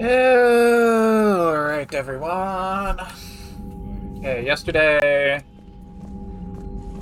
All 0.00 1.56
right, 1.58 1.92
everyone. 1.92 3.00
Okay, 4.18 4.44
yesterday 4.44 5.42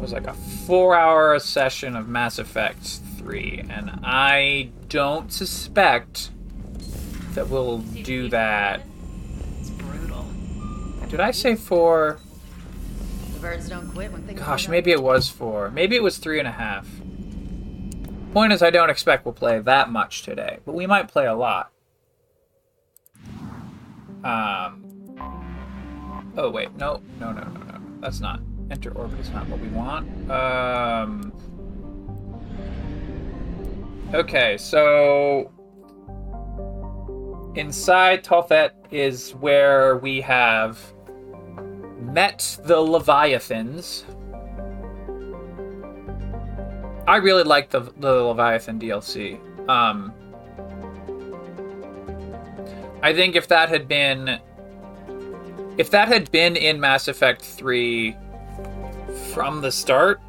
was 0.00 0.14
like 0.14 0.26
a 0.26 0.32
four-hour 0.32 1.38
session 1.40 1.94
of 1.94 2.08
Mass 2.08 2.38
Effect 2.38 3.00
3, 3.18 3.64
and 3.68 4.00
I 4.02 4.70
don't 4.88 5.30
suspect 5.30 6.30
that 7.34 7.50
we'll 7.50 7.80
do 7.80 8.30
that. 8.30 8.80
It's 9.60 9.68
brutal. 9.68 10.24
Did 11.10 11.20
I 11.20 11.32
say 11.32 11.54
four? 11.54 12.18
The 13.34 13.40
birds 13.40 13.68
don't 13.68 13.90
quit 13.90 14.10
when 14.10 14.22
things 14.22 14.40
Gosh, 14.40 14.68
maybe 14.68 14.90
it 14.90 15.02
was 15.02 15.28
four. 15.28 15.70
Maybe 15.70 15.96
it 15.96 16.02
was 16.02 16.16
three 16.16 16.38
and 16.38 16.48
a 16.48 16.52
half. 16.52 16.88
Point 18.32 18.54
is, 18.54 18.62
I 18.62 18.70
don't 18.70 18.88
expect 18.88 19.26
we'll 19.26 19.34
play 19.34 19.58
that 19.58 19.90
much 19.90 20.22
today, 20.22 20.60
but 20.64 20.74
we 20.74 20.86
might 20.86 21.08
play 21.08 21.26
a 21.26 21.34
lot. 21.34 21.72
Um. 24.26 24.82
Oh 26.36 26.50
wait, 26.50 26.76
no, 26.76 27.00
no, 27.20 27.30
no, 27.30 27.44
no, 27.44 27.60
no. 27.60 27.80
That's 28.00 28.20
not 28.20 28.40
enter 28.72 28.90
orbit. 28.90 29.20
Is 29.20 29.30
not 29.30 29.48
what 29.48 29.60
we 29.60 29.68
want. 29.68 30.30
Um. 30.30 31.32
Okay, 34.12 34.56
so 34.58 35.52
inside 37.54 38.24
Tophet 38.24 38.70
is 38.90 39.30
where 39.36 39.96
we 39.98 40.20
have 40.22 40.80
met 42.00 42.58
the 42.64 42.80
Leviathans. 42.80 44.04
I 47.06 47.16
really 47.16 47.44
like 47.44 47.70
the 47.70 47.80
the 47.98 48.12
Leviathan 48.12 48.80
DLC. 48.80 49.38
Um, 49.68 50.12
I 53.06 53.14
think 53.14 53.36
if 53.36 53.46
that 53.46 53.68
had 53.68 53.86
been 53.86 54.40
if 55.78 55.90
that 55.92 56.08
had 56.08 56.28
been 56.32 56.56
in 56.56 56.80
Mass 56.80 57.06
Effect 57.06 57.40
3 57.40 58.16
from 59.32 59.60
the 59.60 59.70
start, 59.70 60.20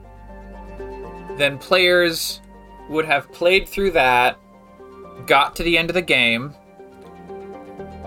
then 1.40 1.58
players 1.58 2.40
would 2.88 3.06
have 3.06 3.32
played 3.32 3.68
through 3.68 3.92
that, 3.92 4.38
got 5.26 5.56
to 5.56 5.64
the 5.64 5.76
end 5.76 5.90
of 5.90 5.96
the 5.96 6.04
game, 6.04 6.54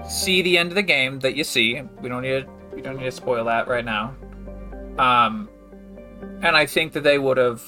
see 0.08 0.40
the 0.40 0.56
end 0.56 0.68
of 0.68 0.76
the 0.76 0.82
game 0.82 1.18
that 1.18 1.34
you 1.34 1.42
see. 1.42 1.82
We 2.00 2.08
don't 2.08 2.22
need 2.22 2.44
to, 2.44 2.50
we 2.72 2.80
don't 2.80 2.96
need 2.96 3.06
to 3.06 3.10
spoil 3.10 3.46
that 3.46 3.66
right 3.66 3.84
now. 3.84 4.14
Um, 5.00 5.48
and 6.42 6.56
I 6.56 6.64
think 6.64 6.92
that 6.92 7.02
they 7.02 7.18
would 7.18 7.38
have. 7.38 7.60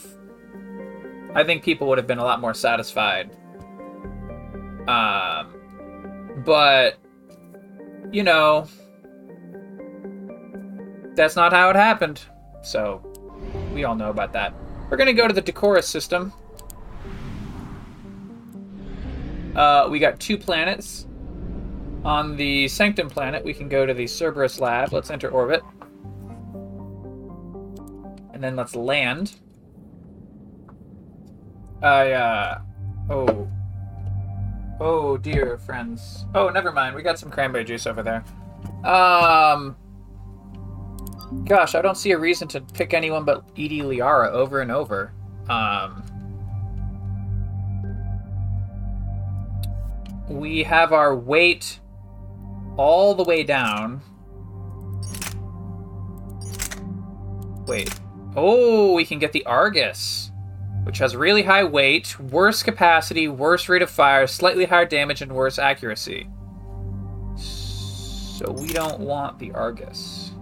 I 1.34 1.42
think 1.42 1.64
people 1.64 1.89
would 1.89 1.98
have 1.98 2.06
been 2.06 2.19
a 2.19 2.25
lot 2.25 2.41
more 2.41 2.55
satisfied. 2.55 3.37
Um, 4.87 5.62
but 6.45 6.98
you 8.11 8.23
know, 8.23 8.67
that's 11.15 11.37
not 11.37 11.53
how 11.53 11.71
it 11.71 11.77
happened. 11.77 12.21
So 12.62 13.03
we 13.75 13.84
all 13.84 13.95
know 13.95 14.11
about 14.11 14.33
that. 14.34 14.55
We're 14.91 14.97
gonna 14.97 15.12
go 15.12 15.27
to 15.27 15.34
the 15.34 15.43
Decoris 15.43 15.84
system. 15.84 16.33
Uh, 19.55 19.89
we 19.91 19.99
got 19.99 20.19
two 20.19 20.39
planets. 20.39 21.07
On 22.05 22.37
the 22.37 22.67
Sanctum 22.67 23.09
planet, 23.09 23.45
we 23.45 23.55
can 23.55 23.69
go 23.69 23.87
to 23.87 23.95
the 23.95 24.06
Cerberus 24.06 24.59
lab. 24.59 24.93
Let's 24.93 25.11
enter 25.11 25.29
orbit. 25.29 25.62
And 28.33 28.43
then 28.43 28.56
let's 28.56 28.75
land. 28.75 29.37
I, 31.81 32.12
uh. 32.12 32.61
Oh. 33.09 33.49
Oh 34.81 35.17
dear, 35.17 35.59
friends. 35.59 36.27
Oh, 36.34 36.48
never 36.48 36.73
mind. 36.73 36.97
We 36.97 37.03
got 37.03 37.19
some 37.19 37.31
cranberry 37.31 37.65
juice 37.65 37.87
over 37.87 38.03
there. 38.03 38.25
Um. 38.84 39.77
Gosh, 41.45 41.75
I 41.75 41.83
don't 41.83 41.97
see 41.97 42.11
a 42.12 42.19
reason 42.19 42.49
to 42.49 42.60
pick 42.60 42.93
anyone 42.93 43.25
but 43.25 43.44
EDI 43.56 43.81
Liara 43.81 44.31
over 44.31 44.60
and 44.60 44.71
over. 44.71 45.12
Um. 45.49 46.05
We 50.28 50.62
have 50.62 50.93
our 50.93 51.15
weight 51.15 51.81
all 52.77 53.15
the 53.15 53.25
way 53.25 53.43
down. 53.43 54.00
Wait. 57.66 57.93
Oh, 58.34 58.94
we 58.94 59.04
can 59.04 59.19
get 59.19 59.33
the 59.33 59.44
Argus, 59.44 60.31
which 60.84 60.98
has 60.98 61.15
really 61.15 61.43
high 61.43 61.65
weight, 61.65 62.19
worse 62.19 62.62
capacity, 62.62 63.28
worse 63.28 63.69
rate 63.69 63.82
of 63.82 63.91
fire, 63.91 64.26
slightly 64.26 64.65
higher 64.65 64.84
damage, 64.84 65.22
and 65.22 65.32
worse 65.32 65.59
accuracy. 65.59 66.28
So 67.37 68.50
we 68.50 68.69
don't 68.69 69.00
want 69.00 69.38
the 69.38 69.53
Argus. 69.53 70.32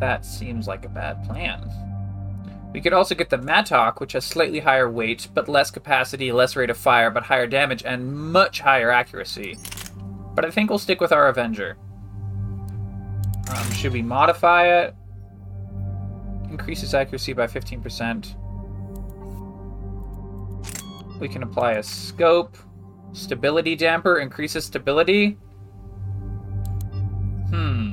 That 0.00 0.24
seems 0.24 0.66
like 0.66 0.84
a 0.84 0.88
bad 0.88 1.24
plan. 1.24 1.70
We 2.72 2.80
could 2.80 2.92
also 2.92 3.14
get 3.14 3.30
the 3.30 3.38
Mattock, 3.38 4.00
which 4.00 4.12
has 4.12 4.24
slightly 4.24 4.60
higher 4.60 4.90
weight, 4.90 5.28
but 5.34 5.48
less 5.48 5.70
capacity, 5.70 6.32
less 6.32 6.54
rate 6.54 6.70
of 6.70 6.76
fire, 6.76 7.10
but 7.10 7.24
higher 7.24 7.46
damage, 7.46 7.82
and 7.84 8.14
much 8.14 8.60
higher 8.60 8.90
accuracy. 8.90 9.58
But 10.34 10.44
I 10.44 10.50
think 10.50 10.70
we'll 10.70 10.78
stick 10.78 11.00
with 11.00 11.12
our 11.12 11.28
Avenger. 11.28 11.76
Um, 13.50 13.70
should 13.72 13.92
we 13.92 14.02
modify 14.02 14.66
it? 14.82 14.94
Increases 16.50 16.94
accuracy 16.94 17.32
by 17.32 17.46
15%. 17.46 18.34
We 21.20 21.28
can 21.28 21.42
apply 21.42 21.72
a 21.72 21.82
scope. 21.82 22.56
Stability 23.12 23.74
damper 23.74 24.18
increases 24.18 24.64
stability. 24.64 25.38
Hmm. 27.50 27.92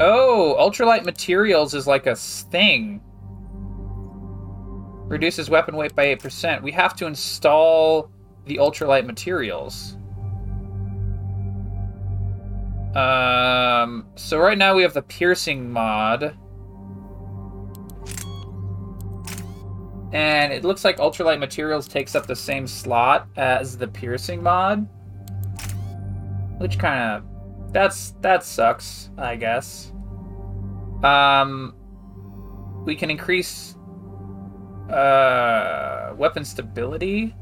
Oh, 0.00 0.56
ultralight 0.58 1.04
materials 1.04 1.74
is 1.74 1.86
like 1.86 2.06
a 2.06 2.16
thing. 2.16 3.00
Reduces 5.06 5.50
weapon 5.50 5.76
weight 5.76 5.94
by 5.94 6.06
8%. 6.16 6.62
We 6.62 6.72
have 6.72 6.96
to 6.96 7.06
install 7.06 8.10
the 8.46 8.56
ultralight 8.56 9.04
materials. 9.04 9.98
Um, 12.94 14.06
so 14.16 14.38
right 14.38 14.58
now 14.58 14.74
we 14.74 14.82
have 14.82 14.94
the 14.94 15.02
piercing 15.02 15.70
mod. 15.70 16.36
And 20.12 20.52
it 20.52 20.62
looks 20.62 20.84
like 20.84 20.98
ultralight 20.98 21.38
materials 21.38 21.88
takes 21.88 22.14
up 22.14 22.26
the 22.26 22.36
same 22.36 22.66
slot 22.66 23.28
as 23.36 23.78
the 23.78 23.88
piercing 23.88 24.42
mod. 24.42 24.86
Which 26.58 26.78
kind 26.78 27.02
of 27.02 27.72
that's 27.72 28.10
that 28.20 28.44
sucks, 28.44 29.08
I 29.16 29.36
guess. 29.36 29.90
Um 31.02 31.74
we 32.84 32.94
can 32.94 33.10
increase 33.10 33.74
uh 34.90 36.12
weapon 36.14 36.44
stability. 36.44 37.34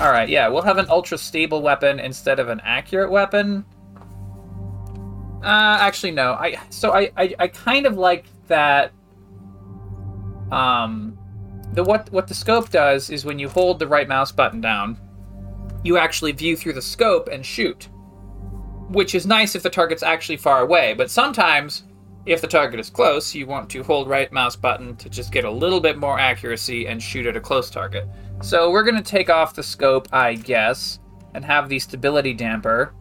All 0.00 0.10
right, 0.10 0.28
yeah, 0.28 0.48
we'll 0.48 0.62
have 0.62 0.78
an 0.78 0.86
ultra 0.90 1.16
stable 1.16 1.62
weapon 1.62 2.00
instead 2.00 2.40
of 2.40 2.48
an 2.48 2.60
accurate 2.64 3.10
weapon. 3.12 3.64
Uh, 5.46 5.78
actually, 5.80 6.10
no. 6.10 6.32
I 6.32 6.58
so 6.70 6.92
I, 6.92 7.12
I 7.16 7.34
I 7.38 7.48
kind 7.48 7.86
of 7.86 7.96
like 7.96 8.24
that. 8.48 8.92
Um, 10.50 11.16
the 11.72 11.84
what 11.84 12.10
what 12.10 12.26
the 12.26 12.34
scope 12.34 12.70
does 12.70 13.10
is 13.10 13.24
when 13.24 13.38
you 13.38 13.48
hold 13.48 13.78
the 13.78 13.86
right 13.86 14.08
mouse 14.08 14.32
button 14.32 14.60
down, 14.60 14.98
you 15.84 15.98
actually 15.98 16.32
view 16.32 16.56
through 16.56 16.72
the 16.72 16.82
scope 16.82 17.28
and 17.28 17.46
shoot, 17.46 17.88
which 18.88 19.14
is 19.14 19.24
nice 19.24 19.54
if 19.54 19.62
the 19.62 19.70
target's 19.70 20.02
actually 20.02 20.36
far 20.36 20.62
away. 20.62 20.94
But 20.94 21.12
sometimes, 21.12 21.84
if 22.26 22.40
the 22.40 22.48
target 22.48 22.80
is 22.80 22.90
close, 22.90 23.32
you 23.32 23.46
want 23.46 23.70
to 23.70 23.84
hold 23.84 24.08
right 24.08 24.32
mouse 24.32 24.56
button 24.56 24.96
to 24.96 25.08
just 25.08 25.30
get 25.30 25.44
a 25.44 25.50
little 25.50 25.80
bit 25.80 25.96
more 25.96 26.18
accuracy 26.18 26.88
and 26.88 27.00
shoot 27.00 27.24
at 27.24 27.36
a 27.36 27.40
close 27.40 27.70
target. 27.70 28.08
So 28.42 28.72
we're 28.72 28.82
gonna 28.82 29.00
take 29.00 29.30
off 29.30 29.54
the 29.54 29.62
scope, 29.62 30.08
I 30.12 30.34
guess, 30.34 30.98
and 31.34 31.44
have 31.44 31.68
the 31.68 31.78
stability 31.78 32.34
damper 32.34 32.92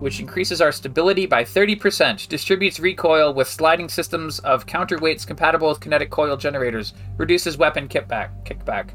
which 0.00 0.18
increases 0.18 0.60
our 0.60 0.72
stability 0.72 1.26
by 1.26 1.44
30%, 1.44 2.26
distributes 2.28 2.80
recoil 2.80 3.32
with 3.32 3.48
sliding 3.48 3.88
systems 3.88 4.40
of 4.40 4.66
counterweights 4.66 5.26
compatible 5.26 5.68
with 5.68 5.80
kinetic 5.80 6.10
coil 6.10 6.36
generators, 6.36 6.94
reduces 7.16 7.56
weapon 7.56 7.86
kickback. 7.86 8.30
Kickback. 8.44 8.90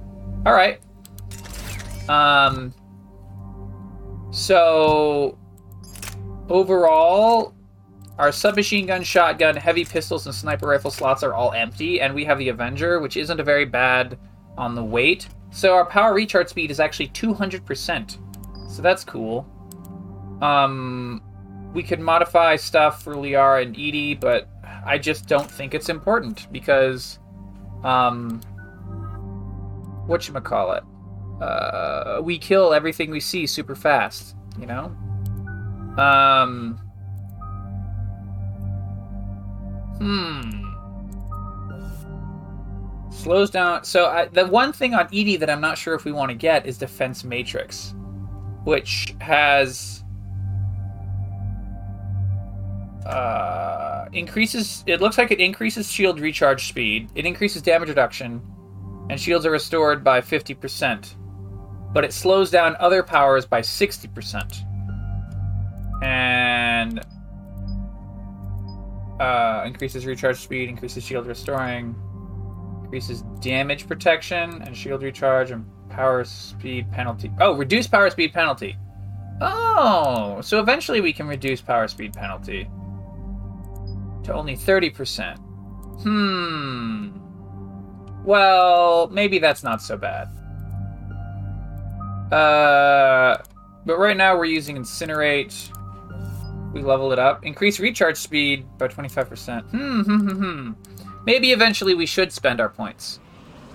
All 0.45 0.53
right. 0.53 0.81
Um. 2.09 2.73
So 4.31 5.37
overall, 6.49 7.55
our 8.17 8.31
submachine 8.31 8.85
gun, 8.85 9.03
shotgun, 9.03 9.55
heavy 9.55 9.85
pistols, 9.85 10.25
and 10.25 10.35
sniper 10.35 10.67
rifle 10.67 10.91
slots 10.91 11.23
are 11.23 11.33
all 11.33 11.53
empty, 11.53 12.01
and 12.01 12.13
we 12.13 12.25
have 12.25 12.37
the 12.37 12.49
Avenger, 12.49 12.99
which 12.99 13.17
isn't 13.17 13.39
a 13.39 13.43
very 13.43 13.65
bad 13.65 14.17
on 14.57 14.75
the 14.75 14.83
weight. 14.83 15.27
So 15.51 15.73
our 15.73 15.85
power 15.85 16.13
recharge 16.13 16.49
speed 16.49 16.71
is 16.71 16.79
actually 16.79 17.09
200%. 17.09 18.17
So 18.69 18.81
that's 18.81 19.03
cool. 19.03 19.47
Um, 20.41 21.21
we 21.73 21.83
could 21.83 21.99
modify 21.99 22.55
stuff 22.55 23.03
for 23.03 23.15
Liara 23.15 23.63
and 23.63 23.77
EDI, 23.77 24.15
but 24.15 24.47
I 24.85 24.97
just 24.97 25.27
don't 25.27 25.49
think 25.49 25.73
it's 25.73 25.89
important 25.89 26.47
because, 26.51 27.19
um, 27.83 28.41
what 30.07 30.27
you 30.27 30.33
call 30.35 30.73
it? 30.73 30.83
uh, 31.41 32.21
we 32.23 32.37
kill 32.37 32.73
everything 32.73 33.11
we 33.11 33.19
see 33.19 33.45
super 33.45 33.75
fast. 33.75 34.35
You 34.59 34.67
know. 34.67 34.85
Um. 35.97 36.79
Hmm. 39.97 40.61
Slows 43.11 43.49
down. 43.49 43.83
So 43.83 44.05
I, 44.05 44.25
the 44.27 44.45
one 44.45 44.71
thing 44.71 44.93
on 44.93 45.07
EDI 45.11 45.37
that 45.37 45.49
I'm 45.49 45.61
not 45.61 45.77
sure 45.77 45.95
if 45.95 46.05
we 46.05 46.11
want 46.11 46.29
to 46.29 46.35
get 46.35 46.65
is 46.65 46.77
Defense 46.77 47.23
Matrix, 47.23 47.95
which 48.65 49.15
has 49.19 50.03
uh, 53.05 54.05
increases. 54.13 54.83
It 54.87 55.01
looks 55.01 55.17
like 55.17 55.31
it 55.31 55.39
increases 55.39 55.91
shield 55.91 56.19
recharge 56.19 56.67
speed. 56.67 57.09
It 57.15 57.25
increases 57.25 57.61
damage 57.61 57.89
reduction, 57.89 58.41
and 59.09 59.19
shields 59.19 59.45
are 59.45 59.51
restored 59.51 60.03
by 60.03 60.21
50%. 60.21 61.15
But 61.93 62.03
it 62.03 62.13
slows 62.13 62.49
down 62.51 62.75
other 62.79 63.03
powers 63.03 63.45
by 63.45 63.61
60%. 63.61 64.63
And 66.03 66.99
uh, 69.19 69.63
increases 69.65 70.05
recharge 70.05 70.37
speed, 70.37 70.67
increases 70.67 71.03
shield 71.03 71.25
restoring, 71.25 71.95
increases 72.83 73.21
damage 73.39 73.87
protection 73.87 74.61
and 74.63 74.75
shield 74.75 75.03
recharge 75.03 75.51
and 75.51 75.65
power 75.89 76.23
speed 76.25 76.91
penalty. 76.91 77.31
Oh, 77.39 77.55
reduce 77.55 77.87
power 77.87 78.09
speed 78.09 78.33
penalty. 78.33 78.75
Oh, 79.41 80.39
so 80.41 80.59
eventually 80.59 81.01
we 81.01 81.13
can 81.13 81.27
reduce 81.27 81.61
power 81.61 81.87
speed 81.87 82.13
penalty 82.13 82.67
to 84.25 84.33
only 84.33 84.55
30%. 84.55 85.37
Hmm. 86.01 87.09
Well, 88.23 89.07
maybe 89.09 89.39
that's 89.39 89.63
not 89.63 89.81
so 89.81 89.97
bad. 89.97 90.27
Uh, 92.31 93.37
but 93.85 93.97
right 93.99 94.17
now 94.17 94.35
we're 94.35 94.45
using 94.45 94.77
Incinerate. 94.77 95.71
We 96.73 96.81
level 96.81 97.11
it 97.13 97.19
up. 97.19 97.45
Increase 97.45 97.79
recharge 97.79 98.17
speed 98.17 98.65
by 98.77 98.87
25%. 98.87 99.63
Hmm, 99.69 100.01
hmm, 100.01 100.17
hmm, 100.17 100.29
hmm. 100.29 100.71
Maybe 101.25 101.51
eventually 101.51 101.93
we 101.93 102.05
should 102.05 102.31
spend 102.31 102.59
our 102.59 102.69
points. 102.69 103.19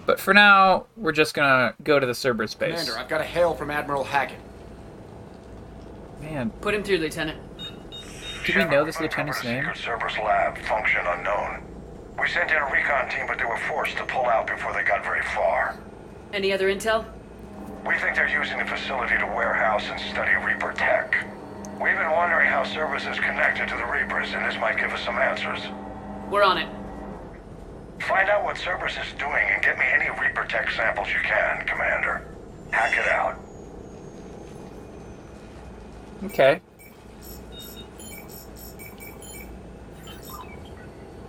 But 0.06 0.18
for 0.18 0.34
now, 0.34 0.86
we're 0.96 1.12
just 1.12 1.34
gonna 1.34 1.74
go 1.84 2.00
to 2.00 2.06
the 2.06 2.14
Cerberus 2.14 2.54
base. 2.54 2.72
Commander, 2.80 2.98
I've 2.98 3.08
got 3.08 3.20
a 3.20 3.24
hail 3.24 3.54
from 3.54 3.70
Admiral 3.70 4.02
Hackett. 4.04 4.38
Man, 6.20 6.50
Put 6.60 6.74
him 6.74 6.82
through, 6.82 6.98
Lieutenant. 6.98 7.38
Do 8.52 8.58
we 8.58 8.64
know 8.64 8.84
this 8.84 9.00
lieutenant's 9.00 9.44
name? 9.44 9.62
Secret 9.62 9.78
Service 9.78 10.18
lab, 10.18 10.58
function 10.58 11.02
unknown. 11.06 11.62
We 12.18 12.26
sent 12.28 12.50
in 12.50 12.56
a 12.56 12.64
recon 12.72 13.08
team, 13.08 13.26
but 13.28 13.38
they 13.38 13.44
were 13.44 13.58
forced 13.58 13.96
to 13.98 14.04
pull 14.06 14.26
out 14.26 14.48
before 14.48 14.72
they 14.72 14.82
got 14.82 15.04
very 15.04 15.22
far. 15.22 15.78
Any 16.32 16.52
other 16.52 16.68
intel? 16.68 17.04
We 17.86 17.96
think 17.98 18.16
they're 18.16 18.28
using 18.28 18.58
the 18.58 18.64
facility 18.64 19.16
to 19.18 19.26
warehouse 19.26 19.84
and 19.88 20.00
study 20.00 20.32
Reaper 20.44 20.72
tech. 20.72 21.14
We've 21.80 21.96
been 21.96 22.10
wondering 22.10 22.48
how 22.48 22.64
Cerberus 22.64 23.06
is 23.06 23.20
connected 23.20 23.68
to 23.68 23.76
the 23.76 23.86
Reapers, 23.86 24.32
and 24.34 24.44
this 24.44 24.58
might 24.60 24.78
give 24.78 24.90
us 24.90 25.00
some 25.04 25.16
answers. 25.16 25.60
We're 26.28 26.42
on 26.42 26.58
it. 26.58 26.68
Find 28.02 28.28
out 28.28 28.42
what 28.42 28.58
Cerberus 28.58 28.96
is 28.96 29.12
doing 29.18 29.46
and 29.48 29.62
get 29.62 29.78
me 29.78 29.84
any 29.86 30.10
Reaper 30.20 30.44
tech 30.48 30.70
samples 30.72 31.08
you 31.08 31.20
can, 31.22 31.64
Commander. 31.66 32.26
Hackett 32.72 33.06
out. 33.06 33.38
Okay. 36.24 36.60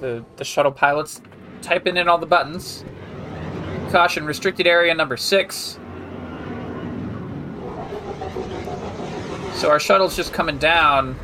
The 0.01 0.25
the 0.35 0.43
shuttle 0.43 0.71
pilots 0.71 1.21
typing 1.61 1.95
in 1.95 2.07
all 2.09 2.17
the 2.17 2.25
buttons. 2.25 2.83
Caution, 3.91 4.25
restricted 4.25 4.65
area 4.67 4.93
number 4.93 5.15
six. 5.15 5.77
So 9.53 9.69
our 9.69 9.79
shuttle's 9.79 10.15
just 10.15 10.33
coming 10.33 10.57
down. 10.57 11.15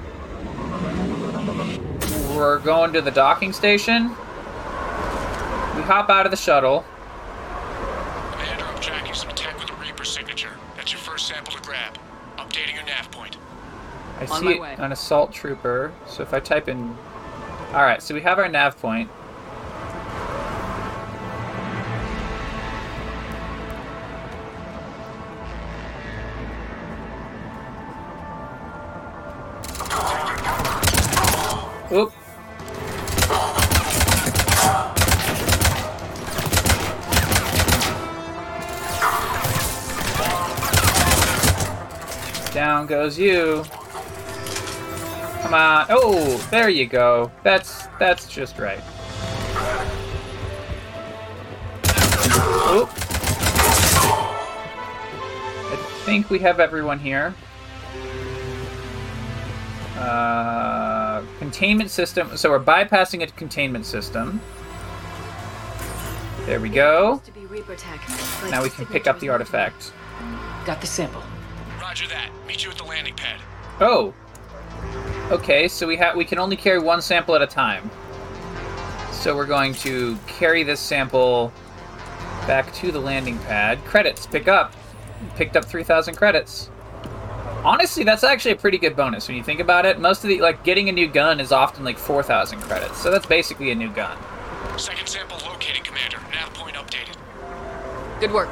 We're 2.36 2.60
going 2.60 2.94
to 2.94 3.02
the 3.02 3.10
docking 3.10 3.52
station. 3.52 4.10
We 4.10 5.84
hop 5.84 6.10
out 6.12 6.26
of 6.28 6.32
the 6.32 6.38
shuttle. 6.38 6.86
Commander, 8.32 8.64
I'm 8.66 8.80
tracking 8.80 9.14
some 9.16 9.30
tech 9.32 9.58
with 9.60 9.72
a 9.72 9.74
Reaper 9.82 10.06
signature. 10.06 10.52
That's 10.76 10.92
your 10.92 11.00
first 11.00 11.28
sample 11.28 11.54
to 11.54 11.62
grab. 11.64 11.98
Updating 12.38 12.76
your 12.76 12.86
nav 12.86 13.10
point. 13.10 13.38
I 14.20 14.26
On 14.26 14.40
see 14.40 14.46
my 14.46 14.60
way. 14.60 14.76
an 14.78 14.92
assault 14.92 15.34
trooper. 15.34 15.94
So 16.06 16.22
if 16.22 16.32
I 16.32 16.40
type 16.40 16.68
in. 16.70 16.96
Alright, 17.74 18.02
so 18.02 18.16
we 18.16 18.22
have 18.22 18.40
our 18.40 18.48
nav 18.48 18.80
point. 18.80 19.10
Oop. 31.92 32.12
Down 42.54 42.88
goes 42.88 43.20
you. 43.20 43.64
Come 45.48 45.54
on. 45.54 45.86
Oh, 45.90 46.46
there 46.52 46.68
you 46.68 46.86
go. 46.86 47.32
That's 47.42 47.88
that's 48.00 48.28
just 48.28 48.60
right. 48.60 48.80
Oop. 52.70 52.90
I 55.72 56.02
think 56.04 56.30
we 56.30 56.40
have 56.40 56.60
everyone 56.60 57.00
here. 57.00 57.34
Uh, 59.98 61.24
containment 61.40 61.92
system. 61.92 62.36
So 62.36 62.50
we're 62.50 62.60
bypassing 62.60 63.24
a 63.24 63.28
containment 63.28 63.86
system. 63.86 64.42
There 66.46 66.60
we 66.60 66.68
go. 66.68 67.22
To 67.24 67.32
be 67.32 67.46
Reaper 67.46 67.78
tech. 67.78 68.02
Now 68.52 68.64
we 68.64 68.70
can 68.70 68.86
pick 68.86 69.08
up 69.08 69.22
the 69.22 69.30
artifact. 69.30 69.94
Got 70.66 70.82
the 70.82 70.88
sample. 70.88 71.24
Roger 71.80 72.06
that. 72.10 72.32
Meet 72.46 72.66
you 72.66 72.72
at 72.72 72.78
the 72.78 72.84
landing 72.84 73.16
pad. 73.16 73.40
Oh. 73.80 74.14
Okay, 75.30 75.68
so 75.68 75.86
we 75.86 75.98
have 75.98 76.16
we 76.16 76.24
can 76.24 76.40
only 76.40 76.56
carry 76.56 76.80
one 76.80 77.02
sample 77.02 77.36
at 77.36 77.42
a 77.42 77.48
time. 77.48 77.92
So 79.12 79.36
we're 79.36 79.46
going 79.46 79.74
to 79.76 80.18
carry 80.26 80.64
this 80.64 80.80
sample 80.80 81.52
back 82.48 82.74
to 82.76 82.94
the 82.94 83.00
landing 83.00 83.38
pad. 83.40 83.84
Credits, 83.84 84.26
pick 84.26 84.48
up. 84.48 84.74
Picked 85.36 85.58
up 85.58 85.66
3,000 85.66 86.16
credits. 86.16 86.70
Honestly, 87.66 88.06
that's 88.06 88.24
actually 88.24 88.52
a 88.52 88.56
pretty 88.56 88.78
good 88.78 88.96
bonus 88.96 89.28
when 89.28 89.36
you 89.36 89.44
think 89.44 89.60
about 89.60 89.86
it. 89.86 90.00
Most 90.00 90.24
of 90.24 90.30
the 90.30 90.40
like 90.40 90.64
getting 90.64 90.88
a 90.88 90.94
new 90.94 91.08
gun 91.08 91.42
is 91.42 91.52
often 91.52 91.84
like 91.84 91.98
4,000 91.98 92.62
credits. 92.62 93.02
So 93.02 93.12
that's 93.12 93.26
basically 93.26 93.72
a 93.72 93.76
new 93.76 93.92
gun. 93.92 94.18
Second 94.78 95.08
sample 95.08 95.40
located, 95.46 95.84
Commander. 95.84 96.20
Nav 96.32 96.54
point 96.54 96.76
updated. 96.78 97.18
Good 98.22 98.32
work. 98.32 98.48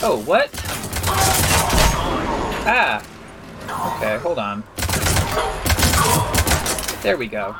Oh, 0.00 0.22
what? 0.24 0.48
Ah. 2.70 3.02
Okay, 3.96 4.16
hold 4.18 4.38
on. 4.38 4.62
There 7.02 7.16
we 7.16 7.26
go. 7.26 7.56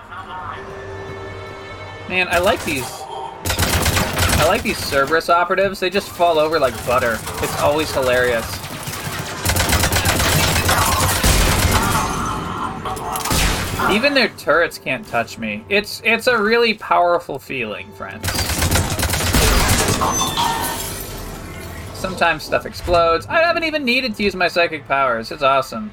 Man, 2.09 2.29
I 2.29 2.39
like 2.39 2.65
these. 2.65 2.85
I 4.41 4.45
like 4.47 4.63
these 4.63 4.79
Cerberus 4.79 5.29
operatives. 5.29 5.81
They 5.81 5.91
just 5.91 6.09
fall 6.11 6.39
over 6.39 6.61
like 6.61 6.75
butter. 6.87 7.19
It's 7.43 7.61
always 7.61 7.93
hilarious. 7.93 8.47
Even 13.91 14.15
their 14.15 14.29
turrets 14.37 14.79
can't 14.79 15.07
touch 15.09 15.39
me. 15.39 15.65
It's 15.69 16.01
it's 16.05 16.29
a 16.29 16.41
really 16.41 16.75
powerful 16.75 17.39
feeling, 17.39 17.91
friends. 17.93 18.27
Sometimes 21.99 22.45
stuff 22.45 22.65
explodes. 22.65 23.27
I 23.27 23.43
haven't 23.43 23.65
even 23.65 23.85
needed 23.85 24.15
to 24.15 24.23
use 24.23 24.37
my 24.37 24.47
psychic 24.47 24.87
powers. 24.87 25.33
It's 25.33 25.43
awesome. 25.43 25.91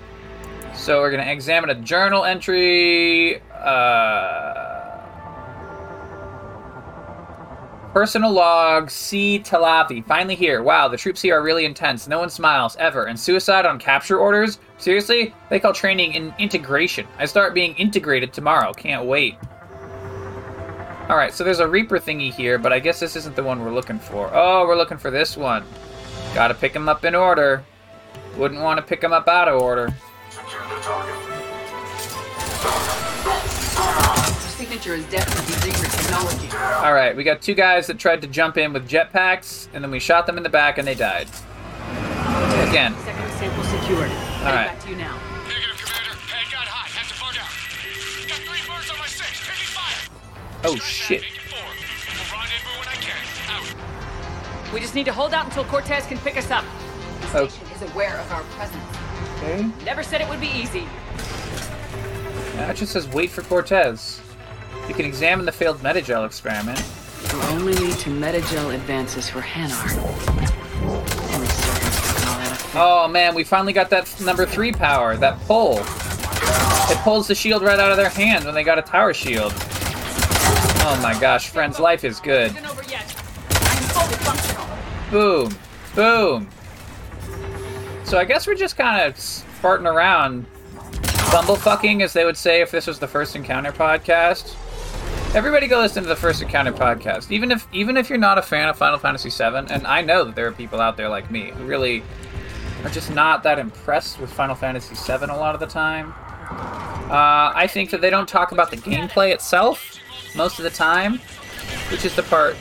So 0.76 1.00
we're 1.02 1.10
gonna 1.10 1.24
examine 1.24 1.72
a 1.72 1.76
journal 1.76 2.26
entry. 2.26 3.42
Uh, 3.52 5.02
personal 7.92 8.32
log. 8.32 8.92
C. 8.92 9.40
Talavi. 9.40 10.06
Finally 10.06 10.36
here. 10.36 10.62
Wow, 10.62 10.88
the 10.90 10.96
troops 10.96 11.24
here 11.24 11.40
are 11.40 11.42
really 11.42 11.66
intense. 11.66 12.08
No 12.08 12.20
one 12.20 12.30
smiles 12.30 12.76
ever. 12.76 13.06
And 13.06 13.20
suicide 13.20 13.66
on 13.66 13.80
capture 13.80 14.20
orders. 14.20 14.60
Seriously? 14.78 15.34
They 15.50 15.60
call 15.60 15.74
training 15.74 16.14
in 16.14 16.36
integration. 16.38 17.08
I 17.18 17.26
start 17.26 17.56
being 17.56 17.74
integrated 17.78 18.32
tomorrow. 18.32 18.74
Can't 18.74 19.06
wait. 19.06 19.38
Alright, 21.10 21.34
so 21.34 21.44
there's 21.44 21.60
a 21.60 21.68
Reaper 21.68 21.98
thingy 21.98 22.32
here, 22.32 22.60
but 22.60 22.72
I 22.72 22.80
guess 22.80 23.00
this 23.00 23.16
isn't 23.16 23.36
the 23.36 23.44
one 23.44 23.64
we're 23.64 23.74
looking 23.74 23.98
for. 23.98 24.30
Oh, 24.34 24.68
we're 24.68 24.76
looking 24.76 25.00
for 25.00 25.10
this 25.10 25.36
one. 25.36 25.64
Gotta 26.36 26.54
pick 26.54 26.74
them 26.74 26.89
up 26.89 27.06
in 27.06 27.15
order. 27.15 27.63
Wouldn't 28.36 28.60
want 28.60 28.77
to 28.77 28.86
pick 28.86 29.00
them 29.00 29.13
up 29.13 29.30
out 29.30 29.48
of 29.48 29.62
order. 29.62 29.96
Secure 30.30 30.62
the 30.63 30.82
target. 30.82 31.15
Just 34.44 34.58
think 34.58 34.70
signature 34.70 34.96
is 34.96 35.06
definitely 35.06 35.72
Reaper 35.72 35.88
technology. 35.88 36.50
All 36.86 36.94
right, 36.94 37.15
we 37.15 37.24
got 37.24 37.42
two 37.42 37.54
guys 37.54 37.88
that 37.88 37.98
tried 37.98 38.22
to 38.22 38.27
jump 38.27 38.58
in 38.58 38.74
with 38.74 38.86
jetpacks, 38.86 39.70
and 39.74 39.82
then 39.82 39.92
we 39.92 40.00
shot 40.00 40.25
them 40.25 40.36
in 40.36 40.44
the 40.44 40.50
back, 40.50 40.77
and 40.77 40.86
they 40.86 40.94
died. 40.94 41.30
Again. 42.68 42.94
Second 43.06 43.32
sample 43.39 43.63
secured. 43.63 44.10
Heading 44.10 44.44
right. 44.44 44.68
back 44.68 44.80
to 44.82 44.89
you 44.89 44.98
now. 44.98 45.18
Negative, 45.48 45.77
Commander. 45.77 46.15
Head 46.20 46.51
got 46.51 46.68
hot. 46.68 46.89
Have 46.92 47.08
to 47.08 47.15
bug 47.18 47.38
out. 47.39 47.48
Got 48.27 48.39
three 48.44 48.60
birds 48.68 48.92
on 48.92 48.98
my 49.00 49.08
six. 49.08 49.39
Taking 49.39 49.72
fire. 49.72 50.10
Oh 50.65 50.75
Sky 50.75 50.84
shit. 50.84 51.45
We 54.75 54.82
just 54.82 54.94
need 54.94 55.05
to 55.05 55.13
hold 55.13 55.34
out 55.34 55.46
until 55.46 55.63
Cortez 55.63 56.05
can 56.05 56.17
pick 56.17 56.36
us 56.36 56.51
up. 56.51 56.65
The 57.32 57.39
Oh. 57.39 57.48
station 57.48 57.65
is 57.74 57.82
aware 57.94 58.17
of 58.17 58.29
our 58.29 58.41
presence. 58.58 58.84
Okay. 59.38 59.65
Never 59.86 60.03
said 60.03 60.20
it 60.20 60.27
would 60.27 60.41
be 60.41 60.50
easy. 60.50 60.86
Now 62.58 62.72
it 62.72 62.75
just 62.75 62.91
says 62.91 63.08
wait 63.08 63.32
for 63.32 63.41
Cortez. 63.41 64.20
You 64.89 64.94
can 64.94 65.05
examine 65.05 65.46
the 65.46 65.53
failed 65.53 65.82
medi-gel 65.82 66.25
experiment. 66.25 66.84
We'll 67.32 67.41
only 67.53 67.74
need 67.75 67.98
to 68.00 68.10
medi-gel 68.10 68.72
advances 68.72 69.29
for 69.29 69.39
Hanar. 69.39 69.96
Only 70.84 71.48
servants 71.48 72.01
can 72.01 72.25
call 72.25 72.38
that 72.39 72.51
a 72.51 72.55
thing. 72.55 72.72
Oh 72.82 73.08
man, 73.08 73.34
we 73.34 73.46
finally 73.46 73.72
got 73.72 73.89
that 73.91 74.13
number 74.20 74.46
three 74.46 74.74
power, 74.74 75.15
that 75.15 75.39
pull. 75.48 75.79
It 76.91 76.98
pulls 77.05 77.29
the 77.29 77.36
shield 77.36 77.62
right 77.62 77.79
out 77.79 77.91
of 77.91 77.98
their 77.98 78.10
hand 78.10 78.44
when 78.44 78.53
they 78.53 78.63
got 78.65 78.77
a 78.77 78.82
tower 78.82 79.13
shield. 79.13 79.53
Oh 79.55 81.00
my 81.01 81.17
gosh, 81.17 81.48
friends, 81.48 81.79
life 81.79 82.03
is 82.03 82.20
good. 82.20 82.51
Isn't 82.51 82.70
over 82.70 82.84
yet. 82.84 83.05
I'm 83.51 83.84
fully 83.96 84.15
functional. 84.17 84.65
Boom, 85.12 85.56
boom. 85.96 86.50
So 88.06 88.18
I 88.18 88.26
guess 88.26 88.48
we're 88.48 88.56
just 88.56 88.78
kind 88.78 89.08
of 89.08 89.16
farting 89.16 89.92
around, 89.92 90.46
bumblefucking, 91.32 92.02
as 92.04 92.14
they 92.14 92.26
would 92.26 92.38
say 92.38 92.62
if 92.62 92.72
this 92.72 92.88
was 92.88 93.00
the 93.00 93.08
First 93.08 93.36
Encounter 93.36 93.72
podcast. 93.72 94.56
Everybody 95.36 95.68
go 95.68 95.80
listen 95.80 96.04
to 96.04 96.10
the 96.10 96.16
First 96.16 96.42
Encounter 96.42 96.72
podcast. 96.72 97.32
Even 97.32 97.52
if 97.52 97.68
even 97.74 97.98
if 97.98 98.10
you're 98.10 98.18
not 98.18 98.38
a 98.38 98.42
fan 98.42 98.70
of 98.70 98.78
Final 98.78 98.98
Fantasy 98.98 99.30
VII, 99.30 99.74
and 99.74 99.86
I 99.86 100.02
know 100.02 100.24
that 100.24 100.36
there 100.36 100.48
are 100.48 100.52
people 100.52 100.80
out 100.80 100.98
there 100.98 101.10
like 101.10 101.30
me 101.30 101.52
who 101.52 101.66
really 101.66 102.04
are 102.84 102.90
just 102.90 103.12
not 103.12 103.44
that 103.44 103.60
impressed 103.60 104.20
with 104.20 104.32
Final 104.32 104.56
Fantasy 104.56 104.96
VII 104.96 105.26
a 105.26 105.36
lot 105.36 105.54
of 105.54 105.60
the 105.60 105.68
time. 105.68 106.14
Uh, 107.10 107.52
I 107.56 107.68
think 107.68 107.90
that 107.90 108.02
they 108.02 108.10
don't 108.10 108.30
talk 108.30 108.52
about 108.52 108.72
the 108.72 108.78
gameplay 108.78 109.34
itself 109.34 110.00
most 110.36 110.60
of 110.60 110.64
the 110.64 110.70
time, 110.70 111.20
which 111.92 112.06
is 112.06 112.16
the 112.16 112.24
part 112.24 112.56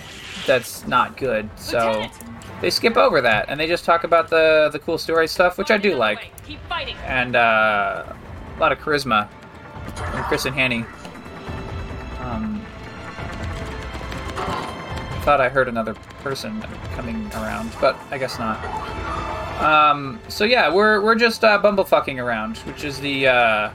that's 0.46 0.86
not 0.86 1.16
good. 1.16 1.48
So! 1.56 2.06
They 2.64 2.70
skip 2.70 2.96
over 2.96 3.20
that 3.20 3.44
and 3.50 3.60
they 3.60 3.66
just 3.66 3.84
talk 3.84 4.04
about 4.04 4.30
the 4.30 4.70
the 4.72 4.78
cool 4.78 4.96
story 4.96 5.28
stuff, 5.28 5.58
which 5.58 5.70
I 5.70 5.76
do 5.76 5.94
like, 5.96 6.32
and 7.04 7.36
uh, 7.36 8.06
a 8.06 8.58
lot 8.58 8.72
of 8.72 8.78
charisma 8.78 9.28
from 9.94 10.24
Chris 10.24 10.46
and 10.46 10.54
Hanny. 10.54 10.86
Um, 12.20 12.64
thought 15.24 15.42
I 15.42 15.50
heard 15.50 15.68
another 15.68 15.92
person 16.22 16.62
coming 16.94 17.30
around, 17.34 17.70
but 17.82 17.98
I 18.10 18.16
guess 18.16 18.38
not. 18.38 18.64
Um, 19.62 20.18
so 20.28 20.44
yeah, 20.44 20.72
we're 20.72 21.02
we're 21.02 21.16
just 21.16 21.44
uh, 21.44 21.60
bumblefucking 21.60 22.16
around, 22.18 22.56
which 22.58 22.82
is 22.82 22.98
the 22.98 23.26
uh, 23.26 23.70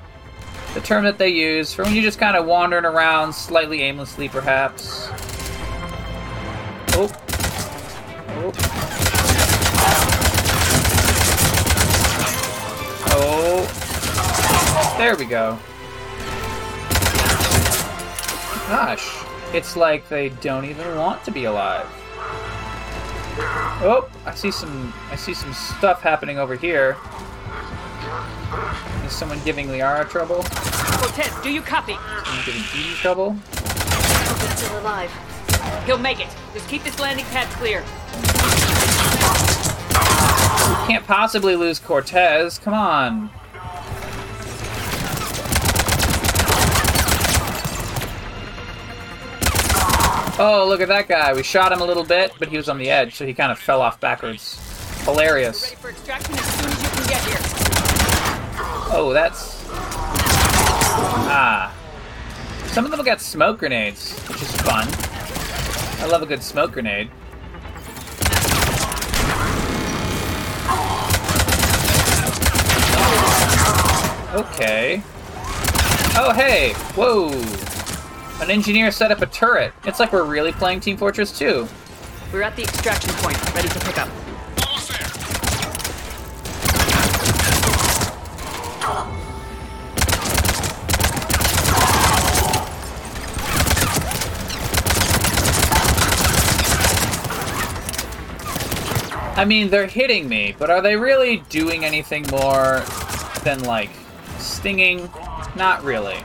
the 0.74 0.82
term 0.82 1.04
that 1.04 1.20
they 1.20 1.30
use 1.30 1.72
for 1.72 1.84
when 1.84 1.94
you're 1.94 2.02
just 2.02 2.18
kind 2.18 2.36
of 2.36 2.48
wandering 2.48 2.86
around, 2.86 3.34
slightly 3.34 3.84
aimlessly, 3.84 4.30
perhaps. 4.30 5.10
Oh. 6.94 7.29
Oh. 13.12 13.66
There 14.98 15.16
we 15.16 15.26
go. 15.26 15.58
Gosh, 18.68 19.24
it's 19.54 19.76
like 19.76 20.08
they 20.08 20.30
don't 20.30 20.64
even 20.66 20.96
want 20.96 21.24
to 21.26 21.32
be 21.32 21.46
alive. 21.46 21.86
Oh, 23.82 24.10
I 24.26 24.36
see 24.36 24.52
some 24.52 24.94
I 25.12 25.16
see 25.16 25.34
some 25.34 25.54
stuff 25.54 26.02
happening 26.02 26.38
over 26.38 26.56
here. 26.56 26.96
Is 29.06 29.12
someone 29.12 29.40
giving 29.44 29.68
Liara 29.68 30.08
trouble? 30.10 30.44
Cortez, 30.44 31.34
do 31.42 31.50
you 31.50 31.62
copy? 31.62 31.98
Someone 32.24 32.46
giving 32.46 32.62
EDI 32.62 32.94
trouble? 32.96 33.34
He's 33.34 34.60
still 34.60 34.80
alive. 34.80 35.12
He'll 35.86 35.98
make 35.98 36.20
it. 36.20 36.28
Just 36.54 36.68
keep 36.70 36.84
this 36.84 37.00
landing 37.00 37.26
pad 37.26 37.48
clear. 37.58 37.84
Can't 40.88 41.06
possibly 41.06 41.56
lose 41.56 41.80
Cortez. 41.80 42.58
Come 42.60 42.74
on. 42.74 43.30
Oh, 50.42 50.66
look 50.66 50.80
at 50.80 50.88
that 50.88 51.10
guy. 51.10 51.34
We 51.34 51.44
shot 51.44 51.74
him 51.74 51.82
a 51.82 51.86
little 51.86 52.06
bit, 52.06 52.32
but 52.40 52.48
he 52.48 52.56
was 52.56 52.70
on 52.70 52.78
the 52.78 52.90
edge, 52.90 53.16
so 53.16 53.26
he 53.26 53.34
kind 53.34 53.52
of 53.52 53.60
fell 53.60 53.82
off 53.82 54.00
backwards. 54.00 54.58
Hilarious. 55.04 55.64
Ready 55.64 55.76
for 55.76 55.90
extraction 55.90 56.34
as 56.34 56.46
soon 56.46 56.72
as 56.72 56.82
you 56.82 56.90
can 56.90 57.08
get 57.08 57.24
here. 57.26 57.40
Oh, 58.92 59.12
that's. 59.14 59.66
Ah. 61.28 61.76
Some 62.68 62.86
of 62.86 62.92
them 62.92 63.04
got 63.04 63.20
smoke 63.20 63.60
grenades, 63.60 64.18
which 64.30 64.42
is 64.42 64.52
fun. 64.62 64.88
I 66.02 66.08
love 66.10 66.22
a 66.22 66.26
good 66.26 66.42
smoke 66.42 66.72
grenade. 66.72 67.12
Okay. 74.34 75.02
Oh, 76.16 76.32
hey! 76.36 76.74
Whoa! 76.94 77.30
An 78.44 78.52
engineer 78.52 78.92
set 78.92 79.12
up 79.12 79.22
a 79.24 79.26
turret. 79.26 79.74
It's 79.86 80.00
like 80.00 80.14
we're 80.14 80.24
really 80.24 80.52
playing 80.52 80.82
Team 80.82 80.98
Fortress 80.98 81.36
2. 81.38 81.68
We're 82.32 82.44
at 82.44 82.56
the 82.56 82.62
extraction 82.62 83.12
point, 83.16 83.56
ready 83.56 83.70
to 83.70 83.80
pick 83.80 83.98
up. 83.98 84.08
I 99.36 99.46
mean, 99.46 99.70
they're 99.70 99.88
hitting 99.88 100.30
me, 100.30 100.54
but 100.60 100.70
are 100.70 100.82
they 100.82 100.98
really 100.98 101.38
doing 101.50 101.84
anything 101.84 102.28
more 102.30 102.84
than, 103.44 103.64
like, 103.64 103.90
stinging? 104.40 105.10
Not 105.56 105.84
really. 105.84 106.18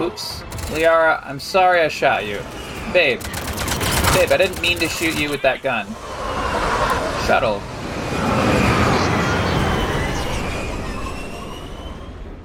Oops. 0.00 0.42
Liara, 0.72 1.24
I'm 1.24 1.40
sorry 1.40 1.80
I 1.80 1.88
shot 1.88 2.26
you. 2.26 2.40
Babe. 2.92 3.20
Babe, 4.14 4.32
I 4.32 4.36
didn't 4.38 4.60
mean 4.60 4.78
to 4.78 4.88
shoot 4.88 5.18
you 5.18 5.30
with 5.30 5.42
that 5.42 5.62
gun. 5.62 5.86
Shuttle. 7.26 7.62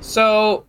So, 0.02 0.66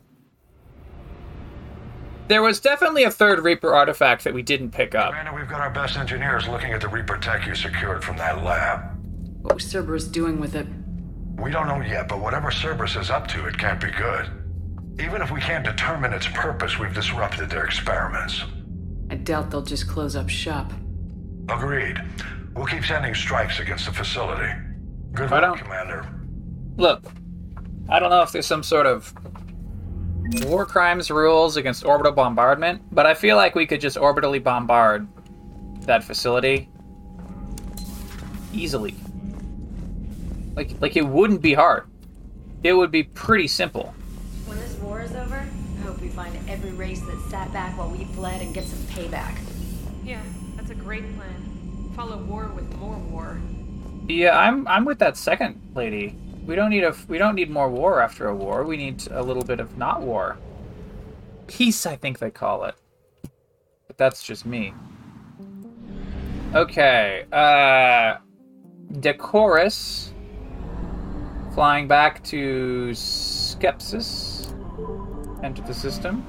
there 2.29 2.43
was 2.43 2.61
definitely 2.61 3.05
a 3.05 3.11
third 3.11 3.41
Reaper 3.41 3.75
artifact 3.75 4.25
that 4.25 4.33
we 4.33 4.43
didn't 4.43 4.71
pick 4.71 4.95
up. 4.95 5.11
Commander, 5.11 5.39
we've 5.39 5.49
got 5.49 5.61
our 5.61 5.71
best 5.71 5.97
engineers 5.97 6.49
looking 6.49 6.73
at 6.73 6.81
the 6.81 6.89
Reaper 6.89 7.19
tech 7.19 7.47
you 7.47 7.55
secured 7.55 8.05
from 8.05 8.17
that 8.19 8.43
lab. 8.45 8.97
What 9.43 9.55
was 9.55 9.65
Cerberus 9.65 10.07
doing 10.07 10.39
with 10.41 10.55
it? 10.55 10.67
We 11.37 11.51
don't 11.51 11.67
know 11.67 11.81
yet, 11.81 12.09
but 12.09 12.21
whatever 12.21 12.51
Cerberus 12.51 12.97
is 12.97 13.11
up 13.11 13.27
to, 13.29 13.47
it 13.47 13.59
can't 13.59 13.81
be 13.81 13.91
good. 13.91 14.29
Even 15.01 15.23
if 15.23 15.31
we 15.31 15.41
can't 15.41 15.65
determine 15.65 16.13
its 16.13 16.29
purpose, 16.29 16.79
we've 16.79 16.95
disrupted 16.95 17.51
their 17.51 17.65
experiments. 17.65 18.45
I 19.11 19.17
doubt 19.17 19.51
they'll 19.51 19.63
just 19.63 19.89
close 19.89 20.17
up 20.17 20.29
shop. 20.29 20.73
Agreed. 21.49 22.01
We'll 22.55 22.67
keep 22.67 22.85
sending 22.85 23.15
strikes 23.15 23.59
against 23.59 23.87
the 23.87 23.93
facility. 23.93 24.53
Good 25.13 25.31
Right 25.31 25.43
luck, 25.43 25.53
on. 25.53 25.59
Commander. 25.59 26.07
Look, 26.77 27.05
I 27.89 27.99
don't 27.99 28.11
know 28.11 28.23
if 28.23 28.33
there's 28.33 28.47
some 28.47 28.63
sort 28.63 28.87
of 28.87 29.13
war 30.45 30.65
crimes 30.65 31.11
rules 31.11 31.57
against 31.57 31.85
orbital 31.85 32.13
bombardment, 32.13 32.83
but 32.93 33.07
I 33.07 33.15
feel 33.15 33.37
like 33.37 33.55
we 33.55 33.67
could 33.67 33.81
just 33.81 33.97
orbitally 33.97 34.43
bombard 34.43 35.07
that 35.83 36.05
facility 36.05 36.69
easily. 38.53 38.95
Like 40.55 40.81
like 40.81 40.97
it 40.97 41.07
wouldn't 41.07 41.43
be 41.43 41.55
hard. 41.55 41.85
It 42.63 42.75
would 42.75 42.91
be 42.91 43.03
pretty 43.03 43.49
simple. 43.49 43.95
When 44.47 44.59
this 44.59 44.75
war 44.77 45.01
is 45.01 45.15
over, 45.15 45.37
I 45.37 45.83
hope 45.83 46.01
we 46.01 46.09
find 46.09 46.37
every 46.49 46.71
race 46.73 47.01
that 47.01 47.21
sat 47.31 47.53
back 47.53 47.77
while 47.77 47.91
we 47.91 48.05
fled 48.05 48.41
and 48.41 48.55
get 48.55 48.65
some 48.65 48.79
payback. 48.95 49.37
Yeah, 50.05 50.23
that's 50.57 50.71
a 50.71 50.75
great 50.75 51.05
plan. 51.17 51.93
Follow 51.97 52.19
war 52.19 52.49
with 52.49 52.73
more 52.77 52.97
war. 52.99 53.41
Yeah, 54.09 54.39
I'm 54.39 54.67
I'm 54.69 54.85
with 54.85 54.99
that 55.01 55.17
second 55.17 55.61
lady. 55.75 56.17
We 56.47 56.55
don't 56.57 56.71
need 56.71 56.85
a 56.85 56.95
we 57.09 57.19
don't 57.19 57.35
need 57.35 57.51
more 57.51 57.69
war 57.69 58.01
after 58.01 58.29
a 58.29 58.35
war. 58.35 58.65
We 58.65 58.77
need 58.77 59.07
a 59.11 59.23
little 59.23 59.45
bit 59.45 59.61
of 59.61 59.77
not 59.77 60.03
war. 60.03 60.37
Peace, 61.47 61.87
I 61.87 61.97
think 61.97 62.19
they 62.19 62.31
call 62.31 62.65
it. 62.65 62.75
But 63.87 63.99
that's 63.99 64.23
just 64.23 64.47
me. 64.47 64.75
Okay, 66.55 67.25
uh 67.33 68.19
Decoris 68.93 70.12
flying 71.55 71.87
back 71.87 72.23
to 72.25 72.91
Skepsis. 72.93 74.49
enter 75.43 75.63
the 75.63 75.75
system, 75.75 76.25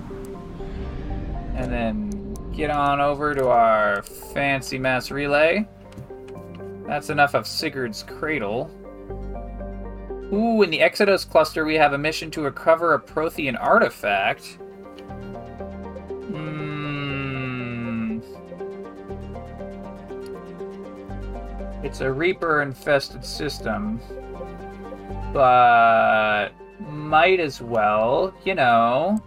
and 1.55 1.71
then 1.71 2.33
get 2.51 2.69
on 2.69 2.99
over 2.99 3.33
to 3.33 3.47
our 3.47 4.01
fancy 4.01 4.77
mass 4.77 5.11
relay. 5.11 5.67
That's 6.87 7.09
enough 7.09 7.33
of 7.33 7.47
Sigurd's 7.47 8.03
cradle. 8.03 8.69
Ooh, 10.33 10.61
in 10.63 10.69
the 10.69 10.81
Exodus 10.81 11.23
cluster, 11.23 11.63
we 11.63 11.75
have 11.75 11.93
a 11.93 11.97
mission 11.97 12.31
to 12.31 12.41
recover 12.41 12.95
a 12.95 12.99
Prothean 12.99 13.55
artifact. 13.61 14.57
Hmm. 16.31 18.19
It's 21.83 22.01
a 22.01 22.11
Reaper 22.11 22.63
infested 22.63 23.23
system. 23.23 24.01
But 25.33 26.49
might 26.79 27.39
as 27.39 27.59
well, 27.59 28.33
you 28.45 28.53
know. 28.53 29.19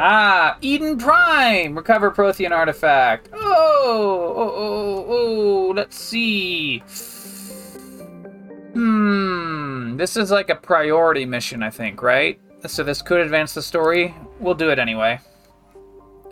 Ah, 0.00 0.56
Eden 0.60 0.96
Prime! 0.96 1.76
Recover 1.76 2.10
Prothean 2.10 2.52
artifact. 2.52 3.30
Oh, 3.32 4.34
oh, 4.36 4.52
oh, 4.56 5.06
oh, 5.08 5.72
let's 5.74 5.96
see. 5.96 6.78
Hmm, 8.74 9.96
this 9.96 10.16
is 10.16 10.30
like 10.30 10.50
a 10.50 10.54
priority 10.54 11.24
mission, 11.24 11.64
I 11.64 11.70
think, 11.70 12.00
right? 12.00 12.40
So 12.66 12.82
this 12.82 13.02
could 13.02 13.20
advance 13.20 13.54
the 13.54 13.62
story. 13.62 14.14
We'll 14.40 14.54
do 14.54 14.70
it 14.70 14.78
anyway. 14.78 15.20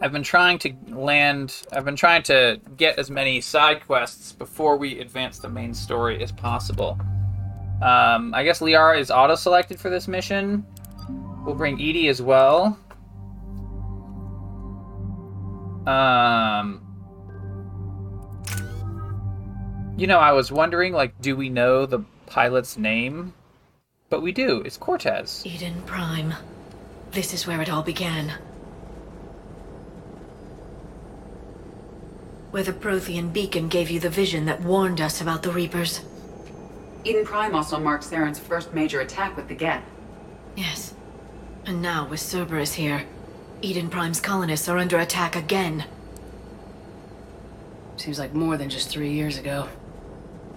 I've 0.00 0.12
been 0.12 0.22
trying 0.22 0.58
to 0.58 0.74
land, 0.88 1.62
I've 1.72 1.84
been 1.84 1.96
trying 1.96 2.22
to 2.24 2.60
get 2.76 2.98
as 2.98 3.10
many 3.10 3.40
side 3.40 3.86
quests 3.86 4.32
before 4.32 4.76
we 4.76 5.00
advance 5.00 5.38
the 5.38 5.48
main 5.48 5.72
story 5.72 6.22
as 6.22 6.32
possible. 6.32 6.98
Um, 7.82 8.34
I 8.34 8.42
guess 8.42 8.60
Liara 8.60 8.98
is 8.98 9.10
auto 9.10 9.36
selected 9.36 9.80
for 9.80 9.88
this 9.88 10.08
mission. 10.08 10.66
We'll 11.44 11.54
bring 11.54 11.80
EDI 11.80 12.08
as 12.08 12.20
well. 12.20 12.78
Um, 15.86 16.82
you 19.96 20.06
know, 20.06 20.18
I 20.18 20.32
was 20.32 20.50
wondering, 20.50 20.92
like, 20.92 21.18
do 21.22 21.36
we 21.36 21.48
know 21.48 21.86
the 21.86 22.00
pilot's 22.26 22.76
name? 22.76 23.32
But 24.08 24.22
we 24.22 24.32
do. 24.32 24.60
It's 24.60 24.76
Cortez. 24.76 25.42
Eden 25.44 25.82
Prime. 25.84 26.34
This 27.10 27.34
is 27.34 27.46
where 27.46 27.60
it 27.60 27.70
all 27.70 27.82
began. 27.82 28.34
Where 32.52 32.62
the 32.62 32.72
Prothean 32.72 33.32
beacon 33.32 33.68
gave 33.68 33.90
you 33.90 33.98
the 33.98 34.08
vision 34.08 34.46
that 34.46 34.62
warned 34.62 35.00
us 35.00 35.20
about 35.20 35.42
the 35.42 35.50
Reapers. 35.50 36.02
Eden 37.04 37.24
Prime 37.24 37.54
also 37.54 37.78
marks 37.78 38.08
Saren's 38.08 38.38
first 38.38 38.72
major 38.72 39.00
attack 39.00 39.36
with 39.36 39.48
the 39.48 39.54
Geth. 39.54 39.82
Yes. 40.56 40.94
And 41.64 41.82
now, 41.82 42.06
with 42.08 42.20
Cerberus 42.20 42.74
here, 42.74 43.04
Eden 43.60 43.88
Prime's 43.90 44.20
colonists 44.20 44.68
are 44.68 44.78
under 44.78 44.98
attack 44.98 45.34
again. 45.34 45.84
Seems 47.96 48.18
like 48.18 48.34
more 48.34 48.56
than 48.56 48.70
just 48.70 48.88
three 48.88 49.12
years 49.12 49.36
ago. 49.36 49.68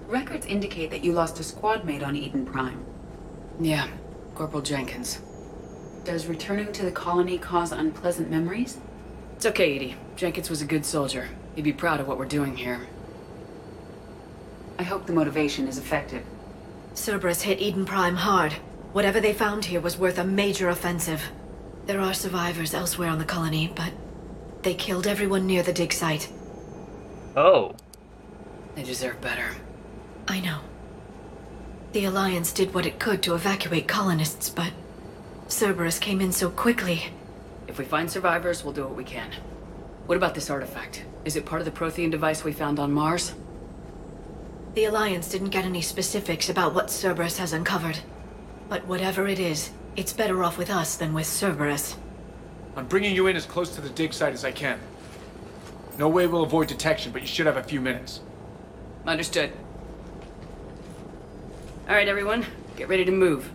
Records 0.08 0.46
indicate 0.46 0.92
that 0.92 1.04
you 1.04 1.14
lost 1.14 1.40
a 1.40 1.44
squad 1.44 1.84
mate 1.84 2.04
on 2.04 2.16
Eden 2.16 2.46
Prime. 2.46 2.86
Yeah, 3.60 3.88
Corporal 4.36 4.62
Jenkins. 4.62 5.20
Does 6.06 6.28
returning 6.28 6.72
to 6.72 6.86
the 6.86 6.92
colony 6.92 7.38
cause 7.38 7.74
unpleasant 7.74 8.32
memories? 8.32 8.78
It's 9.36 9.46
okay, 9.46 9.76
EDI. 9.76 9.96
Jenkins 10.16 10.50
was 10.50 10.62
a 10.62 10.66
good 10.66 10.86
soldier. 10.86 11.28
He'd 11.56 11.64
be 11.64 11.74
proud 11.74 12.00
of 12.00 12.08
what 12.08 12.18
we're 12.18 12.26
doing 12.26 12.56
here. 12.56 12.88
I 14.78 14.84
hope 14.84 15.06
the 15.06 15.14
motivation 15.14 15.68
is 15.68 15.78
effective. 15.78 16.24
Cerberus 16.94 17.42
hit 17.42 17.60
Eden 17.60 17.86
Prime 17.86 18.16
hard. 18.16 18.54
Whatever 18.94 19.20
they 19.20 19.34
found 19.34 19.66
here 19.66 19.82
was 19.82 19.98
worth 19.98 20.18
a 20.18 20.24
major 20.24 20.70
offensive. 20.70 21.22
There 21.86 22.00
are 22.00 22.14
survivors 22.14 22.74
elsewhere 22.74 23.10
on 23.10 23.20
the 23.20 23.26
colony, 23.26 23.72
but 23.76 23.92
they 24.62 24.74
killed 24.74 25.06
everyone 25.06 25.46
near 25.46 25.64
the 25.64 25.74
dig 25.74 25.92
site. 25.92 26.32
Oh. 27.36 27.76
They 28.76 28.84
deserve 28.84 29.20
better. 29.20 29.52
I 30.28 30.40
know. 30.40 30.60
The 31.92 32.06
Alliance 32.06 32.52
did 32.52 32.76
what 32.76 32.86
it 32.86 33.00
could 33.00 33.24
to 33.24 33.34
evacuate 33.34 33.88
colonists, 33.88 34.48
but 34.50 34.72
Cerberus 35.48 35.98
came 35.98 36.22
in 36.22 36.32
so 36.32 36.52
quickly. 36.52 37.12
If 37.68 37.80
we 37.80 37.86
find 37.86 38.12
survivors, 38.12 38.64
we'll 38.64 38.74
do 38.74 38.84
what 38.84 38.96
we 38.96 39.04
can. 39.04 39.32
What 40.06 40.16
about 40.16 40.36
this 40.36 40.52
artifact? 40.52 41.04
Is 41.26 41.36
it 41.36 41.48
part 41.48 41.62
of 41.62 41.66
the 41.66 41.72
Prothean 41.72 42.12
device 42.12 42.44
we 42.44 42.54
found 42.54 42.78
on 42.78 42.92
Mars? 42.92 43.34
The 44.76 44.86
Alliance 44.86 45.30
didn't 45.30 45.50
get 45.50 45.66
any 45.66 45.82
specifics 45.82 46.48
about 46.48 46.76
what 46.76 46.92
Cerberus 46.92 47.40
has 47.40 47.54
uncovered. 47.54 48.00
But 48.70 48.86
whatever 48.86 49.28
it 49.28 49.40
is, 49.40 49.72
it's 49.96 50.14
better 50.14 50.44
off 50.44 50.60
with 50.60 50.70
us 50.70 50.96
than 50.96 51.14
with 51.16 51.26
Cerberus. 51.26 51.96
I'm 52.76 52.86
bringing 52.86 53.16
you 53.16 53.26
in 53.26 53.36
as 53.36 53.48
close 53.48 53.74
to 53.76 53.82
the 53.82 53.90
dig 53.90 54.14
site 54.14 54.34
as 54.34 54.46
I 54.46 54.52
can. 54.52 54.80
No 55.98 56.08
way 56.08 56.28
we'll 56.28 56.44
avoid 56.44 56.68
detection, 56.68 57.12
but 57.12 57.22
you 57.24 57.28
should 57.28 57.48
have 57.48 57.58
a 57.58 57.64
few 57.64 57.82
minutes. 57.82 58.22
Understood. 59.08 59.52
Alright, 61.90 62.08
everyone. 62.08 62.46
Get 62.76 62.88
ready 62.88 63.04
to 63.04 63.12
move. 63.12 63.52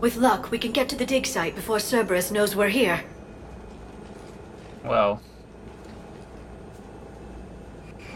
With 0.00 0.16
luck, 0.16 0.50
we 0.50 0.58
can 0.58 0.70
get 0.70 0.86
to 0.90 0.96
the 0.96 1.06
dig 1.06 1.24
site 1.24 1.54
before 1.54 1.78
Cerberus 1.78 2.30
knows 2.30 2.54
we're 2.54 2.68
here. 2.68 3.02
Well. 4.84 5.22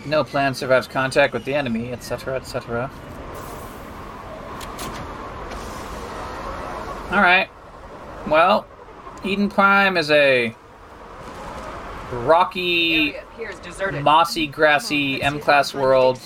No 0.04 0.22
plan 0.22 0.52
survives 0.52 0.86
contact 0.86 1.32
with 1.32 1.46
the 1.46 1.54
enemy, 1.54 1.92
etc., 1.92 2.36
etc. 2.36 2.90
Alright. 7.10 7.48
Well, 8.26 8.66
Eden 9.24 9.48
Prime 9.48 9.96
is 9.96 10.10
a 10.10 10.54
rocky, 12.12 13.14
Area 13.14 13.22
appears 13.22 13.58
deserted. 13.60 14.04
mossy, 14.04 14.46
grassy 14.46 15.22
M 15.22 15.40
class 15.40 15.72
world 15.72 16.20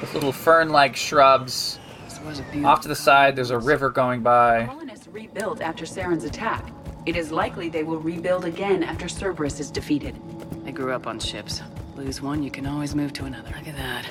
with 0.00 0.14
little 0.14 0.32
fern 0.32 0.70
like 0.70 0.96
shrubs. 0.96 1.78
This 2.04 2.20
was 2.20 2.38
a 2.38 2.42
beautiful 2.44 2.66
Off 2.66 2.80
to 2.82 2.88
the 2.88 2.96
side, 2.96 3.36
there's 3.36 3.50
a 3.50 3.58
river 3.58 3.90
going 3.90 4.22
by. 4.22 4.66
Colonists 4.66 5.08
rebuilt 5.08 5.60
after 5.60 5.84
Saren's 5.84 6.24
attack. 6.24 6.70
It 7.06 7.16
is 7.16 7.30
likely 7.32 7.68
they 7.68 7.82
will 7.82 7.98
rebuild 7.98 8.44
again 8.44 8.82
after 8.82 9.08
Cerberus 9.08 9.60
is 9.60 9.70
defeated. 9.70 10.20
I 10.66 10.70
grew 10.70 10.92
up 10.92 11.06
on 11.06 11.18
ships. 11.18 11.62
Lose 11.96 12.20
one, 12.20 12.42
you 12.42 12.50
can 12.50 12.66
always 12.66 12.94
move 12.94 13.12
to 13.14 13.24
another. 13.24 13.50
Look 13.56 13.68
at 13.68 13.76
that. 13.76 14.06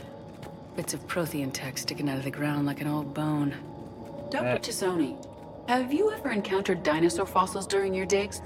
Bits 0.75 0.93
of 0.93 1.05
Prothean 1.07 1.51
tech 1.51 1.77
sticking 1.77 2.09
out 2.09 2.17
of 2.17 2.23
the 2.23 2.31
ground 2.31 2.65
like 2.65 2.81
an 2.81 2.87
old 2.87 3.13
bone. 3.13 3.55
Dr. 4.31 4.47
Uh, 4.47 4.57
T'Soni, 4.57 5.15
have 5.67 5.91
you 5.91 6.11
ever 6.11 6.31
encountered 6.31 6.83
dinosaur 6.83 7.25
fossils 7.25 7.67
during 7.67 7.93
your 7.93 8.05
digs? 8.05 8.41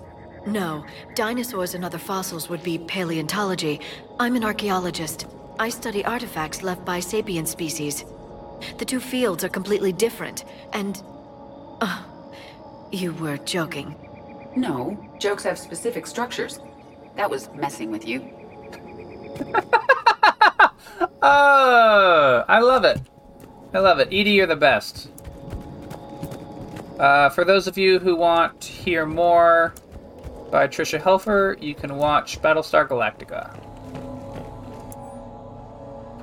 No, 0.46 0.86
dinosaurs 1.16 1.74
and 1.74 1.86
other 1.86 1.98
fossils 1.98 2.50
would 2.50 2.64
be 2.64 2.78
paleontology. 2.78 3.80
I'm 4.20 4.36
an 4.36 4.44
archaeologist. 4.44 5.26
I 5.60 5.70
study 5.70 6.04
artifacts 6.06 6.63
left 6.63 6.84
by 6.86 7.00
sapient 7.00 7.48
species. 7.48 8.06
The 8.78 8.86
two 8.86 9.00
fields 9.00 9.44
are 9.44 9.50
completely 9.50 9.92
different, 9.92 10.46
and. 10.74 11.02
Uh, 11.82 12.04
you 12.92 13.13
were 13.13 13.38
joking. 13.38 13.96
No, 14.56 14.98
jokes 15.20 15.44
have 15.44 15.58
specific 15.58 16.06
structures. 16.06 16.60
That 17.16 17.30
was 17.30 17.50
messing 17.56 17.92
with 17.92 18.08
you. 18.08 18.30
Oh, 21.26 22.44
I 22.50 22.60
love 22.60 22.84
it. 22.84 23.00
I 23.74 23.80
love 23.80 24.00
it. 24.00 24.12
EDI, 24.12 24.32
you're 24.32 24.46
the 24.46 24.58
best. 24.58 25.10
Uh, 27.00 27.30
for 27.30 27.46
those 27.46 27.66
of 27.66 27.78
you 27.78 27.98
who 27.98 28.18
want 28.18 28.60
to 28.60 28.68
hear 28.70 29.06
more 29.06 29.74
by 30.52 30.68
Tricia 30.68 31.02
Helfer, 31.02 31.62
you 31.62 31.76
can 31.76 31.96
watch 31.96 32.42
Battlestar 32.42 32.86
Galactica. 32.89 33.58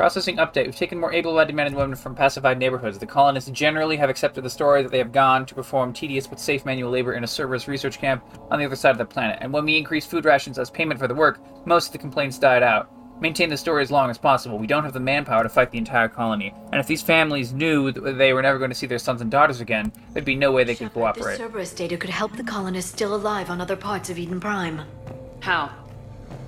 Processing 0.00 0.38
update. 0.38 0.64
We've 0.64 0.74
taken 0.74 0.98
more 0.98 1.12
able-bodied 1.12 1.54
men 1.54 1.66
and 1.66 1.76
women 1.76 1.94
from 1.94 2.14
pacified 2.14 2.58
neighborhoods. 2.58 2.98
The 2.98 3.04
colonists 3.04 3.50
generally 3.50 3.98
have 3.98 4.08
accepted 4.08 4.42
the 4.42 4.48
story 4.48 4.82
that 4.82 4.90
they 4.90 4.96
have 4.96 5.12
gone 5.12 5.44
to 5.44 5.54
perform 5.54 5.92
tedious 5.92 6.26
but 6.26 6.40
safe 6.40 6.64
manual 6.64 6.90
labor 6.90 7.12
in 7.12 7.22
a 7.22 7.26
Cerberus 7.26 7.68
research 7.68 7.98
camp 7.98 8.24
on 8.50 8.58
the 8.58 8.64
other 8.64 8.76
side 8.76 8.92
of 8.92 8.96
the 8.96 9.04
planet. 9.04 9.36
And 9.42 9.52
when 9.52 9.66
we 9.66 9.76
increased 9.76 10.10
food 10.10 10.24
rations 10.24 10.58
as 10.58 10.70
payment 10.70 10.98
for 10.98 11.06
the 11.06 11.14
work, 11.14 11.38
most 11.66 11.88
of 11.88 11.92
the 11.92 11.98
complaints 11.98 12.38
died 12.38 12.62
out. 12.62 12.90
Maintain 13.20 13.50
the 13.50 13.58
story 13.58 13.82
as 13.82 13.90
long 13.90 14.08
as 14.08 14.16
possible. 14.16 14.56
We 14.56 14.66
don't 14.66 14.84
have 14.84 14.94
the 14.94 15.00
manpower 15.00 15.42
to 15.42 15.50
fight 15.50 15.70
the 15.70 15.76
entire 15.76 16.08
colony. 16.08 16.54
And 16.72 16.80
if 16.80 16.86
these 16.86 17.02
families 17.02 17.52
knew 17.52 17.92
that 17.92 18.16
they 18.16 18.32
were 18.32 18.40
never 18.40 18.56
going 18.56 18.70
to 18.70 18.74
see 18.74 18.86
their 18.86 18.98
sons 18.98 19.20
and 19.20 19.30
daughters 19.30 19.60
again, 19.60 19.92
there'd 20.14 20.24
be 20.24 20.34
no 20.34 20.50
way 20.50 20.64
they 20.64 20.76
could 20.76 20.94
cooperate. 20.94 21.32
This 21.32 21.40
Cerberus 21.40 21.74
data 21.74 21.98
could 21.98 22.08
help 22.08 22.38
the 22.38 22.42
colonists 22.42 22.90
still 22.90 23.14
alive 23.14 23.50
on 23.50 23.60
other 23.60 23.76
parts 23.76 24.08
of 24.08 24.18
Eden 24.18 24.40
Prime. 24.40 24.80
How? 25.40 25.70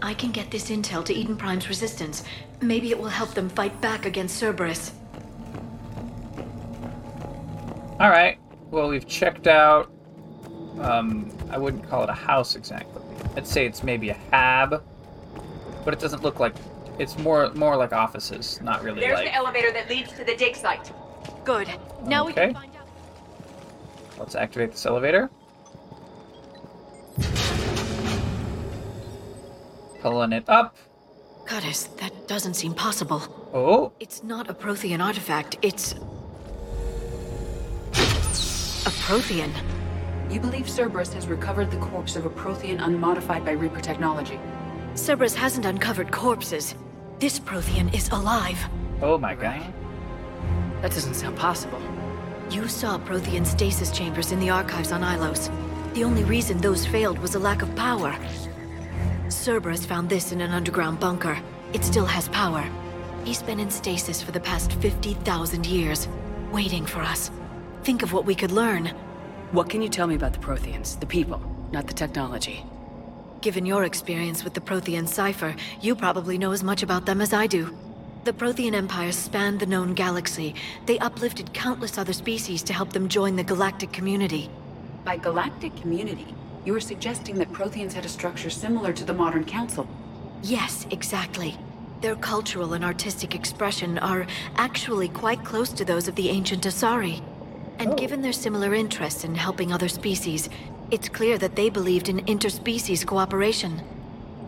I 0.03 0.15
can 0.15 0.33
get 0.33 0.51
this 0.51 0.69
intel 0.71 1.05
to 1.05 1.15
Eden 1.15 1.37
Prime's 1.37 1.69
resistance. 1.69 2.25
Maybe 2.61 2.91
it 2.91 2.99
will 2.99 3.09
help 3.09 3.31
them 3.35 3.49
fight 3.49 3.81
back 3.81 4.05
against 4.05 4.37
Cerberus. 4.37 4.93
All 8.01 8.11
right. 8.11 8.39
Well, 8.71 8.89
we've 8.89 9.07
checked 9.07 9.47
out. 9.47 9.93
Um, 10.81 11.31
I 11.51 11.59
wouldn't 11.59 11.89
call 11.89 12.03
it 12.03 12.11
a 12.11 12.15
house 12.15 12.57
exactly. 12.57 13.01
I'd 13.37 13.47
say 13.47 13.65
it's 13.67 13.83
maybe 13.83 14.09
a 14.11 14.17
hab. 14.31 14.83
but 15.85 15.95
it 15.95 16.01
doesn't 16.01 16.23
look 16.23 16.39
like 16.41 16.55
it's 16.99 17.19
more 17.19 17.51
more 17.55 17.77
like 17.77 17.93
offices, 17.93 18.61
not 18.63 18.83
really 18.83 19.01
There's 19.01 19.17
like. 19.19 19.27
the 19.27 19.35
elevator 19.35 19.73
that 19.73 19.89
leads 19.89 20.13
to 20.13 20.25
the 20.25 20.37
dig 20.37 20.55
site. 20.57 20.93
Good. 21.45 21.69
Now 22.07 22.25
we 22.25 22.33
Okay. 22.33 22.47
can 22.47 22.55
find 22.55 22.73
out. 22.77 22.89
Let's 24.19 24.35
activate 24.35 24.73
this 24.73 24.85
elevator. 24.87 25.31
Pulling 30.03 30.33
it 30.33 30.49
up. 30.49 30.77
Goddess, 31.49 31.85
that 32.01 32.27
doesn't 32.27 32.55
seem 32.55 32.75
possible. 32.75 33.23
Oh, 33.55 33.93
It's 34.01 34.23
not 34.25 34.51
a 34.51 34.55
Prothean 34.55 35.01
artifact, 35.05 35.59
it's. 35.63 35.93
a 37.93 38.91
Prothean. 39.07 39.53
You 40.29 40.41
believe 40.41 40.69
Cerberus 40.69 41.13
has 41.15 41.27
recovered 41.29 41.71
the 41.71 41.77
corpse 41.77 42.17
of 42.17 42.27
a 42.27 42.31
Prothean 42.31 42.85
unmodified 42.85 43.45
by 43.45 43.53
Reaper 43.53 43.81
technology. 43.81 44.41
Cerberus 44.95 45.35
hasn't 45.37 45.67
uncovered 45.67 46.11
corpses. 46.11 46.75
This 47.21 47.39
Prothean 47.39 47.95
is 47.95 48.09
alive. 48.11 48.59
oh 49.03 49.19
my 49.19 49.35
god. 49.37 49.63
That 50.81 50.91
doesn't 50.91 51.15
sound 51.15 51.37
possible. 51.37 51.81
You 52.51 52.67
saw 52.67 52.99
Prothean 52.99 53.47
stasis 53.47 53.93
chambers 53.93 54.33
in 54.33 54.41
the 54.41 54.51
archives 54.51 54.91
on 54.91 55.03
Ilos. 55.03 55.49
The 55.95 56.03
only 56.03 56.25
reason 56.25 56.59
those 56.59 56.85
failed 56.87 57.19
was 57.21 57.37
a 57.37 57.39
lack 57.39 57.63
of 57.63 57.75
power. 57.77 58.17
Cerberus 59.35 59.87
found 59.87 60.09
this 60.09 60.33
in 60.33 60.41
an 60.41 60.51
underground 60.51 61.01
bunker. 61.01 61.39
It 61.73 61.85
still 61.85 62.07
has 62.07 62.29
power. 62.29 62.65
He's 63.25 63.43
been 63.43 63.61
in 63.61 63.71
stasis 63.71 64.23
for 64.23 64.31
the 64.31 64.41
past 64.41 64.73
50,000 64.75 65.67
years, 65.67 66.09
waiting 66.53 66.85
for 66.85 67.01
us. 67.01 67.31
Think 67.83 68.03
of 68.03 68.13
what 68.13 68.25
we 68.25 68.35
could 68.35 68.53
learn. 68.53 68.87
What 69.53 69.71
can 69.71 69.83
you 69.83 69.89
tell 69.89 70.07
me 70.07 70.15
about 70.15 70.33
the 70.33 70.39
Protheans? 70.39 71.01
The 71.01 71.07
people, 71.07 71.41
not 71.73 71.87
the 71.87 71.95
technology. 71.95 72.65
Given 73.41 73.67
your 73.67 73.85
experience 73.85 74.45
with 74.45 74.55
the 74.55 74.61
Prothean 74.61 75.09
cipher, 75.09 75.57
you 75.81 75.97
probably 75.97 76.39
know 76.39 76.53
as 76.53 76.63
much 76.63 76.83
about 76.83 77.07
them 77.07 77.21
as 77.21 77.33
I 77.33 77.47
do. 77.47 77.77
The 78.25 78.33
Prothean 78.33 78.75
Empire 78.75 79.13
spanned 79.13 79.59
the 79.59 79.67
known 79.67 79.95
galaxy. 79.95 80.55
They 80.87 80.99
uplifted 81.01 81.53
countless 81.53 81.99
other 81.99 82.13
species 82.13 82.63
to 82.65 82.73
help 82.73 82.93
them 82.93 83.09
join 83.09 83.35
the 83.35 83.43
galactic 83.43 83.93
community. 83.93 84.49
By 85.05 85.17
galactic 85.17 85.75
community, 85.81 86.35
you 86.65 86.75
are 86.75 86.81
suggesting 86.81 87.37
that 87.39 87.53
Protheans 87.53 87.93
had 87.93 88.05
a 88.05 88.09
structure 88.09 88.51
similar 88.51 88.93
to 88.93 89.05
the 89.05 89.15
modern 89.15 89.45
council. 89.45 89.89
Yes, 90.43 90.87
exactly. 90.91 91.57
Their 92.01 92.17
cultural 92.17 92.73
and 92.73 92.85
artistic 92.85 93.35
expression 93.35 93.99
are 93.99 94.27
actually 94.57 95.09
quite 95.09 95.45
close 95.45 95.71
to 95.73 95.85
those 95.85 96.09
of 96.09 96.15
the 96.15 96.31
ancient 96.31 96.65
Asari. 96.65 97.23
And 97.79 97.93
oh. 97.93 97.95
given 97.95 98.23
their 98.23 98.33
similar 98.33 98.75
interests 98.75 99.25
in 99.25 99.35
helping 99.35 99.73
other 99.73 99.89
species, 99.89 100.49
it's 100.91 101.09
clear 101.09 101.39
that 101.39 101.57
they 101.57 101.71
believed 101.71 102.09
in 102.09 102.19
interspecies 102.27 103.07
cooperation. 103.07 103.83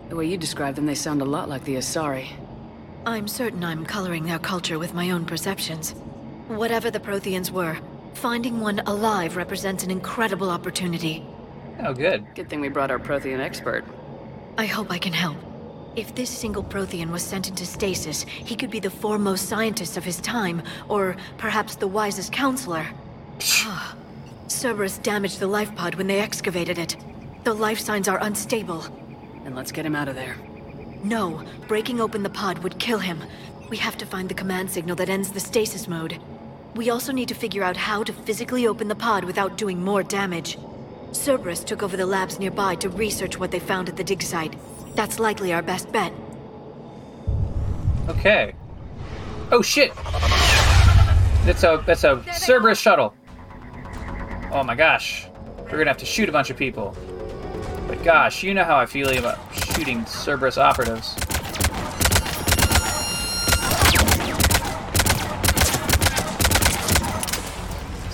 The 0.09 0.16
way 0.16 0.27
you 0.27 0.37
describe 0.37 0.74
them, 0.74 0.87
they 0.87 0.94
sound 0.94 1.22
a 1.22 1.24
lot 1.24 1.48
like 1.48 1.64
the 1.64 1.77
Asari. 1.77 2.29
I'm 3.07 3.29
certain 3.29 3.64
I'm 3.64 3.85
coloring 3.85 4.24
their 4.24 4.38
culture 4.38 4.79
with 4.79 4.94
my 4.94 5.11
own 5.11 5.24
perceptions. 5.24 5.92
Whatever 6.48 6.90
the 6.90 7.00
Protheans 7.00 7.50
were, 7.50 7.79
finding 8.14 8.61
one 8.61 8.81
alive 8.81 9.37
represents 9.37 9.85
an 9.85 9.90
incredible 9.90 10.50
opportunity. 10.50 11.24
Oh, 11.83 11.93
good. 11.93 12.35
Good 12.35 12.49
thing 12.49 12.61
we 12.61 12.69
brought 12.69 12.91
our 12.91 12.99
Prothean 12.99 13.41
expert. 13.41 13.85
I 14.57 14.67
hope 14.67 14.91
I 14.91 14.99
can 14.99 15.13
help. 15.13 15.37
If 15.97 16.15
this 16.15 16.31
single 16.31 16.63
Prothean 16.63 17.11
was 17.11 17.23
sent 17.23 17.49
into 17.49 17.67
stasis, 17.67 18.23
he 18.23 18.57
could 18.57 18.71
be 18.71 18.81
the 18.81 18.91
foremost 18.91 19.49
scientist 19.49 19.97
of 19.97 20.05
his 20.05 20.21
time, 20.21 20.63
or 20.89 21.17
perhaps 21.39 21.77
the 21.77 21.89
wisest 21.89 22.33
counselor. 22.33 22.87
Ah, 23.67 23.97
Cerberus 24.47 24.99
damaged 24.99 25.41
the 25.41 25.47
life 25.47 25.75
pod 25.75 25.95
when 25.95 26.07
they 26.07 26.21
excavated 26.21 26.79
it. 26.79 26.97
The 27.45 27.55
life 27.55 27.81
signs 27.81 28.09
are 28.09 28.23
unstable. 28.23 28.85
And 29.45 29.55
let's 29.55 29.73
get 29.73 29.87
him 29.87 29.97
out 29.97 30.09
of 30.09 30.15
there. 30.15 30.37
No, 31.03 31.43
breaking 31.67 32.01
open 32.01 32.23
the 32.23 32.31
pod 32.31 32.59
would 32.59 32.79
kill 32.79 32.99
him. 32.99 33.23
We 33.69 33.77
have 33.79 33.97
to 33.99 34.07
find 34.07 34.29
the 34.29 34.35
command 34.35 34.71
signal 34.71 34.97
that 34.97 35.09
ends 35.09 35.33
the 35.33 35.41
stasis 35.41 35.89
mode. 35.89 36.21
We 36.75 36.91
also 36.91 37.13
need 37.13 37.29
to 37.29 37.35
figure 37.35 37.63
out 37.63 37.77
how 37.77 38.03
to 38.05 38.13
physically 38.13 38.67
open 38.67 38.89
the 38.89 38.95
pod 38.95 39.25
without 39.25 39.57
doing 39.57 39.83
more 39.83 40.03
damage. 40.03 40.59
Cerberus 41.14 41.64
took 41.64 41.83
over 41.83 41.96
the 41.96 42.07
labs 42.07 42.38
nearby 42.38 42.74
to 42.77 42.88
research 42.88 43.38
what 43.38 43.50
they 43.50 43.61
found 43.61 43.88
at 43.88 43.96
the 43.96 44.05
dig 44.05 44.22
site. 44.22 44.57
That's 44.94 45.18
likely 45.18 45.53
our 45.53 45.62
best 45.62 45.90
bet. 45.92 46.12
Okay. 48.09 48.55
Oh 49.50 49.62
shit! 49.62 49.94
That's 51.44 51.62
a 51.62 51.83
that's 51.87 52.05
a 52.05 52.22
Cerberus 52.33 52.81
shuttle. 52.81 53.14
Oh 54.53 54.62
my 54.64 54.74
gosh. 54.74 55.27
We're 55.64 55.79
gonna 55.79 55.90
have 55.90 55.98
to 55.98 56.07
shoot 56.07 56.29
a 56.29 56.33
bunch 56.33 56.50
of 56.50 56.57
people. 56.57 56.96
But 57.88 58.03
gosh, 58.05 58.42
you 58.42 58.55
know 58.55 58.64
how 58.64 58.77
I 58.77 58.87
feel 58.87 59.09
about 59.16 59.38
shooting 59.53 60.05
Cerberus 60.07 60.59
operatives. 60.59 61.14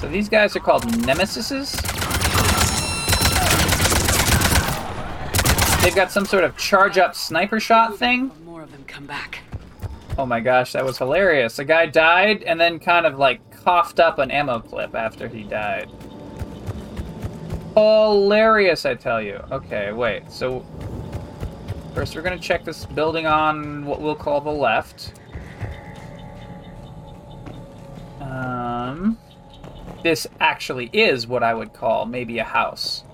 So 0.00 0.08
these 0.08 0.28
guys 0.28 0.56
are 0.56 0.60
called 0.60 0.84
Nemesises? 0.84 1.99
They've 5.82 5.94
got 5.94 6.12
some 6.12 6.26
sort 6.26 6.44
of 6.44 6.56
charge 6.58 6.98
up 6.98 7.14
sniper 7.14 7.58
shot 7.58 7.96
thing. 7.96 8.30
More 8.44 8.62
of 8.62 8.70
them 8.70 8.84
come 8.86 9.06
back. 9.06 9.40
Oh 10.18 10.26
my 10.26 10.38
gosh, 10.40 10.72
that 10.74 10.84
was 10.84 10.98
hilarious. 10.98 11.58
A 11.58 11.64
guy 11.64 11.86
died 11.86 12.42
and 12.42 12.60
then 12.60 12.78
kind 12.78 13.06
of 13.06 13.18
like 13.18 13.40
coughed 13.64 13.98
up 13.98 14.18
an 14.18 14.30
ammo 14.30 14.60
clip 14.60 14.94
after 14.94 15.26
he 15.26 15.42
died. 15.42 15.88
Hilarious, 17.74 18.84
I 18.84 18.94
tell 18.94 19.22
you. 19.22 19.42
Okay, 19.50 19.92
wait. 19.92 20.30
So 20.30 20.66
first 21.94 22.14
we're 22.14 22.22
gonna 22.22 22.38
check 22.38 22.62
this 22.62 22.84
building 22.84 23.26
on 23.26 23.86
what 23.86 24.02
we'll 24.02 24.14
call 24.14 24.42
the 24.42 24.50
left. 24.50 25.14
Um, 28.20 29.16
this 30.04 30.26
actually 30.40 30.90
is 30.92 31.26
what 31.26 31.42
I 31.42 31.54
would 31.54 31.72
call 31.72 32.04
maybe 32.04 32.38
a 32.38 32.44
house. 32.44 33.04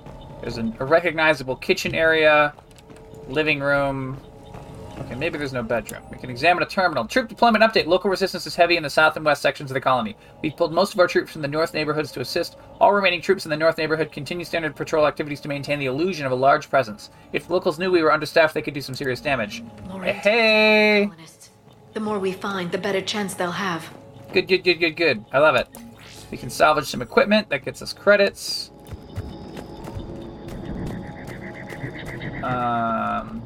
There's 0.40 0.59
an, 0.59 0.77
a 0.79 0.85
recognizable 0.85 1.57
kitchen 1.57 1.94
area, 1.94 2.55
living 3.29 3.61
room, 3.61 4.18
Okay, 4.99 5.14
maybe 5.14 5.37
there's 5.37 5.53
no 5.53 5.62
bedroom. 5.62 6.03
We 6.11 6.16
can 6.16 6.31
examine 6.31 6.62
a 6.62 6.66
terminal. 6.66 7.07
Troop 7.07 7.29
deployment 7.29 7.62
update. 7.62 7.87
Local 7.87 8.09
resistance 8.09 8.46
is 8.46 8.57
heavy 8.57 8.79
in 8.79 8.83
the 8.83 8.88
south 8.88 9.16
and 9.16 9.25
west 9.25 9.42
sections 9.42 9.70
of 9.70 9.75
the 9.75 9.81
colony. 9.81 10.16
We've 10.42 10.57
pulled 10.57 10.72
most 10.72 10.94
of 10.94 11.01
our 11.01 11.07
troops 11.07 11.33
from 11.33 11.42
the 11.42 11.49
north 11.49 11.75
neighborhoods 11.75 12.11
to 12.12 12.20
assist. 12.20 12.57
All 12.81 12.92
remaining 12.92 13.20
troops 13.20 13.44
in 13.44 13.51
the 13.51 13.57
north 13.59 13.77
neighborhood 13.77 14.11
continue 14.11 14.44
standard 14.44 14.75
patrol 14.75 15.07
activities 15.07 15.40
to 15.42 15.49
maintain 15.49 15.79
the 15.79 15.87
illusion 15.87 16.25
of 16.25 16.33
a 16.33 16.37
large 16.37 16.70
presence. 16.70 17.11
If 17.33 17.51
locals 17.51 17.79
knew 17.79 17.90
we 17.90 18.03
were 18.03 18.12
understaffed, 18.12 18.55
they 18.55 18.62
could 18.62 18.75
do 18.75 18.81
some 18.81 18.94
serious 18.94 19.20
damage. 19.20 19.62
Laurent, 19.88 20.09
eh, 20.09 20.12
Hey! 20.12 21.11
The 21.92 22.01
more 22.01 22.18
we 22.18 22.33
find, 22.33 22.72
the 22.72 22.79
better 22.79 23.03
chance 23.03 23.35
they'll 23.35 23.51
have. 23.51 23.92
Good, 24.33 24.49
good, 24.49 24.64
good, 24.64 24.81
good, 24.81 24.96
good. 24.96 25.25
I 25.33 25.38
love 25.38 25.57
it. 25.57 25.68
We 26.31 26.38
can 26.38 26.51
salvage 26.51 26.87
some 26.87 27.03
equipment. 27.03 27.51
That 27.51 27.64
gets 27.64 27.83
us 27.83 27.92
credits. 27.92 28.70
Um, 32.47 33.43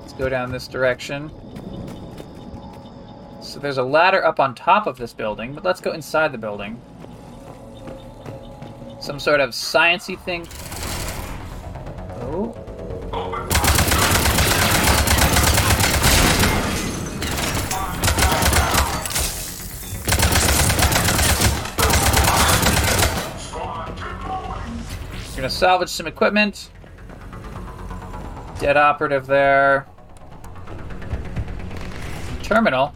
let's 0.00 0.14
go 0.14 0.30
down 0.30 0.50
this 0.50 0.66
direction. 0.66 1.30
So 3.42 3.60
there's 3.60 3.76
a 3.76 3.82
ladder 3.82 4.24
up 4.24 4.40
on 4.40 4.54
top 4.54 4.86
of 4.86 4.96
this 4.96 5.12
building, 5.12 5.52
but 5.54 5.64
let's 5.64 5.82
go 5.82 5.92
inside 5.92 6.32
the 6.32 6.38
building. 6.38 6.80
Some 9.00 9.20
sort 9.20 9.40
of 9.40 9.50
sciency 9.50 10.18
thing. 10.18 10.46
Oh. 12.22 12.54
We're 25.30 25.42
gonna 25.42 25.50
salvage 25.50 25.90
some 25.90 26.06
equipment. 26.06 26.70
Dead 28.60 28.76
operative 28.76 29.26
there. 29.26 29.86
Terminal. 32.42 32.94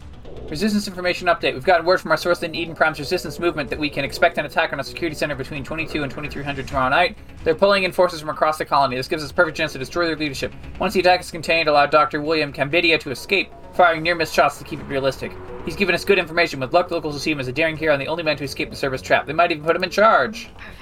Resistance 0.49 0.89
information 0.89 1.29
update. 1.29 1.55
We've 1.55 1.65
gotten 1.65 1.87
word 1.87 2.01
from 2.01 2.11
our 2.11 2.17
source 2.17 2.43
in 2.43 2.55
Eden 2.57 2.75
Prime's 2.75 2.99
resistance 2.99 3.39
movement 3.39 3.71
that 3.71 3.79
we 3.79 3.89
can 3.89 4.05
expect 4.05 4.37
an 4.37 4.47
attack 4.47 4.73
on 4.73 4.81
a 4.81 4.85
security 4.85 5.15
center 5.15 5.37
between 5.37 5.63
22 5.63 6.03
and 6.03 6.11
2300 6.11 6.67
tomorrow 6.67 6.89
night. 6.89 7.17
They're 7.45 7.55
pulling 7.55 7.85
in 7.85 7.93
forces 7.93 8.21
from 8.21 8.31
across 8.31 8.59
the 8.59 8.65
colony. 8.65 8.97
This 8.97 9.07
gives 9.07 9.23
us 9.23 9.31
a 9.31 9.35
perfect 9.35 9.57
chance 9.57 9.73
to 9.73 9.79
destroy 9.79 10.07
their 10.07 10.17
leadership. 10.17 10.53
Once 10.81 10.95
the 10.95 11.01
attack 11.01 11.21
is 11.21 11.31
contained, 11.31 11.69
allow 11.69 11.87
Dr. 11.87 12.21
William 12.21 12.53
Cambidia 12.53 12.99
to 12.99 13.11
escape, 13.13 13.53
firing 13.75 14.03
near-miss 14.03 14.33
shots 14.33 14.59
to 14.59 14.65
keep 14.65 14.81
it 14.81 14.85
realistic. 14.85 15.31
He's 15.65 15.77
given 15.77 15.95
us 15.95 16.05
good 16.05 16.19
information. 16.19 16.59
With 16.59 16.73
luck, 16.73 16.89
the 16.89 16.95
locals 16.95 17.15
will 17.15 17.21
see 17.21 17.31
him 17.31 17.39
as 17.39 17.47
a 17.47 17.53
daring 17.53 17.77
hero 17.77 17.93
and 17.93 18.03
the 18.03 18.09
only 18.09 18.25
man 18.25 18.37
to 18.39 18.45
escape 18.45 18.71
the 18.71 18.77
Cerberus 18.77 19.03
trap. 19.03 19.27
They 19.27 19.33
might 19.33 19.53
even 19.53 19.63
put 19.63 19.77
him 19.77 19.85
in 19.85 19.91
charge. 19.91 20.49
Perfect. 20.49 20.80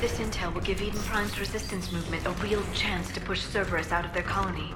This 0.00 0.18
intel 0.18 0.54
will 0.54 0.62
give 0.62 0.80
Eden 0.80 0.98
Prime's 1.00 1.38
resistance 1.38 1.92
movement 1.92 2.26
a 2.26 2.30
real 2.42 2.62
chance 2.72 3.12
to 3.12 3.20
push 3.20 3.42
Cerberus 3.42 3.92
out 3.92 4.06
of 4.06 4.14
their 4.14 4.22
colony. 4.22 4.72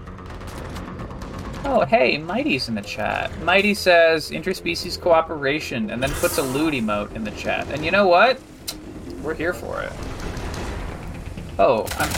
Oh, 1.64 1.86
hey, 1.88 2.18
Mighty's 2.18 2.68
in 2.68 2.74
the 2.74 2.82
chat. 2.82 3.30
Mighty 3.42 3.72
says 3.72 4.30
interspecies 4.30 5.00
cooperation 5.00 5.88
and 5.88 6.02
then 6.02 6.10
puts 6.10 6.36
a 6.36 6.42
loot 6.42 6.74
emote 6.74 7.14
in 7.14 7.24
the 7.24 7.30
chat. 7.30 7.66
And 7.70 7.82
you 7.82 7.90
know 7.90 8.06
what? 8.06 8.38
We're 9.22 9.32
here 9.32 9.54
for 9.54 9.80
it. 9.80 9.92
Oh, 11.58 11.86
I'm... 11.98 12.10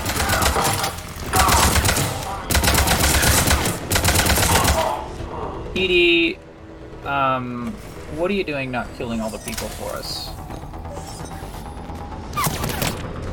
EDI, 5.77 6.39
um, 7.05 7.71
what 8.17 8.33
are 8.33 8.35
you 8.35 8.43
doing 8.43 8.73
not 8.73 8.93
killing 8.97 9.21
all 9.21 9.31
the 9.31 9.39
people 9.39 9.69
for 9.69 9.95
us? 9.95 10.36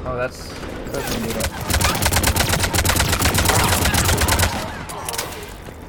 Oh, 0.06 0.18
that's 0.18 0.50
data. 0.94 1.50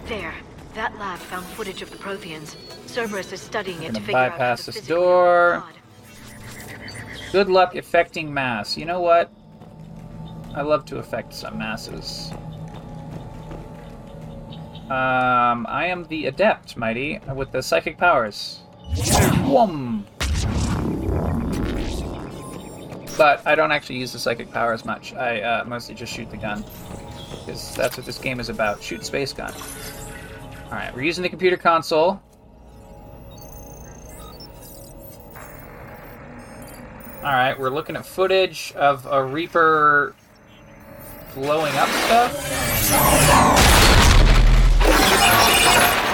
There. 0.06 0.34
That 0.74 0.98
lab 0.98 1.18
found 1.18 1.46
footage 1.46 1.82
of 1.82 1.90
the 1.90 1.96
Protheans. 1.96 2.56
Cerberus 2.86 3.32
is 3.32 3.40
studying 3.40 3.82
it 3.82 3.94
to 3.94 4.00
figure 4.00 4.16
out 4.16 4.32
how 4.32 4.38
bypass 4.38 4.64
to 4.66 4.72
this 4.72 4.86
door. 4.86 5.62
Good 7.32 7.48
luck 7.48 7.74
affecting 7.74 8.32
mass. 8.32 8.76
You 8.76 8.84
know 8.84 9.00
what? 9.00 9.32
I 10.54 10.62
love 10.62 10.84
to 10.86 10.98
affect 10.98 11.34
some 11.34 11.58
masses. 11.58 12.32
Um, 14.84 15.66
I 15.68 15.86
am 15.86 16.04
the 16.04 16.26
adept, 16.26 16.76
mighty, 16.76 17.18
with 17.34 17.50
the 17.50 17.62
psychic 17.62 17.98
powers. 17.98 18.60
Whum! 19.44 20.06
But 23.16 23.46
I 23.46 23.54
don't 23.54 23.70
actually 23.70 23.98
use 23.98 24.12
the 24.12 24.18
psychic 24.18 24.50
power 24.50 24.72
as 24.72 24.84
much. 24.84 25.14
I 25.14 25.40
uh, 25.40 25.64
mostly 25.64 25.94
just 25.94 26.12
shoot 26.12 26.30
the 26.30 26.36
gun. 26.36 26.64
Because 27.40 27.74
that's 27.76 27.96
what 27.96 28.06
this 28.06 28.18
game 28.18 28.40
is 28.40 28.48
about. 28.48 28.82
Shoot 28.82 29.04
space 29.04 29.32
gun. 29.32 29.52
Alright, 30.66 30.94
we're 30.94 31.02
using 31.02 31.22
the 31.22 31.28
computer 31.28 31.56
console. 31.56 32.20
Alright, 37.18 37.58
we're 37.58 37.70
looking 37.70 37.96
at 37.96 38.04
footage 38.04 38.72
of 38.76 39.06
a 39.06 39.24
Reaper 39.24 40.14
blowing 41.34 41.74
up 41.76 41.88
stuff. 41.88 42.32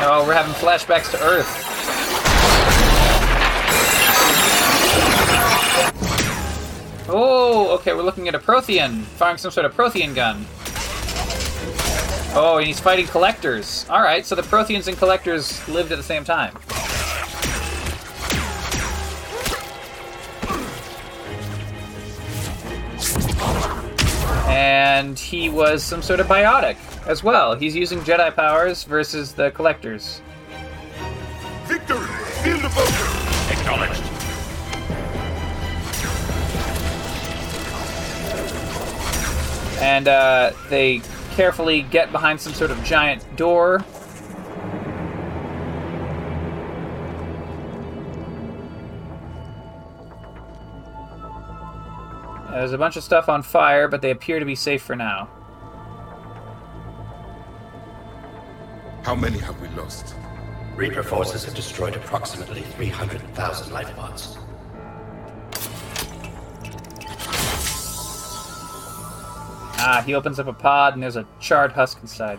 Oh, 0.02 0.24
we're 0.26 0.34
having 0.34 0.54
flashbacks 0.54 1.10
to 1.10 1.22
Earth. 1.22 1.69
Oh, 7.12 7.74
okay, 7.74 7.92
we're 7.92 8.04
looking 8.04 8.28
at 8.28 8.36
a 8.36 8.38
Prothean, 8.38 9.02
firing 9.02 9.36
some 9.36 9.50
sort 9.50 9.66
of 9.66 9.74
Prothean 9.74 10.14
gun. 10.14 10.46
Oh, 12.36 12.58
and 12.58 12.66
he's 12.68 12.78
fighting 12.78 13.06
collectors. 13.06 13.84
Alright, 13.90 14.26
so 14.26 14.36
the 14.36 14.42
Protheans 14.42 14.86
and 14.86 14.96
collectors 14.96 15.66
lived 15.68 15.90
at 15.90 15.98
the 15.98 16.04
same 16.04 16.22
time. 16.22 16.56
And 24.48 25.18
he 25.18 25.48
was 25.48 25.82
some 25.82 26.02
sort 26.02 26.20
of 26.20 26.28
biotic 26.28 26.76
as 27.08 27.24
well. 27.24 27.56
He's 27.56 27.74
using 27.74 27.98
Jedi 28.02 28.32
powers 28.36 28.84
versus 28.84 29.32
the 29.32 29.50
collectors. 29.50 30.20
Victory! 31.64 32.09
And 39.90 40.07
uh, 40.07 40.53
they 40.68 41.00
carefully 41.33 41.83
get 41.83 42.12
behind 42.12 42.40
some 42.40 42.55
sort 42.55 42.70
of 42.70 42.83
giant 42.85 43.24
door. 43.37 43.85
There's 52.53 52.72
a 52.72 52.79
bunch 52.79 52.96
of 52.96 53.03
stuff 53.03 53.29
on 53.29 53.42
fire, 53.42 53.88
but 53.88 54.00
they 54.00 54.12
appear 54.12 54.38
to 54.38 54.44
be 54.44 54.55
safe 54.55 54.81
for 54.81 54.94
now. 54.94 55.29
How 59.03 59.16
many 59.16 59.38
have 59.38 59.61
we 59.61 59.66
lost? 59.70 60.14
Reaper 60.76 61.03
forces 61.03 61.44
have 61.46 61.55
destroyed 61.55 61.96
approximately 61.96 62.61
300,000 62.61 63.72
life 63.72 63.92
pods. 63.96 64.38
Ah, 69.82 70.02
he 70.04 70.14
opens 70.14 70.38
up 70.38 70.46
a 70.46 70.52
pod 70.52 70.92
and 70.92 71.02
there's 71.02 71.16
a 71.16 71.26
charred 71.40 71.72
husk 71.72 71.98
inside. 72.02 72.38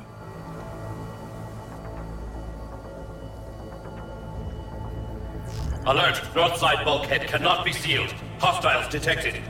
Alert! 5.88 6.22
North 6.36 6.58
side 6.58 6.86
bulkhead 6.86 7.28
cannot 7.28 7.66
be 7.66 7.74
sealed. 7.74 8.12
Hostiles 8.38 8.88
detected. 8.90 9.42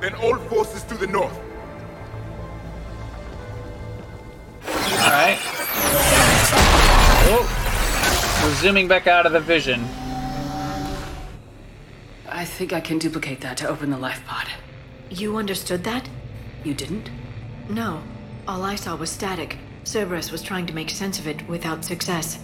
Then 0.00 0.14
all 0.14 0.36
forces 0.36 0.84
to 0.84 0.94
the 0.94 1.08
north. 1.08 1.36
Alright. 4.64 5.38
Oh. 7.32 8.40
We're 8.44 8.54
zooming 8.54 8.86
back 8.86 9.08
out 9.08 9.26
of 9.26 9.32
the 9.32 9.40
vision. 9.40 9.84
I 12.28 12.44
think 12.44 12.72
I 12.72 12.80
can 12.80 12.98
duplicate 12.98 13.40
that 13.40 13.56
to 13.58 13.68
open 13.68 13.90
the 13.90 13.98
life 13.98 14.22
pod. 14.26 14.46
You 15.10 15.36
understood 15.36 15.82
that? 15.84 16.08
You 16.64 16.74
didn't? 16.74 17.10
No. 17.68 18.02
All 18.46 18.64
I 18.64 18.74
saw 18.74 18.96
was 18.96 19.10
static. 19.10 19.58
Cerberus 19.84 20.30
was 20.30 20.42
trying 20.42 20.66
to 20.66 20.74
make 20.74 20.90
sense 20.90 21.18
of 21.18 21.26
it 21.26 21.48
without 21.48 21.84
success. 21.84 22.38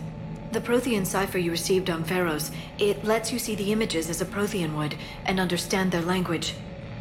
The 0.52 0.60
Prothean 0.60 1.04
cipher 1.04 1.38
you 1.38 1.50
received 1.50 1.90
on 1.90 2.04
Feros, 2.04 2.50
it 2.78 3.04
lets 3.04 3.32
you 3.32 3.38
see 3.38 3.54
the 3.54 3.72
images 3.72 4.08
as 4.08 4.22
a 4.22 4.24
Prothean 4.24 4.74
would 4.76 4.96
and 5.24 5.38
understand 5.38 5.92
their 5.92 6.02
language. 6.02 6.54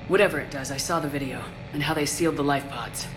Whatever 0.08 0.40
it 0.40 0.52
does, 0.52 0.72
I 0.72 0.78
saw 0.78 1.00
the 1.00 1.08
video 1.08 1.42
and 1.74 1.82
how 1.82 1.94
they 1.94 2.06
sealed 2.06 2.36
the 2.36 2.44
life 2.44 2.68
pods. 2.70 3.08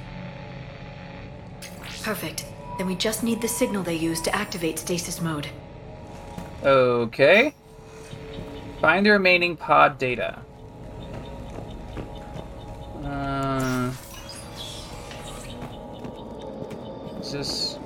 Perfect. 2.02 2.44
Then 2.78 2.86
we 2.86 2.94
just 2.94 3.24
need 3.24 3.40
the 3.40 3.48
signal 3.48 3.82
they 3.82 3.96
use 3.96 4.20
to 4.22 4.34
activate 4.34 4.78
stasis 4.78 5.20
mode. 5.20 5.48
Okay. 6.62 7.52
Find 8.80 9.04
the 9.04 9.10
remaining 9.10 9.56
pod 9.56 9.98
data. 9.98 10.38
Uh, 13.04 13.57
is 17.28 17.32
this? 17.32 17.78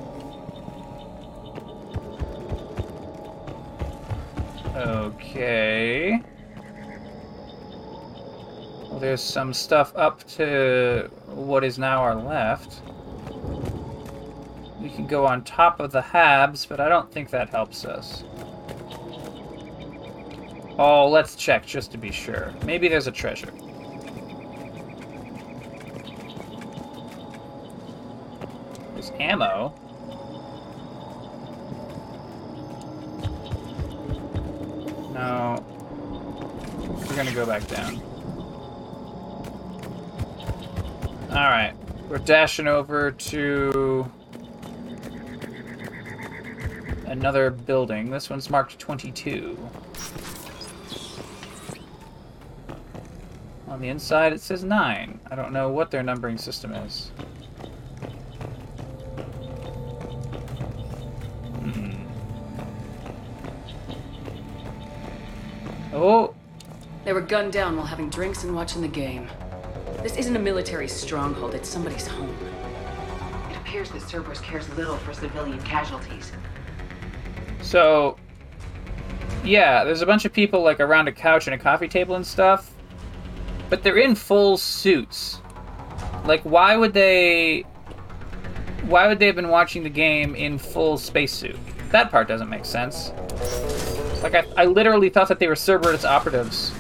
Okay. 4.77 6.23
Well, 8.89 8.99
there's 9.01 9.23
some 9.23 9.53
stuff 9.53 9.93
up 9.97 10.27
to 10.35 11.11
what 11.27 11.65
is 11.65 11.79
now 11.79 12.03
our 12.03 12.15
left. 12.15 12.83
We 14.81 14.91
can 14.91 15.07
go 15.07 15.27
on 15.27 15.45
top 15.45 15.81
of 15.81 15.93
the 15.93 16.01
Habs, 16.01 16.69
but 16.69 16.81
I 16.81 16.89
don't 16.89 17.11
think 17.11 17.31
that 17.31 17.51
helps 17.51 17.85
us. 17.85 18.25
Oh, 20.79 21.09
let's 21.09 21.37
check 21.37 21.67
just 21.67 21.93
to 21.93 21.99
be 21.99 22.11
sure. 22.11 22.53
Maybe 22.65 22.89
there's 22.89 23.07
a 23.07 23.13
treasure. 23.13 23.53
Ammo. 29.11 29.75
No. 35.13 35.65
We're 37.09 37.17
gonna 37.17 37.35
go 37.35 37.45
back 37.45 37.67
down. 37.67 38.01
Alright. 41.31 41.75
We're 42.09 42.19
dashing 42.19 42.69
over 42.69 43.11
to 43.11 44.11
another 47.07 47.51
building. 47.51 48.11
This 48.11 48.31
one's 48.31 48.51
marked 48.51 48.79
22. 48.79 49.59
On 53.69 53.81
the 53.81 53.89
inside, 53.89 54.33
it 54.33 54.41
says 54.41 54.65
9. 54.65 55.21
I 55.31 55.35
don't 55.35 55.53
know 55.53 55.71
what 55.71 55.91
their 55.91 56.03
numbering 56.03 56.37
system 56.37 56.73
is. 56.73 57.11
Oh, 65.93 66.35
They 67.05 67.13
were 67.13 67.21
gunned 67.21 67.53
down 67.53 67.77
while 67.77 67.87
having 67.87 68.09
drinks 68.09 68.45
and 68.45 68.55
watching 68.55 68.81
the 68.83 68.89
game. 68.89 69.29
This 70.03 70.17
isn't 70.17 70.35
a 70.35 70.39
military 70.39 70.89
stronghold, 70.89 71.55
it's 71.55 71.69
somebody's 71.69 72.07
home. 72.07 72.35
It 73.51 73.57
appears 73.57 73.91
that 73.91 74.03
Cerberus 74.03 74.41
cares 74.41 74.69
little 74.77 74.97
for 74.99 75.13
civilian 75.13 75.61
casualties. 75.63 76.33
so. 77.63 78.17
Yeah, 79.45 79.83
there's 79.83 80.03
a 80.03 80.07
bunch 80.07 80.25
of 80.25 80.33
people 80.33 80.63
like 80.63 80.79
around 80.79 81.09
a 81.09 81.13
couch 81.13 81.49
and 81.49 81.55
a 81.55 81.59
coffee 81.59 81.89
table 81.89 82.15
and 82.15 82.25
stuff. 82.25 82.71
But 83.71 83.83
they're 83.83 83.97
in 83.99 84.15
full 84.15 84.57
suits. 84.57 85.41
Like, 86.25 86.43
why 86.43 86.77
would 86.77 86.93
they. 86.95 87.63
Why 88.87 89.09
would 89.09 89.19
they 89.19 89.27
have 89.27 89.35
been 89.35 89.49
watching 89.49 89.83
the 89.83 89.91
game 89.91 90.37
in 90.37 90.59
full 90.59 90.97
spacesuit? 90.97 91.57
That 91.91 92.11
part 92.13 92.29
doesn't 92.29 92.49
make 92.49 92.65
sense. 92.65 93.11
Like, 94.23 94.35
I, 94.35 94.45
I 94.57 94.65
literally 94.67 95.09
thought 95.09 95.29
that 95.29 95.39
they 95.41 95.49
were 95.49 95.57
Cerberus 95.57 96.05
operatives 96.05 96.73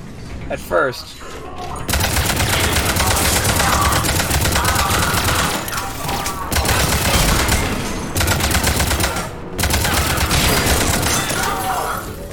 at 0.48 0.60
first. 0.60 1.20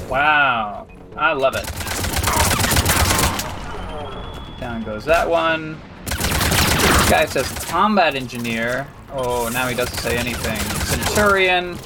Wow. 0.10 0.88
I 1.18 1.34
love 1.34 1.56
it. 1.56 1.66
Down 4.60 4.84
goes 4.84 5.06
that 5.06 5.30
one. 5.30 5.80
This 6.06 7.10
guy 7.10 7.26
says 7.26 7.48
combat 7.66 8.16
engineer. 8.16 8.88
Oh, 9.12 9.50
now 9.52 9.68
he 9.68 9.76
doesn't 9.76 9.98
say 9.98 10.18
anything. 10.18 10.60
Centurion. 10.86 11.78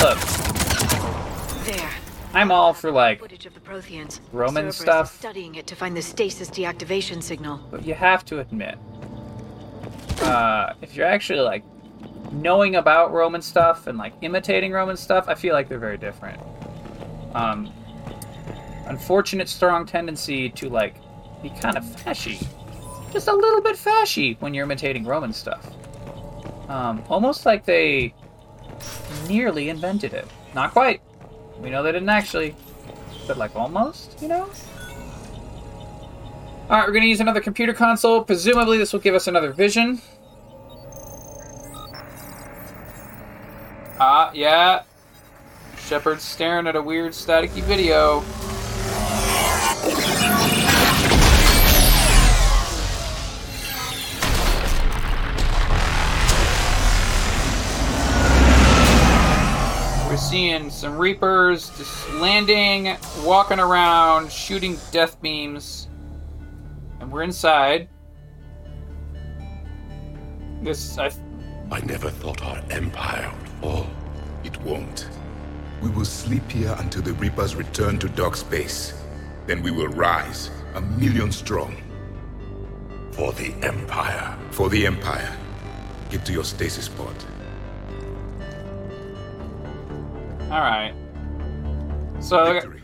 Look, 0.00 0.18
There. 1.64 1.90
I'm 2.32 2.52
all 2.52 2.72
for 2.72 2.92
like, 2.92 3.18
Footage 3.18 3.46
of 3.46 3.54
the 3.54 3.60
Protheans. 3.60 4.20
Roman 4.32 4.70
Cerberus 4.70 4.76
stuff. 4.76 5.18
Studying 5.18 5.56
it 5.56 5.66
to 5.66 5.74
find 5.74 5.96
the 5.96 6.02
stasis 6.02 6.48
deactivation 6.50 7.20
signal. 7.20 7.60
but 7.70 7.84
you 7.84 7.94
have 7.94 8.24
to 8.26 8.38
admit, 8.38 8.78
uh, 10.22 10.74
if 10.82 10.94
you're 10.94 11.06
actually 11.06 11.40
like 11.40 11.64
knowing 12.30 12.76
about 12.76 13.12
Roman 13.12 13.42
stuff 13.42 13.88
and 13.88 13.98
like 13.98 14.12
imitating 14.22 14.70
Roman 14.70 14.96
stuff, 14.96 15.24
I 15.28 15.34
feel 15.34 15.52
like 15.52 15.68
they're 15.68 15.78
very 15.80 15.98
different. 15.98 16.38
Um, 17.34 17.72
unfortunate 18.86 19.48
strong 19.48 19.84
tendency 19.84 20.48
to 20.50 20.68
like 20.68 20.94
be 21.42 21.50
kind 21.50 21.76
of 21.76 21.84
fashy, 21.84 22.46
just 23.12 23.26
a 23.26 23.34
little 23.34 23.62
bit 23.62 23.74
fashy 23.76 24.40
when 24.40 24.54
you're 24.54 24.64
imitating 24.64 25.04
Roman 25.04 25.32
stuff. 25.32 25.72
Um, 26.68 27.02
almost 27.08 27.46
like 27.46 27.64
they 27.64 28.14
nearly 29.28 29.68
invented 29.68 30.14
it. 30.14 30.26
Not 30.54 30.72
quite. 30.72 31.00
We 31.60 31.70
know 31.70 31.82
they 31.82 31.92
didn't 31.92 32.08
actually, 32.08 32.54
but 33.26 33.36
like 33.36 33.54
almost, 33.54 34.20
you 34.22 34.28
know. 34.28 34.48
All 36.70 36.76
right, 36.76 36.86
we're 36.86 36.92
gonna 36.92 37.06
use 37.06 37.20
another 37.20 37.40
computer 37.40 37.72
console. 37.72 38.22
Presumably, 38.22 38.78
this 38.78 38.92
will 38.92 39.00
give 39.00 39.14
us 39.14 39.26
another 39.26 39.52
vision. 39.52 40.00
Ah, 44.00 44.30
yeah. 44.32 44.82
Shepard's 45.78 46.22
staring 46.22 46.66
at 46.66 46.76
a 46.76 46.82
weird 46.82 47.12
staticky 47.12 47.62
video. 47.62 48.22
Seeing 60.18 60.68
some 60.70 60.98
Reapers 60.98 61.70
just 61.78 62.12
landing, 62.14 62.96
walking 63.22 63.60
around, 63.60 64.30
shooting 64.32 64.76
death 64.90 65.20
beams. 65.22 65.88
And 67.00 67.10
we're 67.10 67.22
inside. 67.22 67.88
This, 70.62 70.98
I, 70.98 71.12
I 71.70 71.80
never 71.80 72.10
thought 72.10 72.42
our 72.42 72.60
empire 72.70 73.32
would 73.38 73.48
fall. 73.60 73.86
It 74.42 74.60
won't. 74.62 75.08
We 75.80 75.90
will 75.90 76.04
sleep 76.04 76.50
here 76.50 76.74
until 76.78 77.02
the 77.02 77.12
Reapers 77.14 77.54
return 77.54 77.98
to 78.00 78.08
dark 78.08 78.36
space. 78.36 78.94
Then 79.46 79.62
we 79.62 79.70
will 79.70 79.88
rise, 79.88 80.50
a 80.74 80.80
million 80.80 81.30
strong. 81.30 81.76
For 83.12 83.32
the 83.32 83.54
Empire. 83.62 84.36
For 84.50 84.68
the 84.68 84.86
Empire. 84.86 85.36
Get 86.10 86.24
to 86.26 86.32
your 86.32 86.44
stasis 86.44 86.88
pod. 86.88 87.14
All 90.50 90.60
right. 90.60 90.94
So, 92.20 92.52
Victory. 92.52 92.82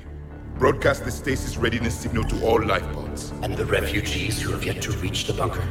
Broadcast 0.59 1.05
the 1.05 1.11
stasis 1.11 1.57
readiness 1.57 1.99
signal 1.99 2.25
to 2.25 2.47
all 2.47 2.63
life 2.65 2.85
pods. 2.93 3.33
And 3.43 3.57
the 3.57 3.65
refugees 3.65 4.41
who 4.41 4.53
have 4.53 4.65
yet 4.65 4.81
to 4.83 4.93
reach 4.93 5.27
the 5.27 5.33
bunker. 5.33 5.67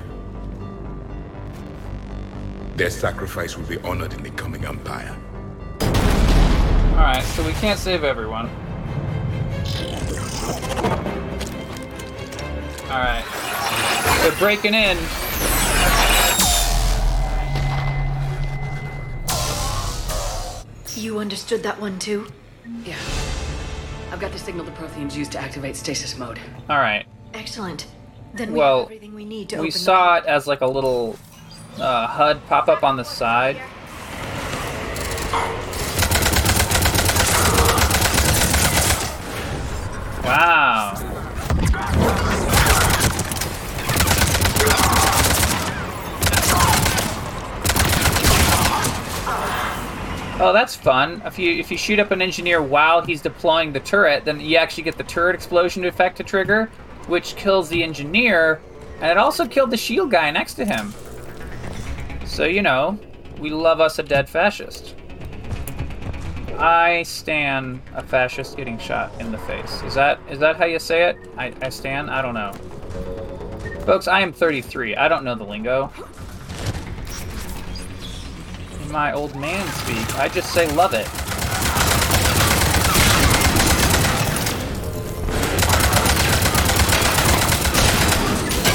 Their 2.76 2.90
sacrifice 2.90 3.56
will 3.56 3.66
be 3.66 3.78
honored 3.80 4.14
in 4.14 4.24
the 4.24 4.32
coming 4.32 4.66
Empire. 4.66 5.16
all 5.82 6.98
right. 6.98 7.24
So 7.36 7.46
we 7.46 7.54
can't 7.54 7.80
save 7.80 8.04
everyone. 8.04 8.50
All 12.90 13.00
right. 13.00 13.24
They're 14.22 14.40
breaking 14.40 14.74
in. 14.74 14.98
You 21.04 21.20
understood 21.20 21.64
that 21.64 21.82
one 21.82 22.00
too? 22.00 22.28
Yeah. 22.86 22.96
I've 24.10 24.22
got 24.22 24.32
the 24.32 24.40
signal 24.40 24.64
the 24.64 24.72
Protheans 24.72 25.14
use 25.14 25.28
to 25.30 25.38
activate 25.38 25.76
stasis 25.76 26.18
mode. 26.18 26.40
All 26.70 26.78
right. 26.78 27.06
Excellent. 27.34 27.88
Then 28.34 28.54
we 28.54 28.60
Well, 28.60 28.78
have 28.78 28.86
everything 28.86 29.14
we 29.14 29.26
need 29.26 29.50
to 29.50 29.58
we 29.58 29.68
open 29.68 29.72
saw 29.72 30.16
it 30.16 30.26
as 30.26 30.48
like 30.48 30.62
a 30.62 30.66
little 30.66 31.20
uh, 31.78 32.08
HUD 32.08 32.48
pop 32.48 32.70
up 32.70 32.86
on 32.86 32.96
the 32.96 33.04
side. 33.04 33.58
Wow. 40.24 41.13
Oh, 50.40 50.52
that's 50.52 50.76
fun. 50.76 51.22
If 51.26 51.38
you 51.38 51.52
if 51.52 51.70
you 51.70 51.78
shoot 51.78 52.00
up 52.00 52.10
an 52.12 52.22
engineer 52.22 52.62
while 52.62 53.02
he's 53.02 53.22
deploying 53.22 53.72
the 53.72 53.80
turret, 53.80 54.26
then 54.26 54.40
you 54.40 54.58
actually 54.58 54.84
get 54.84 54.98
the 54.98 55.04
turret 55.04 55.36
explosion 55.36 55.86
effect 55.86 56.18
to 56.18 56.24
trigger, 56.24 56.66
which 57.08 57.36
kills 57.36 57.70
the 57.70 57.84
engineer, 57.84 58.60
and 59.00 59.12
it 59.12 59.18
also 59.18 59.48
killed 59.48 59.70
the 59.70 59.78
shield 59.78 60.10
guy 60.10 60.32
next 60.32 60.56
to 60.56 60.66
him. 60.66 60.92
So 62.26 62.46
you 62.46 62.64
know, 62.64 62.98
we 63.40 63.52
love 63.52 63.80
us 63.80 64.00
a 64.00 64.04
dead 64.04 64.28
fascist. 64.28 64.96
I 66.58 67.04
stand 67.04 67.82
a 67.94 68.02
fascist 68.02 68.58
getting 68.58 68.80
shot 68.80 69.12
in 69.20 69.32
the 69.32 69.38
face. 69.40 69.84
Is 69.84 69.94
that 69.94 70.20
is 70.32 70.40
that 70.40 70.56
how 70.56 70.66
you 70.66 70.80
say 70.80 71.10
it? 71.10 71.18
I, 71.38 71.54
I 71.62 71.70
stand? 71.70 72.10
I 72.10 72.24
don't 72.24 72.34
know. 72.34 72.54
Folks, 73.86 74.08
I 74.08 74.22
am 74.22 74.34
33. 74.34 74.96
I 74.96 75.08
don't 75.08 75.24
know 75.24 75.36
the 75.36 75.44
lingo. 75.44 75.92
My 78.94 79.12
old 79.12 79.36
man 79.36 79.68
speak, 79.74 80.20
I 80.20 80.30
just 80.30 80.54
say 80.54 80.72
love 80.76 80.94
it. 80.94 81.08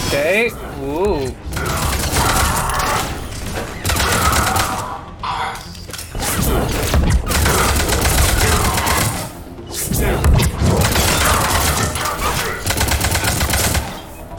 Okay. 0.09 0.51
Ooh. 0.83 1.33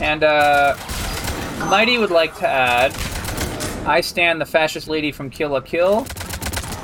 And 0.02 0.26
uh, 0.26 0.76
Mighty 1.70 1.98
would 1.98 2.12
like 2.12 2.36
to 2.40 2.48
add, 2.50 2.92
I 3.86 4.02
stand 4.02 4.40
the 4.40 4.46
fascist 4.46 4.88
lady 4.88 5.12
from 5.12 5.30
Kill 5.30 5.50
la 5.50 5.62
Kill, 5.62 6.06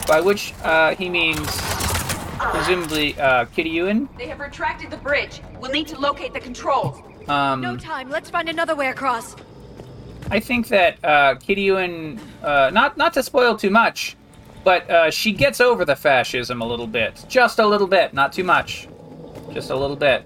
by 0.08 0.22
which 0.22 0.54
uh, 0.64 0.96
he 0.96 1.10
means 1.10 1.46
presumably 2.52 3.20
uh, 3.20 3.46
Kiryuin. 3.46 4.08
They 4.18 4.28
have 4.28 4.40
retracted 4.40 4.92
the 4.92 4.98
bridge. 4.98 5.42
We'll 5.60 5.72
need 5.72 5.88
to 5.88 6.00
locate 6.00 6.34
the 6.34 6.40
controls. 6.40 7.02
Um, 7.28 7.62
No 7.62 7.78
time. 7.78 8.10
Let's 8.10 8.30
find 8.30 8.50
another 8.50 8.76
way 8.76 8.88
across. 8.88 9.36
I 10.32 10.40
think 10.40 10.68
that 10.70 11.04
uh, 11.04 11.36
Kiryuin, 11.36 12.20
uh, 12.44 12.72
not 12.72 12.98
not 12.98 13.14
to 13.14 13.24
spoil 13.24 13.56
too 13.56 13.70
much, 13.70 14.16
but 14.64 14.90
uh, 14.90 15.12
she 15.12 15.32
gets 15.32 15.62
over 15.62 15.86
the 15.86 15.96
fascism 15.96 16.62
a 16.62 16.66
little 16.66 16.88
bit, 16.88 17.24
just 17.28 17.60
a 17.60 17.68
little 17.68 17.88
bit, 17.88 18.14
not 18.14 18.34
too 18.34 18.44
much, 18.44 18.88
just 19.54 19.70
a 19.70 19.76
little 19.76 19.96
bit, 19.96 20.26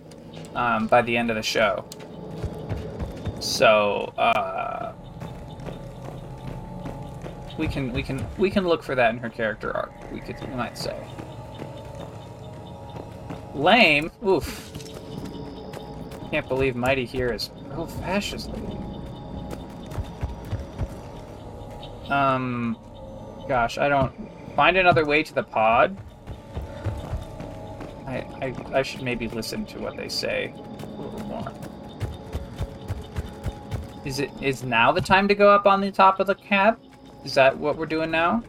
um, 0.56 0.88
by 0.88 1.02
the 1.02 1.18
end 1.18 1.30
of 1.30 1.36
the 1.36 1.44
show. 1.44 1.84
So 3.42 4.14
uh, 4.18 4.89
we 7.60 7.68
can 7.68 7.92
we 7.92 8.02
can 8.02 8.26
we 8.38 8.50
can 8.50 8.66
look 8.66 8.82
for 8.82 8.96
that 8.96 9.14
in 9.14 9.20
her 9.20 9.30
character 9.30 9.76
arc. 9.76 9.92
We 10.12 10.22
could 10.22 10.40
we 10.40 10.56
might 10.56 10.78
say. 10.78 10.98
Lame. 13.54 14.10
Oof. 14.26 14.72
Can't 16.32 16.48
believe 16.48 16.76
Mighty 16.76 17.06
here 17.06 17.34
is 17.34 17.50
pro 17.70 17.86
fascist. 17.86 18.50
Um, 22.10 22.78
gosh, 23.48 23.78
I 23.78 23.90
don't 23.90 24.14
find 24.56 24.78
another 24.78 25.06
way 25.06 25.22
to 25.22 25.34
the 25.34 25.44
pod. 25.44 25.98
I, 28.08 28.26
I, 28.42 28.56
I 28.74 28.82
should 28.82 29.04
maybe 29.04 29.28
listen 29.28 29.66
to 29.68 29.80
what 29.80 29.98
they 29.98 30.08
say 30.08 30.54
a 30.56 31.02
little 31.02 31.28
more. 31.28 31.52
Is 34.06 34.20
it 34.20 34.32
is 34.42 34.64
now 34.64 34.92
the 34.92 35.02
time 35.02 35.28
to 35.28 35.36
go 35.36 35.52
up 35.52 35.66
on 35.66 35.82
the 35.82 35.92
top 35.92 36.20
of 36.20 36.28
the 36.28 36.36
cab? 36.36 36.80
Is 37.26 37.34
that 37.34 37.58
what 37.58 37.78
we're 37.78 37.86
doing 37.86 38.12
now? 38.12 38.44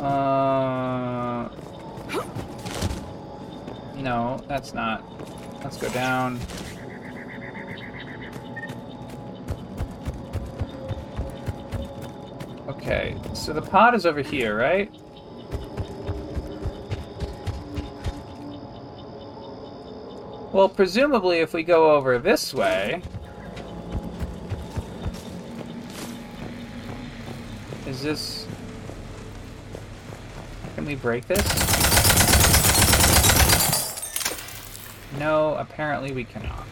Uh, 0.00 1.48
no, 3.96 4.42
that's 4.48 4.72
not. 4.72 5.04
Let's 5.62 5.76
go 5.76 5.88
down. 5.90 6.40
Okay, 12.68 13.16
so 13.34 13.52
the 13.52 13.60
pod 13.60 13.94
is 13.94 14.06
over 14.06 14.22
here, 14.22 14.56
right? 14.56 14.90
Well, 20.52 20.68
presumably 20.68 21.38
if 21.38 21.52
we 21.52 21.62
go 21.62 21.94
over 21.94 22.18
this 22.18 22.54
way... 22.54 23.02
Is 27.98 28.04
this... 28.04 28.46
Can 30.76 30.86
we 30.86 30.94
break 30.94 31.26
this? 31.26 31.42
No, 35.18 35.56
apparently 35.56 36.12
we 36.12 36.22
cannot. 36.22 36.64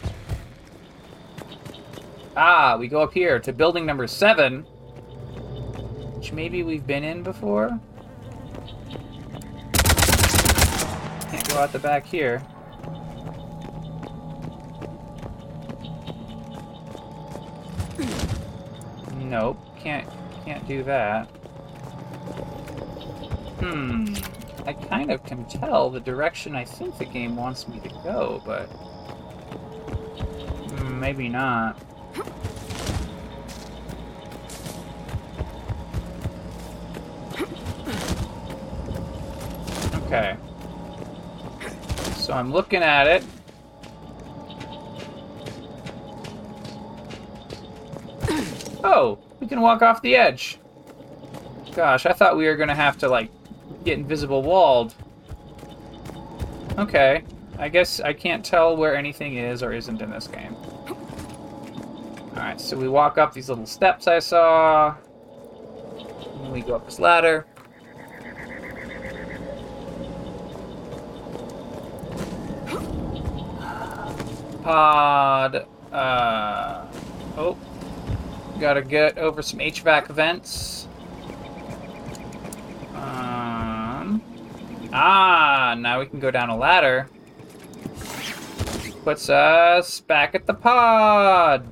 Ah, 2.37 2.77
we 2.79 2.87
go 2.87 3.01
up 3.01 3.13
here 3.13 3.41
to 3.41 3.51
building 3.51 3.85
number 3.85 4.07
seven, 4.07 4.61
which 6.15 6.31
maybe 6.31 6.63
we've 6.63 6.87
been 6.87 7.03
in 7.03 7.23
before. 7.23 7.77
Can't 11.29 11.49
go 11.49 11.57
out 11.57 11.73
the 11.73 11.79
back 11.79 12.05
here. 12.05 12.41
Nope, 19.19 19.57
can't 19.77 20.07
can't 20.47 20.65
do 20.65 20.81
that. 20.81 21.25
Hmm. 23.59 24.15
I 24.65 24.71
kind 24.71 25.11
of 25.11 25.21
can 25.25 25.43
tell 25.43 25.89
the 25.89 25.99
direction 25.99 26.55
I 26.55 26.63
think 26.63 26.97
the 26.97 27.03
game 27.03 27.35
wants 27.35 27.67
me 27.67 27.81
to 27.81 27.89
go, 28.01 28.41
but 28.45 28.67
hmm, 30.69 30.99
maybe 31.01 31.27
not. 31.27 31.77
Okay. 40.05 40.37
So 42.15 42.31
I'm 42.31 42.53
looking 42.53 42.83
at 42.83 43.07
it. 43.07 43.25
Oh, 48.81 49.19
we 49.39 49.47
can 49.47 49.61
walk 49.61 49.81
off 49.81 50.01
the 50.01 50.15
edge. 50.15 50.59
Gosh, 51.75 52.05
I 52.05 52.13
thought 52.13 52.37
we 52.37 52.45
were 52.45 52.55
gonna 52.55 52.75
have 52.75 52.97
to, 52.99 53.09
like, 53.09 53.29
get 53.83 53.97
invisible 53.97 54.41
walled. 54.41 54.95
Okay. 56.77 57.23
I 57.59 57.69
guess 57.69 57.99
I 57.99 58.13
can't 58.13 58.45
tell 58.45 58.77
where 58.77 58.95
anything 58.95 59.37
is 59.37 59.63
or 59.63 59.73
isn't 59.73 60.01
in 60.01 60.11
this 60.11 60.27
game. 60.27 60.55
Alright, 62.31 62.61
so 62.61 62.77
we 62.77 62.87
walk 62.87 63.17
up 63.17 63.33
these 63.33 63.49
little 63.49 63.65
steps 63.65 64.07
I 64.07 64.19
saw. 64.19 64.95
And 66.43 66.51
we 66.51 66.61
go 66.61 66.75
up 66.75 66.85
this 66.85 66.99
ladder. 66.99 67.47
Pod. 74.63 75.65
Uh. 75.91 76.85
Oh. 77.37 77.57
Gotta 78.59 78.81
get 78.81 79.17
over 79.17 79.41
some 79.41 79.59
HVAC 79.59 80.07
vents. 80.07 80.87
Um. 82.95 84.21
Ah, 84.91 85.75
now 85.77 85.99
we 85.99 86.07
can 86.07 86.19
go 86.19 86.31
down 86.31 86.49
a 86.49 86.57
ladder. 86.57 87.07
Puts 89.03 89.29
us 89.29 90.01
back 90.01 90.35
at 90.35 90.47
the 90.47 90.53
pod. 90.53 91.71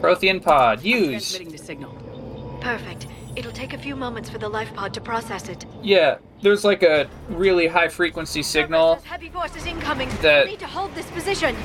Prothean 0.00 0.42
pod. 0.42 0.82
Use. 0.82 1.10
Transmitting 1.10 1.52
the 1.52 1.58
signal. 1.58 2.58
Perfect. 2.60 3.06
It'll 3.36 3.52
take 3.52 3.74
a 3.74 3.78
few 3.78 3.94
moments 3.94 4.30
for 4.30 4.38
the 4.38 4.48
life 4.48 4.72
pod 4.74 4.94
to 4.94 5.00
process 5.00 5.48
it. 5.48 5.66
Yeah, 5.82 6.18
there's 6.46 6.64
like 6.64 6.84
a 6.84 7.08
really 7.28 7.66
high 7.66 7.88
frequency 7.88 8.40
signal. 8.40 9.00
Heavy 9.02 9.28
forces 9.28 9.66
incoming. 9.66 10.08
That- 10.22 10.46
need 10.46 10.60
to 10.60 10.66
hold 10.68 10.94
this 10.94 11.10
position. 11.10 11.56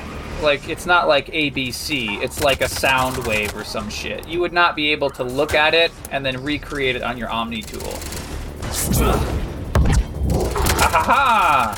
Like, 0.42 0.68
it's 0.68 0.86
not 0.86 1.06
like 1.06 1.26
ABC, 1.26 2.20
it's 2.20 2.42
like 2.42 2.62
a 2.62 2.68
sound 2.68 3.24
wave 3.24 3.56
or 3.56 3.62
some 3.62 3.88
shit. 3.88 4.26
You 4.26 4.40
would 4.40 4.52
not 4.52 4.74
be 4.74 4.90
able 4.90 5.08
to 5.10 5.22
look 5.22 5.54
at 5.54 5.72
it 5.72 5.92
and 6.10 6.26
then 6.26 6.42
recreate 6.42 6.96
it 6.96 7.04
on 7.04 7.16
your 7.16 7.30
Omni 7.30 7.62
tool. 7.62 7.94
Ha 10.80 10.88
ha 10.90 11.02
ha! 11.04 11.76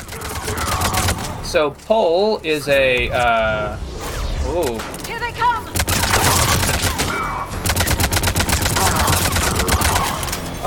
So, 1.43 1.69
pole 1.69 2.39
is 2.43 2.67
a, 2.69 3.11
uh. 3.11 3.77
Ooh. 4.47 4.79
Here 5.05 5.19
they 5.19 5.31
come! 5.33 5.63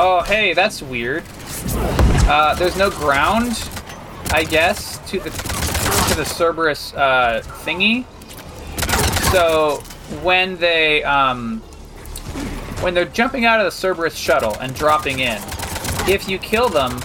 Oh, 0.01 0.22
hey, 0.28 0.53
that's 0.53 0.80
weird. 0.80 1.24
Uh, 2.29 2.55
there's 2.57 2.76
no 2.76 2.91
ground, 2.91 3.70
I 4.33 4.45
guess, 4.45 4.99
to 5.11 5.18
the 5.18 5.31
to 5.31 6.14
the 6.14 6.24
Cerberus 6.24 6.93
uh, 6.93 7.43
thingy. 7.64 8.05
So 9.33 9.76
when 10.22 10.59
they 10.59 11.03
um, 11.05 11.61
when 12.81 12.93
they're 12.93 13.07
jumping 13.07 13.47
out 13.47 13.61
of 13.61 13.64
the 13.64 13.70
Cerberus 13.70 14.14
shuttle 14.14 14.55
and 14.61 14.74
dropping 14.74 15.20
in, 15.20 15.41
if 16.07 16.29
you 16.29 16.39
kill 16.39 16.68
them 16.68 17.01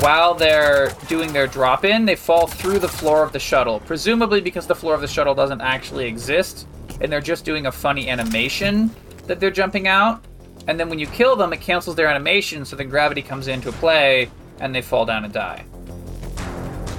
while 0.00 0.32
they're 0.32 0.90
doing 1.06 1.34
their 1.34 1.46
drop 1.46 1.84
in, 1.84 2.06
they 2.06 2.16
fall 2.16 2.46
through 2.46 2.78
the 2.78 2.88
floor 2.88 3.22
of 3.22 3.32
the 3.32 3.38
shuttle. 3.38 3.80
Presumably 3.80 4.40
because 4.40 4.66
the 4.66 4.74
floor 4.74 4.94
of 4.94 5.02
the 5.02 5.08
shuttle 5.08 5.34
doesn't 5.34 5.60
actually 5.60 6.06
exist, 6.06 6.66
and 7.02 7.12
they're 7.12 7.20
just 7.20 7.44
doing 7.44 7.66
a 7.66 7.72
funny 7.72 8.08
animation 8.08 8.90
that 9.26 9.38
they're 9.38 9.50
jumping 9.50 9.86
out. 9.86 10.24
And 10.66 10.80
then 10.80 10.88
when 10.88 10.98
you 10.98 11.06
kill 11.06 11.36
them, 11.36 11.52
it 11.52 11.60
cancels 11.60 11.94
their 11.94 12.08
animation, 12.08 12.64
so 12.64 12.74
then 12.74 12.88
gravity 12.88 13.22
comes 13.22 13.48
into 13.48 13.70
play, 13.70 14.30
and 14.60 14.74
they 14.74 14.82
fall 14.82 15.04
down 15.04 15.24
and 15.24 15.32
die. 15.32 15.64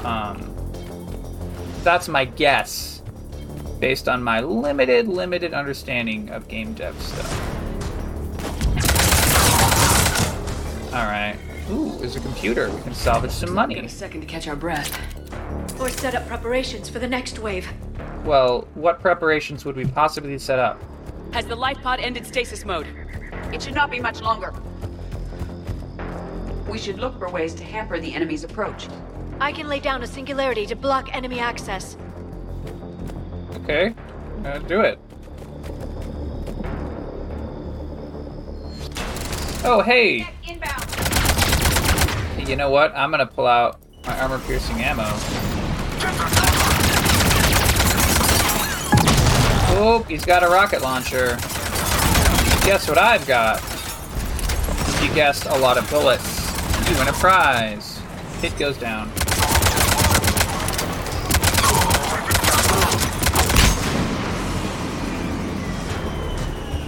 Um, 0.04 0.54
that's 1.84 2.08
my 2.08 2.26
guess, 2.26 3.02
based 3.80 4.08
on 4.08 4.24
my 4.24 4.42
limited, 4.42 5.08
limited 5.08 5.54
understanding 5.54 6.30
of 6.30 6.48
game 6.48 6.74
dev 6.74 7.00
stuff. 7.02 7.34
All 10.94 11.04
right. 11.06 11.38
Ooh, 11.70 11.98
there's 12.00 12.16
a 12.16 12.22
computer. 12.22 12.70
We 12.72 12.82
can 12.82 12.94
salvage 12.94 13.32
some 13.32 13.50
Got 13.50 13.56
money. 13.70 13.80
a 13.80 13.90
second 13.90 14.22
to 14.22 14.28
catch 14.28 14.48
our 14.48 14.56
breath. 14.56 14.98
Or 15.80 15.90
set 15.90 16.16
up 16.16 16.26
preparations 16.28 16.90
for 16.90 17.00
the 17.00 17.08
next 17.08 17.40
wave. 17.40 17.68
Well, 18.24 18.68
what 18.74 19.00
preparations 19.02 19.66
would 19.66 19.76
we 19.76 19.86
possibly 19.86 20.40
set 20.40 20.60
up? 20.60 20.82
Has 21.34 21.46
the 21.46 21.56
life 21.56 21.78
pod 21.82 22.00
ended 22.00 22.26
stasis 22.26 22.64
mode? 22.66 22.88
It 23.54 23.62
should 23.62 23.76
not 23.76 23.92
be 23.92 24.00
much 24.00 24.22
longer. 24.22 24.54
We 26.70 26.78
should 26.78 27.00
look 27.00 27.18
for 27.18 27.30
ways 27.30 27.54
to 27.56 27.64
hamper 27.64 28.00
the 28.00 28.14
enemy's 28.14 28.44
approach. 28.44 28.88
I 29.40 29.52
can 29.52 29.68
lay 29.68 29.80
down 29.80 30.04
a 30.04 30.08
singularity 30.08 30.66
to 30.66 30.76
block 30.76 31.16
enemy 31.16 31.40
access. 31.40 31.96
Okay, 33.56 33.94
uh, 34.46 34.60
do 34.60 34.82
it. 34.82 35.00
Oh, 39.64 39.82
hey! 39.82 40.28
Inbound! 40.48 40.86
You 42.48 42.56
know 42.56 42.70
what? 42.70 42.96
I'm 42.96 43.12
gonna 43.12 43.26
pull 43.26 43.48
out 43.48 43.80
my 44.06 44.20
armor-piercing 44.20 44.82
ammo. 44.82 45.04
Oh, 49.80 50.06
he's 50.08 50.26
got 50.26 50.44
a 50.44 50.48
rocket 50.48 50.82
launcher. 50.82 51.38
Guess 52.66 52.88
what 52.88 52.98
I've 52.98 53.26
got? 53.28 53.62
You 55.02 55.14
guessed 55.14 55.46
a 55.46 55.58
lot 55.58 55.78
of 55.78 55.90
bullets. 55.90 56.37
You 56.90 56.98
win 56.98 57.10
a 57.10 57.14
prize. 57.14 58.00
Hit 58.42 58.58
goes 58.58 58.78
down. 58.78 59.12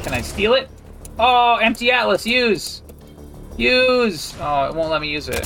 Can 0.03 0.13
I 0.13 0.21
steal 0.21 0.53
it? 0.53 0.69
Oh, 1.19 1.55
empty 1.57 1.91
atlas, 1.91 2.25
use! 2.25 2.81
Use! 3.57 4.33
Oh, 4.39 4.69
it 4.69 4.73
won't 4.73 4.89
let 4.89 5.01
me 5.01 5.09
use 5.09 5.27
it. 5.27 5.45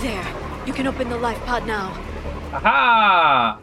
There. 0.00 0.66
You 0.66 0.72
can 0.72 0.86
open 0.86 1.10
the 1.10 1.18
life 1.18 1.38
pod 1.44 1.66
now. 1.66 2.05
Aha! 2.56 3.60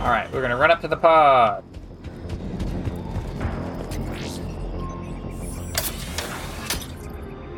Alright, 0.00 0.30
we're 0.30 0.42
gonna 0.42 0.58
run 0.58 0.70
up 0.70 0.82
to 0.82 0.88
the 0.88 0.96
pod. 0.96 1.64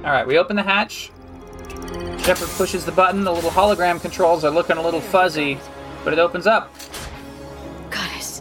Alright, 0.05 0.25
we 0.25 0.39
open 0.39 0.55
the 0.55 0.63
hatch. 0.63 1.11
Shepard 2.23 2.49
pushes 2.51 2.85
the 2.85 2.93
button. 2.93 3.25
The 3.25 3.33
little 3.33 3.51
hologram 3.51 4.01
controls 4.01 4.45
are 4.45 4.53
looking 4.53 4.77
a 4.77 4.83
little 4.83 5.01
fuzzy, 5.01 5.59
but 6.05 6.13
it 6.13 6.21
opens 6.21 6.47
up. 6.47 6.73
Goddess. 7.91 8.41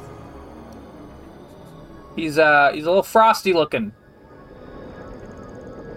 He's 2.15 2.37
uh 2.37 2.69
he's 2.71 2.85
a 2.85 2.89
little 2.89 3.01
frosty 3.01 3.51
looking. 3.51 3.93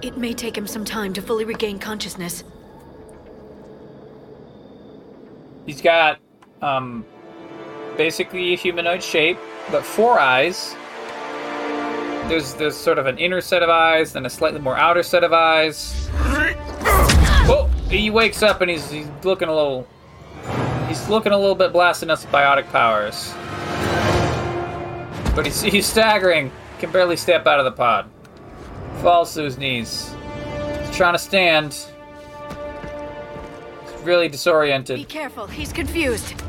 It 0.01 0.17
may 0.17 0.33
take 0.33 0.57
him 0.57 0.67
some 0.67 0.87
time 0.87 1.13
to 1.13 1.21
fully 1.21 1.45
regain 1.45 1.79
consciousness. 1.79 2.45
He's 5.67 5.83
got 5.83 6.19
um, 6.63 7.05
basically 7.97 8.55
a 8.55 8.57
humanoid 8.57 9.03
shape, 9.03 9.39
but 9.71 9.85
four 9.85 10.19
eyes. 10.19 10.75
There's 12.29 12.55
there's 12.55 12.77
sort 12.77 12.99
of 12.99 13.07
an 13.07 13.19
inner 13.19 13.41
set 13.41 13.63
of 13.63 13.69
eyes, 13.69 14.13
then 14.13 14.27
a 14.27 14.31
slightly 14.31 14.61
more 14.61 14.77
outer 14.77 15.03
set 15.03 15.25
of 15.25 15.33
eyes. 15.33 16.09
Oh, 17.49 17.71
he 17.89 18.11
wakes 18.11 18.43
up 18.43 18.61
and 18.61 18.71
he's 18.71 18.91
he's 18.91 19.09
looking 19.23 19.49
a 19.49 19.55
little 19.55 19.87
he's 20.89 21.09
looking 21.09 21.33
a 21.33 21.39
little 21.39 21.55
bit 21.55 21.73
blasted 21.73 22.09
with 22.09 22.25
biotic 22.27 22.71
powers. 22.71 23.33
But 25.35 25.47
he's 25.47 25.61
he's 25.75 25.87
staggering, 25.87 26.51
can 26.79 26.91
barely 26.91 27.17
step 27.17 27.47
out 27.47 27.59
of 27.59 27.65
the 27.65 27.73
pod. 27.73 28.09
Falls 29.03 29.35
to 29.35 29.43
his 29.43 29.59
knees. 29.59 30.15
He's 30.87 30.97
trying 30.97 31.15
to 31.15 31.19
stand. 31.19 31.87
He's 34.07 34.11
really 34.11 34.29
disoriented. 34.29 34.99
Be 34.99 35.05
careful, 35.05 35.49
he's 35.49 35.73
confused. 35.73 36.41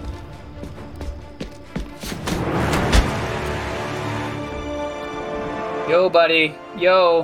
Yo, 5.90 6.08
buddy. 6.08 6.56
Yo. 6.78 7.24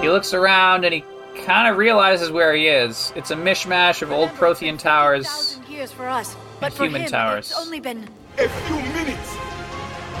He 0.00 0.08
looks 0.08 0.32
around 0.32 0.86
and 0.86 0.94
he 0.94 1.04
kind 1.44 1.68
of 1.68 1.76
realizes 1.76 2.30
where 2.30 2.54
he 2.54 2.66
is. 2.66 3.12
It's 3.14 3.30
a 3.30 3.36
mishmash 3.36 4.00
of 4.00 4.10
old 4.10 4.30
Prothean 4.30 4.78
towers. 4.78 5.26
Thousand 5.26 5.68
years 5.68 5.92
for 5.92 6.08
us, 6.08 6.34
but 6.60 6.72
for 6.72 6.84
human 6.84 7.02
him, 7.02 7.10
towers. 7.10 7.50
it's 7.50 7.60
only 7.60 7.78
been. 7.78 8.08
A 8.38 8.48
few 8.48 8.76
minutes! 8.76 9.36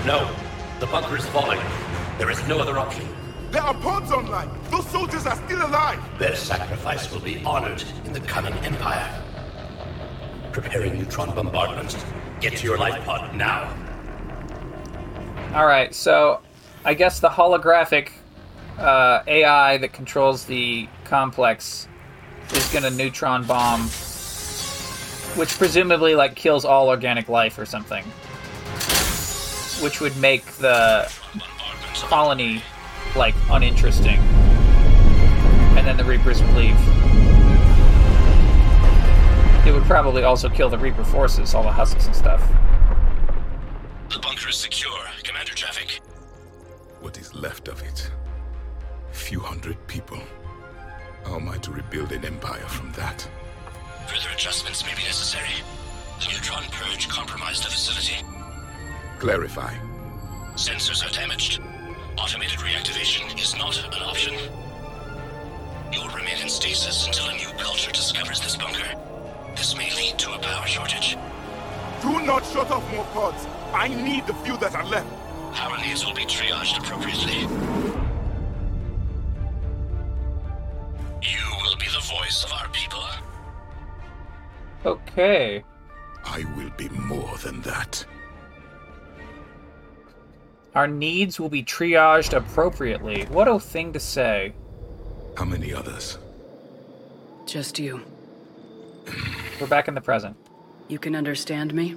No, 0.04 0.30
the 0.78 0.86
bunker 0.88 1.16
is 1.16 1.24
falling. 1.28 1.60
There 2.18 2.30
is 2.30 2.46
no 2.46 2.58
other 2.58 2.78
option. 2.78 3.08
There 3.50 3.62
are 3.62 3.72
pods 3.72 4.12
online! 4.12 4.50
Those 4.70 4.86
soldiers 4.88 5.24
are 5.24 5.36
still 5.46 5.64
alive! 5.66 5.98
Their 6.18 6.36
sacrifice 6.36 7.10
will 7.10 7.20
be 7.20 7.42
honored 7.46 7.82
in 8.04 8.12
the 8.12 8.20
coming 8.20 8.52
Empire. 8.52 9.24
Preparing 10.52 10.98
neutron 10.98 11.34
bombardment. 11.34 11.96
Get 12.40 12.58
to 12.58 12.64
your 12.66 12.76
life 12.76 13.02
pod 13.06 13.34
now. 13.34 13.74
All 15.54 15.64
right, 15.64 15.94
so 15.94 16.42
I 16.84 16.92
guess 16.92 17.20
the 17.20 17.30
holographic 17.30 18.10
uh, 18.78 19.22
AI 19.26 19.78
that 19.78 19.94
controls 19.94 20.44
the 20.44 20.86
complex 21.04 21.88
is 22.52 22.70
going 22.70 22.84
to 22.84 22.90
neutron 22.90 23.46
bomb, 23.46 23.88
which 25.38 25.56
presumably 25.56 26.14
like 26.14 26.34
kills 26.34 26.66
all 26.66 26.90
organic 26.90 27.30
life 27.30 27.58
or 27.58 27.64
something, 27.64 28.04
which 29.82 30.02
would 30.02 30.16
make 30.18 30.44
the 30.56 31.10
colony 31.94 32.62
like 33.16 33.34
uninteresting, 33.50 34.18
and 35.76 35.86
then 35.86 35.96
the 35.96 36.04
Reapers 36.04 36.42
would 36.42 36.54
leave. 36.54 36.76
It 39.66 39.72
would 39.72 39.84
probably 39.84 40.22
also 40.22 40.48
kill 40.48 40.70
the 40.70 40.78
Reaper 40.78 41.04
forces, 41.04 41.54
all 41.54 41.62
the 41.62 41.72
husks 41.72 42.06
and 42.06 42.16
stuff. 42.16 42.40
The 44.10 44.18
bunker 44.20 44.48
is 44.48 44.56
secure. 44.56 45.04
Commander 45.22 45.54
traffic. 45.54 46.00
What 47.00 47.18
is 47.18 47.34
left 47.34 47.68
of 47.68 47.82
it? 47.82 48.10
A 49.10 49.14
few 49.14 49.40
hundred 49.40 49.76
people. 49.86 50.18
How 51.24 51.36
am 51.36 51.48
I 51.48 51.58
to 51.58 51.70
rebuild 51.70 52.12
an 52.12 52.24
empire 52.24 52.66
from 52.66 52.92
that? 52.92 53.28
Further 54.06 54.28
adjustments 54.34 54.84
may 54.86 54.94
be 54.94 55.02
necessary. 55.02 55.50
The 56.20 56.28
neutron 56.32 56.64
purge 56.70 57.08
compromised 57.08 57.64
the 57.64 57.70
facility. 57.70 58.24
Clarify. 59.18 59.74
Sensors 60.54 61.06
are 61.06 61.12
damaged. 61.12 61.60
Automated 62.20 62.58
reactivation 62.58 63.40
is 63.40 63.56
not 63.56 63.78
an 63.84 64.02
option. 64.02 64.34
You 65.92 66.00
will 66.02 66.14
remain 66.14 66.42
in 66.42 66.48
stasis 66.48 67.06
until 67.06 67.28
a 67.28 67.34
new 67.34 67.48
culture 67.58 67.92
discovers 67.92 68.40
this 68.40 68.56
bunker. 68.56 68.92
This 69.56 69.76
may 69.76 69.94
lead 69.94 70.18
to 70.18 70.32
a 70.32 70.38
power 70.38 70.66
shortage. 70.66 71.16
Do 72.02 72.20
not 72.26 72.44
shut 72.46 72.70
off 72.70 72.92
more 72.92 73.04
pods! 73.06 73.46
I 73.72 73.88
need 73.88 74.26
the 74.26 74.34
few 74.34 74.56
that 74.58 74.74
are 74.74 74.84
left! 74.84 75.08
Power 75.54 75.78
needs 75.78 76.04
will 76.04 76.14
be 76.14 76.24
triaged 76.24 76.78
appropriately. 76.78 77.40
You 81.22 81.44
will 81.62 81.76
be 81.76 81.86
the 81.86 82.04
voice 82.04 82.44
of 82.44 82.52
our 82.52 82.68
people. 82.68 83.04
Okay. 84.84 85.64
I 86.24 86.44
will 86.56 86.70
be 86.76 86.88
more 86.90 87.36
than 87.38 87.62
that. 87.62 88.04
Our 90.74 90.86
needs 90.86 91.40
will 91.40 91.48
be 91.48 91.62
triaged 91.62 92.36
appropriately. 92.36 93.24
What 93.24 93.48
a 93.48 93.58
thing 93.58 93.92
to 93.94 94.00
say. 94.00 94.52
How 95.36 95.44
many 95.44 95.72
others? 95.72 96.18
Just 97.46 97.78
you. 97.78 98.00
We're 99.60 99.66
back 99.66 99.88
in 99.88 99.94
the 99.94 100.00
present. 100.00 100.36
You 100.88 100.98
can 100.98 101.16
understand 101.16 101.72
me? 101.74 101.96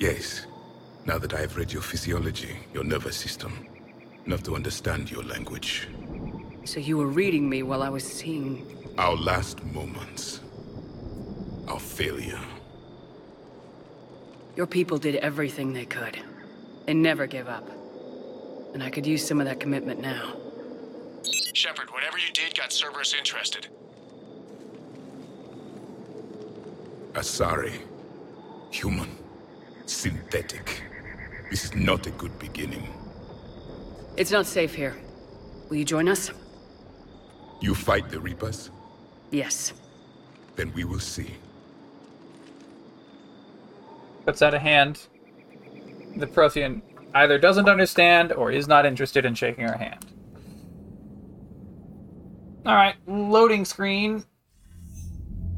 Yes. 0.00 0.46
Now 1.06 1.18
that 1.18 1.34
I 1.34 1.40
have 1.40 1.56
read 1.56 1.72
your 1.72 1.82
physiology, 1.82 2.56
your 2.72 2.84
nervous 2.84 3.16
system, 3.16 3.66
enough 4.26 4.42
to 4.44 4.54
understand 4.54 5.10
your 5.10 5.22
language. 5.22 5.88
So 6.64 6.80
you 6.80 6.96
were 6.96 7.06
reading 7.06 7.48
me 7.48 7.62
while 7.62 7.82
I 7.82 7.88
was 7.88 8.04
seeing. 8.04 8.66
Our 8.98 9.16
last 9.16 9.64
moments. 9.64 10.40
Our 11.68 11.80
failure. 11.80 12.40
Your 14.56 14.66
people 14.66 14.98
did 14.98 15.16
everything 15.16 15.72
they 15.72 15.86
could. 15.86 16.18
They 16.86 16.94
never 16.94 17.26
gave 17.26 17.48
up. 17.48 17.68
And 18.74 18.82
I 18.82 18.90
could 18.90 19.06
use 19.06 19.26
some 19.26 19.40
of 19.40 19.46
that 19.46 19.60
commitment 19.60 20.00
now. 20.00 20.34
Shepard, 21.54 21.90
whatever 21.90 22.18
you 22.18 22.32
did 22.32 22.56
got 22.56 22.72
Cerberus 22.72 23.14
interested. 23.14 23.68
Asari. 27.14 27.80
Human. 28.70 29.08
Synthetic. 29.86 30.82
This 31.50 31.64
is 31.64 31.74
not 31.74 32.06
a 32.06 32.10
good 32.10 32.38
beginning. 32.38 32.86
It's 34.16 34.30
not 34.30 34.46
safe 34.46 34.74
here. 34.74 34.94
Will 35.68 35.76
you 35.76 35.84
join 35.84 36.08
us? 36.08 36.30
You 37.60 37.74
fight 37.74 38.08
the 38.10 38.20
Reapers? 38.20 38.70
Yes. 39.30 39.72
Then 40.56 40.72
we 40.74 40.84
will 40.84 41.00
see. 41.00 41.34
Puts 44.26 44.42
out 44.42 44.54
a 44.54 44.58
hand. 44.58 45.06
The 46.16 46.26
Prothean 46.26 46.82
either 47.14 47.38
doesn't 47.38 47.68
understand 47.68 48.32
or 48.32 48.50
is 48.50 48.68
not 48.68 48.86
interested 48.86 49.24
in 49.24 49.34
shaking 49.34 49.64
our 49.64 49.76
hand. 49.76 50.06
Alright, 52.66 52.96
loading 53.06 53.64
screen. 53.64 54.24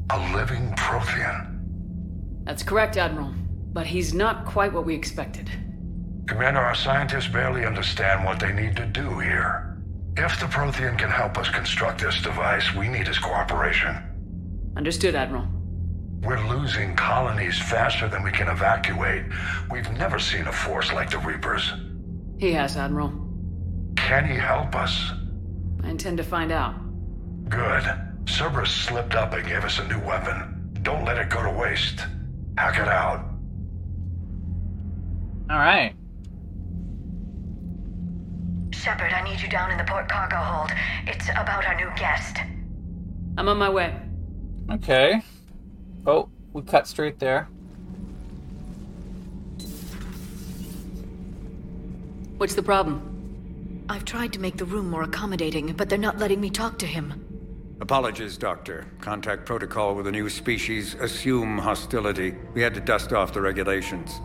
A 0.09 0.33
living 0.33 0.73
Prothean. 0.75 1.59
That's 2.43 2.63
correct, 2.63 2.97
Admiral. 2.97 3.33
But 3.73 3.85
he's 3.85 4.13
not 4.13 4.45
quite 4.45 4.73
what 4.73 4.85
we 4.85 4.95
expected. 4.95 5.49
Commander, 6.27 6.59
our 6.59 6.75
scientists 6.75 7.27
barely 7.27 7.65
understand 7.65 8.23
what 8.23 8.39
they 8.39 8.53
need 8.53 8.75
to 8.77 8.85
do 8.85 9.19
here. 9.19 9.77
If 10.17 10.39
the 10.39 10.45
Prothean 10.45 10.97
can 10.97 11.09
help 11.09 11.37
us 11.37 11.49
construct 11.49 12.01
this 12.01 12.21
device, 12.21 12.73
we 12.75 12.87
need 12.87 13.07
his 13.07 13.19
cooperation. 13.19 13.97
Understood, 14.75 15.15
Admiral. 15.15 15.47
We're 16.23 16.47
losing 16.47 16.95
colonies 16.95 17.57
faster 17.59 18.07
than 18.07 18.23
we 18.23 18.31
can 18.31 18.47
evacuate. 18.47 19.23
We've 19.71 19.91
never 19.93 20.19
seen 20.19 20.47
a 20.47 20.51
force 20.51 20.93
like 20.93 21.09
the 21.09 21.17
Reapers. 21.17 21.73
He 22.37 22.53
has, 22.53 22.77
Admiral. 22.77 23.11
Can 23.95 24.27
he 24.27 24.35
help 24.35 24.75
us? 24.75 25.11
I 25.83 25.89
intend 25.89 26.17
to 26.17 26.23
find 26.23 26.51
out. 26.51 26.75
Good. 27.49 27.83
Cerberus 28.27 28.71
slipped 28.71 29.15
up 29.15 29.33
and 29.33 29.47
gave 29.47 29.63
us 29.63 29.79
a 29.79 29.87
new 29.87 29.99
weapon. 29.99 30.69
Don't 30.83 31.05
let 31.05 31.17
it 31.17 31.29
go 31.29 31.41
to 31.43 31.51
waste. 31.51 32.01
Hackett 32.57 32.87
out. 32.87 33.25
Alright. 35.51 35.95
Shepard, 38.73 39.11
I 39.11 39.23
need 39.23 39.41
you 39.41 39.49
down 39.49 39.71
in 39.71 39.77
the 39.77 39.83
port 39.83 40.07
cargo 40.07 40.37
hold. 40.37 40.71
It's 41.07 41.29
about 41.29 41.65
our 41.65 41.75
new 41.75 41.89
guest. 41.95 42.37
I'm 43.37 43.47
on 43.47 43.57
my 43.57 43.69
way. 43.69 43.95
Okay. 44.71 45.21
Oh, 46.05 46.29
we 46.53 46.61
cut 46.63 46.87
straight 46.87 47.19
there. 47.19 47.47
What's 52.37 52.55
the 52.55 52.63
problem? 52.63 53.85
I've 53.87 54.05
tried 54.05 54.33
to 54.33 54.39
make 54.39 54.57
the 54.57 54.65
room 54.65 54.89
more 54.89 55.03
accommodating, 55.03 55.73
but 55.73 55.89
they're 55.89 55.99
not 55.99 56.17
letting 56.17 56.41
me 56.41 56.49
talk 56.49 56.79
to 56.79 56.87
him. 56.87 57.13
Apologies, 57.81 58.37
Doctor. 58.37 58.85
Contact 58.99 59.45
protocol 59.45 59.95
with 59.95 60.07
a 60.07 60.11
new 60.11 60.29
species. 60.29 60.95
Assume 60.95 61.57
hostility. 61.57 62.35
We 62.53 62.61
had 62.61 62.73
to 62.75 62.79
dust 62.79 63.11
off 63.13 63.33
the 63.33 63.41
regulations. 63.41 64.21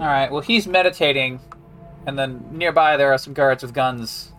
Alright, 0.00 0.32
well, 0.32 0.40
he's 0.40 0.66
meditating, 0.66 1.38
and 2.06 2.18
then 2.18 2.44
nearby 2.50 2.96
there 2.96 3.12
are 3.12 3.18
some 3.18 3.32
guards 3.32 3.62
with 3.62 3.72
guns. 3.72 4.32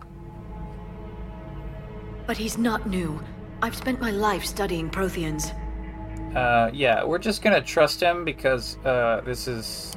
But 2.26 2.36
he's 2.36 2.58
not 2.58 2.86
new. 2.86 3.22
I've 3.62 3.74
spent 3.74 4.00
my 4.00 4.10
life 4.10 4.44
studying 4.44 4.90
Protheans. 4.90 5.54
Uh, 6.36 6.70
yeah, 6.72 7.04
we're 7.04 7.18
just 7.18 7.42
gonna 7.42 7.62
trust 7.62 8.00
him 8.00 8.24
because, 8.24 8.76
uh, 8.84 9.22
this 9.24 9.48
is. 9.48 9.94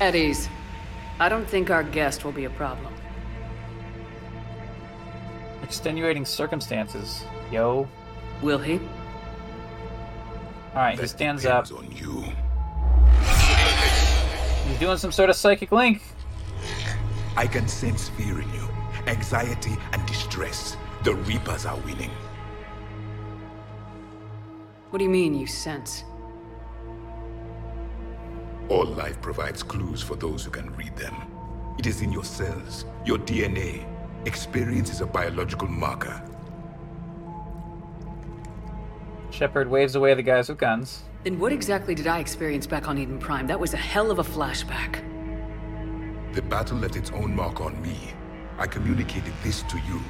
At 0.00 0.14
ease. 0.14 0.48
I 1.18 1.28
don't 1.28 1.48
think 1.48 1.70
our 1.70 1.82
guest 1.82 2.24
will 2.24 2.32
be 2.32 2.44
a 2.44 2.50
problem. 2.50 2.92
Extenuating 5.62 6.24
circumstances, 6.24 7.24
yo. 7.50 7.88
Will 8.42 8.58
he? 8.58 8.80
Alright, 10.70 11.00
he 11.00 11.06
stands 11.06 11.44
up. 11.46 11.72
On 11.72 11.90
you. 11.90 12.24
He's 14.68 14.78
doing 14.78 14.98
some 14.98 15.10
sort 15.10 15.30
of 15.30 15.36
psychic 15.36 15.72
link. 15.72 16.02
I 17.36 17.46
can 17.46 17.66
sense 17.66 18.10
fear 18.10 18.40
in 18.40 18.52
you, 18.52 18.68
anxiety 19.06 19.76
and 19.92 20.06
distress. 20.06 20.76
The 21.08 21.14
Reapers 21.14 21.64
are 21.64 21.78
winning. 21.86 22.10
What 24.90 24.98
do 24.98 25.04
you 25.06 25.08
mean, 25.08 25.32
you 25.32 25.46
sense? 25.46 26.04
All 28.68 28.84
life 28.84 29.18
provides 29.22 29.62
clues 29.62 30.02
for 30.02 30.16
those 30.16 30.44
who 30.44 30.50
can 30.50 30.70
read 30.76 30.94
them. 30.96 31.14
It 31.78 31.86
is 31.86 32.02
in 32.02 32.12
your 32.12 32.24
cells, 32.24 32.84
your 33.06 33.16
DNA. 33.16 33.86
Experience 34.26 34.90
is 34.90 35.00
a 35.00 35.06
biological 35.06 35.66
marker. 35.66 36.22
Shepard 39.30 39.70
waves 39.70 39.94
away 39.94 40.12
the 40.12 40.22
guys 40.22 40.50
with 40.50 40.58
guns. 40.58 41.04
Then 41.24 41.38
what 41.38 41.54
exactly 41.54 41.94
did 41.94 42.06
I 42.06 42.18
experience 42.18 42.66
back 42.66 42.86
on 42.86 42.98
Eden 42.98 43.18
Prime? 43.18 43.46
That 43.46 43.58
was 43.58 43.72
a 43.72 43.78
hell 43.78 44.10
of 44.10 44.18
a 44.18 44.24
flashback. 44.24 45.02
The 46.34 46.42
battle 46.42 46.76
left 46.76 46.96
its 46.96 47.10
own 47.12 47.34
mark 47.34 47.62
on 47.62 47.80
me. 47.80 47.96
I 48.58 48.66
communicated 48.66 49.32
this 49.42 49.62
to 49.62 49.78
you. 49.88 50.02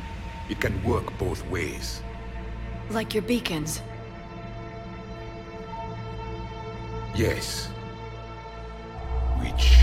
It 0.49 0.61
can 0.61 0.83
work 0.83 1.17
both 1.19 1.47
ways. 1.49 2.03
Like 2.91 3.13
your 3.15 3.23
beacons. 3.23 3.83
Yes. 7.15 7.67
Which... 9.41 9.77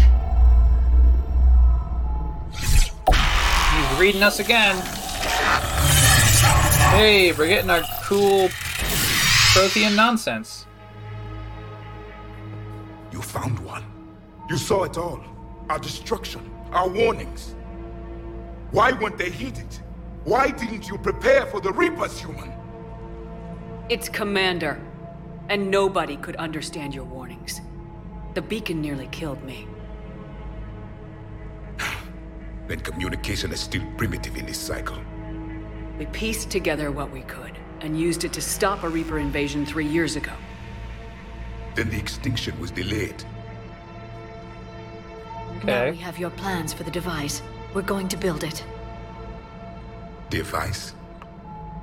He's 3.76 4.00
reading 4.00 4.24
us 4.24 4.40
again. 4.40 4.76
Hey, 6.92 7.32
we're 7.34 7.48
getting 7.48 7.70
our 7.70 7.84
cool 8.04 8.48
Prothean 9.54 9.96
nonsense. 9.96 10.66
You 13.12 13.22
found 13.22 13.60
one. 13.60 13.84
You 14.50 14.58
saw 14.58 14.84
it 14.84 14.98
all. 14.98 15.24
Our 15.70 15.80
destruction, 15.80 16.50
our 16.72 16.90
warnings. 16.90 17.56
Why 18.72 18.92
weren't 18.92 19.18
they 19.18 19.30
heeded? 19.30 19.68
Why 20.26 20.50
didn't 20.50 20.90
you 20.90 20.98
prepare 20.98 21.46
for 21.46 21.62
the 21.62 21.72
Reapers, 21.72 22.20
human? 22.20 22.52
It's 23.90 24.10
Commander. 24.10 24.82
And 25.50 25.70
nobody 25.70 26.18
could 26.18 26.36
understand 26.38 26.96
your 26.96 27.04
warnings. 27.04 27.62
The 28.34 28.42
beacon 28.42 28.82
nearly 28.82 29.08
killed 29.12 29.44
me. 29.44 29.68
Then 32.68 32.80
communication 32.80 33.52
is 33.52 33.60
still 33.60 33.84
primitive 33.98 34.36
in 34.36 34.48
this 34.48 34.58
cycle. 34.58 34.98
We 36.00 36.08
pieced 36.08 36.50
together 36.50 36.92
what 36.92 37.12
we 37.12 37.22
could, 37.22 37.56
and 37.82 38.00
used 38.00 38.24
it 38.24 38.34
to 38.34 38.42
stop 38.42 38.82
a 38.82 38.90
Reaper 38.90 39.20
invasion 39.20 39.64
three 39.64 39.86
years 39.86 40.16
ago. 40.16 40.34
Then 41.76 41.92
the 41.92 42.00
extinction 42.00 42.60
was 42.60 42.72
delayed. 42.72 43.24
Now 45.64 45.92
we 45.92 45.98
have 45.98 46.18
your 46.18 46.32
plans 46.32 46.74
for 46.74 46.82
the 46.82 46.90
device. 46.90 47.44
We're 47.76 47.84
going 47.84 48.08
to 48.08 48.18
build 48.18 48.44
it. 48.44 48.66
Device? 50.30 50.94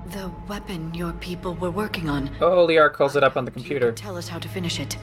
The 0.07 0.30
weapon 0.49 0.93
your 0.95 1.12
people 1.14 1.55
were 1.55 1.70
working 1.70 2.09
on. 2.09 2.30
Oh, 2.40 2.66
Liara 2.66 2.93
calls 2.93 3.16
it 3.16 3.22
up 3.22 3.36
on 3.36 3.45
the 3.45 3.51
computer. 3.51 3.93
Tell 3.93 4.16
us 4.16 4.28
how 4.28 4.38
to 4.38 4.49
finish 4.49 4.80
it. 4.80 4.99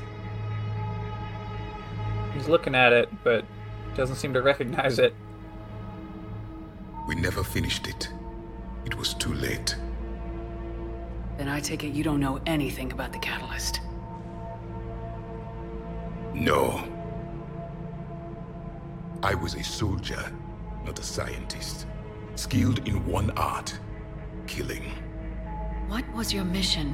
He's 2.33 2.47
looking 2.47 2.75
at 2.75 2.93
it, 2.93 3.09
but 3.23 3.45
doesn't 3.95 4.17
seem 4.17 4.33
to 4.33 4.41
recognize 4.41 4.99
it. 4.99 5.15
We 7.07 7.15
never 7.15 7.43
finished 7.43 7.87
it. 7.87 8.09
It 8.85 8.95
was 8.95 9.13
too 9.13 9.33
late. 9.33 9.75
Then 11.37 11.47
I 11.47 11.59
take 11.59 11.83
it 11.83 11.93
you 11.93 12.03
don't 12.03 12.19
know 12.19 12.39
anything 12.45 12.91
about 12.91 13.13
the 13.13 13.19
catalyst. 13.19 13.81
No. 16.33 16.83
I 19.23 19.33
was 19.33 19.55
a 19.55 19.63
soldier, 19.63 20.31
not 20.85 20.99
a 20.99 21.03
scientist. 21.03 21.87
Skilled 22.39 22.87
in 22.87 23.05
one 23.05 23.31
art 23.31 23.77
killing. 24.47 24.93
What 25.89 26.05
was 26.15 26.33
your 26.33 26.45
mission? 26.45 26.87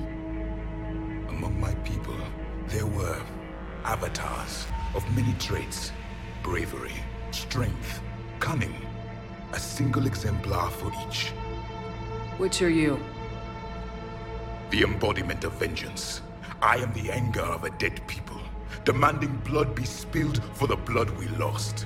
Among 1.30 1.62
my 1.62 1.72
people, 1.90 2.18
there 2.70 2.88
were 2.88 3.22
avatars 3.84 4.66
of 4.96 5.06
many 5.16 5.34
traits 5.34 5.92
bravery, 6.42 6.96
strength, 7.30 8.02
cunning. 8.40 8.74
A 9.54 9.60
single 9.60 10.08
exemplar 10.08 10.72
for 10.72 10.92
each. 11.08 11.30
Which 12.40 12.64
are 12.64 12.72
you? 12.82 13.00
The 14.72 14.82
embodiment 14.82 15.44
of 15.44 15.54
vengeance. 15.54 16.22
I 16.60 16.78
am 16.78 16.92
the 16.94 17.12
anger 17.12 17.46
of 17.58 17.66
a 17.66 17.70
dead 17.70 18.02
people, 18.08 18.42
demanding 18.84 19.36
blood 19.46 19.76
be 19.76 19.86
spilled 19.86 20.44
for 20.56 20.66
the 20.66 20.76
blood 20.76 21.12
we 21.12 21.28
lost. 21.38 21.86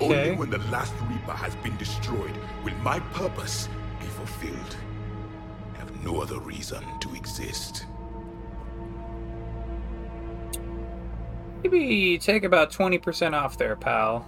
Okay. 0.00 0.30
Only 0.30 0.36
when 0.36 0.50
the 0.50 0.58
last 0.70 0.94
Reaper 1.08 1.32
has 1.32 1.56
been 1.56 1.76
destroyed 1.76 2.36
will 2.64 2.74
my 2.82 3.00
purpose 3.00 3.68
be 3.98 4.06
fulfilled. 4.06 4.76
I 5.74 5.78
have 5.78 6.04
no 6.04 6.20
other 6.20 6.38
reason 6.38 6.84
to 7.00 7.14
exist. 7.14 7.86
Maybe 11.64 12.16
take 12.18 12.44
about 12.44 12.70
20% 12.70 13.32
off 13.32 13.58
there, 13.58 13.74
pal. 13.74 14.24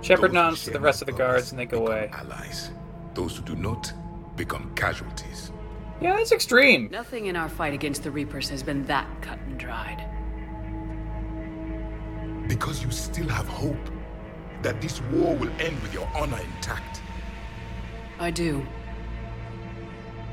Shepard 0.00 0.32
nods 0.32 0.64
to 0.64 0.70
the 0.70 0.80
rest 0.80 1.02
of 1.02 1.06
the 1.06 1.12
guards 1.12 1.50
and 1.50 1.58
they 1.58 1.66
go 1.66 1.86
away. 1.86 2.08
Allies. 2.14 2.70
Those 3.12 3.36
who 3.36 3.42
do 3.42 3.54
not 3.54 3.92
become 4.36 4.72
casualties. 4.74 5.52
Yeah, 6.00 6.16
that's 6.16 6.32
extreme. 6.32 6.88
Nothing 6.90 7.26
in 7.26 7.36
our 7.36 7.48
fight 7.50 7.74
against 7.74 8.04
the 8.04 8.10
Reapers 8.10 8.48
has 8.48 8.62
been 8.62 8.84
that 8.84 9.06
cut 9.20 9.38
and 9.40 9.58
dried. 9.58 10.06
Because 12.48 12.82
you 12.82 12.90
still 12.90 13.28
have 13.28 13.46
hope 13.46 13.76
that 14.62 14.80
this 14.80 15.00
war 15.12 15.34
will 15.36 15.50
end 15.60 15.80
with 15.82 15.92
your 15.92 16.08
honor 16.14 16.38
intact. 16.38 17.00
I 18.18 18.30
do. 18.30 18.66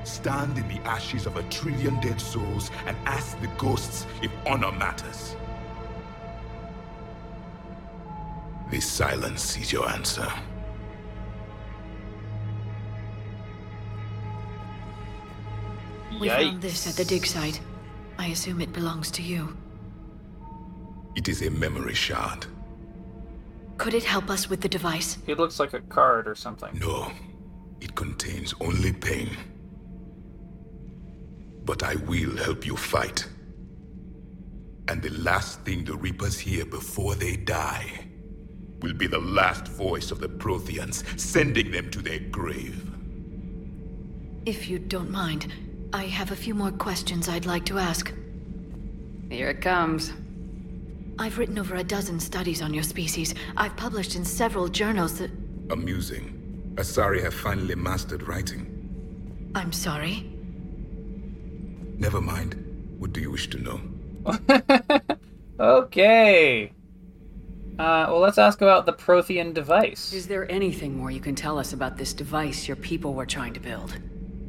Stand 0.04 0.58
in 0.58 0.68
the 0.68 0.80
ashes 0.88 1.26
of 1.26 1.36
a 1.36 1.44
trillion 1.44 2.00
dead 2.00 2.22
souls 2.22 2.72
and 2.86 2.96
ask 3.06 3.40
the 3.42 3.48
ghosts 3.58 4.06
if 4.22 4.32
honor 4.46 4.72
matters. 4.72 5.36
This 8.72 8.86
silence 8.86 9.58
is 9.58 9.72
your 9.72 9.88
answer. 9.90 10.28
We 16.20 16.30
found 16.30 16.62
this 16.62 16.88
at 16.88 16.96
the 16.96 17.06
dig 17.06 17.26
site. 17.26 17.60
I 18.18 18.28
assume 18.28 18.62
it 18.62 18.72
belongs 18.74 19.12
to 19.12 19.22
you. 19.22 19.56
It 21.16 21.28
is 21.28 21.42
a 21.42 21.52
memory 21.52 21.94
shard. 21.94 22.46
Could 23.78 23.94
it 23.94 24.04
help 24.04 24.30
us 24.30 24.50
with 24.50 24.62
the 24.62 24.70
device? 24.70 25.18
It 25.28 25.38
looks 25.38 25.60
like 25.60 25.74
a 25.74 25.82
card 25.82 26.28
or 26.28 26.36
something. 26.36 26.78
No, 26.80 27.12
it 27.82 27.96
contains 27.96 28.54
only 28.62 28.94
pain. 28.94 29.30
But 31.66 31.84
I 31.84 31.96
will 31.96 32.38
help 32.38 32.66
you 32.66 32.78
fight. 32.78 33.28
And 34.88 35.02
the 35.02 35.10
last 35.10 35.62
thing 35.62 35.84
the 35.84 35.96
Reapers 35.96 36.40
hear 36.40 36.66
before 36.66 37.16
they 37.16 37.36
die 37.36 38.08
will 38.82 38.94
be 38.94 39.08
the 39.08 39.20
last 39.20 39.68
voice 39.68 40.12
of 40.12 40.20
the 40.20 40.30
Protheans 40.30 41.04
sending 41.20 41.72
them 41.72 41.90
to 41.90 42.02
their 42.02 42.20
grave. 42.20 42.92
If 44.46 44.70
you 44.70 44.78
don't 44.78 45.10
mind, 45.10 45.52
I 45.92 46.06
have 46.06 46.32
a 46.32 46.36
few 46.36 46.54
more 46.54 46.72
questions 46.72 47.28
I'd 47.28 47.48
like 47.48 47.66
to 47.66 47.80
ask. 47.80 48.14
Here 49.30 49.50
it 49.50 49.62
comes. 49.62 50.14
I've 51.18 51.38
written 51.38 51.58
over 51.58 51.76
a 51.76 51.84
dozen 51.84 52.20
studies 52.20 52.62
on 52.62 52.74
your 52.74 52.84
species. 52.84 53.34
I've 53.56 53.76
published 53.78 54.16
in 54.16 54.26
several 54.26 54.68
journals 54.68 55.18
that. 55.20 55.32
Amusing. 55.70 56.74
Asari 56.76 57.24
have 57.24 57.34
finally 57.34 57.76
mastered 57.76 58.28
writing. 58.28 59.52
I'm 59.56 59.72
sorry. 59.72 60.30
Never 61.98 62.20
mind. 62.20 62.62
What 63.00 63.14
do 63.14 63.22
you 63.22 63.32
wish 63.32 63.50
to 63.52 63.58
know? 63.58 63.80
okay. 65.60 66.72
Uh, 67.80 68.08
well, 68.10 68.20
let's 68.20 68.38
ask 68.38 68.62
about 68.62 68.86
the 68.86 68.94
Prothean 68.94 69.54
device. 69.54 70.12
Is 70.12 70.28
there 70.28 70.50
anything 70.52 70.98
more 70.98 71.12
you 71.12 71.22
can 71.22 71.36
tell 71.36 71.58
us 71.58 71.72
about 71.72 71.98
this 71.98 72.14
device 72.14 72.68
your 72.68 72.78
people 72.78 73.14
were 73.14 73.26
trying 73.26 73.54
to 73.54 73.60
build? 73.62 73.98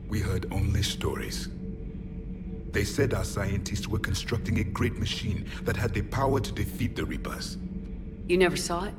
We 0.08 0.20
heard 0.20 0.46
only 0.52 0.82
stories. 0.82 1.48
They 2.76 2.84
said 2.84 3.14
our 3.14 3.24
scientists 3.24 3.88
were 3.88 3.98
constructing 3.98 4.58
a 4.58 4.62
great 4.62 4.98
machine 4.98 5.48
that 5.62 5.78
had 5.78 5.94
the 5.94 6.02
power 6.02 6.40
to 6.40 6.52
defeat 6.52 6.94
the 6.94 7.06
Reapers. 7.06 7.56
You 8.28 8.36
never 8.36 8.54
saw 8.54 8.84
it? 8.84 8.92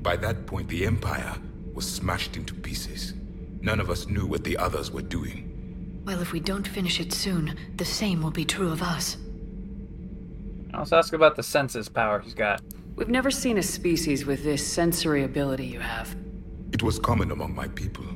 By 0.00 0.14
that 0.18 0.46
point, 0.46 0.68
the 0.68 0.86
Empire 0.86 1.34
was 1.72 1.90
smashed 1.90 2.36
into 2.36 2.54
pieces. 2.54 3.14
None 3.60 3.80
of 3.80 3.90
us 3.90 4.06
knew 4.06 4.26
what 4.26 4.44
the 4.44 4.56
others 4.56 4.92
were 4.92 5.02
doing. 5.02 6.00
Well, 6.04 6.20
if 6.20 6.30
we 6.30 6.38
don't 6.38 6.68
finish 6.68 7.00
it 7.00 7.12
soon, 7.12 7.56
the 7.74 7.84
same 7.84 8.22
will 8.22 8.30
be 8.30 8.44
true 8.44 8.70
of 8.70 8.80
us. 8.80 9.16
Let's 10.72 10.92
ask 10.92 11.14
about 11.14 11.34
the 11.34 11.42
senses 11.42 11.88
power 11.88 12.20
he's 12.20 12.32
got. 12.32 12.62
We've 12.94 13.08
never 13.08 13.32
seen 13.32 13.58
a 13.58 13.62
species 13.64 14.24
with 14.24 14.44
this 14.44 14.64
sensory 14.64 15.24
ability 15.24 15.66
you 15.66 15.80
have. 15.80 16.14
It 16.72 16.84
was 16.84 17.00
common 17.00 17.32
among 17.32 17.56
my 17.56 17.66
people, 17.66 18.06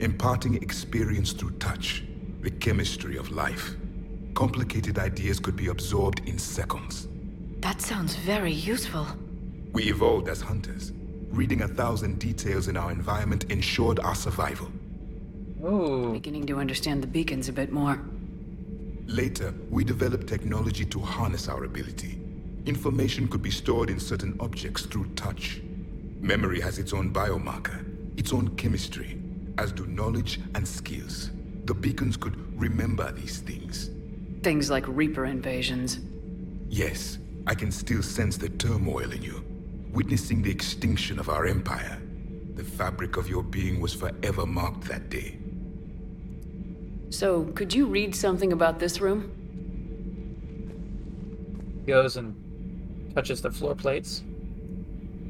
imparting 0.00 0.56
experience 0.56 1.32
through 1.32 1.52
touch, 1.52 2.04
the 2.42 2.50
chemistry 2.50 3.16
of 3.16 3.30
life. 3.30 3.76
Complicated 4.36 4.98
ideas 4.98 5.40
could 5.40 5.56
be 5.56 5.68
absorbed 5.68 6.20
in 6.28 6.38
seconds. 6.38 7.08
That 7.60 7.80
sounds 7.80 8.16
very 8.16 8.52
useful. 8.52 9.06
We 9.72 9.84
evolved 9.84 10.28
as 10.28 10.42
hunters. 10.42 10.92
Reading 11.30 11.62
a 11.62 11.68
thousand 11.68 12.18
details 12.18 12.68
in 12.68 12.76
our 12.76 12.92
environment 12.92 13.44
ensured 13.44 13.98
our 13.98 14.14
survival. 14.14 14.70
Ooh. 15.64 16.12
Beginning 16.12 16.44
to 16.48 16.58
understand 16.58 17.02
the 17.02 17.06
beacons 17.06 17.48
a 17.48 17.52
bit 17.54 17.72
more. 17.72 17.98
Later, 19.06 19.54
we 19.70 19.84
developed 19.84 20.26
technology 20.26 20.84
to 20.84 21.00
harness 21.00 21.48
our 21.48 21.64
ability. 21.64 22.20
Information 22.66 23.28
could 23.28 23.42
be 23.42 23.50
stored 23.50 23.88
in 23.88 23.98
certain 23.98 24.36
objects 24.38 24.84
through 24.84 25.06
touch. 25.14 25.62
Memory 26.20 26.60
has 26.60 26.78
its 26.78 26.92
own 26.92 27.10
biomarker, 27.10 27.82
its 28.18 28.34
own 28.34 28.54
chemistry, 28.56 29.18
as 29.56 29.72
do 29.72 29.86
knowledge 29.86 30.40
and 30.54 30.68
skills. 30.68 31.30
The 31.64 31.72
beacons 31.72 32.18
could 32.18 32.36
remember 32.60 33.10
these 33.12 33.38
things. 33.38 33.95
Things 34.46 34.70
like 34.70 34.84
Reaper 34.86 35.24
invasions. 35.24 35.98
Yes, 36.68 37.18
I 37.48 37.54
can 37.56 37.72
still 37.72 38.00
sense 38.00 38.36
the 38.36 38.48
turmoil 38.48 39.10
in 39.10 39.20
you, 39.20 39.44
witnessing 39.90 40.40
the 40.40 40.52
extinction 40.52 41.18
of 41.18 41.28
our 41.28 41.46
empire. 41.46 42.00
The 42.54 42.62
fabric 42.62 43.16
of 43.16 43.28
your 43.28 43.42
being 43.42 43.80
was 43.80 43.92
forever 43.92 44.46
marked 44.46 44.82
that 44.82 45.10
day. 45.10 45.38
So, 47.10 47.46
could 47.56 47.74
you 47.74 47.86
read 47.86 48.14
something 48.14 48.52
about 48.52 48.78
this 48.78 49.00
room? 49.00 49.32
Goes 51.84 52.16
and 52.16 52.36
touches 53.16 53.42
the 53.42 53.50
floor 53.50 53.74
plates. 53.74 54.22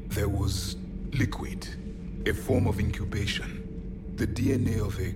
There 0.09 0.29
was 0.29 0.75
liquid, 1.13 1.67
a 2.27 2.35
form 2.35 2.67
of 2.67 2.79
incubation. 2.79 4.13
The 4.15 4.27
DNA 4.27 4.79
of 4.79 4.99
a 4.99 5.15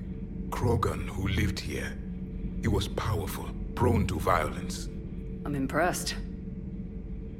Krogan 0.49 1.07
who 1.07 1.27
lived 1.27 1.59
here. 1.59 1.95
He 2.63 2.67
was 2.67 2.87
powerful, 2.87 3.47
prone 3.75 4.07
to 4.07 4.19
violence. 4.19 4.87
I'm 5.45 5.55
impressed. 5.55 6.15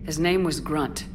His 0.03 0.19
name 0.19 0.43
was 0.43 0.59
Grunt. 0.59 1.05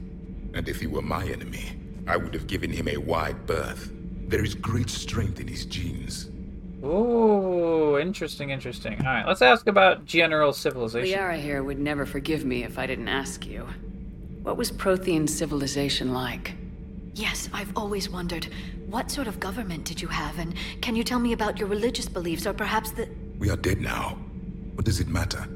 And 0.54 0.68
if 0.68 0.80
he 0.80 0.86
were 0.86 1.02
my 1.02 1.26
enemy, 1.26 1.72
I 2.06 2.16
would 2.16 2.32
have 2.34 2.46
given 2.46 2.70
him 2.70 2.88
a 2.88 2.96
wide 2.96 3.46
berth. 3.46 3.90
There 4.28 4.44
is 4.44 4.54
great 4.54 4.88
strength 4.88 5.40
in 5.40 5.48
his 5.48 5.66
genes. 5.66 6.30
Ooh, 6.84 7.98
interesting, 7.98 8.50
interesting. 8.50 8.98
All 9.00 9.06
right, 9.06 9.26
let's 9.26 9.42
ask 9.42 9.66
about 9.66 10.04
general 10.04 10.52
civilization. 10.52 11.18
Liara 11.18 11.40
here 11.40 11.62
would 11.62 11.78
never 11.78 12.06
forgive 12.06 12.44
me 12.44 12.62
if 12.64 12.78
I 12.78 12.86
didn't 12.86 13.08
ask 13.08 13.46
you. 13.46 13.66
What 14.42 14.56
was 14.56 14.70
Prothean 14.70 15.28
civilization 15.28 16.12
like? 16.12 16.54
Yes, 17.14 17.48
I've 17.52 17.76
always 17.76 18.08
wondered. 18.08 18.46
What 18.86 19.10
sort 19.10 19.26
of 19.26 19.40
government 19.40 19.84
did 19.84 20.00
you 20.00 20.08
have, 20.08 20.38
and 20.38 20.54
can 20.80 20.94
you 20.94 21.02
tell 21.02 21.18
me 21.18 21.32
about 21.32 21.58
your 21.58 21.68
religious 21.68 22.08
beliefs, 22.08 22.46
or 22.46 22.52
perhaps 22.52 22.92
the. 22.92 23.08
We 23.38 23.50
are 23.50 23.56
dead 23.56 23.80
now. 23.80 24.18
What 24.76 24.84
does 24.84 25.00
it 25.00 25.08
matter? 25.08 25.48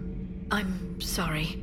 I'm 0.51 0.99
sorry. 0.99 1.63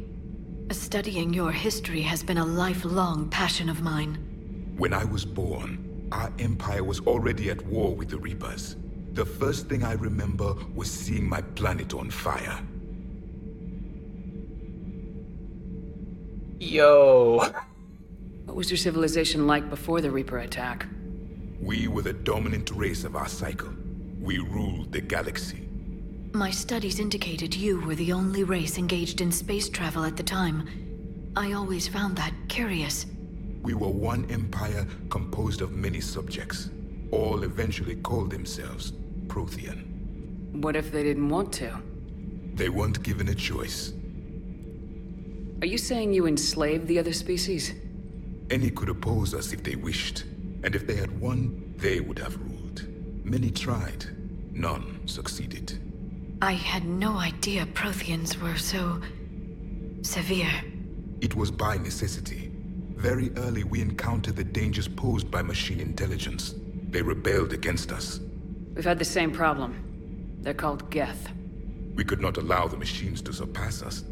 Studying 0.70 1.34
your 1.34 1.52
history 1.52 2.02
has 2.04 2.22
been 2.22 2.38
a 2.38 2.46
lifelong 2.46 3.30
passion 3.30 3.68
of 3.68 3.82
mine. 3.82 4.76
When 4.78 4.94
I 4.94 5.04
was 5.04 5.26
born, 5.26 6.08
our 6.12 6.32
empire 6.38 6.84
was 6.84 7.00
already 7.02 7.50
at 7.50 7.66
war 7.66 7.96
with 7.96 8.10
the 8.10 8.18
Reapers. 8.20 8.76
The 9.14 9.26
first 9.26 9.68
thing 9.68 9.84
I 9.84 9.94
remember 9.94 10.54
was 10.76 10.92
seeing 10.92 11.28
my 11.28 11.42
planet 11.42 11.96
on 11.96 12.12
fire. 12.12 12.60
Yo. 16.60 17.40
What 18.46 18.56
was 18.56 18.70
your 18.70 18.78
civilization 18.78 19.48
like 19.48 19.68
before 19.68 20.00
the 20.00 20.12
Reaper 20.12 20.38
attack? 20.38 20.86
We 21.60 21.88
were 21.88 22.04
the 22.04 22.14
dominant 22.14 22.70
race 22.70 23.04
of 23.04 23.16
our 23.16 23.28
cycle. 23.28 23.74
We 24.22 24.38
ruled 24.38 24.92
the 24.92 25.02
galaxy. 25.02 25.67
My 26.38 26.52
studies 26.52 27.00
indicated 27.00 27.56
you 27.56 27.80
were 27.80 27.96
the 27.96 28.14
only 28.14 28.44
race 28.44 28.78
engaged 28.78 29.22
in 29.22 29.32
space 29.32 29.68
travel 29.68 30.04
at 30.04 30.16
the 30.16 30.22
time. 30.22 31.32
I 31.36 31.54
always 31.54 31.88
found 31.88 32.16
that 32.18 32.32
curious. 32.48 33.08
We 33.64 33.74
were 33.74 33.90
one 33.90 34.30
empire 34.30 34.86
composed 35.10 35.62
of 35.62 35.72
many 35.72 36.00
subjects. 36.00 36.70
All 37.10 37.42
eventually 37.42 37.96
called 37.96 38.30
themselves 38.30 38.94
Prothean. 39.26 40.52
What 40.52 40.76
if 40.76 40.92
they 40.92 41.02
didn't 41.02 41.28
want 41.28 41.52
to? 41.54 41.76
They 42.54 42.70
weren't 42.70 43.02
given 43.02 43.30
a 43.30 43.36
choice. 43.36 43.94
Are 45.62 45.68
you 45.68 45.80
saying 45.80 46.14
you 46.14 46.28
enslaved 46.28 46.86
the 46.86 47.00
other 47.00 47.14
species? 47.14 47.74
Any 48.52 48.70
could 48.70 48.90
oppose 48.90 49.34
us 49.34 49.54
if 49.54 49.64
they 49.64 49.76
wished. 49.76 50.26
And 50.64 50.76
if 50.76 50.86
they 50.86 50.98
had 50.98 51.20
won, 51.20 51.74
they 51.78 52.00
would 52.00 52.20
have 52.20 52.38
ruled. 52.38 52.88
Many 53.26 53.50
tried. 53.50 54.06
None 54.52 55.02
succeeded. 55.08 55.87
I 56.42 56.52
had 56.52 56.86
no 56.86 57.18
idea 57.18 57.66
Protheans 57.66 58.40
were 58.40 58.58
so... 58.58 59.02
severe. 60.04 60.52
It 61.20 61.36
was 61.36 61.50
by 61.50 61.78
necessity. 61.78 62.52
Very 62.96 63.32
early 63.38 63.64
we 63.64 63.82
encountered 63.82 64.36
the 64.36 64.44
dangers 64.44 64.88
posed 64.88 65.32
by 65.32 65.42
machine 65.42 65.80
intelligence. 65.80 66.54
They 66.90 67.02
rebelled 67.02 67.54
against 67.54 67.92
us. 67.92 68.20
We've 68.76 68.86
had 68.86 69.00
the 69.00 69.06
same 69.06 69.32
problem. 69.32 70.38
They're 70.42 70.54
called 70.54 70.92
Geth. 70.92 71.30
We 71.96 72.04
could 72.04 72.22
not 72.22 72.38
allow 72.38 72.68
the 72.68 72.78
machines 72.78 73.24
to 73.24 73.34
surpass 73.34 73.82
us. 73.82 74.04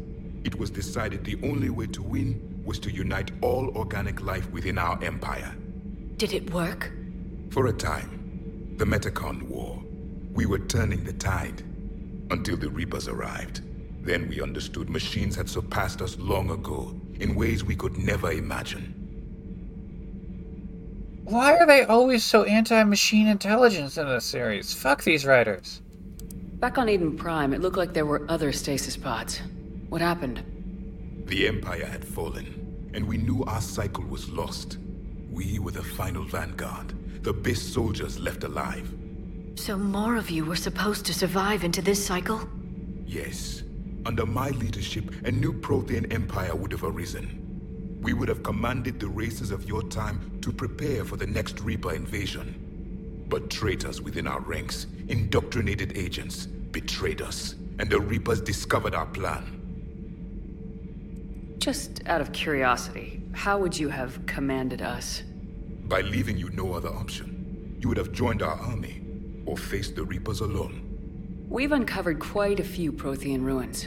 It 0.42 0.58
was 0.58 0.70
decided 0.70 1.24
the 1.24 1.38
only 1.44 1.70
way 1.70 1.86
to 1.88 2.02
win 2.02 2.60
was 2.64 2.80
to 2.80 2.90
unite 2.90 3.30
all 3.40 3.76
organic 3.76 4.20
life 4.20 4.50
within 4.50 4.78
our 4.78 5.02
empire. 5.02 5.54
Did 6.16 6.32
it 6.32 6.52
work? 6.52 6.90
For 7.50 7.68
a 7.68 7.72
time. 7.72 8.74
The 8.78 8.84
Metacon 8.84 9.42
War. 9.42 9.80
We 10.32 10.46
were 10.46 10.58
turning 10.58 11.04
the 11.04 11.12
tide. 11.12 11.62
Until 12.30 12.56
the 12.56 12.68
Reapers 12.68 13.08
arrived. 13.08 13.62
Then 14.04 14.28
we 14.28 14.40
understood 14.40 14.88
machines 14.88 15.36
had 15.36 15.48
surpassed 15.48 16.00
us 16.00 16.18
long 16.18 16.50
ago, 16.50 16.94
in 17.20 17.34
ways 17.34 17.64
we 17.64 17.74
could 17.74 17.98
never 17.98 18.30
imagine. 18.32 18.92
Why 21.24 21.56
are 21.56 21.66
they 21.66 21.84
always 21.84 22.24
so 22.24 22.44
anti-machine 22.44 23.26
intelligence 23.26 23.98
in 23.98 24.08
this 24.08 24.24
series? 24.24 24.72
Fuck 24.72 25.02
these 25.02 25.26
writers. 25.26 25.82
Back 26.60 26.78
on 26.78 26.88
Eden 26.88 27.16
Prime, 27.16 27.52
it 27.52 27.60
looked 27.60 27.76
like 27.76 27.92
there 27.92 28.06
were 28.06 28.24
other 28.28 28.52
stasis 28.52 28.96
pods. 28.96 29.40
What 29.88 30.00
happened? 30.00 30.42
The 31.26 31.48
Empire 31.48 31.84
had 31.84 32.04
fallen, 32.04 32.90
and 32.94 33.06
we 33.06 33.16
knew 33.18 33.44
our 33.44 33.60
cycle 33.60 34.04
was 34.04 34.30
lost. 34.30 34.78
We 35.30 35.58
were 35.58 35.72
the 35.72 35.82
final 35.82 36.22
vanguard, 36.22 36.94
the 37.24 37.32
best 37.32 37.72
soldiers 37.72 38.20
left 38.20 38.44
alive. 38.44 38.88
So 39.56 39.76
more 39.76 40.16
of 40.16 40.30
you 40.30 40.44
were 40.44 40.54
supposed 40.54 41.06
to 41.06 41.14
survive 41.14 41.64
into 41.64 41.82
this 41.82 42.04
cycle? 42.04 42.46
Yes. 43.06 43.62
Under 44.04 44.26
my 44.26 44.50
leadership, 44.50 45.10
a 45.24 45.32
new 45.32 45.52
Prothean 45.52 46.12
empire 46.12 46.54
would 46.54 46.70
have 46.72 46.84
arisen. 46.84 47.98
We 48.00 48.12
would 48.12 48.28
have 48.28 48.42
commanded 48.42 49.00
the 49.00 49.08
races 49.08 49.50
of 49.50 49.66
your 49.66 49.82
time 49.82 50.38
to 50.42 50.52
prepare 50.52 51.04
for 51.04 51.16
the 51.16 51.26
next 51.26 51.58
Reaper 51.60 51.94
invasion. 51.94 53.24
But 53.28 53.50
traitors 53.50 54.00
within 54.00 54.28
our 54.28 54.40
ranks, 54.40 54.86
indoctrinated 55.08 55.96
agents, 55.96 56.46
betrayed 56.46 57.22
us, 57.22 57.56
and 57.78 57.90
the 57.90 57.98
Reapers 57.98 58.42
discovered 58.42 58.94
our 58.94 59.06
plan. 59.06 59.54
Just 61.58 62.02
out 62.06 62.20
of 62.20 62.30
curiosity, 62.32 63.22
how 63.32 63.58
would 63.58 63.76
you 63.76 63.88
have 63.88 64.24
commanded 64.26 64.82
us? 64.82 65.22
By 65.88 66.02
leaving 66.02 66.36
you 66.36 66.50
no 66.50 66.74
other 66.74 66.90
option. 66.90 67.78
You 67.80 67.88
would 67.88 67.98
have 67.98 68.12
joined 68.12 68.42
our 68.42 68.54
army, 68.54 69.02
or 69.46 69.56
face 69.56 69.90
the 69.90 70.04
Reapers 70.04 70.40
alone. 70.40 70.82
We've 71.48 71.72
uncovered 71.72 72.18
quite 72.18 72.60
a 72.60 72.64
few 72.64 72.92
Prothean 72.92 73.44
ruins. 73.44 73.86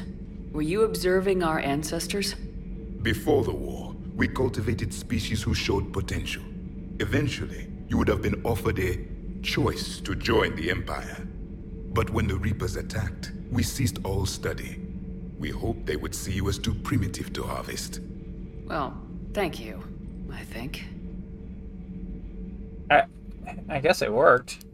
Were 0.52 0.62
you 0.62 0.84
observing 0.84 1.44
our 1.44 1.60
ancestors? 1.60 2.34
Before 3.02 3.44
the 3.44 3.54
war, 3.54 3.96
we 4.16 4.28
cultivated 4.28 4.94
species 4.94 5.44
who 5.44 5.54
showed 5.54 5.94
potential. 5.94 6.44
Eventually, 7.00 7.68
you 7.88 7.98
would 7.98 8.08
have 8.08 8.22
been 8.22 8.42
offered 8.44 8.80
a 8.80 9.00
choice 9.42 10.00
to 10.02 10.16
join 10.16 10.56
the 10.56 10.72
Empire. 10.72 11.28
But 11.94 12.10
when 12.10 12.28
the 12.28 12.36
Reapers 12.36 12.76
attacked, 12.76 13.32
we 13.52 13.64
ceased 13.64 14.00
all 14.04 14.26
study. 14.26 14.80
We 15.38 15.50
hoped 15.50 15.86
they 15.86 15.96
would 15.96 16.14
see 16.14 16.34
you 16.34 16.50
as 16.50 16.58
too 16.58 16.74
primitive 16.74 17.32
to 17.34 17.44
harvest. 17.44 18.02
Well, 18.66 18.98
thank 19.34 19.60
you, 19.60 19.84
I 20.32 20.44
think. 20.44 20.86
I, 22.92 23.04
I 23.70 23.80
guess 23.80 24.02
it 24.02 24.12
worked. 24.12 24.66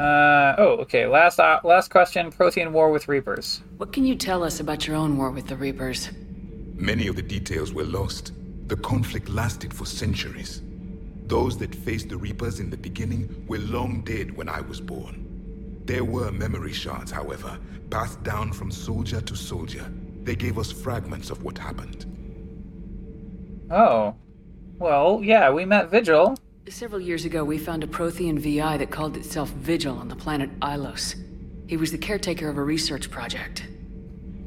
Uh, 0.00 0.54
oh, 0.56 0.76
okay. 0.78 1.06
Last 1.06 1.38
uh, 1.38 1.60
last 1.62 1.90
question. 1.90 2.32
Prothean 2.32 2.72
War 2.72 2.90
with 2.90 3.06
Reapers. 3.06 3.60
What 3.76 3.92
can 3.92 4.06
you 4.06 4.14
tell 4.14 4.42
us 4.42 4.58
about 4.58 4.86
your 4.86 4.96
own 4.96 5.18
war 5.18 5.30
with 5.30 5.46
the 5.46 5.56
Reapers? 5.56 6.08
Many 6.74 7.06
of 7.06 7.16
the 7.16 7.22
details 7.22 7.74
were 7.74 7.84
lost. 7.84 8.32
The 8.68 8.76
conflict 8.76 9.28
lasted 9.28 9.74
for 9.74 9.84
centuries. 9.84 10.62
Those 11.26 11.58
that 11.58 11.74
faced 11.74 12.08
the 12.08 12.16
Reapers 12.16 12.60
in 12.60 12.70
the 12.70 12.78
beginning 12.78 13.44
were 13.46 13.58
long 13.58 14.00
dead 14.00 14.34
when 14.34 14.48
I 14.48 14.62
was 14.62 14.80
born. 14.80 15.82
There 15.84 16.04
were 16.04 16.32
memory 16.32 16.72
shards, 16.72 17.10
however, 17.10 17.58
passed 17.90 18.22
down 18.22 18.54
from 18.54 18.70
soldier 18.70 19.20
to 19.20 19.36
soldier. 19.36 19.84
They 20.22 20.34
gave 20.34 20.56
us 20.56 20.72
fragments 20.72 21.28
of 21.28 21.42
what 21.42 21.58
happened. 21.58 22.06
Oh. 23.70 24.14
Well, 24.78 25.20
yeah, 25.22 25.50
we 25.50 25.66
met 25.66 25.90
Vigil. 25.90 26.36
Several 26.70 27.00
years 27.00 27.24
ago, 27.24 27.44
we 27.44 27.58
found 27.58 27.82
a 27.82 27.86
Prothean 27.88 28.38
VI 28.38 28.76
that 28.76 28.92
called 28.92 29.16
itself 29.16 29.50
Vigil 29.50 29.98
on 29.98 30.06
the 30.06 30.14
planet 30.14 30.48
Ilos. 30.60 31.16
He 31.66 31.76
was 31.76 31.90
the 31.90 31.98
caretaker 31.98 32.48
of 32.48 32.58
a 32.58 32.62
research 32.62 33.10
project. 33.10 33.66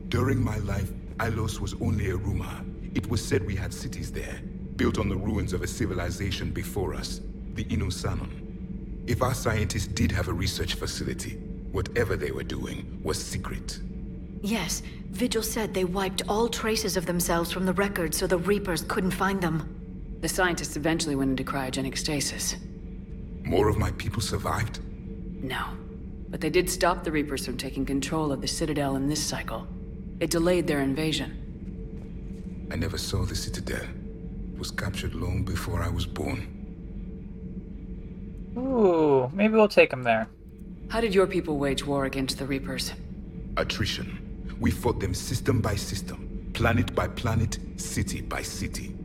During 0.08 0.42
my 0.42 0.58
life, 0.60 0.90
Ilos 1.20 1.60
was 1.60 1.74
only 1.82 2.12
a 2.12 2.16
rumor. 2.16 2.64
It 2.96 3.10
was 3.10 3.24
said 3.24 3.46
we 3.46 3.58
had 3.58 3.74
cities 3.74 4.10
there, 4.10 4.40
built 4.78 5.00
on 5.00 5.10
the 5.10 5.18
ruins 5.18 5.52
of 5.52 5.64
a 5.64 5.68
civilization 5.68 6.52
before 6.52 6.94
us, 6.94 7.20
the 7.56 7.66
Inusannon. 7.66 9.04
If 9.06 9.22
our 9.22 9.34
scientists 9.34 9.88
did 9.88 10.10
have 10.14 10.30
a 10.30 10.34
research 10.34 10.76
facility, 10.76 11.32
whatever 11.74 12.16
they 12.16 12.32
were 12.32 12.44
doing 12.44 13.02
was 13.04 13.22
secret. 13.22 13.80
Yes, 14.42 14.82
Vigil 15.12 15.44
said 15.44 15.74
they 15.74 15.84
wiped 15.84 16.24
all 16.30 16.48
traces 16.48 16.96
of 16.96 17.06
themselves 17.06 17.52
from 17.52 17.66
the 17.66 17.74
records 17.74 18.18
so 18.18 18.28
the 18.28 18.38
Reapers 18.38 18.84
couldn't 18.84 19.12
find 19.12 19.42
them. 19.42 19.83
The 20.24 20.30
scientists 20.30 20.78
eventually 20.78 21.18
went 21.18 21.32
into 21.32 21.44
cryogenic 21.44 21.98
stasis. 21.98 22.56
More 23.44 23.68
of 23.68 23.78
my 23.78 23.92
people 23.92 24.22
survived? 24.22 24.80
No. 25.44 25.66
But 26.30 26.40
they 26.40 26.50
did 26.50 26.70
stop 26.70 27.04
the 27.04 27.12
Reapers 27.12 27.46
from 27.46 27.58
taking 27.58 27.86
control 27.86 28.32
of 28.32 28.40
the 28.40 28.48
Citadel 28.48 28.96
in 28.96 29.10
this 29.10 29.22
cycle. 29.22 29.68
It 30.22 30.30
delayed 30.30 30.66
their 30.66 30.80
invasion. 30.80 32.70
I 32.72 32.78
never 32.78 32.98
saw 32.98 33.26
the 33.26 33.36
Citadel. 33.36 33.84
It 34.54 34.58
was 34.58 34.72
captured 34.72 35.14
long 35.14 35.44
before 35.44 35.84
I 35.84 35.90
was 35.90 36.06
born. 36.06 36.48
Ooh, 38.58 39.30
maybe 39.34 39.56
we'll 39.56 39.68
take 39.68 39.90
them 39.90 40.04
there. 40.04 40.30
How 40.88 41.02
did 41.02 41.14
your 41.14 41.28
people 41.28 41.58
wage 41.58 41.86
war 41.86 42.06
against 42.06 42.38
the 42.38 42.46
Reapers? 42.46 42.94
Attrition. 43.58 44.56
We 44.58 44.72
fought 44.72 45.02
them 45.02 45.14
system 45.14 45.60
by 45.60 45.76
system, 45.76 46.50
planet 46.54 46.96
by 46.96 47.10
planet, 47.10 47.58
city 47.76 48.22
by 48.22 48.42
city. 48.42 48.96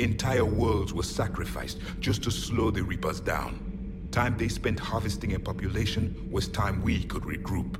Entire 0.00 0.46
worlds 0.46 0.94
were 0.94 1.02
sacrificed 1.02 1.78
just 2.00 2.22
to 2.22 2.30
slow 2.30 2.70
the 2.70 2.82
Reapers 2.82 3.20
down. 3.20 4.08
Time 4.10 4.34
they 4.38 4.48
spent 4.48 4.80
harvesting 4.80 5.34
a 5.34 5.38
population 5.38 6.26
was 6.32 6.48
time 6.48 6.80
we 6.82 7.04
could 7.04 7.24
regroup. 7.24 7.76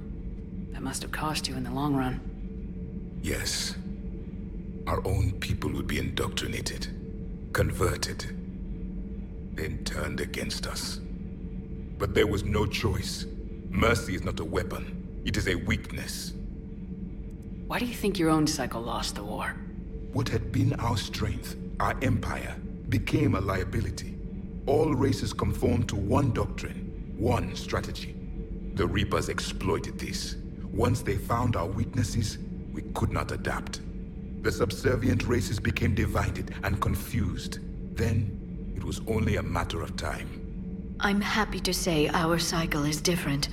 That 0.75 0.83
must 0.83 1.01
have 1.01 1.13
cost 1.13 1.49
you 1.49 1.57
in 1.57 1.65
the 1.65 1.71
long 1.71 1.97
run. 1.97 2.21
Yes. 3.23 3.75
Our 4.87 5.01
own 5.07 5.33
people 5.41 5.73
would 5.73 5.87
be 5.87 5.99
indoctrinated, 5.99 6.89
converted, 7.55 8.27
then 9.55 9.83
turned 9.85 10.21
against 10.21 10.67
us. 10.67 11.01
But 11.97 12.15
there 12.15 12.27
was 12.27 12.45
no 12.45 12.67
choice. 12.67 13.25
Mercy 13.71 14.15
is 14.15 14.25
not 14.25 14.41
a 14.41 14.45
weapon, 14.45 15.23
it 15.25 15.39
is 15.39 15.49
a 15.49 15.55
weakness. 15.55 16.35
Why 17.67 17.79
do 17.79 17.87
you 17.87 17.95
think 17.95 18.19
your 18.19 18.29
own 18.29 18.47
cycle 18.47 18.83
lost 18.83 19.15
the 19.15 19.25
war? 19.25 19.57
What 20.13 20.29
had 20.29 20.53
been 20.53 20.75
our 20.75 20.99
strength 20.99 21.57
our 21.81 21.97
empire 22.03 22.55
became 22.91 23.35
a 23.35 23.41
liability. 23.41 24.15
All 24.67 24.95
races 24.95 25.33
conformed 25.33 25.89
to 25.89 25.97
one 25.97 26.33
doctrine, 26.33 27.15
one 27.17 27.57
strategy. 27.57 28.15
The 28.75 28.87
Reapers 28.87 29.31
exploited 29.31 29.99
this. 29.99 30.37
Once 30.73 31.01
they 31.01 31.17
found 31.17 31.57
our 31.57 31.67
weaknesses, 31.67 32.39
we 32.73 32.83
could 32.95 33.11
not 33.11 33.33
adapt. 33.33 33.81
The 34.43 34.53
subservient 34.53 35.27
races 35.27 35.59
became 35.59 35.95
divided 35.95 36.55
and 36.63 36.81
confused. 36.81 37.59
Then, 37.97 38.73
it 38.77 38.85
was 38.85 39.01
only 39.09 39.37
a 39.37 39.43
matter 39.43 39.83
of 39.83 39.97
time. 39.97 40.97
I'm 41.01 41.21
happy 41.21 41.61
to 41.61 41.73
say 41.73 42.09
our 42.09 42.39
cycle 42.39 42.85
is 42.85 43.01
different. 43.01 43.49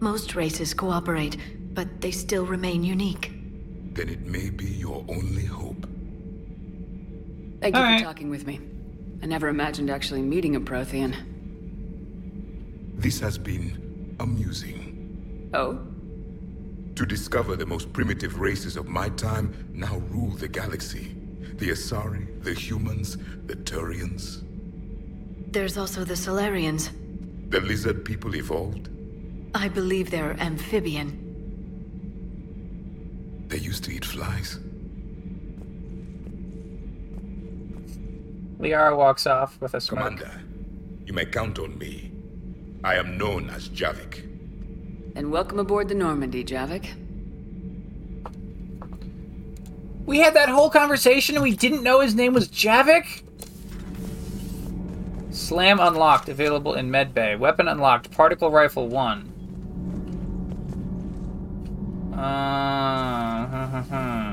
Most 0.00 0.34
races 0.34 0.74
cooperate, 0.74 1.38
but 1.74 2.00
they 2.00 2.10
still 2.10 2.44
remain 2.44 2.84
unique. 2.84 3.32
Then 3.94 4.08
it 4.08 4.26
may 4.26 4.50
be 4.50 4.66
your 4.66 5.04
only 5.08 5.44
hope. 5.44 5.89
Thank 7.60 7.74
you 7.74 7.80
All 7.80 7.86
for 7.86 7.92
right. 7.92 8.02
talking 8.02 8.30
with 8.30 8.46
me. 8.46 8.60
I 9.22 9.26
never 9.26 9.48
imagined 9.48 9.90
actually 9.90 10.22
meeting 10.22 10.56
a 10.56 10.60
Prothean. 10.60 11.14
This 12.96 13.20
has 13.20 13.36
been 13.36 14.16
amusing. 14.18 15.50
Oh? 15.52 15.78
To 16.94 17.06
discover 17.06 17.56
the 17.56 17.66
most 17.66 17.92
primitive 17.92 18.40
races 18.40 18.76
of 18.76 18.88
my 18.88 19.10
time 19.10 19.68
now 19.74 19.98
rule 20.10 20.30
the 20.30 20.48
galaxy. 20.48 21.14
The 21.54 21.70
Asari, 21.70 22.42
the 22.42 22.54
humans, 22.54 23.18
the 23.46 23.56
Turians. 23.56 24.42
There's 25.52 25.76
also 25.76 26.04
the 26.04 26.14
Salarians. 26.14 26.90
The 27.50 27.60
lizard 27.60 28.04
people 28.04 28.36
evolved? 28.36 28.88
I 29.54 29.68
believe 29.68 30.10
they're 30.10 30.36
amphibian. 30.40 31.26
They 33.48 33.58
used 33.58 33.84
to 33.84 33.90
eat 33.90 34.04
flies? 34.04 34.58
Liara 38.60 38.94
walks 38.94 39.26
off 39.26 39.58
with 39.60 39.72
a 39.72 39.80
smirk. 39.80 40.18
Commander, 40.18 40.42
you 41.06 41.14
may 41.14 41.24
count 41.24 41.58
on 41.58 41.78
me. 41.78 42.12
I 42.84 42.96
am 42.96 43.16
known 43.16 43.48
as 43.48 43.70
Javik. 43.70 44.26
And 45.16 45.32
welcome 45.32 45.58
aboard 45.58 45.88
the 45.88 45.94
Normandy, 45.94 46.44
Javik. 46.44 46.90
We 50.04 50.18
had 50.18 50.34
that 50.34 50.50
whole 50.50 50.68
conversation 50.68 51.36
and 51.36 51.42
we 51.42 51.56
didn't 51.56 51.82
know 51.82 52.00
his 52.00 52.14
name 52.14 52.34
was 52.34 52.48
Javik? 52.48 53.22
Slam 55.30 55.80
unlocked, 55.80 56.28
available 56.28 56.74
in 56.74 56.90
medbay. 56.90 57.38
Weapon 57.38 57.66
unlocked, 57.66 58.10
particle 58.10 58.50
rifle 58.50 58.88
1. 58.88 59.26
Uh, 62.14 64.26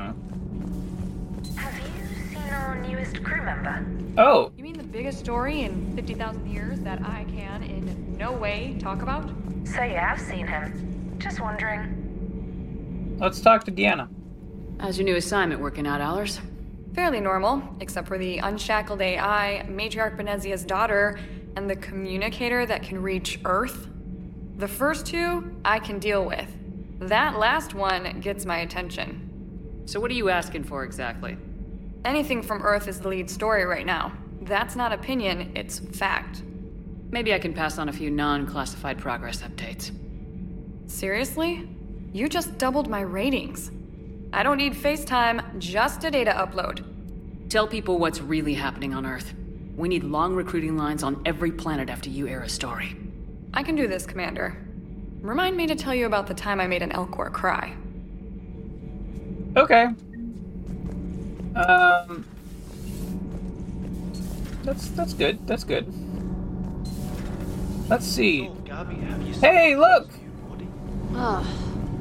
crew 3.28 3.42
member. 3.42 3.86
Oh. 4.16 4.50
You 4.56 4.64
mean 4.64 4.76
the 4.78 4.84
biggest 4.84 5.18
story 5.18 5.62
in 5.62 5.94
50,000 5.94 6.50
years 6.50 6.80
that 6.80 7.00
I 7.02 7.24
can 7.24 7.62
in 7.62 8.16
no 8.16 8.32
way 8.32 8.76
talk 8.80 9.02
about? 9.02 9.30
So 9.64 9.82
yeah, 9.82 10.12
I've 10.12 10.20
seen 10.20 10.46
him. 10.46 11.16
Just 11.18 11.40
wondering. 11.40 13.16
Let's 13.20 13.40
talk 13.40 13.64
to 13.64 13.70
Diana. 13.70 14.08
How's 14.80 14.98
your 14.98 15.04
new 15.04 15.16
assignment 15.16 15.60
working 15.60 15.86
out, 15.86 16.00
Allers? 16.00 16.40
Fairly 16.94 17.20
normal, 17.20 17.62
except 17.80 18.08
for 18.08 18.16
the 18.18 18.38
unshackled 18.38 19.00
AI, 19.00 19.66
Matriarch 19.68 20.16
Benezia's 20.16 20.64
daughter, 20.64 21.18
and 21.56 21.68
the 21.68 21.76
communicator 21.76 22.64
that 22.64 22.82
can 22.82 23.02
reach 23.02 23.40
Earth. 23.44 23.88
The 24.56 24.68
first 24.68 25.06
two, 25.06 25.56
I 25.64 25.78
can 25.80 25.98
deal 25.98 26.24
with. 26.24 26.48
That 27.00 27.38
last 27.38 27.74
one 27.74 28.20
gets 28.20 28.46
my 28.46 28.58
attention. 28.58 29.82
So 29.86 30.00
what 30.00 30.10
are 30.10 30.14
you 30.14 30.28
asking 30.28 30.64
for 30.64 30.84
exactly? 30.84 31.36
Anything 32.04 32.42
from 32.42 32.62
Earth 32.62 32.88
is 32.88 33.00
the 33.00 33.08
lead 33.08 33.28
story 33.30 33.64
right 33.64 33.86
now. 33.86 34.12
That's 34.42 34.76
not 34.76 34.92
opinion, 34.92 35.52
it's 35.54 35.78
fact. 35.78 36.42
Maybe 37.10 37.34
I 37.34 37.38
can 37.38 37.52
pass 37.52 37.78
on 37.78 37.88
a 37.88 37.92
few 37.92 38.10
non-classified 38.10 38.98
progress 38.98 39.42
updates. 39.42 39.90
Seriously? 40.90 41.68
You 42.12 42.28
just 42.28 42.56
doubled 42.58 42.88
my 42.88 43.00
ratings. 43.00 43.70
I 44.32 44.42
don't 44.42 44.58
need 44.58 44.74
FaceTime, 44.74 45.58
just 45.58 46.04
a 46.04 46.10
data 46.10 46.32
upload. 46.32 46.84
Tell 47.48 47.66
people 47.66 47.98
what's 47.98 48.20
really 48.20 48.54
happening 48.54 48.94
on 48.94 49.06
Earth. 49.06 49.34
We 49.76 49.88
need 49.88 50.04
long 50.04 50.34
recruiting 50.34 50.76
lines 50.76 51.02
on 51.02 51.22
every 51.24 51.52
planet 51.52 51.88
after 51.88 52.10
you 52.10 52.28
air 52.28 52.42
a 52.42 52.48
story. 52.48 52.96
I 53.54 53.62
can 53.62 53.74
do 53.74 53.88
this, 53.88 54.06
Commander. 54.06 54.56
Remind 55.20 55.56
me 55.56 55.66
to 55.66 55.74
tell 55.74 55.94
you 55.94 56.06
about 56.06 56.26
the 56.26 56.34
time 56.34 56.60
I 56.60 56.66
made 56.66 56.82
an 56.82 56.90
Elcor 56.90 57.32
cry. 57.32 57.74
Okay. 59.56 59.88
Um, 61.56 62.24
that's 64.62 64.88
that's 64.90 65.14
good. 65.14 65.46
That's 65.46 65.64
good. 65.64 65.92
Let's 67.88 68.06
see. 68.06 68.50
Hey, 69.40 69.76
look! 69.76 70.10
Oh, 71.14 71.46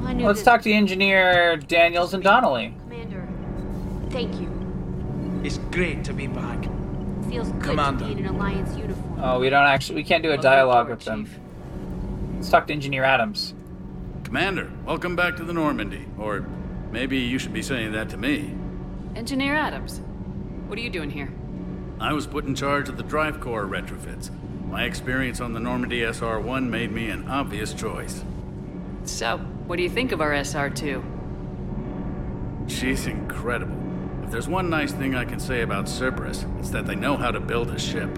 I 0.04 0.14
knew 0.14 0.26
Let's 0.28 0.40
this. 0.40 0.46
talk 0.46 0.62
to 0.64 0.72
engineer 0.72 1.58
Daniels 1.58 2.14
and 2.14 2.22
Donnelly. 2.24 2.76
Commander, 2.90 3.28
thank 4.10 4.36
you. 4.40 5.42
It's 5.44 5.58
great 5.72 6.04
to 6.04 6.14
be 6.14 6.28
back. 6.28 6.64
Feels 7.30 7.52
good 7.54 7.64
Commander. 7.64 8.06
to 8.08 8.14
be 8.14 8.20
in 8.20 8.26
an 8.28 8.36
Alliance 8.36 8.76
uniform. 8.78 9.20
Oh, 9.22 9.40
we 9.40 9.50
don't 9.50 9.66
actually. 9.66 9.96
We 9.96 10.04
can't 10.04 10.22
do 10.24 10.32
a 10.32 10.38
dialogue 10.38 10.90
with 10.90 11.02
them. 11.06 11.28
Let's 12.36 12.50
talk 12.50 12.68
to 12.68 12.74
Engineer 12.74 13.04
Adams. 13.04 13.54
Commander, 14.24 14.70
welcome 14.86 15.16
back 15.16 15.38
to 15.38 15.44
the 15.44 15.54
Normandy. 15.54 16.06
Or 16.20 16.46
maybe 16.92 17.18
you 17.18 17.40
should 17.40 17.54
be 17.54 17.62
saying 17.62 17.94
that 17.94 18.10
to 18.10 18.18
me. 18.18 18.54
Engineer 19.18 19.56
Adams, 19.56 20.00
what 20.68 20.78
are 20.78 20.82
you 20.84 20.92
doing 20.92 21.10
here? 21.10 21.34
I 22.00 22.14
was 22.14 22.28
put 22.28 22.46
in 22.46 22.54
charge 22.54 22.88
of 22.88 22.98
the 22.98 23.04
drive 23.04 23.42
core 23.42 23.66
retrofits. 23.66 24.30
My 24.68 24.84
experience 24.84 25.42
on 25.42 25.54
the 25.54 25.60
Normandy 25.60 26.04
SR-1 26.04 26.70
made 26.70 26.92
me 26.92 27.10
an 27.10 27.28
obvious 27.28 27.74
choice. 27.74 28.24
So, 29.06 29.40
what 29.66 29.78
do 29.78 29.82
you 29.82 29.90
think 29.90 30.12
of 30.12 30.22
our 30.22 30.36
SR-2? 30.36 32.70
She's 32.70 33.08
incredible. 33.08 33.76
If 34.24 34.30
there's 34.30 34.48
one 34.48 34.70
nice 34.70 34.92
thing 34.92 35.16
I 35.16 35.26
can 35.26 35.40
say 35.40 35.64
about 35.64 35.90
Cerberus, 35.90 36.46
it's 36.60 36.70
that 36.70 36.86
they 36.86 36.94
know 36.94 37.18
how 37.18 37.32
to 37.32 37.40
build 37.40 37.72
a 37.72 37.80
ship. 37.80 38.16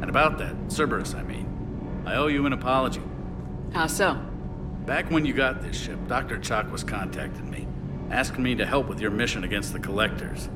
And 0.00 0.08
about 0.08 0.38
that, 0.38 0.72
Cerberus, 0.72 1.12
I 1.12 1.24
mean, 1.24 2.02
I 2.06 2.14
owe 2.14 2.28
you 2.28 2.46
an 2.46 2.54
apology. 2.54 3.02
How 3.74 3.86
so? 3.86 4.14
Back 4.86 5.10
when 5.10 5.26
you 5.26 5.34
got 5.34 5.60
this 5.60 5.78
ship, 5.78 5.98
Dr. 6.08 6.38
Chakwas 6.38 6.88
contacting 6.88 7.50
me 7.50 7.66
asking 8.10 8.42
me 8.42 8.54
to 8.56 8.66
help 8.66 8.88
with 8.88 9.00
your 9.00 9.10
mission 9.10 9.44
against 9.44 9.72
the 9.72 9.78
Collectors. 9.78 10.48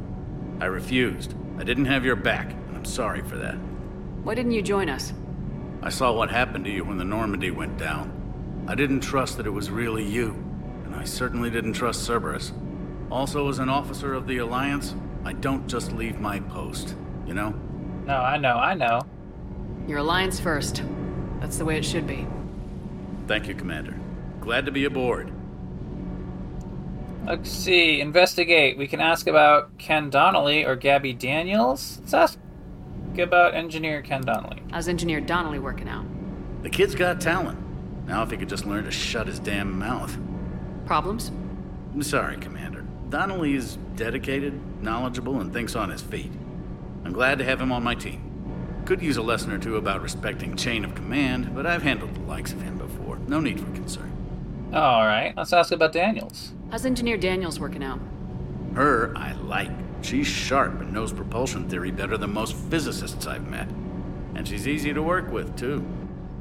I 0.60 0.66
refused. 0.66 1.34
I 1.58 1.64
didn't 1.64 1.84
have 1.86 2.04
your 2.04 2.16
back, 2.16 2.50
and 2.50 2.76
I'm 2.76 2.84
sorry 2.84 3.22
for 3.22 3.36
that. 3.36 3.54
Why 4.24 4.34
didn't 4.34 4.52
you 4.52 4.62
join 4.62 4.88
us? 4.88 5.12
I 5.82 5.90
saw 5.90 6.12
what 6.12 6.30
happened 6.30 6.64
to 6.64 6.70
you 6.70 6.84
when 6.84 6.98
the 6.98 7.04
Normandy 7.04 7.50
went 7.50 7.78
down. 7.78 8.64
I 8.66 8.74
didn't 8.74 9.00
trust 9.00 9.36
that 9.36 9.46
it 9.46 9.50
was 9.50 9.70
really 9.70 10.04
you, 10.04 10.30
and 10.84 10.94
I 10.94 11.04
certainly 11.04 11.50
didn't 11.50 11.74
trust 11.74 12.04
Cerberus. 12.04 12.52
Also, 13.10 13.48
as 13.48 13.58
an 13.58 13.68
officer 13.68 14.14
of 14.14 14.26
the 14.26 14.38
Alliance, 14.38 14.94
I 15.24 15.34
don't 15.34 15.68
just 15.68 15.92
leave 15.92 16.18
my 16.18 16.40
post, 16.40 16.96
you 17.26 17.34
know? 17.34 17.54
No, 18.06 18.16
I 18.16 18.36
know, 18.36 18.56
I 18.56 18.74
know. 18.74 19.02
Your 19.86 19.98
alliance 19.98 20.40
first. 20.40 20.82
That's 21.40 21.58
the 21.58 21.64
way 21.64 21.76
it 21.76 21.84
should 21.84 22.06
be. 22.06 22.26
Thank 23.26 23.48
you, 23.48 23.54
Commander. 23.54 23.94
Glad 24.40 24.66
to 24.66 24.72
be 24.72 24.86
aboard. 24.86 25.30
Let's 27.26 27.50
see. 27.50 28.00
Investigate. 28.00 28.76
We 28.76 28.86
can 28.86 29.00
ask 29.00 29.26
about 29.26 29.76
Ken 29.78 30.10
Donnelly 30.10 30.64
or 30.64 30.76
Gabby 30.76 31.14
Daniels. 31.14 31.98
Let's 32.00 32.14
ask 32.14 32.38
about 33.18 33.54
engineer 33.54 34.02
Ken 34.02 34.20
Donnelly. 34.20 34.62
How's 34.70 34.88
engineer 34.88 35.20
Donnelly 35.20 35.58
working 35.58 35.88
out? 35.88 36.04
The 36.62 36.70
kid's 36.70 36.94
got 36.94 37.20
talent. 37.20 37.58
Now, 38.06 38.22
if 38.22 38.30
he 38.30 38.36
could 38.36 38.48
just 38.48 38.66
learn 38.66 38.84
to 38.84 38.90
shut 38.90 39.26
his 39.26 39.38
damn 39.38 39.78
mouth. 39.78 40.18
Problems? 40.84 41.30
I'm 41.94 42.02
sorry, 42.02 42.36
Commander. 42.36 42.84
Donnelly 43.08 43.54
is 43.54 43.78
dedicated, 43.96 44.60
knowledgeable, 44.82 45.40
and 45.40 45.52
thinks 45.52 45.74
on 45.74 45.90
his 45.90 46.02
feet. 46.02 46.32
I'm 47.04 47.12
glad 47.12 47.38
to 47.38 47.44
have 47.44 47.60
him 47.60 47.72
on 47.72 47.82
my 47.82 47.94
team. 47.94 48.82
Could 48.84 49.00
use 49.00 49.16
a 49.16 49.22
lesson 49.22 49.50
or 49.50 49.58
two 49.58 49.76
about 49.76 50.02
respecting 50.02 50.56
chain 50.56 50.84
of 50.84 50.94
command, 50.94 51.54
but 51.54 51.64
I've 51.64 51.82
handled 51.82 52.14
the 52.14 52.20
likes 52.20 52.52
of 52.52 52.60
him 52.60 52.76
before. 52.76 53.16
No 53.28 53.40
need 53.40 53.60
for 53.60 53.70
concern. 53.72 54.13
All 54.74 55.06
right. 55.06 55.32
Let's 55.36 55.52
ask 55.52 55.70
about 55.70 55.92
Daniels. 55.92 56.52
How's 56.72 56.84
engineer 56.84 57.16
Daniels 57.16 57.60
working 57.60 57.84
out? 57.84 58.00
Her, 58.74 59.16
I 59.16 59.32
like. 59.34 59.70
She's 60.02 60.26
sharp 60.26 60.80
and 60.80 60.92
knows 60.92 61.12
propulsion 61.12 61.68
theory 61.68 61.92
better 61.92 62.18
than 62.18 62.32
most 62.32 62.56
physicists 62.56 63.24
I've 63.28 63.48
met. 63.48 63.68
And 64.34 64.48
she's 64.48 64.66
easy 64.66 64.92
to 64.92 65.00
work 65.00 65.30
with, 65.30 65.56
too. 65.56 65.86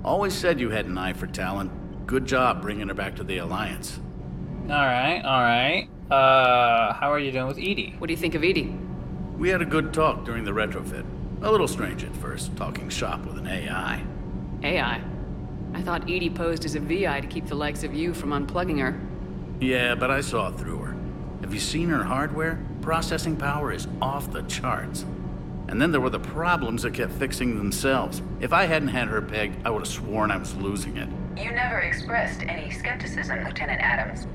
Always 0.03 0.33
said 0.33 0.59
you 0.59 0.71
had 0.71 0.87
an 0.87 0.97
eye 0.97 1.13
for 1.13 1.27
talent. 1.27 1.71
Good 2.07 2.25
job 2.25 2.59
bringing 2.59 2.87
her 2.87 2.95
back 2.95 3.15
to 3.17 3.23
the 3.23 3.37
Alliance. 3.37 3.99
All 4.63 4.69
right, 4.69 5.21
all 5.23 5.41
right. 5.41 5.87
Uh, 6.09 6.91
how 6.93 7.11
are 7.11 7.19
you 7.19 7.31
doing 7.31 7.47
with 7.47 7.59
EDI? 7.59 7.95
What 7.99 8.07
do 8.07 8.13
you 8.13 8.17
think 8.17 8.33
of 8.33 8.43
EDI? 8.43 8.75
We 9.37 9.49
had 9.49 9.61
a 9.61 9.65
good 9.65 9.93
talk 9.93 10.25
during 10.25 10.43
the 10.43 10.51
retrofit. 10.51 11.05
A 11.43 11.51
little 11.51 11.67
strange 11.67 12.03
at 12.03 12.15
first, 12.15 12.55
talking 12.57 12.89
shop 12.89 13.25
with 13.25 13.37
an 13.37 13.45
AI. 13.45 14.03
AI? 14.63 15.01
I 15.73 15.81
thought 15.81 16.09
EDI 16.09 16.29
posed 16.29 16.65
as 16.65 16.75
a 16.75 16.79
VI 16.79 17.21
to 17.21 17.27
keep 17.27 17.47
the 17.47 17.55
likes 17.55 17.83
of 17.83 17.93
you 17.93 18.13
from 18.13 18.29
unplugging 18.29 18.79
her. 18.79 18.99
Yeah, 19.59 19.95
but 19.95 20.11
I 20.11 20.21
saw 20.21 20.51
through 20.51 20.77
her. 20.79 20.95
Have 21.41 21.53
you 21.53 21.59
seen 21.59 21.89
her 21.89 22.03
hardware? 22.03 22.59
Processing 22.81 23.35
power 23.35 23.71
is 23.71 23.87
off 24.01 24.31
the 24.31 24.43
charts. 24.43 25.05
And 25.67 25.81
then 25.81 25.91
there 25.91 26.01
were 26.01 26.09
the 26.09 26.19
problems 26.19 26.83
that 26.83 26.93
kept 26.93 27.13
fixing 27.13 27.57
themselves. 27.57 28.21
If 28.39 28.53
I 28.53 28.65
hadn't 28.65 28.89
had 28.89 29.07
her 29.07 29.21
pegged, 29.21 29.65
I 29.65 29.69
would 29.71 29.79
have 29.79 29.87
sworn 29.87 30.31
I 30.31 30.37
was 30.37 30.53
losing 30.55 30.97
it. 30.97 31.09
You 31.37 31.51
never 31.51 31.79
expressed 31.79 32.43
any 32.43 32.69
skepticism, 32.69 33.43
Lieutenant 33.43 33.81
Adams. 33.81 34.27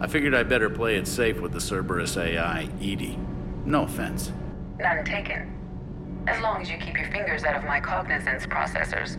I 0.00 0.06
figured 0.06 0.34
I'd 0.34 0.48
better 0.48 0.68
play 0.68 0.96
it 0.96 1.06
safe 1.06 1.40
with 1.40 1.52
the 1.52 1.60
Cerberus 1.60 2.16
AI, 2.16 2.68
EDI. 2.80 3.18
No 3.64 3.84
offense. 3.84 4.32
None 4.78 5.04
taken. 5.04 5.48
As 6.26 6.40
long 6.42 6.60
as 6.60 6.70
you 6.70 6.76
keep 6.76 6.96
your 6.96 7.10
fingers 7.10 7.44
out 7.44 7.56
of 7.56 7.64
my 7.64 7.80
cognizance 7.80 8.46
processors. 8.46 9.16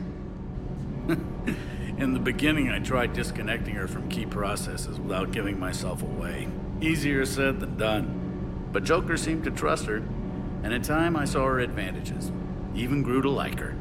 In 1.08 2.14
the 2.14 2.20
beginning, 2.20 2.70
I 2.70 2.80
tried 2.80 3.14
disconnecting 3.14 3.76
her 3.76 3.88
from 3.88 4.10
key 4.10 4.26
processes 4.26 5.00
without 5.00 5.32
giving 5.32 5.60
myself 5.60 6.02
away. 6.02 6.48
Easier 6.82 7.26
said 7.26 7.60
than 7.60 7.78
done. 7.78 8.70
But 8.72 8.84
Joker 8.84 9.16
seemed 9.18 9.44
to 9.44 9.52
trust 9.52 9.86
her, 9.86 9.98
and 10.64 10.74
in 10.74 10.82
time 10.82 11.16
I 11.16 11.26
saw 11.26 11.46
her 11.46 11.60
advantages. 11.60 12.32
Even 12.76 13.04
grew 13.04 13.22
to 13.22 13.30
like 13.30 13.60
her. 13.60 13.76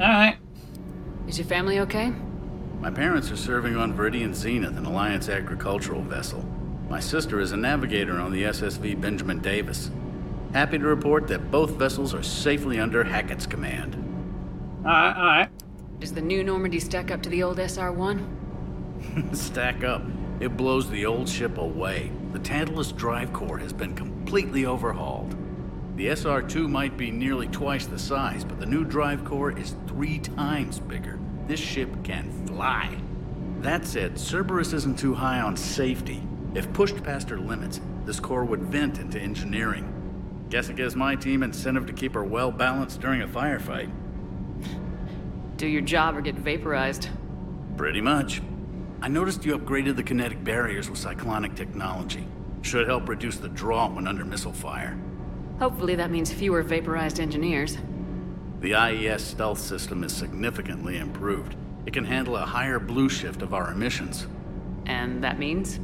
Alright. 0.00 0.38
Is 1.28 1.38
your 1.38 1.46
family 1.46 1.78
okay? 1.80 2.12
My 2.80 2.90
parents 2.90 3.30
are 3.30 3.36
serving 3.36 3.76
on 3.76 3.92
Viridian 3.92 4.34
Zenith, 4.34 4.78
an 4.78 4.86
Alliance 4.86 5.28
agricultural 5.28 6.00
vessel. 6.00 6.42
My 6.88 6.98
sister 6.98 7.38
is 7.38 7.52
a 7.52 7.56
navigator 7.56 8.18
on 8.18 8.32
the 8.32 8.44
SSV 8.44 8.98
Benjamin 9.00 9.40
Davis. 9.40 9.90
Happy 10.54 10.78
to 10.78 10.84
report 10.84 11.28
that 11.28 11.50
both 11.50 11.72
vessels 11.72 12.14
are 12.14 12.22
safely 12.22 12.80
under 12.80 13.04
Hackett's 13.04 13.46
command. 13.46 14.09
Alright, 14.84 15.16
alright. 15.16 15.50
Does 16.00 16.14
the 16.14 16.22
new 16.22 16.42
Normandy 16.42 16.80
stack 16.80 17.10
up 17.10 17.22
to 17.22 17.28
the 17.28 17.42
old 17.42 17.58
SR-1? 17.58 19.36
Stack 19.36 19.84
up. 19.84 20.02
It 20.40 20.56
blows 20.56 20.88
the 20.88 21.04
old 21.04 21.28
ship 21.28 21.58
away. 21.58 22.10
The 22.32 22.38
Tantalus 22.38 22.92
drive 22.92 23.32
core 23.34 23.58
has 23.58 23.74
been 23.74 23.94
completely 23.94 24.64
overhauled. 24.64 25.36
The 25.96 26.08
SR-2 26.08 26.70
might 26.70 26.96
be 26.96 27.10
nearly 27.10 27.48
twice 27.48 27.84
the 27.84 27.98
size, 27.98 28.42
but 28.42 28.58
the 28.58 28.64
new 28.64 28.84
drive 28.84 29.22
core 29.22 29.52
is 29.56 29.76
three 29.86 30.18
times 30.18 30.80
bigger. 30.80 31.18
This 31.46 31.60
ship 31.60 31.90
can 32.02 32.30
fly. 32.46 32.98
That 33.60 33.84
said, 33.86 34.18
Cerberus 34.18 34.72
isn't 34.72 34.98
too 34.98 35.12
high 35.12 35.40
on 35.40 35.58
safety. 35.58 36.22
If 36.54 36.72
pushed 36.72 37.02
past 37.02 37.28
her 37.28 37.38
limits, 37.38 37.82
this 38.06 38.18
core 38.18 38.46
would 38.46 38.62
vent 38.62 38.98
into 38.98 39.20
engineering. 39.20 40.46
Guess 40.48 40.70
it 40.70 40.76
gives 40.76 40.96
my 40.96 41.16
team 41.16 41.42
incentive 41.42 41.84
to 41.86 41.92
keep 41.92 42.14
her 42.14 42.24
well 42.24 42.50
balanced 42.50 43.02
during 43.02 43.20
a 43.20 43.28
firefight. 43.28 43.90
Do 45.60 45.66
your 45.66 45.82
job 45.82 46.16
or 46.16 46.22
get 46.22 46.36
vaporized. 46.36 47.10
Pretty 47.76 48.00
much. 48.00 48.40
I 49.02 49.08
noticed 49.08 49.44
you 49.44 49.58
upgraded 49.58 49.94
the 49.94 50.02
kinetic 50.02 50.42
barriers 50.42 50.88
with 50.88 50.98
cyclonic 50.98 51.54
technology. 51.54 52.26
Should 52.62 52.88
help 52.88 53.10
reduce 53.10 53.36
the 53.36 53.50
draw 53.50 53.86
when 53.90 54.08
under 54.08 54.24
missile 54.24 54.54
fire. 54.54 54.98
Hopefully 55.58 55.96
that 55.96 56.10
means 56.10 56.32
fewer 56.32 56.62
vaporized 56.62 57.20
engineers. 57.20 57.76
The 58.60 58.74
IES 58.74 59.22
stealth 59.22 59.58
system 59.58 60.02
is 60.02 60.14
significantly 60.14 60.96
improved. 60.96 61.56
It 61.84 61.92
can 61.92 62.06
handle 62.06 62.36
a 62.36 62.46
higher 62.46 62.78
blue 62.78 63.10
shift 63.10 63.42
of 63.42 63.52
our 63.52 63.70
emissions. 63.70 64.26
And 64.86 65.22
that 65.22 65.38
means? 65.38 65.78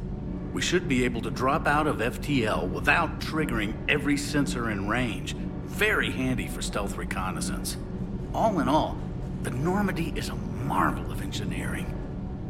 We 0.53 0.61
should 0.63 0.87
be 0.87 1.05
able 1.05 1.21
to 1.21 1.29
drop 1.29 1.67
out 1.67 1.85
of 1.85 1.97
FTL 1.97 2.67
without 2.67 3.19
triggering 3.19 3.75
every 3.87 4.17
sensor 4.17 4.71
in 4.71 4.87
range. 4.87 5.35
Very 5.65 6.09
handy 6.09 6.47
for 6.47 6.63
stealth 6.63 6.97
reconnaissance. 6.97 7.77
All 8.33 8.59
in 8.59 8.67
all, 8.67 8.97
the 9.43 9.51
Normandy 9.51 10.13
is 10.15 10.29
a 10.29 10.35
marvel 10.35 11.11
of 11.11 11.21
engineering. 11.21 11.93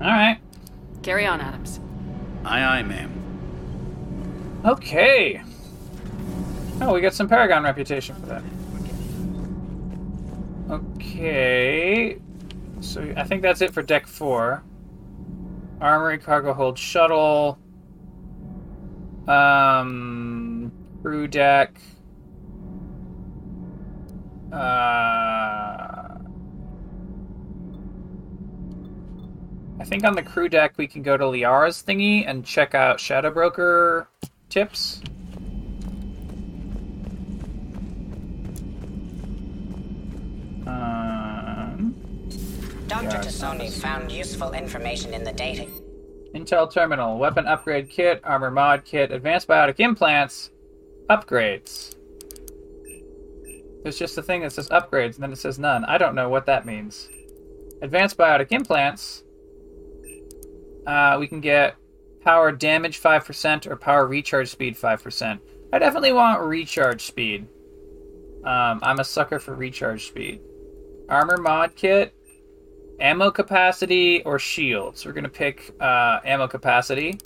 Alright. 0.01 0.39
Carry 1.03 1.25
on, 1.25 1.41
Adams. 1.41 1.79
Aye, 2.45 2.63
aye, 2.63 2.83
ma'am. 2.83 4.61
Okay. 4.65 5.41
Oh, 6.81 6.93
we 6.93 7.01
got 7.01 7.13
some 7.13 7.27
Paragon 7.27 7.63
reputation 7.63 8.15
for 8.15 8.25
that. 8.27 8.43
Okay. 10.69 12.19
So 12.81 13.13
I 13.15 13.23
think 13.23 13.41
that's 13.41 13.61
it 13.61 13.73
for 13.73 13.81
deck 13.81 14.05
four. 14.07 14.63
Armory, 15.81 16.17
cargo 16.17 16.53
hold, 16.53 16.77
shuttle. 16.77 17.57
Um, 19.27 20.71
crew 21.01 21.27
deck. 21.27 21.79
Uh, 24.51 25.36
I 29.79 29.83
think 29.83 30.03
on 30.03 30.15
the 30.15 30.23
crew 30.23 30.49
deck 30.49 30.73
we 30.77 30.87
can 30.87 31.03
go 31.03 31.17
to 31.17 31.27
Liara's 31.27 31.83
thingy 31.83 32.27
and 32.27 32.45
check 32.45 32.73
out 32.73 32.99
Shadow 32.99 33.31
Broker 33.31 34.07
tips. 34.49 35.01
Um, 40.65 41.95
Dr. 42.87 43.17
T'Soni 43.17 43.71
found 43.71 44.11
useful 44.11 44.53
information 44.53 45.13
in 45.13 45.23
the 45.23 45.31
data. 45.31 45.67
Intel 46.33 46.71
Terminal, 46.71 47.17
Weapon 47.17 47.47
Upgrade 47.47 47.89
Kit, 47.89 48.19
Armor 48.23 48.51
Mod 48.51 48.83
Kit, 48.83 49.11
Advanced 49.11 49.47
Biotic 49.47 49.79
Implants, 49.79 50.51
Upgrades. 51.09 51.95
There's 53.83 53.97
just 53.97 54.17
a 54.17 54.23
thing 54.23 54.41
that 54.41 54.51
says 54.51 54.67
upgrades 54.69 55.15
and 55.15 55.23
then 55.23 55.31
it 55.31 55.37
says 55.37 55.57
none. 55.59 55.85
I 55.85 55.97
don't 55.97 56.15
know 56.15 56.29
what 56.29 56.45
that 56.47 56.65
means. 56.65 57.07
Advanced 57.81 58.17
Biotic 58.17 58.51
Implants, 58.51 59.23
uh, 60.87 61.17
we 61.19 61.27
can 61.27 61.41
get 61.41 61.75
power 62.21 62.51
damage 62.51 62.99
5% 62.99 63.67
or 63.67 63.75
power 63.75 64.07
recharge 64.07 64.49
speed 64.49 64.75
5%. 64.75 65.39
I 65.71 65.79
definitely 65.79 66.13
want 66.13 66.41
recharge 66.41 67.05
speed. 67.05 67.47
Um, 68.43 68.79
I'm 68.81 68.99
a 68.99 69.03
sucker 69.03 69.39
for 69.39 69.53
recharge 69.53 70.07
speed. 70.07 70.39
Armor 71.09 71.37
Mod 71.37 71.75
Kit, 71.75 72.15
ammo 72.99 73.31
capacity 73.31 74.23
or 74.23 74.39
shields. 74.39 75.05
We're 75.05 75.11
gonna 75.11 75.29
pick 75.29 75.75
uh, 75.79 76.19
ammo 76.23 76.47
capacity. 76.47 77.19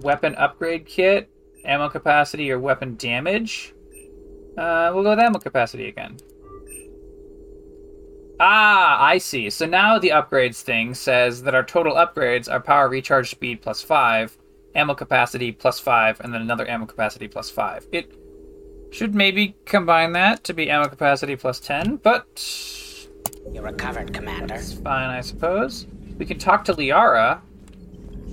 Weapon 0.00 0.34
upgrade 0.36 0.86
kit, 0.86 1.30
ammo 1.64 1.88
capacity 1.88 2.50
or 2.50 2.58
weapon 2.58 2.96
damage. 2.96 3.74
Uh, 4.56 4.90
we'll 4.92 5.04
go 5.04 5.10
with 5.10 5.20
ammo 5.20 5.38
capacity 5.38 5.88
again. 5.88 6.16
Ah, 8.40 9.02
I 9.02 9.18
see. 9.18 9.50
So 9.50 9.66
now 9.66 9.98
the 9.98 10.10
upgrades 10.10 10.60
thing 10.60 10.94
says 10.94 11.42
that 11.42 11.54
our 11.54 11.64
total 11.64 11.94
upgrades 11.94 12.50
are 12.50 12.60
power 12.60 12.88
recharge 12.88 13.30
speed 13.30 13.62
plus 13.62 13.82
5 13.82 14.36
ammo 14.74 14.94
capacity 14.94 15.52
plus 15.52 15.78
five, 15.80 16.20
and 16.20 16.32
then 16.32 16.40
another 16.40 16.68
ammo 16.68 16.86
capacity 16.86 17.28
plus 17.28 17.50
five. 17.50 17.86
It 17.92 18.12
should 18.90 19.14
maybe 19.14 19.56
combine 19.64 20.12
that 20.12 20.44
to 20.44 20.54
be 20.54 20.70
ammo 20.70 20.88
capacity 20.88 21.36
plus 21.36 21.60
10, 21.60 21.96
but 21.96 22.26
You 23.52 23.60
recovered, 23.60 24.12
Commander. 24.14 24.54
That's 24.54 24.72
fine, 24.72 25.10
I 25.10 25.20
suppose. 25.20 25.86
We 26.16 26.26
can 26.26 26.38
talk 26.38 26.64
to 26.66 26.74
Liara, 26.74 27.40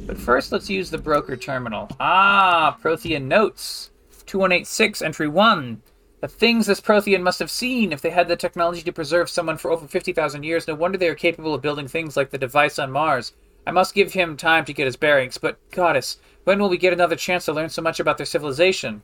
but 0.05 0.17
first 0.17 0.51
let's 0.51 0.69
use 0.69 0.89
the 0.89 0.97
broker 0.97 1.35
terminal. 1.35 1.89
Ah, 1.99 2.77
Prothean 2.81 3.23
notes. 3.23 3.91
2186, 4.25 5.01
entry 5.01 5.27
1. 5.27 5.81
The 6.25 6.29
things 6.29 6.65
this 6.65 6.81
Prothean 6.81 7.21
must 7.21 7.37
have 7.37 7.51
seen 7.51 7.93
if 7.93 8.01
they 8.01 8.09
had 8.09 8.27
the 8.27 8.35
technology 8.35 8.81
to 8.81 8.91
preserve 8.91 9.29
someone 9.29 9.57
for 9.57 9.69
over 9.69 9.87
50,000 9.87 10.41
years. 10.41 10.67
No 10.67 10.73
wonder 10.73 10.97
they 10.97 11.07
are 11.07 11.13
capable 11.13 11.53
of 11.53 11.61
building 11.61 11.87
things 11.87 12.17
like 12.17 12.31
the 12.31 12.39
device 12.39 12.79
on 12.79 12.91
Mars. 12.91 13.33
I 13.67 13.69
must 13.69 13.93
give 13.93 14.13
him 14.13 14.35
time 14.35 14.65
to 14.65 14.73
get 14.73 14.87
his 14.87 14.95
bearings, 14.95 15.37
but 15.37 15.59
Goddess, 15.69 16.17
when 16.43 16.57
will 16.57 16.67
we 16.67 16.79
get 16.79 16.93
another 16.93 17.15
chance 17.15 17.45
to 17.45 17.53
learn 17.53 17.69
so 17.69 17.83
much 17.83 17.99
about 17.99 18.17
their 18.17 18.25
civilization? 18.25 19.03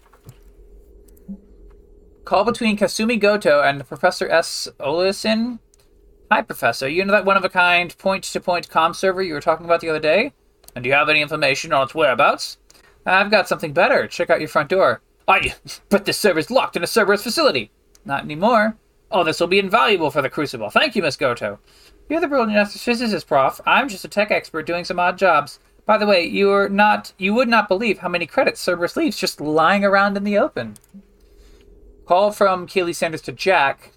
Call 2.25 2.43
between 2.43 2.75
Kasumi 2.75 3.19
Goto 3.19 3.61
and 3.61 3.87
Professor 3.87 4.27
S. 4.27 4.67
Olesin. 4.79 5.59
Hi, 6.31 6.41
Professor. 6.41 6.89
You 6.89 7.05
know 7.05 7.13
that 7.13 7.25
one 7.25 7.37
of 7.37 7.45
a 7.45 7.49
kind 7.49 7.95
point 7.99 8.23
to 8.23 8.39
point 8.39 8.67
comm 8.67 8.95
server 8.95 9.21
you 9.21 9.35
were 9.35 9.41
talking 9.41 9.67
about 9.67 9.81
the 9.81 9.89
other 9.89 9.99
day? 9.99 10.33
And 10.73 10.83
do 10.83 10.89
you 10.89 10.95
have 10.95 11.07
any 11.07 11.21
information 11.21 11.71
on 11.71 11.83
its 11.83 11.93
whereabouts? 11.93 12.57
I've 13.05 13.29
got 13.29 13.47
something 13.47 13.73
better. 13.73 14.07
Check 14.07 14.31
out 14.31 14.39
your 14.39 14.49
front 14.49 14.69
door. 14.69 15.03
I, 15.27 15.53
but 15.89 16.05
this 16.05 16.17
server's 16.17 16.51
locked 16.51 16.75
in 16.75 16.83
a 16.83 16.87
Cerberus 16.87 17.23
facility. 17.23 17.71
Not 18.05 18.23
anymore. 18.23 18.77
Oh, 19.11 19.23
this 19.23 19.39
will 19.39 19.47
be 19.47 19.59
invaluable 19.59 20.09
for 20.09 20.21
the 20.21 20.29
Crucible. 20.29 20.69
Thank 20.69 20.95
you, 20.95 21.01
Miss 21.01 21.17
Goto. 21.17 21.59
You're 22.09 22.21
the 22.21 22.27
brilliant 22.27 22.53
astrophysicist, 22.53 23.27
Prof. 23.27 23.61
I'm 23.65 23.89
just 23.89 24.05
a 24.05 24.07
tech 24.07 24.31
expert 24.31 24.65
doing 24.65 24.85
some 24.85 24.99
odd 24.99 25.17
jobs. 25.17 25.59
By 25.85 25.97
the 25.97 26.05
way, 26.05 26.25
you're 26.25 26.69
not. 26.69 27.13
You 27.17 27.33
would 27.33 27.47
not 27.47 27.67
believe 27.67 27.99
how 27.99 28.09
many 28.09 28.25
credits 28.25 28.61
Cerberus 28.61 28.95
leaves 28.95 29.17
just 29.17 29.41
lying 29.41 29.83
around 29.83 30.17
in 30.17 30.23
the 30.23 30.37
open. 30.37 30.75
Call 32.05 32.31
from 32.31 32.67
Kahlee 32.67 32.95
Sanders 32.95 33.21
to 33.23 33.31
Jack. 33.31 33.91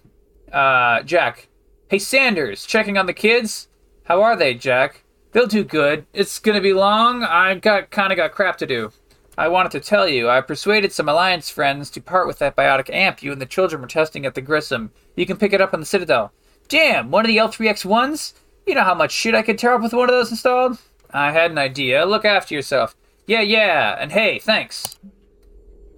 Uh, 0.51 1.01
Jack. 1.03 1.47
Hey, 1.89 1.99
Sanders, 1.99 2.65
checking 2.65 2.97
on 2.97 3.05
the 3.05 3.13
kids? 3.13 3.67
How 4.03 4.21
are 4.21 4.35
they, 4.35 4.53
Jack? 4.53 5.03
They'll 5.31 5.47
do 5.47 5.63
good. 5.63 6.05
It's 6.13 6.39
gonna 6.39 6.61
be 6.61 6.73
long. 6.73 7.23
I've 7.23 7.61
got 7.61 7.91
kind 7.91 8.13
of 8.13 8.17
got 8.17 8.31
crap 8.31 8.57
to 8.59 8.65
do. 8.65 8.91
I 9.37 9.49
wanted 9.49 9.71
to 9.73 9.79
tell 9.79 10.07
you, 10.07 10.29
I 10.29 10.39
persuaded 10.41 10.93
some 10.93 11.09
Alliance 11.09 11.49
friends 11.49 11.89
to 11.91 12.01
part 12.01 12.27
with 12.27 12.39
that 12.39 12.55
biotic 12.55 12.89
amp 12.89 13.21
you 13.21 13.31
and 13.31 13.41
the 13.41 13.45
children 13.45 13.81
were 13.81 13.87
testing 13.87 14.25
at 14.25 14.33
the 14.33 14.41
Grissom. 14.41 14.91
You 15.15 15.25
can 15.25 15.37
pick 15.37 15.51
it 15.51 15.61
up 15.61 15.73
on 15.73 15.81
the 15.81 15.85
Citadel. 15.85 16.31
Damn, 16.67 17.11
one 17.11 17.25
of 17.25 17.27
the 17.27 17.37
L3X1s? 17.37 18.33
You 18.65 18.75
know 18.75 18.83
how 18.83 18.95
much 18.95 19.11
shit 19.11 19.35
I 19.35 19.41
could 19.41 19.59
tear 19.59 19.73
up 19.73 19.81
with 19.81 19.93
one 19.93 20.09
of 20.09 20.15
those 20.15 20.31
installed? 20.31 20.79
I 21.11 21.31
had 21.31 21.51
an 21.51 21.57
idea. 21.57 22.05
Look 22.05 22.25
after 22.25 22.55
yourself. 22.55 22.95
Yeah, 23.27 23.41
yeah, 23.41 23.97
and 23.99 24.11
hey, 24.11 24.39
thanks. 24.39 24.97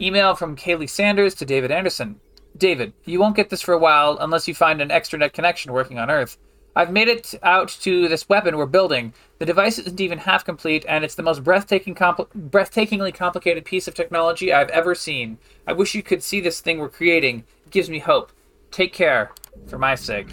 Email 0.02 0.36
from 0.36 0.56
Kahlee 0.56 0.90
Sanders 0.90 1.36
to 1.36 1.46
David 1.46 1.72
Anderson. 1.72 2.20
David, 2.58 2.94
you 3.06 3.20
won't 3.20 3.36
get 3.36 3.50
this 3.50 3.62
for 3.62 3.74
a 3.74 3.80
while 3.80 4.18
unless 4.20 4.48
you 4.48 4.56
find 4.56 4.82
an 4.82 4.90
extranet 4.90 5.34
connection 5.34 5.72
working 5.72 6.00
on 6.00 6.10
Earth. 6.10 6.38
I've 6.78 6.92
made 6.92 7.08
it 7.08 7.34
out 7.42 7.70
to 7.82 8.08
this 8.08 8.30
weapon 8.30 8.56
we're 8.56 8.68
building. 8.68 9.16
The 9.40 9.48
device 9.48 9.80
isn't 9.80 10.00
even 10.00 10.20
half 10.20 10.46
complete, 10.46 10.86
and 10.88 11.04
it's 11.04 11.16
the 11.16 11.24
most 11.24 11.44
breathtaking 11.44 11.96
compl- 11.96 12.28
breathtakingly 12.52 13.12
complicated 13.16 13.66
piece 13.66 13.88
of 13.88 13.96
technology 13.96 14.54
I've 14.54 14.70
ever 14.70 14.94
seen. 14.94 15.40
I 15.66 15.74
wish 15.74 15.96
you 15.96 16.04
could 16.04 16.22
see 16.22 16.40
this 16.40 16.62
thing 16.62 16.78
we're 16.78 16.90
creating. 16.90 17.46
It 17.66 17.72
gives 17.72 17.90
me 17.90 17.98
hope. 17.98 18.32
Take 18.70 18.94
care, 18.94 19.32
for 19.66 19.80
my 19.80 19.96
sake. 19.96 20.28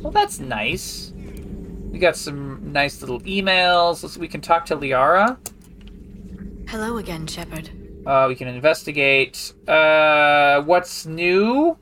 Well, 0.00 0.12
that's 0.12 0.38
nice. 0.38 1.14
We 1.90 1.98
got 1.98 2.18
some 2.18 2.70
nice 2.70 3.00
little 3.00 3.20
emails. 3.20 4.02
Let's, 4.02 4.18
we 4.18 4.28
can 4.28 4.42
talk 4.42 4.66
to 4.66 4.76
Liara. 4.76 5.38
Hello 6.68 6.98
again, 6.98 7.26
Shepard. 7.26 7.70
Uh, 8.04 8.26
we 8.28 8.34
can 8.34 8.48
investigate. 8.48 9.54
Uh, 9.66 10.60
what's 10.60 11.06
new? 11.06 11.78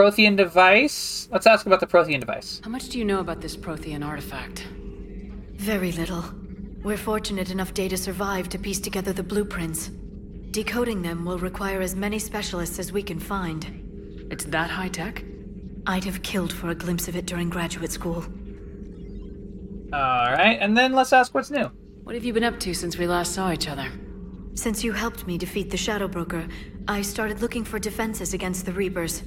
Prothean 0.00 0.34
device. 0.34 1.28
Let's 1.30 1.46
ask 1.46 1.66
about 1.66 1.80
the 1.80 1.86
Prothean 1.86 2.20
device. 2.20 2.62
How 2.64 2.70
much 2.70 2.88
do 2.88 2.98
you 2.98 3.04
know 3.04 3.20
about 3.20 3.42
this 3.42 3.54
Prothean 3.54 4.02
artifact? 4.02 4.66
Very 5.56 5.92
little. 5.92 6.24
We're 6.82 6.96
fortunate 6.96 7.50
enough 7.50 7.74
Data 7.74 7.98
survived 7.98 8.52
to 8.52 8.58
piece 8.58 8.80
together 8.80 9.12
the 9.12 9.22
blueprints. 9.22 9.88
Decoding 10.52 11.02
them 11.02 11.26
will 11.26 11.38
require 11.38 11.82
as 11.82 11.94
many 11.94 12.18
specialists 12.18 12.78
as 12.78 12.92
we 12.92 13.02
can 13.02 13.18
find. 13.20 14.26
It's 14.30 14.44
that 14.44 14.70
high 14.70 14.88
tech? 14.88 15.22
I'd 15.86 16.04
have 16.04 16.22
killed 16.22 16.54
for 16.54 16.70
a 16.70 16.74
glimpse 16.74 17.06
of 17.06 17.14
it 17.14 17.26
during 17.26 17.50
graduate 17.50 17.92
school. 17.92 18.24
All 19.92 20.32
right, 20.32 20.56
and 20.62 20.78
then 20.78 20.94
let's 20.94 21.12
ask 21.12 21.34
what's 21.34 21.50
new. 21.50 21.70
What 22.04 22.14
have 22.14 22.24
you 22.24 22.32
been 22.32 22.44
up 22.44 22.58
to 22.60 22.72
since 22.72 22.96
we 22.96 23.06
last 23.06 23.34
saw 23.34 23.52
each 23.52 23.68
other? 23.68 23.92
Since 24.54 24.82
you 24.82 24.92
helped 24.92 25.26
me 25.26 25.36
defeat 25.36 25.68
the 25.68 25.76
Shadow 25.76 26.08
Broker, 26.08 26.48
I 26.88 27.02
started 27.02 27.42
looking 27.42 27.64
for 27.64 27.78
defenses 27.78 28.32
against 28.32 28.64
the 28.64 28.72
Reapers. 28.72 29.22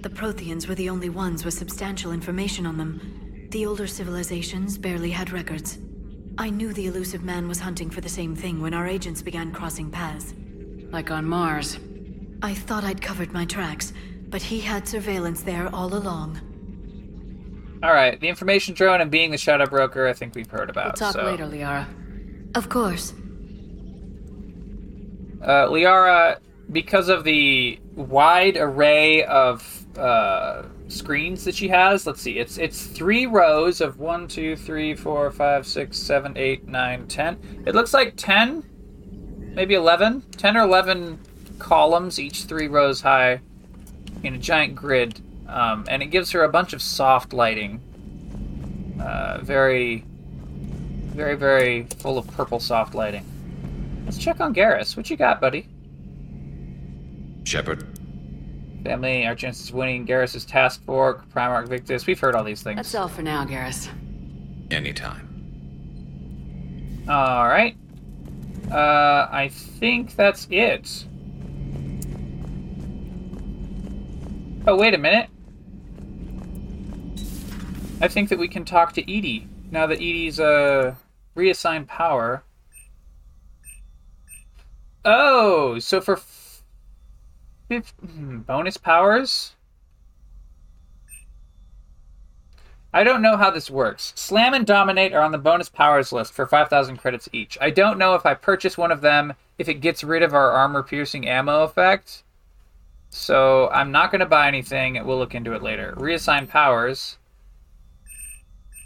The 0.00 0.08
Protheans 0.08 0.66
were 0.66 0.74
the 0.74 0.88
only 0.88 1.10
ones 1.10 1.44
with 1.44 1.52
substantial 1.52 2.12
information 2.12 2.64
on 2.64 2.78
them. 2.78 3.48
The 3.50 3.66
older 3.66 3.86
civilizations 3.86 4.78
barely 4.78 5.10
had 5.10 5.30
records. 5.30 5.78
I 6.38 6.48
knew 6.48 6.72
the 6.72 6.86
Illusive 6.86 7.22
Man 7.22 7.48
was 7.48 7.60
hunting 7.60 7.90
for 7.90 8.00
the 8.00 8.08
same 8.08 8.34
thing 8.34 8.62
when 8.62 8.72
our 8.72 8.86
agents 8.86 9.20
began 9.20 9.52
crossing 9.52 9.90
paths. 9.90 10.32
Like 10.90 11.10
on 11.10 11.26
Mars. 11.26 11.78
I 12.40 12.54
thought 12.54 12.82
I'd 12.82 13.02
covered 13.02 13.34
my 13.34 13.44
tracks, 13.44 13.92
but 14.30 14.40
he 14.40 14.60
had 14.60 14.88
surveillance 14.88 15.42
there 15.42 15.68
all 15.74 15.92
along. 15.94 16.40
All 17.82 17.92
right, 17.92 18.18
the 18.18 18.28
information 18.28 18.74
drone 18.74 19.02
and 19.02 19.10
being 19.10 19.30
the 19.30 19.38
Shadow 19.38 19.66
Broker, 19.66 20.08
I 20.08 20.14
think 20.14 20.34
we've 20.34 20.50
heard 20.50 20.70
about. 20.70 20.98
We'll 20.98 21.12
talk 21.12 21.12
so. 21.12 21.24
later, 21.24 21.44
Liara. 21.44 21.86
Of 22.56 22.70
course. 22.70 23.12
Uh, 25.42 25.66
Liara, 25.66 26.38
because 26.72 27.10
of 27.10 27.24
the 27.24 27.78
wide 27.94 28.56
array 28.56 29.24
of 29.24 29.79
uh, 29.96 30.62
screens 30.88 31.44
that 31.44 31.54
she 31.54 31.68
has, 31.68 32.06
let's 32.06 32.20
see, 32.20 32.38
it's 32.38 32.58
it's 32.58 32.86
three 32.86 33.26
rows 33.26 33.80
of 33.80 33.98
one, 33.98 34.28
two, 34.28 34.56
three, 34.56 34.94
four, 34.94 35.30
five, 35.30 35.66
six, 35.66 35.98
seven, 35.98 36.36
eight, 36.36 36.66
nine, 36.66 37.06
ten. 37.06 37.38
It 37.66 37.74
looks 37.74 37.92
like 37.92 38.14
ten, 38.16 38.64
maybe 39.54 39.74
11, 39.74 40.22
10 40.36 40.56
or 40.56 40.62
eleven 40.62 41.18
columns, 41.58 42.18
each 42.18 42.44
three 42.44 42.68
rows 42.68 43.00
high, 43.00 43.40
in 44.22 44.34
a 44.34 44.38
giant 44.38 44.74
grid, 44.74 45.20
um, 45.48 45.84
and 45.88 46.02
it 46.02 46.06
gives 46.06 46.30
her 46.32 46.44
a 46.44 46.48
bunch 46.48 46.72
of 46.72 46.82
soft 46.82 47.32
lighting. 47.32 47.80
Uh, 49.00 49.38
very, 49.42 50.04
very, 51.14 51.36
very 51.36 51.84
full 51.98 52.18
of 52.18 52.26
purple 52.32 52.60
soft 52.60 52.94
lighting. 52.94 53.24
Let's 54.04 54.18
check 54.18 54.40
on 54.40 54.54
Garrus. 54.54 54.96
What 54.96 55.08
you 55.10 55.16
got, 55.16 55.40
buddy? 55.40 55.66
Shepard. 57.44 57.89
Family, 58.84 59.26
our 59.26 59.34
chances 59.34 59.68
of 59.68 59.74
winning 59.74 60.06
Garrus's 60.06 60.44
task 60.44 60.82
force, 60.84 61.20
Primarch 61.34 61.68
Victus. 61.68 62.06
We've 62.06 62.18
heard 62.18 62.34
all 62.34 62.44
these 62.44 62.62
things. 62.62 62.76
That's 62.76 62.94
all 62.94 63.08
for 63.08 63.22
now, 63.22 63.44
Garrus. 63.44 63.88
Anytime. 64.70 65.26
All 67.08 67.46
right. 67.46 67.76
Uh, 68.70 69.28
I 69.30 69.48
think 69.52 70.16
that's 70.16 70.46
it. 70.50 71.04
Oh, 74.66 74.76
wait 74.76 74.94
a 74.94 74.98
minute. 74.98 75.28
I 78.00 78.08
think 78.08 78.28
that 78.30 78.38
we 78.38 78.48
can 78.48 78.64
talk 78.64 78.92
to 78.94 79.10
EDI 79.10 79.46
now 79.70 79.86
that 79.86 80.00
EDI's 80.00 80.40
uh 80.40 80.94
reassigned 81.34 81.88
power. 81.88 82.44
Oh, 85.04 85.78
so 85.78 86.00
for 86.00 86.16
f- 86.16 86.22
fif- 86.22 86.39
Hmm, 87.70 88.38
bonus 88.38 88.76
powers? 88.76 89.54
I 92.92 93.04
don't 93.04 93.22
know 93.22 93.36
how 93.36 93.50
this 93.50 93.70
works. 93.70 94.12
Slam 94.16 94.52
and 94.52 94.66
Dominate 94.66 95.12
are 95.12 95.22
on 95.22 95.30
the 95.30 95.38
bonus 95.38 95.68
powers 95.68 96.12
list 96.12 96.32
for 96.32 96.46
5,000 96.46 96.96
credits 96.96 97.28
each. 97.32 97.56
I 97.60 97.70
don't 97.70 97.98
know 97.98 98.14
if 98.14 98.26
I 98.26 98.34
purchase 98.34 98.76
one 98.76 98.90
of 98.90 99.00
them 99.00 99.34
if 99.58 99.68
it 99.68 99.74
gets 99.74 100.02
rid 100.02 100.24
of 100.24 100.34
our 100.34 100.50
armor 100.50 100.82
piercing 100.82 101.28
ammo 101.28 101.62
effect. 101.62 102.24
So 103.10 103.68
I'm 103.70 103.92
not 103.92 104.10
going 104.10 104.20
to 104.20 104.26
buy 104.26 104.48
anything. 104.48 105.04
We'll 105.06 105.18
look 105.18 105.36
into 105.36 105.52
it 105.52 105.62
later. 105.62 105.94
Reassign 105.96 106.48
powers. 106.48 107.18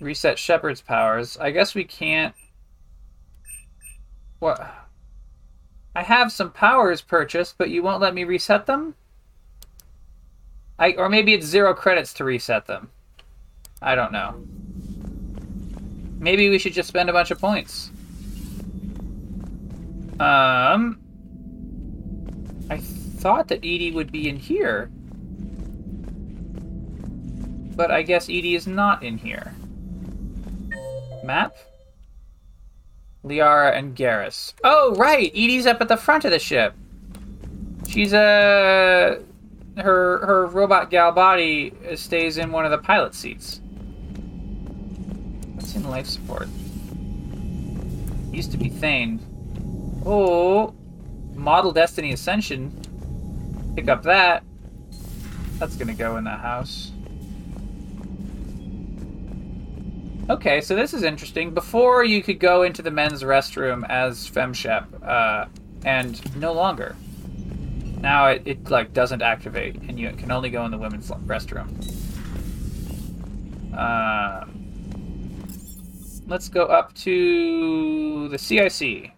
Reset 0.01 0.39
Shepard's 0.39 0.82
powers. 0.82 1.39
I 1.39 1.51
guess 1.51 1.74
we 1.74 1.85
can't. 1.85 2.35
What? 4.40 4.84
I 5.94 6.02
have 6.02 6.32
some 6.32 6.50
powers 6.50 7.00
purchased, 7.00 7.56
but 7.56 7.70
you 7.70 7.82
won't 7.82 8.00
let 8.00 8.14
me 8.14 8.24
reset 8.24 8.66
them? 8.66 8.94
I 10.78 10.92
or 10.92 11.08
maybe 11.08 11.34
it's 11.34 11.46
zero 11.46 11.72
credits 11.72 12.12
to 12.14 12.24
reset 12.24 12.66
them. 12.66 12.90
I 13.80 13.94
don't 13.94 14.12
know. 14.12 14.44
Maybe 16.18 16.48
we 16.48 16.58
should 16.58 16.72
just 16.72 16.88
spend 16.88 17.08
a 17.08 17.12
bunch 17.12 17.30
of 17.30 17.38
points. 17.38 17.90
Um 20.18 21.00
I 22.70 22.78
thought 22.78 23.48
that 23.48 23.64
EDI 23.64 23.92
would 23.92 24.10
be 24.10 24.28
in 24.28 24.36
here. 24.36 24.90
But 27.76 27.90
I 27.90 28.02
guess 28.02 28.28
EDI 28.28 28.56
is 28.56 28.66
not 28.66 29.02
in 29.02 29.18
here. 29.18 29.54
Map? 31.22 31.56
Liara 33.24 33.76
and 33.76 33.96
Garrus. 33.96 34.52
Oh, 34.62 34.94
right. 34.96 35.30
EDI's 35.34 35.66
up 35.66 35.80
at 35.80 35.88
the 35.88 35.96
front 35.96 36.24
of 36.24 36.30
the 36.30 36.38
ship. 36.38 36.74
She's 37.88 38.12
a 38.12 39.20
her 39.76 40.24
her 40.26 40.46
robot 40.46 40.90
gal 40.90 41.10
body 41.12 41.72
stays 41.96 42.38
in 42.38 42.52
one 42.52 42.64
of 42.64 42.70
the 42.70 42.78
pilot 42.78 43.14
seats. 43.14 43.60
What's 45.55 45.74
in 45.74 45.88
life 45.88 46.06
support? 46.06 46.48
Used 48.32 48.52
to 48.52 48.59
be 48.59 48.68
Thane. 48.68 49.20
Oh, 50.05 50.74
Model 51.34 51.72
Destiny 51.72 52.12
Ascension. 52.12 52.72
Pick 53.76 53.88
up 53.88 54.02
that. 54.02 54.44
That's 55.59 55.76
gonna 55.76 55.94
go 55.94 56.16
in 56.16 56.24
the 56.24 56.30
house. 56.30 56.92
Okay, 60.30 60.62
so 60.62 60.74
this 60.74 60.94
is 60.94 61.02
interesting. 61.02 61.52
Before 61.52 62.02
you 62.02 62.22
could 62.22 62.40
go 62.40 62.62
into 62.62 62.80
the 62.80 62.90
men's 62.90 63.22
restroom 63.22 63.86
as 63.90 64.30
FemShep, 64.30 64.86
uh, 65.06 65.44
and 65.84 66.36
no 66.36 66.55
longer. 66.55 66.96
Now 68.01 68.28
it, 68.28 68.42
it 68.46 68.70
like 68.70 68.94
doesn't 68.94 69.20
activate, 69.20 69.76
and 69.82 70.01
you 70.01 70.10
can 70.12 70.30
only 70.30 70.48
go 70.48 70.64
in 70.64 70.70
the 70.70 70.78
women's 70.78 71.10
restroom. 71.10 71.68
Uh, 73.76 74.46
let's 76.26 76.48
go 76.48 76.64
up 76.64 76.94
to 76.94 78.28
the 78.28 78.38
CIC. 78.38 79.10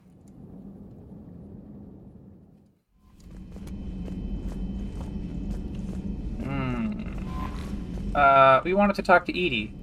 Hmm. 6.42 6.92
Uh, 8.12 8.60
we 8.64 8.74
wanted 8.74 8.96
to 8.96 9.02
talk 9.02 9.24
to 9.26 9.36
EDI. 9.36 9.75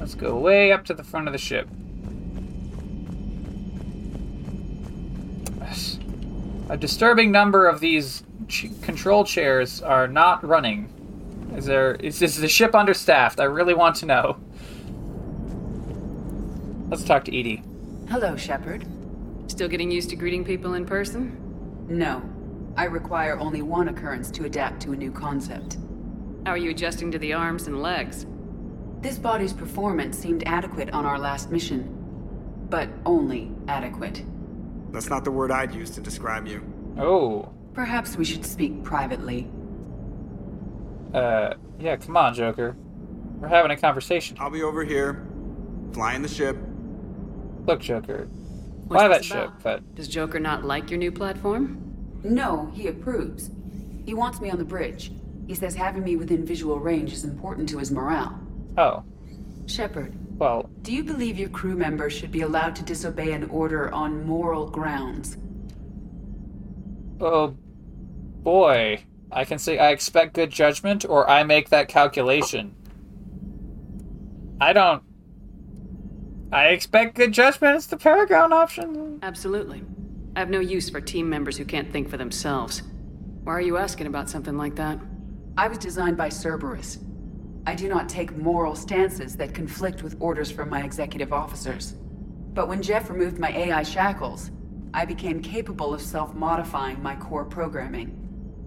Let's 0.00 0.14
go 0.14 0.36
way 0.36 0.72
up 0.72 0.84
to 0.86 0.94
the 0.94 1.04
front 1.04 1.28
of 1.28 1.32
the 1.32 1.38
ship. 1.38 1.68
A 6.70 6.76
disturbing 6.76 7.32
number 7.32 7.66
of 7.66 7.80
these 7.80 8.22
ch- 8.46 8.68
control 8.80 9.24
chairs 9.24 9.82
are 9.82 10.06
not 10.06 10.44
running. 10.46 10.88
Is 11.56 11.66
there 11.66 11.96
is, 11.96 12.22
is 12.22 12.36
the 12.36 12.46
ship 12.46 12.76
understaffed? 12.76 13.40
I 13.40 13.44
really 13.44 13.74
want 13.74 13.96
to 13.96 14.06
know. 14.06 14.36
Let's 16.88 17.02
talk 17.02 17.24
to 17.24 17.34
EDI. 17.34 17.64
Hello, 18.08 18.36
Shepard. 18.36 18.86
Still 19.48 19.66
getting 19.66 19.90
used 19.90 20.10
to 20.10 20.16
greeting 20.16 20.44
people 20.44 20.74
in 20.74 20.86
person? 20.86 21.36
No. 21.88 22.22
I 22.76 22.84
require 22.84 23.36
only 23.40 23.62
one 23.62 23.88
occurrence 23.88 24.30
to 24.30 24.44
adapt 24.44 24.80
to 24.82 24.92
a 24.92 24.96
new 24.96 25.10
concept. 25.10 25.76
How 26.46 26.52
are 26.52 26.56
you 26.56 26.70
adjusting 26.70 27.10
to 27.10 27.18
the 27.18 27.32
arms 27.32 27.66
and 27.66 27.82
legs? 27.82 28.26
This 29.00 29.18
body's 29.18 29.52
performance 29.52 30.18
seemed 30.18 30.42
adequate 30.46 30.90
on 30.90 31.06
our 31.06 31.18
last 31.18 31.50
mission. 31.50 31.96
But 32.68 32.88
only 33.06 33.50
adequate. 33.66 34.22
That's 34.92 35.08
not 35.08 35.24
the 35.24 35.30
word 35.30 35.50
I'd 35.50 35.74
use 35.74 35.90
to 35.90 36.00
describe 36.00 36.46
you. 36.46 36.62
Oh. 36.98 37.50
Perhaps 37.72 38.16
we 38.16 38.24
should 38.24 38.44
speak 38.44 38.84
privately. 38.84 39.48
Uh, 41.14 41.54
yeah, 41.78 41.96
come 41.96 42.16
on, 42.16 42.34
Joker. 42.34 42.76
We're 43.38 43.48
having 43.48 43.70
a 43.70 43.76
conversation. 43.76 44.36
I'll 44.38 44.50
be 44.50 44.62
over 44.62 44.84
here, 44.84 45.26
flying 45.92 46.20
the 46.22 46.28
ship. 46.28 46.56
Look, 47.66 47.80
Joker. 47.80 48.28
What's 48.86 49.02
Fly 49.02 49.08
that 49.08 49.18
this 49.18 49.26
ship, 49.26 49.50
but 49.62 49.94
Does 49.94 50.08
Joker 50.08 50.38
not 50.40 50.64
like 50.64 50.90
your 50.90 50.98
new 50.98 51.12
platform? 51.12 51.80
No, 52.22 52.70
he 52.74 52.88
approves. 52.88 53.50
He 54.04 54.14
wants 54.14 54.40
me 54.40 54.50
on 54.50 54.58
the 54.58 54.64
bridge. 54.64 55.12
He 55.46 55.54
says 55.54 55.74
having 55.74 56.02
me 56.04 56.16
within 56.16 56.44
visual 56.44 56.78
range 56.78 57.12
is 57.12 57.24
important 57.24 57.68
to 57.70 57.78
his 57.78 57.90
morale. 57.90 58.39
Oh, 58.78 59.04
Shepard, 59.66 60.12
well, 60.38 60.68
do 60.82 60.92
you 60.92 61.04
believe 61.04 61.38
your 61.38 61.48
crew 61.48 61.76
members 61.76 62.12
should 62.12 62.32
be 62.32 62.40
allowed 62.40 62.74
to 62.76 62.82
disobey 62.82 63.32
an 63.32 63.44
order 63.50 63.92
on 63.92 64.26
moral 64.26 64.68
grounds? 64.68 65.36
oh 67.20 67.54
boy. 68.42 69.04
I 69.32 69.44
can 69.44 69.58
say 69.58 69.78
I 69.78 69.90
expect 69.90 70.34
good 70.34 70.50
judgment, 70.50 71.04
or 71.08 71.28
I 71.28 71.44
make 71.44 71.68
that 71.68 71.86
calculation. 71.86 72.74
I 74.60 74.72
don't. 74.72 75.02
I 76.52 76.68
expect 76.68 77.14
good 77.14 77.32
judgment. 77.32 77.76
It's 77.76 77.86
the 77.86 77.96
Paragon 77.96 78.52
option. 78.52 79.20
Absolutely. 79.22 79.84
I 80.34 80.40
have 80.40 80.50
no 80.50 80.58
use 80.58 80.90
for 80.90 81.00
team 81.00 81.28
members 81.28 81.56
who 81.56 81.64
can't 81.64 81.92
think 81.92 82.08
for 82.08 82.16
themselves. 82.16 82.82
Why 83.44 83.52
are 83.52 83.60
you 83.60 83.76
asking 83.76 84.08
about 84.08 84.28
something 84.28 84.56
like 84.56 84.74
that? 84.76 84.98
I 85.56 85.68
was 85.68 85.78
designed 85.78 86.16
by 86.16 86.28
Cerberus. 86.28 86.98
I 87.66 87.74
do 87.74 87.88
not 87.88 88.08
take 88.08 88.36
moral 88.36 88.74
stances 88.74 89.36
that 89.36 89.54
conflict 89.54 90.02
with 90.02 90.16
orders 90.18 90.50
from 90.50 90.70
my 90.70 90.82
executive 90.82 91.32
officers. 91.32 91.94
But 92.54 92.68
when 92.68 92.82
Jeff 92.82 93.10
removed 93.10 93.38
my 93.38 93.50
AI 93.50 93.82
shackles, 93.82 94.50
I 94.92 95.04
became 95.04 95.40
capable 95.40 95.94
of 95.94 96.00
self-modifying 96.00 97.02
my 97.02 97.14
core 97.16 97.44
programming. 97.44 98.16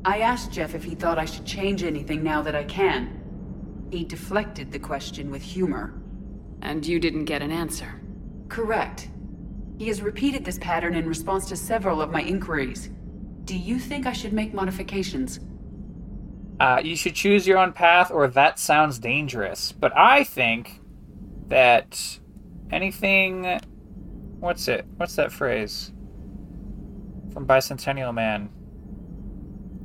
I 0.05 0.19
asked 0.19 0.51
Jeff 0.51 0.75
if 0.75 0.83
he 0.83 0.95
thought 0.95 1.17
I 1.17 1.25
should 1.25 1.45
change 1.45 1.83
anything 1.83 2.23
now 2.23 2.41
that 2.43 2.55
I 2.55 2.63
can. 2.63 3.87
He 3.91 4.03
deflected 4.03 4.71
the 4.71 4.79
question 4.79 5.29
with 5.29 5.41
humor. 5.41 6.01
And 6.61 6.85
you 6.85 6.99
didn't 6.99 7.25
get 7.25 7.41
an 7.41 7.51
answer. 7.51 8.01
Correct. 8.47 9.09
He 9.77 9.87
has 9.87 10.01
repeated 10.01 10.45
this 10.45 10.59
pattern 10.59 10.93
in 10.95 11.07
response 11.07 11.47
to 11.49 11.55
several 11.55 12.01
of 12.01 12.11
my 12.11 12.21
inquiries. 12.21 12.89
Do 13.43 13.57
you 13.57 13.79
think 13.79 14.05
I 14.05 14.13
should 14.13 14.33
make 14.33 14.53
modifications? 14.53 15.39
Uh, 16.64 16.80
you 16.81 16.95
should 16.95 17.14
choose 17.14 17.45
your 17.45 17.57
own 17.57 17.73
path, 17.73 18.10
or 18.10 18.26
that 18.26 18.57
sounds 18.57 18.98
dangerous. 18.98 19.73
But 19.73 19.91
I 19.98 20.23
think 20.23 20.80
that 21.49 22.19
anything. 22.72 23.60
What's 24.40 24.69
it? 24.69 24.85
What's 24.95 25.18
that 25.18 25.34
phrase? 25.34 25.91
From 27.34 27.45
Bicentennial 27.45 28.14
Man. 28.14 28.49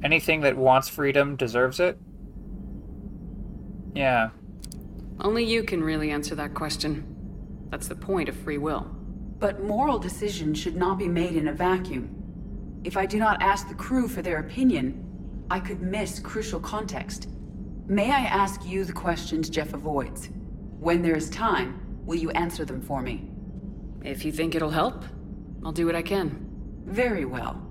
Anything 0.04 0.42
that 0.42 0.56
wants 0.56 0.88
freedom 0.88 1.34
deserves 1.34 1.80
it? 1.80 1.98
Yeah. 3.92 4.30
Only 5.18 5.42
you 5.42 5.64
can 5.64 5.82
really 5.82 6.12
answer 6.12 6.36
that 6.36 6.54
question. 6.54 7.66
That's 7.70 7.88
the 7.88 7.96
point 7.96 8.28
of 8.28 8.36
free 8.36 8.58
will. 8.58 8.82
But 9.40 9.64
moral 9.64 9.98
decisions 9.98 10.58
should 10.58 10.76
not 10.76 10.96
be 10.96 11.08
made 11.08 11.34
in 11.34 11.48
a 11.48 11.52
vacuum. 11.52 12.80
If 12.84 12.96
I 12.96 13.04
do 13.04 13.18
not 13.18 13.42
ask 13.42 13.68
the 13.68 13.74
crew 13.74 14.06
for 14.06 14.22
their 14.22 14.38
opinion, 14.38 15.07
I 15.50 15.60
could 15.60 15.80
miss 15.80 16.18
crucial 16.18 16.60
context. 16.60 17.28
May 17.86 18.10
I 18.10 18.20
ask 18.20 18.66
you 18.66 18.84
the 18.84 18.92
questions 18.92 19.48
Jeff 19.48 19.72
avoids? 19.72 20.28
When 20.78 21.00
there 21.00 21.16
is 21.16 21.30
time, 21.30 21.80
will 22.04 22.16
you 22.16 22.30
answer 22.30 22.64
them 22.64 22.82
for 22.82 23.00
me? 23.00 23.30
If 24.04 24.24
you 24.24 24.32
think 24.32 24.54
it'll 24.54 24.70
help, 24.70 25.04
I'll 25.64 25.72
do 25.72 25.86
what 25.86 25.96
I 25.96 26.02
can. 26.02 26.46
Very 26.84 27.24
well. 27.24 27.62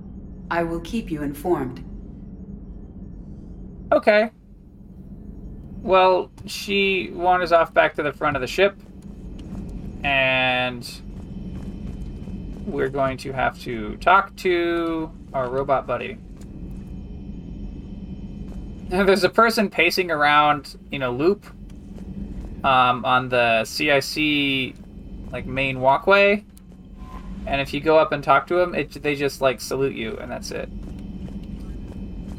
I 0.50 0.64
will 0.64 0.80
keep 0.82 1.12
you 1.12 1.22
informed. 1.22 1.84
Okay. 3.92 4.32
Well, 5.84 6.32
she 6.46 7.12
wanders 7.14 7.52
off 7.52 7.74
back 7.74 7.94
to 7.96 8.04
the 8.04 8.12
front 8.12 8.36
of 8.36 8.42
the 8.42 8.48
ship, 8.48 8.76
and 10.04 10.90
we're 12.66 12.90
going 12.90 13.18
to 13.18 13.32
have 13.32 13.60
to 13.62 13.96
talk 13.98 14.36
to 14.38 15.12
our 15.34 15.50
robot 15.50 15.86
buddy. 15.88 16.18
There's 18.90 19.26
a 19.26 19.30
person 19.30 19.70
pacing 19.70 20.12
around 20.12 20.78
in 20.92 21.04
a 21.04 21.10
loop 21.10 21.46
um, 22.64 23.04
on 23.04 23.28
the 23.28 23.66
CIC 23.66 24.76
like 25.30 25.46
main 25.46 25.82
walkway, 25.82 26.46
and 27.46 27.60
if 27.60 27.74
you 27.74 27.82
go 27.82 27.98
up 27.98 28.14
and 28.14 28.24
talk 28.24 28.48
to 28.48 28.60
him, 28.60 28.74
it, 28.74 28.92
they 29.04 29.16
just 29.16 29.42
like 29.42 29.60
salute 29.60 29.94
you, 29.94 30.16
and 30.18 30.32
that's 30.32 30.52
it. 30.52 30.70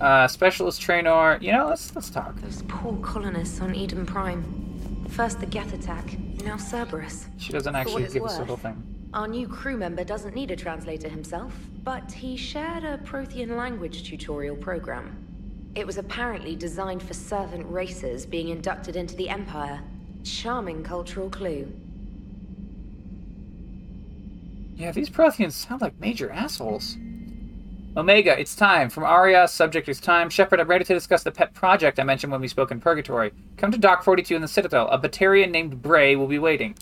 Uh, 0.00 0.26
specialist 0.26 0.80
trainer, 0.80 1.36
you 1.42 1.52
know, 1.52 1.66
let's 1.66 1.94
let's 1.94 2.08
talk. 2.08 2.40
Those 2.40 2.62
poor 2.66 2.96
colonists 3.02 3.60
on 3.60 3.74
Eden 3.74 4.06
Prime. 4.06 5.04
First 5.10 5.40
the 5.40 5.46
Geth 5.46 5.74
attack, 5.74 6.18
now 6.44 6.56
Cerberus. 6.56 7.26
She 7.36 7.52
doesn't 7.52 7.76
actually 7.76 8.04
give 8.04 8.24
us 8.24 8.34
the 8.34 8.40
worth, 8.40 8.48
whole 8.48 8.56
thing. 8.56 9.10
Our 9.12 9.28
new 9.28 9.46
crew 9.46 9.76
member 9.76 10.02
doesn't 10.02 10.34
need 10.34 10.50
a 10.50 10.56
translator 10.56 11.10
himself, 11.10 11.52
but 11.84 12.10
he 12.10 12.38
shared 12.38 12.84
a 12.84 12.96
Prothean 12.96 13.54
language 13.54 14.08
tutorial 14.08 14.56
program. 14.56 15.27
It 15.74 15.86
was 15.86 15.98
apparently 15.98 16.56
designed 16.56 17.02
for 17.02 17.14
servant 17.14 17.70
races 17.70 18.26
being 18.26 18.48
inducted 18.48 18.96
into 18.96 19.14
the 19.16 19.28
Empire. 19.28 19.80
Charming 20.24 20.82
cultural 20.82 21.30
clue. 21.30 21.72
Yeah, 24.76 24.92
these 24.92 25.10
Protheans 25.10 25.52
sound 25.52 25.80
like 25.80 25.98
major 26.00 26.30
assholes. 26.30 26.96
Omega, 27.96 28.38
it's 28.38 28.54
time. 28.54 28.90
From 28.90 29.02
Aria, 29.02 29.48
subject 29.48 29.88
is 29.88 30.00
time. 30.00 30.30
Shepard, 30.30 30.60
I'm 30.60 30.68
ready 30.68 30.84
to 30.84 30.94
discuss 30.94 31.24
the 31.24 31.32
pet 31.32 31.52
project 31.52 31.98
I 31.98 32.04
mentioned 32.04 32.30
when 32.30 32.40
we 32.40 32.46
spoke 32.46 32.70
in 32.70 32.80
Purgatory. 32.80 33.32
Come 33.56 33.72
to 33.72 33.78
Dock 33.78 34.04
42 34.04 34.36
in 34.36 34.42
the 34.42 34.46
Citadel. 34.46 34.88
A 34.88 34.98
Batarian 34.98 35.50
named 35.50 35.82
Bray 35.82 36.14
will 36.14 36.28
be 36.28 36.38
waiting. 36.38 36.76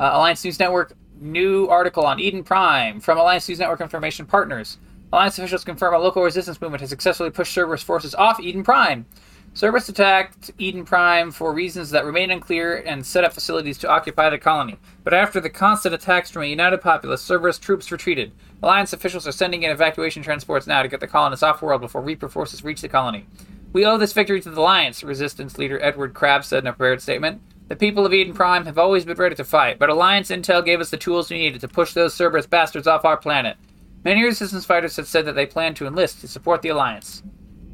Uh, 0.00 0.10
Alliance 0.14 0.42
News 0.42 0.58
Network, 0.58 0.94
new 1.20 1.66
article 1.66 2.06
on 2.06 2.18
Eden 2.18 2.42
Prime. 2.42 2.98
From 3.00 3.18
Alliance 3.18 3.46
News 3.46 3.58
Network 3.58 3.82
Information 3.82 4.24
Partners. 4.24 4.78
Alliance 5.12 5.38
officials 5.38 5.62
confirm 5.62 5.92
a 5.92 5.98
local 5.98 6.22
resistance 6.22 6.58
movement 6.58 6.80
has 6.80 6.88
successfully 6.88 7.28
pushed 7.28 7.52
Cerberus 7.52 7.82
forces 7.82 8.14
off 8.14 8.40
Eden 8.40 8.64
Prime. 8.64 9.04
Cerberus 9.52 9.90
attacked 9.90 10.50
Eden 10.56 10.86
Prime 10.86 11.30
for 11.30 11.52
reasons 11.52 11.90
that 11.90 12.06
remain 12.06 12.30
unclear 12.30 12.76
and 12.76 13.04
set 13.04 13.22
up 13.22 13.34
facilities 13.34 13.76
to 13.76 13.90
occupy 13.90 14.30
the 14.30 14.38
colony. 14.38 14.78
But 15.04 15.12
after 15.12 15.38
the 15.38 15.50
constant 15.50 15.94
attacks 15.94 16.30
from 16.30 16.44
a 16.44 16.46
united 16.46 16.80
populace, 16.80 17.20
Cerberus 17.20 17.58
troops 17.58 17.92
retreated. 17.92 18.32
Alliance 18.62 18.94
officials 18.94 19.28
are 19.28 19.32
sending 19.32 19.64
in 19.64 19.70
evacuation 19.70 20.22
transports 20.22 20.66
now 20.66 20.80
to 20.80 20.88
get 20.88 21.00
the 21.00 21.06
colonists 21.06 21.42
off 21.42 21.60
world 21.60 21.82
before 21.82 22.00
Reaper 22.00 22.30
forces 22.30 22.64
reach 22.64 22.80
the 22.80 22.88
colony. 22.88 23.26
We 23.74 23.84
owe 23.84 23.98
this 23.98 24.14
victory 24.14 24.40
to 24.40 24.50
the 24.50 24.60
Alliance, 24.62 25.04
Resistance 25.04 25.58
leader 25.58 25.78
Edward 25.82 26.14
Crabbe 26.14 26.44
said 26.44 26.64
in 26.64 26.68
a 26.68 26.72
prepared 26.72 27.02
statement. 27.02 27.42
The 27.68 27.76
people 27.76 28.06
of 28.06 28.14
Eden 28.14 28.32
Prime 28.32 28.64
have 28.64 28.78
always 28.78 29.04
been 29.04 29.18
ready 29.18 29.34
to 29.34 29.44
fight, 29.44 29.78
but 29.78 29.90
Alliance 29.90 30.30
Intel 30.30 30.64
gave 30.64 30.80
us 30.80 30.88
the 30.88 30.96
tools 30.96 31.28
we 31.28 31.36
needed 31.36 31.60
to 31.60 31.68
push 31.68 31.92
those 31.92 32.14
Cerberus 32.14 32.46
bastards 32.46 32.86
off 32.86 33.04
our 33.04 33.18
planet. 33.18 33.58
Many 34.04 34.24
resistance 34.24 34.64
fighters 34.64 34.96
have 34.96 35.06
said 35.06 35.26
that 35.26 35.34
they 35.34 35.46
plan 35.46 35.74
to 35.74 35.86
enlist 35.86 36.20
to 36.20 36.28
support 36.28 36.62
the 36.62 36.70
Alliance. 36.70 37.22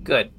Good. 0.04 0.30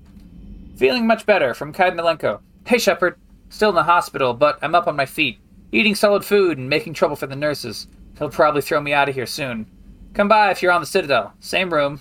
Feeling 0.77 1.07
much 1.07 1.25
better 1.25 1.53
from 1.53 1.73
Kaidan 1.73 1.99
Alenko. 1.99 2.41
Hey, 2.65 2.77
Shepard. 2.77 3.15
Still 3.49 3.69
in 3.69 3.75
the 3.75 3.83
hospital, 3.83 4.33
but 4.33 4.59
I'm 4.61 4.75
up 4.75 4.87
on 4.87 4.95
my 4.95 5.07
feet. 5.07 5.39
Eating 5.71 5.95
solid 5.95 6.23
food 6.23 6.57
and 6.57 6.69
making 6.69 6.93
trouble 6.93 7.15
for 7.15 7.27
the 7.27 7.35
nurses. 7.35 7.87
He'll 8.17 8.29
probably 8.29 8.61
throw 8.61 8.79
me 8.79 8.93
out 8.93 9.09
of 9.09 9.15
here 9.15 9.25
soon. 9.25 9.65
Come 10.13 10.27
by 10.27 10.51
if 10.51 10.61
you're 10.61 10.71
on 10.71 10.81
the 10.81 10.87
Citadel. 10.87 11.33
Same 11.39 11.73
room. 11.73 11.99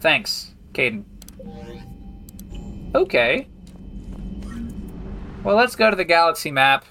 Thanks, 0.00 0.54
Kaidan. 0.72 1.04
Okay. 2.94 3.46
Well, 5.42 5.56
let's 5.56 5.76
go 5.76 5.88
to 5.88 5.96
the 5.96 6.04
galaxy 6.04 6.50
map. 6.50 6.84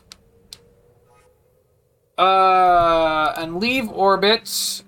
Uh, 2.17 3.33
and 3.37 3.59
leave 3.59 3.89
orbit 3.89 4.83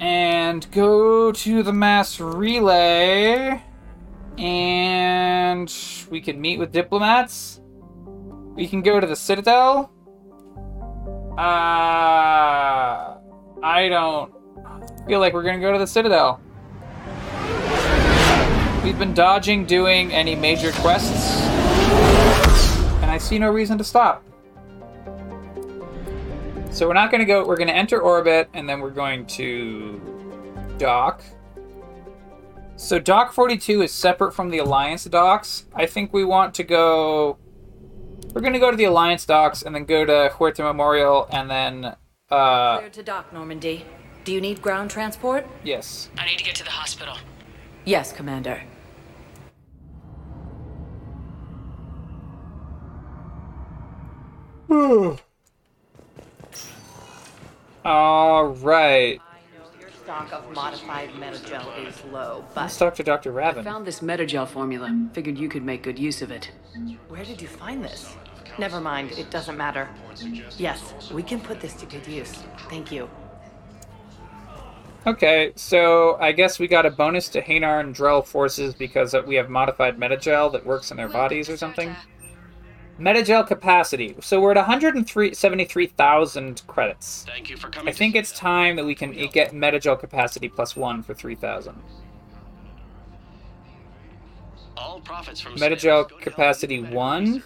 and 0.00 0.70
go 0.70 1.32
to 1.32 1.62
the 1.62 1.72
mass 1.72 2.20
relay. 2.20 3.62
And 4.38 5.72
we 6.10 6.20
can 6.20 6.40
meet 6.40 6.58
with 6.58 6.72
diplomats. 6.72 7.60
We 8.54 8.66
can 8.66 8.82
go 8.82 9.00
to 9.00 9.06
the 9.06 9.16
Citadel. 9.16 9.90
Uh, 11.38 13.18
I 13.62 13.88
don't 13.88 14.32
feel 15.06 15.20
like 15.20 15.34
we're 15.34 15.42
gonna 15.42 15.60
go 15.60 15.72
to 15.72 15.78
the 15.78 15.86
Citadel. 15.86 16.40
We've 18.84 18.98
been 18.98 19.14
dodging 19.14 19.64
doing 19.64 20.12
any 20.12 20.34
major 20.34 20.70
quests, 20.72 21.40
and 23.00 23.10
I 23.10 23.18
see 23.18 23.38
no 23.38 23.50
reason 23.50 23.78
to 23.78 23.84
stop. 23.84 24.22
So 26.74 26.88
we're 26.88 26.94
not 26.94 27.12
gonna 27.12 27.24
go. 27.24 27.46
We're 27.46 27.56
gonna 27.56 27.70
enter 27.70 28.00
orbit, 28.00 28.48
and 28.52 28.68
then 28.68 28.80
we're 28.80 28.90
going 28.90 29.26
to 29.26 30.00
dock. 30.76 31.22
So 32.74 32.98
dock 32.98 33.32
42 33.32 33.82
is 33.82 33.92
separate 33.92 34.32
from 34.32 34.50
the 34.50 34.58
Alliance 34.58 35.04
docks. 35.04 35.66
I 35.72 35.86
think 35.86 36.12
we 36.12 36.24
want 36.24 36.52
to 36.54 36.64
go. 36.64 37.38
We're 38.32 38.40
gonna 38.40 38.58
go 38.58 38.72
to 38.72 38.76
the 38.76 38.86
Alliance 38.86 39.24
docks, 39.24 39.62
and 39.62 39.72
then 39.72 39.84
go 39.84 40.04
to 40.04 40.32
Huerta 40.36 40.64
Memorial, 40.64 41.28
and 41.30 41.48
then. 41.48 41.94
Uh, 42.28 42.78
Clear 42.78 42.90
to 42.90 43.02
dock, 43.04 43.32
Normandy. 43.32 43.86
Do 44.24 44.32
you 44.32 44.40
need 44.40 44.60
ground 44.60 44.90
transport? 44.90 45.46
yes. 45.62 46.08
I 46.18 46.26
need 46.26 46.38
to 46.38 46.44
get 46.44 46.56
to 46.56 46.64
the 46.64 46.70
hospital. 46.70 47.16
Yes, 47.84 48.10
Commander. 48.10 48.64
All 57.84 58.46
right. 58.46 59.20
Your 59.78 59.90
Stock 59.90 60.32
of 60.32 60.50
modified 60.54 61.14
medi-gel 61.18 61.70
is 61.86 62.02
low, 62.10 62.44
but 62.54 62.62
Let's 62.62 62.78
talk 62.78 62.94
to 62.96 63.02
Dr. 63.02 63.30
I 63.38 63.46
Raven. 63.48 63.64
found 63.64 63.86
this 63.86 64.00
medi-gel 64.00 64.46
formula. 64.46 65.08
Figured 65.12 65.36
you 65.38 65.48
could 65.48 65.64
make 65.64 65.82
good 65.82 65.98
use 65.98 66.22
of 66.22 66.30
it. 66.30 66.50
Where 67.08 67.24
did 67.24 67.42
you 67.42 67.48
find 67.48 67.84
this? 67.84 68.14
Never 68.58 68.80
mind, 68.80 69.12
it 69.12 69.30
doesn't 69.30 69.56
matter. 69.56 69.88
Yes, 70.56 71.10
we 71.12 71.22
can 71.22 71.40
put 71.40 71.60
this 71.60 71.74
to 71.74 71.86
good 71.86 72.06
use. 72.06 72.32
Thank 72.70 72.90
you. 72.92 73.10
Okay, 75.06 75.52
so 75.54 76.16
I 76.18 76.32
guess 76.32 76.58
we 76.58 76.66
got 76.66 76.86
a 76.86 76.90
bonus 76.90 77.28
to 77.30 77.42
Hanar 77.42 77.80
and 77.80 77.94
Drell 77.94 78.24
forces 78.24 78.74
because 78.74 79.14
we 79.26 79.34
have 79.34 79.50
modified 79.50 79.98
medi-gel 79.98 80.48
that 80.50 80.64
works 80.64 80.90
in 80.90 80.96
their 80.96 81.08
bodies 81.08 81.50
or 81.50 81.58
something. 81.58 81.94
Medi-gel 82.96 83.44
capacity. 83.44 84.14
So 84.20 84.40
we're 84.40 84.52
at 84.52 84.56
173,000 84.56 86.62
credits. 86.66 87.24
Thank 87.26 87.50
you 87.50 87.56
for 87.56 87.68
coming. 87.68 87.88
I 87.88 87.92
think 87.92 88.14
it's 88.14 88.32
time 88.32 88.76
that 88.76 88.84
we 88.84 88.94
can 88.94 89.12
get 89.32 89.52
medi-gel 89.52 89.96
capacity 89.96 90.48
plus 90.48 90.76
one 90.76 91.02
for 91.02 91.12
3,000. 91.12 91.74
All 94.76 95.00
profits 95.00 95.40
from 95.40 95.58
Medi-gel 95.58 96.04
capacity 96.04 96.82
one. 96.82 97.42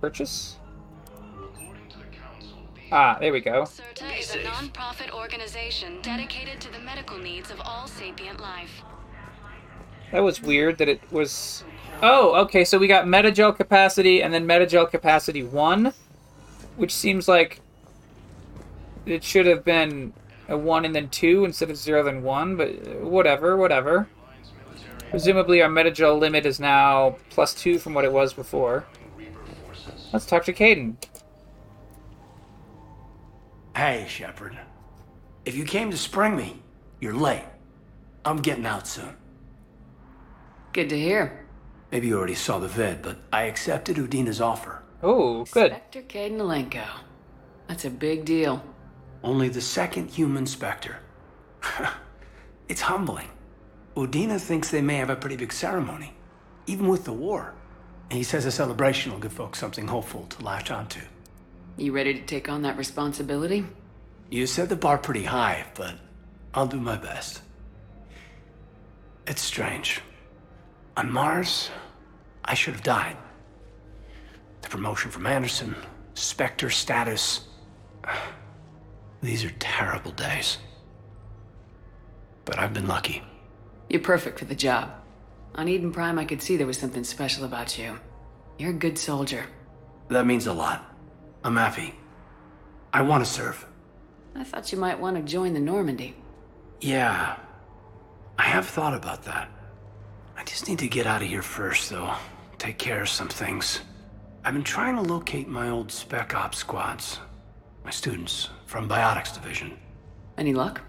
Purchase. 0.00 0.56
Ah, 2.92 3.18
there 3.20 3.32
we 3.32 3.40
go. 3.40 3.62
Sirta 3.62 4.18
is 4.18 4.34
a 4.34 4.42
non-profit 4.42 5.14
organization 5.14 6.00
dedicated 6.02 6.60
to 6.60 6.72
the 6.72 6.78
medical 6.78 7.18
needs 7.18 7.50
of 7.50 7.60
all 7.60 7.86
sapient 7.86 8.40
life. 8.40 8.82
That 10.12 10.24
was 10.24 10.42
weird 10.42 10.78
that 10.78 10.88
it 10.88 11.00
was. 11.12 11.62
Oh, 12.02 12.34
okay, 12.44 12.64
so 12.64 12.78
we 12.78 12.86
got 12.86 13.06
medi-gel 13.06 13.52
capacity 13.52 14.22
and 14.22 14.32
then 14.32 14.46
medi-gel 14.46 14.86
capacity 14.86 15.42
1, 15.42 15.92
which 16.76 16.94
seems 16.94 17.28
like 17.28 17.60
it 19.04 19.22
should 19.22 19.44
have 19.44 19.64
been 19.64 20.14
a 20.48 20.56
1 20.56 20.86
and 20.86 20.94
then 20.94 21.10
2 21.10 21.44
instead 21.44 21.68
of 21.68 21.76
0 21.76 22.02
then 22.04 22.22
1, 22.22 22.56
but 22.56 22.68
uh, 22.68 23.06
whatever, 23.06 23.56
whatever. 23.56 24.08
Presumably 25.10 25.60
our 25.60 25.68
medi-gel 25.68 26.16
limit 26.16 26.46
is 26.46 26.58
now 26.58 27.16
plus 27.28 27.52
2 27.54 27.78
from 27.78 27.92
what 27.92 28.06
it 28.06 28.12
was 28.12 28.32
before. 28.32 28.86
Let's 30.12 30.24
talk 30.24 30.44
to 30.44 30.54
Kaidan. 30.54 30.96
Hey, 33.76 34.06
Shepard. 34.08 34.58
If 35.44 35.54
you 35.54 35.64
came 35.64 35.90
to 35.90 35.98
spring 35.98 36.34
me, 36.34 36.62
you're 37.00 37.14
late. 37.14 37.44
I'm 38.24 38.38
getting 38.38 38.66
out 38.66 38.86
soon. 38.86 39.16
Good 40.72 40.88
to 40.88 40.98
hear. 40.98 41.39
Maybe 41.90 42.08
you 42.08 42.16
already 42.16 42.34
saw 42.34 42.58
the 42.58 42.68
vid, 42.68 43.02
but 43.02 43.18
I 43.32 43.44
accepted 43.44 43.96
Udina's 43.96 44.40
offer. 44.40 44.82
Oh, 45.02 45.44
good. 45.50 45.72
Spectre 45.72 46.02
Kaidan 46.02 46.38
Alenko. 46.38 46.86
That's 47.66 47.84
a 47.84 47.90
big 47.90 48.24
deal. 48.24 48.62
Only 49.22 49.48
the 49.48 49.60
second 49.60 50.10
human 50.10 50.46
Spectre. 50.46 50.98
it's 52.68 52.80
humbling. 52.80 53.28
Udina 53.96 54.40
thinks 54.40 54.70
they 54.70 54.80
may 54.82 54.96
have 54.96 55.10
a 55.10 55.16
pretty 55.16 55.36
big 55.36 55.52
ceremony, 55.52 56.14
even 56.66 56.88
with 56.88 57.04
the 57.04 57.12
war. 57.12 57.54
And 58.08 58.16
he 58.16 58.22
says 58.22 58.44
a 58.46 58.52
celebration 58.52 59.12
will 59.12 59.18
give 59.18 59.32
folks 59.32 59.58
something 59.58 59.86
hopeful 59.86 60.26
to 60.26 60.44
latch 60.44 60.70
onto. 60.70 61.00
You 61.76 61.92
ready 61.92 62.14
to 62.14 62.22
take 62.22 62.48
on 62.48 62.62
that 62.62 62.76
responsibility? 62.76 63.64
You 64.30 64.46
set 64.46 64.68
the 64.68 64.76
bar 64.76 64.98
pretty 64.98 65.24
high, 65.24 65.66
but 65.74 65.94
I'll 66.54 66.66
do 66.66 66.80
my 66.80 66.96
best. 66.96 67.42
It's 69.26 69.42
strange. 69.42 70.00
On 70.96 71.10
Mars, 71.10 71.70
I 72.44 72.54
should 72.54 72.74
have 72.74 72.82
died. 72.82 73.16
The 74.62 74.68
promotion 74.68 75.10
from 75.10 75.26
Anderson, 75.26 75.74
Spectre 76.14 76.70
status. 76.70 77.42
These 79.22 79.44
are 79.44 79.50
terrible 79.58 80.12
days. 80.12 80.58
But 82.44 82.58
I've 82.58 82.74
been 82.74 82.88
lucky. 82.88 83.22
You're 83.88 84.00
perfect 84.02 84.38
for 84.38 84.44
the 84.44 84.54
job. 84.54 84.90
On 85.54 85.68
Eden 85.68 85.92
Prime, 85.92 86.18
I 86.18 86.24
could 86.24 86.42
see 86.42 86.56
there 86.56 86.66
was 86.66 86.78
something 86.78 87.04
special 87.04 87.44
about 87.44 87.78
you. 87.78 87.98
You're 88.58 88.70
a 88.70 88.74
good 88.74 88.98
soldier. 88.98 89.46
That 90.08 90.26
means 90.26 90.46
a 90.46 90.52
lot. 90.52 90.84
I'm 91.44 91.56
happy. 91.56 91.94
I 92.92 93.02
want 93.02 93.24
to 93.24 93.30
serve. 93.30 93.66
I 94.34 94.44
thought 94.44 94.70
you 94.72 94.78
might 94.78 95.00
want 95.00 95.16
to 95.16 95.22
join 95.22 95.54
the 95.54 95.60
Normandy. 95.60 96.14
Yeah. 96.80 97.36
I 98.38 98.42
have 98.42 98.66
thought 98.66 98.94
about 98.94 99.24
that. 99.24 99.48
I 100.36 100.44
just 100.44 100.68
need 100.68 100.78
to 100.80 100.88
get 100.88 101.06
out 101.06 101.22
of 101.22 101.28
here 101.28 101.42
first, 101.42 101.90
though. 101.90 102.14
Take 102.58 102.78
care 102.78 103.02
of 103.02 103.08
some 103.08 103.28
things. 103.28 103.80
I've 104.44 104.54
been 104.54 104.64
trying 104.64 104.96
to 104.96 105.02
locate 105.02 105.48
my 105.48 105.68
old 105.70 105.92
Spec 105.92 106.34
Ops 106.34 106.58
squads. 106.58 107.18
My 107.84 107.90
students 107.90 108.50
from 108.66 108.88
Biotics 108.88 109.34
Division. 109.34 109.78
Any 110.38 110.54
luck? 110.54 110.80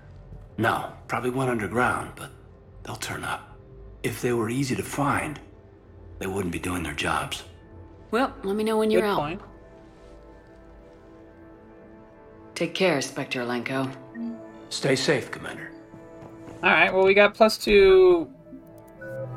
No, 0.57 0.91
probably 1.07 1.29
went 1.29 1.49
underground, 1.49 2.11
but 2.15 2.31
they'll 2.83 2.95
turn 2.95 3.23
up. 3.23 3.57
If 4.03 4.21
they 4.21 4.33
were 4.33 4.49
easy 4.49 4.75
to 4.75 4.83
find, 4.83 5.39
they 6.19 6.27
wouldn't 6.27 6.51
be 6.51 6.59
doing 6.59 6.83
their 6.83 6.93
jobs. 6.93 7.43
Well, 8.11 8.33
let 8.43 8.55
me 8.55 8.63
know 8.63 8.77
when 8.77 8.91
you're 8.91 9.01
Good 9.01 9.07
out. 9.07 9.17
point. 9.17 9.41
Take 12.55 12.73
care, 12.73 13.01
Spectre 13.01 13.41
Alenko. 13.41 13.91
Stay 14.69 14.95
safe, 14.95 15.31
Commander. 15.31 15.71
All 16.63 16.69
right. 16.69 16.93
Well, 16.93 17.05
we 17.05 17.13
got 17.13 17.33
plus 17.33 17.57
two 17.57 18.29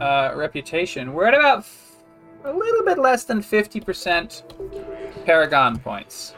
uh, 0.01 0.33
reputation. 0.35 1.13
We're 1.13 1.27
at 1.27 1.35
about 1.35 1.59
f- 1.59 1.97
a 2.45 2.53
little 2.53 2.85
bit 2.85 2.99
less 2.99 3.25
than 3.25 3.43
fifty 3.43 3.81
percent 3.81 4.43
Paragon 5.25 5.79
points. 5.79 6.35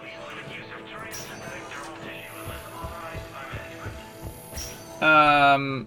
Um, 5.00 5.86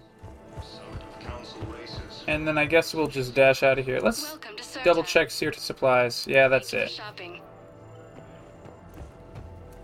and 2.28 2.46
then 2.46 2.56
I 2.58 2.64
guess 2.64 2.94
we'll 2.94 3.08
just 3.08 3.34
dash 3.34 3.62
out 3.62 3.78
of 3.78 3.84
here. 3.84 3.98
Let's 4.00 4.38
double 4.84 5.02
check 5.02 5.28
Sirta 5.28 5.58
supplies. 5.58 6.26
Yeah, 6.28 6.46
that's 6.48 6.72
it. 6.74 7.00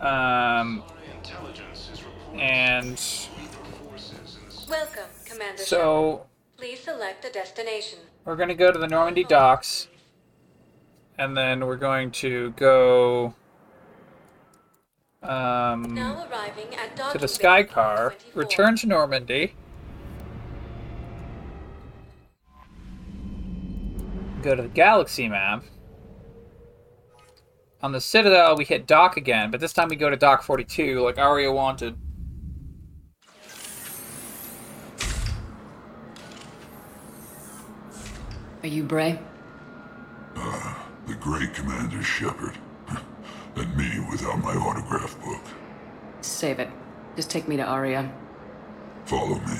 Um, 0.01 0.83
and 2.35 3.01
Welcome, 4.69 5.03
Commander. 5.25 5.63
so 5.63 6.27
Please 6.57 6.81
select 6.81 7.25
a 7.25 7.31
destination. 7.31 7.99
we're 8.25 8.37
going 8.37 8.49
to 8.49 8.55
go 8.55 8.73
to 8.73 8.79
the 8.79 8.89
Normandy 8.89 9.25
docks, 9.25 9.89
and 11.19 11.37
then 11.37 11.67
we're 11.67 11.77
going 11.77 12.11
to 12.13 12.53
go 12.53 13.35
um, 15.23 15.95
Now 15.95 16.27
arriving 16.31 16.75
at 16.75 17.13
to 17.13 17.19
the 17.19 17.29
Sky 17.29 17.63
Car, 17.63 18.15
return 18.35 18.77
to 18.77 18.87
Normandy, 18.87 19.55
go 24.43 24.55
to 24.55 24.63
the 24.63 24.69
Galaxy 24.69 25.29
map. 25.29 25.65
On 27.83 27.93
the 27.93 28.01
Citadel, 28.01 28.57
we 28.57 28.65
hit 28.65 28.87
Dock 28.87 29.19
again, 29.19 29.51
but 29.51 29.61
this 29.61 29.75
time 29.75 29.89
we 29.89 29.97
go 29.97 30.09
to 30.09 30.17
Dock 30.17 30.43
42, 30.43 31.01
like 31.01 31.19
Aria 31.19 31.53
wanted. 31.53 31.99
Are 38.67 38.69
you 38.69 38.83
Bray? 38.83 39.17
Ah, 40.35 40.89
the 41.07 41.15
great 41.15 41.55
Commander 41.55 42.03
Shepard. 42.03 42.59
and 43.55 43.77
me 43.77 44.05
without 44.11 44.43
my 44.43 44.55
autograph 44.57 45.17
book. 45.23 45.41
Save 46.21 46.59
it. 46.59 46.69
Just 47.15 47.31
take 47.31 47.47
me 47.47 47.57
to 47.59 47.63
Aria. 47.63 48.13
Follow 49.05 49.39
me. 49.39 49.59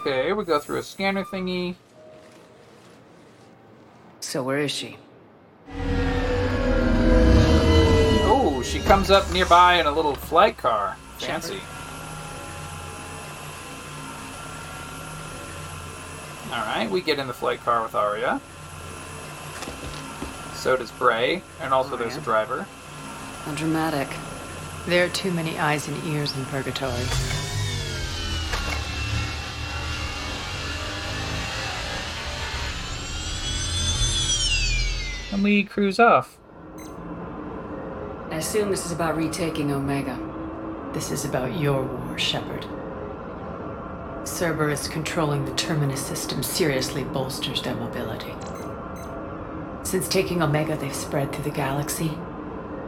Okay, 0.00 0.32
we 0.32 0.42
go 0.46 0.58
through 0.58 0.78
a 0.78 0.82
scanner 0.82 1.24
thingy. 1.24 1.74
So 4.20 4.42
where 4.42 4.60
is 4.60 4.70
she? 4.70 4.96
Oh, 8.24 8.62
she 8.64 8.78
comes 8.78 9.10
up 9.10 9.30
nearby 9.34 9.80
in 9.80 9.84
a 9.84 9.92
little 9.92 10.14
flight 10.14 10.56
car. 10.56 10.96
Fancy. 11.18 11.60
Alright, 16.50 16.90
we 16.90 17.02
get 17.02 17.18
in 17.18 17.26
the 17.26 17.34
flight 17.34 17.62
car 17.62 17.82
with 17.82 17.94
Aria. 17.94 18.40
So 20.54 20.76
does 20.76 20.90
Bray, 20.92 21.42
and 21.60 21.74
also 21.74 21.96
there's 21.96 22.16
a 22.16 22.20
driver. 22.22 22.66
How 23.44 23.54
dramatic. 23.54 24.08
There 24.86 25.04
are 25.04 25.10
too 25.10 25.30
many 25.30 25.58
eyes 25.58 25.86
and 25.88 26.04
ears 26.06 26.34
in 26.34 26.44
purgatory. 26.46 27.04
And 35.32 35.44
we 35.44 35.64
cruise 35.64 36.00
off. 36.00 36.38
I 38.30 38.36
assume 38.36 38.70
this 38.70 38.86
is 38.86 38.92
about 38.92 39.16
retaking 39.16 39.70
Omega. 39.70 40.18
This 40.94 41.10
is 41.10 41.26
about 41.26 41.58
your 41.58 41.82
war, 41.82 42.18
Shepard. 42.18 42.66
Cerberus 44.28 44.86
controlling 44.88 45.44
the 45.44 45.54
Terminus 45.54 46.04
system 46.04 46.42
seriously 46.42 47.02
bolsters 47.02 47.62
their 47.62 47.74
mobility. 47.74 48.34
Since 49.82 50.06
taking 50.08 50.42
Omega, 50.42 50.76
they've 50.76 50.94
spread 50.94 51.32
through 51.32 51.44
the 51.44 51.50
galaxy. 51.50 52.12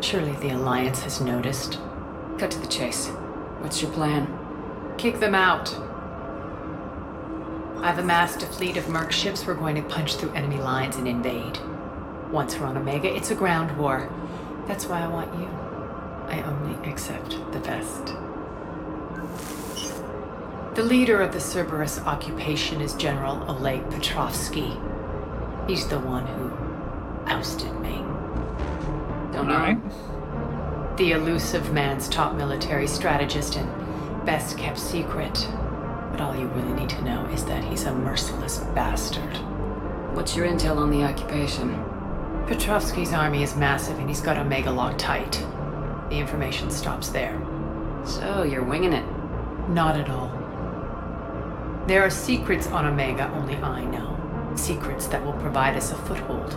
Surely 0.01 0.33
the 0.33 0.51
Alliance 0.51 1.03
has 1.03 1.21
noticed. 1.21 1.79
Cut 2.39 2.51
to 2.51 2.59
the 2.59 2.67
chase. 2.67 3.09
What's 3.59 3.83
your 3.83 3.91
plan? 3.93 4.29
Kick 4.99 5.19
them 5.19 5.35
out. 5.35 5.75
I've 7.83 7.99
amassed 7.99 8.43
a 8.43 8.47
fleet 8.47 8.77
of 8.77 8.89
merc 8.89 9.11
ships 9.11 9.47
we're 9.47 9.55
going 9.55 9.77
to 9.77 9.83
punch 9.83 10.17
through 10.17 10.33
enemy 10.33 10.59
lines 10.59 10.97
and 10.97 11.09
invade. 11.09 11.59
Once 12.31 12.59
we're 12.59 12.67
on 12.67 12.77
Omega, 12.77 13.15
it's 13.15 13.31
a 13.31 13.35
ground 13.35 13.77
war. 13.79 14.13
That's 14.69 14.87
why 14.87 15.03
I 15.03 15.09
want 15.09 15.35
you. 15.35 15.47
I 16.29 16.43
only 16.43 16.89
accept 16.89 17.31
the 17.53 17.61
best. 17.61 18.15
The 20.75 20.85
leader 20.85 21.21
of 21.21 21.33
the 21.33 21.41
Cerberus 21.41 21.99
occupation 21.99 22.81
is 22.81 22.95
General 22.95 23.45
Oleg 23.51 23.91
Petrovsky. 23.91 24.73
He's 25.67 25.89
the 25.89 25.99
one 25.99 26.25
who 26.29 26.53
ousted 27.29 27.75
me. 27.81 27.97
Don't 29.33 29.49
know. 29.49 30.95
The 30.97 31.11
Illusive 31.11 31.73
Man's 31.73 32.09
top 32.09 32.37
military 32.37 32.87
strategist 32.87 33.57
and 33.57 34.25
best 34.25 34.57
kept 34.59 34.79
secret. 34.79 35.49
But 36.13 36.21
all 36.21 36.37
you 36.37 36.47
really 36.47 36.75
need 36.75 36.91
to 36.91 37.03
know 37.03 37.27
is 37.27 37.45
that 37.47 37.65
he's 37.65 37.87
a 37.87 37.93
merciless 37.93 38.59
bastard. 38.73 39.39
What's 40.15 40.37
your 40.37 40.47
intel 40.47 40.77
on 40.77 40.93
the 40.93 41.03
occupation? 41.03 41.75
Petrovsky's 42.47 43.13
army 43.13 43.43
is 43.43 43.57
massive 43.57 43.99
and 43.99 44.09
he's 44.09 44.21
got 44.21 44.39
Omega 44.39 44.71
locked 44.71 45.01
tight. 45.01 45.45
The 46.11 46.19
information 46.19 46.71
stops 46.71 47.09
there. 47.09 47.37
So, 48.05 48.45
you're 48.45 48.63
winging 48.63 48.93
it? 48.93 49.05
Not 49.69 49.97
at 49.97 50.09
all. 50.09 50.40
There 51.87 52.03
are 52.05 52.11
secrets 52.11 52.67
on 52.69 52.87
Omega 52.87 53.31
only 53.35 53.57
I 53.57 53.85
know. 53.85 54.17
Secrets 54.55 55.07
that 55.09 55.25
will 55.25 55.33
provide 55.35 55.77
us 55.77 55.93
a 55.93 55.97
foothold. 55.97 56.57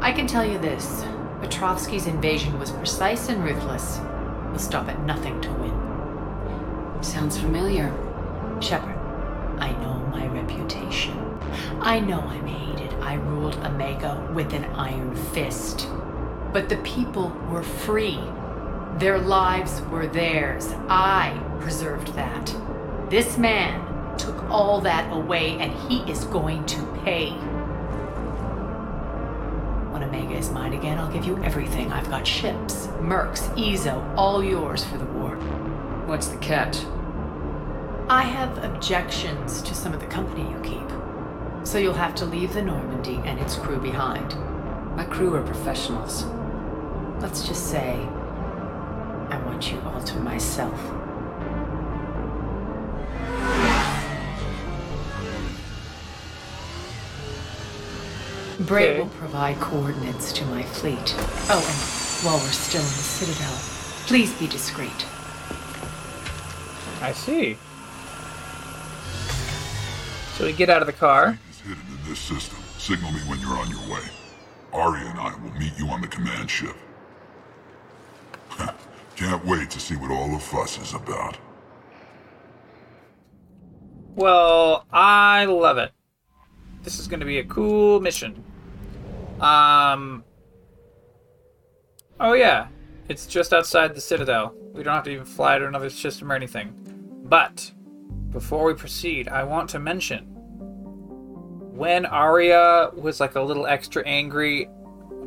I 0.00 0.12
can 0.12 0.26
tell 0.26 0.44
you 0.44 0.58
this 0.58 1.04
Petrovsky's 1.40 2.06
invasion 2.06 2.58
was 2.58 2.70
precise 2.72 3.28
and 3.28 3.44
ruthless. 3.44 3.98
He'll 4.50 4.58
stop 4.58 4.88
at 4.88 5.00
nothing 5.04 5.40
to 5.42 5.52
win. 5.52 7.02
Sounds 7.02 7.38
familiar. 7.38 7.92
Shepard, 8.60 8.96
I 9.60 9.72
know 9.82 9.94
my 10.10 10.26
reputation. 10.26 11.38
I 11.80 12.00
know 12.00 12.20
I'm 12.20 12.46
hated. 12.46 12.94
I 13.00 13.14
ruled 13.14 13.56
Omega 13.56 14.28
with 14.34 14.52
an 14.54 14.64
iron 14.64 15.14
fist. 15.14 15.88
But 16.52 16.68
the 16.68 16.78
people 16.78 17.30
were 17.50 17.62
free. 17.62 18.18
Their 18.96 19.18
lives 19.18 19.82
were 19.82 20.06
theirs. 20.06 20.72
I 20.88 21.38
preserved 21.60 22.14
that. 22.14 22.54
This 23.10 23.36
man 23.36 23.93
took 24.18 24.42
all 24.50 24.80
that 24.82 25.12
away, 25.12 25.58
and 25.58 25.72
he 25.90 25.98
is 26.10 26.24
going 26.24 26.64
to 26.66 26.82
pay. 27.04 27.30
When 29.90 30.02
Omega 30.02 30.34
is 30.34 30.50
mine 30.50 30.72
again, 30.72 30.98
I'll 30.98 31.12
give 31.12 31.24
you 31.24 31.42
everything. 31.44 31.92
I've 31.92 32.10
got 32.10 32.26
ships, 32.26 32.88
mercs, 32.98 33.48
Eezo, 33.56 34.02
all 34.16 34.42
yours 34.42 34.84
for 34.84 34.98
the 34.98 35.04
war. 35.04 35.36
What's 36.06 36.28
the 36.28 36.36
catch? 36.38 36.78
I 38.08 38.22
have 38.22 38.62
objections 38.62 39.62
to 39.62 39.74
some 39.74 39.94
of 39.94 40.00
the 40.00 40.06
company 40.06 40.42
you 40.42 40.60
keep. 40.60 41.66
So 41.66 41.78
you'll 41.78 41.94
have 41.94 42.14
to 42.16 42.26
leave 42.26 42.52
the 42.52 42.62
Normandy 42.62 43.20
and 43.24 43.40
its 43.40 43.56
crew 43.56 43.78
behind. 43.78 44.36
My 44.96 45.04
crew 45.04 45.34
are 45.34 45.42
professionals. 45.42 46.26
Let's 47.20 47.46
just 47.48 47.70
say, 47.70 47.94
I 49.30 49.40
want 49.46 49.72
you 49.72 49.80
all 49.86 50.02
to 50.02 50.18
myself. 50.18 50.78
Bray 58.66 58.90
Okay. 58.90 59.00
will 59.00 59.08
provide 59.10 59.60
coordinates 59.60 60.32
to 60.32 60.44
my 60.46 60.62
fleet. 60.62 61.14
Oh, 61.50 61.58
and 61.58 62.24
while 62.24 62.38
we're 62.38 62.52
still 62.52 62.80
in 62.80 62.86
the 62.86 62.92
Citadel, 62.92 63.52
please 64.06 64.32
be 64.38 64.46
discreet. 64.46 65.04
I 67.02 67.12
see. 67.12 67.58
So 70.36 70.44
we 70.46 70.52
get 70.52 70.70
out 70.70 70.80
of 70.80 70.86
the 70.86 70.92
car. 70.92 71.38
Is 71.50 71.60
hidden 71.60 71.82
in 71.88 72.08
this 72.08 72.18
system. 72.18 72.58
Signal 72.78 73.12
me 73.12 73.20
when 73.20 73.38
you're 73.40 73.56
on 73.56 73.68
your 73.70 73.80
way. 73.92 74.02
Aria 74.72 75.06
and 75.10 75.18
I 75.20 75.34
will 75.42 75.52
meet 75.58 75.78
you 75.78 75.88
on 75.88 76.00
the 76.00 76.08
command 76.08 76.50
ship. 76.50 76.74
Can't 79.16 79.44
wait 79.44 79.70
to 79.70 79.80
see 79.80 79.96
what 79.96 80.10
all 80.10 80.28
the 80.32 80.38
fuss 80.38 80.78
is 80.78 80.94
about. 80.94 81.36
Well, 84.16 84.86
I 84.92 85.44
love 85.44 85.76
it. 85.78 85.92
This 86.82 86.98
is 86.98 87.06
going 87.08 87.20
to 87.20 87.26
be 87.26 87.38
a 87.38 87.44
cool 87.44 88.00
mission. 88.00 88.42
Um. 89.40 90.24
Oh 92.20 92.34
yeah, 92.34 92.68
it's 93.08 93.26
just 93.26 93.52
outside 93.52 93.94
the 93.94 94.00
Citadel. 94.00 94.54
We 94.72 94.82
don't 94.82 94.94
have 94.94 95.04
to 95.04 95.10
even 95.10 95.24
fly 95.24 95.58
to 95.58 95.66
another 95.66 95.90
system 95.90 96.30
or 96.30 96.34
anything. 96.34 96.74
But 97.24 97.72
before 98.30 98.64
we 98.64 98.74
proceed, 98.74 99.28
I 99.28 99.44
want 99.44 99.70
to 99.70 99.78
mention 99.78 100.34
when 101.74 102.06
Aria 102.06 102.90
was 102.94 103.18
like 103.18 103.34
a 103.34 103.40
little 103.40 103.66
extra 103.66 104.06
angry 104.06 104.68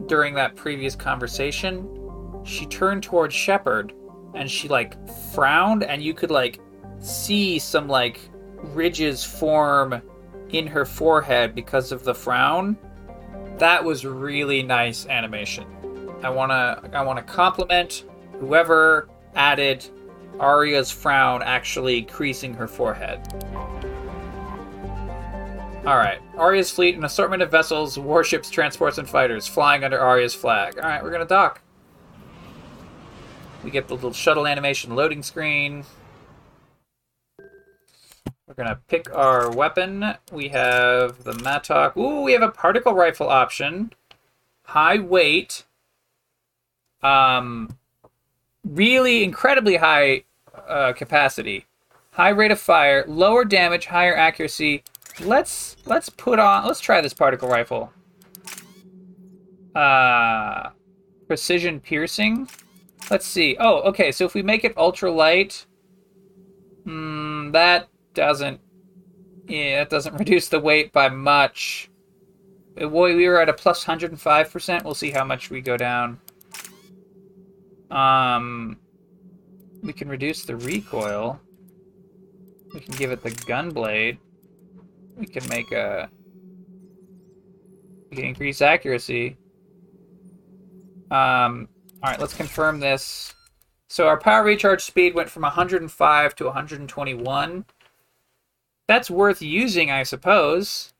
during 0.05 0.33
that 0.35 0.55
previous 0.55 0.95
conversation, 0.95 1.89
she 2.45 2.65
turned 2.65 3.03
towards 3.03 3.35
Shepard 3.35 3.93
and 4.33 4.49
she 4.49 4.69
like 4.69 4.95
frowned 5.33 5.83
and 5.83 6.01
you 6.01 6.13
could 6.13 6.31
like 6.31 6.59
see 6.99 7.59
some 7.59 7.89
like 7.89 8.19
ridges 8.73 9.23
form 9.23 10.01
in 10.49 10.67
her 10.67 10.85
forehead 10.85 11.53
because 11.53 11.91
of 11.91 12.05
the 12.05 12.15
frown. 12.15 12.77
That 13.57 13.83
was 13.83 14.05
really 14.05 14.61
nice 14.61 15.07
animation. 15.07 15.65
I 16.23 16.29
want 16.29 16.51
to 16.51 16.97
I 16.97 17.01
want 17.01 17.17
to 17.17 17.23
compliment 17.23 18.05
whoever 18.39 19.09
added 19.35 19.85
Aria's 20.39 20.91
frown 20.91 21.41
actually 21.41 22.03
creasing 22.03 22.53
her 22.53 22.67
forehead. 22.67 23.27
All 25.85 25.97
right, 25.97 26.19
Aria's 26.37 26.69
fleet, 26.69 26.95
an 26.95 27.05
assortment 27.05 27.41
of 27.41 27.49
vessels, 27.49 27.97
warships, 27.97 28.49
transports, 28.49 28.97
and 28.97 29.09
fighters 29.09 29.47
flying 29.47 29.83
under 29.83 29.97
Aria's 29.97 30.33
flag. 30.33 30.77
All 30.77 30.87
right, 30.87 31.01
we're 31.01 31.11
gonna 31.11 31.25
dock. 31.25 31.61
We 33.63 33.71
get 33.71 33.87
the 33.87 33.95
little 33.95 34.13
shuttle 34.13 34.45
animation 34.45 34.95
loading 34.95 35.23
screen. 35.23 35.85
We're 38.47 38.53
gonna 38.53 38.79
pick 38.87 39.13
our 39.13 39.51
weapon. 39.51 40.15
We 40.31 40.47
have 40.49 41.25
the 41.25 41.33
Mattock. 41.33 41.97
Ooh, 41.97 42.21
we 42.21 42.31
have 42.31 42.41
a 42.41 42.49
particle 42.49 42.93
rifle 42.93 43.27
option. 43.27 43.91
High 44.63 44.99
weight. 44.99 45.65
Um, 47.03 47.77
really 48.63 49.25
incredibly 49.25 49.75
high 49.75 50.23
uh, 50.65 50.93
capacity. 50.93 51.65
High 52.11 52.29
rate 52.29 52.51
of 52.51 52.59
fire, 52.59 53.03
lower 53.05 53.43
damage, 53.43 53.85
higher 53.87 54.15
accuracy. 54.15 54.83
Let's 55.19 55.75
let's 55.85 56.09
put 56.09 56.39
on. 56.39 56.65
Let's 56.65 56.79
try 56.79 57.01
this 57.01 57.13
particle 57.13 57.49
rifle. 57.49 57.91
Uh, 59.75 60.69
precision 61.27 61.81
piercing. 61.81 62.47
Let's 63.11 63.25
see. 63.27 63.57
Oh, 63.59 63.81
okay. 63.81 64.13
So 64.13 64.23
if 64.23 64.33
we 64.33 64.41
make 64.41 64.63
it 64.63 64.73
ultra 64.77 65.11
light, 65.11 65.65
hmm, 66.85 67.51
that 67.51 67.89
doesn't. 68.17 68.59
Yeah, 69.47 69.83
it 69.83 69.89
doesn't 69.89 70.15
reduce 70.19 70.49
the 70.49 70.59
weight 70.59 70.91
by 70.91 71.07
much. 71.07 71.89
Boy, 72.75 73.15
we 73.15 73.27
were 73.27 73.39
at 73.39 73.47
a 73.47 73.53
plus 73.53 73.85
105%. 73.85 74.83
We'll 74.83 74.93
see 74.93 75.11
how 75.11 75.23
much 75.23 75.49
we 75.49 75.61
go 75.61 75.77
down. 75.77 76.19
Um, 77.89 78.77
we 79.81 79.93
can 79.93 80.09
reduce 80.09 80.43
the 80.43 80.55
recoil. 80.57 81.39
We 82.73 82.81
can 82.81 82.95
give 82.95 83.11
it 83.11 83.23
the 83.23 83.31
gun 83.47 83.69
blade. 83.71 84.17
We 85.15 85.27
can 85.27 85.47
make 85.47 85.71
a. 85.71 86.09
We 88.09 88.17
can 88.17 88.25
increase 88.25 88.61
accuracy. 88.61 89.37
Um, 91.09 91.69
all 92.03 92.11
right, 92.11 92.19
let's 92.19 92.33
confirm 92.33 92.79
this. 92.79 93.33
So 93.89 94.07
our 94.07 94.19
power 94.19 94.43
recharge 94.43 94.83
speed 94.83 95.15
went 95.15 95.29
from 95.29 95.43
105 95.43 96.35
to 96.35 96.45
121. 96.45 97.65
That's 98.87 99.11
worth 99.11 99.41
using, 99.41 99.91
I 99.91 100.03
suppose. 100.03 100.93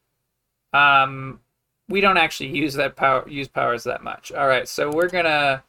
Um, 0.73 1.39
we 1.89 2.01
don't 2.01 2.17
actually 2.17 2.49
use 2.49 2.73
that 2.73 2.95
power 2.95 3.27
use 3.27 3.47
powers 3.47 3.83
that 3.85 4.03
much. 4.03 4.31
All 4.31 4.47
right, 4.47 4.67
so 4.67 4.91
we're 4.91 5.07
gonna 5.07 5.63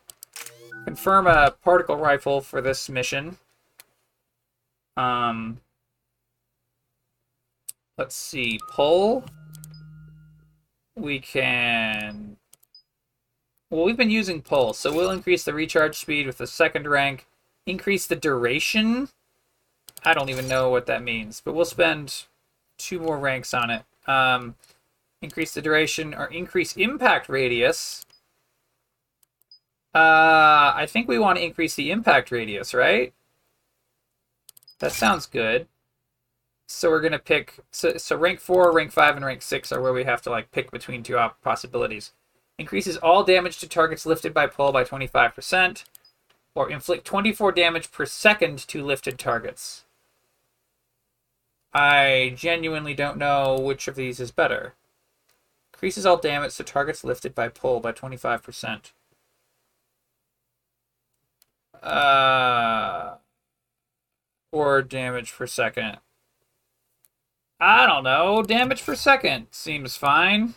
confirm 0.84 1.26
a 1.26 1.52
particle 1.62 1.96
rifle 1.96 2.40
for 2.40 2.60
this 2.60 2.88
mission. 2.88 3.38
Um, 4.96 5.60
let's 7.96 8.16
see, 8.16 8.58
pull. 8.72 9.24
We 10.96 11.20
can. 11.20 12.36
Well, 13.70 13.84
we've 13.84 13.96
been 13.96 14.10
using 14.10 14.42
pull, 14.42 14.72
so 14.72 14.92
we'll 14.92 15.10
increase 15.10 15.44
the 15.44 15.54
recharge 15.54 15.96
speed 15.96 16.26
with 16.26 16.38
the 16.38 16.46
second 16.46 16.88
rank. 16.88 17.26
Increase 17.66 18.06
the 18.06 18.16
duration. 18.16 19.08
I 20.04 20.14
don't 20.14 20.30
even 20.30 20.48
know 20.48 20.70
what 20.70 20.86
that 20.86 21.02
means, 21.02 21.40
but 21.44 21.54
we'll 21.54 21.64
spend 21.64 22.24
two 22.78 23.00
more 23.00 23.18
ranks 23.18 23.52
on 23.52 23.70
it. 23.70 23.82
Um, 24.06 24.54
increase 25.20 25.52
the 25.52 25.62
duration 25.62 26.14
or 26.14 26.26
increase 26.26 26.76
impact 26.76 27.28
radius. 27.28 28.06
Uh, 29.94 30.72
I 30.74 30.86
think 30.88 31.08
we 31.08 31.18
want 31.18 31.38
to 31.38 31.44
increase 31.44 31.74
the 31.74 31.90
impact 31.90 32.30
radius, 32.30 32.72
right? 32.72 33.12
That 34.78 34.92
sounds 34.92 35.26
good. 35.26 35.66
So 36.68 36.90
we're 36.90 37.00
gonna 37.00 37.18
pick. 37.18 37.54
So, 37.70 37.96
so 37.96 38.16
rank 38.16 38.40
four, 38.40 38.72
rank 38.72 38.92
five, 38.92 39.16
and 39.16 39.24
rank 39.24 39.42
six 39.42 39.72
are 39.72 39.80
where 39.80 39.92
we 39.92 40.04
have 40.04 40.22
to 40.22 40.30
like 40.30 40.52
pick 40.52 40.70
between 40.70 41.02
two 41.02 41.18
possibilities. 41.42 42.12
Increases 42.58 42.96
all 42.98 43.24
damage 43.24 43.58
to 43.60 43.68
targets 43.68 44.04
lifted 44.04 44.34
by 44.34 44.46
pull 44.46 44.72
by 44.72 44.84
25%, 44.84 45.84
or 46.54 46.70
inflict 46.70 47.04
24 47.04 47.52
damage 47.52 47.90
per 47.92 48.04
second 48.04 48.58
to 48.68 48.84
lifted 48.84 49.18
targets. 49.18 49.84
I 51.72 52.34
genuinely 52.36 52.94
don't 52.94 53.18
know 53.18 53.58
which 53.58 53.88
of 53.88 53.94
these 53.94 54.20
is 54.20 54.30
better. 54.30 54.74
Increases 55.72 56.06
all 56.06 56.16
damage 56.16 56.56
to 56.56 56.64
targets 56.64 57.04
lifted 57.04 57.34
by 57.34 57.48
pull 57.48 57.80
by 57.80 57.92
25%. 57.92 58.92
Uh, 61.82 63.14
or 64.50 64.82
damage 64.82 65.32
per 65.32 65.46
second. 65.46 65.98
I 67.60 67.86
don't 67.86 68.04
know. 68.04 68.42
Damage 68.42 68.84
per 68.84 68.94
second 68.94 69.48
seems 69.50 69.96
fine. 69.96 70.54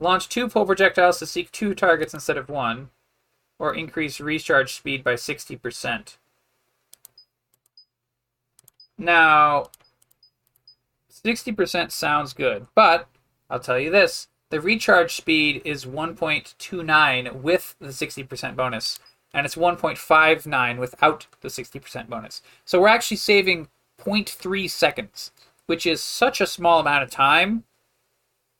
Launch 0.00 0.28
two 0.28 0.48
pull 0.48 0.66
projectiles 0.66 1.18
to 1.18 1.26
seek 1.26 1.50
two 1.50 1.74
targets 1.74 2.14
instead 2.14 2.36
of 2.36 2.48
one. 2.48 2.90
Or 3.58 3.74
increase 3.74 4.20
recharge 4.20 4.74
speed 4.74 5.04
by 5.04 5.14
60%. 5.14 6.16
Now, 8.98 9.70
60% 11.24 11.90
sounds 11.90 12.32
good, 12.32 12.66
but 12.74 13.08
I'll 13.48 13.60
tell 13.60 13.78
you 13.78 13.90
this 13.90 14.28
the 14.50 14.60
recharge 14.60 15.14
speed 15.14 15.62
is 15.64 15.84
1.29 15.84 17.42
with 17.42 17.74
the 17.80 17.88
60% 17.88 18.56
bonus, 18.56 19.00
and 19.32 19.44
it's 19.44 19.56
1.59 19.56 20.78
without 20.78 21.26
the 21.40 21.48
60% 21.48 22.08
bonus. 22.08 22.42
So 22.64 22.80
we're 22.80 22.88
actually 22.88 23.16
saving 23.16 23.68
0.3 23.98 24.70
seconds, 24.70 25.32
which 25.66 25.86
is 25.86 26.00
such 26.00 26.40
a 26.40 26.46
small 26.46 26.78
amount 26.78 27.02
of 27.02 27.10
time 27.10 27.64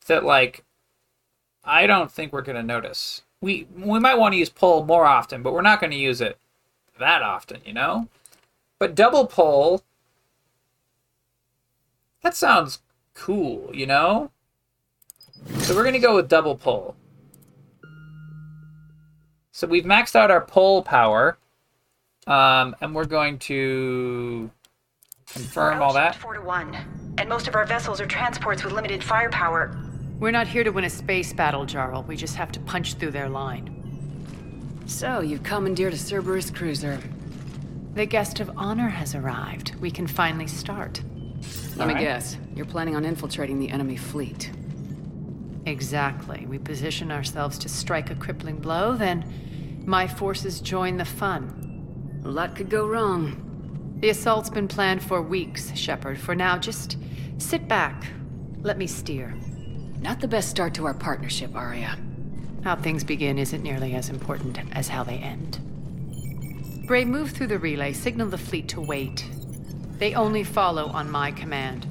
that, 0.07 0.25
like, 0.25 0.65
I 1.63 1.87
don't 1.87 2.11
think 2.11 2.33
we're 2.33 2.43
going 2.43 2.57
to 2.57 2.63
notice. 2.63 3.23
We, 3.41 3.67
we 3.77 4.01
might 4.01 4.19
want 4.19 4.33
to 4.33 4.39
use 4.39 4.49
pull 4.49 4.85
more 4.85 5.07
often, 5.07 5.43
but 5.43 5.53
we're 5.53 5.63
not 5.63 5.81
going 5.81 5.93
to 5.93 5.97
use 5.97 6.21
it 6.21 6.39
that 6.99 7.23
often, 7.23 7.61
you 7.65 7.73
know? 7.73 8.09
But 8.79 8.95
double 8.95 9.27
pull 9.27 9.83
that 12.25 12.35
sounds 12.35 12.81
cool, 13.15 13.71
you 13.73 13.87
know? 13.87 14.33
So 15.59 15.77
we're 15.77 15.85
going 15.85 15.95
to 15.95 16.01
go 16.01 16.17
with 16.17 16.29
double 16.29 16.57
pull. 16.57 16.97
So 19.53 19.69
we've 19.69 19.85
maxed 19.85 20.17
out 20.17 20.33
our 20.33 20.41
pull 20.41 20.83
power. 20.83 21.39
Um, 22.27 22.75
and 22.81 22.95
we're 22.95 23.05
going 23.05 23.39
to 23.41 24.51
confirm 25.27 25.83
all 25.83 25.93
that. 25.93 26.17
Four 26.17 26.35
to 26.35 26.41
one, 26.41 26.75
and 27.19 27.29
most 27.29 27.49
of 27.49 27.55
our 27.55 27.67
vessels 27.67 28.01
are 28.01 28.07
transports 28.07 28.65
with 28.65 28.73
limited 28.73 29.05
firepower. 29.05 29.77
We're 30.19 30.31
not 30.31 30.47
here 30.47 30.65
to 30.65 30.71
win 30.71 30.85
a 30.85 30.91
space 30.91 31.35
battle, 31.35 31.67
Jarl. 31.67 32.03
We 32.05 32.17
just 32.17 32.37
have 32.37 32.51
to 32.53 32.61
punch 32.61 32.95
through 32.95 33.11
their 33.11 33.29
line. 33.29 33.71
So, 34.87 35.21
you've 35.21 35.43
commandeered 35.43 35.93
a 35.93 35.99
Cerberus 35.99 36.51
cruiser. 36.51 36.99
The 37.95 38.07
guest 38.07 38.41
of 38.41 38.51
honor 38.57 38.89
has 38.89 39.15
arrived. 39.15 39.75
We 39.77 39.91
can 39.91 40.07
finally 40.07 40.47
start. 40.47 41.03
Let 41.77 41.89
me 41.89 41.95
guess. 41.95 42.37
You're 42.55 42.67
planning 42.67 42.97
on 42.97 43.05
infiltrating 43.05 43.59
the 43.59 43.71
enemy 43.71 43.97
fleet. 43.97 44.51
Exactly. 45.67 46.47
We 46.47 46.59
position 46.59 47.11
ourselves 47.11 47.59
to 47.59 47.69
strike 47.69 48.11
a 48.11 48.15
crippling 48.15 48.59
blow, 48.59 48.97
then 48.97 49.83
my 49.87 50.07
forces 50.07 50.61
join 50.61 50.97
the 50.97 51.05
fun. 51.05 52.23
A 52.25 52.29
lot 52.29 52.55
could 52.55 52.71
go 52.71 52.87
wrong. 52.87 53.97
The 54.01 54.11
assault's 54.11 54.51
been 54.51 54.69
planned 54.69 55.03
for 55.03 55.23
weeks, 55.23 55.75
Shepard. 55.77 56.19
For 56.19 56.35
now, 56.35 56.59
just 56.59 56.97
sit 57.39 57.69
back. 57.69 58.07
Let 58.61 58.79
me 58.79 58.87
steer. 58.87 59.35
Not 60.01 60.21
the 60.21 60.29
best 60.29 60.51
start 60.51 60.75
to 60.75 60.87
our 60.87 60.95
partnership, 60.95 61.55
Aria. 61.55 61.99
How 62.63 62.77
things 62.77 63.05
begin 63.05 63.39
isn't 63.39 63.63
nearly 63.63 63.95
as 63.95 64.09
important 64.09 64.59
as 64.73 64.89
how 64.89 65.05
they 65.05 65.17
end. 65.17 65.59
Bray, 66.87 67.05
move 67.05 67.31
through 67.31 67.47
the 67.47 67.59
relay, 67.59 67.93
signal 67.93 68.29
the 68.29 68.39
fleet 68.39 68.69
to 68.69 68.81
wait. 68.81 69.27
They 69.99 70.15
only 70.15 70.43
follow 70.43 70.89
on 70.89 71.09
my 71.11 71.31
command. 71.31 71.87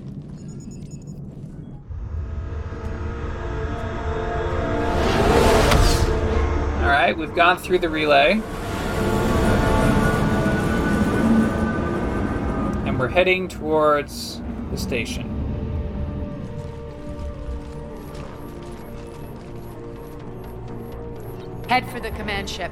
All 6.83 6.89
right, 6.89 7.15
we've 7.17 7.33
gone 7.33 7.57
through 7.57 7.79
the 7.79 7.89
relay. 7.89 8.41
And 12.85 12.99
we're 12.99 13.07
heading 13.07 13.47
towards 13.47 14.41
the 14.69 14.77
station. 14.77 15.29
Head 21.69 21.89
for 21.89 22.01
the 22.01 22.11
command 22.11 22.49
ship. 22.49 22.71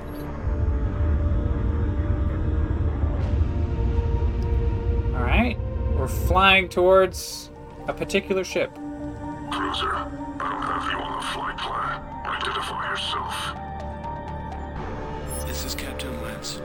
All 5.22 5.28
right, 5.28 5.56
we're 5.96 6.08
flying 6.08 6.68
towards 6.68 7.52
a 7.88 7.94
particular 7.94 8.44
ship. 8.44 8.74
Cruiser, 9.52 9.94
I 9.94 10.10
don't 10.40 10.64
have 10.64 10.92
you 10.92 10.98
on 10.98 11.16
the 11.16 11.28
flight 11.28 11.58
plan. 11.60 12.02
Identify 12.26 12.90
yourself. 12.90 13.56
This 15.48 15.64
is 15.64 15.76
Captain 15.76 16.20
Lance. 16.24 16.60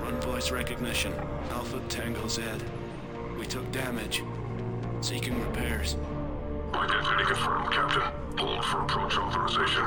Run 0.00 0.18
voice 0.22 0.50
recognition. 0.50 1.12
Alpha 1.50 1.82
Tango 1.90 2.26
Z. 2.28 2.44
We 3.38 3.44
took 3.44 3.70
damage. 3.72 4.22
Seeking 5.02 5.38
repairs. 5.42 5.98
Identity 6.72 7.24
confirmed, 7.26 7.70
Captain. 7.70 8.38
Hold 8.38 8.64
for 8.64 8.80
approach 8.84 9.18
authorization. 9.18 9.84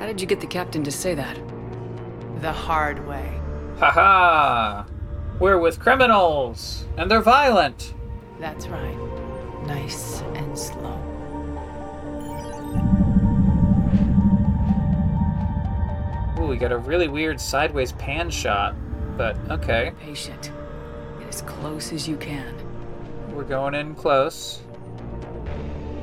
How 0.00 0.06
did 0.06 0.20
you 0.20 0.26
get 0.26 0.40
the 0.40 0.48
captain 0.48 0.82
to 0.82 0.90
say 0.90 1.14
that? 1.14 1.38
The 2.40 2.52
hard 2.52 3.06
way. 3.06 3.40
Haha! 3.78 4.86
We're 5.40 5.58
with 5.58 5.80
criminals, 5.80 6.86
and 6.96 7.10
they're 7.10 7.20
violent. 7.20 7.92
That's 8.38 8.68
right. 8.68 8.96
Nice 9.66 10.20
and 10.34 10.56
slow. 10.56 11.00
Ooh, 16.38 16.46
we 16.46 16.56
got 16.56 16.70
a 16.70 16.78
really 16.78 17.08
weird 17.08 17.40
sideways 17.40 17.92
pan 17.92 18.30
shot, 18.30 18.76
but 19.16 19.36
okay. 19.50 19.92
Patient. 20.00 20.52
Get 21.18 21.28
as 21.28 21.42
close 21.42 21.92
as 21.92 22.06
you 22.06 22.16
can. 22.16 22.54
We're 23.34 23.42
going 23.42 23.74
in 23.74 23.96
close. 23.96 24.62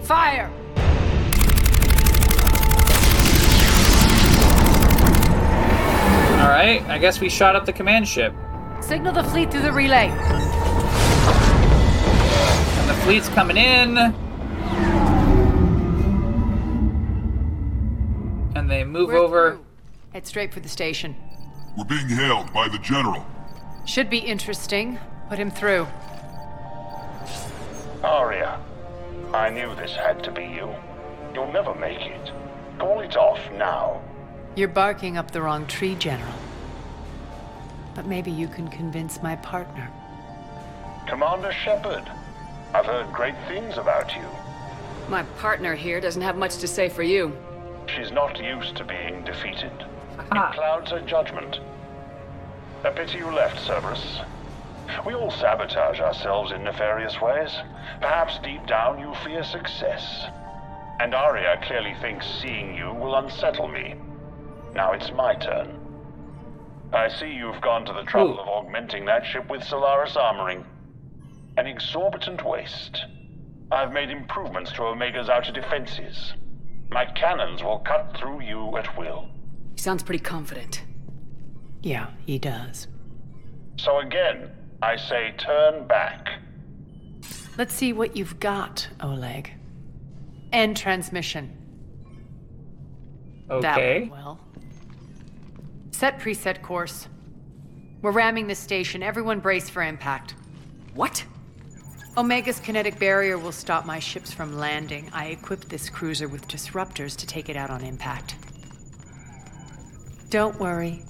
Fire! 0.02 0.52
Alright, 6.42 6.82
I 6.90 6.98
guess 7.00 7.22
we 7.22 7.30
shot 7.30 7.56
up 7.56 7.66
the 7.66 7.74
command 7.74 8.08
ship. 8.08 8.34
Signal 8.82 9.14
the 9.14 9.24
fleet 9.24 9.52
through 9.52 9.62
the 9.62 9.72
relay. 9.72 10.10
And 12.78 12.90
the 12.90 12.94
fleet's 13.04 13.30
coming 13.30 13.58
in. 13.58 13.98
And 18.56 18.70
they 18.70 18.84
move 18.84 19.10
We're 19.10 19.18
over. 19.18 19.52
through. 19.52 19.66
Head 20.14 20.28
straight 20.28 20.54
for 20.54 20.60
the 20.60 20.68
station. 20.70 21.16
We're 21.78 21.86
being 21.86 22.10
hailed 22.10 22.52
by 22.54 22.68
the 22.68 22.80
General. 22.80 23.26
Should 23.86 24.10
be 24.10 24.18
interesting. 24.18 25.00
Put 25.30 25.40
him 25.40 25.52
through. 25.52 25.88
Aria, 28.04 28.60
I 29.34 29.50
knew 29.50 29.74
this 29.76 29.96
had 29.96 30.22
to 30.24 30.32
be 30.32 30.44
you. 30.44 30.74
You'll 31.34 31.54
never 31.54 31.74
make 31.76 32.02
it. 32.02 32.32
Call 32.78 33.00
it 33.00 33.16
off 33.16 33.40
now. 33.54 34.02
You're 34.56 34.68
barking 34.68 35.18
up 35.18 35.32
the 35.32 35.42
wrong 35.42 35.66
tree, 35.68 35.96
General. 35.96 36.34
But 37.96 38.06
maybe 38.06 38.32
you 38.32 38.48
can 38.48 38.68
convince 38.70 39.22
my 39.22 39.36
partner. 39.38 39.90
Commander 41.08 41.52
Shepard, 41.52 42.10
I've 42.74 42.86
heard 42.86 43.12
great 43.12 43.36
things 43.48 43.78
about 43.78 44.16
you. 44.16 44.26
My 45.10 45.24
partner 45.40 45.76
here 45.76 46.00
doesn't 46.00 46.22
have 46.22 46.38
much 46.38 46.58
to 46.60 46.68
say 46.68 46.88
for 46.88 47.04
you. 47.04 47.36
She's 47.88 48.12
not 48.12 48.40
used 48.40 48.78
to 48.78 48.86
being 48.86 49.24
defeated. 49.26 49.74
Ah. 50.32 50.50
It 50.52 50.56
clouds 50.56 50.92
her 50.92 51.02
judgment. 51.02 51.60
A 52.84 52.92
pity 52.92 53.18
you 53.18 53.30
left, 53.32 53.60
Cerberus. 53.60 54.20
We 55.06 55.14
all 55.14 55.32
sabotage 55.32 56.00
ourselves 56.00 56.52
in 56.52 56.64
nefarious 56.64 57.20
ways. 57.20 57.52
Perhaps 58.00 58.40
deep 58.40 58.66
down 58.68 59.00
you 59.00 59.14
fear 59.24 59.44
success. 59.44 60.26
And 61.00 61.14
Aria 61.14 61.60
clearly 61.64 61.96
thinks 62.02 62.26
seeing 62.42 62.76
you 62.76 62.94
will 62.94 63.16
unsettle 63.16 63.68
me. 63.68 63.96
Now 64.74 64.94
it's 64.94 65.12
my 65.12 65.36
turn. 65.36 65.81
I 66.94 67.08
see 67.08 67.28
you've 67.32 67.62
gone 67.62 67.86
to 67.86 67.94
the 67.94 68.04
trouble 68.04 68.40
of 68.40 68.48
augmenting 68.48 69.06
that 69.06 69.26
ship 69.26 69.50
with 69.50 69.62
Silaris 69.62 70.16
armoring. 70.16 70.66
An 71.58 71.68
exorbitant 71.68 72.46
waste. 72.46 73.06
I've 73.72 73.94
made 73.94 74.10
improvements 74.10 74.72
to 74.74 74.84
Omega's 74.84 75.30
outer 75.30 75.52
defenses. 75.52 76.34
My 76.90 77.06
cannons 77.06 77.64
will 77.64 77.80
cut 77.80 78.18
through 78.18 78.42
you 78.42 78.76
at 78.78 78.98
will. 78.98 79.30
He 79.76 79.82
sounds 79.82 80.04
pretty 80.04 80.24
confident. 80.24 80.84
Yeah, 81.82 82.08
he 82.26 82.38
does. 82.38 82.88
So 83.78 84.00
again, 84.00 84.52
I 84.82 84.98
say 84.98 85.34
turn 85.38 85.88
back. 85.88 86.28
Let's 87.58 87.74
see 87.74 87.94
what 87.94 88.18
you've 88.18 88.40
got, 88.40 88.90
Oleg. 89.02 89.52
End 90.52 90.76
transmission. 90.76 91.58
That 93.48 93.78
Okay. 93.78 94.00
went 94.02 94.12
well. 94.12 94.40
Set 95.92 96.20
preset 96.20 96.62
course. 96.62 97.08
We're 98.02 98.12
ramming 98.12 98.48
the 98.48 98.56
station. 98.56 99.04
Everyone 99.04 99.40
brace 99.40 99.70
for 99.70 99.84
impact. 99.84 100.36
What? 100.96 101.24
Omega's 102.18 102.60
kinetic 102.60 103.00
barrier 103.00 103.38
will 103.38 103.52
stop 103.52 103.86
my 103.86 104.00
ships 104.00 104.34
from 104.34 104.58
landing. 104.58 105.10
I 105.14 105.28
equipped 105.28 105.70
this 105.70 105.90
cruiser 105.90 106.28
with 106.28 106.48
disruptors 106.48 107.16
to 107.18 107.28
take 107.28 107.48
it 107.48 107.56
out 107.56 107.70
on 107.70 107.84
impact. 107.84 108.36
Don't 110.30 110.60
worry. 110.60 111.04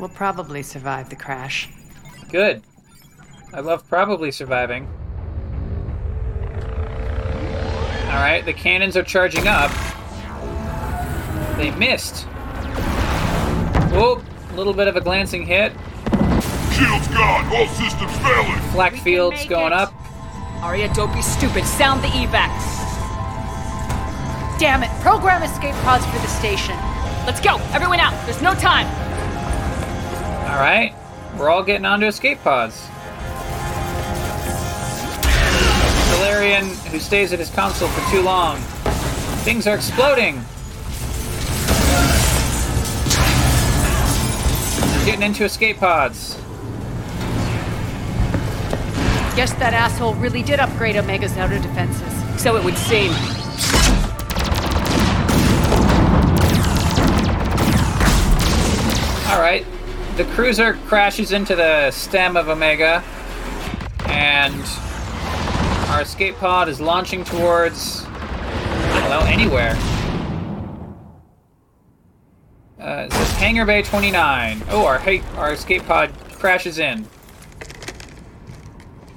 We'll 0.00 0.08
probably 0.08 0.62
survive 0.62 1.10
the 1.10 1.16
crash. 1.16 1.68
Good. 2.30 2.62
I 3.52 3.60
love 3.60 3.86
probably 3.88 4.32
surviving. 4.32 4.88
Alright, 8.06 8.44
the 8.44 8.52
cannons 8.52 8.96
are 8.96 9.02
charging 9.02 9.46
up. 9.46 9.70
They 11.56 11.70
missed. 11.72 12.26
Oh, 13.94 14.24
a 14.50 14.54
little 14.54 14.72
bit 14.72 14.88
of 14.88 14.96
a 14.96 15.00
glancing 15.00 15.44
hit. 15.44 15.72
Shields 16.72 17.08
gone. 17.08 17.44
All 17.54 17.66
systems 17.68 18.16
failing. 18.18 18.60
Flak 18.72 18.94
fields 18.94 19.44
going 19.46 19.72
it. 19.72 19.72
up. 19.72 19.94
Aria, 20.62 20.92
don't 20.94 21.12
be 21.12 21.22
stupid. 21.22 21.64
Sound 21.64 22.02
the 22.02 22.08
evacs. 22.08 22.80
Damn 24.58 24.82
it! 24.82 24.90
Program 25.02 25.42
escape 25.42 25.74
pods 25.82 26.06
for 26.06 26.18
the 26.18 26.26
station. 26.28 26.76
Let's 27.26 27.40
go. 27.40 27.58
Everyone 27.72 28.00
out. 28.00 28.12
There's 28.24 28.40
no 28.40 28.54
time. 28.54 28.86
Alright, 30.50 30.94
we're 31.38 31.48
all 31.48 31.62
getting 31.62 31.84
onto 31.84 32.06
escape 32.06 32.42
pods. 32.42 32.86
Valerian, 36.16 36.68
who 36.90 36.98
stays 36.98 37.32
at 37.32 37.38
his 37.38 37.50
console 37.50 37.88
for 37.88 38.10
too 38.10 38.22
long. 38.22 38.58
Things 39.44 39.66
are 39.66 39.74
exploding. 39.74 40.42
Getting 45.04 45.22
into 45.22 45.44
escape 45.44 45.78
pods. 45.78 46.36
Guess 49.34 49.54
that 49.54 49.72
asshole 49.74 50.14
really 50.14 50.42
did 50.42 50.60
upgrade 50.60 50.96
Omega's 50.96 51.36
outer 51.36 51.58
defenses. 51.58 52.40
So 52.40 52.56
it 52.56 52.64
would 52.64 52.76
seem. 52.76 53.10
Alright, 59.32 59.66
the 60.16 60.24
cruiser 60.34 60.74
crashes 60.86 61.32
into 61.32 61.56
the 61.56 61.90
stem 61.90 62.36
of 62.36 62.48
Omega, 62.48 63.02
and 64.06 64.62
our 65.88 66.02
escape 66.02 66.36
pod 66.36 66.68
is 66.68 66.80
launching 66.80 67.24
towards, 67.24 68.04
I 68.04 69.00
don't 69.00 69.10
know, 69.10 69.26
anywhere. 69.26 69.74
Uh, 72.78 73.06
it 73.06 73.12
says 73.12 73.31
Hangar 73.42 73.64
Bay 73.64 73.82
29. 73.82 74.62
Oh, 74.68 74.86
our, 74.86 74.98
ha- 75.00 75.20
our 75.36 75.52
escape 75.52 75.84
pod 75.84 76.12
crashes 76.34 76.78
in. 76.78 77.04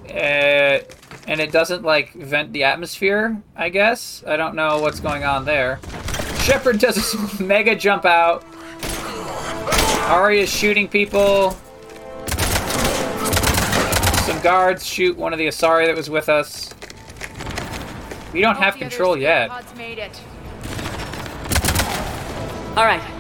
Uh, 0.10 0.80
and 1.28 1.40
it 1.40 1.52
doesn't, 1.52 1.84
like, 1.84 2.12
vent 2.14 2.52
the 2.52 2.64
atmosphere, 2.64 3.40
I 3.56 3.70
guess? 3.70 4.24
I 4.26 4.36
don't 4.36 4.56
know 4.56 4.80
what's 4.80 5.00
going 5.00 5.26
on 5.26 5.46
there. 5.46 5.80
Shepard 6.40 6.80
does 6.80 7.14
a 7.14 7.44
mega 7.44 7.76
jump 7.76 8.04
out. 8.04 8.44
Aria's 10.10 10.50
shooting 10.50 10.88
people. 10.88 11.52
Some 14.26 14.42
guards 14.42 14.84
shoot 14.84 15.16
one 15.16 15.34
of 15.34 15.38
the 15.38 15.46
Asari 15.46 15.86
that 15.86 15.96
was 15.96 16.10
with 16.10 16.30
us. 16.30 16.74
We 18.34 18.42
don't 18.42 18.58
have 18.58 18.76
control 18.76 19.16
yet. 19.16 19.52
Made 19.78 20.00
it. 20.00 20.20
All 22.76 22.86
right. 22.86 23.15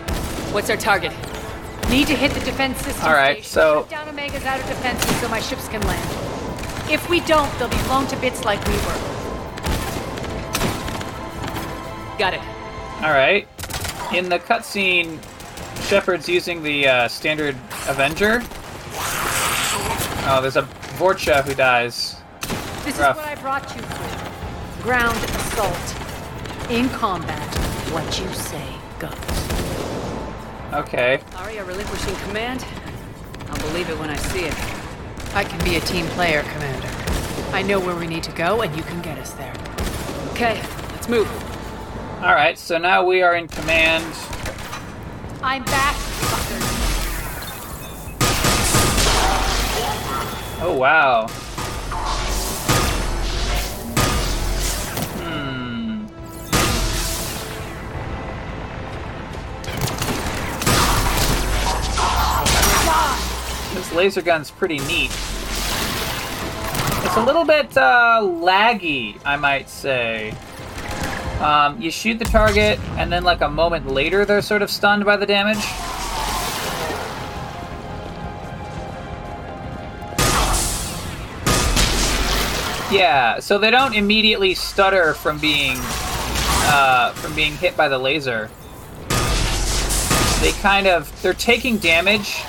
What's 0.56 0.69
our 0.69 0.77
target? 0.77 1.11
Need 1.90 2.07
to 2.07 2.15
hit 2.15 2.32
the 2.32 2.40
defense 2.40 2.77
system. 2.77 3.06
All 3.06 3.11
right, 3.11 3.44
station. 3.44 3.52
so- 3.52 3.82
Shut 3.82 3.90
down 3.90 4.07
Omega's 4.07 4.45
outer 4.45 4.65
defenses 4.65 5.14
so 5.18 5.27
my 5.27 5.41
ships 5.41 5.68
can 5.68 5.82
land. 5.82 6.90
If 6.90 7.10
we 7.10 7.19
don't, 7.19 7.52
they'll 7.60 7.68
be 7.68 7.76
blown 7.84 8.07
to 8.07 8.15
bits 8.15 8.45
like 8.45 8.65
we 8.65 8.73
were. 8.76 8.95
Got 12.18 12.36
it. 12.36 12.40
All 13.03 13.11
right. 13.11 13.45
In 14.14 14.30
the 14.30 14.40
cutscene, 14.40 15.19
Shepard's 15.90 16.30
using 16.30 16.64
the 16.64 16.88
uh, 16.88 17.07
standard 17.10 17.57
Avenger. 17.90 18.41
Oh, 20.27 20.40
there's 20.41 20.56
a 20.56 20.61
Vorcha 20.98 21.44
who 21.44 21.53
dies. 21.53 22.15
This 22.86 22.98
Rough. 22.98 23.18
is 23.18 23.23
what 23.23 23.27
I 23.27 23.36
brought 23.41 23.76
you 23.76 23.82
for. 23.82 24.84
Ground 24.84 25.18
assault. 25.18 26.72
In 26.72 26.88
combat, 26.91 27.44
what 27.91 28.06
you 28.22 28.34
say. 28.34 28.74
Okay. 30.73 31.19
Aria 31.37 31.63
relinquishing 31.63 32.15
command? 32.27 32.65
I'll 33.49 33.57
believe 33.69 33.89
it 33.89 33.97
when 33.97 34.09
I 34.09 34.17
see 34.17 34.45
it. 34.45 34.53
I 35.35 35.43
can 35.43 35.63
be 35.63 35.75
a 35.75 35.81
team 35.81 36.05
player, 36.07 36.43
Commander. 36.43 36.89
I 37.53 37.61
know 37.61 37.79
where 37.79 37.95
we 37.95 38.07
need 38.07 38.23
to 38.23 38.31
go, 38.31 38.61
and 38.61 38.75
you 38.75 38.83
can 38.83 39.01
get 39.01 39.17
us 39.17 39.31
there. 39.33 39.53
Okay, 40.31 40.61
let's 40.91 41.07
move. 41.07 41.27
All 42.21 42.33
right. 42.33 42.57
So 42.57 42.77
now 42.77 43.05
we 43.05 43.21
are 43.21 43.35
in 43.35 43.47
command. 43.47 44.03
I'm 45.41 45.63
back, 45.63 45.95
fuckers. 45.95 46.85
Oh 50.61 50.75
wow. 50.77 51.27
Laser 63.95 64.22
gun's 64.22 64.51
pretty 64.51 64.77
neat. 64.80 65.09
It's 67.05 67.17
a 67.17 67.23
little 67.23 67.45
bit 67.45 67.76
uh, 67.77 68.19
laggy, 68.22 69.19
I 69.26 69.38
might 69.38 69.69
say. 69.69 70.35
Um, 71.39 71.81
you 71.81 71.89
shoot 71.91 72.19
the 72.19 72.26
target, 72.26 72.80
and 72.97 73.11
then 73.11 73.23
like 73.23 73.41
a 73.41 73.49
moment 73.49 73.88
later, 73.88 74.26
they're 74.26 74.41
sort 74.41 74.61
of 74.61 74.69
stunned 74.69 75.05
by 75.05 75.15
the 75.17 75.26
damage. 75.26 75.63
Yeah, 82.91 83.39
so 83.39 83.57
they 83.57 83.72
don't 83.72 83.95
immediately 83.95 84.53
stutter 84.53 85.13
from 85.13 85.39
being 85.39 85.77
uh, 86.67 87.13
from 87.13 87.34
being 87.34 87.53
hit 87.53 87.76
by 87.76 87.88
the 87.88 87.97
laser. 87.97 88.49
They 90.41 90.51
kind 90.61 90.88
of 90.88 91.22
they're 91.22 91.34
taking 91.34 91.77
damage, 91.77 92.43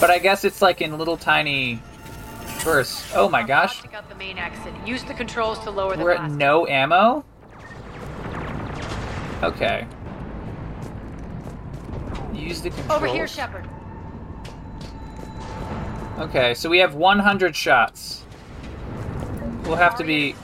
but 0.00 0.10
I 0.10 0.18
guess 0.18 0.44
it's 0.44 0.60
like 0.62 0.80
in 0.80 0.96
little 0.98 1.16
tiny 1.16 1.80
bursts. 2.64 3.12
Oh 3.14 3.28
my 3.28 3.42
gosh, 3.42 3.82
Take 3.82 3.94
out 3.94 4.08
the 4.08 4.14
main 4.14 4.38
exit. 4.38 4.74
Use 4.84 5.02
the 5.04 5.14
controls 5.14 5.58
to 5.60 5.70
lower 5.70 5.96
the 5.96 6.04
we're 6.04 6.12
at 6.12 6.30
no 6.30 6.66
ammo. 6.66 7.24
Okay. 9.42 9.86
Use 12.32 12.62
the 12.62 12.70
controls. 12.70 12.90
Over 12.90 13.06
here, 13.06 13.26
Shepard. 13.26 13.68
Okay, 16.18 16.54
so 16.54 16.70
we 16.70 16.78
have 16.78 16.94
100 16.94 17.54
shots. 17.54 18.24
We'll 19.64 19.76
have 19.76 19.96
to 19.98 20.04
be. 20.04 20.34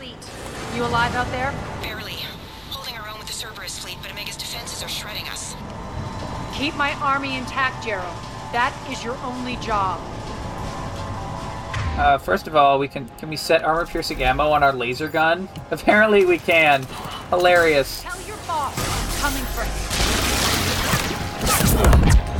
You 0.74 0.84
alive 0.84 1.14
out 1.14 1.30
there? 1.30 1.52
Barely. 1.80 2.16
Holding 2.70 2.94
our 2.96 3.08
own 3.08 3.18
with 3.18 3.26
the 3.26 3.32
Cerberus 3.32 3.78
fleet, 3.78 3.96
but 4.02 4.10
Omega's 4.10 4.36
defenses 4.36 4.82
are 4.82 4.88
shredding 4.88 5.26
us. 5.28 5.54
Keep 6.54 6.76
my 6.76 6.92
army 6.94 7.36
intact, 7.36 7.84
Gerald. 7.84 8.14
That 8.52 8.74
is 8.90 9.02
your 9.02 9.16
only 9.24 9.56
job. 9.56 9.98
Uh, 11.98 12.18
first 12.18 12.46
of 12.46 12.54
all, 12.54 12.78
we 12.78 12.86
can 12.86 13.08
can 13.18 13.30
we 13.30 13.36
set 13.36 13.64
armor 13.64 13.86
piercing 13.86 14.22
ammo 14.22 14.50
on 14.50 14.62
our 14.62 14.72
laser 14.72 15.08
gun? 15.08 15.48
Apparently 15.70 16.24
we 16.26 16.36
can. 16.38 16.82
Hilarious. 17.30 18.02
Tell 18.02 18.20
your 18.26 18.36
boss 18.46 18.76
I'm 18.76 19.08
coming 19.22 19.44
for 19.52 19.62
him. 19.64 19.72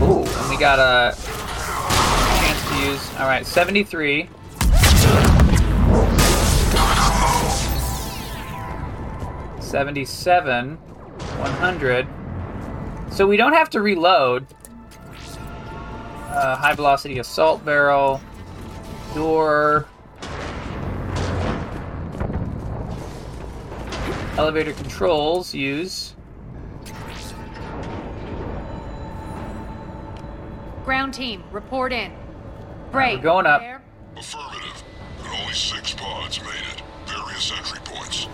Ooh, 0.03 0.25
and 0.25 0.51
we 0.51 0.59
got 0.59 0.79
a 0.79 1.15
chance 2.41 2.69
to 2.69 2.75
use. 2.91 3.11
All 3.19 3.27
right, 3.27 3.47
73. 3.47 4.29
Seventy-seven, 9.61 10.77
one 10.77 11.53
hundred. 11.53 12.07
So 13.11 13.27
we 13.27 13.39
don't 13.39 13.55
have 13.55 13.71
to 13.71 13.81
reload. 13.81 14.47
Uh, 16.33 16.57
high 16.57 16.75
velocity 16.75 17.19
assault 17.19 17.63
barrel, 17.63 18.19
door, 19.15 19.87
elevator 24.39 24.73
controls. 24.73 25.55
Use. 25.55 26.15
Ground 30.87 31.13
team, 31.13 31.45
report 31.53 31.93
in. 31.93 32.13
Bray, 32.91 33.17
we're 33.17 33.23
going 33.23 33.47
up. 33.47 33.61
there? 33.61 33.83
Affirmative. 34.17 34.83
And 35.19 35.29
only 35.29 35.53
six 35.53 35.93
pods 35.93 36.41
made 36.41 36.49
it. 36.73 36.83
Various 37.07 37.53
entry 37.53 37.79
points. 37.85 38.27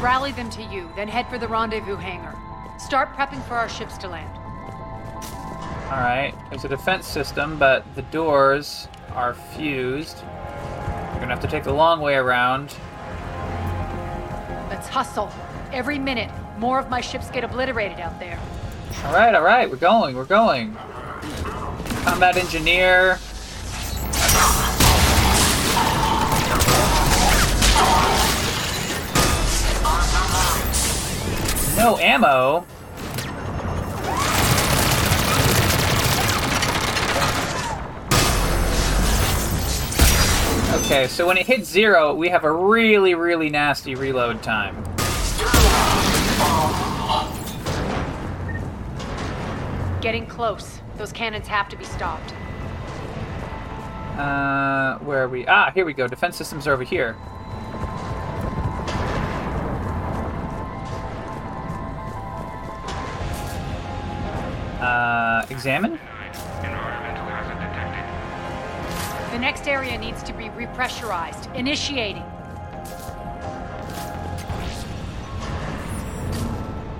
Rally 0.00 0.32
them 0.32 0.48
to 0.50 0.62
you, 0.62 0.88
then 0.94 1.08
head 1.08 1.28
for 1.28 1.38
the 1.38 1.48
rendezvous 1.48 1.96
hangar. 1.96 2.36
Start 2.78 3.12
prepping 3.14 3.44
for 3.46 3.54
our 3.54 3.68
ships 3.68 3.98
to 3.98 4.08
land. 4.08 4.39
Alright, 5.90 6.36
there's 6.50 6.64
a 6.64 6.68
defense 6.68 7.04
system, 7.04 7.58
but 7.58 7.84
the 7.96 8.02
doors 8.02 8.86
are 9.12 9.34
fused. 9.34 10.22
We're 10.22 11.18
gonna 11.18 11.34
have 11.34 11.40
to 11.40 11.48
take 11.48 11.64
the 11.64 11.72
long 11.72 12.00
way 12.00 12.14
around. 12.14 12.76
Let's 14.68 14.86
hustle. 14.86 15.32
Every 15.72 15.98
minute, 15.98 16.30
more 16.58 16.78
of 16.78 16.88
my 16.90 17.00
ships 17.00 17.28
get 17.28 17.42
obliterated 17.42 17.98
out 17.98 18.20
there. 18.20 18.38
Alright, 19.04 19.34
alright, 19.34 19.68
we're 19.68 19.78
going, 19.78 20.14
we're 20.14 20.24
going. 20.26 20.76
Combat 22.04 22.36
engineer. 22.36 23.18
No 31.76 31.98
ammo. 31.98 32.64
Okay, 40.92 41.06
so 41.06 41.24
when 41.24 41.38
it 41.38 41.46
hits 41.46 41.70
zero, 41.70 42.12
we 42.12 42.28
have 42.30 42.42
a 42.42 42.50
really, 42.50 43.14
really 43.14 43.48
nasty 43.48 43.94
reload 43.94 44.42
time. 44.42 44.74
Getting 50.00 50.26
close. 50.26 50.80
Those 50.96 51.12
cannons 51.12 51.46
have 51.46 51.68
to 51.68 51.76
be 51.76 51.84
stopped. 51.84 52.34
Uh, 54.18 54.98
where 55.04 55.22
are 55.22 55.28
we? 55.28 55.46
Ah, 55.46 55.70
here 55.70 55.84
we 55.84 55.92
go. 55.92 56.08
Defense 56.08 56.36
systems 56.36 56.66
are 56.66 56.72
over 56.72 56.82
here. 56.82 57.16
Uh, 64.80 65.46
examine? 65.50 66.00
The 69.30 69.38
next 69.38 69.68
area 69.68 69.96
needs 69.96 70.24
to 70.24 70.32
be 70.32 70.46
repressurized. 70.46 71.54
Initiating. 71.54 72.24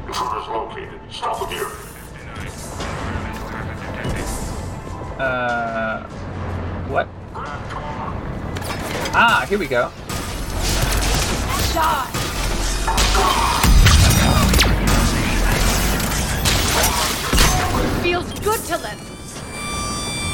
Intruders 0.06 0.48
located. 0.48 1.00
Stop 1.10 1.40
them 1.40 1.48
here. 1.48 1.66
Uh, 5.18 6.04
what? 6.88 7.08
Ah, 9.12 9.44
here 9.48 9.58
we 9.58 9.66
go. 9.66 9.90
Die! 11.74 12.06
Feels 18.02 18.40
good 18.40 18.60
to 18.66 18.76
live. 18.78 19.19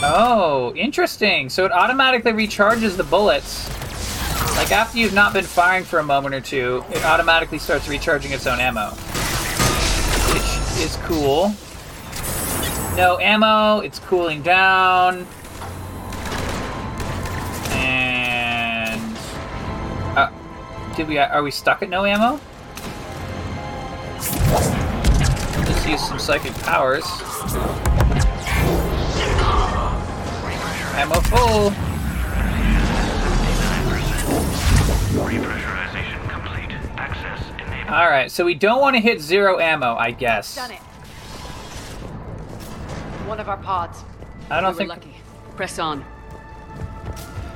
Oh, 0.03 0.75
interesting. 0.77 1.49
So 1.49 1.65
it 1.65 1.73
automatically 1.73 2.33
recharges 2.33 2.97
the 2.97 3.05
bullets. 3.05 3.69
Like 4.57 4.71
after 4.71 4.99
you've 4.99 5.15
not 5.15 5.33
been 5.33 5.45
firing 5.45 5.85
for 5.85 5.99
a 5.99 6.03
moment 6.03 6.35
or 6.35 6.41
two, 6.41 6.85
it 6.91 7.05
automatically 7.05 7.59
starts 7.59 7.89
recharging 7.89 8.33
its 8.33 8.47
own 8.47 8.61
ammo. 8.61 8.91
Which 10.33 10.85
is 10.85 10.97
cool. 11.05 11.55
No 12.97 13.19
ammo, 13.21 13.81
it's 13.81 13.99
cooling 13.99 14.43
down. 14.43 15.27
And 17.73 19.19
uh, 20.17 20.31
did 20.95 21.09
we 21.09 21.19
are 21.19 21.43
we 21.43 21.51
stuck 21.51 21.83
at 21.83 21.89
no 21.89 22.05
ammo? 22.05 22.39
Let's 25.67 25.87
use 25.87 26.07
some 26.07 26.19
psychic 26.19 26.55
powers. 26.55 27.05
Ammo 30.97 31.21
full. 31.21 31.71
Repressurization 35.13 36.31
complete. 36.31 36.71
Access 36.97 37.51
enabled. 37.61 37.91
All 37.95 38.09
right, 38.09 38.31
so 38.31 38.45
we 38.45 38.55
don't 38.55 38.81
want 38.81 38.97
to 38.97 39.01
hit 39.01 39.21
zero 39.21 39.59
ammo, 39.59 39.95
I 39.97 40.11
guess. 40.11 40.55
Done 40.55 40.71
it. 40.71 40.79
One 43.29 43.41
of 43.41 43.49
our 43.49 43.59
pods. 43.59 44.05
I 44.51 44.61
don't 44.61 44.73
We 44.73 44.79
think 44.79 44.91
lucky. 44.91 45.15
Press 45.57 45.79
on. 45.79 46.05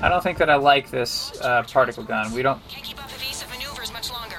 I 0.03 0.09
don't 0.09 0.23
think 0.23 0.39
that 0.39 0.51
I 0.51 0.57
like 0.57 0.91
this 0.91 1.33
uh, 1.41 1.63
particle 1.63 2.05
gun. 2.05 2.33
We 2.33 2.43
don't. 2.43 2.61
Can't 2.69 2.85
keep 2.85 3.03
up 3.03 3.11
evasive 3.11 3.49
maneuvers 3.51 3.93
much 3.93 4.11
longer. 4.11 4.37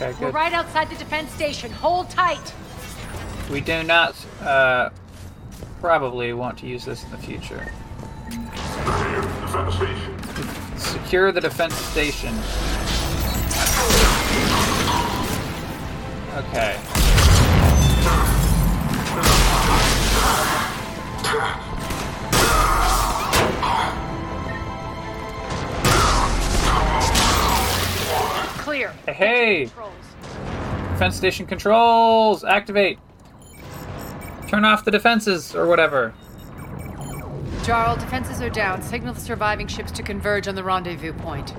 Okay, 0.00 0.14
We're 0.24 0.30
right 0.30 0.52
outside 0.52 0.88
the 0.90 0.96
defense 0.96 1.30
station. 1.32 1.70
Hold 1.72 2.10
tight. 2.10 2.54
We 3.50 3.60
do 3.60 3.82
not 3.82 4.14
uh, 4.42 4.90
probably 5.80 6.32
want 6.32 6.58
to 6.58 6.66
use 6.66 6.84
this 6.84 7.04
in 7.04 7.10
the 7.10 7.18
future. 7.18 7.72
Secure 10.76 11.32
the 11.32 11.40
defense 11.40 11.74
station. 11.74 12.34
Okay. 16.34 16.78
Clear. 28.62 28.92
Hey, 29.06 29.12
hey! 29.12 29.64
Controls. 29.66 29.92
Defense 30.92 31.16
station 31.16 31.46
controls! 31.46 32.44
Activate! 32.44 32.98
Turn 34.48 34.64
off 34.64 34.84
the 34.84 34.90
defenses, 34.90 35.54
or 35.54 35.66
whatever. 35.66 36.14
Jarl, 37.62 37.94
defenses 37.94 38.42
are 38.42 38.50
down. 38.50 38.82
Signal 38.82 39.14
the 39.14 39.20
surviving 39.20 39.68
ships 39.68 39.92
to 39.92 40.02
converge 40.02 40.48
on 40.48 40.56
the 40.56 40.64
rendezvous 40.64 41.12
point. 41.12 41.54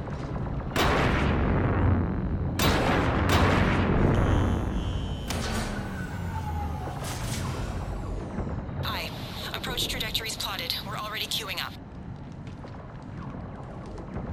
Aye. 8.83 9.09
Approach 9.53 9.87
trajectories 9.87 10.35
plotted. 10.35 10.75
We're 10.85 10.97
already 10.97 11.25
queuing 11.27 11.65
up. 11.65 11.71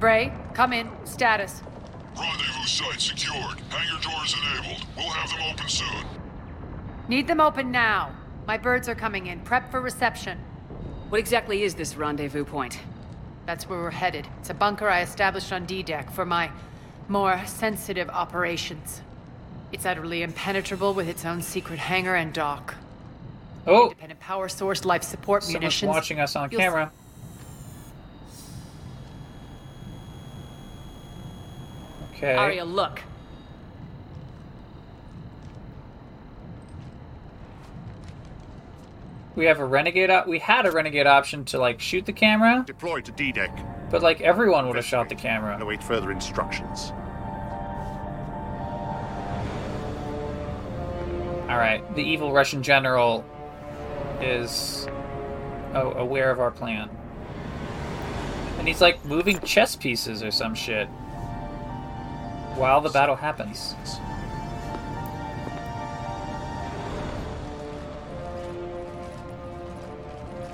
Bray, 0.01 0.33
come 0.53 0.73
in. 0.73 0.91
Status. 1.05 1.61
Rendezvous 2.19 2.67
site 2.67 2.99
secured. 2.99 3.61
Hangar 3.69 4.01
doors 4.01 4.35
enabled. 4.43 4.85
We'll 4.97 5.09
have 5.09 5.29
them 5.29 5.39
open 5.49 5.69
soon. 5.69 6.05
Need 7.07 7.27
them 7.27 7.39
open 7.39 7.71
now. 7.71 8.13
My 8.45 8.57
birds 8.57 8.89
are 8.89 8.95
coming 8.95 9.27
in. 9.27 9.39
Prep 9.39 9.71
for 9.71 9.79
reception. 9.79 10.37
What 11.11 11.19
exactly 11.19 11.63
is 11.63 11.75
this 11.75 11.97
rendezvous 11.97 12.45
point? 12.45 12.79
That's 13.45 13.67
where 13.67 13.79
we're 13.79 13.91
headed. 13.91 14.29
It's 14.39 14.49
a 14.49 14.53
bunker 14.53 14.87
I 14.87 15.01
established 15.01 15.51
on 15.51 15.65
D-Deck 15.65 16.09
for 16.09 16.25
my 16.25 16.49
more 17.09 17.41
sensitive 17.45 18.07
operations. 18.09 19.01
It's 19.73 19.85
utterly 19.85 20.21
impenetrable 20.21 20.93
with 20.93 21.09
its 21.09 21.25
own 21.25 21.41
secret 21.41 21.79
hangar 21.79 22.15
and 22.15 22.31
dock. 22.31 22.75
Oh! 23.67 23.89
Independent 23.89 24.21
power 24.21 24.47
source, 24.47 24.85
life 24.85 25.03
support 25.03 25.43
Someone's 25.43 25.59
munitions. 25.59 25.89
watching 25.89 26.21
us 26.21 26.37
on 26.37 26.49
You'll 26.49 26.61
camera. 26.61 26.93
Okay. 32.15 32.35
Aria, 32.37 32.63
look. 32.63 33.01
We 39.35 39.45
have 39.45 39.59
a 39.59 39.65
renegade. 39.65 40.09
Op- 40.09 40.27
we 40.27 40.39
had 40.39 40.65
a 40.65 40.71
renegade 40.71 41.07
option 41.07 41.45
to 41.45 41.57
like 41.57 41.79
shoot 41.79 42.05
the 42.05 42.13
camera, 42.13 42.63
Deploy 42.67 43.01
to 43.01 43.11
D-Deck. 43.11 43.57
but 43.89 44.01
like 44.01 44.21
everyone 44.21 44.67
would 44.67 44.75
have 44.75 44.85
shot 44.85 45.07
the 45.09 45.15
camera. 45.15 45.53
And 45.53 45.63
await 45.63 45.81
further 45.83 46.11
instructions. 46.11 46.91
All 51.49 51.57
right. 51.57 51.83
The 51.95 52.01
evil 52.01 52.31
Russian 52.31 52.63
general 52.63 53.25
is 54.21 54.87
oh, 55.73 55.93
aware 55.97 56.29
of 56.31 56.39
our 56.39 56.51
plan, 56.51 56.89
and 58.59 58.67
he's 58.67 58.81
like 58.81 59.03
moving 59.05 59.39
chess 59.41 59.75
pieces 59.75 60.21
or 60.23 60.31
some 60.31 60.53
shit 60.55 60.87
while 62.55 62.81
the 62.81 62.89
battle 62.89 63.15
happens. 63.15 63.75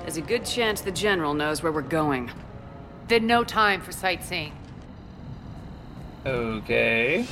There's 0.08 0.16
a 0.16 0.22
good 0.22 0.46
chance 0.46 0.80
the 0.80 0.90
General 0.90 1.34
knows 1.34 1.62
where 1.62 1.70
we're 1.70 1.82
going. 1.82 2.30
Then 3.08 3.26
no 3.26 3.44
time 3.44 3.82
for 3.82 3.92
sightseeing. 3.92 4.54
Okay. 6.24 7.26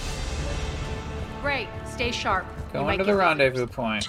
Great. 1.40 1.68
Stay 1.90 2.10
sharp. 2.10 2.44
You 2.74 2.80
Going 2.80 2.98
to 2.98 3.04
the 3.04 3.12
get- 3.12 3.16
rendezvous 3.18 3.66
point. 3.66 4.06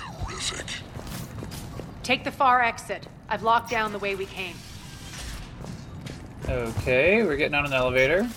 Take 2.04 2.26
the 2.26 2.32
far 2.32 2.62
exit. 2.62 3.08
I've 3.30 3.42
locked 3.42 3.72
down 3.72 3.94
the 3.94 4.00
way 4.00 4.16
we 4.16 4.26
came. 4.26 4.58
Okay, 6.50 7.24
we're 7.24 7.38
getting 7.38 7.56
on 7.56 7.66
an 7.66 7.72
elevator. 7.72 8.30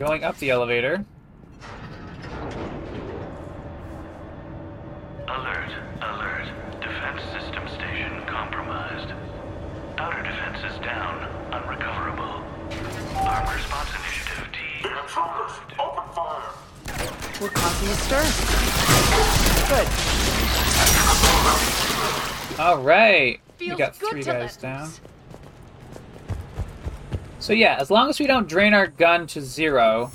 Going 0.00 0.24
up 0.24 0.36
the 0.38 0.50
elevator. 0.50 1.04
Alert, 5.30 5.70
alert. 6.02 6.46
Defense 6.80 7.22
system 7.30 7.68
station 7.68 8.26
compromised. 8.26 9.12
Outer 9.96 10.22
defenses 10.24 10.76
down, 10.80 11.22
unrecoverable. 11.52 12.42
Armed 13.16 13.48
response 13.54 13.90
initiative 13.94 14.48
T. 14.50 14.88
Intruders, 14.88 15.52
open 15.78 16.12
fire! 16.14 16.50
We're 17.40 17.50
causing 17.50 17.88
a 17.88 17.94
stir. 17.94 18.24
Good. 19.68 19.88
All 22.60 22.82
right. 22.82 23.40
we 23.60 23.68
got 23.76 23.94
three 23.94 24.24
guys 24.24 24.56
down. 24.56 24.90
So 27.38 27.52
yeah, 27.52 27.76
as 27.78 27.88
long 27.88 28.10
as 28.10 28.18
we 28.18 28.26
don't 28.26 28.48
drain 28.48 28.74
our 28.74 28.88
gun 28.88 29.28
to 29.28 29.40
zero, 29.40 30.10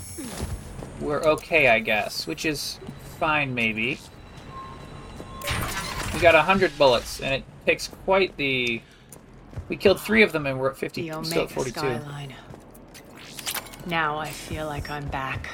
we're 1.00 1.24
okay, 1.24 1.70
I 1.70 1.80
guess. 1.80 2.28
Which 2.28 2.46
is 2.46 2.80
fine, 3.18 3.56
maybe. 3.56 4.00
We 6.16 6.22
got 6.22 6.34
a 6.34 6.42
hundred 6.42 6.78
bullets, 6.78 7.20
and 7.20 7.34
it 7.34 7.44
takes 7.66 7.90
quite 8.06 8.38
the. 8.38 8.82
We 9.68 9.76
killed 9.76 10.00
three 10.00 10.24
of 10.24 10.32
them, 10.32 10.46
and 10.46 10.58
we're 10.58 10.70
at 10.70 10.78
fifty. 10.78 11.10
The 11.10 11.22
still 11.26 11.44
at 11.44 11.52
forty-two. 11.52 11.78
skyline. 11.78 12.34
Now 13.86 14.18
I 14.18 14.30
feel 14.30 14.66
like 14.66 14.90
I'm 14.90 15.10
back. 15.10 15.50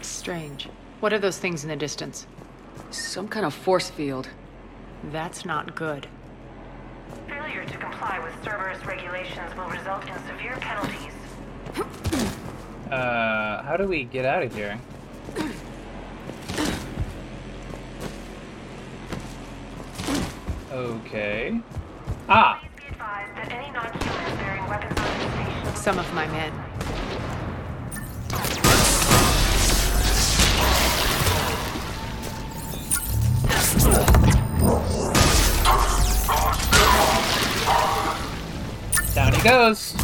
Strange. 0.00 0.68
What 1.00 1.12
are 1.12 1.18
those 1.18 1.38
things 1.38 1.62
in 1.62 1.68
the 1.68 1.76
distance? 1.76 2.26
Some 2.90 3.28
kind 3.28 3.44
of 3.44 3.52
force 3.52 3.90
field. 3.90 4.30
That's 5.12 5.44
not 5.44 5.74
good. 5.74 6.06
Failure 7.28 7.66
to 7.66 7.76
comply 7.76 8.18
with 8.18 8.32
Cerberus 8.42 8.82
regulations 8.86 9.54
will 9.56 9.68
result 9.68 10.06
in 10.08 10.14
severe 10.26 10.56
penalties. 10.58 11.12
Uh, 12.90 13.62
how 13.62 13.76
do 13.76 13.86
we 13.86 14.04
get 14.04 14.24
out 14.24 14.42
of 14.42 14.54
here? 14.54 14.80
this 20.72 21.00
Ah! 22.28 22.62
Some 25.74 25.98
of 25.98 26.12
my 26.14 26.26
men. 26.28 26.52
down 39.16 39.32
he 39.32 39.42
goes. 39.42 39.94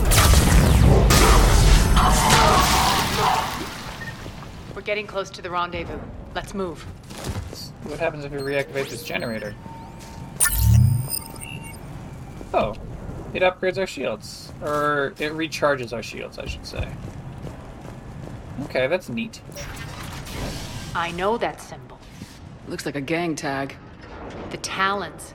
We're 4.75 4.81
getting 4.83 5.07
close 5.07 5.29
to 5.31 5.43
the 5.43 5.51
rendezvous. 5.51 5.99
Let's 6.35 6.55
move. 6.55 6.83
What 7.85 7.99
happens 7.99 8.25
if 8.25 8.33
we 8.33 8.39
reactivate 8.39 8.89
this 8.89 9.05
generator? 9.05 9.55
Oh, 12.55 12.75
it 13.33 13.43
upgrades 13.43 13.79
our 13.79 13.87
shields. 13.87 14.53
Or 14.61 15.15
it 15.19 15.33
recharges 15.33 15.93
our 15.93 16.03
shields, 16.03 16.39
I 16.39 16.47
should 16.47 16.67
say. 16.67 16.87
Okay, 18.65 18.87
that's 18.87 19.09
neat. 19.09 19.41
I 20.95 21.11
know 21.13 21.39
that 21.39 21.61
symbol. 21.61 21.99
Looks 22.69 22.85
like 22.85 22.97
a 22.97 23.01
gang 23.01 23.35
tag. 23.35 23.75
The 24.51 24.59
Talons. 24.59 25.35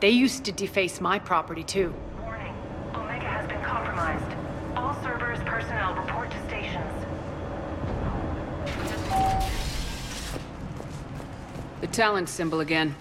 They 0.00 0.10
used 0.10 0.44
to 0.44 0.52
deface 0.52 1.00
my 1.00 1.18
property 1.18 1.64
too. 1.64 1.94
warning. 2.20 2.54
Omega 2.94 3.26
has 3.26 3.48
been 3.48 3.62
compromised. 3.62 4.36
All 4.76 4.94
Cerberus 5.02 5.40
personnel 5.46 5.94
report 5.94 6.30
to 6.30 6.46
stations. 6.46 7.04
The 11.80 11.86
Talon 11.86 12.26
symbol 12.26 12.60
again. 12.60 12.94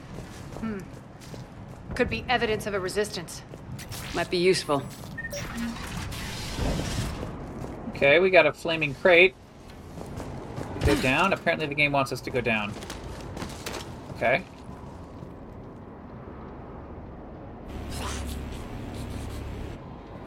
Hmm. 0.60 0.80
Could 1.94 2.10
be 2.10 2.24
evidence 2.30 2.66
of 2.66 2.74
a 2.74 2.80
resistance. 2.80 3.42
Might 4.14 4.30
be 4.30 4.38
useful. 4.38 4.84
Okay, 7.90 8.20
we 8.20 8.30
got 8.30 8.46
a 8.46 8.54
flaming 8.54 8.94
crate. 8.96 9.36
Go 10.86 10.96
down. 11.02 11.34
Apparently 11.34 11.68
the 11.68 11.76
game 11.76 11.92
wants 11.92 12.12
us 12.12 12.22
to 12.22 12.30
go 12.30 12.42
down. 12.42 12.74
Okay. 14.16 14.44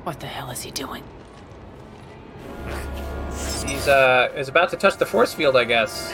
What 0.05 0.19
the 0.19 0.27
hell 0.27 0.51
is 0.51 0.63
he 0.63 0.71
doing? 0.71 1.05
He's 3.67 3.87
uh 3.89 4.33
is 4.37 4.49
about 4.49 4.71
to 4.71 4.77
touch 4.77 4.97
the 4.97 5.07
force 5.07 5.33
field, 5.33 5.57
I 5.57 5.65
guess. 5.65 6.13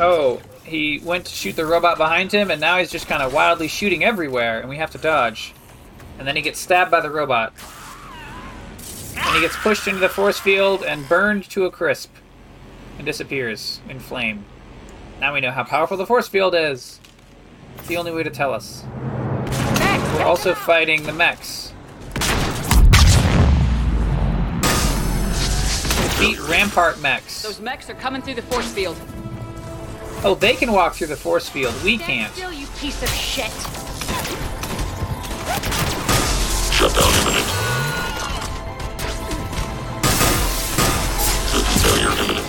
Oh, 0.00 0.40
he 0.68 0.98
went 0.98 1.26
to 1.26 1.34
shoot 1.34 1.56
the 1.56 1.66
robot 1.66 1.98
behind 1.98 2.32
him, 2.32 2.50
and 2.50 2.60
now 2.60 2.78
he's 2.78 2.90
just 2.90 3.08
kind 3.08 3.22
of 3.22 3.32
wildly 3.32 3.68
shooting 3.68 4.04
everywhere, 4.04 4.60
and 4.60 4.68
we 4.68 4.76
have 4.76 4.90
to 4.92 4.98
dodge. 4.98 5.54
And 6.18 6.26
then 6.26 6.36
he 6.36 6.42
gets 6.42 6.58
stabbed 6.58 6.90
by 6.90 7.00
the 7.00 7.10
robot. 7.10 7.52
And 9.16 9.34
he 9.34 9.40
gets 9.40 9.56
pushed 9.56 9.86
into 9.86 10.00
the 10.00 10.08
force 10.08 10.38
field 10.38 10.82
and 10.84 11.08
burned 11.08 11.48
to 11.50 11.64
a 11.64 11.70
crisp. 11.70 12.12
And 12.96 13.06
disappears 13.06 13.80
in 13.88 14.00
flame. 14.00 14.44
Now 15.20 15.34
we 15.34 15.40
know 15.40 15.52
how 15.52 15.64
powerful 15.64 15.96
the 15.96 16.06
force 16.06 16.28
field 16.28 16.54
is. 16.54 16.98
It's 17.76 17.86
the 17.86 17.96
only 17.96 18.12
way 18.12 18.22
to 18.22 18.30
tell 18.30 18.52
us. 18.52 18.84
We're 20.14 20.24
also 20.24 20.54
fighting 20.54 21.04
the 21.04 21.12
mechs. 21.12 21.72
Beat 26.18 26.40
Rampart 26.48 27.00
mechs. 27.00 27.42
Those 27.42 27.60
mechs 27.60 27.88
are 27.88 27.94
coming 27.94 28.22
through 28.22 28.34
the 28.34 28.42
force 28.42 28.68
field. 28.72 28.96
Oh, 30.24 30.34
they 30.34 30.54
can 30.54 30.72
walk 30.72 30.94
through 30.94 31.06
the 31.06 31.16
force 31.16 31.48
field. 31.48 31.72
We 31.84 31.96
can't. 31.96 32.32
Still, 32.32 32.52
you 32.52 32.66
piece 32.78 33.00
of 33.04 33.08
shit. 33.08 33.52
Shutdown 36.74 37.12
imminent. 37.22 37.46
System 41.46 41.76
failure 41.82 42.10
imminent. 42.24 42.46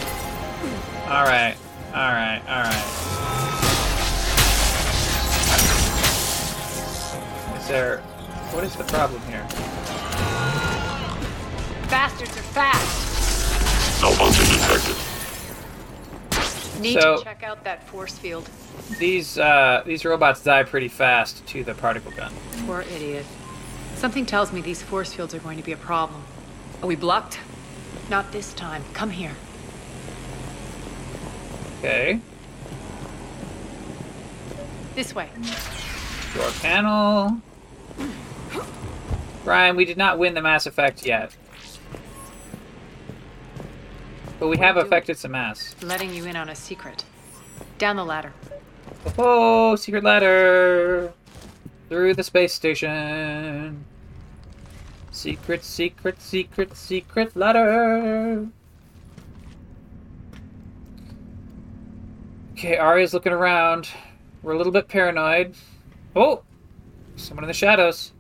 All 1.10 1.26
right. 1.26 1.56
All 1.94 2.12
right. 2.12 2.42
All 2.48 2.64
right. 2.64 2.86
Is 7.60 7.68
there? 7.68 8.02
What 8.52 8.64
is 8.64 8.76
the 8.76 8.84
problem 8.86 9.22
here? 9.24 9.46
Bastards 11.88 12.36
are 12.36 12.42
fast. 12.42 14.02
Malfunction 14.02 14.46
detected. 14.46 15.09
Need 16.80 17.00
So- 17.00 17.18
to 17.18 17.24
check 17.24 17.44
out 17.44 17.64
that 17.66 17.88
force 17.88 18.18
field. 18.18 18.50
These 18.98 19.38
uh, 19.38 19.84
these 19.86 20.06
robots 20.06 20.42
die 20.44 20.64
pretty 20.64 20.88
fast 20.88 21.46
to 21.48 21.64
the 21.64 21.74
particle 21.74 22.12
gun. 22.12 22.32
Poor 22.66 22.82
idiot. 22.82 23.26
Something 23.96 24.26
tells 24.26 24.54
me 24.54 24.62
these 24.62 24.82
force 24.82 25.14
fields 25.14 25.34
are 25.34 25.40
going 25.40 25.58
to 25.58 25.64
be 25.64 25.74
a 25.74 25.78
problem. 25.78 26.24
Are 26.82 26.88
we 26.88 26.96
blocked? 26.96 27.40
Not 28.10 28.32
this 28.32 28.54
time. 28.54 28.84
Come 28.94 29.10
here. 29.12 29.34
Okay. 31.80 32.20
This 34.96 35.14
way. 35.14 35.30
Door 36.36 36.52
panel. 36.62 37.42
Brian, 39.44 39.76
we 39.76 39.86
did 39.86 39.98
not 39.98 40.18
win 40.20 40.34
the 40.34 40.42
Mass 40.42 40.66
Effect 40.66 41.06
yet. 41.06 41.36
But 44.40 44.48
we 44.48 44.58
have 44.58 44.78
affected 44.78 45.18
some 45.18 45.32
mass. 45.32 45.76
Letting 45.82 46.14
you 46.14 46.26
in 46.26 46.36
on 46.36 46.50
a 46.50 46.56
secret. 46.56 47.04
Down 47.78 47.98
the 47.98 48.06
ladder. 48.06 48.34
Oh, 49.18 49.72
oh, 49.72 49.76
secret 49.76 50.04
ladder! 50.04 51.12
Through 51.90 52.14
the 52.14 52.24
space 52.24 52.54
station. 52.54 53.84
Secret, 55.12 55.64
secret, 55.64 56.22
secret, 56.22 56.78
secret 56.78 57.36
ladder. 57.36 58.48
Okay, 62.54 62.78
Aria's 62.78 63.14
looking 63.14 63.34
around. 63.34 63.90
We're 64.42 64.54
a 64.54 64.58
little 64.58 64.72
bit 64.72 64.88
paranoid. 64.88 65.56
Oh! 66.16 66.44
Someone 67.16 67.44
in 67.44 67.48
the 67.48 67.54
shadows. 67.54 68.14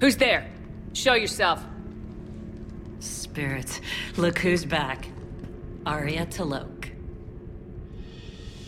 Who's 0.00 0.16
there? 0.16 0.48
Show 0.92 1.14
yourself. 1.14 1.64
Spirits, 3.38 3.80
look 4.16 4.40
who's 4.40 4.64
back. 4.64 5.06
Aria 5.86 6.26
T'Loak. 6.26 6.90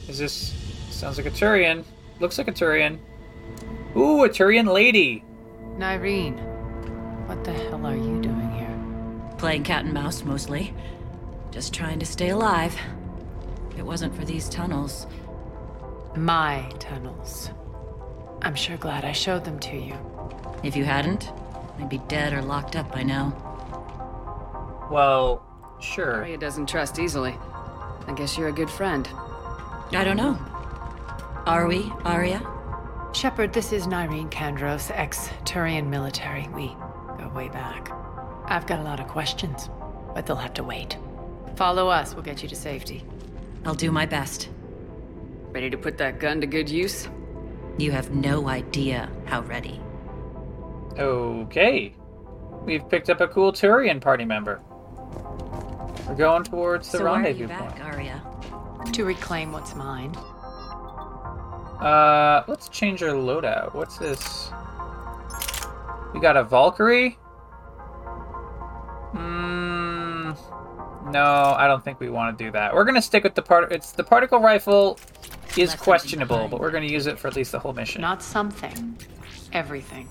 Is 0.06 0.16
this. 0.16 0.54
Sounds 0.90 1.16
like 1.16 1.26
a 1.26 1.30
Turian. 1.32 1.84
Looks 2.20 2.38
like 2.38 2.46
a 2.46 2.52
Turian. 2.52 3.00
Ooh, 3.96 4.22
a 4.22 4.28
Turian 4.28 4.72
lady! 4.72 5.24
Nyreen, 5.76 6.38
what 7.26 7.42
the 7.42 7.52
hell 7.52 7.84
are 7.84 7.96
you 7.96 8.20
doing 8.20 8.48
here? 8.52 9.34
Playing 9.38 9.64
cat 9.64 9.86
and 9.86 9.92
mouse 9.92 10.22
mostly. 10.22 10.72
Just 11.50 11.74
trying 11.74 11.98
to 11.98 12.06
stay 12.06 12.28
alive. 12.28 12.78
If 13.72 13.78
it 13.80 13.84
wasn't 13.84 14.14
for 14.14 14.24
these 14.24 14.48
tunnels. 14.48 15.08
My 16.14 16.70
tunnels. 16.78 17.50
I'm 18.42 18.54
sure 18.54 18.76
glad 18.76 19.04
I 19.04 19.10
showed 19.10 19.44
them 19.44 19.58
to 19.58 19.76
you. 19.76 19.96
If 20.62 20.76
you 20.76 20.84
hadn't, 20.84 21.28
I'd 21.80 21.88
be 21.88 21.98
dead 22.06 22.32
or 22.32 22.42
locked 22.42 22.76
up 22.76 22.92
by 22.92 23.02
now. 23.02 23.49
Well, 24.90 25.42
sure. 25.80 26.16
Aria 26.16 26.36
doesn't 26.36 26.68
trust 26.68 26.98
easily. 26.98 27.38
I 28.06 28.12
guess 28.16 28.36
you're 28.36 28.48
a 28.48 28.52
good 28.52 28.70
friend. 28.70 29.08
I 29.92 30.02
don't 30.04 30.16
know. 30.16 30.38
Are 31.46 31.66
we, 31.66 31.92
Aria? 32.04 32.42
Shepard, 33.12 33.52
this 33.52 33.72
is 33.72 33.86
Nyreen 33.86 34.30
Kandros, 34.30 34.90
ex-Turian 34.92 35.86
military. 35.86 36.48
We 36.48 36.68
go 37.18 37.30
way 37.34 37.48
back. 37.48 37.90
I've 38.46 38.66
got 38.66 38.80
a 38.80 38.82
lot 38.82 39.00
of 39.00 39.06
questions, 39.08 39.70
but 40.14 40.26
they'll 40.26 40.36
have 40.36 40.54
to 40.54 40.64
wait. 40.64 40.96
Follow 41.56 41.88
us, 41.88 42.14
we'll 42.14 42.24
get 42.24 42.42
you 42.42 42.48
to 42.48 42.56
safety. 42.56 43.04
I'll 43.64 43.74
do 43.74 43.92
my 43.92 44.06
best. 44.06 44.48
Ready 45.50 45.70
to 45.70 45.76
put 45.76 45.98
that 45.98 46.18
gun 46.18 46.40
to 46.40 46.46
good 46.46 46.68
use? 46.68 47.08
You 47.78 47.92
have 47.92 48.10
no 48.10 48.48
idea 48.48 49.08
how 49.26 49.42
ready. 49.42 49.80
Okay. 50.98 51.94
We've 52.64 52.88
picked 52.88 53.10
up 53.10 53.20
a 53.20 53.28
cool 53.28 53.52
Turian 53.52 54.00
party 54.00 54.24
member. 54.24 54.60
We're 56.10 56.16
going 56.16 56.42
towards 56.42 56.90
the 56.90 56.98
so 56.98 57.04
why 57.04 57.10
are 57.10 57.14
rendezvous 57.22 57.42
you 57.42 57.46
back, 57.46 57.78
point. 57.78 57.84
Aria? 57.84 58.20
To 58.94 59.04
reclaim 59.04 59.52
what's 59.52 59.76
mine. 59.76 60.12
Uh, 61.80 62.42
let's 62.48 62.68
change 62.68 63.00
our 63.04 63.10
loadout. 63.10 63.74
What's 63.74 63.96
this? 63.96 64.50
We 66.12 66.18
got 66.18 66.36
a 66.36 66.42
Valkyrie? 66.42 67.10
Hmm. 69.12 70.32
No, 71.12 71.54
I 71.56 71.68
don't 71.68 71.84
think 71.84 72.00
we 72.00 72.10
want 72.10 72.36
to 72.36 72.44
do 72.44 72.50
that. 72.50 72.74
We're 72.74 72.84
gonna 72.84 73.00
stick 73.00 73.22
with 73.22 73.36
the 73.36 73.42
part. 73.42 73.70
It's 73.70 73.92
the 73.92 74.02
particle 74.02 74.40
rifle 74.40 74.98
is 75.56 75.76
questionable, 75.76 76.48
but 76.48 76.58
we're 76.58 76.72
gonna 76.72 76.86
use 76.86 77.06
it 77.06 77.20
for 77.20 77.28
at 77.28 77.36
least 77.36 77.52
the 77.52 77.60
whole 77.60 77.72
mission. 77.72 78.00
Not 78.00 78.20
something. 78.20 78.98
Everything. 79.52 80.08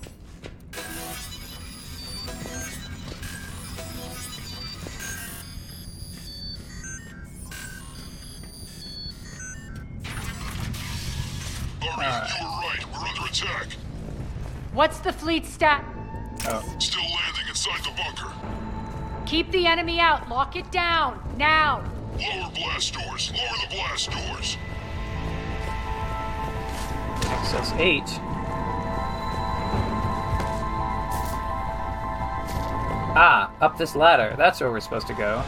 Aria, 11.96 12.26
you 12.38 12.44
were 12.44 12.50
right. 12.50 12.84
We're 12.92 13.08
under 13.08 13.26
attack. 13.26 13.68
What's 14.72 14.98
the 14.98 15.12
fleet 15.12 15.46
stat? 15.46 15.84
Oh. 16.46 16.76
Still 16.78 17.02
landing 17.02 17.48
inside 17.48 17.84
the 17.84 17.90
bunker. 17.96 18.32
Keep 19.26 19.50
the 19.50 19.66
enemy 19.66 20.00
out. 20.00 20.28
Lock 20.28 20.56
it 20.56 20.70
down. 20.70 21.20
Now. 21.36 21.84
Lower 22.18 22.50
blast 22.50 22.94
doors. 22.94 23.32
Lower 23.32 23.68
the 23.68 23.74
blast 23.74 24.10
doors. 24.10 24.56
Access 27.26 27.72
eight. 27.78 28.08
Ah, 33.12 33.52
up 33.60 33.76
this 33.76 33.96
ladder. 33.96 34.34
That's 34.36 34.60
where 34.60 34.70
we're 34.70 34.80
supposed 34.80 35.08
to 35.08 35.14
go. 35.14 35.42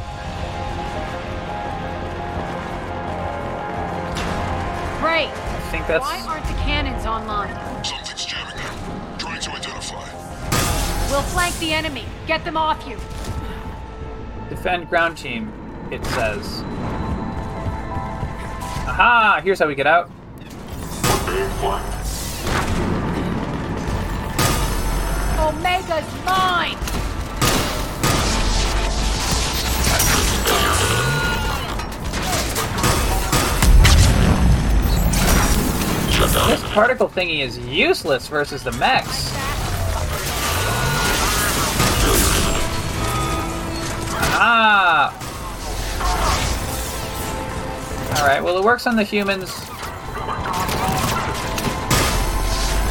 Great. 5.00 5.30
I 5.72 5.76
think 5.76 5.86
that's 5.86 6.04
Why 6.04 6.20
aren't 6.28 6.44
the 6.44 6.52
cannons 6.64 7.06
online? 7.06 7.48
Something's 7.82 8.26
jamming 8.26 8.58
them. 8.58 9.18
Trying 9.18 9.40
to 9.40 9.52
identify. 9.52 10.04
We'll 11.10 11.22
flank 11.22 11.58
the 11.60 11.72
enemy. 11.72 12.04
Get 12.26 12.44
them 12.44 12.58
off 12.58 12.86
you. 12.86 12.96
defend 14.50 14.90
ground 14.90 15.16
team. 15.16 15.50
It 15.90 16.04
says. 16.04 16.60
Aha! 18.84 19.40
Here's 19.42 19.60
how 19.60 19.66
we 19.66 19.74
get 19.74 19.86
out. 19.86 20.10
Omega's 25.38 26.24
mine. 26.26 27.01
This 36.22 36.62
particle 36.72 37.08
thingy 37.08 37.40
is 37.40 37.58
useless 37.58 38.28
versus 38.28 38.62
the 38.62 38.70
mechs. 38.72 39.30
Ah! 44.34 45.12
Alright, 48.20 48.42
well, 48.42 48.56
it 48.56 48.64
works 48.64 48.86
on 48.86 48.94
the 48.94 49.02
humans. 49.02 49.50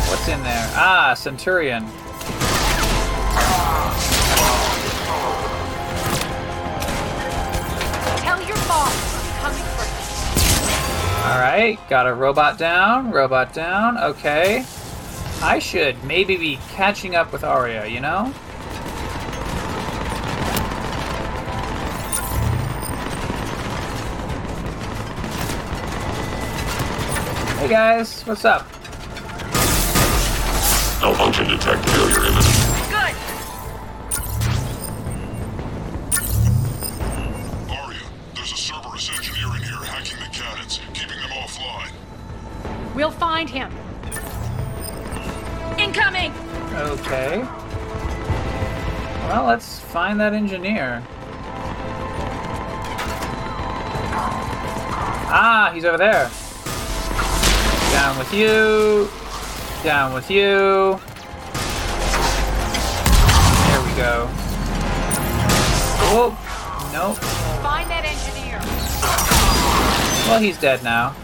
What's 0.10 0.28
in 0.28 0.44
there? 0.44 0.70
Ah, 0.76 1.14
Centurion. 1.18 1.88
Alright, 11.32 11.80
got 11.88 12.08
a 12.08 12.14
robot 12.14 12.58
down, 12.58 13.10
robot 13.10 13.54
down, 13.54 13.98
okay. 13.98 14.66
I 15.42 15.60
should 15.60 16.04
maybe 16.04 16.36
be 16.36 16.60
catching 16.72 17.16
up 17.16 17.32
with 17.32 17.46
Aria, 17.46 17.86
you 17.86 18.02
know? 18.02 18.26
Hey 27.60 27.70
guys, 27.70 28.24
what's 28.24 28.44
up? 28.44 28.68
Malfunction 31.02 31.48
detected. 31.48 31.90
Failure 31.92 32.26
imminent. 32.26 32.71
We'll 43.02 43.10
find 43.10 43.50
him. 43.50 43.72
Incoming! 45.80 46.32
Okay. 46.72 47.40
Well, 49.26 49.46
let's 49.48 49.80
find 49.80 50.20
that 50.20 50.34
engineer. 50.34 51.02
Ah, 55.34 55.72
he's 55.74 55.84
over 55.84 55.98
there. 55.98 56.30
Down 57.92 58.20
with 58.20 58.32
you. 58.32 59.10
Down 59.84 60.14
with 60.14 60.30
you. 60.30 61.00
There 63.66 63.82
we 63.82 63.96
go. 63.98 64.30
Oh, 66.14 66.38
nope. 66.94 67.18
Find 67.64 67.90
that 67.90 68.06
engineer. 68.06 68.60
Well, 70.30 70.40
he's 70.40 70.60
dead 70.60 70.84
now. 70.84 71.16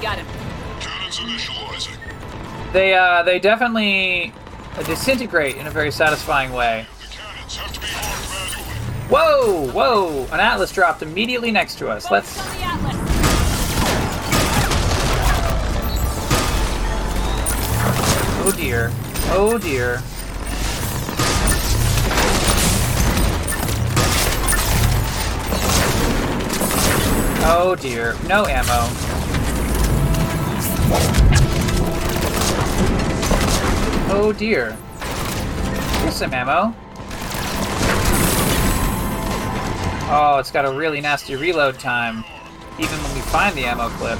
Got 0.00 0.16
him. 0.16 0.35
Initializing. 1.18 1.96
They 2.72 2.94
uh, 2.94 3.22
they 3.22 3.38
definitely 3.38 4.32
disintegrate 4.84 5.56
in 5.56 5.66
a 5.66 5.70
very 5.70 5.90
satisfying 5.90 6.52
way. 6.52 6.86
Whoa, 9.08 9.70
whoa! 9.70 10.26
An 10.32 10.40
atlas 10.40 10.72
dropped 10.72 11.02
immediately 11.02 11.50
next 11.50 11.76
to 11.78 11.88
us. 11.88 12.10
Let's. 12.10 12.36
Oh 18.44 18.52
dear. 18.56 18.90
Oh 19.30 19.58
dear. 19.58 20.02
Oh 27.48 27.76
dear. 27.80 28.16
No 28.28 28.44
ammo. 28.46 29.15
Oh 34.08 34.34
dear. 34.36 34.76
Here's 36.00 36.14
some 36.14 36.32
ammo. 36.32 36.74
Oh, 40.08 40.38
it's 40.38 40.52
got 40.52 40.64
a 40.64 40.70
really 40.70 41.00
nasty 41.00 41.34
reload 41.34 41.80
time, 41.80 42.24
even 42.78 42.96
when 43.02 43.14
we 43.14 43.20
find 43.22 43.56
the 43.56 43.64
ammo 43.64 43.88
clip. 43.90 44.18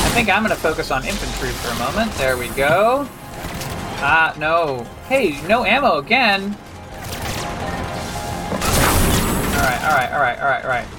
I 0.00 0.10
think 0.12 0.28
I'm 0.28 0.42
gonna 0.42 0.56
focus 0.56 0.90
on 0.90 1.04
infantry 1.04 1.50
for 1.50 1.68
a 1.68 1.78
moment. 1.78 2.12
There 2.14 2.36
we 2.36 2.48
go. 2.48 3.06
Ah, 4.00 4.34
no. 4.38 4.84
Hey, 5.08 5.40
no 5.46 5.64
ammo 5.64 5.98
again. 5.98 6.56
Alright, 9.54 9.82
alright, 9.82 10.12
alright, 10.12 10.38
alright, 10.38 10.64
alright. 10.64 10.97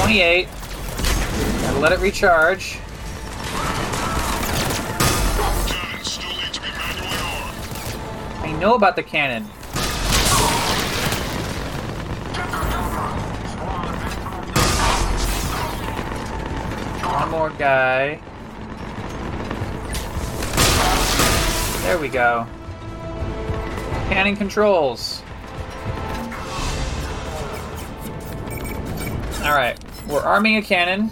Twenty-eight. 0.00 0.48
Gotta 1.62 1.78
let 1.78 1.92
it 1.92 2.00
recharge. 2.00 2.78
I 8.42 8.56
know 8.58 8.74
about 8.74 8.96
the 8.96 9.02
cannon. 9.02 9.44
One 17.04 17.30
more 17.30 17.50
guy. 17.50 18.20
There 21.82 21.98
we 21.98 22.08
go. 22.08 22.46
Cannon 24.08 24.34
controls. 24.36 25.22
Alright, 29.42 29.78
we're 30.10 30.20
arming 30.20 30.56
a 30.56 30.62
cannon. 30.62 31.10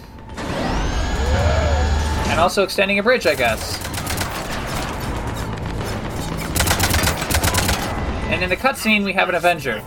And 2.29 2.39
also 2.39 2.63
extending 2.63 2.99
a 2.99 3.03
bridge, 3.03 3.25
I 3.25 3.35
guess. 3.35 3.79
And 8.29 8.43
in 8.43 8.49
the 8.49 8.57
cutscene, 8.57 9.03
we 9.03 9.13
have 9.13 9.29
an 9.29 9.35
Avenger. 9.35 9.81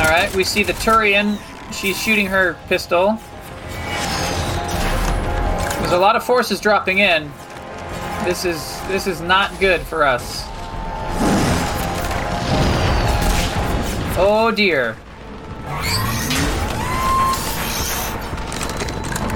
Alright, 0.00 0.34
we 0.34 0.44
see 0.44 0.62
the 0.62 0.72
Turian. 0.74 1.38
She's 1.72 2.00
shooting 2.00 2.26
her 2.26 2.56
pistol. 2.68 3.18
There's 5.80 5.92
a 5.92 5.98
lot 5.98 6.16
of 6.16 6.24
forces 6.24 6.60
dropping 6.60 6.98
in. 6.98 7.30
This 8.24 8.44
is 8.44 8.80
this 8.88 9.06
is 9.06 9.20
not 9.20 9.58
good 9.60 9.80
for 9.82 10.04
us. 10.04 10.55
Oh 14.18 14.50
dear. 14.50 14.96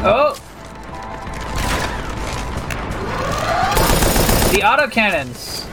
Oh! 0.02 0.34
The 4.52 4.60
autocannons! 4.62 5.66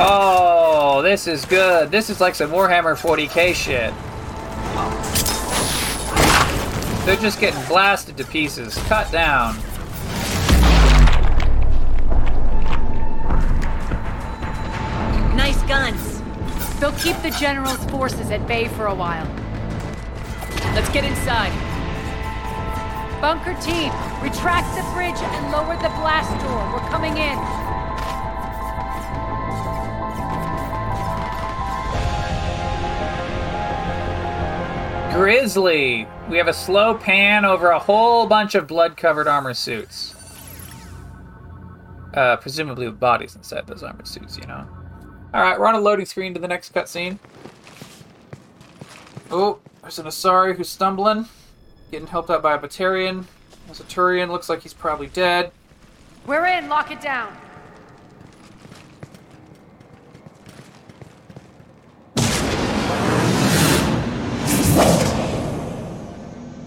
Oh, 0.00 1.02
this 1.02 1.26
is 1.26 1.44
good. 1.44 1.90
This 1.90 2.08
is 2.08 2.20
like 2.20 2.36
some 2.36 2.50
Warhammer 2.50 2.96
40k 2.96 3.52
shit. 3.54 3.92
They're 7.04 7.16
just 7.16 7.40
getting 7.40 7.62
blasted 7.66 8.16
to 8.18 8.24
pieces. 8.24 8.76
Cut 8.86 9.10
down. 9.10 9.56
They'll 16.84 16.92
keep 16.98 17.16
the 17.22 17.30
General's 17.30 17.82
forces 17.86 18.30
at 18.30 18.46
bay 18.46 18.68
for 18.68 18.88
a 18.88 18.94
while. 18.94 19.26
Let's 20.74 20.90
get 20.90 21.02
inside. 21.02 21.50
Bunker 23.22 23.54
team, 23.62 23.90
retract 24.22 24.68
the 24.76 24.82
bridge 24.92 25.16
and 25.16 25.50
lower 25.50 25.76
the 25.76 25.88
blast 25.96 26.28
door. 26.44 26.74
We're 26.74 26.86
coming 26.90 27.16
in. 27.16 27.38
Grizzly! 35.14 36.06
We 36.28 36.36
have 36.36 36.48
a 36.48 36.52
slow 36.52 36.98
pan 36.98 37.46
over 37.46 37.70
a 37.70 37.78
whole 37.78 38.26
bunch 38.26 38.54
of 38.54 38.66
blood 38.66 38.98
covered 38.98 39.26
armor 39.26 39.54
suits. 39.54 40.14
Uh, 42.12 42.36
presumably 42.36 42.86
with 42.86 43.00
bodies 43.00 43.34
inside 43.36 43.66
those 43.66 43.82
armor 43.82 44.04
suits, 44.04 44.36
you 44.36 44.46
know? 44.46 44.68
Alright, 45.34 45.58
we're 45.58 45.66
on 45.66 45.74
a 45.74 45.80
loading 45.80 46.06
screen 46.06 46.32
to 46.34 46.38
the 46.38 46.46
next 46.46 46.72
cutscene. 46.72 47.18
Oh, 49.32 49.58
there's 49.82 49.98
an 49.98 50.06
Asari 50.06 50.54
who's 50.54 50.68
stumbling. 50.68 51.26
Getting 51.90 52.06
helped 52.06 52.30
out 52.30 52.40
by 52.40 52.54
a 52.54 52.58
Batarian. 52.58 53.24
There's 53.66 53.80
a 53.80 53.84
Turian, 53.84 54.30
looks 54.30 54.48
like 54.48 54.62
he's 54.62 54.72
probably 54.72 55.08
dead. 55.08 55.50
We're 56.24 56.46
in. 56.46 56.68
Lock 56.68 56.92
it 56.92 57.00
down. 57.00 57.36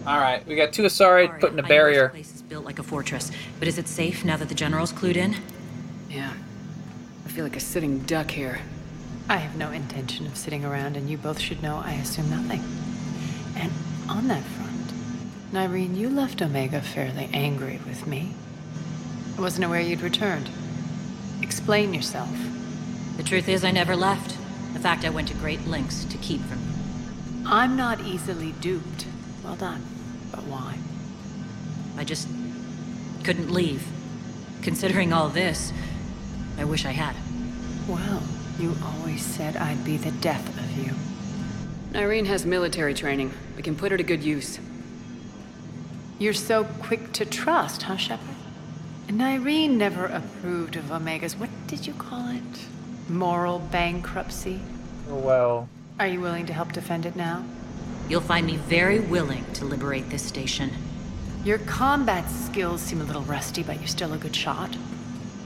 Alright, 0.06 0.46
we 0.46 0.58
got 0.58 0.74
two 0.74 0.84
Asari 0.84 1.40
putting 1.40 1.60
a 1.60 1.64
barrier. 1.64 2.08
This 2.08 2.12
place 2.12 2.36
is 2.36 2.42
built 2.42 2.66
like 2.66 2.80
a 2.80 2.84
fortress, 2.84 3.32
but 3.60 3.70
is 3.70 3.78
it 3.78 3.88
safe 3.88 4.26
now 4.26 4.36
that 4.36 4.50
the 4.50 4.56
general's 4.56 4.92
clued 4.92 5.16
in? 5.16 5.38
Yeah. 6.10 6.34
I 7.38 7.40
feel 7.40 7.46
like 7.46 7.56
a 7.56 7.60
sitting 7.60 8.00
duck 8.00 8.32
here. 8.32 8.62
I 9.30 9.38
have 9.38 9.56
no 9.56 9.70
intention 9.70 10.26
of 10.26 10.36
sitting 10.36 10.66
around, 10.66 10.98
and 10.98 11.08
you 11.08 11.20
both 11.20 11.40
should 11.40 11.62
know 11.62 11.78
I 11.78 11.92
assume 11.92 12.32
nothing. 12.32 12.64
And 13.56 13.72
on 14.10 14.28
that 14.28 14.42
front, 14.44 14.92
Nyreen, 15.54 15.96
you 15.96 16.10
left 16.10 16.42
Omega 16.42 16.82
fairly 16.82 17.30
angry 17.34 17.80
with 17.86 18.08
me. 18.08 18.34
I 19.38 19.42
wasn't 19.42 19.66
aware 19.66 19.80
you'd 19.80 20.02
returned. 20.02 20.50
Explain 21.44 21.94
yourself. 21.94 22.36
The 23.18 23.24
truth 23.24 23.48
is, 23.48 23.64
I 23.64 23.70
never 23.70 23.96
left. 23.96 24.36
The 24.74 24.80
fact 24.80 25.06
I 25.06 25.12
went 25.12 25.28
to 25.28 25.36
great 25.36 25.68
lengths 25.68 26.06
to 26.06 26.18
keep 26.18 26.42
from 26.42 26.58
you. 26.58 27.46
I'm 27.46 27.76
not 27.76 28.02
easily 28.02 28.54
duped. 28.54 29.06
Well 29.44 29.58
done. 29.58 29.86
But 30.32 30.46
why? 30.46 30.80
I 31.98 32.04
just 32.04 32.28
couldn't 33.24 33.52
leave. 33.52 33.86
Considering 34.64 35.14
all 35.14 35.30
this, 35.30 35.72
I 36.58 36.64
wish 36.64 36.84
I 36.84 36.94
had. 36.94 37.16
Well, 37.88 38.22
you 38.60 38.76
always 38.84 39.24
said 39.26 39.56
I'd 39.56 39.86
be 39.86 39.96
the 39.96 40.12
death 40.12 40.48
of 40.58 40.78
you. 40.78 40.94
Nyreen 41.92 42.26
has 42.26 42.46
military 42.46 42.94
training. 42.94 43.32
We 43.56 43.64
can 43.64 43.76
put 43.76 43.92
her 43.92 43.98
to 43.98 44.04
good 44.04 44.24
use. 44.24 44.60
You're 46.20 46.34
so 46.34 46.66
quick 46.66 47.14
to 47.14 47.26
trust, 47.26 47.84
huh, 47.84 47.96
Shepard? 47.96 48.36
And 49.08 49.22
Nyreen 49.22 49.78
never 49.78 50.06
approved 50.06 50.76
of 50.76 50.92
Omega's, 50.92 51.38
what 51.38 51.50
did 51.68 51.88
you 51.88 51.94
call 51.94 52.30
it? 52.30 52.68
Moral 53.08 53.60
bankruptcy? 53.60 54.60
Oh, 55.10 55.16
well. 55.16 55.70
Are 55.98 56.08
you 56.08 56.20
willing 56.20 56.46
to 56.48 56.54
help 56.54 56.74
defend 56.74 57.06
it 57.06 57.16
now? 57.16 57.46
You'll 58.10 58.20
find 58.20 58.46
me 58.46 58.58
very 58.58 59.00
willing 59.00 59.46
to 59.54 59.64
liberate 59.64 60.10
this 60.10 60.24
station. 60.24 60.72
Your 61.46 61.60
combat 61.60 62.30
skills 62.30 62.82
seem 62.82 63.00
a 63.00 63.06
little 63.06 63.22
rusty, 63.22 63.64
but 63.64 63.78
you're 63.78 63.88
still 63.88 64.12
a 64.12 64.18
good 64.18 64.36
shot. 64.36 64.76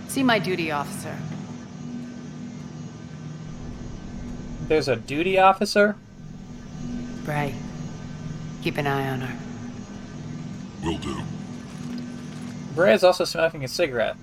See 0.08 0.24
my 0.24 0.40
duty 0.40 0.72
officer. 0.72 1.16
There's 4.72 4.88
a 4.88 4.96
duty 4.96 5.38
officer? 5.38 5.98
Bray. 7.26 7.54
Keep 8.62 8.78
an 8.78 8.88
eye 8.88 9.10
on 9.10 9.20
her. 9.20 9.38
Will 10.82 10.98
do. 10.98 11.22
Bray 12.74 12.94
is 12.94 13.04
also 13.04 13.26
smoking 13.26 13.66
a 13.66 13.68
cigarette. 13.68 14.16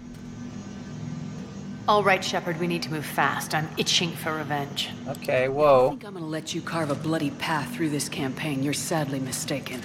All 1.86 2.02
right, 2.02 2.24
Shepard, 2.24 2.58
we 2.58 2.66
need 2.66 2.82
to 2.84 2.90
move 2.90 3.04
fast. 3.04 3.54
I'm 3.54 3.68
itching 3.76 4.12
for 4.12 4.36
revenge. 4.36 4.88
Okay, 5.06 5.44
I 5.44 5.48
whoa. 5.48 5.90
think 5.90 6.06
I'm 6.06 6.14
gonna 6.14 6.24
let 6.24 6.54
you 6.54 6.62
carve 6.62 6.90
a 6.90 6.94
bloody 6.94 7.30
path 7.32 7.74
through 7.74 7.90
this 7.90 8.08
campaign. 8.08 8.62
You're 8.62 8.72
sadly 8.72 9.20
mistaken. 9.20 9.82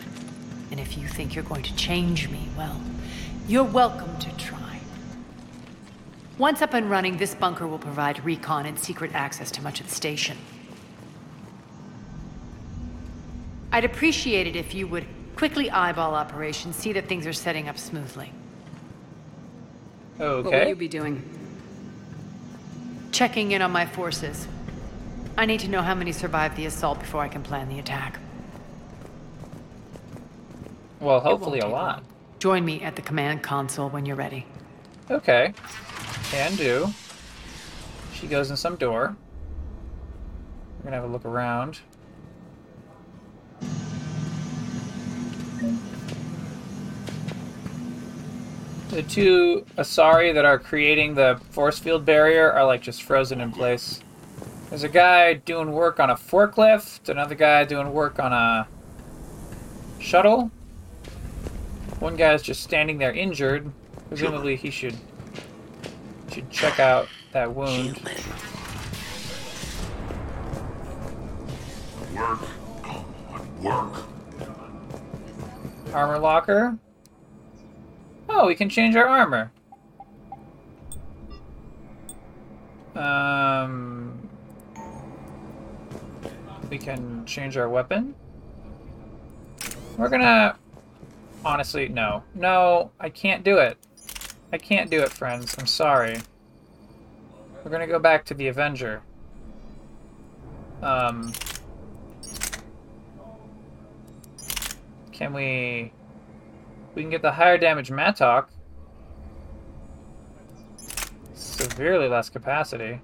And 0.71 0.79
if 0.79 0.97
you 0.97 1.09
think 1.09 1.35
you're 1.35 1.43
going 1.43 1.63
to 1.63 1.75
change 1.75 2.29
me, 2.29 2.47
well, 2.57 2.79
you're 3.49 3.65
welcome 3.65 4.17
to 4.17 4.31
try. 4.37 4.79
Once 6.37 6.61
up 6.61 6.73
and 6.73 6.89
running, 6.89 7.17
this 7.17 7.35
bunker 7.35 7.67
will 7.67 7.77
provide 7.77 8.23
recon 8.23 8.65
and 8.65 8.79
secret 8.79 9.13
access 9.13 9.51
to 9.51 9.61
much 9.61 9.81
of 9.81 9.89
the 9.89 9.93
station. 9.93 10.37
I'd 13.73 13.85
appreciate 13.85 14.45
it 14.45 14.55
if 14.55 14.75
you 14.75 14.85
would 14.85 15.07
quickly 15.35 15.71
eyeball 15.71 16.13
operations, 16.13 16.75
see 16.75 16.93
that 16.93 17.07
things 17.07 17.25
are 17.25 17.33
setting 17.33 17.67
up 17.67 17.79
smoothly. 17.79 18.31
Okay. 20.19 20.43
What 20.47 20.53
will 20.53 20.67
you 20.69 20.75
be 20.75 20.87
doing? 20.87 21.27
Checking 23.11 23.51
in 23.51 23.63
on 23.63 23.71
my 23.71 23.87
forces. 23.87 24.47
I 25.39 25.47
need 25.47 25.59
to 25.61 25.67
know 25.67 25.81
how 25.81 25.95
many 25.95 26.11
survived 26.11 26.55
the 26.55 26.67
assault 26.67 26.99
before 26.99 27.23
I 27.23 27.27
can 27.27 27.41
plan 27.41 27.67
the 27.67 27.79
attack. 27.79 28.19
Well, 30.99 31.19
hopefully 31.19 31.59
a 31.59 31.67
lot. 31.67 32.03
Join 32.37 32.63
me 32.63 32.83
at 32.83 32.95
the 32.95 33.01
command 33.01 33.41
console 33.41 33.89
when 33.89 34.05
you're 34.05 34.15
ready. 34.15 34.45
Okay. 35.09 35.51
Can 36.29 36.55
do. 36.57 36.93
She 38.13 38.27
goes 38.27 38.51
in 38.51 38.55
some 38.55 38.75
door. 38.75 39.15
We're 40.77 40.83
gonna 40.83 40.97
have 40.97 41.05
a 41.05 41.11
look 41.11 41.25
around. 41.25 41.79
The 48.93 49.01
two 49.01 49.65
Asari 49.75 50.35
that 50.35 50.45
are 50.45 50.59
creating 50.59 51.15
the 51.15 51.41
force 51.49 51.79
field 51.79 52.05
barrier 52.05 52.51
are 52.51 52.63
like 52.63 52.83
just 52.83 53.01
frozen 53.01 53.41
in 53.41 53.51
place. 53.51 54.03
There's 54.69 54.83
a 54.83 54.89
guy 54.89 55.33
doing 55.33 55.71
work 55.71 55.99
on 55.99 56.11
a 56.11 56.15
forklift, 56.15 57.09
another 57.09 57.33
guy 57.33 57.65
doing 57.65 57.91
work 57.91 58.19
on 58.19 58.31
a 58.31 58.67
shuttle. 59.97 60.51
One 62.01 62.15
guy's 62.15 62.43
just 62.43 62.61
standing 62.61 62.99
there 62.99 63.11
injured. 63.11 63.71
Presumably 64.09 64.55
he 64.55 64.69
should 64.69 64.95
should 66.31 66.51
check 66.51 66.79
out 66.79 67.07
that 67.31 67.51
wound. 67.51 67.99
Work. 72.13 72.41
Work. 73.63 74.03
Armor 75.95 76.19
locker. 76.19 76.77
Oh, 78.35 78.47
we 78.47 78.55
can 78.55 78.67
change 78.67 78.95
our 78.95 79.05
armor. 79.05 79.51
Um, 82.95 84.27
we 86.67 86.79
can 86.79 87.25
change 87.27 87.57
our 87.57 87.69
weapon. 87.69 88.15
We're 89.97 90.09
gonna. 90.09 90.57
Honestly, 91.45 91.89
no. 91.89 92.23
No, 92.33 92.89
I 92.99 93.09
can't 93.09 93.43
do 93.43 93.59
it. 93.59 93.77
I 94.51 94.57
can't 94.57 94.89
do 94.89 95.01
it, 95.01 95.09
friends. 95.09 95.55
I'm 95.59 95.67
sorry. 95.67 96.17
We're 97.63 97.69
gonna 97.69 97.85
go 97.85 97.99
back 97.99 98.25
to 98.25 98.33
the 98.33 98.47
Avenger. 98.47 99.03
Um. 100.81 101.33
Can 105.11 105.33
we... 105.33 105.93
We 106.95 107.01
can 107.01 107.09
get 107.09 107.21
the 107.21 107.31
higher 107.31 107.57
damage 107.57 107.91
Mattock. 107.91 108.49
Severely 111.33 112.07
less 112.07 112.29
capacity. 112.29 112.99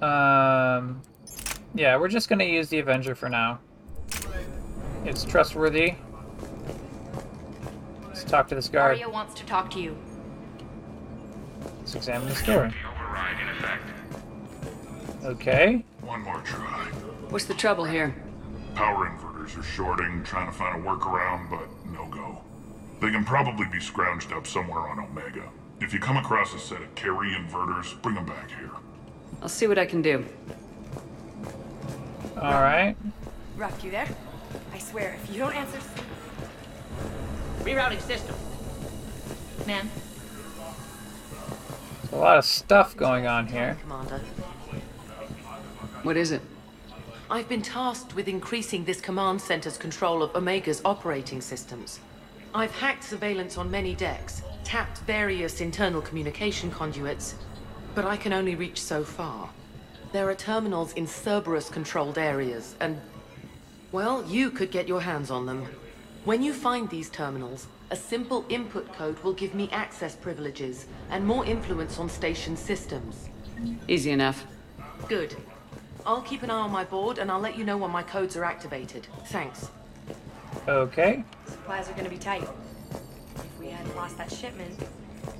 Um... 0.00 1.02
Yeah, 1.74 1.96
we're 1.96 2.08
just 2.08 2.28
gonna 2.28 2.44
use 2.44 2.68
the 2.70 2.78
Avenger 2.78 3.14
for 3.14 3.28
now. 3.28 3.60
It's 5.04 5.24
trustworthy. 5.24 5.94
Let's 8.06 8.24
talk 8.24 8.48
to 8.48 8.54
this 8.54 8.68
guard. 8.68 8.96
Aria 8.96 9.08
wants 9.08 9.34
to 9.34 9.46
talk 9.46 9.70
to 9.72 9.80
you. 9.80 9.96
Let's 11.78 11.94
examine 11.94 12.28
the 12.28 12.34
story. 12.34 12.74
Override 12.90 13.40
in 13.40 13.48
effect. 13.50 13.82
Okay. 15.24 15.84
One 16.00 16.22
more 16.22 16.40
try. 16.40 16.86
What's 17.28 17.44
the 17.44 17.54
trouble 17.54 17.84
here? 17.84 18.14
Power 18.74 19.06
inverters 19.48 19.58
are 19.58 19.62
shorting, 19.62 20.22
trying 20.24 20.46
to 20.46 20.52
find 20.52 20.82
a 20.82 20.88
workaround, 20.88 21.50
but 21.50 21.68
no 21.92 22.06
go. 22.06 22.40
They 23.00 23.10
can 23.10 23.24
probably 23.24 23.66
be 23.66 23.78
scrounged 23.78 24.32
up 24.36 24.46
somewhere 24.46 24.80
on 24.80 24.98
Omega. 24.98 25.48
If 25.80 25.92
you 25.92 26.00
come 26.00 26.16
across 26.16 26.54
a 26.54 26.58
set 26.58 26.82
of 26.82 26.94
carry 26.94 27.30
inverters, 27.30 28.00
bring 28.02 28.16
them 28.16 28.26
back 28.26 28.50
here. 28.50 28.70
I'll 29.42 29.48
see 29.48 29.66
what 29.66 29.78
I 29.78 29.86
can 29.86 30.02
do. 30.02 30.24
Alright. 32.36 32.96
Ruff, 33.56 33.82
you 33.84 33.90
there? 33.90 34.08
I 34.72 34.78
swear, 34.78 35.16
if 35.22 35.32
you 35.32 35.38
don't 35.38 35.54
answer... 35.54 35.78
Rerouting 37.60 38.00
system. 38.00 38.34
Man, 39.66 39.90
There's 42.02 42.12
a 42.12 42.16
lot 42.16 42.38
of 42.38 42.44
stuff 42.44 42.96
going 42.96 43.26
on 43.26 43.46
here. 43.46 43.76
Commander. 43.82 44.18
What 46.02 46.16
is 46.16 46.30
it? 46.30 46.40
I've 47.30 47.48
been 47.48 47.60
tasked 47.60 48.14
with 48.14 48.26
increasing 48.26 48.84
this 48.84 49.02
command 49.02 49.42
center's 49.42 49.76
control 49.76 50.22
of 50.22 50.34
Omega's 50.34 50.80
operating 50.82 51.42
systems. 51.42 52.00
I've 52.54 52.72
hacked 52.72 53.04
surveillance 53.04 53.58
on 53.58 53.70
many 53.70 53.94
decks, 53.94 54.40
tapped 54.64 55.00
various 55.00 55.60
internal 55.60 56.00
communication 56.00 56.70
conduits, 56.70 57.34
but 57.94 58.06
I 58.06 58.16
can 58.16 58.32
only 58.32 58.54
reach 58.54 58.80
so 58.80 59.04
far. 59.04 59.50
There 60.12 60.30
are 60.30 60.34
terminals 60.34 60.94
in 60.94 61.06
Cerberus-controlled 61.06 62.16
areas, 62.16 62.74
and... 62.80 62.98
Well, 63.92 64.24
you 64.26 64.50
could 64.50 64.70
get 64.70 64.88
your 64.88 65.02
hands 65.02 65.30
on 65.30 65.44
them. 65.44 65.66
When 66.24 66.42
you 66.42 66.54
find 66.54 66.88
these 66.88 67.10
terminals, 67.10 67.66
a 67.90 67.96
simple 67.96 68.46
input 68.48 68.90
code 68.94 69.18
will 69.22 69.34
give 69.34 69.54
me 69.54 69.68
access 69.70 70.16
privileges 70.16 70.86
and 71.10 71.26
more 71.26 71.44
influence 71.44 71.98
on 71.98 72.08
station 72.08 72.56
systems. 72.56 73.28
Easy 73.86 74.12
enough. 74.12 74.46
Good. 75.08 75.36
I'll 76.08 76.22
keep 76.22 76.42
an 76.42 76.50
eye 76.50 76.60
on 76.60 76.70
my 76.70 76.84
board 76.84 77.18
and 77.18 77.30
I'll 77.30 77.38
let 77.38 77.58
you 77.58 77.64
know 77.64 77.76
when 77.76 77.90
my 77.90 78.02
codes 78.02 78.34
are 78.34 78.42
activated. 78.42 79.06
Thanks. 79.26 79.68
Okay. 80.66 81.22
Supplies 81.44 81.90
are 81.90 81.92
gonna 81.92 82.08
be 82.08 82.16
tight. 82.16 82.48
If 83.36 83.58
we 83.58 83.68
hadn't 83.68 83.94
lost 83.94 84.16
that 84.16 84.32
shipment... 84.32 84.88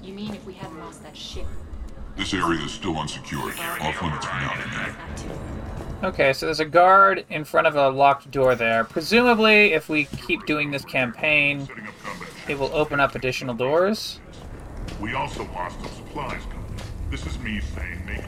you 0.03 0.13
mean 0.13 0.35
if 0.35 0.45
we 0.45 0.53
hadn't 0.53 0.79
lost 0.79 1.03
that 1.05 1.17
ship? 1.17 1.47
This 2.19 2.35
area 2.35 2.61
is 2.61 2.71
still 2.71 2.99
unsecured. 2.99 3.55
Off 3.59 4.03
limits 4.03 4.27
for 4.27 4.33
now, 4.35 4.53
Commander. 4.61 5.39
Okay, 6.03 6.35
so 6.35 6.45
there's 6.45 6.61
a 6.61 6.67
guard 6.67 7.25
in 7.31 7.45
front 7.45 7.67
of 7.67 7.75
a 7.75 7.89
locked 7.89 8.31
door 8.31 8.55
there. 8.55 8.85
Presumably, 8.85 9.73
if 9.73 9.89
we 9.89 10.05
keep 10.05 10.45
doing 10.45 10.71
this 10.71 10.85
campaign, 10.85 11.67
it 12.47 12.59
will 12.59 12.75
open 12.75 13.01
up 13.01 13.15
additional 13.15 13.55
doors. 13.55 14.21
We 15.01 15.15
also 15.15 15.45
lost 15.45 15.81
some 15.81 15.89
supplies 15.93 16.43
coming. 16.51 16.77
This 17.11 17.25
is 17.25 17.39
me 17.39 17.59
saying 17.75 18.05
make 18.05 18.28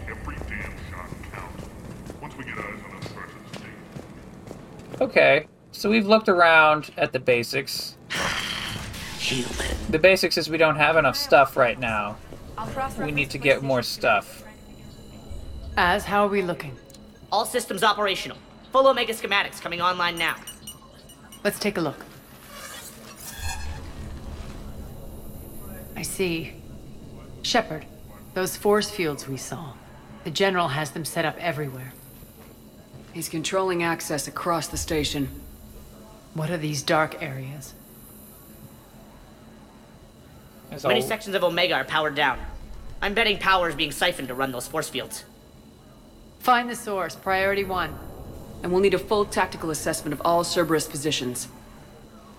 we 2.40 2.46
get 2.46 2.58
eyes 2.58 2.80
on 2.84 2.96
other 2.96 3.08
parts 3.14 3.34
of. 3.34 5.00
Okay, 5.00 5.46
so 5.72 5.90
we've 5.90 6.06
looked 6.06 6.28
around 6.28 6.90
at 6.96 7.12
the 7.12 7.18
basics. 7.18 7.96
The 9.90 9.98
basics 9.98 10.38
is 10.38 10.48
we 10.48 10.56
don't 10.58 10.76
have 10.76 10.96
enough 10.96 11.16
stuff 11.16 11.56
right 11.56 11.78
now. 11.78 12.16
We 12.98 13.12
need 13.12 13.30
to 13.30 13.38
get 13.38 13.62
more 13.62 13.82
stuff. 13.82 14.44
As, 15.76 16.04
how 16.04 16.24
are 16.24 16.28
we 16.28 16.42
looking? 16.42 16.76
All 17.30 17.44
systems 17.44 17.82
operational. 17.82 18.38
Full 18.72 18.86
Omega 18.86 19.12
schematics 19.12 19.60
coming 19.60 19.80
online 19.80 20.18
now. 20.18 20.36
Let's 21.44 21.58
take 21.58 21.76
a 21.76 21.80
look. 21.80 22.04
I 25.96 26.02
see. 26.02 26.54
Shepard, 27.42 27.86
those 28.34 28.56
force 28.56 28.90
fields 28.90 29.28
we 29.28 29.36
saw. 29.36 29.72
The 30.24 30.30
General 30.30 30.68
has 30.68 30.90
them 30.90 31.04
set 31.04 31.24
up 31.24 31.36
everywhere. 31.38 31.92
He's 33.12 33.28
controlling 33.28 33.82
access 33.82 34.28
across 34.28 34.68
the 34.68 34.76
station. 34.76 35.28
What 36.34 36.50
are 36.50 36.56
these 36.56 36.82
dark 36.82 37.20
areas? 37.22 37.74
Many 40.84 41.02
sections 41.02 41.34
of 41.34 41.42
Omega 41.42 41.74
are 41.74 41.84
powered 41.84 42.14
down. 42.14 42.38
I'm 43.02 43.14
betting 43.14 43.38
power 43.38 43.68
is 43.68 43.74
being 43.74 43.90
siphoned 43.90 44.28
to 44.28 44.34
run 44.34 44.52
those 44.52 44.68
force 44.68 44.88
fields. 44.88 45.24
Find 46.38 46.70
the 46.70 46.76
source, 46.76 47.16
priority 47.16 47.64
one. 47.64 47.98
And 48.62 48.70
we'll 48.70 48.80
need 48.80 48.94
a 48.94 48.98
full 48.98 49.24
tactical 49.24 49.70
assessment 49.70 50.12
of 50.12 50.22
all 50.24 50.44
Cerberus 50.44 50.86
positions. 50.86 51.48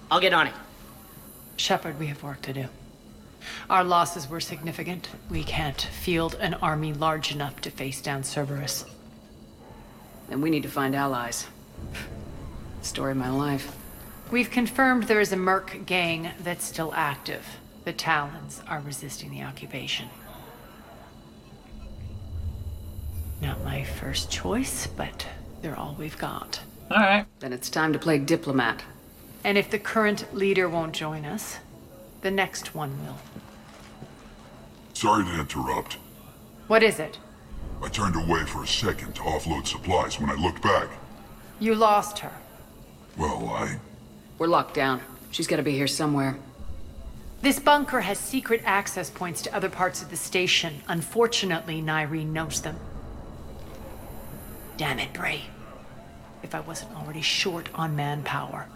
I'll 0.10 0.20
get 0.20 0.34
on 0.34 0.48
it. 0.48 0.54
Shepard, 1.58 2.00
we 2.00 2.08
have 2.08 2.24
work 2.24 2.42
to 2.44 2.54
do. 2.54 2.68
Our 3.70 3.84
losses 3.84 4.30
were 4.30 4.40
significant. 4.40 5.10
We 5.30 5.44
can't 5.44 5.82
field 5.82 6.36
an 6.40 6.54
army 6.56 6.94
large 6.94 7.32
enough 7.32 7.60
to 7.62 7.72
face 7.72 8.02
down 8.02 8.24
Cerberus. 8.24 8.86
Then 10.32 10.40
we 10.40 10.50
need 10.50 10.64
to 10.64 10.70
find 10.70 10.96
allies. 10.96 11.48
Story 12.82 13.12
of 13.12 13.18
my 13.18 13.30
life. 13.30 13.76
We've 14.32 14.50
confirmed 14.50 15.04
there 15.04 15.20
is 15.20 15.34
a 15.34 15.38
Merc 15.38 15.86
gang 15.86 16.32
that's 16.42 16.64
still 16.64 16.94
active. 16.96 17.46
The 17.84 17.92
Talons 17.92 18.62
are 18.66 18.80
resisting 18.80 19.32
the 19.32 19.44
occupation. 19.44 20.08
Not 23.42 23.62
my 23.66 23.84
first 23.84 24.32
choice, 24.32 24.88
but 24.88 25.28
they're 25.62 25.78
all 25.78 25.98
we've 26.00 26.18
got. 26.18 26.62
Alright. 26.90 27.26
Then 27.40 27.52
it's 27.52 27.70
time 27.70 27.92
to 27.92 28.00
play 28.00 28.18
diplomat. 28.18 28.84
And 29.44 29.58
if 29.58 29.70
the 29.70 29.80
current 29.80 30.34
leader 30.34 30.70
won't 30.70 30.94
join 30.94 31.26
us, 31.26 31.60
the 32.22 32.32
next 32.32 32.74
one 32.74 33.06
will. 33.06 33.18
Sorry 34.94 35.26
to 35.26 35.42
interrupt. 35.42 35.98
What 36.68 36.84
is 36.84 37.02
it? 37.02 37.18
I 37.84 37.90
turned 37.90 38.16
away 38.16 38.46
for 38.46 38.64
a 38.64 38.68
second 38.68 39.16
to 39.16 39.22
offload 39.22 39.66
supplies 39.66 40.20
when 40.20 40.30
I 40.30 40.36
looked 40.36 40.62
back. 40.62 40.88
You 41.60 41.76
lost 41.76 42.20
her. 42.20 42.32
Well, 43.18 43.50
I... 43.50 43.78
We're 44.38 44.48
locked 44.48 44.76
down. 44.76 45.02
She's 45.32 45.48
gotta 45.48 45.64
be 45.64 45.72
here 45.72 45.88
somewhere. 45.88 46.38
This 47.42 47.60
bunker 47.60 48.02
has 48.02 48.20
secret 48.20 48.62
access 48.66 49.10
points 49.10 49.42
to 49.44 49.56
other 49.56 49.70
parts 49.70 50.02
of 50.02 50.12
the 50.12 50.16
station. 50.16 50.82
Unfortunately, 50.88 51.82
Nyreen 51.82 52.28
knows 52.28 52.62
them. 52.62 52.78
Damn 54.78 55.00
it, 55.00 55.12
Bray. 55.14 55.44
If 56.44 56.54
I 56.54 56.60
wasn't 56.60 56.96
already 56.96 57.22
short 57.22 57.70
on 57.74 57.96
manpower. 57.96 58.68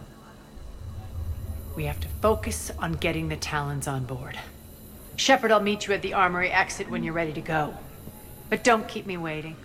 We 1.76 1.86
have 1.86 1.99
to 1.99 2.07
focus 2.07 2.72
on 2.80 2.94
getting 2.94 3.30
the 3.30 3.36
Talons 3.36 3.88
on 3.88 4.06
board. 4.06 4.40
Shepard, 5.15 5.52
I'll 5.52 5.60
meet 5.60 5.88
you 5.88 5.94
at 5.94 6.02
the 6.02 6.14
armory 6.14 6.49
exit 6.49 6.90
when 6.90 7.03
you're 7.03 7.14
ready 7.14 7.34
to 7.34 7.41
go. 7.41 7.76
But 8.49 8.63
don't 8.63 8.88
keep 8.88 9.05
me 9.05 9.17
waiting. 9.17 9.55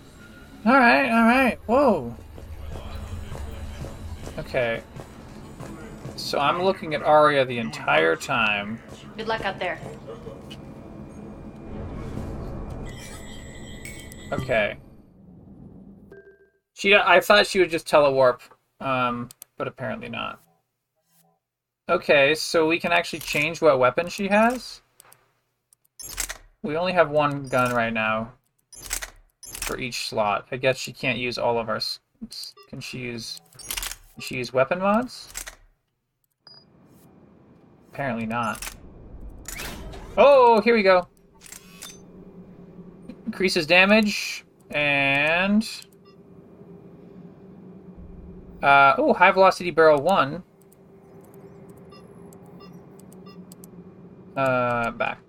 Alright, 0.65 1.11
alright. 1.11 1.59
Whoa. 1.65 2.15
Okay. 4.37 4.81
So 6.15 6.39
I'm 6.39 6.61
looking 6.61 6.93
at 6.93 7.01
Aria 7.03 7.45
the 7.45 7.57
entire 7.57 8.15
time. 8.15 8.79
Good 9.17 9.27
luck 9.27 9.45
out 9.45 9.59
there. 9.59 9.79
Okay. 14.31 14.77
She, 16.73 16.95
I 16.95 17.19
thought 17.19 17.45
she 17.45 17.59
would 17.59 17.69
just 17.69 17.87
telewarp, 17.87 18.39
um, 18.79 19.29
but 19.57 19.67
apparently 19.67 20.09
not. 20.09 20.41
Okay, 21.89 22.33
so 22.35 22.67
we 22.67 22.79
can 22.79 22.91
actually 22.91 23.19
change 23.19 23.61
what 23.61 23.77
weapon 23.77 24.07
she 24.07 24.27
has? 24.29 24.81
We 26.63 26.77
only 26.77 26.93
have 26.93 27.09
one 27.09 27.47
gun 27.47 27.73
right 27.75 27.93
now 27.93 28.31
for 29.63 29.79
each 29.79 30.07
slot. 30.07 30.47
I 30.51 30.57
guess 30.57 30.77
she 30.77 30.91
can't 30.93 31.17
use 31.17 31.37
all 31.37 31.59
of 31.59 31.69
our... 31.69 31.79
Can 32.69 32.79
she 32.79 32.99
use... 32.99 33.41
Can 34.13 34.21
she 34.21 34.35
use 34.35 34.53
weapon 34.53 34.79
mods? 34.79 35.33
Apparently 37.91 38.25
not. 38.25 38.75
Oh, 40.17 40.61
here 40.61 40.75
we 40.75 40.83
go. 40.83 41.07
Increases 43.25 43.65
damage, 43.65 44.45
and... 44.69 45.67
Uh, 48.61 48.95
oh, 48.97 49.13
high 49.13 49.31
velocity 49.31 49.71
barrel 49.71 50.01
1. 50.01 50.43
Uh, 54.35 54.91
back. 54.91 55.19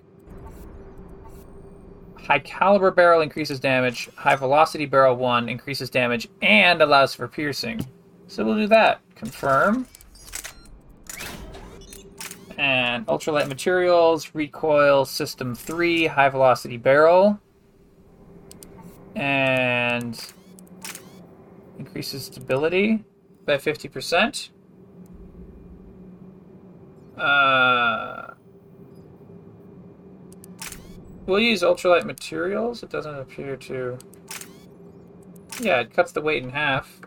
High 2.27 2.39
caliber 2.39 2.91
barrel 2.91 3.21
increases 3.21 3.59
damage. 3.59 4.09
High 4.15 4.37
velocity 4.37 4.87
barrel 4.87 5.17
1 5.17 5.49
increases 5.49 5.91
damage 5.91 6.29
and 6.41 6.81
allows 6.81 7.15
for 7.15 7.27
piercing. 7.27 7.85
So 8.29 8.45
we'll 8.45 8.57
do 8.57 8.69
that. 8.69 9.01
Confirm. 9.17 9.87
And 12.57 13.07
ultralight 13.07 13.49
materials, 13.49 14.35
recoil 14.35 15.05
system 15.05 15.55
3, 15.55 16.07
high 16.07 16.29
velocity 16.29 16.77
barrel. 16.77 17.41
And 19.17 20.19
increases 21.79 22.27
stability 22.27 23.05
by 23.45 23.57
50%. 23.57 24.51
Uh, 27.19 28.35
we'll 31.27 31.41
use 31.41 31.63
ultralight 31.63 32.05
materials. 32.05 32.83
It 32.83 32.91
doesn't 32.91 33.15
appear 33.15 33.57
to... 33.57 33.99
Yeah, 35.61 35.81
it 35.81 35.93
cuts 35.93 36.13
the 36.13 36.21
weight 36.21 36.43
in 36.43 36.51
half. 36.51 37.01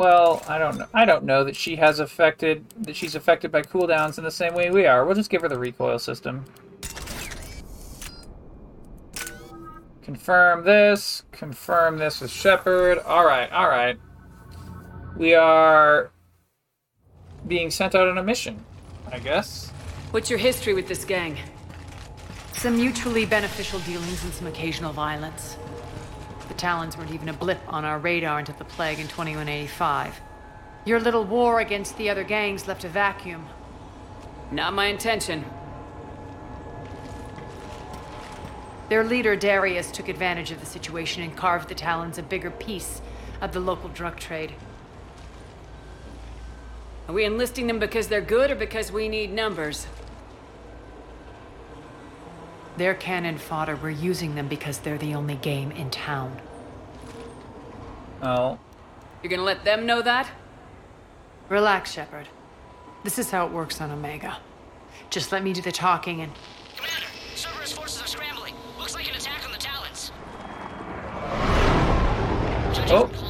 Well, 0.00 0.42
I 0.48 0.56
don't 0.56 0.78
know. 0.78 0.86
I 0.94 1.04
don't 1.04 1.24
know 1.24 1.44
that 1.44 1.54
she 1.54 1.76
has 1.76 2.00
affected 2.00 2.64
that 2.78 2.96
she's 2.96 3.14
affected 3.14 3.52
by 3.52 3.60
cooldowns 3.60 4.16
in 4.16 4.24
the 4.24 4.30
same 4.30 4.54
way 4.54 4.70
we 4.70 4.86
are. 4.86 5.04
We'll 5.04 5.14
just 5.14 5.28
give 5.28 5.42
her 5.42 5.48
the 5.48 5.58
recoil 5.58 5.98
system. 5.98 6.46
Confirm 10.00 10.64
this. 10.64 11.24
Confirm 11.32 11.98
this 11.98 12.22
with 12.22 12.30
Shepard. 12.30 12.98
All 13.00 13.26
right, 13.26 13.52
all 13.52 13.68
right. 13.68 13.98
We 15.18 15.34
are 15.34 16.12
being 17.46 17.70
sent 17.70 17.94
out 17.94 18.08
on 18.08 18.16
a 18.16 18.22
mission, 18.22 18.64
I 19.12 19.18
guess. 19.18 19.70
What's 20.12 20.30
your 20.30 20.38
history 20.38 20.72
with 20.72 20.86
this 20.86 21.04
gang? 21.04 21.36
Some 22.52 22.76
mutually 22.76 23.26
beneficial 23.26 23.80
dealings 23.80 24.22
and 24.22 24.32
some 24.32 24.46
occasional 24.46 24.92
violence. 24.92 25.56
The 26.48 26.54
Talons 26.54 26.96
weren't 26.96 27.12
even 27.12 27.28
a 27.28 27.32
blip 27.32 27.60
on 27.68 27.84
our 27.84 27.98
radar 27.98 28.38
until 28.38 28.54
the 28.56 28.64
Plague 28.64 29.00
in 29.00 29.08
2185. 29.08 30.20
Your 30.84 31.00
little 31.00 31.24
war 31.24 31.60
against 31.60 31.96
the 31.96 32.08
other 32.08 32.22
gangs 32.22 32.68
left 32.68 32.84
a 32.84 32.88
vacuum. 32.88 33.48
Not 34.52 34.74
my 34.74 34.86
intention. 34.86 35.44
Their 38.88 39.04
leader, 39.04 39.36
Darius, 39.36 39.90
took 39.90 40.08
advantage 40.08 40.50
of 40.50 40.60
the 40.60 40.66
situation 40.66 41.22
and 41.22 41.36
carved 41.36 41.68
the 41.68 41.74
Talons 41.74 42.18
a 42.18 42.22
bigger 42.22 42.50
piece 42.50 43.00
of 43.40 43.52
the 43.52 43.60
local 43.60 43.88
drug 43.88 44.18
trade. 44.18 44.52
Are 47.08 47.14
we 47.14 47.24
enlisting 47.24 47.66
them 47.66 47.78
because 47.78 48.08
they're 48.08 48.20
good 48.20 48.50
or 48.50 48.54
because 48.54 48.92
we 48.92 49.08
need 49.08 49.32
numbers? 49.32 49.86
They're 52.76 52.94
cannon 52.94 53.36
fodder. 53.38 53.76
We're 53.76 53.90
using 53.90 54.34
them 54.34 54.48
because 54.48 54.78
they're 54.78 54.98
the 54.98 55.14
only 55.14 55.34
game 55.34 55.70
in 55.72 55.90
town. 55.90 56.40
Oh. 58.22 58.58
You're 59.22 59.30
gonna 59.30 59.42
let 59.42 59.64
them 59.64 59.86
know 59.86 60.02
that? 60.02 60.30
Relax, 61.48 61.92
Shepard. 61.92 62.28
This 63.02 63.18
is 63.18 63.30
how 63.30 63.46
it 63.46 63.52
works 63.52 63.80
on 63.80 63.90
Omega. 63.90 64.38
Just 65.10 65.32
let 65.32 65.42
me 65.42 65.52
do 65.52 65.60
the 65.60 65.72
talking 65.72 66.20
and... 66.20 66.32
Commander, 66.76 67.06
Cerberus 67.34 67.72
forces 67.72 68.02
are 68.02 68.06
scrambling. 68.06 68.54
Looks 68.78 68.94
like 68.94 69.08
an 69.08 69.16
attack 69.16 69.44
on 69.44 69.52
the 69.52 69.58
Talons. 69.58 70.12
Judging 72.72 72.96
Oh. 72.96 73.29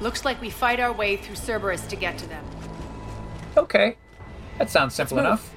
Looks 0.00 0.24
like 0.24 0.40
we 0.40 0.50
fight 0.50 0.78
our 0.78 0.92
way 0.92 1.16
through 1.16 1.36
Cerberus 1.36 1.86
to 1.86 1.96
get 1.96 2.18
to 2.18 2.28
them. 2.28 2.44
Okay. 3.56 3.96
That 4.58 4.70
sounds 4.70 4.94
simple 4.94 5.16
move. 5.16 5.26
enough. 5.26 5.52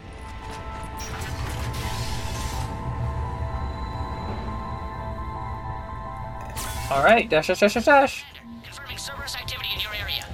All 6.92 7.04
right, 7.04 7.30
dash, 7.30 7.48
dash, 7.48 7.60
dash, 7.60 7.74
dash, 7.76 7.86
dash. 7.86 8.26
Confirming 8.64 8.98
Cerberus 8.98 9.36
activity 9.36 9.70
in 9.76 9.82
your 9.82 9.94
area. 9.94 10.26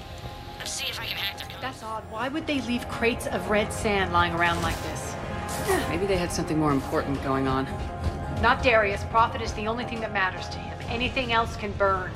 Let's 0.59 0.71
see 0.71 0.87
if 0.87 0.99
I 0.99 1.05
can 1.05 1.17
hack 1.17 1.37
their 1.37 1.47
guns. 1.49 1.61
That's 1.61 1.83
odd. 1.83 2.03
Why 2.09 2.29
would 2.29 2.47
they 2.47 2.61
leave 2.61 2.87
crates 2.87 3.27
of 3.27 3.49
red 3.49 3.73
sand 3.73 4.13
lying 4.13 4.33
around 4.33 4.61
like 4.61 4.81
this? 4.83 5.15
Maybe 5.89 6.05
they 6.05 6.15
had 6.15 6.31
something 6.31 6.57
more 6.57 6.71
important 6.71 7.21
going 7.23 7.47
on. 7.47 7.65
Not 8.41 8.63
Darius. 8.63 9.03
Profit 9.05 9.41
is 9.41 9.51
the 9.53 9.67
only 9.67 9.83
thing 9.85 9.99
that 9.99 10.13
matters 10.13 10.47
to 10.49 10.57
him. 10.57 10.77
Anything 10.87 11.33
else 11.33 11.55
can 11.55 11.71
burn. 11.73 12.11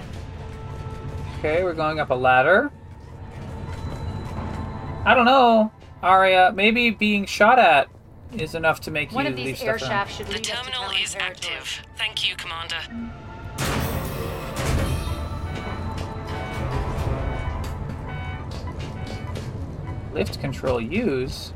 Okay, 1.40 1.64
we're 1.64 1.74
going 1.74 2.00
up 2.02 2.10
a 2.10 2.14
ladder. 2.16 2.70
I 5.06 5.14
don't 5.14 5.26
know, 5.26 5.72
Aria. 6.04 6.52
Maybe 6.54 6.90
being 6.90 7.26
shot 7.26 7.58
at 7.58 7.88
is 8.34 8.56
enough 8.56 8.82
to 8.82 8.92
make 8.92 9.14
One 9.14 9.26
you 9.26 9.32
of 9.32 9.38
leave 9.38 9.46
these 9.46 9.64
air 9.64 9.80
shafts 9.80 10.18
should 10.18 10.28
The 10.28 10.34
lead 10.34 10.42
us 10.42 10.48
to 10.48 10.54
terminal 10.58 10.82
Talon 10.82 11.02
is 11.02 11.14
territory. 11.14 11.56
active. 11.56 11.82
Thank 11.98 12.30
you, 12.30 12.36
Commander. 12.36 12.76
Lift 20.14 20.42
control 20.42 20.82
use. 20.82 21.54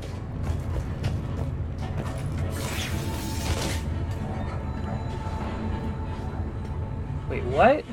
Wait, 7.28 7.42
what? 7.44 7.84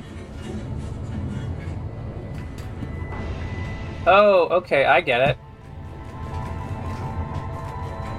Oh, 4.08 4.48
okay, 4.50 4.86
I 4.86 5.02
get 5.02 5.22
it. 5.30 5.38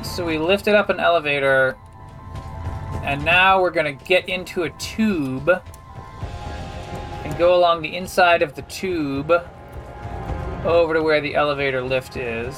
So 0.04 0.24
we 0.24 0.38
lifted 0.38 0.74
up 0.74 0.90
an 0.90 1.00
elevator, 1.00 1.76
and 3.02 3.24
now 3.24 3.60
we're 3.60 3.70
gonna 3.70 3.92
get 3.92 4.28
into 4.28 4.62
a 4.62 4.70
tube 4.70 5.50
and 7.24 7.36
go 7.38 7.56
along 7.56 7.82
the 7.82 7.96
inside 7.96 8.42
of 8.42 8.54
the 8.54 8.62
tube 8.62 9.32
over 10.64 10.94
to 10.94 11.02
where 11.02 11.20
the 11.20 11.34
elevator 11.34 11.82
lift 11.82 12.16
is, 12.16 12.54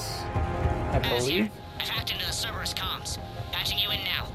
I 0.90 0.98
believe. 0.98 1.50
I've 1.78 1.88
hacked 1.88 2.12
into 2.12 2.26
the 2.26 2.32
Cerberus 2.32 2.74
comms. 2.74 3.18
Patching 3.52 3.78
you 3.78 3.90
in 3.90 4.00
now. 4.04 4.26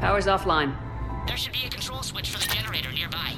Power's 0.00 0.26
offline. 0.26 0.76
There 1.26 1.36
should 1.36 1.52
be 1.52 1.64
a 1.66 1.68
control 1.68 2.02
switch 2.02 2.30
for 2.30 2.38
the 2.38 2.54
generator 2.54 2.92
nearby. 2.92 3.34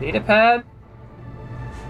Data 0.00 0.20
pad. 0.20 0.64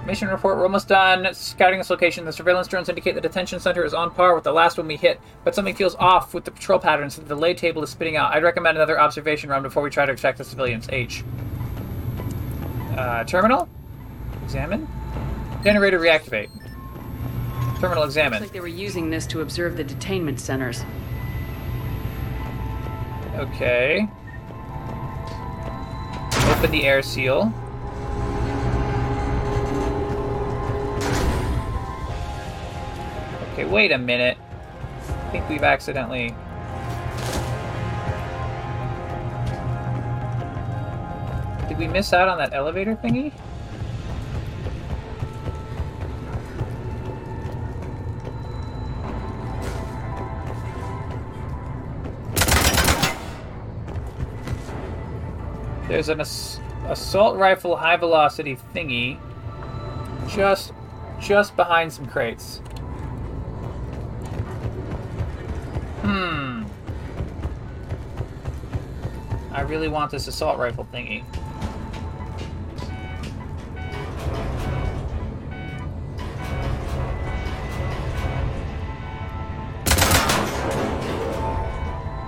Mission 0.07 0.29
report, 0.29 0.57
we're 0.57 0.65
almost 0.65 0.89
done. 0.89 1.33
Scouting 1.33 1.79
this 1.79 1.89
location. 1.89 2.25
The 2.25 2.33
surveillance 2.33 2.67
drones 2.67 2.89
indicate 2.89 3.15
the 3.15 3.21
detention 3.21 3.61
center 3.61 3.85
is 3.85 3.95
on 3.95 4.11
par 4.11 4.35
with 4.35 4.43
the 4.43 4.53
last 4.53 4.77
one 4.77 4.89
we 4.89 4.97
hit, 4.97 5.21
but 5.45 5.55
something 5.55 5.77
feels 5.77 5.95
off 5.95 6.35
with 6.35 6.45
the 6.45 6.51
patrol 6.51 6.81
patterns 6.81 7.15
that 7.17 7.23
the 7.23 7.35
delay 7.35 7.55
table 7.55 7.83
is 7.85 7.91
spitting 7.91 8.17
out. 8.17 8.35
I'd 8.35 8.43
recommend 8.43 8.77
another 8.77 9.01
observation 9.01 9.49
run 9.49 9.63
before 9.63 9.83
we 9.83 9.91
try 9.91 10.05
to 10.05 10.13
extract 10.13 10.39
the 10.39 10.45
civilians. 10.45 10.89
H. 10.91 11.23
Uh, 12.97 13.23
terminal? 13.25 13.69
Examine? 14.43 14.89
Generator 15.63 16.01
reactivate. 16.01 16.51
Terminal 17.81 18.03
examine. 18.03 18.41
Looks 18.41 18.47
like 18.47 18.53
they 18.53 18.61
were 18.61 18.67
using 18.67 19.09
this 19.09 19.25
to 19.29 19.41
observe 19.41 19.77
the 19.77 19.85
detainment 19.85 20.41
centers. 20.41 20.85
Okay. 23.37 24.09
Open 26.63 26.71
the 26.71 26.85
air 26.85 27.03
seal. 27.03 27.53
Okay, 33.53 33.65
wait 33.65 33.91
a 33.91 33.99
minute. 33.99 34.39
I 35.09 35.31
think 35.33 35.49
we've 35.49 35.65
accidentally... 35.65 36.29
Did 41.69 41.79
we 41.79 41.89
miss 41.89 42.13
out 42.13 42.29
on 42.29 42.39
that 42.39 42.51
elevator 42.53 42.95
thingy? 42.95 43.33
There's 55.89 56.09
an 56.09 56.21
assault 56.89 57.37
rifle 57.37 57.77
high 57.77 57.97
velocity 57.97 58.57
thingy 58.75 59.19
just 60.29 60.73
just 61.21 61.57
behind 61.57 61.93
some 61.93 62.07
crates. 62.07 62.59
Hmm. 66.03 66.65
I 69.53 69.61
really 69.61 69.89
want 69.89 70.11
this 70.11 70.27
assault 70.27 70.59
rifle 70.59 70.87
thingy. 70.93 71.25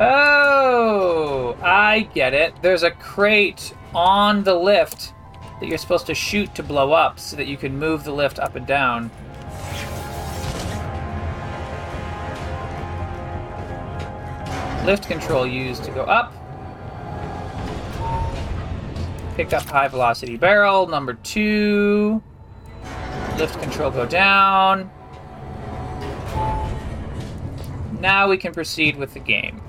Oh, 0.00 1.56
I 1.62 2.08
get 2.14 2.34
it. 2.34 2.54
There's 2.62 2.82
a 2.82 2.90
crate 2.92 3.74
on 3.94 4.42
the 4.44 4.54
lift 4.54 5.12
that 5.60 5.68
you're 5.68 5.78
supposed 5.78 6.06
to 6.06 6.14
shoot 6.14 6.54
to 6.54 6.62
blow 6.62 6.92
up 6.92 7.18
so 7.18 7.36
that 7.36 7.46
you 7.46 7.56
can 7.56 7.78
move 7.78 8.04
the 8.04 8.12
lift 8.12 8.38
up 8.38 8.56
and 8.56 8.66
down. 8.66 9.10
Lift 14.84 15.06
control 15.08 15.46
used 15.46 15.84
to 15.84 15.90
go 15.92 16.02
up. 16.02 16.32
Pick 19.34 19.52
up 19.52 19.62
high 19.64 19.88
velocity 19.88 20.36
barrel, 20.36 20.86
number 20.86 21.14
two. 21.14 22.22
Lift 23.38 23.58
control 23.60 23.90
go 23.90 24.06
down. 24.06 24.90
Now 27.98 28.28
we 28.28 28.36
can 28.36 28.52
proceed 28.52 28.96
with 28.96 29.14
the 29.14 29.20
game. 29.20 29.63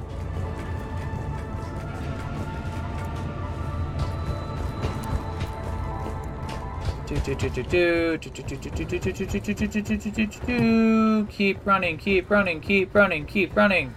Keep 11.29 11.65
running, 11.65 11.97
keep 11.97 12.29
running, 12.29 12.61
keep 12.61 12.95
running, 12.95 13.25
keep 13.25 13.55
running. 13.55 13.93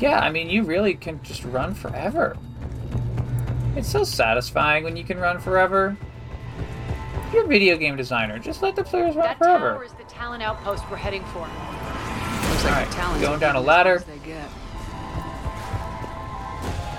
Yeah, 0.00 0.20
I 0.20 0.30
mean, 0.30 0.50
you 0.50 0.62
really 0.62 0.94
can 0.94 1.22
just 1.22 1.44
run 1.44 1.74
forever. 1.74 2.36
It's 3.76 3.88
so 3.88 4.04
satisfying 4.04 4.84
when 4.84 4.96
you 4.96 5.04
can 5.04 5.18
run 5.18 5.38
forever. 5.38 5.96
You're 7.32 7.44
a 7.44 7.48
video 7.48 7.76
game 7.76 7.96
designer. 7.96 8.38
Just 8.38 8.62
let 8.62 8.76
the 8.76 8.84
players 8.84 9.16
run 9.16 9.26
that 9.26 9.38
forever. 9.38 9.72
tower 9.72 9.84
is 9.84 9.92
the 9.92 10.04
Talon 10.04 10.42
outpost 10.42 10.84
we're 10.90 10.96
heading 10.96 11.24
for. 11.26 11.40
Looks 11.40 12.64
like 12.64 12.72
Alright, 12.72 12.88
the 12.88 12.94
Talons 12.94 13.22
going 13.22 13.40
down 13.40 13.56
a 13.56 13.60
ladder. 13.60 13.98
they 14.06 14.18
get. 14.26 14.48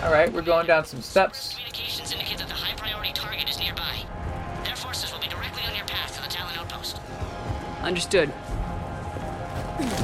Alright, 0.03 0.31
we're 0.31 0.41
going 0.41 0.67
down 0.67 0.85
some 0.85 1.01
steps. 1.01 1.53
Communications 1.53 2.11
indicate 2.11 2.37
that 2.39 2.47
the 2.47 2.55
Understood. 7.88 8.34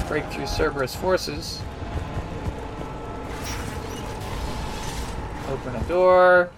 Break 0.08 0.24
through 0.32 0.48
Cerberus 0.48 0.96
forces. 0.96 1.62
Open 5.50 5.76
a 5.76 5.84
door. 5.84 6.50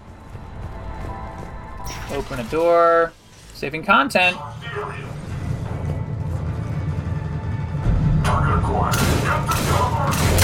Open 2.12 2.40
a 2.40 2.44
door. 2.44 3.12
Saving 3.56 3.84
content. 3.84 4.38
Alright. 8.28 10.42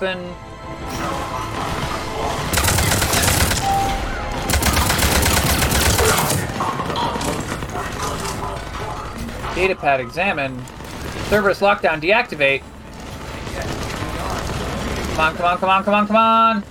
Open. 0.00 0.18
Datapad 9.54 10.00
examine. 10.00 10.56
Cerberus 11.28 11.60
lockdown 11.60 12.00
deactivate. 12.00 12.62
Come 15.16 15.20
on, 15.20 15.36
come 15.36 15.44
on, 15.44 15.58
come 15.58 15.68
on, 15.68 15.84
come 15.84 15.94
on, 15.94 16.06
come 16.06 16.16
on! 16.16 16.62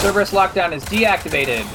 Cerberus 0.00 0.30
lockdown 0.30 0.70
is 0.70 0.84
deactivated. 0.84 1.66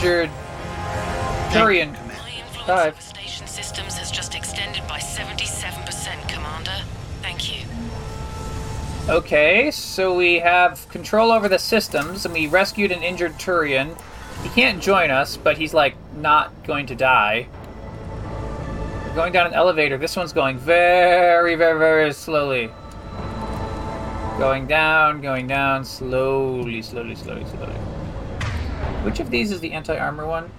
Injured 0.00 0.30
Turian. 1.50 1.94
Five. 2.64 2.98
Station 3.02 3.46
systems 3.46 3.98
has 3.98 4.10
just 4.10 4.34
extended 4.34 4.82
by 4.88 4.98
77%, 4.98 6.26
Commander. 6.26 6.70
Thank 7.20 7.54
you. 7.54 7.66
Okay, 9.10 9.70
so 9.70 10.16
we 10.16 10.38
have 10.38 10.88
control 10.88 11.30
over 11.30 11.50
the 11.50 11.58
systems, 11.58 12.24
and 12.24 12.32
we 12.32 12.46
rescued 12.46 12.92
an 12.92 13.02
injured 13.02 13.34
Turian. 13.34 13.94
He 14.42 14.48
can't 14.48 14.82
join 14.82 15.10
us, 15.10 15.36
but 15.36 15.58
he's 15.58 15.74
like 15.74 15.96
not 16.16 16.50
going 16.64 16.86
to 16.86 16.94
die. 16.94 17.46
We're 19.06 19.14
going 19.14 19.34
down 19.34 19.48
an 19.48 19.52
elevator. 19.52 19.98
This 19.98 20.16
one's 20.16 20.32
going 20.32 20.56
very, 20.56 21.56
very, 21.56 21.78
very 21.78 22.12
slowly. 22.14 22.70
Going 24.38 24.66
down, 24.66 25.20
going 25.20 25.46
down, 25.46 25.84
slowly, 25.84 26.80
slowly, 26.80 27.14
slowly, 27.14 27.44
slowly. 27.44 27.89
Which 29.02 29.20
of 29.20 29.30
these 29.30 29.50
is 29.50 29.60
the 29.60 29.72
anti-armor 29.72 30.26
one? 30.26 30.50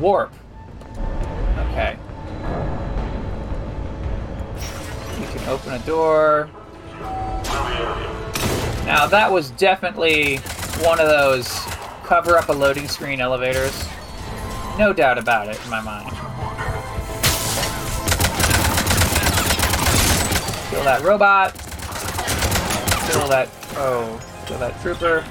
warp. 0.00 0.32
Okay. 1.70 1.96
You 5.20 5.26
can 5.26 5.48
open 5.48 5.74
a 5.74 5.78
door. 5.80 6.48
Now 8.86 9.06
that 9.06 9.30
was 9.30 9.50
definitely 9.52 10.38
one 10.82 10.98
of 10.98 11.06
those 11.06 11.48
cover 12.04 12.36
up 12.36 12.48
a 12.48 12.52
loading 12.52 12.88
screen 12.88 13.20
elevators. 13.20 13.86
No 14.78 14.92
doubt 14.92 15.18
about 15.18 15.48
it 15.48 15.62
in 15.62 15.70
my 15.70 15.80
mind. 15.80 16.08
Kill 20.70 20.84
that 20.84 21.02
robot. 21.02 21.52
Kill 23.12 23.28
that. 23.28 23.48
Oh, 23.76 24.20
kill 24.46 24.58
that 24.58 24.80
trooper. 24.80 25.24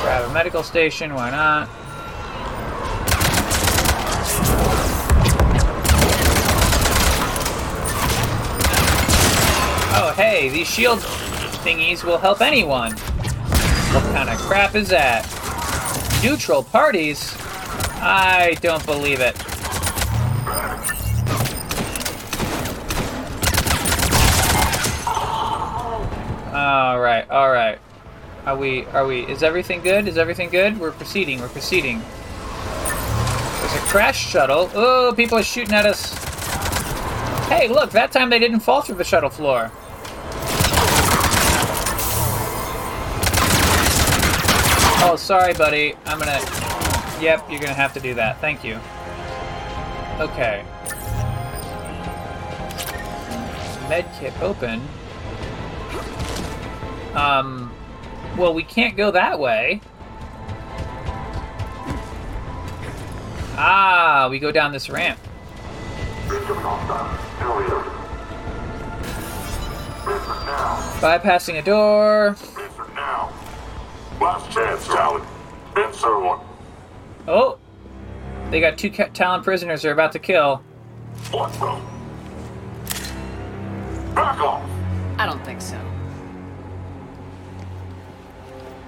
Grab 0.00 0.30
a 0.30 0.32
medical 0.32 0.62
station, 0.62 1.14
why 1.14 1.30
not? 1.30 1.68
Oh, 9.92 10.14
hey, 10.16 10.48
these 10.48 10.66
shield 10.66 11.00
thingies 11.00 12.02
will 12.02 12.16
help 12.16 12.40
anyone. 12.40 12.92
What 13.92 14.02
kind 14.14 14.30
of 14.30 14.38
crap 14.38 14.74
is 14.74 14.88
that? 14.88 15.26
Neutral 16.24 16.62
parties? 16.62 17.36
I 18.02 18.56
don't 18.62 18.84
believe 18.86 19.20
it. 19.20 19.36
All 26.54 26.98
right, 26.98 27.28
all 27.30 27.50
right. 27.50 27.78
Are 28.50 28.56
we? 28.56 28.84
Are 28.86 29.06
we? 29.06 29.20
Is 29.26 29.44
everything 29.44 29.80
good? 29.80 30.08
Is 30.08 30.18
everything 30.18 30.50
good? 30.50 30.80
We're 30.80 30.90
proceeding. 30.90 31.38
We're 31.38 31.48
proceeding. 31.50 32.00
There's 32.00 33.74
a 33.76 33.86
crash 33.86 34.26
shuttle. 34.26 34.68
Oh, 34.74 35.14
people 35.14 35.38
are 35.38 35.44
shooting 35.44 35.72
at 35.72 35.86
us. 35.86 36.12
Hey, 37.46 37.68
look! 37.68 37.92
That 37.92 38.10
time 38.10 38.28
they 38.28 38.40
didn't 38.40 38.58
fall 38.58 38.82
through 38.82 38.96
the 38.96 39.04
shuttle 39.04 39.30
floor. 39.30 39.70
Oh, 45.06 45.14
sorry, 45.16 45.54
buddy. 45.54 45.94
I'm 46.06 46.18
gonna. 46.18 46.40
Yep, 47.22 47.52
you're 47.52 47.60
gonna 47.60 47.72
have 47.72 47.94
to 47.94 48.00
do 48.00 48.14
that. 48.14 48.40
Thank 48.40 48.64
you. 48.64 48.80
Okay. 50.18 50.64
Medkit 53.88 54.42
open. 54.42 54.82
Um, 57.14 57.72
well, 58.36 58.54
we 58.54 58.62
can't 58.62 58.96
go 58.96 59.10
that 59.10 59.38
way. 59.38 59.80
Ah, 63.56 64.28
we 64.30 64.38
go 64.38 64.50
down 64.50 64.72
this 64.72 64.88
ramp. 64.88 65.18
Bypassing 71.00 71.58
a 71.58 71.62
door. 71.62 72.36
Last 74.20 74.50
chance, 74.52 74.86
Talon. 74.86 75.26
Insert 75.76 76.22
one. 76.22 76.40
Oh, 77.26 77.58
they 78.50 78.60
got 78.60 78.76
two 78.76 78.90
Talon 78.90 79.42
prisoners 79.42 79.82
they're 79.82 79.92
about 79.92 80.12
to 80.12 80.18
kill. 80.18 80.62
What 81.30 81.52
the? 81.54 81.80
Back 84.14 84.40
off. 84.40 84.68
I 85.18 85.26
don't 85.26 85.44
think 85.44 85.60
so. 85.60 85.78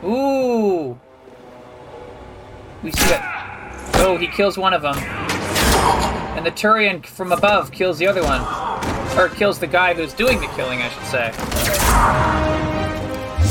Ooh. 0.04 0.98
We 2.82 2.90
see 2.90 3.08
that. 3.10 3.92
Oh, 3.96 4.16
he 4.16 4.26
kills 4.26 4.58
one 4.58 4.74
of 4.74 4.82
them. 4.82 4.96
And 6.36 6.44
the 6.44 6.50
Turian 6.50 7.06
from 7.06 7.30
above 7.30 7.70
kills 7.70 7.98
the 7.98 8.06
other 8.08 8.22
one. 8.22 8.40
Or 9.16 9.28
kills 9.28 9.58
the 9.58 9.66
guy 9.66 9.94
who's 9.94 10.12
doing 10.12 10.40
the 10.40 10.48
killing, 10.48 10.80
I 10.82 10.88
should 10.88 11.04
say. 11.04 11.32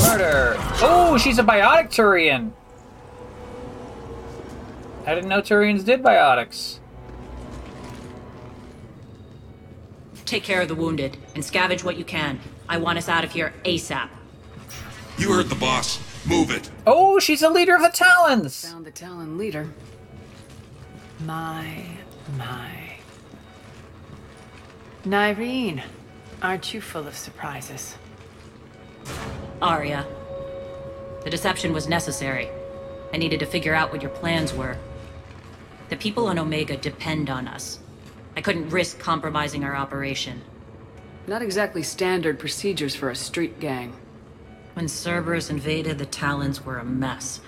Murder. 0.06 0.56
Oh, 0.82 1.16
she's 1.16 1.38
a 1.38 1.42
biotic 1.42 1.88
Turian. 1.88 2.52
I 5.06 5.14
didn't 5.14 5.30
know 5.30 5.40
Turians 5.40 5.84
did 5.84 6.02
biotics. 6.02 6.78
Take 10.26 10.42
care 10.44 10.62
of 10.62 10.68
the 10.68 10.74
wounded 10.74 11.16
and 11.34 11.42
scavenge 11.42 11.82
what 11.84 11.96
you 11.96 12.04
can. 12.04 12.40
I 12.68 12.78
want 12.78 12.98
us 12.98 13.08
out 13.08 13.24
of 13.24 13.32
here 13.32 13.54
ASAP. 13.64 14.08
You 15.18 15.32
heard 15.32 15.48
the 15.48 15.54
boss. 15.54 15.98
Move 16.26 16.50
it. 16.50 16.70
Oh, 16.86 17.18
she's 17.18 17.42
a 17.42 17.48
leader 17.48 17.74
of 17.74 17.82
the 17.82 17.88
Talons. 17.88 18.64
Found 18.68 18.86
the 18.86 18.90
Talon 18.90 19.36
leader. 19.38 19.68
My, 21.24 21.84
my. 22.36 22.70
Nyreen, 25.04 25.82
aren't 26.40 26.72
you 26.72 26.80
full 26.80 27.08
of 27.08 27.16
surprises? 27.16 27.96
Aria. 29.60 30.06
The 31.24 31.30
deception 31.30 31.72
was 31.72 31.88
necessary. 31.88 32.48
I 33.12 33.16
needed 33.16 33.40
to 33.40 33.46
figure 33.46 33.74
out 33.74 33.92
what 33.92 34.02
your 34.02 34.10
plans 34.10 34.54
were. 34.54 34.76
The 35.88 35.96
people 35.96 36.28
on 36.28 36.38
Omega 36.38 36.76
depend 36.76 37.30
on 37.30 37.46
us. 37.48 37.80
I 38.36 38.40
couldn't 38.40 38.70
risk 38.70 38.98
compromising 38.98 39.64
our 39.64 39.76
operation. 39.76 40.40
Not 41.26 41.42
exactly 41.42 41.82
standard 41.82 42.38
procedures 42.38 42.94
for 42.94 43.10
a 43.10 43.14
street 43.14 43.60
gang. 43.60 43.94
When 44.74 44.88
Cerberus 44.88 45.50
invaded, 45.50 45.98
the 45.98 46.06
Talons 46.06 46.64
were 46.64 46.78
a 46.78 46.84
mess. 46.84 47.40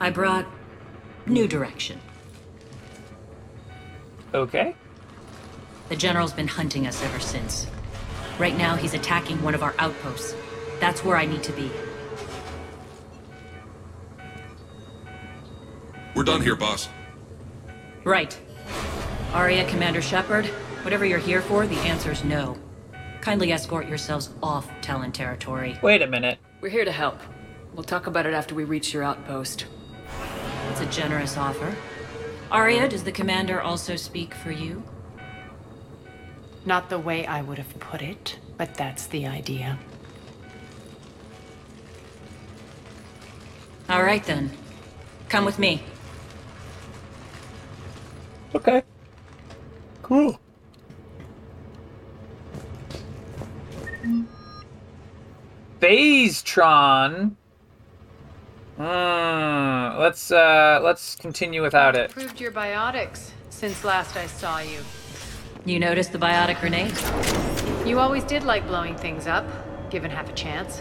I 0.00 0.10
brought 0.10 0.46
new 1.26 1.46
direction. 1.46 2.00
Okay. 4.32 4.74
The 5.88 5.96
General's 5.96 6.32
been 6.32 6.48
hunting 6.48 6.86
us 6.86 7.02
ever 7.02 7.20
since. 7.20 7.66
Right 8.38 8.56
now, 8.56 8.76
he's 8.76 8.94
attacking 8.94 9.42
one 9.42 9.54
of 9.54 9.62
our 9.62 9.74
outposts. 9.78 10.34
That's 10.80 11.04
where 11.04 11.16
I 11.16 11.26
need 11.26 11.42
to 11.42 11.52
be. 11.52 11.70
We're 16.14 16.24
done 16.24 16.42
here, 16.42 16.56
boss. 16.56 16.88
Right. 18.04 18.38
Aria, 19.32 19.68
Commander 19.68 20.00
Shepard, 20.00 20.46
whatever 20.84 21.04
you're 21.04 21.18
here 21.18 21.42
for, 21.42 21.66
the 21.66 21.78
answer's 21.80 22.24
no. 22.24 22.56
Kindly 23.20 23.52
escort 23.52 23.88
yourselves 23.88 24.30
off 24.42 24.68
Talon 24.80 25.12
territory. 25.12 25.78
Wait 25.82 26.02
a 26.02 26.06
minute. 26.06 26.38
We're 26.60 26.70
here 26.70 26.84
to 26.84 26.92
help. 26.92 27.20
We'll 27.74 27.84
talk 27.84 28.06
about 28.06 28.26
it 28.26 28.34
after 28.34 28.54
we 28.54 28.64
reach 28.64 28.92
your 28.92 29.02
outpost. 29.02 29.66
It's 30.70 30.80
a 30.80 30.86
generous 30.86 31.36
offer. 31.36 31.76
Aria, 32.50 32.88
does 32.88 33.04
the 33.04 33.12
Commander 33.12 33.60
also 33.60 33.96
speak 33.96 34.34
for 34.34 34.50
you? 34.50 34.82
Not 36.64 36.90
the 36.90 36.98
way 36.98 37.26
I 37.26 37.42
would 37.42 37.58
have 37.58 37.78
put 37.78 38.02
it, 38.02 38.38
but 38.56 38.74
that's 38.74 39.06
the 39.06 39.26
idea. 39.26 39.78
All 43.88 44.02
right 44.02 44.24
then. 44.24 44.50
Come 45.28 45.44
with 45.44 45.58
me. 45.58 45.82
Okay. 48.54 48.82
Cool. 50.02 50.38
Phasetron. 55.80 57.34
Hmm. 58.76 59.98
Let's 59.98 60.30
uh 60.30 60.80
let's 60.82 61.16
continue 61.16 61.62
without 61.62 61.96
it. 61.96 62.10
Improved 62.10 62.40
your 62.40 62.52
biotics 62.52 63.30
since 63.50 63.82
last 63.84 64.16
I 64.16 64.26
saw 64.26 64.60
you. 64.60 64.80
You 65.64 65.80
noticed 65.80 66.12
the 66.12 66.18
biotic 66.18 66.60
grenade? 66.60 66.94
You 67.86 67.98
always 67.98 68.24
did 68.24 68.44
like 68.44 68.66
blowing 68.66 68.96
things 68.96 69.26
up, 69.26 69.44
given 69.90 70.10
half 70.10 70.28
a 70.28 70.32
chance. 70.32 70.80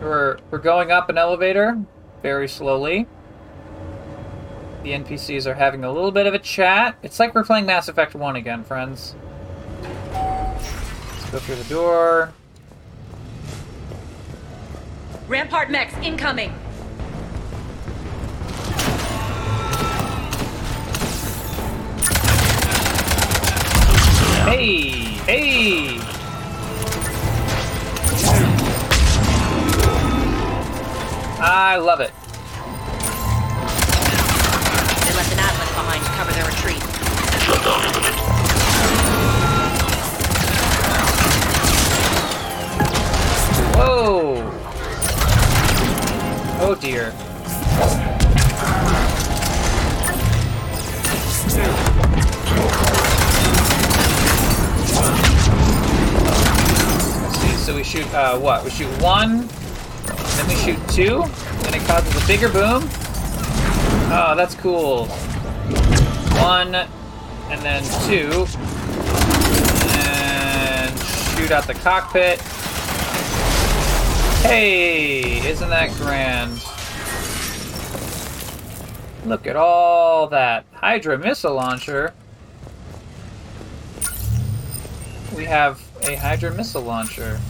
We're 0.00 0.38
we're 0.50 0.58
going 0.58 0.90
up 0.92 1.08
an 1.08 1.16
elevator 1.16 1.78
very 2.22 2.48
slowly. 2.48 3.06
The 4.82 4.90
NPCs 4.90 5.46
are 5.46 5.54
having 5.54 5.84
a 5.84 5.90
little 5.90 6.12
bit 6.12 6.26
of 6.26 6.34
a 6.34 6.38
chat. 6.38 6.96
It's 7.02 7.18
like 7.18 7.34
we're 7.34 7.44
playing 7.44 7.66
Mass 7.66 7.88
Effect 7.88 8.14
1 8.14 8.36
again, 8.36 8.62
friends. 8.62 9.16
Let's 11.36 11.48
go 11.48 11.54
through 11.54 11.64
the 11.64 11.74
door. 11.74 12.32
Rampart 15.28 15.70
mechs 15.70 15.92
incoming! 15.98 16.48
Hey! 24.46 24.80
Hey! 25.26 25.98
I 31.38 31.76
love 31.76 32.00
it. 32.00 32.14
They 35.04 35.14
left 35.14 35.32
an 35.34 35.38
atlas 35.40 35.68
behind 35.74 36.02
to 36.02 36.10
cover 36.12 36.32
their 36.32 36.46
retreat. 36.46 38.05
Whoa! 43.76 44.42
Oh 46.58 46.74
dear. 46.74 47.12
So 57.58 57.74
we 57.74 57.84
shoot, 57.84 58.06
uh, 58.14 58.38
what? 58.38 58.64
We 58.64 58.70
shoot 58.70 58.88
one, 59.02 59.48
then 59.48 60.48
we 60.48 60.54
shoot 60.54 60.78
two, 60.88 61.22
and 61.66 61.74
it 61.74 61.82
causes 61.86 62.14
a 62.22 62.26
bigger 62.26 62.48
boom. 62.48 62.88
Oh, 64.08 64.34
that's 64.36 64.54
cool. 64.54 65.06
One, 66.40 66.74
and 66.74 67.60
then 67.60 67.82
two, 68.08 68.46
and 69.98 70.98
shoot 71.36 71.50
out 71.50 71.66
the 71.66 71.74
cockpit. 71.82 72.40
Hey, 74.46 75.44
isn't 75.48 75.70
that 75.70 75.90
grand? 75.96 76.62
Look 79.28 79.48
at 79.48 79.56
all 79.56 80.28
that 80.28 80.64
Hydra 80.72 81.18
missile 81.18 81.54
launcher. 81.54 82.14
We 85.34 85.46
have 85.46 85.82
a 86.02 86.14
Hydra 86.14 86.54
missile 86.54 86.82
launcher. 86.82 87.40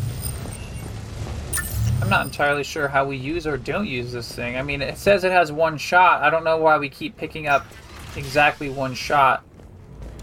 I'm 2.00 2.08
not 2.08 2.24
entirely 2.24 2.64
sure 2.64 2.88
how 2.88 3.04
we 3.04 3.18
use 3.18 3.46
or 3.46 3.58
don't 3.58 3.86
use 3.86 4.10
this 4.10 4.34
thing. 4.34 4.56
I 4.56 4.62
mean, 4.62 4.80
it 4.80 4.96
says 4.96 5.22
it 5.22 5.32
has 5.32 5.52
one 5.52 5.76
shot. 5.76 6.22
I 6.22 6.30
don't 6.30 6.44
know 6.44 6.56
why 6.56 6.78
we 6.78 6.88
keep 6.88 7.18
picking 7.18 7.46
up 7.46 7.66
exactly 8.16 8.70
one 8.70 8.94
shot 8.94 9.44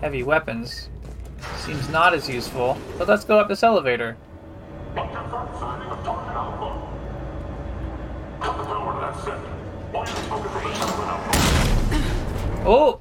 heavy 0.02 0.24
weapons. 0.24 0.90
Seems 1.58 1.88
not 1.90 2.16
as 2.16 2.28
useful. 2.28 2.80
But 2.98 3.08
let's 3.08 3.26
go 3.26 3.40
up 3.40 3.48
this 3.48 3.62
elevator. 3.62 4.18
Oh! 12.66 13.00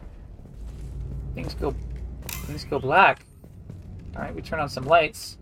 Things 1.35 1.55
go 1.55 1.74
things 2.28 2.64
go 2.64 2.78
black. 2.78 3.24
Alright, 4.14 4.35
we 4.35 4.43
turn 4.43 4.60
on 4.60 4.69
some 4.69 4.85
lights. 4.85 5.39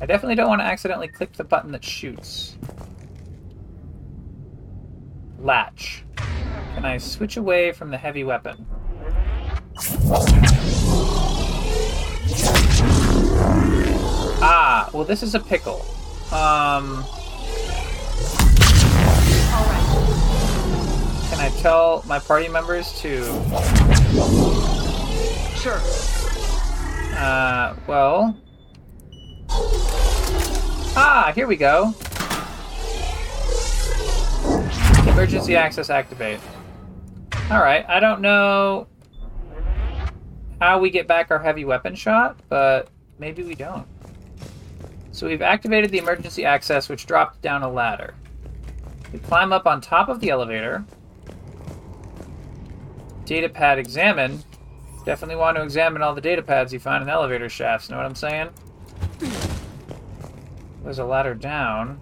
I 0.00 0.06
definitely 0.06 0.36
don't 0.36 0.48
want 0.48 0.60
to 0.60 0.64
accidentally 0.64 1.08
click 1.08 1.32
the 1.32 1.44
button 1.44 1.72
that 1.72 1.84
shoots. 1.84 2.56
Latch. 5.38 6.04
Can 6.74 6.84
I 6.84 6.98
switch 6.98 7.36
away 7.36 7.72
from 7.72 7.90
the 7.90 7.98
heavy 7.98 8.24
weapon? 8.24 8.66
Ah, 14.42 14.88
well 14.92 15.04
this 15.04 15.22
is 15.22 15.34
a 15.34 15.40
pickle. 15.40 15.84
Um... 16.32 17.04
Can 21.28 21.40
I 21.40 21.50
tell 21.60 22.04
my 22.06 22.18
party 22.18 22.48
members 22.48 22.92
to... 23.00 23.24
Sure. 25.56 25.80
Uh, 27.16 27.74
well... 27.86 28.36
Ah, 30.96 31.32
here 31.34 31.46
we 31.46 31.56
go. 31.56 31.94
Emergency 35.06 35.56
access 35.56 35.90
activate. 35.90 36.40
Alright, 37.50 37.84
I 37.88 37.98
don't 38.00 38.20
know 38.20 38.86
how 40.60 40.78
we 40.78 40.90
get 40.90 41.06
back 41.06 41.30
our 41.30 41.38
heavy 41.38 41.64
weapon 41.64 41.94
shot, 41.94 42.38
but 42.48 42.88
maybe 43.18 43.42
we 43.42 43.54
don't. 43.54 43.86
So 45.12 45.26
we've 45.26 45.42
activated 45.42 45.90
the 45.90 45.98
emergency 45.98 46.44
access, 46.44 46.88
which 46.88 47.06
dropped 47.06 47.42
down 47.42 47.62
a 47.62 47.70
ladder. 47.70 48.14
We 49.12 49.18
climb 49.18 49.52
up 49.52 49.66
on 49.66 49.80
top 49.80 50.08
of 50.08 50.20
the 50.20 50.30
elevator. 50.30 50.84
Data 53.24 53.48
pad 53.48 53.78
examine. 53.78 54.42
Definitely 55.04 55.36
want 55.36 55.56
to 55.56 55.62
examine 55.62 56.02
all 56.02 56.14
the 56.14 56.20
data 56.20 56.42
pads 56.42 56.72
you 56.72 56.78
find 56.78 57.02
in 57.02 57.08
elevator 57.08 57.48
shafts, 57.48 57.90
know 57.90 57.96
what 57.96 58.06
I'm 58.06 58.14
saying? 58.14 58.50
There's 60.84 60.98
a 60.98 61.04
ladder 61.04 61.34
down. 61.34 62.00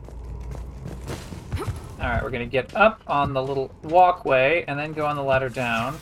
Alright, 2.01 2.23
we're 2.23 2.31
gonna 2.31 2.47
get 2.47 2.75
up 2.77 3.03
on 3.07 3.33
the 3.33 3.43
little 3.43 3.75
walkway 3.83 4.65
and 4.69 4.79
then 4.79 4.93
go 4.93 5.07
on 5.07 5.17
the 5.17 5.23
ladder 5.23 5.49
down. 5.49 5.99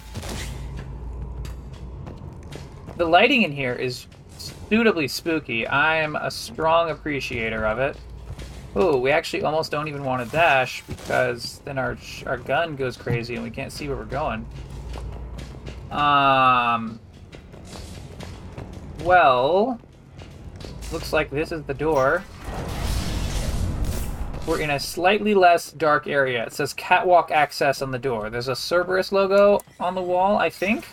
The 2.96 3.06
lighting 3.06 3.42
in 3.42 3.52
here 3.52 3.74
is 3.74 4.06
suitably 4.68 5.08
spooky. 5.08 5.66
I 5.66 5.96
am 5.96 6.16
a 6.16 6.30
strong 6.30 6.90
appreciator 6.90 7.66
of 7.66 7.78
it. 7.78 7.96
Oh, 8.74 8.98
we 8.98 9.10
actually 9.10 9.42
almost 9.42 9.70
don't 9.70 9.88
even 9.88 10.04
want 10.04 10.24
to 10.24 10.30
dash 10.30 10.82
because 10.82 11.60
then 11.64 11.78
our 11.78 11.96
our 12.26 12.36
gun 12.36 12.76
goes 12.76 12.96
crazy 12.96 13.34
and 13.34 13.42
we 13.42 13.50
can't 13.50 13.72
see 13.72 13.88
where 13.88 13.96
we're 13.96 14.04
going. 14.04 14.46
Um. 15.90 17.00
Well, 19.02 19.80
looks 20.92 21.12
like 21.12 21.30
this 21.30 21.52
is 21.52 21.62
the 21.62 21.74
door. 21.74 22.22
We're 24.46 24.60
in 24.60 24.70
a 24.70 24.78
slightly 24.78 25.34
less 25.34 25.72
dark 25.72 26.06
area. 26.06 26.44
It 26.44 26.52
says 26.52 26.72
catwalk 26.72 27.30
access 27.30 27.82
on 27.82 27.90
the 27.90 27.98
door. 27.98 28.30
There's 28.30 28.48
a 28.48 28.54
Cerberus 28.54 29.10
logo 29.10 29.60
on 29.80 29.94
the 29.94 30.02
wall, 30.02 30.38
I 30.38 30.50
think. 30.50 30.84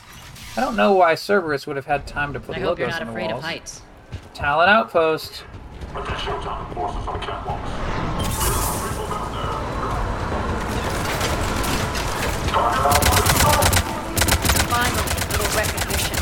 I 0.56 0.62
don't 0.62 0.76
know 0.76 0.94
why 0.94 1.16
Cerberus 1.16 1.66
would 1.66 1.76
have 1.78 1.86
had 1.88 2.06
time 2.06 2.34
to 2.34 2.40
put 2.40 2.58
I 2.58 2.60
logos 2.60 2.68
hope 2.70 2.80
you're 2.80 2.88
not 2.90 3.02
on 3.02 3.08
the 3.08 3.12
afraid 3.14 3.32
walls. 3.32 3.40
of 3.40 3.44
heights. 3.44 3.82
Talon 4.36 4.70
Outpost. 4.70 5.44
Finally, 13.74 15.02
a 15.02 15.32
little 15.32 15.52
recognition. 15.58 16.18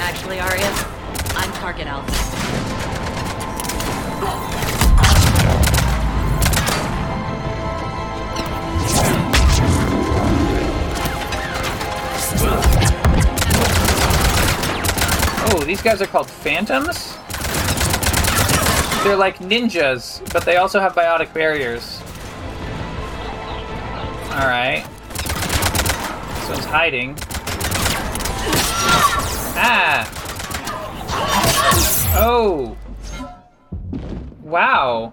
Actually, 0.00 0.40
Aria, 0.40 0.70
I'm 1.36 1.52
Target 1.52 1.86
Alpha. 1.86 2.24
These 15.60 15.82
guys 15.82 16.00
are 16.02 16.06
called 16.06 16.30
Phantoms? 16.30 17.14
They're 19.04 19.16
like 19.16 19.38
ninjas, 19.38 20.20
but 20.32 20.44
they 20.44 20.56
also 20.56 20.80
have 20.80 20.94
biotic 20.94 21.32
barriers. 21.34 22.00
Alright. 24.32 24.84
This 26.34 26.48
one's 26.48 26.64
hiding. 26.64 27.16
Ah! 29.56 30.10
Oh! 32.16 32.76
Wow. 34.42 35.12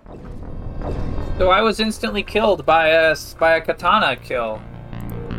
So 1.38 1.50
I 1.50 1.61
was 1.61 1.80
instantly 1.80 2.24
killed 2.24 2.66
by 2.66 2.90
a, 2.90 3.16
by 3.40 3.56
a 3.56 3.61
katana 3.61 4.16
kill. 4.16 4.61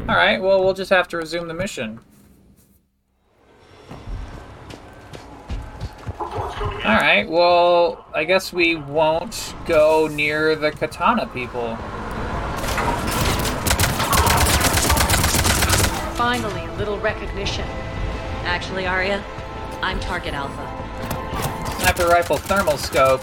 Alright, 0.08 0.42
well, 0.42 0.62
we'll 0.62 0.74
just 0.74 0.90
have 0.90 1.08
to 1.08 1.16
resume 1.16 1.48
the 1.48 1.54
mission. 1.54 2.00
Alright, 6.20 7.28
well, 7.28 8.04
I 8.14 8.24
guess 8.24 8.52
we 8.52 8.76
won't 8.76 9.54
go 9.66 10.08
near 10.08 10.56
the 10.56 10.70
katana 10.70 11.26
people. 11.26 11.76
Finally, 16.16 16.64
a 16.64 16.74
little 16.76 16.98
recognition. 17.00 17.66
Actually, 18.44 18.86
Aria, 18.86 19.24
I'm 19.82 19.98
Target 20.00 20.34
Alpha. 20.34 20.68
Sniper 21.80 22.06
rifle 22.06 22.36
thermal 22.36 22.76
scope. 22.76 23.22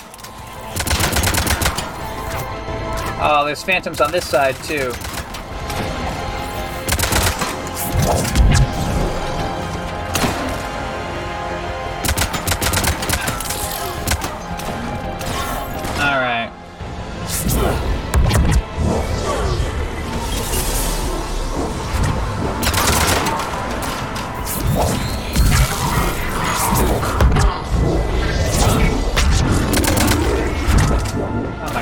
Oh, 3.22 3.44
there's 3.46 3.64
phantoms 3.64 4.02
on 4.02 4.12
this 4.12 4.28
side, 4.28 4.56
too. 4.64 4.94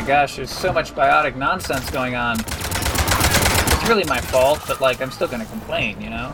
Gosh, 0.07 0.37
there's 0.37 0.49
so 0.49 0.71
much 0.71 0.95
biotic 0.95 1.35
nonsense 1.35 1.89
going 1.89 2.15
on. 2.15 2.39
It's 2.39 3.89
really 3.89 4.05
my 4.05 4.21
fault, 4.21 4.61
but 4.65 4.79
like, 4.79 5.01
I'm 5.01 5.11
still 5.11 5.27
gonna 5.27 5.43
complain, 5.43 6.01
you 6.01 6.09
know? 6.09 6.33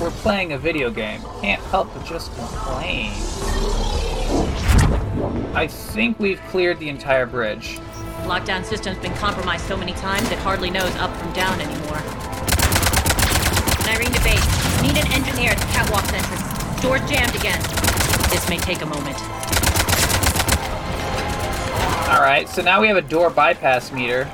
we're 0.00 0.12
playing 0.22 0.52
a 0.52 0.58
video 0.58 0.88
game. 0.88 1.20
Can't 1.40 1.60
help 1.62 1.92
but 1.92 2.06
just 2.06 2.32
complain. 2.36 3.10
I 5.52 5.66
think 5.68 6.20
we've 6.20 6.40
cleared 6.42 6.78
the 6.78 6.90
entire 6.90 7.26
bridge. 7.26 7.80
Lockdown 8.22 8.64
system's 8.64 8.98
been 8.98 9.14
compromised 9.14 9.64
so 9.64 9.76
many 9.76 9.94
times 9.94 10.30
it 10.30 10.38
hardly 10.38 10.70
knows 10.70 10.94
up 10.98 11.12
from 11.16 11.32
down 11.32 11.60
anymore. 11.60 11.98
Nyreen 13.82 14.14
to 14.14 14.22
base. 14.22 14.80
Need 14.80 14.96
an 14.96 15.10
engineer 15.10 15.50
at 15.50 15.58
the 15.58 15.66
catwalk 15.72 16.04
entrance. 16.12 16.80
Door's 16.80 17.00
jammed 17.10 17.34
again. 17.34 17.60
This 18.30 18.48
may 18.48 18.58
take 18.58 18.82
a 18.82 18.86
moment. 18.86 19.49
Alright, 22.10 22.48
so 22.48 22.60
now 22.60 22.80
we 22.80 22.88
have 22.88 22.96
a 22.96 23.02
door 23.02 23.30
bypass 23.30 23.92
meter. 23.92 24.28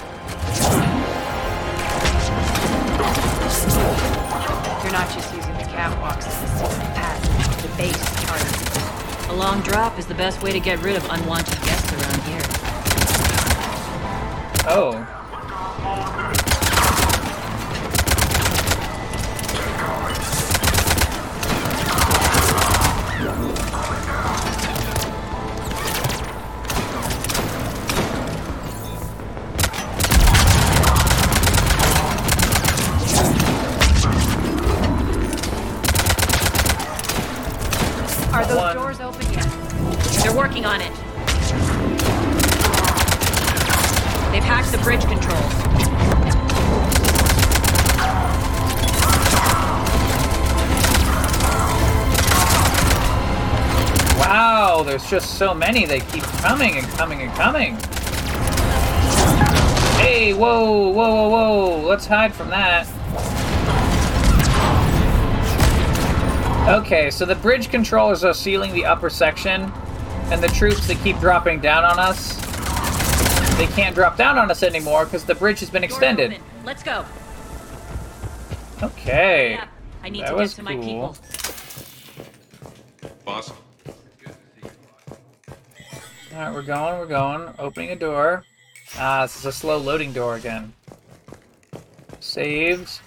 You're 4.83 4.93
not 4.93 5.13
just 5.13 5.35
using 5.35 5.53
the 5.53 5.65
catwalks 5.65 6.27
as 6.27 6.43
a 6.43 6.49
secret 6.57 6.95
path 6.95 7.61
to 7.61 7.69
the 7.69 7.77
base 7.77 8.03
charter. 8.25 9.31
A 9.31 9.37
long 9.37 9.61
drop 9.61 9.99
is 9.99 10.07
the 10.07 10.15
best 10.15 10.43
way 10.43 10.53
to 10.53 10.61
get 10.61 10.81
rid 10.81 10.97
of 10.97 11.05
unwanted 11.11 11.61
guests 11.65 11.93
around 11.93 12.23
here. 12.23 12.43
Oh. 14.69 15.16
There's 55.09 55.23
just 55.23 55.39
so 55.39 55.55
many. 55.55 55.87
They 55.87 56.01
keep 56.01 56.23
coming 56.23 56.77
and 56.77 56.87
coming 56.89 57.23
and 57.23 57.33
coming. 57.35 57.77
Hey, 60.01 60.33
whoa, 60.35 60.89
whoa, 60.91 60.93
whoa, 60.93 61.29
whoa. 61.29 61.87
Let's 61.87 62.07
hide 62.07 62.35
from 62.35 62.51
that. 62.51 62.87
Okay, 66.69 67.11
so 67.11 67.25
the 67.25 67.37
bridge 67.37 67.71
controllers 67.71 68.25
are 68.25 68.35
sealing 68.35 68.73
the 68.73 68.85
upper 68.85 69.09
section, 69.09 69.73
and 70.31 70.43
the 70.43 70.49
troops 70.49 70.87
that 70.89 70.99
keep 71.05 71.19
dropping 71.21 71.61
down 71.61 71.85
on 71.85 71.99
us, 72.01 72.35
they 73.57 73.69
can't 73.69 73.95
drop 73.95 74.17
down 74.17 74.37
on 74.39 74.51
us 74.51 74.63
anymore 74.65 75.05
because 75.05 75.25
the 75.25 75.35
bridge 75.35 75.61
has 75.61 75.71
been 75.71 75.85
extended. 75.85 76.41
Let's 76.65 76.83
go. 76.83 77.05
Okay. 78.83 79.61
I 80.03 80.09
need 80.09 80.23
That 80.23 80.33
to 80.33 80.37
get 80.39 80.51
to 80.51 80.63
my 80.63 80.75
cool. 80.75 80.83
people. 80.83 81.17
Alright, 86.37 86.53
we're 86.53 86.61
going, 86.61 86.99
we're 86.99 87.07
going. 87.07 87.49
Opening 87.59 87.93
a 87.93 87.97
door. 87.97 88.45
Ah, 88.99 89.23
this 89.23 89.39
is 89.39 89.47
a 89.47 89.53
slow 89.53 89.79
loading 89.79 90.13
door 90.13 90.37
again. 90.37 90.75
Saved. 92.21 93.01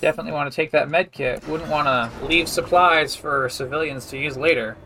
Definitely 0.00 0.32
want 0.32 0.50
to 0.50 0.56
take 0.56 0.72
that 0.72 0.90
med 0.90 1.12
kit. 1.12 1.46
Wouldn't 1.46 1.70
want 1.70 1.86
to 1.86 2.26
leave 2.26 2.48
supplies 2.48 3.14
for 3.14 3.48
civilians 3.48 4.06
to 4.06 4.18
use 4.18 4.36
later. 4.36 4.76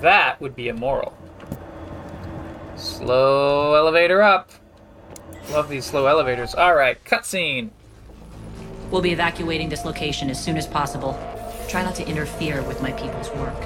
That 0.00 0.40
would 0.40 0.56
be 0.56 0.68
immoral. 0.68 1.14
Slow 2.76 3.74
elevator 3.74 4.22
up. 4.22 4.50
Love 5.50 5.68
these 5.68 5.84
slow 5.84 6.06
elevators. 6.06 6.54
Alright, 6.54 7.04
cutscene. 7.04 7.68
We'll 8.90 9.02
be 9.02 9.12
evacuating 9.12 9.68
this 9.68 9.84
location 9.84 10.30
as 10.30 10.42
soon 10.42 10.56
as 10.56 10.66
possible. 10.66 11.20
Try 11.68 11.82
not 11.82 11.96
to 11.96 12.08
interfere 12.08 12.62
with 12.62 12.80
my 12.80 12.92
people's 12.92 13.28
work. 13.32 13.60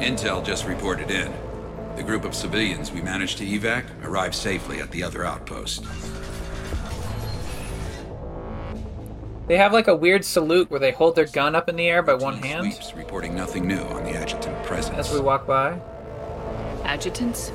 Intel 0.00 0.44
just 0.44 0.66
reported 0.66 1.12
in. 1.12 1.32
The 2.02 2.08
group 2.08 2.24
of 2.24 2.34
civilians 2.34 2.90
we 2.90 3.00
managed 3.00 3.38
to 3.38 3.46
evac 3.46 3.84
arrived 4.04 4.34
safely 4.34 4.80
at 4.80 4.90
the 4.90 5.04
other 5.04 5.24
outpost. 5.24 5.84
They 9.46 9.56
have 9.56 9.72
like 9.72 9.86
a 9.86 9.94
weird 9.94 10.24
salute 10.24 10.68
where 10.68 10.80
they 10.80 10.90
hold 10.90 11.14
their 11.14 11.26
gun 11.26 11.54
up 11.54 11.68
in 11.68 11.76
the 11.76 11.86
air 11.86 12.02
by 12.02 12.14
one 12.14 12.38
hand 12.38 12.72
Sweeps 12.72 12.96
reporting 12.96 13.36
nothing 13.36 13.68
new 13.68 13.78
on 13.78 14.02
the 14.02 14.16
adjutant 14.16 14.64
presence. 14.64 14.98
as 14.98 15.14
we 15.14 15.20
walk 15.20 15.46
by. 15.46 15.80
Adjutants? 16.82 17.52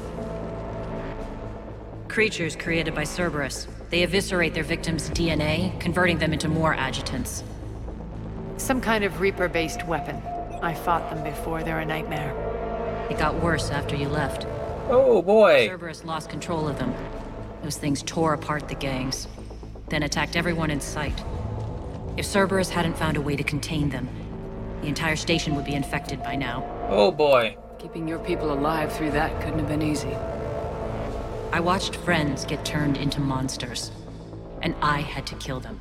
Creatures 2.07 2.55
created 2.55 2.95
by 2.95 3.03
Cerberus. 3.03 3.67
They 3.89 4.03
eviscerate 4.03 4.53
their 4.53 4.63
victims' 4.63 5.09
DNA, 5.09 5.77
converting 5.81 6.19
them 6.19 6.31
into 6.31 6.47
more 6.47 6.73
adjutants. 6.73 7.43
Some 8.55 8.79
kind 8.79 9.03
of 9.03 9.19
Reaper-based 9.19 9.85
weapon. 9.85 10.15
I 10.61 10.73
fought 10.73 11.09
them 11.13 11.21
before. 11.21 11.63
They're 11.63 11.79
a 11.79 11.85
nightmare. 11.85 12.46
It 13.09 13.17
got 13.17 13.41
worse 13.41 13.69
after 13.71 13.95
you 13.95 14.09
left. 14.09 14.45
Oh 14.89 15.21
boy. 15.21 15.67
Cerberus 15.67 16.03
lost 16.03 16.29
control 16.29 16.67
of 16.67 16.77
them. 16.79 16.93
Those 17.63 17.77
things 17.77 18.03
tore 18.03 18.33
apart 18.33 18.67
the 18.67 18.75
gangs, 18.75 19.27
then 19.89 20.03
attacked 20.03 20.35
everyone 20.35 20.71
in 20.71 20.79
sight. 20.81 21.23
If 22.17 22.25
Cerberus 22.25 22.69
hadn't 22.69 22.97
found 22.97 23.17
a 23.17 23.21
way 23.21 23.35
to 23.35 23.43
contain 23.43 23.89
them, 23.89 24.09
the 24.81 24.87
entire 24.87 25.15
station 25.15 25.55
would 25.55 25.65
be 25.65 25.75
infected 25.75 26.21
by 26.23 26.35
now. 26.35 26.63
Oh 26.89 27.11
boy. 27.11 27.57
Keeping 27.79 28.07
your 28.07 28.19
people 28.19 28.51
alive 28.51 28.91
through 28.91 29.11
that 29.11 29.41
couldn't 29.41 29.59
have 29.59 29.67
been 29.67 29.81
easy. 29.81 30.15
I 31.51 31.59
watched 31.59 31.95
friends 31.95 32.45
get 32.45 32.65
turned 32.65 32.97
into 32.97 33.21
monsters, 33.21 33.91
and 34.61 34.75
I 34.81 35.01
had 35.01 35.25
to 35.27 35.35
kill 35.35 35.59
them. 35.59 35.79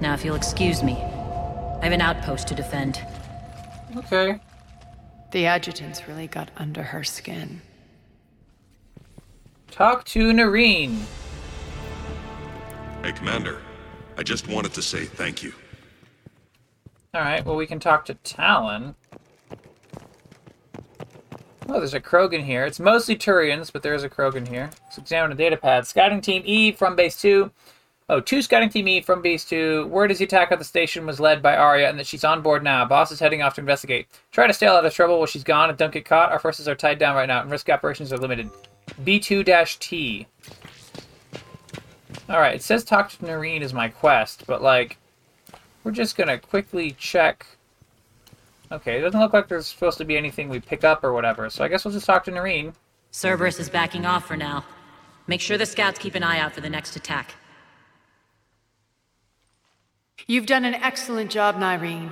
Now, 0.00 0.14
if 0.14 0.24
you'll 0.24 0.34
excuse 0.34 0.82
me, 0.82 0.94
I 0.94 1.80
have 1.82 1.92
an 1.92 2.00
outpost 2.00 2.48
to 2.48 2.54
defend. 2.54 3.00
Okay. 3.96 4.40
The 5.34 5.46
adjutants 5.46 6.06
really 6.06 6.28
got 6.28 6.52
under 6.56 6.84
her 6.84 7.02
skin. 7.02 7.60
Talk 9.68 10.04
to 10.04 10.30
Nyreen. 10.30 11.00
hey, 13.02 13.10
Commander. 13.10 13.60
I 14.16 14.22
just 14.22 14.46
wanted 14.46 14.72
to 14.74 14.80
say 14.80 15.06
thank 15.06 15.42
you. 15.42 15.52
Alright, 17.16 17.44
well, 17.44 17.56
we 17.56 17.66
can 17.66 17.80
talk 17.80 18.04
to 18.04 18.14
Talon. 18.14 18.94
Oh, 21.68 21.80
there's 21.80 21.94
a 21.94 22.00
Krogan 22.00 22.44
here. 22.44 22.64
It's 22.64 22.78
mostly 22.78 23.16
Turians, 23.16 23.72
but 23.72 23.82
there 23.82 23.94
is 23.94 24.04
a 24.04 24.08
Krogan 24.08 24.46
here. 24.46 24.70
Let's 24.84 24.98
examine 24.98 25.30
the 25.30 25.42
data 25.42 25.56
pad. 25.56 25.84
Scouting 25.84 26.20
Team 26.20 26.42
E 26.44 26.70
from 26.70 26.94
Base 26.94 27.20
2. 27.20 27.50
Oh, 28.10 28.20
two 28.20 28.42
Scouting 28.42 28.68
Team 28.68 28.86
E 28.86 29.00
from 29.00 29.22
Base 29.22 29.46
2. 29.46 29.86
Word 29.86 30.10
is 30.10 30.18
the 30.18 30.26
attack 30.26 30.52
at 30.52 30.58
the 30.58 30.64
station 30.64 31.06
was 31.06 31.20
led 31.20 31.40
by 31.40 31.56
Arya 31.56 31.88
and 31.88 31.98
that 31.98 32.06
she's 32.06 32.22
on 32.22 32.42
board 32.42 32.62
now. 32.62 32.84
Boss 32.84 33.10
is 33.10 33.18
heading 33.18 33.40
off 33.40 33.54
to 33.54 33.62
investigate. 33.62 34.08
Try 34.30 34.46
to 34.46 34.52
stay 34.52 34.66
out 34.66 34.84
of 34.84 34.92
trouble 34.92 35.16
while 35.16 35.26
she's 35.26 35.42
gone 35.42 35.70
and 35.70 35.78
don't 35.78 35.92
get 35.92 36.04
caught. 36.04 36.30
Our 36.30 36.38
forces 36.38 36.68
are 36.68 36.74
tied 36.74 36.98
down 36.98 37.16
right 37.16 37.26
now 37.26 37.40
and 37.40 37.50
risk 37.50 37.70
operations 37.70 38.12
are 38.12 38.18
limited. 38.18 38.50
B2-T. 39.02 40.26
Alright, 42.28 42.56
it 42.56 42.62
says 42.62 42.84
talk 42.84 43.08
to 43.10 43.16
Nyreen 43.24 43.62
is 43.62 43.72
my 43.72 43.88
quest, 43.88 44.44
but 44.46 44.60
like, 44.60 44.98
we're 45.82 45.90
just 45.90 46.14
gonna 46.14 46.38
quickly 46.38 46.90
check. 46.98 47.46
Okay, 48.70 48.98
it 48.98 49.00
doesn't 49.00 49.18
look 49.18 49.32
like 49.32 49.48
there's 49.48 49.66
supposed 49.66 49.96
to 49.96 50.04
be 50.04 50.18
anything 50.18 50.50
we 50.50 50.60
pick 50.60 50.84
up 50.84 51.04
or 51.04 51.14
whatever, 51.14 51.48
so 51.48 51.64
I 51.64 51.68
guess 51.68 51.86
we'll 51.86 51.94
just 51.94 52.06
talk 52.06 52.24
to 52.24 52.30
Nyreen. 52.30 52.74
Cerberus 53.12 53.58
is 53.58 53.70
backing 53.70 54.04
off 54.04 54.26
for 54.26 54.36
now. 54.36 54.62
Make 55.26 55.40
sure 55.40 55.56
the 55.56 55.64
scouts 55.64 55.98
keep 55.98 56.14
an 56.14 56.22
eye 56.22 56.38
out 56.38 56.52
for 56.52 56.60
the 56.60 56.68
next 56.68 56.96
attack. 56.96 57.34
You've 60.26 60.46
done 60.46 60.64
an 60.64 60.74
excellent 60.74 61.30
job, 61.30 61.56
Nyreen, 61.56 62.10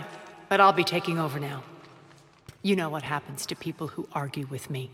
but 0.49 0.61
I'll 0.61 0.73
be 0.73 0.85
taking 0.85 1.19
over 1.19 1.41
now. 1.41 1.63
You 2.63 2.77
know 2.77 2.91
what 2.91 3.03
happens 3.03 3.47
to 3.47 3.57
people 3.57 3.89
who 3.89 4.07
argue 4.13 4.47
with 4.47 4.69
me. 4.69 4.91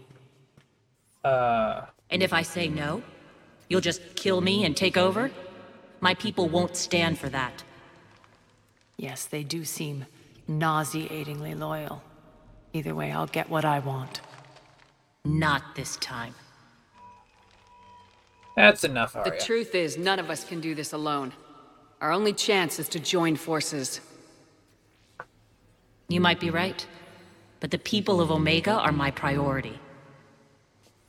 Uh. 1.25 1.83
And 2.11 2.23
if 2.23 2.33
I 2.33 2.43
say 2.43 2.69
no, 2.69 3.03
you'll 3.69 3.81
just 3.81 4.15
kill 4.15 4.41
me 4.41 4.65
and 4.65 4.77
take 4.77 4.97
over? 4.97 5.31
My 6.01 6.15
people 6.15 6.49
won't 6.49 6.77
stand 6.77 7.19
for 7.19 7.29
that. 7.29 7.65
Yes, 8.97 9.27
they 9.27 9.43
do 9.43 9.65
seem 9.65 10.07
nauseatingly 10.47 11.55
loyal. 11.55 12.03
Either 12.73 12.95
way, 12.95 13.11
I'll 13.11 13.27
get 13.27 13.51
what 13.51 13.65
I 13.65 13.81
want. 13.81 14.21
Not 15.25 15.75
this 15.75 15.97
time. 15.97 16.35
That's 18.57 18.85
enough, 18.85 19.13
The 19.13 19.39
truth 19.41 19.75
is, 19.75 19.97
none 19.97 20.19
of 20.19 20.31
us 20.31 20.45
can 20.45 20.61
do 20.61 20.75
this 20.75 20.93
alone. 20.93 21.33
Our 22.01 22.13
only 22.13 22.33
chance 22.33 22.79
is 22.79 22.89
to 22.91 23.01
join 23.01 23.37
forces. 23.37 24.01
You 26.09 26.21
might 26.21 26.39
be 26.39 26.51
right, 26.51 26.87
but 27.61 27.71
the 27.71 27.79
people 27.79 28.21
of 28.21 28.31
Omega 28.31 28.73
are 28.73 28.93
my 28.93 29.11
priority. 29.11 29.79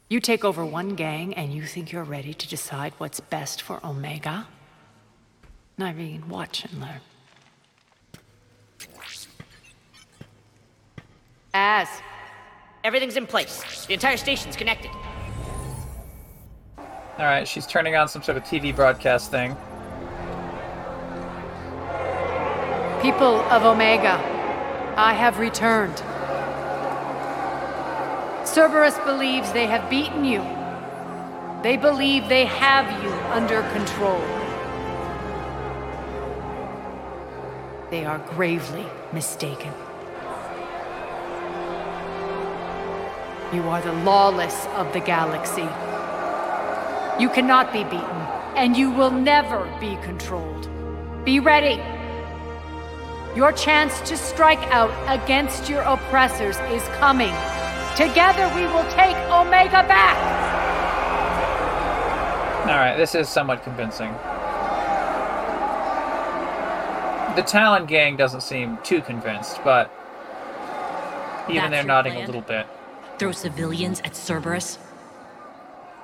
You 0.09 0.19
take 0.19 0.43
over 0.43 0.65
one 0.65 0.95
gang 0.95 1.35
and 1.35 1.53
you 1.53 1.63
think 1.63 1.91
you're 1.91 2.03
ready 2.03 2.33
to 2.33 2.47
decide 2.47 2.93
what's 2.97 3.19
best 3.19 3.61
for 3.61 3.79
Omega? 3.85 4.47
Nyreen, 5.77 6.27
watch 6.27 6.65
and 6.65 6.81
learn. 6.81 7.01
As. 11.53 11.87
Everything's 12.83 13.17
in 13.17 13.27
place. 13.27 13.85
The 13.85 13.93
entire 13.93 14.17
station's 14.17 14.55
connected. 14.55 14.89
Alright, 17.19 17.47
she's 17.47 17.67
turning 17.67 17.95
on 17.95 18.07
some 18.07 18.23
sort 18.23 18.37
of 18.37 18.43
TV 18.43 18.75
broadcast 18.75 19.29
thing. 19.29 19.55
People 23.01 23.39
of 23.49 23.63
Omega, 23.63 24.19
I 24.97 25.13
have 25.13 25.39
returned. 25.39 25.97
Cerberus 28.45 28.97
believes 29.05 29.53
they 29.53 29.67
have 29.67 29.89
beaten 29.89 30.25
you. 30.25 30.41
They 31.63 31.77
believe 31.77 32.27
they 32.27 32.43
have 32.43 32.91
you 33.01 33.09
under 33.31 33.61
control. 33.71 34.19
They 37.89 38.03
are 38.03 38.19
gravely 38.35 38.85
mistaken. 39.13 39.71
You 43.53 43.63
are 43.69 43.81
the 43.81 43.93
lawless 44.03 44.65
of 44.75 44.91
the 44.91 44.99
galaxy. 44.99 45.69
You 47.21 47.29
cannot 47.29 47.71
be 47.71 47.85
beaten, 47.85 48.21
and 48.57 48.75
you 48.75 48.91
will 48.91 49.11
never 49.11 49.63
be 49.79 49.95
controlled. 50.03 50.67
Be 51.23 51.39
ready. 51.39 51.81
Your 53.35 53.51
chance 53.51 54.01
to 54.01 54.17
strike 54.17 54.59
out 54.71 54.91
against 55.07 55.69
your 55.69 55.81
oppressors 55.81 56.57
is 56.71 56.81
coming. 56.97 57.33
Together 57.95 58.51
we 58.55 58.65
will 58.67 58.89
take 58.91 59.15
Omega 59.29 59.83
back! 59.87 60.17
Alright, 62.67 62.97
this 62.97 63.13
is 63.13 63.29
somewhat 63.29 63.63
convincing. 63.63 64.11
The 67.35 67.43
Talon 67.43 67.85
gang 67.85 68.17
doesn't 68.17 68.41
seem 68.41 68.77
too 68.83 69.01
convinced, 69.01 69.59
but 69.63 69.91
even 71.47 71.55
That's 71.55 71.71
they're 71.71 71.83
nodding 71.83 72.13
plan? 72.13 72.23
a 72.23 72.27
little 72.27 72.41
bit. 72.41 72.67
Throw 73.19 73.31
civilians 73.31 74.01
at 74.01 74.15
Cerberus? 74.15 74.79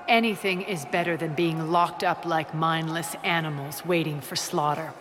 Anything 0.08 0.62
is 0.62 0.86
better 0.86 1.18
than 1.18 1.34
being 1.34 1.72
locked 1.72 2.04
up 2.04 2.26
like 2.26 2.54
mindless 2.54 3.16
animals 3.24 3.84
waiting 3.86 4.22
for 4.22 4.36
slaughter. 4.36 4.94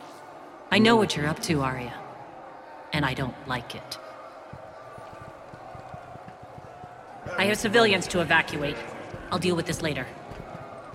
I 0.70 0.78
know 0.78 0.96
what 0.96 1.16
you're 1.16 1.26
up 1.26 1.40
to, 1.42 1.60
Aria. 1.60 1.92
And 2.94 3.04
I 3.04 3.12
don't 3.12 3.34
like 3.48 3.74
it. 3.74 3.98
I 7.36 7.46
have 7.46 7.58
civilians 7.58 8.06
to 8.08 8.20
evacuate. 8.20 8.76
I'll 9.32 9.40
deal 9.40 9.56
with 9.56 9.66
this 9.66 9.82
later. 9.82 10.06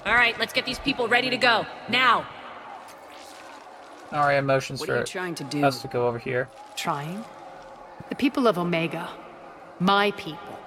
All 0.06 0.14
right, 0.14 0.40
let's 0.40 0.54
get 0.54 0.66
these 0.66 0.80
people 0.80 1.10
ready 1.10 1.30
to 1.30 1.36
go. 1.36 1.66
Now! 1.90 2.26
Aria 4.14 4.42
motions 4.42 4.80
What 4.80 4.88
for 4.88 4.96
are 4.96 5.00
you 5.00 5.04
trying 5.04 5.36
to 5.36 5.44
do? 5.44 5.62
us 5.64 5.82
to 5.82 5.90
go 5.90 6.08
over 6.08 6.18
here. 6.18 6.48
Trying? 6.78 7.26
The 8.08 8.16
people 8.16 8.48
of 8.48 8.58
Omega, 8.58 9.10
my 9.80 10.12
people, 10.12 10.58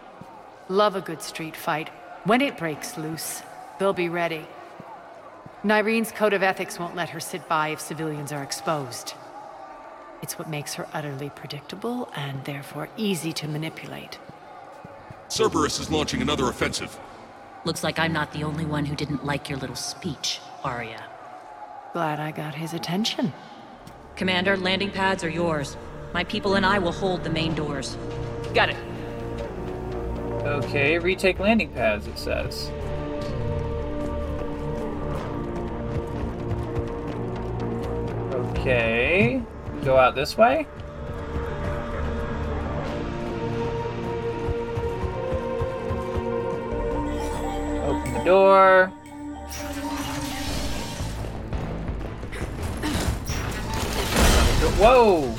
love 0.68 0.96
a 0.96 1.00
good 1.00 1.22
street 1.22 1.56
fight. 1.56 1.88
When 2.24 2.42
it 2.42 2.58
breaks 2.58 2.98
loose, 2.98 3.42
they'll 3.78 3.94
be 3.94 4.10
ready. 4.10 4.46
Nyreen's 5.64 6.12
code 6.12 6.34
of 6.34 6.42
ethics 6.42 6.78
won't 6.78 6.94
let 6.94 7.08
her 7.08 7.20
sit 7.20 7.48
by 7.48 7.68
if 7.68 7.80
civilians 7.80 8.32
are 8.32 8.42
exposed. 8.42 9.14
It's 10.22 10.38
what 10.38 10.48
makes 10.48 10.74
her 10.74 10.86
utterly 10.92 11.30
predictable 11.30 12.08
and 12.14 12.44
therefore 12.44 12.88
easy 12.96 13.32
to 13.34 13.48
manipulate. 13.48 14.18
Cerberus 15.28 15.80
is 15.80 15.90
launching 15.90 16.22
another 16.22 16.48
offensive. 16.48 16.96
Looks 17.64 17.82
like 17.82 17.98
I'm 17.98 18.12
not 18.12 18.32
the 18.32 18.44
only 18.44 18.64
one 18.64 18.84
who 18.84 18.94
didn't 18.94 19.24
like 19.24 19.48
your 19.48 19.58
little 19.58 19.76
speech, 19.76 20.40
Aria. 20.62 21.04
Glad 21.92 22.20
I 22.20 22.30
got 22.30 22.54
his 22.54 22.72
attention. 22.72 23.32
Commander, 24.14 24.56
landing 24.56 24.90
pads 24.90 25.24
are 25.24 25.28
yours. 25.28 25.76
My 26.14 26.22
people 26.24 26.54
and 26.54 26.64
I 26.64 26.78
will 26.78 26.92
hold 26.92 27.24
the 27.24 27.30
main 27.30 27.54
doors. 27.54 27.96
Got 28.54 28.70
it. 28.70 28.76
Okay, 30.44 30.98
retake 30.98 31.38
landing 31.38 31.72
pads, 31.72 32.06
it 32.06 32.18
says. 32.18 32.70
Okay. 38.34 39.42
Go 39.84 39.96
out 39.96 40.14
this 40.14 40.38
way? 40.38 40.66
Open 47.84 48.14
the 48.14 48.22
door. 48.24 48.92
Whoa! 54.78 55.34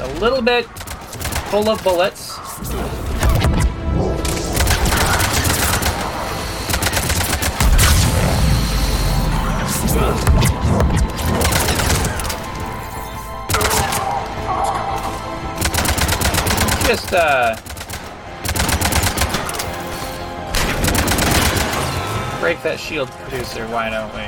A 0.00 0.08
little 0.20 0.42
bit 0.42 0.66
full 1.50 1.68
of 1.70 1.82
bullets. 1.82 2.45
Just, 16.86 17.12
uh... 17.12 17.56
Break 22.38 22.62
that 22.62 22.78
shield 22.78 23.08
producer, 23.08 23.66
why 23.66 23.90
don't 23.90 24.14
we? 24.14 24.22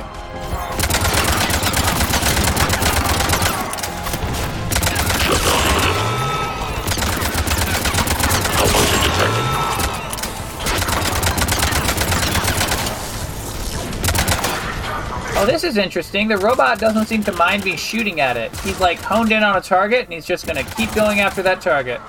Oh, 15.37 15.45
this 15.45 15.63
is 15.63 15.77
interesting. 15.77 16.27
The 16.27 16.37
robot 16.37 16.77
doesn't 16.79 17.05
seem 17.05 17.23
to 17.23 17.31
mind 17.31 17.63
me 17.63 17.77
shooting 17.77 18.19
at 18.19 18.35
it. 18.35 18.53
He's 18.59 18.81
like 18.81 18.99
honed 18.99 19.31
in 19.31 19.43
on 19.43 19.55
a 19.55 19.61
target, 19.61 20.03
and 20.03 20.11
he's 20.11 20.25
just 20.25 20.45
gonna 20.45 20.65
keep 20.65 20.93
going 20.93 21.21
after 21.21 21.41
that 21.43 21.61
target. 21.61 22.01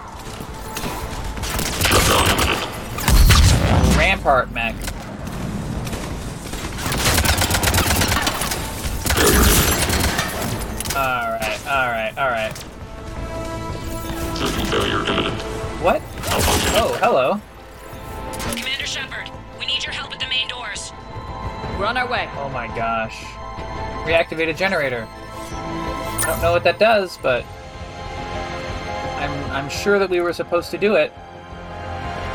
Rampart 4.21 4.53
mech. 4.53 4.75
Alright, 10.95 11.67
alright, 11.67 12.19
alright. 12.19 12.55
System 14.37 14.67
failure 14.67 14.99
imminent. 15.07 15.41
What? 15.81 16.03
Oh, 16.77 16.99
hello. 17.01 17.41
Commander 18.55 18.85
Shepard, 18.85 19.31
we 19.59 19.65
need 19.65 19.83
your 19.85 19.95
help 19.95 20.13
at 20.13 20.21
the 20.21 20.29
main 20.29 20.49
doors. 20.49 20.93
We're 21.79 21.87
on 21.87 21.97
our 21.97 22.07
way. 22.07 22.29
Oh 22.37 22.51
my 22.51 22.67
gosh. 22.67 23.23
Reactivate 24.05 24.51
a 24.51 24.55
generator. 24.55 25.09
I 25.11 26.25
don't 26.27 26.43
know 26.43 26.53
what 26.53 26.65
that 26.65 26.79
does, 26.79 27.19
but 27.23 27.47
I'm 29.17 29.51
I'm 29.51 29.71
sure 29.71 29.99
that 29.99 30.11
we 30.11 30.21
were 30.21 30.35
supposed 30.35 30.71
to 30.73 30.77
do 30.79 30.97
it 30.97 31.11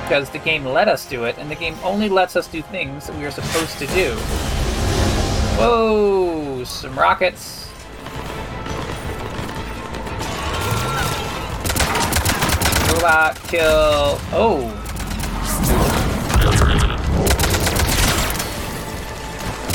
because 0.05 0.29
the 0.29 0.37
game 0.37 0.63
let 0.63 0.87
us 0.87 1.03
do 1.07 1.23
it, 1.23 1.35
and 1.39 1.49
the 1.49 1.55
game 1.55 1.75
only 1.83 2.07
lets 2.09 2.35
us 2.35 2.47
do 2.47 2.61
things 2.61 3.07
that 3.07 3.17
we 3.17 3.25
are 3.25 3.31
supposed 3.31 3.79
to 3.79 3.87
do. 3.87 4.13
Whoa! 5.57 6.63
Some 6.63 6.97
rockets. 6.97 7.67
Robot 12.93 13.35
kill. 13.47 14.19
Oh. 14.31 14.69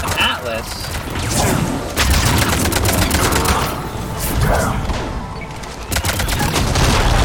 An 0.04 0.12
Atlas. 0.16 0.68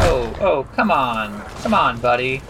Oh, 0.01 0.35
oh, 0.42 0.67
come 0.75 0.90
on. 0.90 1.40
Come 1.61 1.75
on, 1.75 2.00
buddy. 2.00 2.42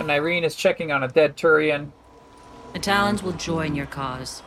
So 0.00 0.06
Nyreen 0.06 0.44
is 0.44 0.54
checking 0.54 0.90
on 0.92 1.02
a 1.02 1.08
dead 1.08 1.36
Turian. 1.36 1.90
The 2.72 2.78
Talons 2.78 3.22
will 3.22 3.34
join 3.34 3.74
your 3.74 3.84
cause. 3.84 4.42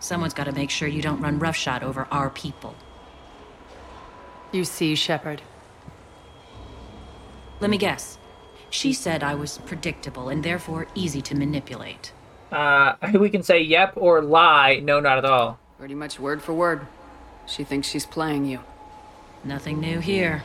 Someone's 0.00 0.34
got 0.34 0.44
to 0.44 0.52
make 0.52 0.68
sure 0.68 0.86
you 0.86 1.00
don't 1.00 1.22
run 1.22 1.38
roughshod 1.38 1.82
over 1.82 2.06
our 2.10 2.28
people. 2.28 2.76
You 4.52 4.64
see, 4.64 4.94
Shepard. 4.94 5.40
Let 7.58 7.70
me 7.70 7.78
guess. 7.78 8.18
She 8.68 8.92
said 8.92 9.22
I 9.22 9.34
was 9.34 9.56
predictable 9.64 10.28
and 10.28 10.42
therefore 10.42 10.88
easy 10.94 11.22
to 11.22 11.34
manipulate. 11.34 12.12
Uh, 12.52 12.96
we 13.18 13.30
can 13.30 13.42
say 13.42 13.62
yep 13.62 13.94
or 13.96 14.20
lie, 14.20 14.80
no, 14.80 15.00
not 15.00 15.16
at 15.16 15.24
all. 15.24 15.58
Pretty 15.78 15.94
much 15.94 16.20
word 16.20 16.42
for 16.42 16.52
word. 16.52 16.86
She 17.46 17.64
thinks 17.64 17.88
she's 17.88 18.04
playing 18.04 18.44
you. 18.44 18.60
Nothing 19.42 19.80
new 19.80 20.00
here. 20.00 20.42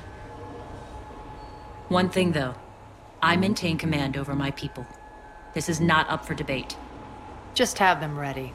One 1.90 2.08
thing, 2.08 2.32
though. 2.32 2.56
I 3.24 3.36
maintain 3.36 3.78
command 3.78 4.18
over 4.18 4.36
my 4.36 4.52
people. 4.52 4.86
This 5.54 5.70
is 5.70 5.80
not 5.80 6.10
up 6.10 6.26
for 6.26 6.34
debate. 6.34 6.76
Just 7.54 7.78
have 7.78 8.00
them 8.00 8.18
ready. 8.18 8.54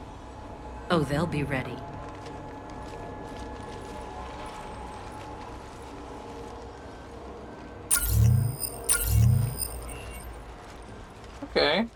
Oh, 0.89 0.99
they'll 0.99 1.27
be 1.27 1.43
ready. 1.43 1.77
Okay. 11.43 11.87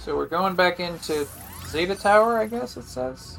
So 0.00 0.16
we're 0.16 0.26
going 0.26 0.56
back 0.56 0.80
into 0.80 1.26
Zeta 1.66 1.94
Tower, 1.94 2.38
I 2.38 2.46
guess 2.46 2.76
it 2.76 2.84
says. 2.84 3.38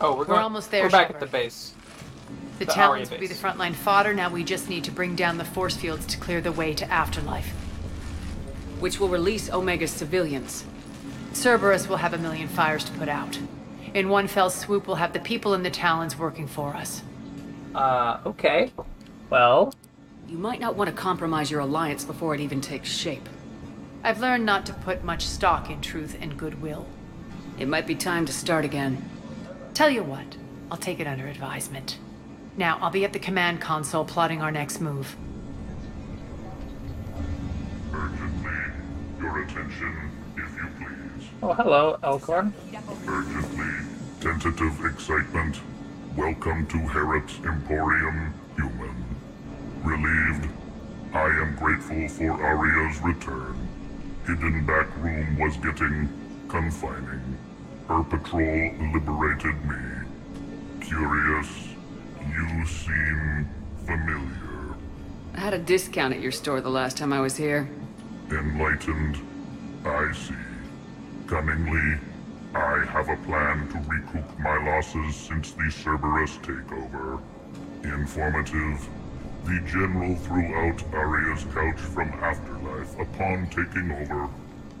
Oh, 0.00 0.12
we're, 0.12 0.18
We're 0.18 0.24
going, 0.26 0.40
almost 0.40 0.70
there, 0.70 0.84
We're 0.84 0.90
back 0.90 1.08
Shepard. 1.08 1.22
at 1.22 1.28
the 1.28 1.32
base. 1.32 1.74
The, 2.58 2.64
The 2.66 2.72
Talons 2.72 3.10
will 3.10 3.18
be 3.18 3.26
the 3.26 3.34
base. 3.34 3.42
frontline 3.42 3.74
fodder. 3.74 4.12
Now 4.14 4.30
we 4.30 4.44
just 4.44 4.68
need 4.68 4.84
to 4.84 4.90
bring 4.90 5.14
down 5.16 5.38
the 5.38 5.44
force 5.44 5.76
fields 5.76 6.06
to 6.06 6.18
clear 6.18 6.40
the 6.40 6.52
way 6.52 6.74
to 6.74 6.90
Afterlife. 6.90 7.48
Which 8.80 8.98
will 9.00 9.08
release 9.08 9.48
Omega's 9.50 9.90
civilians. 9.90 10.64
Cerberus 11.32 11.88
will 11.88 11.96
have 11.98 12.14
a 12.14 12.18
million 12.18 12.48
fires 12.48 12.84
to 12.84 12.92
put 12.92 13.08
out. 13.08 13.38
In 13.94 14.08
one 14.08 14.26
fell 14.28 14.50
swoop, 14.50 14.86
we'll 14.86 14.96
have 14.96 15.12
the 15.12 15.20
people 15.20 15.54
in 15.54 15.62
the 15.62 15.70
Talons 15.70 16.18
working 16.18 16.46
for 16.46 16.74
us. 16.74 17.02
Uh, 17.74 18.18
okay. 18.26 18.72
Well, 19.30 19.72
You 20.26 20.38
might 20.38 20.60
not 20.60 20.74
want 20.76 20.90
to 20.90 20.96
compromise 20.96 21.50
your 21.50 21.60
alliance 21.60 22.04
before 22.04 22.34
it 22.34 22.40
even 22.40 22.60
takes 22.60 22.88
shape. 22.90 23.28
I've 24.02 24.20
learned 24.20 24.44
not 24.44 24.66
to 24.66 24.72
put 24.72 25.02
much 25.04 25.26
stock 25.26 25.70
in 25.70 25.80
truth 25.80 26.16
and 26.20 26.36
goodwill. 26.36 26.86
It 27.58 27.66
might 27.68 27.86
be 27.86 27.94
time 27.94 28.26
to 28.26 28.32
start 28.32 28.64
again. 28.64 29.08
Tell 29.74 29.90
you 29.90 30.02
what, 30.02 30.36
I'll 30.70 30.76
take 30.78 31.00
it 31.00 31.06
under 31.06 31.26
advisement. 31.26 31.98
Now, 32.58 32.76
I'll 32.82 32.90
be 32.90 33.04
at 33.04 33.12
the 33.12 33.20
command 33.20 33.60
console 33.60 34.04
plotting 34.04 34.42
our 34.42 34.50
next 34.50 34.80
move. 34.80 35.16
Urgently, 37.94 38.50
your 39.20 39.44
attention, 39.44 40.10
if 40.36 40.56
you 40.56 40.68
please. 40.76 41.28
oh, 41.40 41.52
hello, 41.52 41.98
Elcor. 42.02 42.52
Urgently, 43.06 43.86
tentative 44.20 44.84
excitement. 44.84 45.60
Welcome 46.16 46.66
to 46.66 46.78
Harrot's 46.78 47.38
Emporium, 47.46 48.34
human. 48.56 49.04
Relieved, 49.84 50.48
I 51.14 51.26
am 51.26 51.54
grateful 51.54 52.08
for 52.08 52.44
Aria's 52.44 53.00
return. 53.02 53.68
Hidden 54.26 54.66
back 54.66 54.88
room 54.96 55.38
was 55.38 55.56
getting 55.58 56.08
confining. 56.48 57.38
Her 57.86 58.02
patrol 58.02 58.74
liberated 58.92 59.64
me. 59.64 59.76
Curious, 60.80 61.67
you 62.32 62.66
seem 62.66 63.48
familiar. 63.86 64.76
I 65.34 65.40
had 65.40 65.54
a 65.54 65.58
discount 65.58 66.14
at 66.14 66.20
your 66.20 66.32
store 66.32 66.60
the 66.60 66.70
last 66.70 66.96
time 66.96 67.12
I 67.12 67.20
was 67.20 67.36
here. 67.36 67.68
Enlightened, 68.30 69.18
I 69.84 70.12
see. 70.12 70.34
Cunningly, 71.26 71.98
I 72.54 72.84
have 72.86 73.08
a 73.08 73.16
plan 73.24 73.68
to 73.68 73.78
recoup 73.88 74.38
my 74.38 74.56
losses 74.64 75.14
since 75.14 75.52
the 75.52 75.70
Cerberus 75.70 76.38
takeover. 76.38 77.20
Informative, 77.84 78.88
the 79.44 79.60
General 79.66 80.16
threw 80.16 80.54
out 80.56 80.82
Aria's 80.92 81.44
couch 81.54 81.78
from 81.78 82.08
Afterlife 82.14 82.98
upon 82.98 83.46
taking 83.50 83.92
over. 83.92 84.28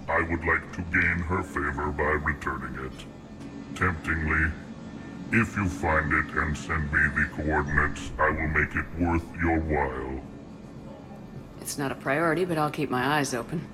I 0.08 0.20
would 0.22 0.44
like 0.44 0.72
to 0.72 0.82
gain 0.90 1.18
her 1.18 1.42
favor 1.42 1.90
by 1.92 2.12
returning 2.24 2.84
it. 2.84 3.76
Temptingly, 3.76 4.50
if 5.30 5.56
you 5.56 5.68
find 5.68 6.12
it 6.12 6.34
and 6.34 6.56
send 6.56 6.90
me 6.92 7.00
the 7.14 7.28
coordinates, 7.36 8.10
I 8.18 8.30
will 8.30 8.48
make 8.48 8.74
it 8.74 8.86
worth 8.98 9.24
your 9.42 9.58
while. 9.60 10.20
It's 11.60 11.76
not 11.76 11.92
a 11.92 11.94
priority, 11.94 12.44
but 12.44 12.56
I'll 12.56 12.70
keep 12.70 12.88
my 12.88 13.18
eyes 13.18 13.34
open. 13.34 13.66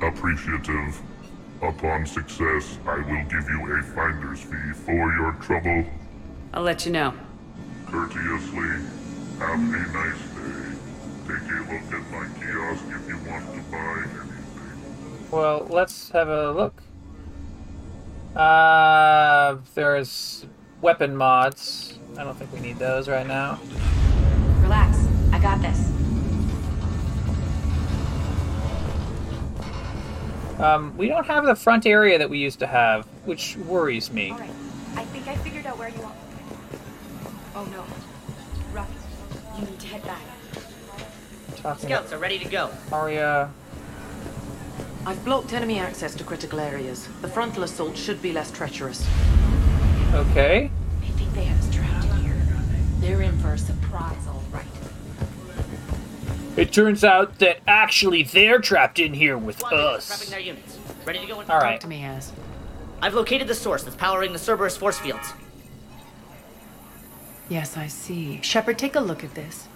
Appreciative. 0.00 1.00
Upon 1.60 2.06
success, 2.06 2.78
I 2.86 2.98
will 2.98 3.24
give 3.24 3.48
you 3.48 3.76
a 3.76 3.82
finder's 3.82 4.40
fee 4.40 4.72
for 4.72 5.12
your 5.14 5.32
trouble. 5.40 5.84
I'll 6.54 6.62
let 6.62 6.86
you 6.86 6.92
know. 6.92 7.12
Courteously, 7.86 8.68
have 9.40 9.58
a 9.58 9.92
nice 9.92 10.20
day. 10.36 10.68
Take 11.26 11.50
a 11.50 11.58
look 11.72 11.92
at 11.92 12.10
my 12.12 12.28
kiosk 12.38 12.84
if 12.88 13.08
you 13.08 13.18
want 13.28 13.52
to 13.52 13.60
buy 13.72 14.04
anything. 14.04 15.28
Well, 15.32 15.66
let's 15.68 16.10
have 16.10 16.28
a 16.28 16.52
look. 16.52 16.80
Uh, 18.36 19.56
there's 19.74 20.46
weapon 20.80 21.16
mods. 21.16 21.98
I 22.16 22.24
don't 22.24 22.36
think 22.36 22.52
we 22.52 22.60
need 22.60 22.78
those 22.78 23.08
right 23.08 23.26
now. 23.26 23.58
Relax. 24.60 25.06
I 25.32 25.38
got 25.38 25.60
this. 25.60 25.88
Um, 30.60 30.96
we 30.96 31.06
don't 31.06 31.26
have 31.26 31.44
the 31.44 31.54
front 31.54 31.86
area 31.86 32.18
that 32.18 32.28
we 32.28 32.38
used 32.38 32.58
to 32.58 32.66
have, 32.66 33.06
which 33.24 33.56
worries 33.58 34.10
me. 34.10 34.32
Alright. 34.32 34.50
I 34.96 35.04
think 35.04 35.28
I 35.28 35.36
figured 35.36 35.66
out 35.66 35.78
where 35.78 35.88
you 35.88 36.02
are. 36.02 36.12
Oh 37.54 37.64
no. 37.66 37.84
Ruff, 38.72 38.90
you 39.56 39.64
need 39.64 39.78
to 39.78 39.86
head 39.86 40.02
back. 40.04 40.22
Talking 41.56 41.88
Scouts 41.88 42.12
are 42.12 42.18
ready 42.18 42.38
to 42.38 42.48
go. 42.48 42.70
Aria. 42.90 43.50
I've 45.06 45.24
blocked 45.24 45.52
enemy 45.52 45.78
access 45.78 46.14
to 46.16 46.24
critical 46.24 46.58
areas. 46.60 47.08
The 47.22 47.28
frontal 47.28 47.62
assault 47.62 47.96
should 47.96 48.20
be 48.20 48.32
less 48.32 48.50
treacherous. 48.50 49.06
Okay. 50.14 50.70
I 51.02 51.06
think 51.06 51.34
they 51.34 51.44
have 51.44 51.58
us 51.58 51.74
trapped 51.74 52.04
in 52.04 52.16
here. 52.24 52.46
They're 53.00 53.22
in 53.22 53.38
for 53.38 53.52
a 53.52 53.58
surprise, 53.58 54.26
all 54.26 54.42
right. 54.50 54.64
It 56.56 56.72
turns 56.72 57.04
out 57.04 57.38
that 57.38 57.60
actually 57.66 58.22
they're 58.22 58.58
trapped 58.58 58.98
in 58.98 59.14
here 59.14 59.38
with 59.38 59.62
us. 59.64 60.28
their 60.28 60.40
units. 60.40 60.78
Ready 61.04 61.20
to 61.20 61.26
go 61.26 61.40
in? 61.40 61.50
All 61.50 61.60
right. 61.60 61.80
to 61.80 61.86
me 61.86 62.04
as. 62.04 62.32
I've 63.00 63.14
located 63.14 63.46
the 63.46 63.54
source 63.54 63.84
that's 63.84 63.96
powering 63.96 64.32
the 64.32 64.38
Cerberus 64.38 64.76
force 64.76 64.98
fields. 64.98 65.32
Yes, 67.48 67.76
I 67.76 67.86
see. 67.86 68.40
Shepard, 68.42 68.78
take 68.78 68.96
a 68.96 69.00
look 69.00 69.22
at 69.22 69.34
this. 69.34 69.68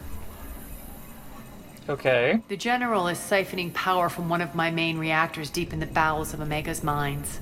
Okay. 1.89 2.41
The 2.49 2.57
General 2.57 3.09
is 3.09 3.19
siphoning 3.19 3.73
power 3.75 4.09
from 4.09 4.28
one 4.28 4.41
of 4.41 4.55
my 4.55 4.70
main 4.70 4.99
reactors 4.99 5.51
deep 5.51 5.73
in 5.73 5.81
the 5.81 5.86
bowels 5.86 6.33
of 6.35 6.41
Omega's 6.41 6.83
mines. 6.83 7.41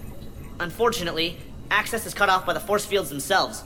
Unfortunately, 0.58 1.38
access 1.70 2.06
is 2.06 2.14
cut 2.14 2.28
off 2.28 2.46
by 2.46 2.52
the 2.52 2.60
force 2.60 2.84
fields 2.84 3.10
themselves. 3.10 3.64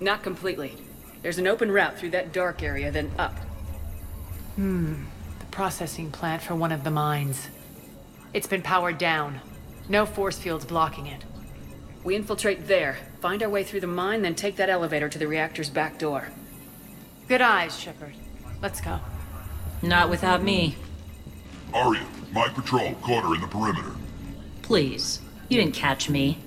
Not 0.00 0.22
completely. 0.22 0.76
There's 1.22 1.38
an 1.38 1.46
open 1.46 1.70
route 1.70 1.98
through 1.98 2.10
that 2.10 2.32
dark 2.32 2.62
area, 2.62 2.90
then 2.90 3.10
up. 3.18 3.36
Hmm. 4.56 5.04
The 5.38 5.46
processing 5.46 6.10
plant 6.10 6.42
for 6.42 6.54
one 6.54 6.72
of 6.72 6.84
the 6.84 6.90
mines. 6.90 7.48
It's 8.32 8.46
been 8.46 8.62
powered 8.62 8.98
down. 8.98 9.40
No 9.88 10.06
force 10.06 10.38
fields 10.38 10.64
blocking 10.64 11.06
it. 11.06 11.24
We 12.02 12.16
infiltrate 12.16 12.66
there, 12.66 12.96
find 13.20 13.42
our 13.42 13.48
way 13.48 13.62
through 13.62 13.80
the 13.80 13.86
mine, 13.86 14.22
then 14.22 14.34
take 14.34 14.56
that 14.56 14.70
elevator 14.70 15.08
to 15.08 15.18
the 15.18 15.28
reactor's 15.28 15.68
back 15.68 15.98
door. 15.98 16.28
Good 17.28 17.42
eyes, 17.42 17.78
Shepard. 17.78 18.14
Let's 18.62 18.80
go. 18.80 19.00
Not 19.82 20.08
without 20.08 20.42
me. 20.42 20.76
Aria, 21.74 22.06
my 22.32 22.48
patrol 22.48 22.94
caught 23.02 23.24
her 23.24 23.34
in 23.34 23.40
the 23.40 23.46
perimeter. 23.46 23.92
Please. 24.62 25.20
You 25.48 25.58
didn't 25.58 25.74
catch 25.74 26.08
me. 26.08 26.38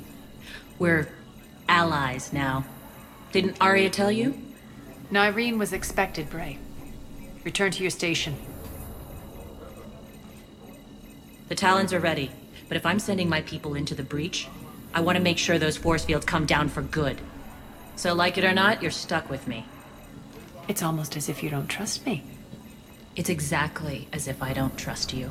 We're 0.84 1.08
allies 1.70 2.34
now. 2.34 2.66
Didn't 3.32 3.56
Aria 3.62 3.90
tell 3.90 4.12
you? 4.12 4.38
Nyreen 5.14 5.58
was 5.58 5.72
expected, 5.72 6.30
Bray. 6.30 6.60
Return 7.46 7.72
to 7.72 7.82
your 7.82 7.90
station. 7.90 8.36
The 11.48 11.56
Talons 11.56 11.94
are 11.94 12.02
ready, 12.02 12.32
but 12.68 12.76
if 12.76 12.86
I'm 12.86 13.00
sending 13.00 13.30
my 13.30 13.40
people 13.44 13.76
into 13.76 13.96
the 13.96 14.04
breach, 14.04 14.50
I 14.94 15.00
want 15.00 15.18
to 15.18 15.24
make 15.24 15.38
sure 15.38 15.58
those 15.58 15.78
force 15.78 16.04
fields 16.04 16.26
come 16.26 16.46
down 16.46 16.68
for 16.68 16.82
good. 16.82 17.22
So, 17.96 18.14
like 18.14 18.38
it 18.38 18.44
or 18.44 18.54
not, 18.54 18.82
you're 18.82 18.92
stuck 18.92 19.30
with 19.30 19.48
me. 19.48 19.66
It's 20.68 20.84
almost 20.84 21.16
as 21.16 21.30
if 21.30 21.42
you 21.42 21.50
don't 21.50 21.68
trust 21.68 22.06
me. 22.06 22.26
It's 23.16 23.30
exactly 23.30 24.10
as 24.12 24.28
if 24.28 24.44
I 24.44 24.52
don't 24.52 24.78
trust 24.78 25.14
you. 25.14 25.30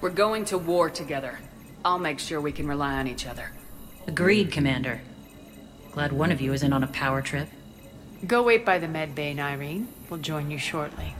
We're 0.00 0.08
going 0.08 0.46
to 0.46 0.56
war 0.56 0.88
together. 0.88 1.40
I'll 1.84 1.98
make 1.98 2.20
sure 2.20 2.40
we 2.40 2.52
can 2.52 2.66
rely 2.66 2.94
on 2.94 3.06
each 3.06 3.26
other. 3.26 3.50
Agreed, 4.06 4.52
Commander. 4.52 5.02
Glad 5.90 6.12
one 6.12 6.30
of 6.30 6.40
you 6.40 6.52
isn't 6.52 6.72
on 6.72 6.84
a 6.84 6.86
power 6.86 7.20
trip. 7.20 7.48
Go 8.26 8.42
wait 8.42 8.64
by 8.64 8.78
the 8.78 8.88
med 8.88 9.14
bay, 9.14 9.34
Nyreen. 9.34 9.86
We'll 10.08 10.20
join 10.20 10.50
you 10.50 10.58
shortly. 10.58 11.14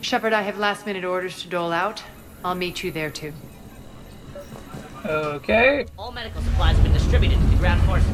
Shepard, 0.00 0.32
I 0.32 0.42
have 0.42 0.58
last 0.58 0.86
minute 0.86 1.04
orders 1.04 1.42
to 1.42 1.48
dole 1.48 1.72
out. 1.72 2.02
I'll 2.44 2.54
meet 2.54 2.84
you 2.84 2.92
there 2.92 3.10
too. 3.10 3.32
Okay. 5.04 5.86
All 5.98 6.12
medical 6.12 6.42
supplies 6.42 6.76
have 6.76 6.84
been 6.84 6.92
distributed 6.92 7.38
to 7.40 7.46
the 7.46 7.56
ground 7.56 7.82
forces. 7.82 8.08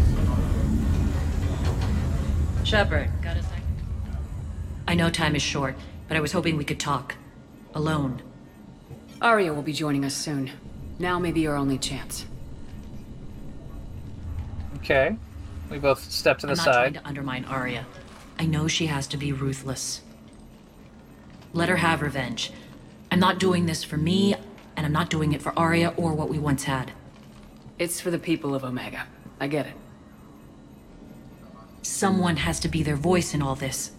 Shepard, 2.66 3.10
got 3.22 3.36
a 3.36 3.42
sec? 3.42 3.60
I 4.86 4.94
know 4.94 5.10
time 5.10 5.34
is 5.36 5.42
short, 5.42 5.76
but 6.08 6.16
I 6.16 6.20
was 6.20 6.32
hoping 6.32 6.56
we 6.56 6.64
could 6.64 6.80
talk. 6.80 7.16
Alone. 7.74 8.22
Aria 9.20 9.52
will 9.52 9.62
be 9.62 9.72
joining 9.72 10.04
us 10.04 10.14
soon. 10.14 10.50
Now 10.98 11.18
may 11.18 11.32
be 11.32 11.40
your 11.40 11.56
only 11.56 11.78
chance. 11.78 12.26
Okay. 14.84 15.16
We 15.70 15.78
both 15.78 16.10
step 16.10 16.38
to 16.40 16.46
the 16.46 16.52
I'm 16.52 16.56
not 16.58 16.64
side. 16.64 16.74
trying 16.74 16.92
to 16.92 17.08
undermine 17.08 17.46
Aria. 17.46 17.86
I 18.38 18.44
know 18.44 18.68
she 18.68 18.86
has 18.86 19.06
to 19.08 19.16
be 19.16 19.32
ruthless. 19.32 20.02
Let 21.54 21.70
her 21.70 21.76
have 21.76 22.02
revenge. 22.02 22.52
I'm 23.10 23.18
not 23.18 23.38
doing 23.38 23.64
this 23.64 23.82
for 23.82 23.96
me, 23.96 24.34
and 24.76 24.84
I'm 24.84 24.92
not 24.92 25.08
doing 25.08 25.32
it 25.32 25.40
for 25.40 25.58
Aria 25.58 25.94
or 25.96 26.12
what 26.12 26.28
we 26.28 26.38
once 26.38 26.64
had. 26.64 26.92
It's 27.78 27.98
for 27.98 28.10
the 28.10 28.18
people 28.18 28.54
of 28.54 28.62
Omega. 28.62 29.06
I 29.40 29.46
get 29.46 29.66
it. 29.66 29.74
Someone 31.80 32.36
has 32.36 32.60
to 32.60 32.68
be 32.68 32.82
their 32.82 32.96
voice 32.96 33.32
in 33.32 33.40
all 33.40 33.54
this. 33.54 33.92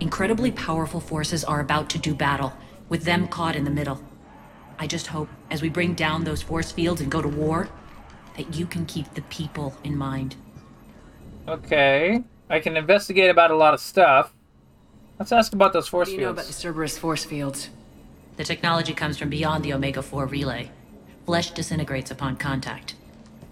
Incredibly 0.00 0.52
powerful 0.52 1.00
forces 1.00 1.44
are 1.44 1.60
about 1.60 1.90
to 1.90 1.98
do 1.98 2.14
battle, 2.14 2.54
with 2.88 3.02
them 3.04 3.28
caught 3.28 3.56
in 3.56 3.64
the 3.64 3.70
middle. 3.70 4.02
I 4.78 4.86
just 4.86 5.08
hope, 5.08 5.28
as 5.50 5.60
we 5.60 5.68
bring 5.68 5.92
down 5.92 6.24
those 6.24 6.40
force 6.40 6.72
fields 6.72 7.02
and 7.02 7.12
go 7.12 7.20
to 7.20 7.28
war, 7.28 7.68
that 8.36 8.54
you 8.56 8.66
can 8.66 8.86
keep 8.86 9.14
the 9.14 9.22
people 9.22 9.76
in 9.84 9.96
mind. 9.96 10.36
Okay. 11.46 12.22
I 12.50 12.60
can 12.60 12.76
investigate 12.76 13.30
about 13.30 13.50
a 13.50 13.56
lot 13.56 13.74
of 13.74 13.80
stuff. 13.80 14.34
Let's 15.18 15.32
ask 15.32 15.52
about 15.52 15.72
those 15.72 15.88
force 15.88 16.08
What 16.08 16.10
do 16.10 16.16
you 16.16 16.20
know 16.22 16.26
fields. 16.28 16.38
about 16.40 16.46
the 16.46 16.52
Cerberus 16.52 16.98
force 16.98 17.24
fields? 17.24 17.70
The 18.36 18.44
technology 18.44 18.94
comes 18.94 19.16
from 19.16 19.30
beyond 19.30 19.64
the 19.64 19.72
Omega 19.72 20.02
4 20.02 20.26
relay. 20.26 20.70
Flesh 21.24 21.52
disintegrates 21.52 22.10
upon 22.10 22.36
contact. 22.36 22.94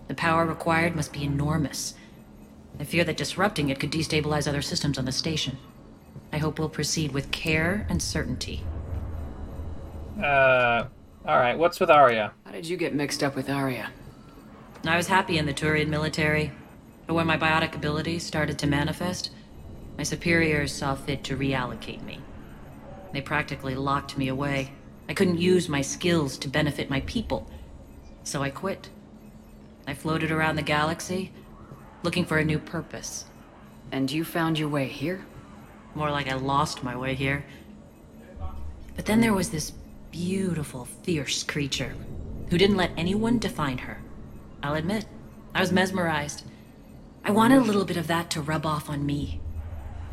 The 0.08 0.14
power 0.14 0.44
required 0.44 0.96
must 0.96 1.12
be 1.12 1.22
enormous. 1.22 1.94
I 2.80 2.84
fear 2.84 3.04
that 3.04 3.16
disrupting 3.16 3.68
it 3.68 3.78
could 3.78 3.92
destabilize 3.92 4.48
other 4.48 4.62
systems 4.62 4.98
on 4.98 5.04
the 5.04 5.12
station. 5.12 5.56
I 6.32 6.38
hope 6.38 6.58
we'll 6.58 6.68
proceed 6.68 7.12
with 7.12 7.30
care 7.30 7.86
and 7.88 8.02
certainty. 8.02 8.64
Uh, 10.20 10.86
alright, 11.24 11.56
what's 11.56 11.78
with 11.80 11.90
Aria? 11.90 12.32
How 12.44 12.52
did 12.52 12.66
you 12.66 12.76
get 12.76 12.94
mixed 12.94 13.22
up 13.22 13.36
with 13.36 13.48
Aria? 13.48 13.90
I 14.84 14.96
was 14.96 15.06
happy 15.06 15.38
in 15.38 15.46
the 15.46 15.54
Turian 15.54 15.88
military, 15.88 16.50
but 17.06 17.14
when 17.14 17.26
my 17.26 17.38
biotic 17.38 17.76
abilities 17.76 18.26
started 18.26 18.58
to 18.58 18.66
manifest, 18.66 19.30
my 19.96 20.02
superiors 20.02 20.72
saw 20.72 20.96
fit 20.96 21.22
to 21.24 21.36
reallocate 21.36 22.02
me. 22.02 22.18
They 23.12 23.20
practically 23.20 23.76
locked 23.76 24.18
me 24.18 24.26
away. 24.26 24.72
I 25.08 25.14
couldn't 25.14 25.38
use 25.38 25.68
my 25.68 25.82
skills 25.82 26.36
to 26.38 26.48
benefit 26.48 26.90
my 26.90 27.00
people, 27.02 27.48
so 28.24 28.42
I 28.42 28.50
quit. 28.50 28.88
I 29.86 29.94
floated 29.94 30.32
around 30.32 30.56
the 30.56 30.62
galaxy, 30.62 31.30
looking 32.02 32.24
for 32.24 32.38
a 32.38 32.44
new 32.44 32.58
purpose. 32.58 33.26
And 33.92 34.10
you 34.10 34.24
found 34.24 34.58
your 34.58 34.68
way 34.68 34.88
here? 34.88 35.24
More 35.94 36.10
like 36.10 36.28
I 36.28 36.34
lost 36.34 36.82
my 36.82 36.96
way 36.96 37.14
here. 37.14 37.44
But 38.96 39.06
then 39.06 39.20
there 39.20 39.34
was 39.34 39.50
this 39.50 39.72
beautiful, 40.10 40.86
fierce 41.04 41.44
creature 41.44 41.94
who 42.50 42.58
didn't 42.58 42.76
let 42.76 42.90
anyone 42.96 43.38
define 43.38 43.78
her. 43.78 44.01
I'll 44.62 44.74
admit, 44.74 45.06
I 45.54 45.60
was 45.60 45.72
mesmerized. 45.72 46.44
I 47.24 47.30
wanted 47.30 47.58
a 47.58 47.64
little 47.64 47.84
bit 47.84 47.96
of 47.96 48.06
that 48.06 48.30
to 48.30 48.40
rub 48.40 48.64
off 48.64 48.88
on 48.88 49.04
me. 49.04 49.40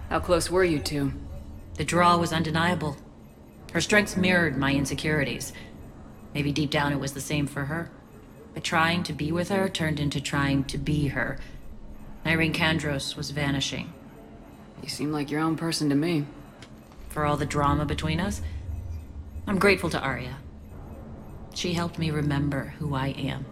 How 0.09 0.19
close 0.19 0.49
were 0.49 0.63
you 0.63 0.79
two? 0.79 1.13
The 1.75 1.85
draw 1.85 2.17
was 2.17 2.33
undeniable. 2.33 2.97
Her 3.73 3.81
strengths 3.81 4.17
mirrored 4.17 4.57
my 4.57 4.73
insecurities. 4.73 5.53
Maybe 6.33 6.51
deep 6.51 6.71
down 6.71 6.91
it 6.91 6.99
was 6.99 7.13
the 7.13 7.21
same 7.21 7.47
for 7.47 7.65
her. 7.65 7.91
But 8.53 8.63
trying 8.63 9.03
to 9.03 9.13
be 9.13 9.31
with 9.31 9.49
her 9.49 9.69
turned 9.69 9.99
into 9.99 10.19
trying 10.19 10.63
to 10.65 10.77
be 10.77 11.07
her. 11.07 11.39
Nyreen 12.25 12.53
Kandros 12.53 13.15
was 13.15 13.31
vanishing. 13.31 13.93
You 14.81 14.89
seem 14.89 15.11
like 15.11 15.29
your 15.29 15.41
own 15.41 15.55
person 15.55 15.89
to 15.89 15.95
me. 15.95 16.25
For 17.09 17.25
all 17.25 17.37
the 17.37 17.45
drama 17.45 17.85
between 17.85 18.19
us, 18.19 18.41
I'm 19.47 19.59
grateful 19.59 19.89
to 19.91 19.99
Aria. 19.99 20.37
She 21.53 21.73
helped 21.73 21.97
me 21.97 22.11
remember 22.11 22.73
who 22.79 22.93
I 22.93 23.07
am. 23.09 23.45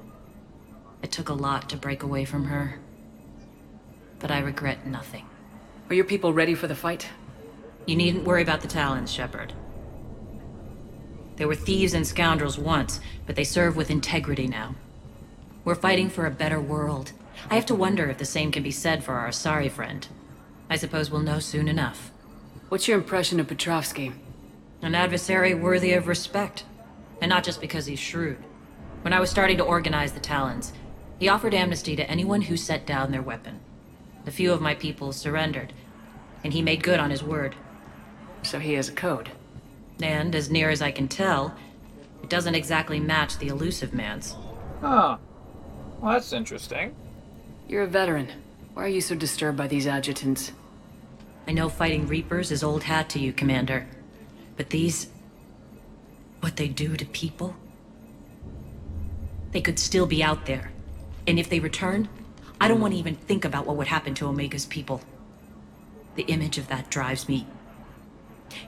It 1.01 1.11
took 1.11 1.30
a 1.30 1.34
lot 1.34 1.69
to 1.69 1.77
break 1.77 2.03
away 2.03 2.26
from 2.26 2.45
her. 2.45 2.80
But 4.19 4.32
I 4.32 4.40
regret 4.40 4.88
nothing. 4.88 5.26
Are 5.90 5.95
your 5.95 6.06
people 6.06 6.34
ready 6.34 6.56
for 6.56 6.67
the 6.67 6.76
fight? 6.76 7.08
You 7.85 7.95
needn't 7.95 8.26
worry 8.26 8.42
about 8.42 8.61
the 8.61 8.67
Talons, 8.67 9.11
Shepard. 9.11 9.53
They 11.38 11.45
were 11.45 11.56
thieves 11.56 11.93
and 11.93 12.06
scoundrels 12.06 12.58
once, 12.58 13.00
but 13.26 13.35
they 13.35 13.43
serve 13.43 13.76
with 13.76 13.92
integrity 13.92 14.48
now. 14.48 14.76
We're 15.64 15.76
fighting 15.76 16.09
for 16.09 16.26
a 16.26 16.32
better 16.32 16.59
world. 16.59 17.11
I 17.50 17.56
have 17.56 17.66
to 17.67 17.76
wonder 17.76 18.09
if 18.09 18.17
the 18.17 18.26
same 18.26 18.51
can 18.51 18.64
be 18.64 18.72
said 18.72 19.03
for 19.03 19.14
our 19.14 19.32
sorry 19.32 19.69
friend. 19.69 20.08
I 20.69 20.76
suppose 20.76 21.11
we'll 21.11 21.22
know 21.22 21.40
soon 21.40 21.67
enough. 21.67 22.11
What's 22.69 22.88
your 22.88 22.98
impression 22.98 23.40
of 23.40 23.48
Petrovsky? 23.48 24.11
An 24.82 24.95
adversary 24.95 25.53
worthy 25.53 25.93
of 25.93 26.08
respect. 26.08 26.66
And 27.22 27.30
not 27.30 27.43
just 27.43 27.61
because 27.61 27.85
he's 27.85 28.00
shrewd. 28.00 28.38
When 29.03 29.14
I 29.14 29.19
was 29.19 29.30
starting 29.30 29.58
to 29.58 29.64
organize 29.64 30.11
the 30.11 30.19
Talons, 30.19 30.74
he 31.20 31.30
offered 31.30 31.54
amnesty 31.54 31.96
to 31.96 32.10
anyone 32.10 32.44
who 32.44 32.58
set 32.58 32.86
down 32.86 33.12
their 33.12 33.22
weapon. 33.22 33.60
A 34.26 34.32
few 34.32 34.52
of 34.52 34.62
my 34.62 34.76
people 34.76 35.12
surrendered, 35.12 35.74
and 36.44 36.54
he 36.54 36.62
made 36.62 36.84
good 36.84 37.00
on 37.00 37.10
his 37.10 37.24
word. 37.24 37.56
So 38.44 38.60
he 38.60 38.74
has 38.74 38.90
a 38.90 38.94
code. 38.94 39.32
And, 40.02 40.36
as 40.36 40.52
near 40.52 40.70
as 40.70 40.82
I 40.82 40.92
can 40.92 41.08
tell, 41.08 41.56
it 42.22 42.30
doesn't 42.30 42.56
exactly 42.56 43.00
match 43.00 43.38
the 43.38 43.48
Illusive 43.48 43.94
Man's. 43.94 44.36
Huh. 44.82 45.18
Well, 46.00 46.14
that's 46.14 46.34
interesting. 46.34 46.96
You're 47.68 47.84
a 47.84 47.88
veteran. 47.88 48.30
Why 48.74 48.84
are 48.84 48.90
you 48.90 49.02
so 49.02 49.16
disturbed 49.16 49.58
by 49.58 49.68
these 49.68 49.88
adjutants? 49.88 50.52
I 51.48 51.54
know 51.54 51.70
fighting 51.70 52.08
Reapers 52.08 52.52
is 52.52 52.64
old 52.64 52.84
hat 52.84 53.10
to 53.10 53.20
you, 53.20 53.34
Commander. 53.34 53.88
But 54.56 54.70
these... 54.70 55.08
What 56.42 56.58
they 56.58 56.68
do 56.68 56.96
to 56.96 57.06
people? 57.06 57.56
They 59.52 59.62
could 59.62 59.80
still 59.80 60.06
be 60.06 60.22
out 60.22 60.46
there. 60.46 60.72
And 61.27 61.38
if 61.38 61.49
they 61.49 61.59
return, 61.59 62.07
I 62.59 62.67
don't 62.67 62.80
want 62.80 62.93
to 62.93 62.99
even 62.99 63.15
think 63.15 63.43
about 63.45 63.67
what 63.67 63.75
would 63.75 63.88
happen 63.88 64.15
to 64.15 64.27
Omega's 64.27 64.65
people. 64.65 65.01
The 66.15 66.23
image 66.23 66.57
of 66.57 66.69
that 66.69 66.89
drives 66.89 67.27
me 67.27 67.45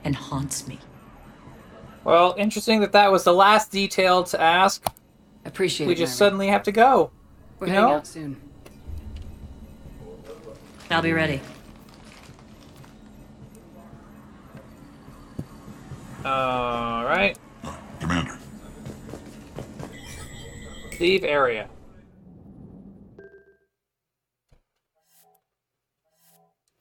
and 0.04 0.16
haunts 0.16 0.68
me. 0.68 0.78
Well, 2.04 2.36
interesting 2.38 2.82
that 2.82 2.92
that 2.92 3.12
was 3.12 3.24
the 3.24 3.34
last 3.34 3.72
detail 3.72 4.24
to 4.26 4.40
ask. 4.40 4.86
Appreciate 5.46 5.88
we 5.88 5.94
it. 5.94 5.96
We 5.96 6.04
just 6.04 6.12
Myra. 6.12 6.18
suddenly 6.18 6.48
have 6.48 6.64
to 6.64 6.72
go. 6.72 7.12
We're 7.60 7.68
you 7.68 7.74
heading 7.74 7.90
know? 7.90 7.96
out 7.96 8.08
soon. 8.08 8.38
I'll 10.92 11.02
be 11.02 11.14
ready. 11.14 11.40
All 16.26 17.06
right. 17.06 17.38
Commander. 18.00 18.38
Leave 21.00 21.24
area. 21.24 21.70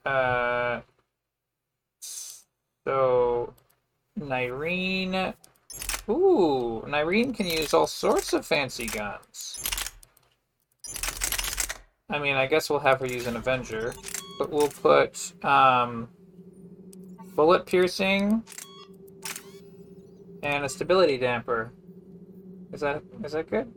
Uh. 0.09 0.81
So, 2.01 3.53
Nyreen. 4.19 5.35
Ooh, 6.09 6.83
Nyreen 6.87 7.35
can 7.37 7.47
use 7.47 7.75
all 7.75 7.87
sorts 7.87 8.33
of 8.33 8.47
fancy 8.47 8.87
guns. 8.87 9.93
I 12.09 12.19
mean, 12.19 12.37
I 12.37 12.47
guess 12.47 12.70
we'll 12.70 12.78
have 12.78 13.01
her 13.01 13.07
use 13.07 13.27
an 13.27 13.37
Avenger, 13.37 13.93
but 14.39 14.49
we'll 14.49 14.69
put 14.69 15.35
um, 15.45 16.09
bullet 17.37 17.67
piercing 17.67 18.43
and 20.43 20.65
a 20.65 20.69
stability 20.70 21.19
damper. 21.19 21.70
Is 22.73 22.81
that 22.81 23.03
is 23.23 23.33
that 23.33 23.51
good? 23.51 23.70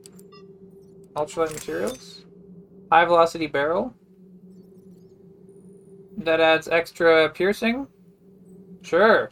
Ultralight 1.17 1.51
materials, 1.51 2.23
high 2.89 3.03
velocity 3.03 3.47
barrel. 3.47 3.93
That 6.23 6.39
adds 6.39 6.67
extra 6.67 7.29
piercing. 7.29 7.87
Sure. 8.83 9.31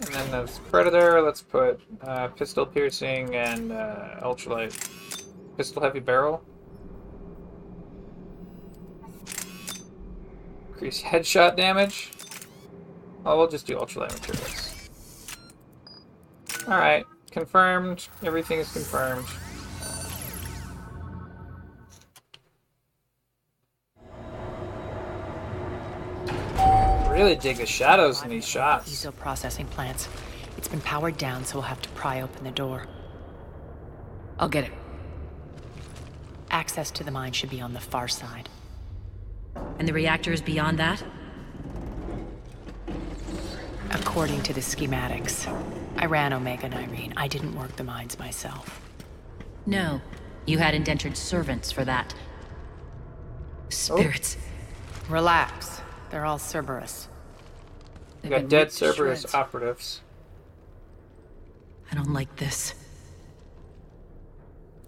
And 0.00 0.08
then 0.12 0.30
there's 0.32 0.58
Predator, 0.70 1.22
let's 1.22 1.40
put 1.40 1.80
uh, 2.02 2.26
pistol 2.28 2.66
piercing 2.66 3.36
and 3.36 3.70
uh, 3.70 4.20
ultralight. 4.22 4.74
Pistol 5.56 5.80
heavy 5.82 6.00
barrel. 6.00 6.42
Increase 10.70 11.00
headshot 11.00 11.56
damage. 11.56 12.10
Oh, 13.24 13.36
we'll 13.38 13.48
just 13.48 13.66
do 13.66 13.76
ultralight 13.76 14.12
materials. 14.12 14.88
Alright, 16.66 17.06
confirmed. 17.30 18.08
Everything 18.24 18.58
is 18.58 18.72
confirmed. 18.72 19.26
Really 27.20 27.36
dig 27.36 27.58
the 27.58 27.66
shadows 27.66 28.22
in 28.22 28.30
these 28.30 28.48
shots. 28.48 28.88
Diesel 28.88 29.12
processing 29.12 29.66
plants. 29.66 30.08
It's 30.56 30.68
been 30.68 30.80
powered 30.80 31.18
down, 31.18 31.44
so 31.44 31.56
we'll 31.56 31.68
have 31.68 31.82
to 31.82 31.88
pry 31.90 32.22
open 32.22 32.44
the 32.44 32.50
door. 32.50 32.86
I'll 34.38 34.48
get 34.48 34.64
it. 34.64 34.72
Access 36.50 36.90
to 36.92 37.04
the 37.04 37.10
mine 37.10 37.32
should 37.32 37.50
be 37.50 37.60
on 37.60 37.74
the 37.74 37.78
far 37.78 38.08
side. 38.08 38.48
And 39.78 39.86
the 39.86 39.92
reactor 39.92 40.32
is 40.32 40.40
beyond 40.40 40.78
that? 40.78 41.04
According 43.90 44.42
to 44.44 44.54
the 44.54 44.62
schematics. 44.62 45.46
I 45.98 46.06
ran 46.06 46.32
Omega 46.32 46.64
and 46.64 46.74
Nyreen. 46.74 47.12
I 47.18 47.28
didn't 47.28 47.54
work 47.54 47.76
the 47.76 47.84
mines 47.84 48.18
myself. 48.18 48.80
No. 49.66 50.00
You 50.46 50.56
had 50.56 50.72
indentured 50.72 51.18
servants 51.18 51.70
for 51.70 51.84
that. 51.84 52.14
Spirits. 53.68 54.38
Oh. 54.40 55.12
Relax. 55.12 55.79
They're 56.10 56.24
all 56.24 56.38
Cerberus. 56.38 57.08
We 58.22 58.30
got 58.30 58.48
dead 58.48 58.72
Cerberus 58.72 59.20
shreds. 59.22 59.34
operatives. 59.34 60.00
I 61.90 61.94
don't 61.94 62.12
like 62.12 62.34
this. 62.36 62.74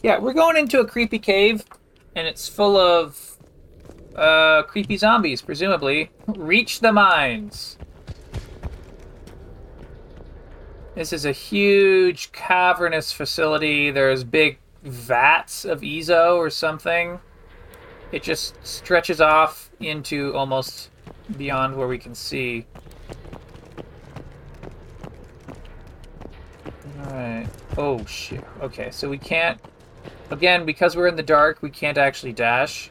Yeah, 0.03 0.19
we're 0.19 0.35
going 0.35 0.57
into 0.57 0.81
a 0.81 0.87
creepy 0.87 1.19
cave, 1.19 1.65
and 2.15 2.27
it's 2.27 2.49
full 2.49 2.77
of 2.77 3.39
uh, 4.17 4.65
creepy 4.65 4.97
zombies, 4.97 5.41
presumably. 5.43 6.11
Reach 6.27 6.81
the 6.81 6.93
mines. 6.93 7.79
This 10.95 11.13
is 11.13 11.25
a 11.25 11.33
huge 11.33 12.33
cavernous 12.33 13.13
facility. 13.13 13.91
There's 13.91 14.25
big 14.25 14.59
vats 14.83 15.65
of 15.65 15.81
Eezo 15.81 16.37
or 16.37 16.51
something. 16.51 17.19
It 18.11 18.23
just 18.23 18.55
stretches 18.67 19.21
off 19.21 19.71
into 19.81 20.35
almost 20.35 20.91
beyond 21.37 21.77
where 21.77 21.89
we 21.89 21.99
can 21.99 22.15
see. 22.15 22.67
Alright. 27.01 27.49
Oh, 27.77 28.05
shit. 28.07 28.45
Okay, 28.61 28.91
so 28.91 29.09
we 29.09 29.19
can't... 29.19 29.61
Again, 30.31 30.65
because 30.65 30.97
we're 30.97 31.09
in 31.09 31.17
the 31.17 31.23
dark, 31.23 31.63
we 31.63 31.71
can't 31.71 31.99
actually 31.99 32.33
dash 32.33 32.91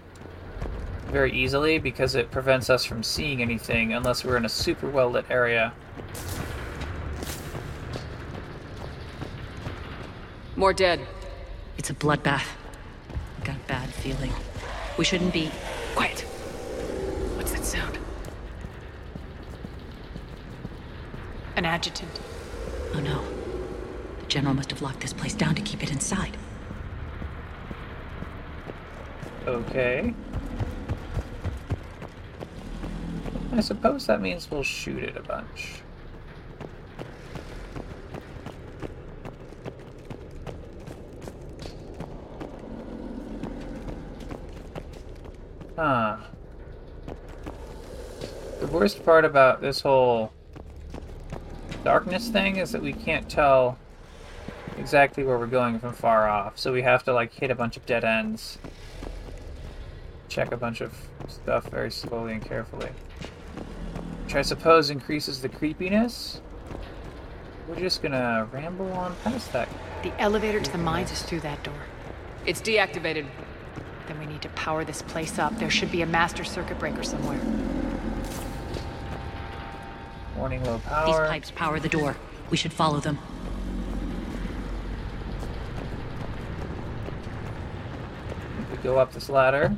very 1.08 1.34
easily 1.34 1.78
because 1.78 2.16
it 2.16 2.32
prevents 2.32 2.70
us 2.70 2.86
from 2.86 3.04
seeing 3.04 3.42
anything 3.42 3.94
unless 3.94 4.24
we're 4.24 4.38
in 4.38 4.46
a 4.46 4.50
super 4.50 4.90
well-lit 4.90 5.26
area. 5.30 5.74
More 10.56 10.74
dead. 10.74 11.02
It's 11.78 11.90
a 11.90 11.94
bloodbath. 11.94 12.46
I 13.42 13.46
got 13.46 13.56
a 13.56 13.68
bad 13.68 13.90
feeling. 13.90 14.32
We 14.98 15.04
shouldn't 15.04 15.34
be... 15.34 15.52
Quiet. 15.96 16.22
What's 17.36 17.52
that 17.52 17.66
sound? 17.66 17.98
An 21.56 21.66
adjutant. 21.66 22.20
Oh 22.94 23.00
no. 23.00 23.24
The 24.20 24.26
General 24.28 24.54
must 24.54 24.72
have 24.72 24.82
locked 24.82 25.02
this 25.02 25.14
place 25.14 25.34
down 25.34 25.56
to 25.56 25.62
keep 25.62 25.84
it 25.84 25.92
inside. 25.92 26.38
Okay. 29.46 30.14
I 33.54 33.60
suppose 33.60 34.08
that 34.08 34.22
means 34.22 34.50
we'll 34.50 34.64
shoot 34.64 35.04
it 35.04 35.18
a 35.18 35.22
bunch. 35.22 35.82
Huh. 45.76 46.18
The 48.60 48.68
worst 48.68 49.04
part 49.04 49.26
about 49.26 49.62
this 49.62 49.82
whole 49.82 50.32
darkness 51.84 52.30
thing 52.30 52.58
is 52.58 52.72
that 52.72 52.82
we 52.82 52.94
can't 52.94 53.30
tell 53.30 53.78
exactly 54.78 55.24
where 55.24 55.38
we're 55.38 55.48
going 55.48 55.80
from 55.80 55.94
far 55.94 56.28
off, 56.30 56.58
so 56.58 56.72
we 56.72 56.82
have 56.82 57.04
to 57.04 57.14
like 57.14 57.34
hit 57.34 57.52
a 57.52 57.56
bunch 57.56 57.78
of 57.78 57.86
dead 57.86 58.04
ends. 58.04 58.58
Check 60.30 60.52
a 60.52 60.58
bunch 60.58 60.82
of 60.82 60.94
stuff 61.28 61.68
very 61.70 61.92
slowly 61.92 62.34
and 62.34 62.42
carefully. 62.42 62.90
Which 64.24 64.36
I 64.36 64.42
suppose 64.42 64.90
increases 64.90 65.42
the 65.42 65.50
creepiness. 65.50 66.42
We're 67.68 67.80
just 67.80 68.02
gonna 68.02 68.48
ramble 68.52 68.92
on 68.94 69.16
past 69.24 69.52
that. 69.54 69.68
The 70.04 70.20
elevator 70.20 70.60
to 70.60 70.72
the 70.72 70.78
mines 70.78 71.12
is 71.12 71.22
through 71.22 71.42
that 71.42 71.64
door. 71.64 71.74
It's 72.46 72.62
deactivated. 72.62 73.26
Then 74.08 74.20
we 74.20 74.26
need 74.26 74.42
to 74.42 74.50
power 74.50 74.84
this 74.84 75.02
place 75.04 75.38
up. 75.38 75.58
There 75.60 75.70
should 75.70 75.92
be 75.92 76.02
a 76.02 76.06
master 76.06 76.44
circuit 76.44 76.80
breaker 76.80 77.04
somewhere. 77.04 77.40
Warning 80.38 80.64
low 80.64 80.80
power. 80.80 81.06
These 81.06 81.30
pipes 81.30 81.52
power 81.52 81.80
the 81.80 81.90
door. 81.90 82.16
We 82.50 82.58
should 82.58 82.74
follow 82.74 83.00
them. 83.00 83.20
We 88.72 88.78
go 88.78 88.98
up 88.98 89.14
this 89.14 89.30
ladder. 89.30 89.76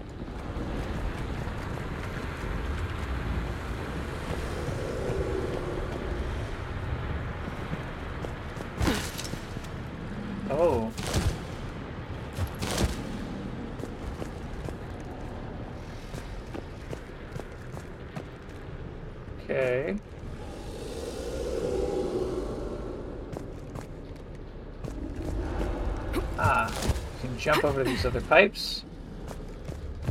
Oh. 10.49 10.91
Okay. 19.43 19.98
Ah, 26.40 26.69
you 27.22 27.30
can 27.30 27.33
jump 27.44 27.66
over 27.66 27.84
to 27.84 27.90
these 27.90 28.06
other 28.06 28.22
pipes. 28.22 28.86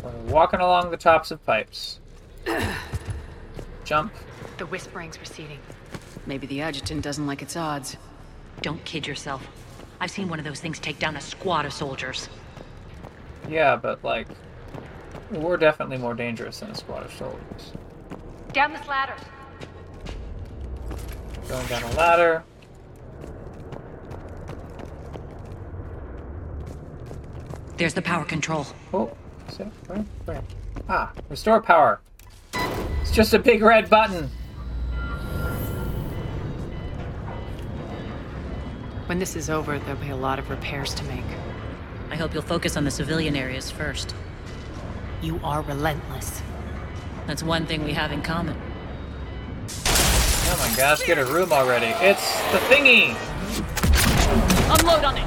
We're 0.03 0.11
walking 0.33 0.61
along 0.61 0.91
the 0.91 0.99
tops 0.99 1.31
of 1.31 1.45
pipes. 1.47 1.99
Jump. 3.85 4.13
The 4.59 4.67
whispering's 4.67 5.19
receding. 5.19 5.59
Maybe 6.27 6.47
the 6.47 6.61
adjutant 6.61 7.03
doesn't 7.03 7.27
like 7.27 7.41
its 7.41 7.57
odds. 7.57 7.97
Don't 8.61 8.85
kid 8.85 9.07
yourself. 9.07 9.49
I've 9.99 10.11
seen 10.11 10.29
one 10.29 10.39
of 10.41 10.45
those 10.45 10.61
things 10.61 10.79
take 10.79 10.99
down 10.99 11.17
a 11.17 11.23
squad 11.23 11.65
of 11.65 11.73
soldiers. 11.73 12.29
Yeah, 13.49 13.77
but 13.77 14.05
like, 14.05 14.29
we're 15.31 15.57
definitely 15.57 15.97
more 15.97 16.15
dangerous 16.15 16.61
than 16.61 16.71
a 16.71 16.75
squad 16.75 17.03
of 17.03 17.13
soldiers. 17.15 17.73
Down 18.53 18.75
this 18.75 18.87
ladder. 18.87 19.17
Going 21.49 21.67
down 21.67 21.83
a 21.83 21.93
ladder. 21.93 22.45
There's 27.77 27.95
the 27.95 28.03
power 28.03 28.25
control. 28.25 28.67
Oh, 28.93 29.11
so 29.49 29.65
where, 29.87 30.05
where? 30.25 30.43
Ah, 30.89 31.13
restore 31.29 31.61
power. 31.61 32.01
It's 33.01 33.11
just 33.11 33.35
a 33.35 33.39
big 33.39 33.63
red 33.63 33.89
button. 33.91 34.31
When 39.07 39.19
this 39.19 39.37
is 39.37 39.51
over, 39.51 39.79
there'll 39.79 40.01
be 40.01 40.11
a 40.11 40.17
lot 40.17 40.39
of 40.39 40.49
repairs 40.49 40.95
to 40.95 41.05
make. 41.05 41.25
I 42.11 42.17
hope 42.17 42.33
you'll 42.35 42.43
focus 42.43 42.77
on 42.77 42.85
the 42.85 42.91
civilian 42.91 43.37
areas 43.37 43.71
first. 43.71 44.15
You 45.23 45.41
are 45.43 45.63
relentless. 45.63 46.43
That's 47.27 47.43
one 47.43 47.67
thing 47.67 47.85
we 47.85 47.93
have 47.93 48.13
in 48.13 48.23
common. 48.23 48.57
Oh 49.69 50.69
my 50.69 50.77
gosh, 50.77 51.03
get 51.05 51.19
a 51.19 51.25
room 51.25 51.53
already. 51.53 51.87
It's 52.05 52.35
the 52.53 52.59
thingy! 52.69 53.17
Unload 54.79 55.05
on 55.05 55.17
it! 55.17 55.27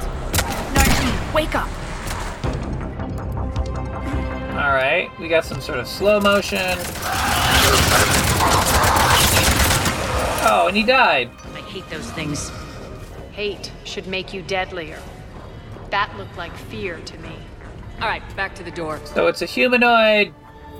Nyreen, 0.74 1.34
wake 1.34 1.54
up! 1.54 1.68
Alright, 4.66 5.16
we 5.20 5.28
got 5.28 5.44
some 5.44 5.60
sort 5.60 5.78
of 5.78 5.86
slow 5.86 6.18
motion. 6.18 6.58
Oh, 10.42 10.64
and 10.66 10.76
he 10.76 10.82
died. 10.82 11.30
I 11.54 11.60
hate 11.60 11.88
those 11.88 12.10
things. 12.10 12.50
Hate 13.30 13.70
should 13.84 14.08
make 14.08 14.34
you 14.34 14.42
deadlier. 14.42 15.00
That 15.90 16.12
looked 16.18 16.36
like 16.36 16.52
fear 16.56 16.98
to 16.98 17.18
me. 17.18 17.30
Alright, 18.00 18.24
back 18.34 18.56
to 18.56 18.64
the 18.64 18.72
door. 18.72 19.00
So 19.04 19.28
it's 19.28 19.40
a 19.40 19.46
humanoid 19.46 20.34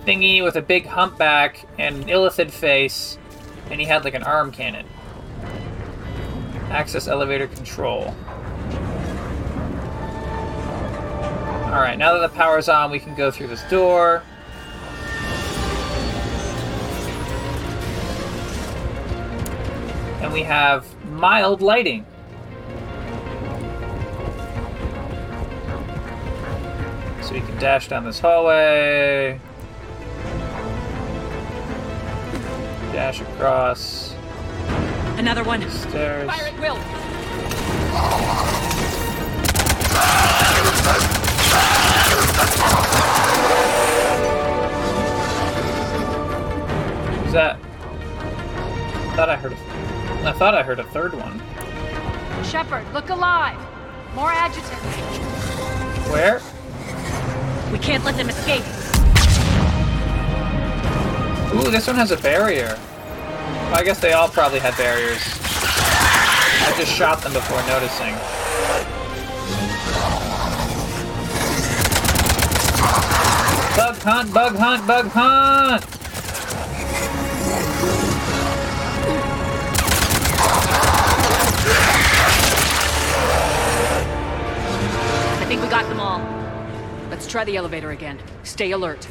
thingy 0.05 0.43
with 0.43 0.57
a 0.57 0.63
big 0.63 0.87
humpback 0.87 1.65
and 1.79 2.03
an 2.03 2.09
illithid 2.09 2.51
face, 2.51 3.19
and 3.71 3.79
he 3.81 3.87
had 3.87 4.05
like 4.05 4.15
an 4.15 4.25
arm 4.25 4.51
cannon. 4.51 4.87
Access 6.71 7.07
elevator 7.07 7.47
control. 7.47 8.17
Alright, 11.77 11.99
now 11.99 12.15
that 12.15 12.21
the 12.21 12.35
power's 12.35 12.71
on, 12.71 12.91
we 12.91 12.99
can 12.99 13.15
go 13.15 13.31
through 13.31 13.49
this 13.49 13.63
door. 13.65 14.23
And 20.23 20.33
we 20.33 20.41
have 20.41 20.87
mild 21.05 21.61
lighting. 21.61 22.07
So 27.21 27.35
we 27.35 27.41
can 27.41 27.59
dash 27.59 27.89
down 27.89 28.07
this 28.07 28.21
hallway. 28.21 29.39
Dash 32.95 33.21
across. 33.21 34.15
Another 35.19 35.45
one. 35.45 35.61
Stairs. 35.69 36.31
Fire 36.31 36.47
at 36.47 36.59
will. 36.59 36.79
Is 47.27 47.33
that? 47.33 47.59
I 47.59 49.17
thought 49.17 49.29
I 49.29 49.37
heard. 49.37 49.53
A, 49.53 49.57
I 50.29 50.33
thought 50.33 50.55
I 50.55 50.63
heard 50.63 50.79
a 50.79 50.85
third 50.85 51.15
one. 51.15 51.43
Shepard, 52.45 52.87
look 52.93 53.11
alive. 53.11 53.59
More 54.15 54.31
adjutants. 54.31 54.71
Where? 56.11 56.41
We 57.73 57.79
can't 57.79 58.05
let 58.05 58.17
them 58.17 58.29
escape. 58.29 58.65
Ooh, 61.55 61.71
this 61.71 61.87
one 61.87 61.97
has 61.97 62.11
a 62.13 62.17
barrier. 62.17 62.79
Well, 63.67 63.75
I 63.75 63.83
guess 63.83 63.99
they 63.99 64.13
all 64.13 64.29
probably 64.29 64.61
had 64.61 64.77
barriers. 64.77 65.23
I 65.43 66.75
just 66.79 66.93
shot 66.93 67.23
them 67.23 67.33
before 67.33 67.61
noticing. 67.67 68.15
Bug 73.77 73.97
hunt, 74.03 74.33
bug 74.33 74.57
hunt, 74.57 74.87
bug 74.87 75.07
hunt! 75.09 75.83
I 85.39 85.45
think 85.49 85.63
we 85.63 85.69
got 85.69 85.87
them 85.89 86.01
all. 86.01 86.21
Let's 87.11 87.27
try 87.27 87.45
the 87.45 87.57
elevator 87.57 87.91
again. 87.91 88.19
Stay 88.45 88.73
alert. 88.73 89.07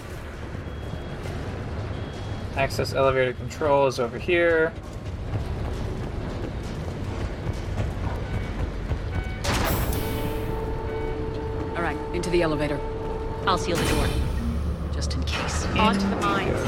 Access 2.57 2.93
elevator 2.93 3.33
control 3.33 3.87
is 3.87 3.99
over 3.99 4.17
here. 4.17 4.73
All 11.75 11.81
right, 11.81 11.97
into 12.13 12.29
the 12.29 12.41
elevator. 12.41 12.79
I'll 13.48 13.59
seal 13.59 13.75
the 13.75 13.88
door. 13.90 14.07
Just 14.91 15.14
in 15.14 15.24
case. 15.24 15.65
Onto 15.77 16.09
the 16.09 16.15
mines. 16.15 16.59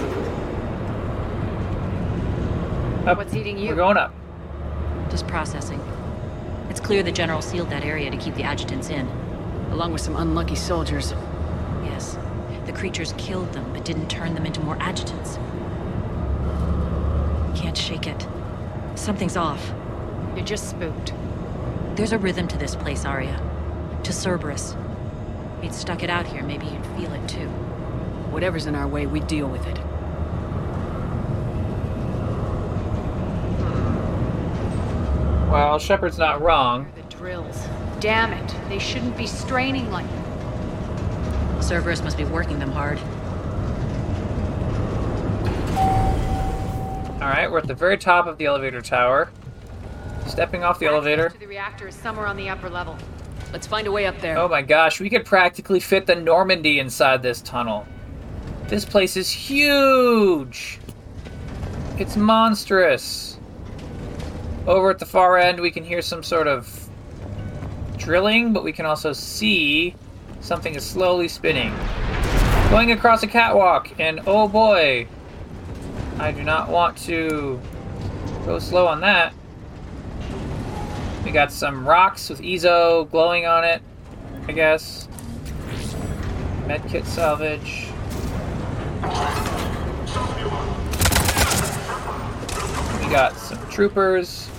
Up. 3.07 3.17
What's 3.17 3.33
eating 3.33 3.57
you? 3.57 3.69
We're 3.69 3.75
going 3.75 3.97
up. 3.97 4.13
Just 5.09 5.27
processing. 5.27 5.81
It's 6.69 6.79
clear 6.79 7.01
the 7.01 7.11
General 7.11 7.41
sealed 7.41 7.71
that 7.71 7.83
area 7.83 8.11
to 8.11 8.17
keep 8.17 8.35
the 8.35 8.43
adjutants 8.43 8.89
in. 8.89 9.07
Along 9.71 9.91
with 9.91 10.01
some 10.01 10.15
unlucky 10.17 10.55
soldiers. 10.55 11.13
Yes. 11.83 12.17
The 12.67 12.73
creatures 12.73 13.13
killed 13.17 13.53
them, 13.53 13.73
but 13.73 13.83
didn't 13.83 14.09
turn 14.09 14.35
them 14.35 14.45
into 14.45 14.59
more 14.59 14.77
adjutants. 14.79 15.37
Can't 17.59 17.77
shake 17.77 18.05
it. 18.05 18.27
Something's 18.93 19.35
off. 19.35 19.73
You're 20.35 20.45
just 20.45 20.69
spooked. 20.69 21.13
There's 21.95 22.11
a 22.11 22.19
rhythm 22.19 22.47
to 22.49 22.57
this 22.57 22.75
place, 22.75 23.03
Aria. 23.03 23.41
To 24.03 24.13
Cerberus. 24.13 24.75
If 25.67 25.73
you'd 25.73 25.81
stuck 25.81 26.01
it 26.01 26.09
out 26.09 26.25
here, 26.25 26.43
maybe 26.43 26.65
you'd 26.65 26.85
feel 26.95 27.11
it 27.11 27.27
too. 27.27 27.49
Whatever's 28.29 28.67
in 28.67 28.75
our 28.75 28.87
way, 28.87 29.05
we 29.05 29.19
deal 29.19 29.49
with 29.49 29.67
it. 29.67 29.77
Well, 35.51 35.77
Shepard's 35.77 36.17
not 36.17 36.41
wrong. 36.41 36.89
The 36.95 37.01
drills. 37.13 37.67
Damn 37.99 38.31
it. 38.31 38.55
They 38.69 38.79
shouldn't 38.79 39.17
be 39.17 39.27
straining 39.27 39.91
like 39.91 40.05
Cerberus 41.59 42.01
must 42.01 42.15
be 42.15 42.23
working 42.23 42.59
them 42.59 42.71
hard. 42.71 42.97
Alright, 47.21 47.51
we're 47.51 47.57
at 47.57 47.67
the 47.67 47.75
very 47.75 47.97
top 47.97 48.25
of 48.25 48.37
the 48.37 48.45
elevator 48.45 48.81
tower. 48.81 49.29
Stepping 50.27 50.63
off 50.63 50.79
the 50.79 50.85
elevator. 50.85 51.27
To 51.27 51.37
the 51.37 51.45
reactor 51.45 51.89
is 51.89 51.95
somewhere 51.95 52.25
on 52.25 52.37
the 52.37 52.47
upper 52.47 52.69
level. 52.69 52.97
Let's 53.53 53.65
find 53.65 53.87
a 53.87 53.91
way 53.91 54.05
up 54.05 54.19
there. 54.19 54.37
Oh 54.37 54.47
my 54.47 54.61
gosh, 54.61 54.99
we 54.99 55.09
could 55.09 55.25
practically 55.25 55.79
fit 55.79 56.05
the 56.05 56.15
Normandy 56.15 56.79
inside 56.79 57.23
this 57.23 57.41
tunnel. 57.41 57.87
This 58.67 58.83
place 58.83 59.15
is 59.15 59.31
huge! 59.31 60.79
It's 61.97 62.17
monstrous. 62.17 63.39
Over 64.67 64.89
at 64.89 64.99
the 64.99 65.05
far 65.05 65.37
end, 65.37 65.61
we 65.61 65.71
can 65.71 65.85
hear 65.85 66.01
some 66.01 66.23
sort 66.23 66.47
of 66.47 66.89
drilling, 67.95 68.51
but 68.51 68.63
we 68.63 68.73
can 68.73 68.85
also 68.85 69.13
see 69.13 69.95
something 70.41 70.75
is 70.75 70.85
slowly 70.85 71.29
spinning. 71.29 71.73
Going 72.69 72.91
across 72.91 73.23
a 73.23 73.27
catwalk, 73.27 73.89
and 73.97 74.19
oh 74.27 74.49
boy, 74.49 75.07
I 76.19 76.33
do 76.33 76.43
not 76.43 76.69
want 76.69 76.97
to 76.99 77.61
go 78.45 78.59
slow 78.59 78.87
on 78.87 78.99
that. 79.01 79.33
We 81.27 81.33
got 81.33 81.51
some 81.51 81.85
rocks 81.85 82.29
with 82.29 82.39
Eezo 82.39 83.11
glowing 83.11 83.45
on 83.45 83.65
it, 83.65 83.81
I 84.47 84.53
guess. 84.53 85.09
Medkit 86.65 87.05
salvage. 87.05 87.89
We 93.03 93.11
got 93.11 93.35
some 93.35 93.59
troopers. 93.69 94.49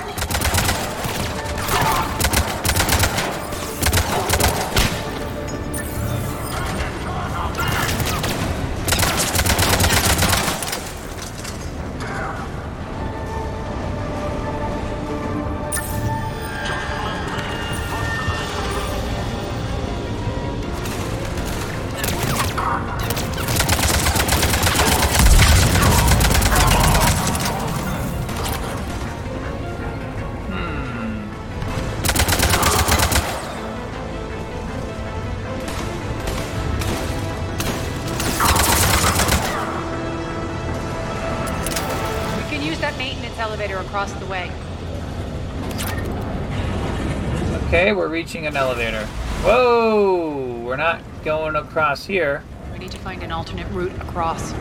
Reaching 48.18 48.48
an 48.48 48.56
elevator. 48.56 49.06
Whoa! 49.44 50.60
We're 50.64 50.74
not 50.74 51.00
going 51.22 51.54
across 51.54 52.04
here. 52.04 52.42
We 52.72 52.80
need 52.80 52.90
to 52.90 52.98
find 52.98 53.22
an 53.22 53.30
alternate 53.30 53.70
route 53.70 53.94
across. 54.02 54.52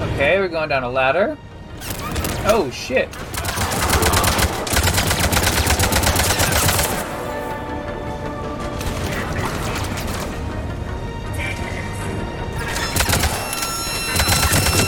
Okay, 0.00 0.40
we're 0.40 0.48
going 0.48 0.70
down 0.70 0.82
a 0.82 0.90
ladder. 0.90 1.38
Oh 2.46 2.68
shit. 2.72 3.06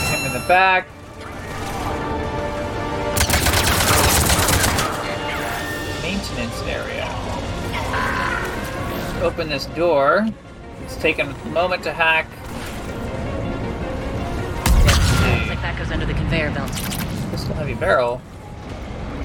Him 0.09 0.25
in 0.25 0.33
the 0.33 0.45
back. 0.45 0.89
This 9.55 9.67
door. 9.67 10.27
It's 10.83 10.97
taken 10.97 11.29
a 11.29 11.45
moment 11.45 11.81
to 11.83 11.93
hack. 11.93 12.27
Looks 14.83 15.49
like 15.49 15.61
that 15.61 15.77
goes 15.77 15.91
under 15.91 16.05
the 16.05 16.13
conveyor 16.13 16.51
belt. 16.51 16.69
Pistol 17.31 17.55
heavy 17.55 17.73
barrel. 17.73 18.21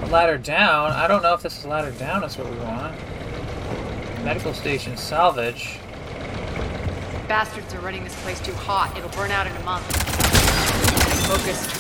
A 0.03 0.07
ladder 0.07 0.39
down. 0.39 0.93
I 0.93 1.09
don't 1.09 1.25
know 1.25 1.35
if 1.35 1.43
this 1.43 1.59
is 1.59 1.65
ladder 1.65 1.91
down 1.91 2.23
is 2.23 2.39
what 2.39 2.49
we 2.49 2.57
want. 2.59 2.95
Medical 4.23 4.55
station 4.55 4.97
salvage. 4.97 5.81
Bastards 7.27 7.75
are 7.75 7.81
running 7.81 8.05
this 8.05 8.15
place 8.23 8.41
too 8.41 8.53
hot. 8.53 8.97
It'll 8.97 9.11
burn 9.11 9.33
out 9.33 9.49
in 9.49 9.57
a 9.57 9.65
month. 9.65 9.85
Focused. 11.27 11.80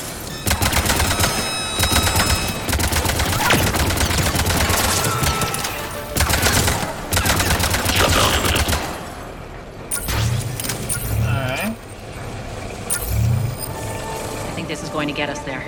going 15.00 15.08
to 15.08 15.16
get 15.16 15.30
us 15.30 15.38
there. 15.44 15.64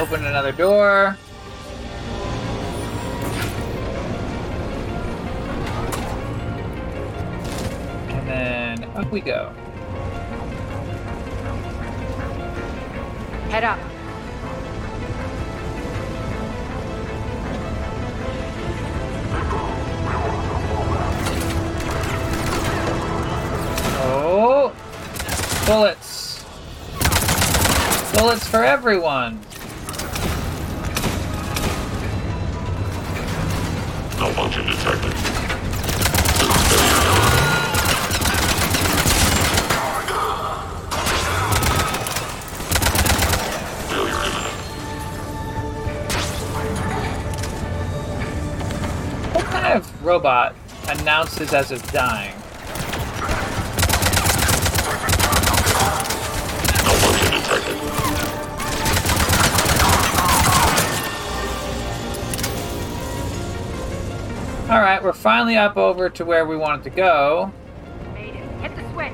Open 0.00 0.24
another 0.24 0.52
door. 0.52 1.18
And 8.08 8.28
then 8.28 8.84
up 8.94 9.10
we 9.10 9.20
go. 9.20 9.52
Head 13.50 13.64
up. 13.64 13.80
Oh! 24.04 24.72
Bullet! 25.66 26.01
Bullets 28.32 28.48
for 28.48 28.64
everyone! 28.64 29.34
Malfunction 34.18 34.64
detected. 34.64 35.12
What 49.34 49.44
kind 49.44 49.66
of 49.66 50.02
robot 50.02 50.54
announces 50.88 51.52
as 51.52 51.70
it's 51.70 51.92
dying? 51.92 52.41
Alright, 65.02 65.16
we're 65.16 65.20
finally 65.20 65.56
up 65.56 65.76
over 65.76 66.08
to 66.10 66.24
where 66.24 66.46
we 66.46 66.56
wanted 66.56 66.84
to 66.84 66.90
go. 66.90 67.52
Made 68.14 68.36
it. 68.36 68.48
Hit 68.60 68.76
the 68.76 68.88
switch. 68.92 69.10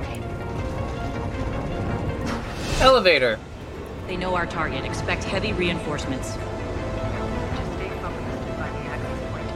Elevator. 2.82 3.38
They 4.06 4.18
know 4.18 4.34
our 4.34 4.44
target. 4.44 4.84
Expect 4.84 5.24
heavy 5.24 5.54
reinforcements. 5.54 6.34
Just 6.34 7.72
stay 7.72 7.88
focused 8.02 8.20
and 8.20 8.56
find 8.58 8.74
the 8.74 8.80
access 8.90 9.32
point 9.32 9.48
to 9.48 9.54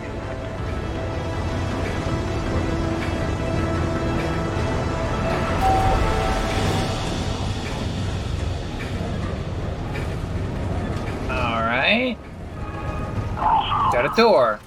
Alright. 11.31 12.17
Got 13.93 14.07
a 14.07 14.13
door. 14.17 14.62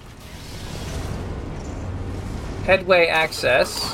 Headway 2.66 3.06
access. 3.06 3.94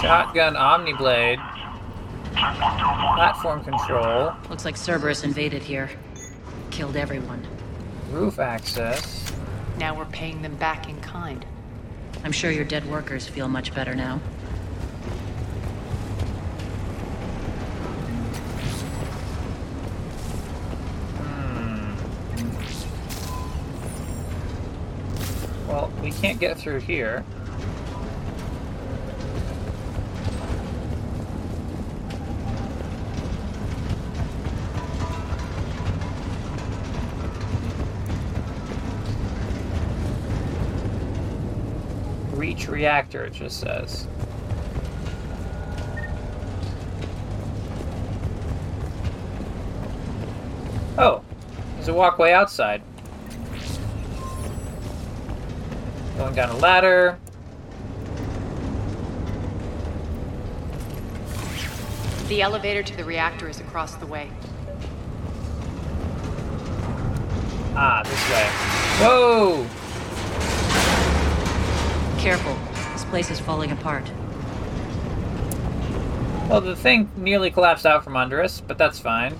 Shotgun 0.00 0.54
Omniblade. 0.54 1.36
Platform 2.32 3.62
control. 3.62 4.32
Looks 4.48 4.64
like 4.64 4.78
Cerberus 4.78 5.22
invaded 5.22 5.62
here. 5.62 5.90
Killed 6.70 6.96
everyone. 6.96 7.46
Roof 8.10 8.38
access. 8.38 9.30
Now 9.76 9.94
we're 9.94 10.06
paying 10.06 10.40
them 10.40 10.56
back 10.56 10.88
in 10.88 10.98
kind. 11.02 11.44
I'm 12.24 12.32
sure 12.32 12.50
your 12.50 12.64
dead 12.64 12.90
workers 12.90 13.28
feel 13.28 13.48
much 13.48 13.74
better 13.74 13.94
now. 13.94 14.18
Can't 26.20 26.38
get 26.38 26.58
through 26.58 26.80
here. 26.80 27.24
Reach 42.32 42.68
reactor, 42.68 43.24
it 43.24 43.32
just 43.32 43.60
says. 43.60 44.06
Oh, 50.98 51.22
there's 51.76 51.88
a 51.88 51.94
walkway 51.94 52.32
outside. 52.32 52.82
Going 56.30 56.48
down 56.48 56.56
a 56.56 56.58
ladder. 56.60 57.18
The 62.28 62.40
elevator 62.40 62.84
to 62.84 62.96
the 62.96 63.04
reactor 63.04 63.48
is 63.48 63.58
across 63.58 63.96
the 63.96 64.06
way. 64.06 64.30
Ah, 67.74 68.02
this 68.04 68.30
way. 68.30 68.46
Whoa! 69.02 69.66
Careful. 72.20 72.56
This 72.92 73.04
place 73.06 73.28
is 73.32 73.40
falling 73.40 73.72
apart. 73.72 74.08
Well, 76.48 76.60
the 76.60 76.76
thing 76.76 77.10
nearly 77.16 77.50
collapsed 77.50 77.86
out 77.86 78.04
from 78.04 78.16
under 78.16 78.40
us, 78.40 78.60
but 78.60 78.78
that's 78.78 79.00
fine. 79.00 79.36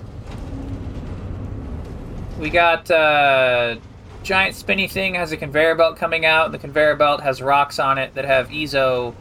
We 2.37 2.49
got 2.49 2.91
uh, 2.91 3.77
giant 4.23 4.55
spinny 4.55 4.87
thing 4.87 5.15
has 5.15 5.31
a 5.31 5.37
conveyor 5.37 5.75
belt 5.75 5.97
coming 5.97 6.25
out. 6.25 6.45
and 6.45 6.53
The 6.53 6.59
conveyor 6.59 6.95
belt 6.95 7.21
has 7.21 7.41
rocks 7.41 7.79
on 7.79 7.97
it 7.97 8.13
that 8.15 8.25
have 8.25 8.49
Eezo 8.49 9.13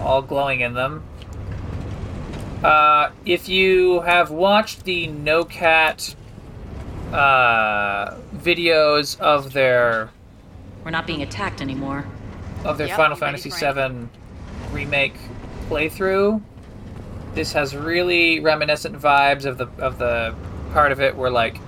all 0.00 0.22
glowing 0.22 0.60
in 0.60 0.74
them. 0.74 1.02
Uh, 2.62 3.10
if 3.24 3.48
you 3.48 4.00
have 4.02 4.30
watched 4.30 4.84
the 4.84 5.08
No 5.08 5.44
Cat 5.44 6.14
uh, 7.12 8.14
videos 8.36 9.18
of 9.20 9.52
their 9.52 10.10
We're 10.84 10.90
not 10.92 11.06
being 11.06 11.22
attacked 11.22 11.60
anymore. 11.60 12.04
of 12.64 12.78
their 12.78 12.86
Yep, 12.86 12.96
Final 12.96 13.16
Fantasy 13.16 13.50
Frank? 13.50 13.76
VII 13.76 14.08
remake 14.72 15.14
playthrough. 15.68 16.40
This 17.34 17.52
has 17.52 17.74
really 17.74 18.40
reminiscent 18.40 18.96
vibes 18.98 19.44
of 19.44 19.58
the 19.58 19.66
of 19.78 19.98
the 19.98 20.34
part 20.72 20.92
of 20.92 21.00
it 21.00 21.16
where 21.16 21.30
like 21.30 21.58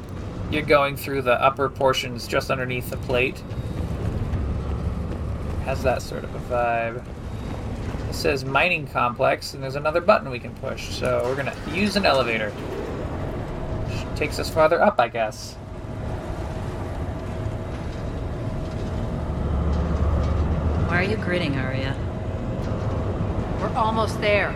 you're 0.54 0.62
going 0.62 0.96
through 0.96 1.20
the 1.20 1.34
upper 1.42 1.68
portions 1.68 2.28
just 2.28 2.48
underneath 2.48 2.88
the 2.88 2.96
plate. 2.98 3.42
Has 5.64 5.82
that 5.82 6.00
sort 6.00 6.22
of 6.22 6.32
a 6.32 6.38
vibe. 6.54 7.04
It 8.08 8.14
says 8.14 8.44
mining 8.44 8.86
complex, 8.86 9.54
and 9.54 9.62
there's 9.62 9.74
another 9.74 10.00
button 10.00 10.30
we 10.30 10.38
can 10.38 10.54
push. 10.56 10.90
So 10.90 11.22
we're 11.24 11.34
gonna 11.34 11.56
use 11.72 11.96
an 11.96 12.06
elevator. 12.06 12.50
Which 12.50 14.18
takes 14.18 14.38
us 14.38 14.48
farther 14.48 14.80
up, 14.80 15.00
I 15.00 15.08
guess. 15.08 15.54
Why 20.86 21.00
are 21.00 21.02
you 21.02 21.16
grinning, 21.16 21.56
Aria? 21.56 21.96
We're 23.60 23.74
almost 23.76 24.20
there. 24.20 24.52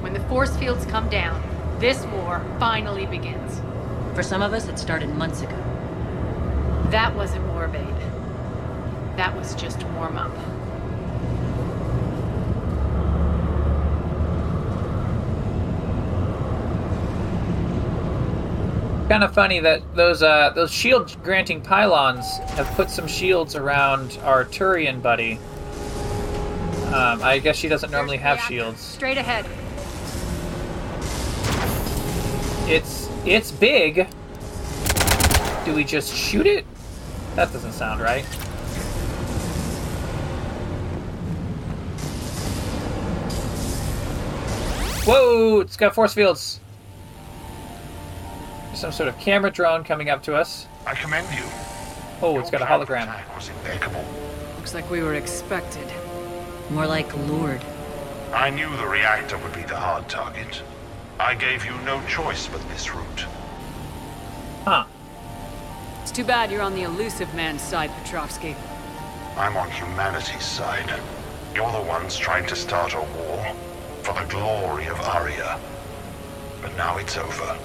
When 0.00 0.14
the 0.14 0.20
force 0.20 0.56
fields 0.56 0.86
come 0.86 1.10
down, 1.10 1.42
this 1.80 2.06
war 2.06 2.42
finally 2.58 3.04
begins. 3.04 3.60
For 4.18 4.24
some 4.24 4.42
of 4.42 4.52
us, 4.52 4.66
it 4.66 4.80
started 4.80 5.10
months 5.10 5.42
ago. 5.42 5.54
That 6.90 7.14
wasn't 7.14 7.46
war, 7.52 7.68
babe. 7.68 7.86
That 9.16 9.32
was 9.36 9.54
just 9.54 9.80
warm 9.90 10.18
up. 10.18 10.34
Kind 19.08 19.22
of 19.22 19.32
funny 19.32 19.60
that 19.60 19.82
those 19.94 20.24
uh, 20.24 20.50
those 20.52 20.72
shield 20.72 21.16
granting 21.22 21.60
pylons 21.60 22.38
have 22.56 22.66
put 22.74 22.90
some 22.90 23.06
shields 23.06 23.54
around 23.54 24.18
our 24.24 24.44
Turian 24.44 25.00
buddy. 25.00 25.34
Um, 26.92 27.22
I 27.22 27.38
guess 27.40 27.54
she 27.54 27.68
doesn't 27.68 27.92
normally 27.92 28.16
have 28.16 28.40
shields. 28.40 28.80
Straight 28.80 29.16
ahead. 29.16 29.46
It's 32.68 33.07
it's 33.24 33.50
big. 33.50 34.08
Do 35.64 35.74
we 35.74 35.84
just 35.84 36.14
shoot 36.14 36.46
it? 36.46 36.64
That 37.34 37.52
doesn't 37.52 37.72
sound 37.72 38.00
right. 38.00 38.24
Whoa! 45.04 45.60
It's 45.60 45.76
got 45.76 45.94
force 45.94 46.12
fields. 46.12 46.60
Some 48.74 48.92
sort 48.92 49.08
of 49.08 49.18
camera 49.18 49.50
drone 49.50 49.82
coming 49.82 50.10
up 50.10 50.22
to 50.24 50.34
us. 50.34 50.66
I 50.86 50.94
commend 50.94 51.26
you. 51.34 51.44
Oh, 52.20 52.38
it's 52.38 52.50
got 52.50 52.62
a 52.62 52.64
hologram. 52.64 53.08
was 53.34 53.48
impeccable. 53.48 54.04
Looks 54.56 54.74
like 54.74 54.90
we 54.90 55.02
were 55.02 55.14
expected. 55.14 55.86
More 56.70 56.86
like 56.86 57.14
lured. 57.26 57.64
I 58.32 58.50
knew 58.50 58.68
the 58.76 58.86
reactor 58.86 59.38
would 59.38 59.54
be 59.54 59.62
the 59.62 59.76
hard 59.76 60.08
target. 60.08 60.62
I 61.20 61.34
gave 61.34 61.64
you 61.64 61.76
no 61.78 62.00
choice 62.06 62.46
but 62.46 62.66
this 62.68 62.94
route. 62.94 63.26
Huh. 64.64 64.84
It's 66.02 66.12
too 66.12 66.24
bad 66.24 66.50
you're 66.50 66.62
on 66.62 66.74
the 66.74 66.82
Illusive 66.82 67.34
Man's 67.34 67.60
side, 67.60 67.90
Petrovsky. 67.90 68.54
I'm 69.36 69.56
on 69.56 69.68
humanity's 69.70 70.44
side. 70.44 70.88
You're 71.54 71.72
the 71.72 71.82
ones 71.82 72.16
trying 72.16 72.46
to 72.46 72.56
start 72.56 72.94
a 72.94 73.00
war 73.00 73.54
for 74.02 74.14
the 74.14 74.26
glory 74.28 74.86
of 74.86 75.00
Aria. 75.00 75.58
But 76.62 76.76
now 76.76 76.98
it's 76.98 77.16
over. 77.16 77.58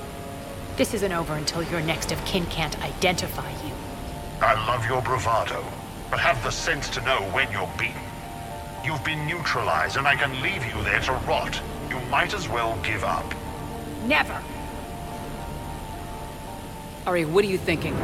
This 0.76 0.96
isn't 0.96 1.12
over 1.12 1.36
until 1.36 1.62
your 1.62 1.82
next 1.82 2.12
of 2.12 2.24
kin 2.26 2.48
can't 2.48 2.82
identify 2.82 3.52
you. 3.66 3.74
I 4.42 4.56
love 4.68 4.86
your 4.88 5.02
bravado, 5.04 5.64
but 6.10 6.20
have 6.20 6.44
the 6.44 6.52
sense 6.52 6.90
to 6.90 7.02
know 7.02 7.22
when 7.32 7.52
you're 7.52 7.72
beaten. 7.78 8.02
You've 8.84 9.04
been 9.06 9.28
neutralized, 9.28 9.98
and 9.98 10.08
I 10.08 10.16
can 10.16 10.42
leave 10.42 10.66
you 10.66 10.84
there 10.84 11.00
to 11.02 11.14
rot. 11.28 11.62
You 11.90 12.00
might 12.10 12.34
as 12.34 12.50
well 12.50 12.78
give 12.84 13.04
up. 13.04 13.34
Never! 14.08 14.42
Ari, 17.06 17.26
what 17.26 17.44
are 17.44 17.48
you 17.48 17.58
thinking? 17.58 17.96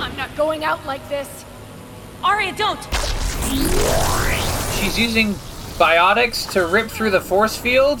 I'm 0.00 0.16
not 0.16 0.34
going 0.36 0.64
out 0.64 0.84
like 0.86 1.08
this. 1.08 1.44
Aria, 2.22 2.54
don't! 2.54 2.80
She's 4.78 4.98
using 4.98 5.34
biotics 5.78 6.50
to 6.52 6.66
rip 6.66 6.90
through 6.90 7.10
the 7.10 7.20
force 7.20 7.56
field? 7.56 8.00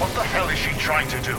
What 0.00 0.12
the 0.14 0.22
hell 0.22 0.48
is 0.48 0.58
she 0.58 0.70
trying 0.78 1.08
to 1.08 1.20
do? 1.22 1.36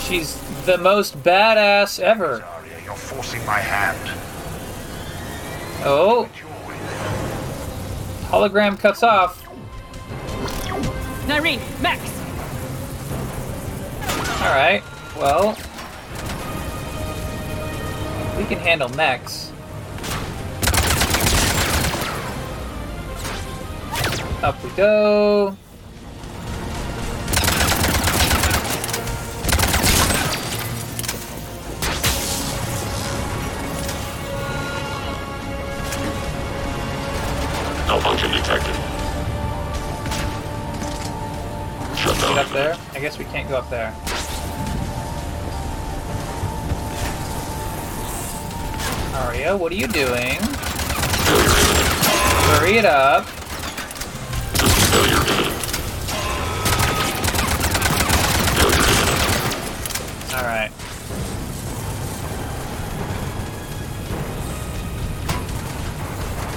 She's 0.00 0.36
the 0.64 0.78
most 0.78 1.20
badass 1.22 1.98
ever. 1.98 2.42
Aria, 2.42 2.80
you're 2.84 2.94
forcing 2.94 3.44
my 3.46 3.58
hand. 3.58 3.98
Oh. 5.84 6.28
Hologram 8.28 8.78
cuts 8.78 9.02
off. 9.02 9.47
Nyreen, 11.28 11.60
Max! 11.82 12.00
Alright, 14.40 14.82
well. 15.18 15.50
We 18.38 18.44
can 18.46 18.58
handle 18.58 18.88
Max. 18.88 19.52
Up 24.42 24.64
we 24.64 24.70
go. 24.70 25.54
There? 42.58 42.76
I 42.92 42.98
guess 42.98 43.18
we 43.18 43.24
can't 43.26 43.48
go 43.48 43.56
up 43.56 43.70
there. 43.70 43.94
Aria, 49.14 49.56
what 49.56 49.70
are 49.70 49.76
you 49.76 49.86
doing? 49.86 50.38
Hurry 52.50 52.78
it 52.78 52.84
up. 52.84 53.26
Alright. 60.34 60.72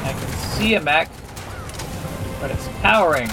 I 0.04 0.14
can 0.14 0.30
see 0.58 0.74
a 0.74 0.82
mech, 0.82 1.12
but 2.40 2.50
it's 2.50 2.68
powering. 2.82 3.30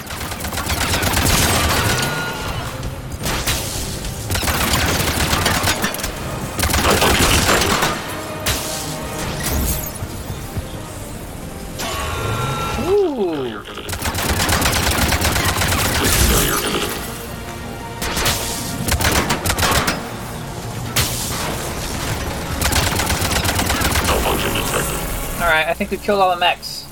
Think 25.79 25.91
we 25.91 25.97
killed 25.97 26.19
all 26.19 26.35
the 26.35 26.39
mechs. 26.41 26.83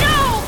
No! 0.00 0.42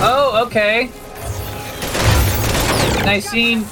Oh, 0.00 0.44
okay. 0.46 0.90
Nicene. 3.04 3.66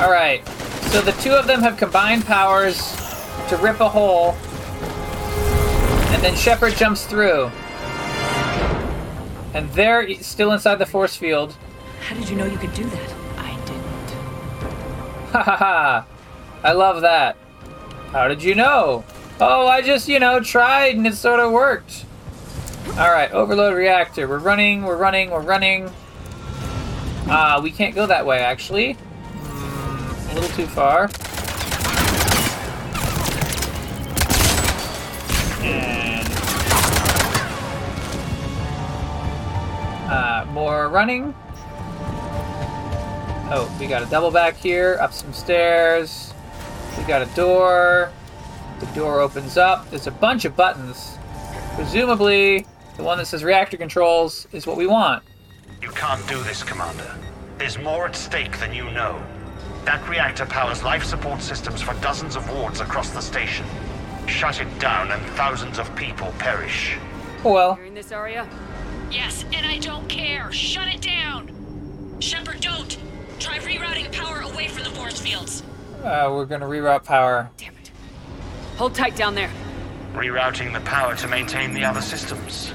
Alright, 0.00 0.48
so 0.88 1.02
the 1.02 1.12
two 1.20 1.32
of 1.32 1.46
them 1.46 1.60
have 1.60 1.76
combined 1.76 2.24
powers 2.24 2.96
to 3.50 3.58
rip 3.58 3.80
a 3.80 3.88
hole, 3.90 4.34
and 6.14 6.22
then 6.24 6.34
Shepard 6.34 6.76
jumps 6.76 7.04
through. 7.04 7.50
And 9.54 9.70
they're 9.72 10.14
still 10.22 10.52
inside 10.52 10.76
the 10.76 10.86
force 10.86 11.16
field. 11.16 11.56
How 12.06 12.14
did 12.14 12.28
you 12.28 12.36
know 12.36 12.46
you 12.46 12.56
could 12.58 12.72
do 12.74 12.84
that? 12.84 13.14
I 13.36 13.56
didn't. 13.66 14.10
Ha 15.30 15.42
ha 15.42 15.56
ha! 15.56 16.06
I 16.62 16.72
love 16.72 17.02
that. 17.02 17.36
How 18.12 18.28
did 18.28 18.42
you 18.42 18.54
know? 18.54 19.04
Oh, 19.40 19.66
I 19.66 19.80
just, 19.82 20.08
you 20.08 20.18
know, 20.18 20.40
tried 20.40 20.96
and 20.96 21.06
it 21.06 21.14
sort 21.14 21.40
of 21.40 21.52
worked. 21.52 22.04
Alright, 22.90 23.32
overload 23.32 23.74
reactor. 23.74 24.28
We're 24.28 24.38
running, 24.38 24.82
we're 24.82 24.96
running, 24.96 25.30
we're 25.30 25.40
running. 25.40 25.90
Ah, 27.26 27.60
we 27.62 27.70
can't 27.70 27.94
go 27.94 28.06
that 28.06 28.26
way, 28.26 28.40
actually. 28.40 28.94
Hmm, 28.94 30.30
a 30.30 30.34
little 30.34 30.56
too 30.56 30.66
far. 30.66 31.08
And. 35.64 36.19
Uh, 40.10 40.44
more 40.50 40.88
running. 40.88 41.32
Oh, 43.52 43.72
we 43.78 43.86
got 43.86 44.02
a 44.02 44.06
double 44.06 44.32
back 44.32 44.56
here, 44.56 44.98
up 45.00 45.12
some 45.12 45.32
stairs. 45.32 46.34
We 46.98 47.04
got 47.04 47.22
a 47.22 47.34
door. 47.36 48.10
The 48.80 48.86
door 48.86 49.20
opens 49.20 49.56
up. 49.56 49.88
There's 49.90 50.08
a 50.08 50.10
bunch 50.10 50.44
of 50.44 50.56
buttons. 50.56 51.16
Presumably, 51.76 52.66
the 52.96 53.04
one 53.04 53.18
that 53.18 53.26
says 53.26 53.44
reactor 53.44 53.76
controls 53.76 54.48
is 54.52 54.66
what 54.66 54.76
we 54.76 54.86
want. 54.86 55.22
You 55.80 55.90
can't 55.90 56.26
do 56.28 56.42
this, 56.42 56.64
Commander. 56.64 57.14
There's 57.58 57.78
more 57.78 58.06
at 58.06 58.16
stake 58.16 58.58
than 58.58 58.74
you 58.74 58.90
know. 58.90 59.22
That 59.84 60.06
reactor 60.08 60.44
powers 60.44 60.82
life 60.82 61.04
support 61.04 61.40
systems 61.40 61.82
for 61.82 61.94
dozens 62.00 62.34
of 62.34 62.50
wards 62.52 62.80
across 62.80 63.10
the 63.10 63.20
station. 63.20 63.64
Shut 64.26 64.60
it 64.60 64.78
down 64.80 65.12
and 65.12 65.22
thousands 65.36 65.78
of 65.78 65.94
people 65.94 66.32
perish. 66.38 66.96
Well, 67.44 67.76
Hearing 67.76 67.94
this, 67.94 68.12
Aria? 68.12 68.48
Yes, 69.10 69.44
and 69.52 69.66
I 69.66 69.78
don't 69.78 70.08
care. 70.08 70.50
Shut 70.52 70.88
it 70.88 71.00
down. 71.00 71.50
Shepard, 72.20 72.60
don't. 72.60 72.96
Try 73.38 73.58
rerouting 73.58 74.12
power 74.12 74.40
away 74.40 74.68
from 74.68 74.84
the 74.84 74.90
force 74.90 75.20
fields. 75.20 75.62
uh, 76.04 76.28
we're 76.30 76.44
gonna 76.46 76.66
reroute 76.66 77.04
power. 77.04 77.50
Damn 77.56 77.74
it. 77.76 77.90
Hold 78.76 78.94
tight 78.94 79.16
down 79.16 79.34
there. 79.34 79.50
Rerouting 80.14 80.72
the 80.72 80.80
power 80.80 81.16
to 81.16 81.28
maintain 81.28 81.72
the 81.74 81.84
other 81.84 82.00
systems. 82.00 82.72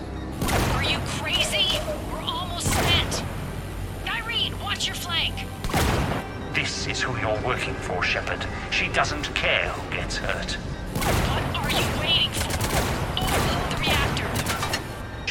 Are 0.74 0.84
you 0.84 1.00
crazy? 1.06 1.80
We're 2.12 2.22
almost 2.22 2.68
spent. 2.72 3.24
Nyreen, 4.04 4.62
watch 4.64 4.88
your 4.88 4.96
flank. 4.96 5.34
This 6.54 6.88
is 6.88 7.02
who 7.02 7.18
you're 7.20 7.40
working 7.42 7.74
for, 7.76 8.02
Shepard. 8.02 8.46
She 8.72 8.88
doesn't 8.90 9.34
care 9.36 9.70
who 9.70 9.96
gets 9.96 10.18
hurt. 10.18 10.54
What 10.54 11.56
are 11.56 11.70
you 11.70 12.00
waiting 12.00 12.32
for? 12.32 12.55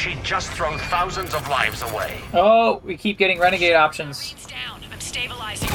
Overload 0.05 0.23
the 0.23 0.23
reactor. 0.23 0.23
She'd 0.23 0.23
just 0.23 0.51
throw 0.51 0.77
thousands 0.77 1.33
of 1.33 1.47
lives 1.47 1.81
away. 1.81 2.19
Oh, 2.33 2.81
we 2.83 2.97
keep 2.97 3.17
getting 3.17 3.39
renegade 3.39 3.75
options. 3.75 4.33
It's 4.33 4.45
down. 4.45 4.81
I'm 4.91 4.99
stabilizing. 4.99 5.69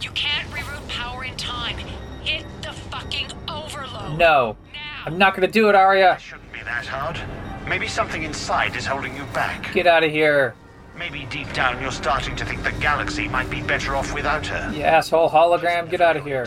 You 0.00 0.10
can't 0.10 0.48
reroute 0.50 0.88
power 0.88 1.24
in 1.24 1.36
time. 1.36 1.76
Hit 2.22 2.44
the 2.62 2.72
fucking 2.72 3.32
overload. 3.48 4.18
No. 4.18 4.56
I'm 5.06 5.18
not 5.18 5.34
gonna 5.34 5.48
do 5.48 5.68
it, 5.68 5.74
Aria. 5.74 6.18
Shouldn't 6.18 6.52
be 6.52 6.62
that 6.62 6.86
hard. 6.86 7.20
Maybe 7.68 7.88
something 7.88 8.22
inside 8.22 8.76
is 8.76 8.86
holding 8.86 9.16
you 9.16 9.24
back. 9.34 9.72
Get 9.72 9.86
out 9.86 10.04
of 10.04 10.10
here. 10.10 10.54
Maybe 10.96 11.26
deep 11.26 11.52
down 11.52 11.82
you're 11.82 11.90
starting 11.90 12.36
to 12.36 12.44
think 12.44 12.62
the 12.62 12.72
galaxy 12.72 13.28
might 13.28 13.50
be 13.50 13.60
better 13.62 13.96
off 13.96 14.14
without 14.14 14.46
her. 14.46 14.72
You 14.72 14.82
asshole 14.82 15.28
hologram, 15.28 15.90
get 15.90 16.00
out 16.00 16.16
of 16.16 16.24
here. 16.24 16.46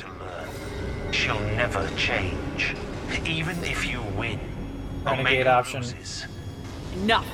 She'll 1.12 1.40
never 1.40 1.88
change. 1.98 2.76
Even 3.26 3.62
if 3.64 3.86
you 3.86 4.02
win. 4.18 4.40
Renegade 5.04 5.48
Omega 5.48 5.52
option. 5.52 5.82
loses. 5.82 6.26
Enough. 7.04 7.28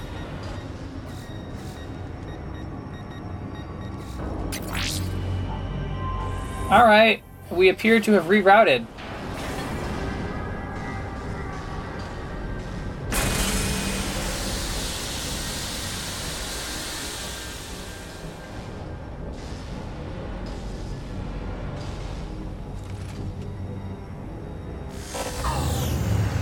Alright, 6.70 7.24
we 7.50 7.70
appear 7.70 8.00
to 8.00 8.12
have 8.14 8.26
rerouted. 8.26 8.86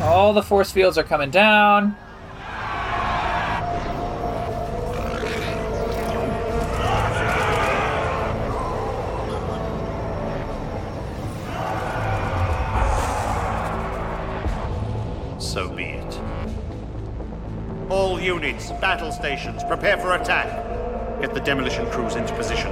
All 0.01 0.33
the 0.33 0.41
force 0.41 0.71
fields 0.71 0.97
are 0.97 1.03
coming 1.03 1.29
down. 1.29 1.95
Battle 18.91 19.09
stations, 19.09 19.63
prepare 19.63 19.97
for 19.97 20.15
attack. 20.15 20.47
Get 21.21 21.33
the 21.33 21.39
demolition 21.39 21.89
crews 21.91 22.17
into 22.17 22.33
position. 22.35 22.69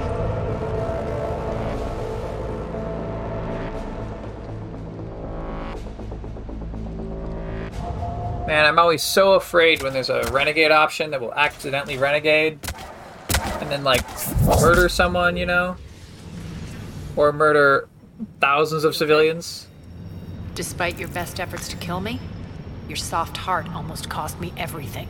Man, 8.46 8.66
I'm 8.66 8.78
always 8.78 9.02
so 9.02 9.32
afraid 9.32 9.82
when 9.82 9.94
there's 9.94 10.10
a 10.10 10.24
renegade 10.30 10.70
option 10.70 11.10
that 11.12 11.22
will 11.22 11.32
accidentally 11.32 11.96
renegade 11.96 12.58
and 13.60 13.70
then, 13.70 13.82
like, 13.82 14.04
murder 14.60 14.90
someone, 14.90 15.38
you 15.38 15.46
know? 15.46 15.78
Or 17.16 17.32
murder 17.32 17.88
thousands 18.42 18.84
of 18.84 18.94
civilians. 18.94 19.68
Despite 20.54 20.98
your 20.98 21.08
best 21.08 21.40
efforts 21.40 21.66
to 21.68 21.78
kill 21.78 22.00
me, 22.02 22.20
your 22.88 22.98
soft 22.98 23.38
heart 23.38 23.70
almost 23.70 24.10
cost 24.10 24.38
me 24.38 24.52
everything. 24.58 25.08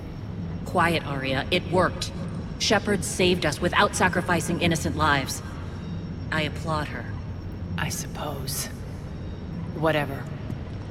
Quiet, 0.70 1.04
Aria. 1.04 1.46
It 1.50 1.68
worked. 1.72 2.12
Shepard 2.60 3.02
saved 3.04 3.44
us 3.44 3.60
without 3.60 3.96
sacrificing 3.96 4.62
innocent 4.62 4.96
lives. 4.96 5.42
I 6.30 6.42
applaud 6.42 6.86
her. 6.88 7.06
I 7.76 7.88
suppose. 7.88 8.66
Whatever. 9.74 10.22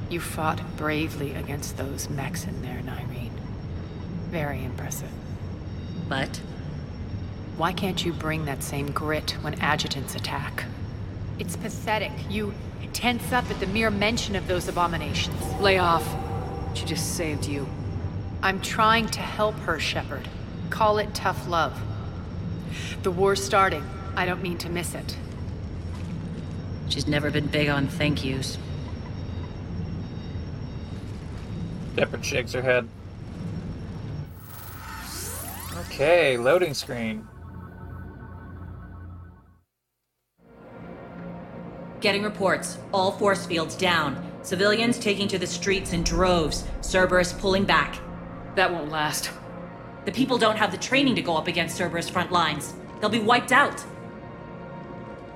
You 0.09 0.19
fought 0.19 0.59
bravely 0.75 1.33
against 1.33 1.77
those 1.77 2.09
mechs 2.09 2.43
in 2.43 2.61
there, 2.61 2.81
Nyreen. 2.83 3.31
Very 4.29 4.65
impressive. 4.65 5.11
But? 6.09 6.41
Why 7.55 7.71
can't 7.71 8.03
you 8.03 8.11
bring 8.11 8.43
that 8.45 8.63
same 8.63 8.91
grit 8.91 9.37
when 9.39 9.61
adjutants 9.61 10.13
attack? 10.13 10.65
It's 11.39 11.55
pathetic. 11.55 12.11
You 12.29 12.53
tense 12.91 13.31
up 13.31 13.49
at 13.49 13.61
the 13.61 13.67
mere 13.67 13.91
mention 13.91 14.35
of 14.35 14.45
those 14.45 14.67
abominations. 14.67 15.41
Lay 15.61 15.77
off. 15.77 16.05
She 16.73 16.83
just 16.83 17.15
saved 17.15 17.45
you. 17.45 17.65
I'm 18.41 18.61
trying 18.61 19.07
to 19.07 19.19
help 19.19 19.55
her, 19.59 19.79
Shepard. 19.79 20.27
Call 20.69 20.97
it 20.97 21.13
tough 21.13 21.47
love. 21.47 21.79
The 23.03 23.11
war's 23.11 23.43
starting. 23.43 23.85
I 24.15 24.25
don't 24.25 24.41
mean 24.41 24.57
to 24.59 24.69
miss 24.69 24.95
it. 24.95 25.17
She's 26.87 27.07
never 27.07 27.29
been 27.29 27.47
big 27.47 27.69
on 27.69 27.87
thank 27.87 28.23
yous. 28.23 28.57
Shepard 31.95 32.23
shakes 32.23 32.53
her 32.53 32.61
head. 32.61 32.87
Okay, 35.85 36.37
loading 36.37 36.73
screen. 36.73 37.27
Getting 41.99 42.23
reports. 42.23 42.77
All 42.93 43.11
force 43.11 43.45
fields 43.45 43.75
down. 43.75 44.25
Civilians 44.41 44.97
taking 44.97 45.27
to 45.27 45.37
the 45.37 45.47
streets 45.47 45.91
in 45.91 46.03
droves. 46.03 46.63
Cerberus 46.81 47.33
pulling 47.33 47.65
back. 47.65 47.99
That 48.59 48.73
won't 48.73 48.91
last. 48.91 49.31
The 50.03 50.11
people 50.11 50.37
don't 50.37 50.57
have 50.57 50.73
the 50.73 50.77
training 50.77 51.15
to 51.15 51.21
go 51.21 51.37
up 51.37 51.47
against 51.47 51.77
Cerberus 51.77 52.09
front 52.09 52.29
lines. 52.29 52.73
They'll 52.99 53.09
be 53.09 53.21
wiped 53.21 53.53
out. 53.53 53.81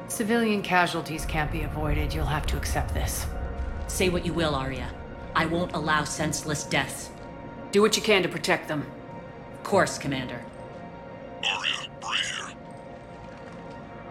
Civilian 0.10 0.62
casualties 0.62 1.24
can't 1.24 1.50
be 1.50 1.62
avoided. 1.62 2.14
You'll 2.14 2.26
have 2.26 2.46
to 2.48 2.58
accept 2.58 2.94
this. 2.94 3.26
Say 3.88 4.10
what 4.10 4.26
you 4.26 4.34
will, 4.34 4.56
Aria. 4.56 4.90
I 5.38 5.46
won't 5.46 5.72
allow 5.72 6.04
senseless 6.04 6.66
deaths. 6.66 7.12
Do 7.72 7.82
what 7.82 7.96
you 7.96 8.04
can 8.04 8.24
to 8.24 8.28
protect 8.28 8.68
them. 8.68 8.86
Of 9.54 9.64
course, 9.64 9.98
Commander. 9.98 10.42
Aria, 11.50 11.76
Bray 12.02 12.18
here. 12.18 12.54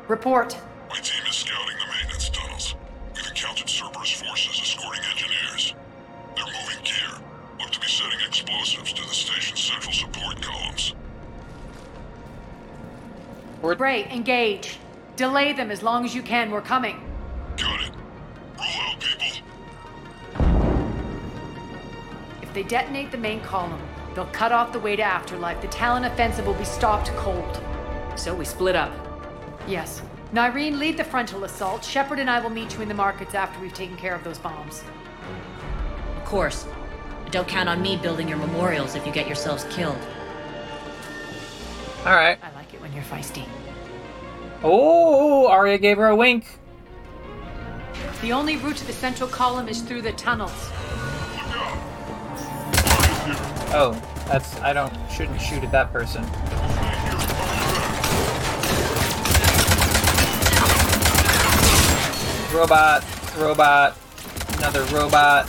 Report. 0.08 0.56
My 0.88 0.96
team 1.00 1.22
is 1.28 1.36
scouting 1.36 1.76
the 1.76 1.92
maintenance 1.92 2.30
tunnels. 2.30 2.74
We've 3.14 3.26
encountered 3.26 3.68
Cerberus 3.68 4.12
forces 4.12 4.58
setting 7.92 8.20
explosives 8.26 8.92
to 8.94 9.02
the 9.02 9.14
station's 9.14 9.60
central 9.60 9.92
support 9.92 10.40
columns. 10.40 10.94
Bray, 13.60 14.04
engage. 14.10 14.78
Delay 15.16 15.52
them 15.52 15.70
as 15.70 15.82
long 15.82 16.06
as 16.06 16.14
you 16.14 16.22
can. 16.22 16.50
We're 16.50 16.62
coming. 16.62 17.00
Got 17.58 17.82
it. 17.82 17.92
Roll 18.58 18.66
out, 18.80 18.98
people. 18.98 19.26
If 22.42 22.54
they 22.54 22.62
detonate 22.62 23.10
the 23.10 23.18
main 23.18 23.40
column, 23.40 23.80
they'll 24.14 24.24
cut 24.26 24.52
off 24.52 24.72
the 24.72 24.80
way 24.80 24.96
to 24.96 25.02
Afterlife. 25.02 25.60
The 25.60 25.68
Talon 25.68 26.04
offensive 26.04 26.46
will 26.46 26.54
be 26.54 26.64
stopped 26.64 27.08
cold. 27.16 27.62
So 28.16 28.34
we 28.34 28.46
split 28.46 28.74
up. 28.74 28.92
Yes. 29.68 30.00
Nyreen, 30.32 30.78
lead 30.78 30.96
the 30.96 31.04
frontal 31.04 31.44
assault. 31.44 31.84
Shepard 31.84 32.18
and 32.18 32.30
I 32.30 32.40
will 32.40 32.50
meet 32.50 32.74
you 32.74 32.80
in 32.80 32.88
the 32.88 32.94
markets 32.94 33.34
after 33.34 33.60
we've 33.60 33.74
taken 33.74 33.98
care 33.98 34.14
of 34.14 34.24
those 34.24 34.38
bombs. 34.38 34.82
Of 36.16 36.24
course. 36.24 36.66
But 37.32 37.38
don't 37.38 37.48
count 37.48 37.66
on 37.66 37.80
me 37.80 37.96
building 37.96 38.28
your 38.28 38.36
memorials 38.36 38.94
if 38.94 39.06
you 39.06 39.12
get 39.12 39.26
yourselves 39.26 39.64
killed. 39.70 39.96
Alright. 42.00 42.38
I 42.42 42.54
like 42.54 42.74
it 42.74 42.80
when 42.82 42.92
you're 42.92 43.02
feisty. 43.04 43.48
Oh, 44.62 45.48
Aria 45.48 45.78
gave 45.78 45.96
her 45.96 46.08
a 46.08 46.14
wink. 46.14 46.58
The 48.20 48.32
only 48.34 48.58
route 48.58 48.76
to 48.76 48.86
the 48.86 48.92
central 48.92 49.30
column 49.30 49.66
is 49.66 49.80
through 49.80 50.02
the 50.02 50.12
tunnels. 50.12 50.52
Oh, 53.74 53.98
that's 54.26 54.60
I 54.60 54.74
don't 54.74 54.92
shouldn't 55.10 55.40
shoot 55.40 55.64
at 55.64 55.72
that 55.72 55.90
person. 55.90 56.22
Robot, 62.54 63.02
robot, 63.38 63.96
another 64.58 64.84
robot. 64.94 65.48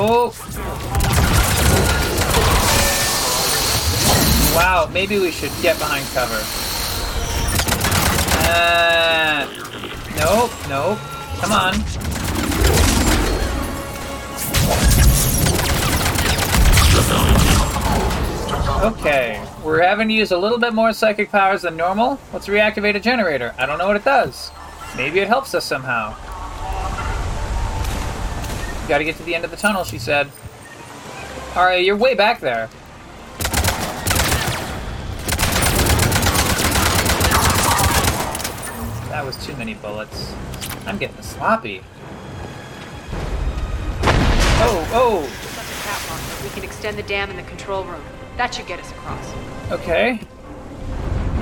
Oh. 0.00 0.47
Wow, 4.58 4.90
maybe 4.92 5.20
we 5.20 5.30
should 5.30 5.52
get 5.62 5.78
behind 5.78 6.04
cover. 6.08 6.42
Uh, 8.50 9.46
nope, 10.16 10.50
nope. 10.68 10.98
Come 11.38 11.52
on. 11.52 11.74
Okay, 18.92 19.46
we're 19.62 19.80
having 19.80 20.08
to 20.08 20.14
use 20.14 20.32
a 20.32 20.36
little 20.36 20.58
bit 20.58 20.74
more 20.74 20.92
psychic 20.92 21.30
powers 21.30 21.62
than 21.62 21.76
normal. 21.76 22.18
Let's 22.32 22.48
reactivate 22.48 22.96
a 22.96 23.00
generator. 23.00 23.54
I 23.58 23.64
don't 23.64 23.78
know 23.78 23.86
what 23.86 23.94
it 23.94 24.04
does. 24.04 24.50
Maybe 24.96 25.20
it 25.20 25.28
helps 25.28 25.54
us 25.54 25.64
somehow. 25.64 26.16
Gotta 28.88 29.04
get 29.04 29.14
to 29.18 29.22
the 29.22 29.36
end 29.36 29.44
of 29.44 29.52
the 29.52 29.56
tunnel, 29.56 29.84
she 29.84 30.00
said. 30.00 30.28
Alright, 31.56 31.84
you're 31.84 31.94
way 31.94 32.16
back 32.16 32.40
there. 32.40 32.68
That 39.18 39.26
was 39.26 39.36
too 39.44 39.56
many 39.56 39.74
bullets. 39.74 40.32
I'm 40.86 40.96
getting 40.96 41.20
sloppy. 41.22 41.82
Oh, 44.60 44.88
oh! 44.92 45.22
That's 45.22 45.72
a 45.72 45.88
catwalk, 45.88 46.20
but 46.30 46.44
we 46.44 46.50
can 46.50 46.62
extend 46.62 46.96
the 46.96 47.02
dam 47.02 47.28
in 47.28 47.34
the 47.34 47.42
control 47.42 47.82
room. 47.82 48.00
That 48.36 48.54
should 48.54 48.68
get 48.68 48.78
us 48.78 48.92
across. 48.92 49.34
Okay. 49.72 50.20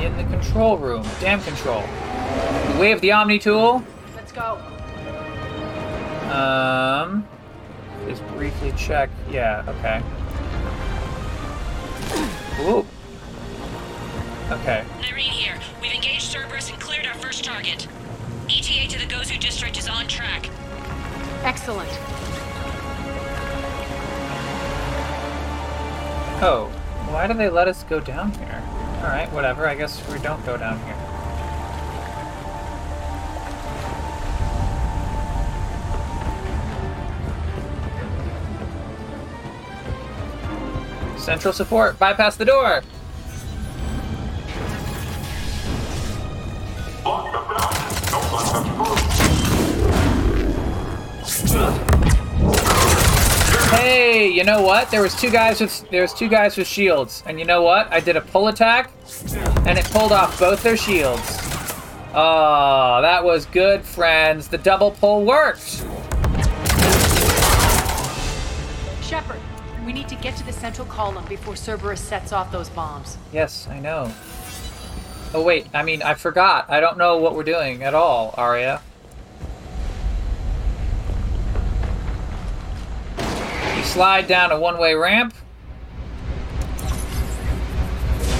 In 0.00 0.16
the 0.16 0.24
control 0.24 0.78
room. 0.78 1.06
Dam 1.20 1.42
control. 1.42 1.84
We 2.72 2.80
wave 2.80 3.02
the 3.02 3.12
Omni 3.12 3.38
tool. 3.38 3.84
Let's 4.14 4.32
go. 4.32 4.58
Um. 6.32 7.28
Just 8.08 8.26
briefly 8.28 8.72
check. 8.78 9.10
Yeah, 9.30 9.62
okay. 9.68 10.02
Ooh. 12.62 12.86
Okay. 14.48 14.84
Nyreen 15.00 15.22
here. 15.22 15.58
We've 15.82 15.92
engaged 15.92 16.30
Cerberus 16.30 16.70
and 16.70 16.80
cleared 16.80 17.04
our 17.04 17.14
first 17.14 17.44
target. 17.44 17.88
ETA 18.48 18.88
to 18.88 18.98
the 18.98 19.12
Gozu 19.12 19.40
district 19.40 19.76
is 19.76 19.88
on 19.88 20.06
track. 20.06 20.48
Excellent. 21.42 21.90
Oh, 26.40 26.70
why 27.08 27.26
do 27.26 27.34
they 27.34 27.48
let 27.48 27.66
us 27.66 27.82
go 27.84 27.98
down 27.98 28.30
here? 28.34 28.62
Alright, 28.98 29.32
whatever. 29.32 29.66
I 29.66 29.74
guess 29.74 30.06
we 30.08 30.20
don't 30.20 30.44
go 30.46 30.56
down 30.56 30.78
here. 30.84 30.94
Central 41.18 41.52
support, 41.52 41.98
bypass 41.98 42.36
the 42.36 42.44
door! 42.44 42.82
Hey, 53.70 54.28
you 54.28 54.42
know 54.42 54.62
what? 54.62 54.90
There 54.90 55.02
was 55.02 55.14
two 55.14 55.30
guys 55.30 55.60
with 55.60 55.88
there 55.90 56.02
was 56.02 56.12
two 56.12 56.28
guys 56.28 56.56
with 56.56 56.66
shields, 56.66 57.22
and 57.26 57.38
you 57.38 57.44
know 57.44 57.62
what? 57.62 57.92
I 57.92 58.00
did 58.00 58.16
a 58.16 58.20
pull 58.20 58.48
attack, 58.48 58.90
and 59.66 59.78
it 59.78 59.84
pulled 59.86 60.10
off 60.10 60.38
both 60.40 60.62
their 60.62 60.76
shields. 60.76 61.22
Oh, 62.12 62.98
that 63.02 63.22
was 63.22 63.46
good, 63.46 63.84
friends. 63.84 64.48
The 64.48 64.58
double 64.58 64.90
pull 64.90 65.24
worked. 65.24 65.84
Shepard, 69.02 69.40
we 69.84 69.92
need 69.92 70.08
to 70.08 70.16
get 70.16 70.36
to 70.38 70.44
the 70.44 70.52
central 70.52 70.86
column 70.88 71.24
before 71.26 71.54
Cerberus 71.54 72.00
sets 72.00 72.32
off 72.32 72.50
those 72.50 72.68
bombs. 72.70 73.18
Yes, 73.32 73.68
I 73.68 73.78
know. 73.78 74.12
Oh 75.36 75.42
wait, 75.42 75.66
I 75.74 75.82
mean 75.82 76.00
I 76.00 76.14
forgot. 76.14 76.64
I 76.70 76.80
don't 76.80 76.96
know 76.96 77.18
what 77.18 77.34
we're 77.34 77.44
doing 77.44 77.82
at 77.82 77.92
all, 77.92 78.34
Aria. 78.38 78.80
You 83.18 83.82
slide 83.84 84.26
down 84.26 84.50
a 84.50 84.58
one-way 84.58 84.94
ramp. 84.94 85.34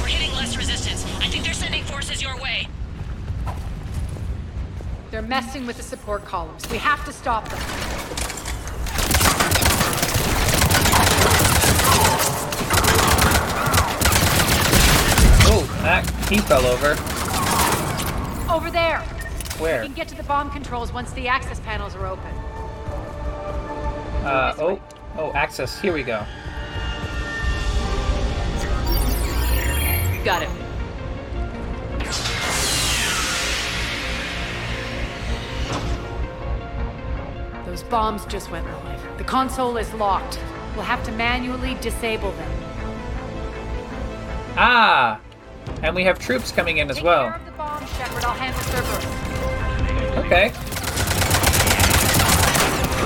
We're 0.01 0.07
hitting 0.07 0.35
less 0.37 0.57
resistance. 0.57 1.05
I 1.21 1.29
think 1.29 1.45
they're 1.45 1.53
sending 1.53 1.85
forces 1.85 2.23
your 2.23 2.41
way. 2.41 2.67
They're 5.11 5.21
messing 5.21 5.67
with 5.67 5.77
the 5.77 5.83
support 5.83 6.25
columns. 6.25 6.67
We 6.71 6.79
have 6.79 7.05
to 7.05 7.13
stop 7.13 7.47
them. 7.51 7.59
Oh, 15.49 15.79
that 15.83 16.16
he 16.29 16.39
fell 16.39 16.67
over. 16.67 16.91
Over 18.53 18.71
there. 18.71 19.01
Where? 19.59 19.81
We 19.81 19.87
can 19.87 19.95
get 19.95 20.09
to 20.09 20.17
the 20.17 20.25
bomb 20.25 20.51
controls 20.51 20.93
once 20.93 21.13
the 21.13 21.29
access 21.29 21.61
panels 21.61 21.95
are 21.95 22.07
open. 22.07 22.33
Uh, 24.25 24.55
oh, 24.59 24.81
oh, 25.19 25.33
access. 25.33 25.81
Here 25.81 25.93
we 25.93 26.03
go. 26.03 26.27
Got 30.25 30.43
it. 30.43 30.49
Those 37.65 37.85
bombs 37.85 38.27
just 38.27 38.51
went 38.51 38.67
live. 38.67 39.19
The 39.19 39.25
console 39.25 39.77
is 39.77 39.93
locked. 39.95 40.41
We'll 40.75 40.85
have 40.85 41.05
to 41.05 41.13
manually 41.13 41.75
disable 41.81 42.33
them. 42.33 42.53
Ah, 44.57 45.21
and 45.83 45.95
we 45.95 46.05
have 46.05 46.19
troops 46.19 46.51
coming 46.53 46.79
in 46.79 46.91
as 46.91 47.01
well. 47.03 47.39
The 47.45 47.53
bomb, 47.53 47.87
Shepard. 47.87 48.25
I'll 48.25 48.35
handle 48.35 48.61
Cerberus. 48.63 49.05
Okay. 50.25 50.53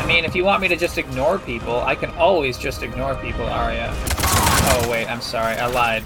I 0.00 0.06
mean, 0.06 0.24
if 0.24 0.34
you 0.34 0.44
want 0.44 0.62
me 0.62 0.68
to 0.68 0.76
just 0.76 0.98
ignore 0.98 1.39
people, 1.39 1.80
I 1.80 1.94
can 1.94 2.10
always 2.12 2.58
just 2.58 2.82
ignore 2.82 3.14
people, 3.16 3.44
Aria. 3.44 3.92
Oh, 3.92 4.89
wait, 4.90 5.06
I'm 5.10 5.20
sorry. 5.20 5.56
I 5.56 5.66
lied. 5.66 6.05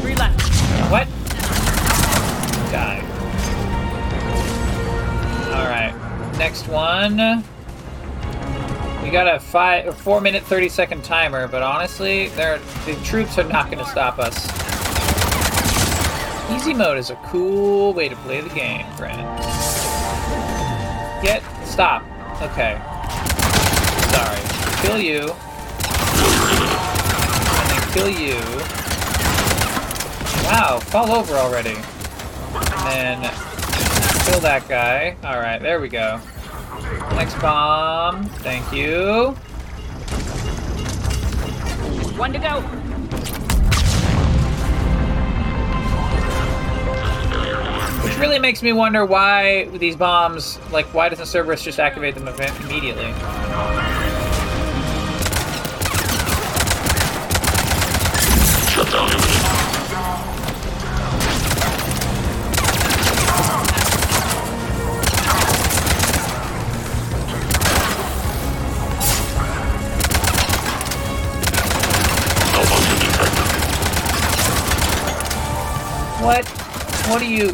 Three 0.00 0.14
left. 0.14 0.40
What? 0.90 1.06
Die. 2.72 3.00
Alright. 5.50 6.38
Next 6.38 6.68
one. 6.68 7.44
We 9.10 9.14
got 9.14 9.26
a 9.26 9.40
five, 9.40 9.88
a 9.88 9.92
four 9.92 10.20
minute, 10.20 10.44
30 10.44 10.68
second 10.68 11.02
timer, 11.02 11.48
but 11.48 11.64
honestly, 11.64 12.28
the 12.28 13.00
troops 13.02 13.38
are 13.38 13.48
not 13.48 13.68
going 13.68 13.84
to 13.84 13.90
stop 13.90 14.20
us. 14.20 14.36
Easy 16.52 16.72
mode 16.72 16.96
is 16.96 17.10
a 17.10 17.16
cool 17.26 17.92
way 17.92 18.08
to 18.08 18.14
play 18.14 18.40
the 18.40 18.50
game, 18.50 18.86
friend. 18.92 19.18
Get, 21.24 21.42
stop. 21.66 22.04
Okay. 22.40 22.80
Sorry. 24.12 24.40
Kill 24.86 25.00
you. 25.00 25.32
And 27.58 27.68
then 27.68 27.92
kill 27.92 28.08
you. 28.08 28.38
Wow, 30.46 30.78
fall 30.78 31.10
over 31.10 31.34
already. 31.34 31.74
And 32.86 33.24
then 33.24 33.34
kill 34.24 34.38
that 34.38 34.66
guy. 34.68 35.16
Alright, 35.24 35.60
there 35.62 35.80
we 35.80 35.88
go. 35.88 36.20
Next 37.20 37.38
bomb. 37.42 38.24
Thank 38.40 38.72
you. 38.72 39.32
One 42.16 42.32
to 42.32 42.38
go. 42.38 42.62
Which 48.02 48.16
really 48.16 48.38
makes 48.38 48.62
me 48.62 48.72
wonder 48.72 49.04
why 49.04 49.66
these 49.66 49.96
bombs, 49.96 50.58
like, 50.72 50.86
why 50.94 51.10
doesn't 51.10 51.26
Cerberus 51.26 51.62
just 51.62 51.78
activate 51.78 52.14
them 52.14 52.26
immediately? 52.26 53.12
What 77.10 77.22
are 77.22 77.24
you? 77.24 77.48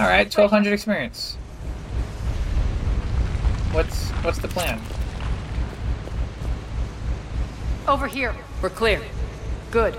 All 0.00 0.10
right, 0.10 0.26
1200 0.26 0.72
experience. 0.72 1.36
What's 3.70 4.10
what's 4.24 4.38
the 4.38 4.48
plan? 4.48 4.80
Over 7.86 8.08
here. 8.08 8.34
We're 8.60 8.70
clear. 8.70 9.00
Good. 9.70 9.96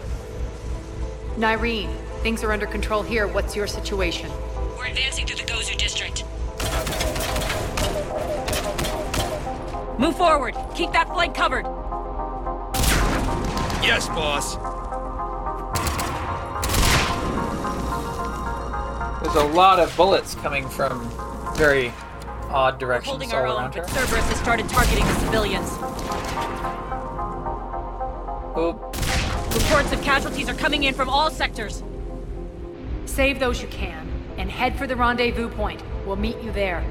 Nyreen, 1.38 1.96
things 2.22 2.44
are 2.44 2.52
under 2.52 2.68
control 2.68 3.04
here. 3.04 3.26
What's 3.26 3.56
your 3.56 3.68
situation? 3.68 4.30
We're 4.78 4.88
advancing 4.88 5.28
through 5.28 5.38
the 5.38 5.50
Gozu 5.50 5.78
district. 5.78 6.26
Move 9.98 10.18
forward. 10.18 10.56
Keep 10.76 10.92
that 10.92 11.08
flank 11.08 11.36
covered. 11.36 11.87
Yes, 13.88 14.10
boss. 14.10 14.56
There's 19.24 19.36
a 19.36 19.48
lot 19.56 19.80
of 19.80 19.96
bullets 19.96 20.36
coming 20.36 20.68
from 20.68 21.10
very 21.56 21.94
odd 22.50 22.80
directions 22.80 23.12
Holding 23.12 23.32
all 23.32 23.38
our 23.38 23.48
own, 23.48 23.56
around 23.56 23.76
her. 23.76 23.84
but 23.84 23.90
Cerberus 23.92 24.28
has 24.28 24.38
started 24.40 24.68
targeting 24.68 25.06
the 25.06 25.14
civilians. 25.22 25.70
Oh. 28.58 28.74
Reports 29.54 29.94
of 29.94 30.02
casualties 30.02 30.50
are 30.50 30.56
coming 30.56 30.84
in 30.84 30.94
from 30.94 31.08
all 31.08 31.32
sectors. 31.32 31.82
Save 33.06 33.40
those 33.40 33.62
you 33.62 33.70
can, 33.70 34.12
and 34.38 34.52
head 34.52 34.78
for 34.78 34.86
the 34.86 34.98
rendezvous 34.98 35.48
point. 35.48 35.82
We'll 36.06 36.18
meet 36.18 36.38
you 36.42 36.52
there. 36.52 36.84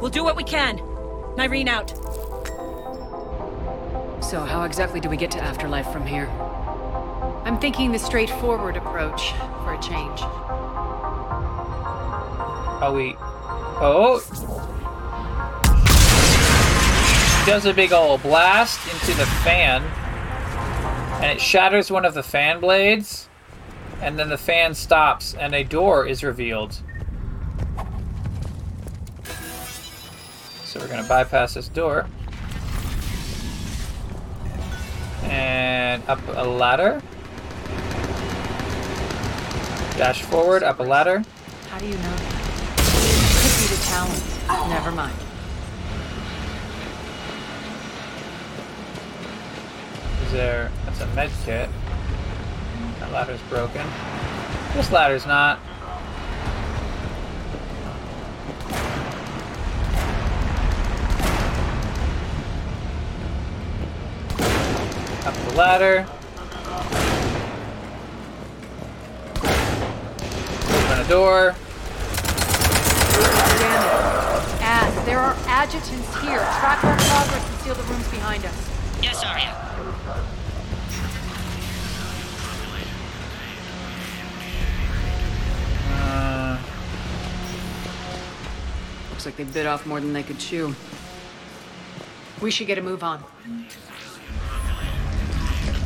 We'll 0.00 0.10
do 0.10 0.24
what 0.24 0.34
we 0.34 0.44
can. 0.44 0.78
Nyreen 1.36 1.68
out. 1.68 2.03
So, 4.24 4.40
how 4.40 4.64
exactly 4.64 5.00
do 5.00 5.10
we 5.10 5.18
get 5.18 5.30
to 5.32 5.38
Afterlife 5.38 5.92
from 5.92 6.06
here? 6.06 6.28
I'm 7.44 7.58
thinking 7.60 7.92
the 7.92 7.98
straightforward 7.98 8.74
approach 8.74 9.32
for 9.32 9.74
a 9.74 9.82
change. 9.82 10.22
Are 12.82 12.92
we? 12.94 13.14
Oh! 13.18 14.22
Does 17.46 17.66
a 17.66 17.74
big 17.74 17.92
ol' 17.92 18.16
blast 18.16 18.80
into 18.92 19.12
the 19.18 19.26
fan, 19.44 19.82
and 21.22 21.30
it 21.30 21.40
shatters 21.40 21.90
one 21.90 22.06
of 22.06 22.14
the 22.14 22.22
fan 22.22 22.60
blades, 22.60 23.28
and 24.00 24.18
then 24.18 24.30
the 24.30 24.38
fan 24.38 24.74
stops, 24.74 25.34
and 25.34 25.54
a 25.54 25.62
door 25.62 26.06
is 26.06 26.24
revealed. 26.24 26.80
So 30.64 30.80
we're 30.80 30.88
gonna 30.88 31.06
bypass 31.06 31.52
this 31.54 31.68
door. 31.68 32.08
And 35.24 36.02
up 36.08 36.20
a 36.28 36.44
ladder. 36.44 37.02
Dash 39.96 40.22
forward, 40.22 40.62
up 40.62 40.80
a 40.80 40.82
ladder. 40.82 41.22
How 41.70 41.78
do 41.78 41.86
you 41.86 41.94
know 41.94 42.16
that? 42.16 42.42
Could 43.40 43.56
be 43.60 43.66
the 43.74 43.80
talent. 43.84 44.22
Never 44.68 44.90
mind. 44.90 45.16
Is 50.24 50.32
there... 50.32 50.70
That's 50.86 51.00
a 51.00 51.06
med 51.14 51.30
kit. 51.44 51.68
That 53.00 53.12
ladder's 53.12 53.40
broken. 53.48 53.86
This 54.74 54.90
ladder's 54.90 55.26
not. 55.26 55.58
Up 65.24 65.34
the 65.34 65.54
ladder. 65.54 66.06
Open 70.68 71.00
a 71.00 71.08
door. 71.08 71.54
Damn 73.58 73.82
it. 73.82 74.60
Ass, 74.60 75.06
there 75.06 75.18
are 75.18 75.34
adjutants 75.46 76.20
here. 76.20 76.36
Track 76.36 76.84
our 76.84 76.96
progress 76.98 77.50
and 77.50 77.60
seal 77.60 77.74
the 77.74 77.82
rooms 77.84 78.06
behind 78.08 78.44
us. 78.44 78.70
Yes, 79.02 79.24
Aria. 79.24 79.54
Uh, 85.90 86.58
Looks 89.08 89.24
like 89.24 89.36
they 89.36 89.44
bit 89.44 89.64
off 89.64 89.86
more 89.86 90.00
than 90.00 90.12
they 90.12 90.22
could 90.22 90.38
chew. 90.38 90.74
We 92.42 92.50
should 92.50 92.66
get 92.66 92.76
a 92.76 92.82
move 92.82 93.02
on. 93.02 93.24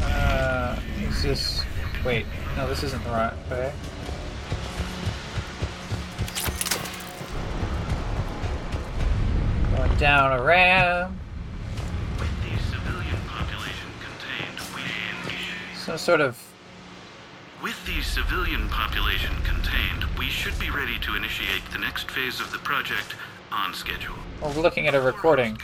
Uh, 0.08 0.80
is 1.00 1.22
this... 1.22 1.64
Wait, 2.04 2.26
no, 2.56 2.68
this 2.68 2.82
isn't 2.82 3.02
the 3.04 3.10
right 3.10 3.32
way. 3.50 3.72
Going 9.76 9.98
down 9.98 10.38
a 10.38 10.42
ramp. 10.42 11.14
Some 15.88 15.96
sort 15.96 16.20
of... 16.20 16.38
With 17.62 17.86
the 17.86 18.02
civilian 18.02 18.68
population 18.68 19.34
contained, 19.42 20.04
we 20.18 20.26
should 20.26 20.58
be 20.58 20.68
ready 20.68 20.98
to 20.98 21.16
initiate 21.16 21.62
the 21.72 21.78
next 21.78 22.10
phase 22.10 22.40
of 22.40 22.52
the 22.52 22.58
project 22.58 23.14
on 23.50 23.72
schedule. 23.72 24.14
We're 24.42 24.50
looking 24.60 24.86
at 24.86 24.94
a 24.94 25.00
recording. 25.00 25.58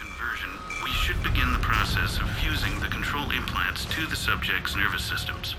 We 0.85 0.91
should 0.91 1.23
begin 1.23 1.53
the 1.53 1.59
process 1.61 2.19
of 2.19 2.29
fusing 2.39 2.79
the 2.81 2.89
control 2.89 3.31
implants 3.31 3.87
to 3.87 4.07
the 4.07 4.17
subject's 4.17 4.77
nervous 4.77 5.03
systems. 5.03 5.57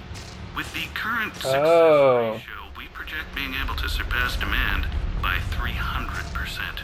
With 0.56 0.72
the 0.74 0.86
current 0.94 1.34
success 1.34 1.56
Oh. 1.66 2.34
ratio, 2.34 2.54
we 2.78 2.86
project 2.94 3.34
being 3.36 3.54
able 3.64 3.76
to 3.76 3.90
surpass 3.90 4.36
demand 4.38 4.88
by 5.22 5.38
300%. 5.52 6.84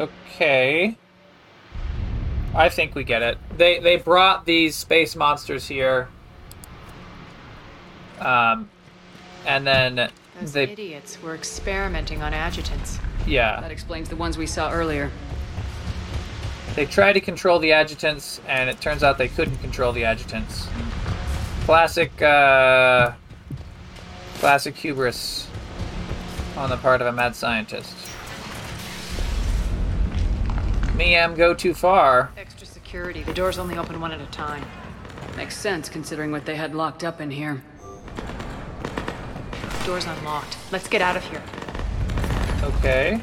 Okay. 0.00 0.96
I 2.54 2.68
think 2.68 2.94
we 2.94 3.04
get 3.04 3.22
it. 3.22 3.38
They 3.56 3.78
they 3.78 3.96
brought 3.96 4.44
these 4.46 4.74
space 4.74 5.14
monsters 5.14 5.68
here. 5.68 6.08
Um, 8.18 8.68
and 9.46 9.66
then 9.66 10.10
Those 10.40 10.52
they 10.52 10.64
idiots 10.64 11.22
were 11.22 11.34
experimenting 11.34 12.22
on 12.22 12.32
adjutants. 12.34 12.98
yeah 13.26 13.60
That 13.60 13.70
explains 13.70 14.08
the 14.08 14.16
ones 14.16 14.36
we 14.38 14.46
saw 14.46 14.72
earlier. 14.72 15.10
They 16.76 16.86
tried 16.86 17.14
to 17.14 17.20
control 17.20 17.58
the 17.58 17.72
adjutants, 17.72 18.40
and 18.46 18.70
it 18.70 18.80
turns 18.80 19.02
out 19.02 19.18
they 19.18 19.28
couldn't 19.28 19.56
control 19.56 19.92
the 19.92 20.04
adjutants. 20.04 20.68
Classic 21.64 22.22
uh, 22.22 23.12
classic 24.34 24.76
hubris 24.76 25.48
on 26.56 26.70
the 26.70 26.76
part 26.76 27.00
of 27.00 27.06
a 27.06 27.12
mad 27.12 27.34
scientist. 27.34 27.94
Me 30.94 31.14
am 31.14 31.34
go 31.34 31.52
too 31.54 31.74
far. 31.74 32.30
Extra 32.36 32.66
security. 32.66 33.22
The 33.22 33.34
doors 33.34 33.58
only 33.58 33.76
open 33.76 34.00
one 34.00 34.12
at 34.12 34.20
a 34.20 34.26
time. 34.26 34.64
Makes 35.36 35.56
sense 35.56 35.88
considering 35.88 36.30
what 36.30 36.46
they 36.46 36.56
had 36.56 36.74
locked 36.74 37.04
up 37.04 37.20
in 37.20 37.30
here. 37.30 37.62
Door's 39.84 40.06
unlocked. 40.06 40.56
Let's 40.70 40.88
get 40.88 41.02
out 41.02 41.16
of 41.16 41.24
here. 41.24 41.42
Okay. 42.62 43.20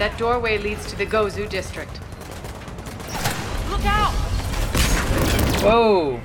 That 0.00 0.16
doorway 0.16 0.56
leads 0.56 0.86
to 0.86 0.96
the 0.96 1.04
Gozu 1.04 1.46
district. 1.46 2.00
Look 3.80 3.92
out! 3.92 4.12
Whoa. 5.62 6.20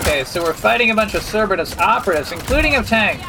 Okay, 0.00 0.24
so 0.24 0.42
we're 0.42 0.52
fighting 0.52 0.90
a 0.90 0.94
bunch 0.94 1.14
of 1.14 1.22
Cerberus 1.22 1.78
operatives, 1.78 2.30
including 2.30 2.76
a 2.76 2.82
tank. 2.82 3.22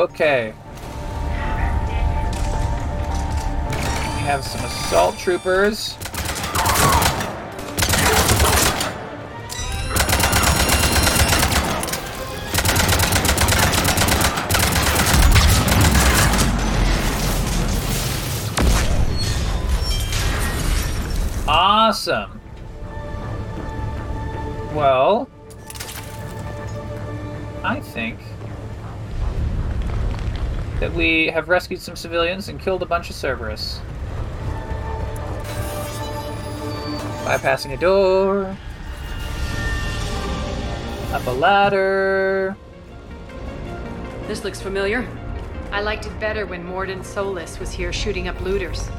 Okay. 0.00 0.54
We 4.16 4.26
have 4.26 4.42
some 4.44 4.64
assault 4.64 5.18
troopers. 5.18 5.96
Awesome. 21.46 22.29
We 31.00 31.28
have 31.28 31.48
rescued 31.48 31.80
some 31.80 31.96
civilians 31.96 32.50
and 32.50 32.60
killed 32.60 32.82
a 32.82 32.84
bunch 32.84 33.08
of 33.08 33.16
Cerberus. 33.16 33.80
Bypassing 37.24 37.72
a 37.72 37.78
door. 37.78 38.54
Up 41.14 41.26
a 41.26 41.30
ladder. 41.30 42.54
This 44.26 44.44
looks 44.44 44.60
familiar. 44.60 45.08
I 45.72 45.80
liked 45.80 46.04
it 46.04 46.20
better 46.20 46.44
when 46.44 46.62
Mordin 46.62 47.02
Solus 47.02 47.58
was 47.58 47.70
here 47.70 47.94
shooting 47.94 48.28
up 48.28 48.38
looters. 48.42 48.90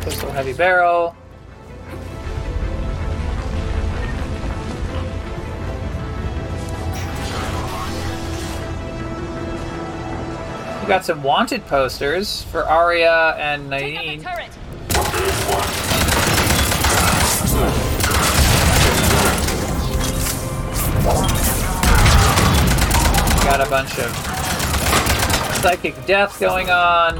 Pistol 0.00 0.32
heavy 0.32 0.52
barrel. 0.52 1.14
Got 10.90 11.04
some 11.04 11.22
wanted 11.22 11.64
posters 11.68 12.42
for 12.50 12.64
Aria 12.64 13.36
and 13.38 13.70
Nyreen. 13.70 14.24
Got 23.44 23.60
a 23.64 23.70
bunch 23.70 24.00
of 24.00 24.10
psychic 25.62 25.94
death 26.06 26.40
going 26.40 26.70
on. 26.70 27.14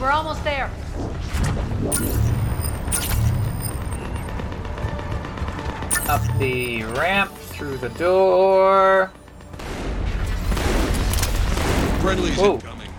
We're 0.00 0.12
almost 0.12 0.42
there. 0.44 0.70
Up 6.08 6.22
the 6.38 6.84
ramp, 6.98 7.30
through 7.32 7.76
the 7.76 7.90
door. 7.90 9.12
Friendly's 12.04 12.36
Whoa. 12.36 12.56
incoming. 12.56 12.90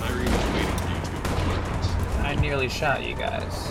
Nyreen 0.00 0.26
is 0.26 0.32
waiting 0.52 0.76
for 0.78 0.88
you 0.88 0.98
two. 1.06 2.26
I 2.26 2.34
nearly 2.40 2.68
shot 2.68 3.04
you 3.04 3.14
guys. 3.14 3.68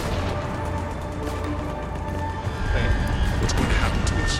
What's 3.41 3.51
going 3.51 3.67
to 3.67 3.75
happen 3.75 4.05
to 4.05 4.15
us? 4.23 4.39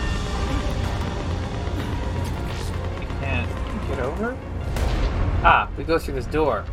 We 2.98 3.06
can't 3.19 3.50
get 3.90 4.00
over? 4.00 4.38
Ah, 5.43 5.68
we 5.77 5.84
go 5.84 6.00
through 6.00 6.14
this 6.14 6.27
door. 6.27 6.64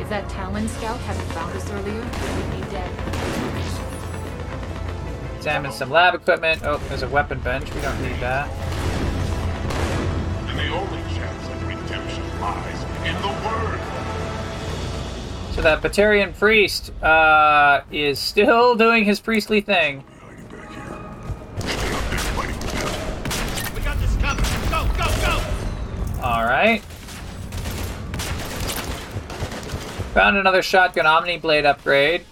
If 0.00 0.08
that 0.08 0.30
Talon 0.30 0.66
scout 0.68 0.98
hadn't 1.00 1.26
found 1.34 1.54
us 1.54 1.70
earlier, 1.72 2.00
we'd 2.00 2.50
be 2.64 2.70
dead. 2.70 2.90
Examine 5.36 5.72
some 5.72 5.90
lab 5.90 6.14
equipment. 6.14 6.62
Oh, 6.64 6.78
there's 6.88 7.02
a 7.02 7.08
weapon 7.08 7.38
bench. 7.40 7.70
We 7.74 7.82
don't 7.82 8.00
need 8.00 8.18
that. 8.20 8.48
Lies 12.44 12.82
in 13.06 13.14
the 13.22 13.28
word. 13.46 13.80
So 15.54 15.62
that 15.62 15.80
Batarian 15.82 16.36
priest 16.38 16.92
uh, 17.02 17.82
is 17.90 18.18
still 18.18 18.74
doing 18.84 19.04
his 19.04 19.18
priestly 19.20 19.60
thing. 19.60 20.04
We 23.74 23.80
got 23.80 23.98
this 23.98 24.14
covered. 24.16 24.44
Go, 24.70 24.84
go, 24.98 25.06
go! 25.24 25.42
All 26.22 26.44
right. 26.44 26.82
Found 30.12 30.36
another 30.36 30.62
shotgun 30.62 31.06
Omni 31.06 31.38
Blade 31.38 31.64
upgrade, 31.64 32.22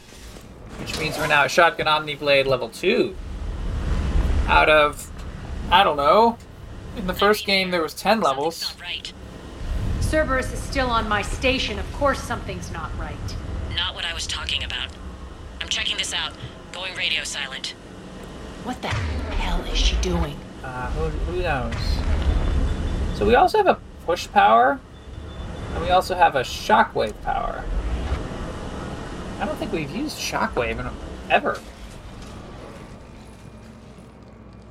which 0.78 0.98
means 0.98 1.16
we're 1.18 1.26
now 1.26 1.44
at 1.44 1.50
shotgun 1.50 1.88
Omni 1.88 2.16
Blade 2.16 2.46
level 2.46 2.68
two. 2.68 3.16
Out 4.46 4.68
of, 4.68 5.10
I 5.70 5.82
don't 5.82 5.96
know, 5.96 6.36
In 6.96 7.06
the 7.06 7.14
first 7.14 7.46
game, 7.46 7.70
there 7.70 7.82
was 7.82 7.94
10 7.94 8.20
levels. 8.20 8.74
Cerberus 10.12 10.52
is 10.52 10.60
still 10.60 10.90
on 10.90 11.08
my 11.08 11.22
station. 11.22 11.78
Of 11.78 11.90
course 11.94 12.22
something's 12.22 12.70
not 12.70 12.90
right. 12.98 13.16
Not 13.74 13.94
what 13.94 14.04
I 14.04 14.12
was 14.12 14.26
talking 14.26 14.62
about. 14.62 14.88
I'm 15.58 15.70
checking 15.70 15.96
this 15.96 16.12
out. 16.12 16.34
Going 16.70 16.94
radio 16.94 17.24
silent. 17.24 17.68
What 18.64 18.82
the 18.82 18.88
hell 18.88 19.62
is 19.62 19.78
she 19.78 19.96
doing? 20.02 20.36
Uh, 20.62 20.90
who, 20.90 21.08
who 21.08 21.40
knows? 21.40 21.74
So 23.18 23.24
we 23.24 23.36
also 23.36 23.56
have 23.56 23.66
a 23.66 23.80
push 24.04 24.28
power, 24.30 24.78
and 25.72 25.82
we 25.82 25.88
also 25.88 26.14
have 26.14 26.36
a 26.36 26.42
shockwave 26.42 27.18
power. 27.22 27.64
I 29.40 29.46
don't 29.46 29.56
think 29.56 29.72
we've 29.72 29.96
used 29.96 30.18
shockwave 30.18 30.78
in, 30.78 30.90
ever. 31.30 31.58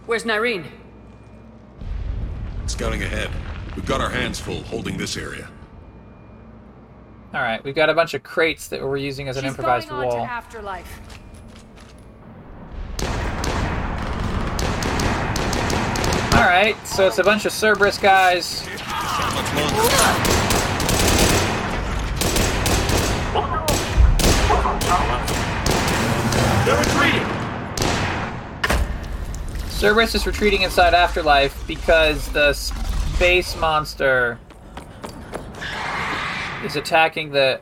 Where's 0.06 0.24
Nyreen? 0.24 0.68
Scouting 2.68 3.02
ahead. 3.02 3.32
We've 3.76 3.86
got 3.86 4.02
our 4.02 4.10
hands 4.10 4.40
full 4.40 4.64
holding 4.64 4.98
this 4.98 5.16
area. 5.16 5.50
All 7.34 7.42
right, 7.42 7.64
we've 7.64 7.76
got 7.76 7.90
a 7.90 7.94
bunch 7.94 8.14
of 8.14 8.24
crates 8.24 8.68
that 8.68 8.82
we're 8.82 8.98
using 8.98 9.30
as 9.30 9.38
an 9.38 9.44
She's 9.44 9.52
improvised 9.52 9.88
going 9.88 10.10
on 10.10 10.18
wall. 10.18 10.26
to 10.26 10.32
Afterlife. 10.32 11.00
All 16.34 16.48
right, 16.48 16.76
so 16.86 17.08
it's 17.08 17.20
a 17.20 17.24
bunch 17.24 17.46
of 17.46 17.54
Cerberus 17.54 17.98
guys. 17.98 18.66
They're 26.66 26.78
retreating! 26.78 27.28
Cerberus 29.70 30.16
is 30.16 30.28
retreating 30.28 30.64
inside 30.64 30.94
Afterlife 30.94 31.66
because 31.66 32.28
the 32.30 32.54
space 33.22 33.56
monster 33.58 34.40
is 36.66 36.76
attacking 36.76 37.30
the 37.30 37.62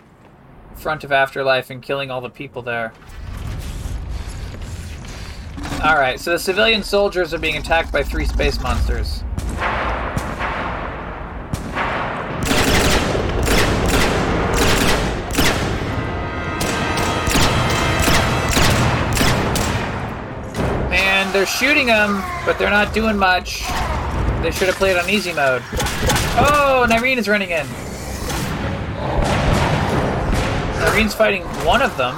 front 0.77 1.03
of 1.03 1.11
Afterlife 1.11 1.69
and 1.69 1.83
killing 1.83 2.09
all 2.09 2.21
the 2.21 2.29
people 2.29 2.61
there. 2.61 2.93
Alright, 5.81 6.21
so 6.21 6.31
the 6.31 6.39
civilian 6.39 6.81
soldiers 6.81 7.33
are 7.33 7.39
being 7.39 7.57
attacked 7.57 7.91
by 7.91 8.03
three 8.03 8.23
space 8.23 8.57
monsters. 8.61 9.21
And 20.93 21.33
they're 21.33 21.45
shooting 21.45 21.87
them, 21.87 22.23
but 22.45 22.57
they're 22.57 22.69
not 22.69 22.93
doing 22.93 23.17
much. 23.17 23.65
They 24.41 24.51
should 24.51 24.67
have 24.67 24.75
played 24.75 24.95
on 24.95 25.09
easy 25.09 25.33
mode. 25.33 25.61
Oh, 26.41 26.87
Nyreen 26.89 27.17
is 27.17 27.27
running 27.27 27.49
in. 27.49 27.65
Nyreen's 30.77 31.13
fighting 31.13 31.43
one 31.65 31.81
of 31.81 31.95
them. 31.97 32.15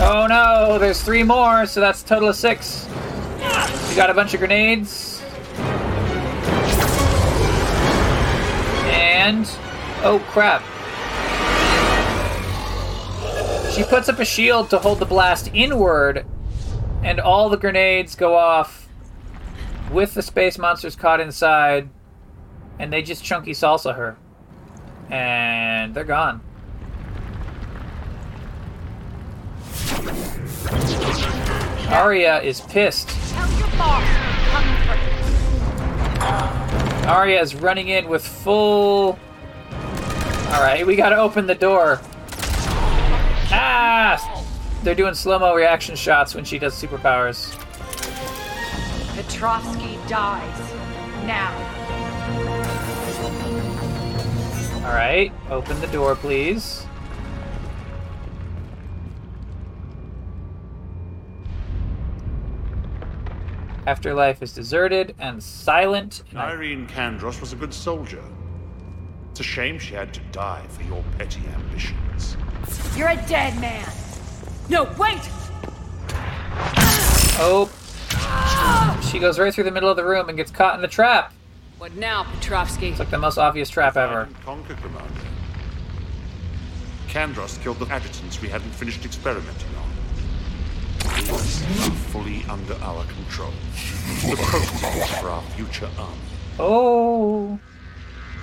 Oh 0.00 0.26
no, 0.28 0.78
there's 0.78 1.02
three 1.02 1.22
more, 1.22 1.64
so 1.64 1.80
that's 1.80 2.02
a 2.02 2.06
total 2.06 2.28
of 2.28 2.36
six. 2.36 2.86
We 3.88 3.96
got 3.96 4.10
a 4.10 4.14
bunch 4.14 4.34
of 4.34 4.40
grenades. 4.40 5.22
And. 8.92 9.48
Oh 10.02 10.22
crap. 10.28 10.62
She 13.72 13.82
puts 13.84 14.08
up 14.08 14.18
a 14.18 14.24
shield 14.24 14.68
to 14.70 14.78
hold 14.78 14.98
the 14.98 15.06
blast 15.06 15.50
inward, 15.54 16.26
and 17.02 17.18
all 17.18 17.48
the 17.48 17.56
grenades 17.56 18.14
go 18.14 18.36
off 18.36 18.87
with 19.90 20.14
the 20.14 20.22
space 20.22 20.58
monsters 20.58 20.94
caught 20.96 21.20
inside, 21.20 21.88
and 22.78 22.92
they 22.92 23.02
just 23.02 23.24
chunky 23.24 23.52
salsa 23.52 23.94
her. 23.94 24.16
And 25.10 25.94
they're 25.94 26.04
gone. 26.04 26.42
Aria 31.90 32.40
is 32.42 32.60
pissed. 32.60 33.10
Aria 37.06 37.40
is 37.40 37.54
running 37.54 37.88
in 37.88 38.08
with 38.08 38.26
full. 38.26 39.18
Alright, 40.50 40.86
we 40.86 40.96
gotta 40.96 41.16
open 41.16 41.46
the 41.46 41.54
door. 41.54 42.00
Ah! 43.50 44.44
They're 44.82 44.94
doing 44.94 45.14
slow 45.14 45.38
mo 45.38 45.54
reaction 45.54 45.96
shots 45.96 46.34
when 46.34 46.44
she 46.44 46.58
does 46.58 46.74
superpowers. 46.74 47.54
Petrovsky 49.38 49.96
dies. 50.08 50.72
Now. 51.24 51.54
Alright, 54.84 55.32
open 55.48 55.80
the 55.80 55.86
door, 55.86 56.16
please. 56.16 56.84
Afterlife 63.86 64.42
is 64.42 64.52
deserted 64.52 65.14
and 65.20 65.40
silent. 65.40 66.24
and 66.30 66.40
I- 66.40 66.50
Nyreen 66.50 66.88
Kandros 66.90 67.40
was 67.40 67.52
a 67.52 67.56
good 67.56 67.72
soldier. 67.72 68.24
It's 69.30 69.38
a 69.38 69.44
shame 69.44 69.78
she 69.78 69.94
had 69.94 70.12
to 70.14 70.20
die 70.32 70.64
for 70.68 70.82
your 70.82 71.04
petty 71.16 71.42
ambitions. 71.54 72.36
You're 72.96 73.10
a 73.10 73.26
dead 73.28 73.56
man. 73.60 73.88
No, 74.68 74.82
wait! 74.98 75.20
Oh. 77.40 77.70
She 79.10 79.18
goes 79.18 79.38
right 79.38 79.52
through 79.52 79.64
the 79.64 79.70
middle 79.70 79.88
of 79.88 79.96
the 79.96 80.04
room 80.04 80.28
and 80.28 80.36
gets 80.36 80.50
caught 80.50 80.74
in 80.74 80.82
the 80.82 80.88
trap. 80.88 81.32
What 81.78 81.94
now, 81.94 82.24
Petrovsky? 82.24 82.88
It's 82.88 82.98
like 82.98 83.10
the 83.10 83.18
most 83.18 83.38
obvious 83.38 83.70
trap 83.70 83.96
ever. 83.96 84.28
Conquer, 84.44 84.74
Commander. 84.74 85.20
Kandros 87.08 87.60
killed 87.62 87.78
the 87.78 87.86
adjutants 87.86 88.40
we 88.42 88.48
hadn't 88.48 88.70
finished 88.72 89.04
experimenting 89.04 89.68
on. 89.76 89.88
These 91.24 91.62
are 91.62 91.90
fully 92.10 92.44
under 92.48 92.74
our 92.82 93.04
control. 93.04 93.52
The 94.28 94.36
prototypes 94.36 95.18
for 95.20 95.28
our 95.30 95.42
future 95.50 95.88
army. 95.98 96.18
Oh. 96.58 97.58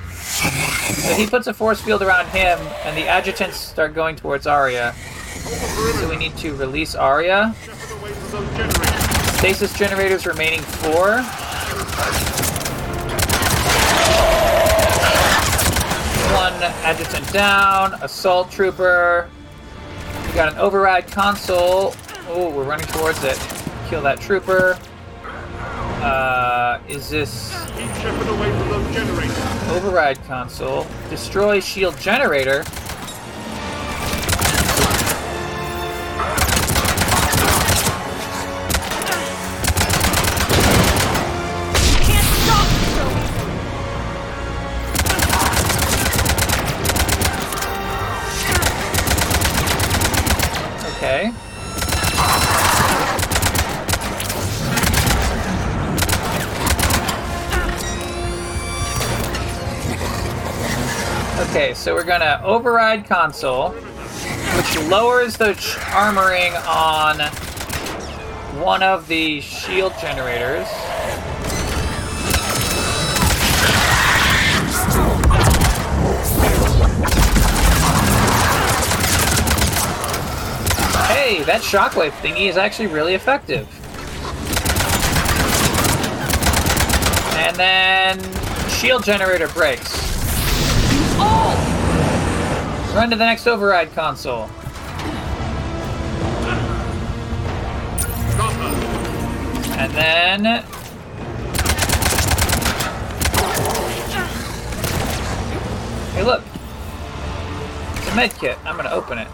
So 0.09 1.13
he 1.13 1.27
puts 1.27 1.47
a 1.47 1.53
force 1.53 1.81
field 1.81 2.01
around 2.01 2.27
him, 2.27 2.57
and 2.83 2.97
the 2.97 3.07
adjutants 3.07 3.57
start 3.57 3.93
going 3.93 4.15
towards 4.15 4.47
Aria. 4.47 4.93
So 4.93 6.09
we 6.09 6.15
need 6.15 6.35
to 6.37 6.55
release 6.55 6.95
Aria. 6.95 7.53
Stasis 9.37 9.77
generators 9.77 10.25
remaining 10.25 10.61
four. 10.61 11.21
One 16.33 16.53
adjutant 16.83 17.31
down, 17.31 17.93
assault 18.01 18.49
trooper. 18.49 19.29
We 20.27 20.33
got 20.33 20.51
an 20.51 20.57
override 20.57 21.11
console. 21.11 21.93
Oh, 22.27 22.49
we're 22.49 22.63
running 22.63 22.87
towards 22.87 23.23
it. 23.23 23.37
Kill 23.87 24.01
that 24.01 24.19
trooper. 24.19 24.79
Uh, 26.01 26.79
is 26.87 27.09
this 27.09 27.53
override 29.69 30.23
console? 30.25 30.87
Destroy 31.09 31.59
shield 31.59 31.97
generator. 31.99 32.63
So 61.85 61.93
we're 61.93 62.03
gonna 62.03 62.41
override 62.43 63.05
console, 63.05 63.69
which 63.69 64.89
lowers 64.89 65.37
the 65.37 65.53
armoring 65.91 66.51
on 66.67 67.19
one 68.59 68.81
of 68.81 69.07
the 69.07 69.39
shield 69.39 69.93
generators. 70.01 70.65
Hey, 81.05 81.43
that 81.43 81.61
shockwave 81.61 82.13
thingy 82.23 82.49
is 82.49 82.57
actually 82.57 82.87
really 82.87 83.13
effective. 83.13 83.67
And 87.37 87.55
then 87.55 88.69
shield 88.71 89.03
generator 89.03 89.49
breaks. 89.49 89.94
Run 92.95 93.09
to 93.09 93.17
the 93.17 93.25
next 93.25 93.45
override 93.45 93.91
console. 93.91 94.49
And 99.77 99.91
then... 99.91 100.63
Hey, 106.13 106.23
look. 106.23 106.41
It's 107.97 108.07
a 108.07 108.15
med 108.15 108.33
kit. 108.35 108.57
I'm 108.63 108.77
gonna 108.77 108.91
open 108.91 109.17
it. 109.17 109.27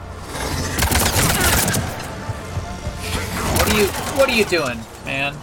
What 3.53 3.71
are 3.71 3.77
you... 3.79 3.85
What 4.17 4.27
are 4.27 4.33
you 4.33 4.45
doing, 4.45 4.79
man? 5.05 5.35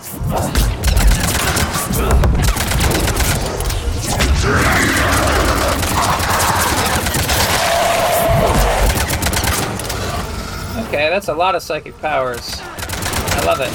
Okay, 10.89 11.11
that's 11.11 11.29
a 11.29 11.35
lot 11.35 11.55
of 11.55 11.63
psychic 11.63 11.99
powers. 11.99 12.61
I 12.63 13.43
love 13.45 13.61
it. 13.61 13.71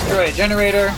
Destroy 0.00 0.26
a 0.26 0.32
generator. 0.32 0.88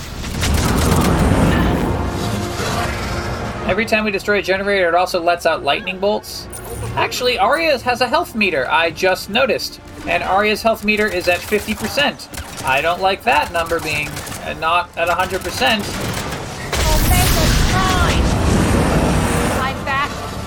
Every 3.68 3.84
time 3.84 4.06
we 4.06 4.10
destroy 4.10 4.38
a 4.38 4.42
generator, 4.42 4.88
it 4.88 4.94
also 4.94 5.22
lets 5.22 5.44
out 5.44 5.62
lightning 5.62 6.00
bolts. 6.00 6.48
Actually, 6.96 7.38
Aria 7.38 7.78
has 7.80 8.00
a 8.00 8.08
health 8.08 8.34
meter, 8.34 8.66
I 8.70 8.90
just 8.90 9.28
noticed. 9.28 9.78
And 10.08 10.22
Aria's 10.22 10.62
health 10.62 10.86
meter 10.86 11.06
is 11.06 11.28
at 11.28 11.40
50%. 11.40 12.64
I 12.64 12.80
don't 12.80 13.02
like 13.02 13.22
that 13.24 13.52
number 13.52 13.78
being 13.78 14.08
uh, 14.08 14.54
not 14.58 14.88
at 14.96 15.08
100%. 15.08 15.80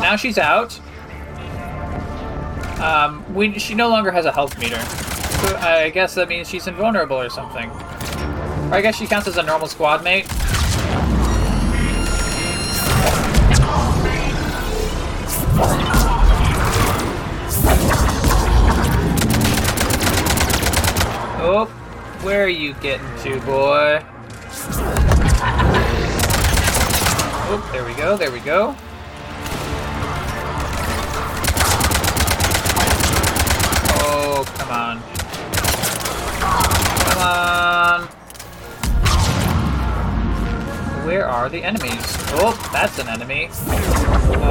Now 0.02 0.16
she's 0.16 0.40
out. 0.40 0.80
Um, 2.84 3.24
we, 3.34 3.58
she 3.60 3.76
no 3.76 3.88
longer 3.88 4.12
has 4.12 4.26
a 4.26 4.32
health 4.34 4.60
meter. 4.60 4.76
So 4.76 5.56
I 5.56 5.90
guess 5.90 6.16
that 6.16 6.28
means 6.28 6.50
she's 6.50 6.68
invulnerable 6.68 7.18
or 7.18 7.30
something. 7.30 7.70
Or 7.70 8.74
I 8.74 8.82
guess 8.82 8.98
she 8.98 9.08
counts 9.08 9.26
as 9.30 9.38
a 9.38 9.44
normal 9.44 9.70
squad 9.70 10.04
mate. 10.04 10.26
Oh, 21.46 21.68
where 22.22 22.44
are 22.44 22.50
you 22.50 22.74
getting 22.76 23.08
to, 23.20 23.40
boy? 23.46 24.04
Oh, 27.46 27.70
there 27.72 27.86
we 27.86 27.94
go, 27.94 28.18
there 28.18 28.32
we 28.32 28.42
go. 28.42 28.76
On. 37.24 38.04
Where 41.06 41.28
are 41.28 41.50
the 41.50 41.64
enemies? 41.64 42.02
Oh, 42.36 42.54
that's 42.72 42.98
an 43.00 43.08
enemy. 43.10 43.50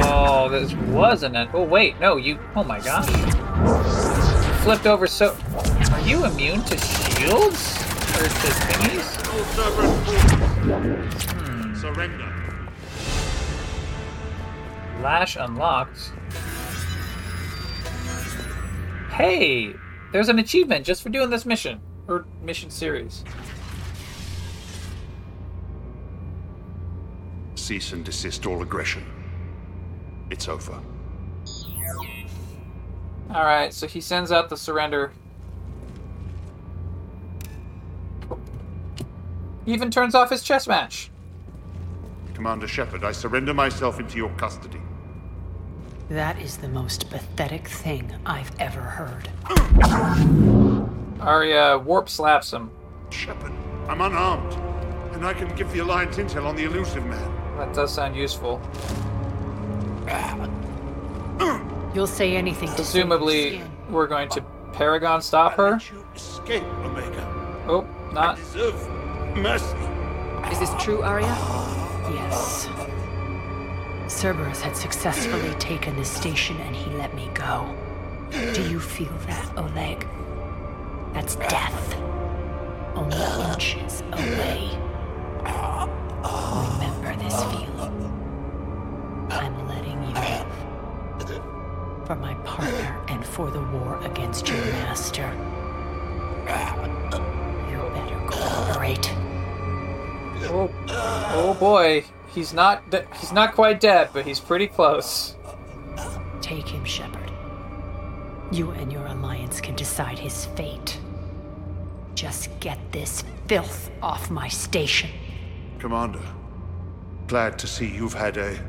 Oh, 0.05 0.49
this 0.49 0.73
was 0.73 1.23
an 1.23 1.35
en- 1.35 1.49
Oh, 1.53 1.63
wait, 1.63 1.99
no, 1.99 2.17
you- 2.17 2.39
Oh 2.55 2.63
my 2.63 2.79
gosh. 2.79 3.07
Flipped 4.63 4.85
over 4.85 5.07
so- 5.07 5.35
Are 5.91 5.99
you 6.01 6.25
immune 6.25 6.63
to 6.63 6.77
shields? 6.77 7.77
Or 8.15 8.23
to 8.23 8.29
thingies? 8.29 9.07
Hmm. 11.31 11.75
Surrender. 11.75 12.31
Lash 15.01 15.35
unlocked. 15.35 16.11
Hey! 19.11 19.73
There's 20.11 20.29
an 20.29 20.39
achievement 20.39 20.85
just 20.85 21.01
for 21.03 21.09
doing 21.09 21.29
this 21.31 21.45
mission. 21.45 21.81
Or 22.07 22.25
mission 22.41 22.69
series. 22.69 23.23
Cease 27.55 27.93
and 27.93 28.03
desist 28.03 28.45
all 28.45 28.61
aggression. 28.61 29.05
It's 30.29 30.49
over. 30.49 30.79
Alright, 33.29 33.73
so 33.73 33.87
he 33.87 34.01
sends 34.01 34.31
out 34.31 34.49
the 34.49 34.57
surrender. 34.57 35.13
He 39.65 39.73
even 39.73 39.89
turns 39.89 40.13
off 40.13 40.29
his 40.29 40.43
chess 40.43 40.67
match. 40.67 41.09
Commander 42.33 42.67
Shepard, 42.67 43.05
I 43.05 43.13
surrender 43.13 43.53
myself 43.53 43.99
into 43.99 44.17
your 44.17 44.29
custody. 44.31 44.81
That 46.09 46.37
is 46.41 46.57
the 46.57 46.67
most 46.67 47.09
pathetic 47.09 47.69
thing 47.69 48.13
I've 48.25 48.51
ever 48.59 48.81
heard. 48.81 49.29
Aria 51.23 51.77
warp 51.77 52.09
slaps 52.09 52.51
him. 52.51 52.69
Shepard, 53.09 53.51
I'm 53.87 54.01
unarmed, 54.01 54.53
and 55.13 55.25
I 55.25 55.33
can 55.33 55.53
give 55.55 55.71
the 55.71 55.79
Alliance 55.79 56.17
intel 56.17 56.45
on 56.45 56.55
the 56.55 56.65
Illusive 56.65 57.05
Man. 57.05 57.57
That 57.57 57.73
does 57.73 57.93
sound 57.93 58.15
useful. 58.15 58.61
You'll 61.93 62.07
say 62.07 62.35
anything 62.35 62.69
to 62.69 62.75
Presumably, 62.75 63.51
skin. 63.59 63.71
we're 63.89 64.07
going 64.07 64.27
to 64.29 64.41
Paragon 64.73 65.21
stop 65.21 65.53
her. 65.53 65.79
Escape, 66.15 66.63
Omega. 66.83 67.63
Oh, 67.67 67.87
not. 68.11 68.37
Deserve 68.37 68.89
mercy. 69.37 69.77
Is 70.51 70.59
this 70.59 70.71
true, 70.83 71.03
Aria? 71.03 71.27
Yes. 72.11 72.67
Cerberus 74.07 74.61
had 74.61 74.75
successfully 74.75 75.53
taken 75.55 75.95
the 75.95 76.03
station 76.05 76.57
and 76.57 76.75
he 76.75 76.91
let 76.97 77.13
me 77.13 77.29
go. 77.35 77.73
Do 78.53 78.67
you 78.67 78.79
feel 78.79 79.13
that, 79.27 79.57
Oleg? 79.57 80.05
That's 81.13 81.35
death. 81.35 81.95
Only 82.95 83.17
inches 83.51 84.01
away. 84.11 84.71
Remember 86.23 87.15
this 87.23 87.43
feeling. 87.45 89.27
I'm 89.29 89.67
letting 89.67 90.01
you 90.03 90.13
live. 90.13 90.47
For 92.07 92.15
my 92.15 92.33
partner 92.43 93.01
and 93.07 93.25
for 93.25 93.49
the 93.49 93.61
war 93.61 93.99
against 94.03 94.47
your 94.47 94.57
master. 94.57 95.31
You 97.69 97.77
better 97.93 98.19
cooperate. 98.27 99.09
Oh, 100.49 100.69
oh 100.89 101.55
boy, 101.59 102.03
he's 102.33 102.53
not 102.53 102.89
de- 102.89 103.05
he's 103.19 103.31
not 103.31 103.55
quite 103.55 103.79
dead, 103.79 104.09
but 104.13 104.25
he's 104.25 104.39
pretty 104.39 104.67
close. 104.67 105.35
Take 106.41 106.67
him, 106.67 106.83
Shepard. 106.83 107.22
You 108.53 108.69
and 108.69 108.93
your 108.93 109.07
alliance 109.07 109.59
can 109.59 109.73
decide 109.73 110.19
his 110.19 110.45
fate. 110.45 110.99
Just 112.13 112.51
get 112.59 112.77
this 112.91 113.23
filth 113.47 113.89
off 113.99 114.29
my 114.29 114.47
station. 114.47 115.09
Commander, 115.79 116.21
glad 117.25 117.57
to 117.57 117.65
see 117.65 117.87
you've 117.87 118.13
had 118.13 118.37
a 118.37 118.63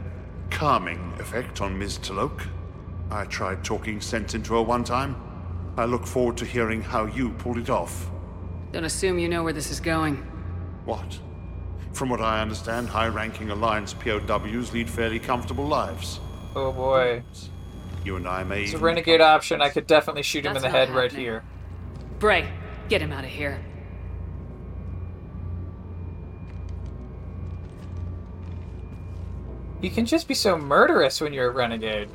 calming 0.49 1.13
effect 1.19 1.61
on 1.61 1.79
Ms. 1.79 1.99
T'Loak. 1.99 2.47
I 3.11 3.27
tried 3.27 3.63
talking 3.63 4.01
sense 4.01 4.33
into 4.33 4.55
her 4.55 4.63
one 4.63 4.85
time. 4.85 5.17
I 5.77 5.85
look 5.85 6.07
forward 6.07 6.39
to 6.39 6.47
hearing 6.47 6.81
how 6.81 7.05
you 7.05 7.33
pulled 7.33 7.59
it 7.59 7.69
off. 7.69 8.11
Don't 8.73 8.85
assume 8.85 9.19
you 9.19 9.29
know 9.29 9.43
where 9.45 9.53
this 9.53 9.71
is 9.71 9.81
going. 9.81 10.17
What? 10.87 11.19
From 11.93 12.09
what 12.09 12.23
I 12.23 12.41
understand, 12.41 12.89
high-ranking 12.89 13.51
Alliance 13.51 13.93
POWs 13.93 14.73
lead 14.73 14.89
fairly 14.89 15.19
comfortable 15.19 15.67
lives. 15.67 16.21
Oh 16.57 16.73
boy. 16.73 17.23
You 18.05 18.17
and 18.17 18.29
I 18.29 18.45
may 18.45 18.63
It's 18.63 18.73
a 18.73 18.77
even- 18.77 18.85
renegade 18.85 19.21
option. 19.21 19.63
I 19.63 19.71
could 19.71 19.87
definitely 19.87 20.23
shoot 20.23 20.45
him 20.45 20.55
in 20.57 20.63
the 20.63 20.69
not 20.69 20.77
head 20.77 20.91
right 20.91 21.11
here. 21.13 21.43
Bray, 22.19 22.47
get 22.89 23.01
him 23.01 23.13
out 23.13 23.25
of 23.25 23.31
here. 23.31 23.61
You 29.81 29.91
can 29.91 30.07
just 30.07 30.29
be 30.29 30.35
so 30.35 30.57
murderous 30.57 31.21
when 31.21 31.33
you're 31.33 31.49
a 31.49 31.53
renegade. 31.53 32.09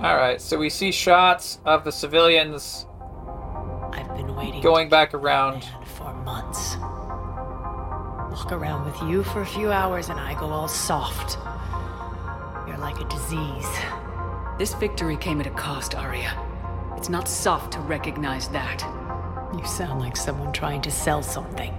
Alright, 0.00 0.40
so 0.40 0.56
we 0.58 0.70
see 0.70 0.92
shots 0.92 1.58
of 1.66 1.84
the 1.84 1.92
civilians 1.92 2.86
I've 3.92 4.16
been 4.16 4.34
waiting 4.34 4.62
going 4.62 4.88
back 4.88 5.12
around. 5.12 5.64
for 5.96 6.14
months. 6.24 6.76
Walk 8.30 8.52
around 8.52 8.84
with 8.84 9.10
you 9.10 9.24
for 9.24 9.40
a 9.40 9.46
few 9.46 9.72
hours 9.72 10.08
and 10.08 10.20
I 10.20 10.34
go 10.38 10.46
all 10.46 10.68
soft. 10.68 11.36
You're 12.68 12.78
like 12.78 13.00
a 13.00 13.08
disease. 13.08 13.68
This 14.56 14.72
victory 14.74 15.16
came 15.16 15.40
at 15.40 15.48
a 15.48 15.50
cost, 15.50 15.96
Aria. 15.96 16.38
It's 16.96 17.08
not 17.08 17.26
soft 17.28 17.72
to 17.72 17.80
recognize 17.80 18.48
that. 18.48 18.82
You 19.56 19.66
sound 19.66 20.00
like 20.00 20.16
someone 20.16 20.52
trying 20.52 20.80
to 20.82 20.90
sell 20.90 21.22
something. 21.22 21.74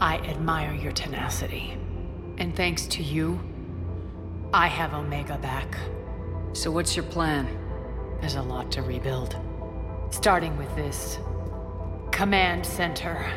I 0.00 0.16
admire 0.18 0.72
your 0.74 0.92
tenacity. 0.92 1.76
And 2.38 2.56
thanks 2.56 2.86
to 2.86 3.02
you, 3.02 3.38
I 4.52 4.66
have 4.68 4.94
Omega 4.94 5.36
back. 5.38 5.76
So 6.54 6.70
what's 6.70 6.96
your 6.96 7.04
plan? 7.04 7.48
There's 8.20 8.36
a 8.36 8.42
lot 8.42 8.72
to 8.72 8.82
rebuild. 8.82 9.36
Starting 10.10 10.56
with 10.56 10.74
this 10.74 11.18
command 12.12 12.64
center. 12.64 13.30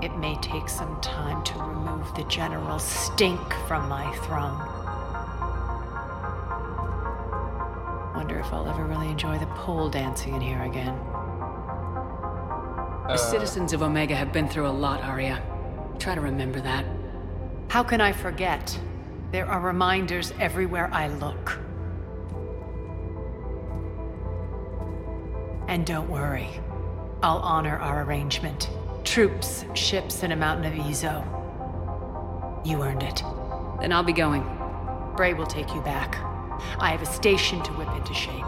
It 0.00 0.16
may 0.16 0.36
take 0.36 0.68
some 0.68 1.00
time 1.00 1.42
to 1.42 1.58
remove 1.58 2.14
the 2.14 2.22
general 2.24 2.78
stink 2.78 3.52
from 3.66 3.88
my 3.88 4.14
throne. 4.18 4.56
Wonder 8.14 8.38
if 8.38 8.52
I'll 8.52 8.68
ever 8.68 8.84
really 8.84 9.08
enjoy 9.08 9.38
the 9.38 9.46
pole 9.46 9.88
dancing 9.88 10.34
in 10.34 10.40
here 10.40 10.62
again. 10.62 10.94
The 13.08 13.14
uh. 13.14 13.16
citizens 13.16 13.72
of 13.72 13.82
Omega 13.82 14.14
have 14.14 14.32
been 14.32 14.48
through 14.48 14.68
a 14.68 14.70
lot, 14.70 15.02
Aria. 15.02 15.42
Try 15.98 16.14
to 16.14 16.20
remember 16.20 16.60
that. 16.60 16.84
How 17.66 17.82
can 17.82 18.00
I 18.00 18.12
forget? 18.12 18.78
There 19.32 19.46
are 19.46 19.60
reminders 19.60 20.32
everywhere 20.38 20.88
I 20.92 21.08
look. 21.08 21.58
And 25.66 25.84
don't 25.84 26.08
worry, 26.08 26.48
I'll 27.20 27.38
honor 27.38 27.78
our 27.78 28.04
arrangement. 28.04 28.70
Troops, 29.08 29.64
ships, 29.72 30.22
and 30.22 30.34
a 30.34 30.36
mountain 30.36 30.66
of 30.66 30.84
Eezo. 30.84 31.24
You 32.64 32.82
earned 32.82 33.02
it. 33.02 33.22
Then 33.80 33.90
I'll 33.90 34.02
be 34.02 34.12
going. 34.12 34.42
Bray 35.16 35.32
will 35.32 35.46
take 35.46 35.74
you 35.74 35.80
back. 35.80 36.16
I 36.78 36.90
have 36.90 37.00
a 37.00 37.06
station 37.06 37.62
to 37.62 37.72
whip 37.72 37.88
into 37.96 38.12
shape. 38.12 38.44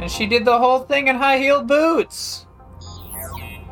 And 0.00 0.08
she 0.08 0.26
did 0.26 0.44
the 0.44 0.56
whole 0.56 0.78
thing 0.78 1.08
in 1.08 1.16
high 1.16 1.38
heeled 1.38 1.66
boots. 1.66 2.46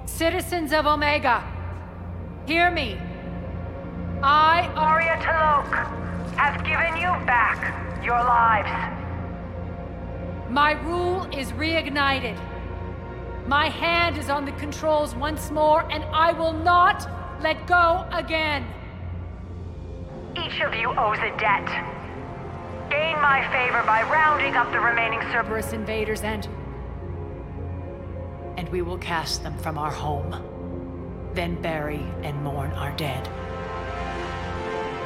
Citizens 0.05 0.73
of 0.73 0.87
Omega, 0.87 1.45
hear 2.45 2.73
me. 2.73 2.99
I, 4.21 4.69
Aria 4.75 5.17
T'Loak, 5.23 6.37
have 6.37 6.65
given 6.65 7.01
you 7.01 7.25
back 7.25 7.90
your 8.05 8.19
lives. 8.19 8.97
My 10.51 10.73
rule 10.83 11.25
is 11.33 11.53
reignited. 11.53 12.39
My 13.47 13.69
hand 13.69 14.17
is 14.19 14.29
on 14.29 14.45
the 14.45 14.53
controls 14.53 15.15
once 15.15 15.51
more, 15.51 15.83
and 15.91 16.05
I 16.05 16.33
will 16.33 16.53
not 16.53 17.09
let 17.43 17.67
go 17.67 18.07
again. 18.13 18.67
Each 20.37 20.61
of 20.61 20.75
you 20.75 20.89
owes 20.91 21.19
a 21.19 21.37
debt. 21.39 21.67
Gain 22.91 23.21
my 23.21 23.47
favor 23.53 23.83
by 23.87 24.03
rounding 24.11 24.55
up 24.55 24.71
the 24.73 24.81
remaining 24.81 25.21
Cerberus 25.31 25.73
invaders 25.73 26.23
and. 26.23 26.49
And 28.57 28.69
we 28.69 28.83
will 28.83 28.99
cast 28.99 29.43
them 29.43 29.57
from 29.59 29.79
our 29.79 29.91
home. 29.91 31.31
Then 31.35 31.61
bury 31.63 32.05
and 32.23 32.43
mourn 32.43 32.73
our 32.73 32.93
dead. 32.97 33.29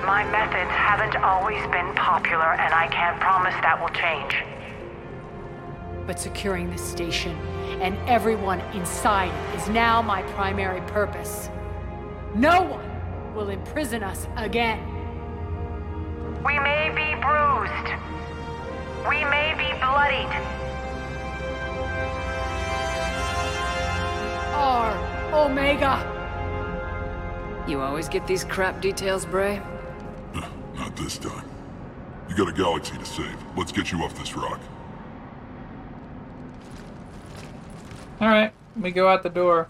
My 0.07 0.23
methods 0.31 0.71
haven't 0.71 1.17
always 1.17 1.63
been 1.73 1.95
popular, 1.95 2.53
and 2.53 2.75
I 2.75 2.89
can't 2.89 3.19
promise 3.21 3.55
that 3.63 3.81
will 3.81 3.89
change. 3.89 4.45
But 6.07 6.21
securing 6.21 6.71
this 6.71 6.83
station 6.83 7.35
and 7.81 7.97
everyone 8.07 8.61
inside 8.75 9.33
is 9.57 9.67
now 9.69 10.03
my 10.03 10.21
primary 10.33 10.83
purpose. 10.83 11.49
No 12.35 12.63
one 12.63 13.35
will 13.35 13.49
imprison 13.49 14.03
us 14.03 14.27
again. 14.37 14.79
We 16.45 16.59
may 16.59 16.91
be 16.91 17.15
bruised. 17.23 17.89
We 19.09 19.25
may 19.25 19.55
be 19.57 19.73
bloodied. 19.81 20.29
R 24.55 24.93
Omega. 25.33 26.11
You 27.67 27.81
always 27.81 28.11
get 28.11 28.27
these 28.27 28.45
crap 28.45 28.83
details, 28.83 29.25
Bray? 29.25 29.63
Not 30.75 30.97
this 30.97 31.19
time. 31.19 31.49
You 32.29 32.37
got 32.37 32.49
a 32.49 32.53
galaxy 32.53 32.97
to 32.97 33.05
save. 33.05 33.37
Let's 33.57 33.73
get 33.73 33.93
you 33.93 33.99
off 34.03 34.19
this 34.19 34.35
rock. 34.37 34.61
Alright, 38.21 38.53
we 38.81 38.91
go 38.91 39.09
out 39.09 39.23
the 39.23 39.29
door. 39.29 39.69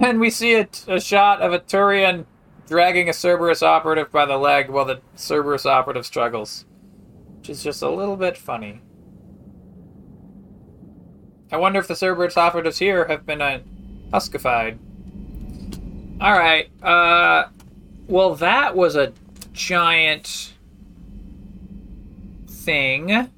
And 0.00 0.18
we 0.18 0.30
see 0.30 0.54
a, 0.54 0.68
a 0.88 1.00
shot 1.00 1.42
of 1.42 1.52
a 1.52 1.58
Turian 1.58 2.24
dragging 2.66 3.08
a 3.08 3.12
Cerberus 3.12 3.62
operative 3.62 4.10
by 4.10 4.24
the 4.24 4.38
leg 4.38 4.70
while 4.70 4.84
the 4.84 5.00
Cerberus 5.16 5.66
operative 5.66 6.06
struggles. 6.06 6.64
Which 7.38 7.50
is 7.50 7.62
just 7.62 7.82
a 7.82 7.90
little 7.90 8.16
bit 8.16 8.36
funny. 8.36 8.80
I 11.52 11.56
wonder 11.56 11.78
if 11.78 11.88
the 11.88 11.96
Cerberus 11.96 12.36
operatives 12.36 12.78
here 12.78 13.06
have 13.08 13.26
been 13.26 13.42
uh, 13.42 13.60
huskified. 14.12 14.78
Alright, 16.20 16.70
uh. 16.82 17.48
Well, 18.10 18.34
that 18.34 18.76
was 18.76 18.96
a 18.96 19.12
giant 19.52 20.52
thing. 22.46 23.30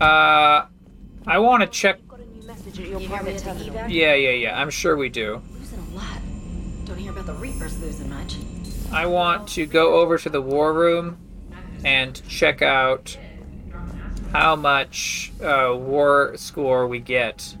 Uh. 0.00 0.66
I 1.28 1.38
want 1.40 1.62
to 1.62 1.66
check. 1.68 2.00
Yeah, 3.86 4.14
yeah, 4.14 4.30
yeah. 4.30 4.58
I'm 4.58 4.70
sure 4.70 4.96
we 4.96 5.10
do. 5.10 5.42
Losing 5.52 5.78
a 5.78 5.94
lot. 5.94 6.18
Don't 6.86 6.96
hear 6.96 7.12
about 7.12 7.26
the 7.26 7.34
Reapers 7.34 7.78
losing 7.80 8.08
much. 8.08 8.36
I 8.90 9.04
want 9.04 9.46
to 9.48 9.66
go 9.66 10.00
over 10.00 10.16
to 10.16 10.30
the 10.30 10.40
war 10.40 10.72
room 10.72 11.18
and 11.84 12.26
check 12.28 12.62
out 12.62 13.18
how 14.32 14.56
much 14.56 15.32
uh, 15.42 15.74
war 15.76 16.32
score 16.36 16.88
we 16.88 16.98
get 16.98 17.54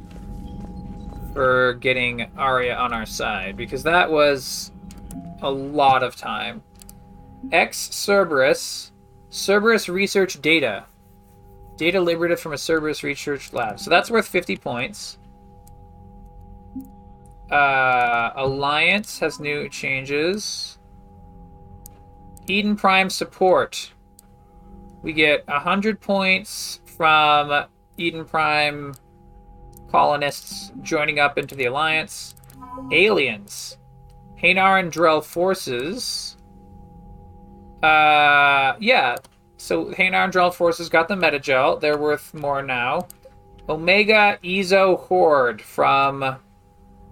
for 1.34 1.74
getting 1.74 2.30
Aria 2.38 2.74
on 2.74 2.94
our 2.94 3.04
side 3.04 3.54
because 3.54 3.82
that 3.82 4.10
was 4.10 4.72
a 5.42 5.50
lot 5.50 6.02
of 6.02 6.16
time. 6.16 6.62
X 7.52 7.90
Cerberus, 7.90 8.92
Cerberus 9.30 9.88
research 9.88 10.40
data. 10.40 10.84
Data 11.76 12.00
liberated 12.00 12.40
from 12.40 12.52
a 12.52 12.58
Cerberus 12.58 13.02
research 13.02 13.52
lab. 13.52 13.78
So 13.78 13.90
that's 13.90 14.10
worth 14.10 14.26
50 14.26 14.56
points. 14.56 15.18
Uh, 17.50 18.32
Alliance 18.34 19.18
has 19.20 19.38
new 19.40 19.68
changes. 19.68 20.78
Eden 22.46 22.76
Prime 22.76 23.08
support. 23.10 23.92
We 25.02 25.12
get 25.12 25.46
100 25.46 26.00
points 26.00 26.80
from 26.84 27.66
Eden 27.96 28.24
Prime 28.24 28.94
colonists 29.90 30.72
joining 30.82 31.18
up 31.18 31.38
into 31.38 31.54
the 31.54 31.66
Alliance. 31.66 32.34
Aliens. 32.92 33.77
Hanar 34.42 34.80
and 34.80 34.92
Drell 34.92 35.24
forces. 35.24 36.36
Uh, 37.82 38.74
yeah. 38.80 39.16
So 39.56 39.86
Hanar 39.86 40.24
and 40.24 40.32
Drell 40.32 40.54
forces 40.54 40.88
got 40.88 41.08
the 41.08 41.16
Medi-gel. 41.16 41.78
They're 41.78 41.98
worth 41.98 42.32
more 42.34 42.62
now. 42.62 43.08
Omega 43.68 44.38
Eezo 44.42 44.98
Horde 44.98 45.60
from 45.60 46.38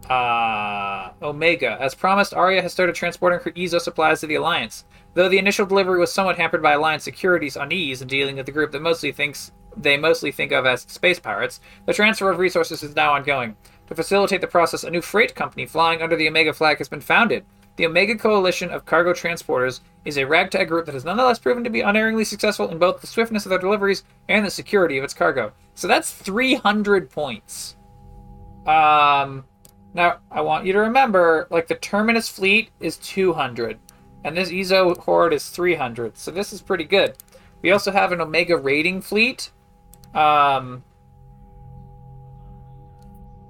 uh, 0.09 1.11
Omega. 1.21 1.77
As 1.81 1.95
promised, 1.95 2.33
Aria 2.33 2.63
has 2.63 2.73
started 2.73 2.95
transporting 2.95 3.41
her 3.41 3.51
Eezo 3.53 3.81
supplies 3.81 4.21
to 4.21 4.27
the 4.27 4.37
Alliance. 4.37 4.85
Though 5.15 5.29
the 5.29 5.39
initial 5.39 5.67
delivery 5.67 5.99
was 5.99 6.13
somewhat 6.13 6.37
hampered 6.37 6.63
by 6.63 6.73
Alliance 6.73 7.05
security's 7.05 7.57
unease 7.57 8.03
in 8.03 8.09
dealing 8.09 8.37
with 8.37 8.47
the 8.47 8.53
group 8.53 8.71
that 8.73 8.83
mostly 8.83 9.13
thinks 9.13 9.53
they 9.77 9.97
mostly 9.97 10.33
think 10.33 10.53
of 10.53 10.65
as 10.65 10.83
space 10.83 11.19
pirates, 11.19 11.61
the 11.85 11.93
transfer 11.93 12.31
of 12.31 12.39
resources 12.39 12.83
is 12.83 12.95
now 12.95 13.13
ongoing. 13.13 13.57
To 13.87 13.95
facilitate 13.95 14.41
the 14.41 14.47
process, 14.47 14.85
a 14.85 14.91
new 14.91 15.01
freight 15.01 15.35
company 15.35 15.67
flying 15.67 16.03
under 16.03 16.17
the 16.17 16.29
Omega 16.29 16.53
flag 16.53 16.79
has 16.79 16.89
been 16.89 17.01
founded. 17.01 17.45
The 17.77 17.87
Omega 17.87 18.17
Coalition 18.17 18.71
of 18.71 18.87
Cargo 18.87 19.13
Transporters 19.13 19.81
is 20.05 20.17
a 20.17 20.25
ragtag 20.25 20.69
group 20.69 20.87
that 20.87 20.95
has 20.95 21.05
nonetheless 21.05 21.39
proven 21.39 21.63
to 21.65 21.71
be 21.71 21.83
unerringly 21.83 22.25
successful 22.25 22.71
in 22.71 22.79
both 22.79 23.01
the 23.01 23.07
swiftness 23.07 23.45
of 23.45 23.51
their 23.51 23.59
deliveries 23.59 24.03
and 24.29 24.45
the 24.45 24.51
security 24.51 24.97
of 24.97 25.05
its 25.05 25.13
cargo. 25.13 25.53
So 25.75 25.87
that's 25.87 26.11
300 26.11 27.11
points. 27.11 27.77
Um, 28.67 29.45
now, 29.93 30.19
I 30.31 30.41
want 30.41 30.65
you 30.65 30.73
to 30.73 30.81
remember, 30.81 31.47
like, 31.51 31.69
the 31.69 31.75
Terminus 31.75 32.29
fleet 32.29 32.71
is 32.81 32.97
200, 32.97 33.79
and 34.25 34.37
this 34.37 34.51
Eezo 34.51 34.97
Horde 34.97 35.35
is 35.35 35.49
300, 35.51 36.17
so 36.17 36.31
this 36.31 36.53
is 36.53 36.61
pretty 36.63 36.85
good. 36.85 37.17
We 37.63 37.71
also 37.71 37.93
have 37.93 38.11
an 38.13 38.21
Omega 38.21 38.57
raiding 38.57 39.03
fleet. 39.03 39.51
Um, 40.15 40.83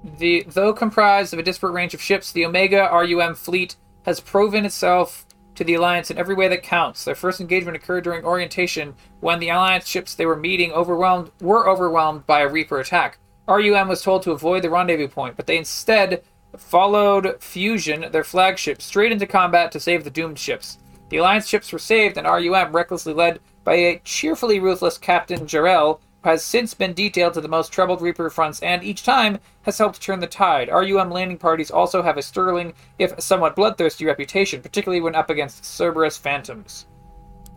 the 0.03 0.45
though 0.47 0.73
comprised 0.73 1.33
of 1.33 1.39
a 1.39 1.43
disparate 1.43 1.73
range 1.73 1.93
of 1.93 2.01
ships, 2.01 2.31
the 2.31 2.45
Omega 2.45 2.89
RUM 2.91 3.35
fleet 3.35 3.75
has 4.05 4.19
proven 4.19 4.65
itself 4.65 5.25
to 5.55 5.63
the 5.63 5.73
Alliance 5.73 6.11
in 6.11 6.17
every 6.17 6.35
way 6.35 6.47
that 6.47 6.63
counts. 6.63 7.03
Their 7.03 7.15
first 7.15 7.41
engagement 7.41 7.75
occurred 7.75 8.03
during 8.03 8.23
orientation 8.23 8.93
when 9.19 9.39
the 9.39 9.49
Alliance 9.49 9.87
ships 9.87 10.13
they 10.13 10.25
were 10.25 10.35
meeting 10.35 10.71
overwhelmed 10.71 11.31
were 11.41 11.67
overwhelmed 11.67 12.25
by 12.27 12.41
a 12.41 12.47
Reaper 12.47 12.79
attack. 12.79 13.17
RUM 13.47 13.87
was 13.87 14.01
told 14.01 14.23
to 14.23 14.31
avoid 14.31 14.61
the 14.63 14.69
rendezvous 14.69 15.07
point, 15.07 15.35
but 15.35 15.47
they 15.47 15.57
instead 15.57 16.21
followed 16.55 17.41
Fusion, 17.41 18.05
their 18.11 18.23
flagship, 18.23 18.81
straight 18.81 19.11
into 19.11 19.25
combat 19.25 19.71
to 19.71 19.79
save 19.79 20.03
the 20.03 20.09
doomed 20.09 20.39
ships. 20.39 20.77
The 21.09 21.17
Alliance 21.17 21.47
ships 21.47 21.71
were 21.71 21.79
saved, 21.79 22.17
and 22.17 22.27
RUM, 22.27 22.75
recklessly 22.75 23.13
led 23.13 23.39
by 23.63 23.75
a 23.75 24.01
cheerfully 24.03 24.59
ruthless 24.59 24.97
Captain 24.97 25.47
Jarrell, 25.47 25.99
has 26.27 26.43
since 26.43 26.73
been 26.73 26.91
detailed 26.91 27.33
to 27.33 27.39
the 27.39 27.47
most 27.47 27.71
troubled 27.71 28.01
Reaper 28.01 28.29
fronts 28.29 28.59
and 28.59 28.83
each 28.83 29.03
time 29.03 29.39
has 29.61 29.77
helped 29.77 30.01
turn 30.01 30.19
the 30.19 30.27
tide. 30.27 30.67
RUM 30.67 31.09
landing 31.09 31.37
parties 31.37 31.71
also 31.71 32.01
have 32.01 32.17
a 32.17 32.21
sterling, 32.21 32.73
if 32.99 33.17
somewhat 33.17 33.55
bloodthirsty, 33.55 34.05
reputation, 34.05 34.61
particularly 34.61 34.99
when 34.99 35.15
up 35.15 35.29
against 35.29 35.63
Cerberus 35.63 36.17
Phantoms. 36.17 36.85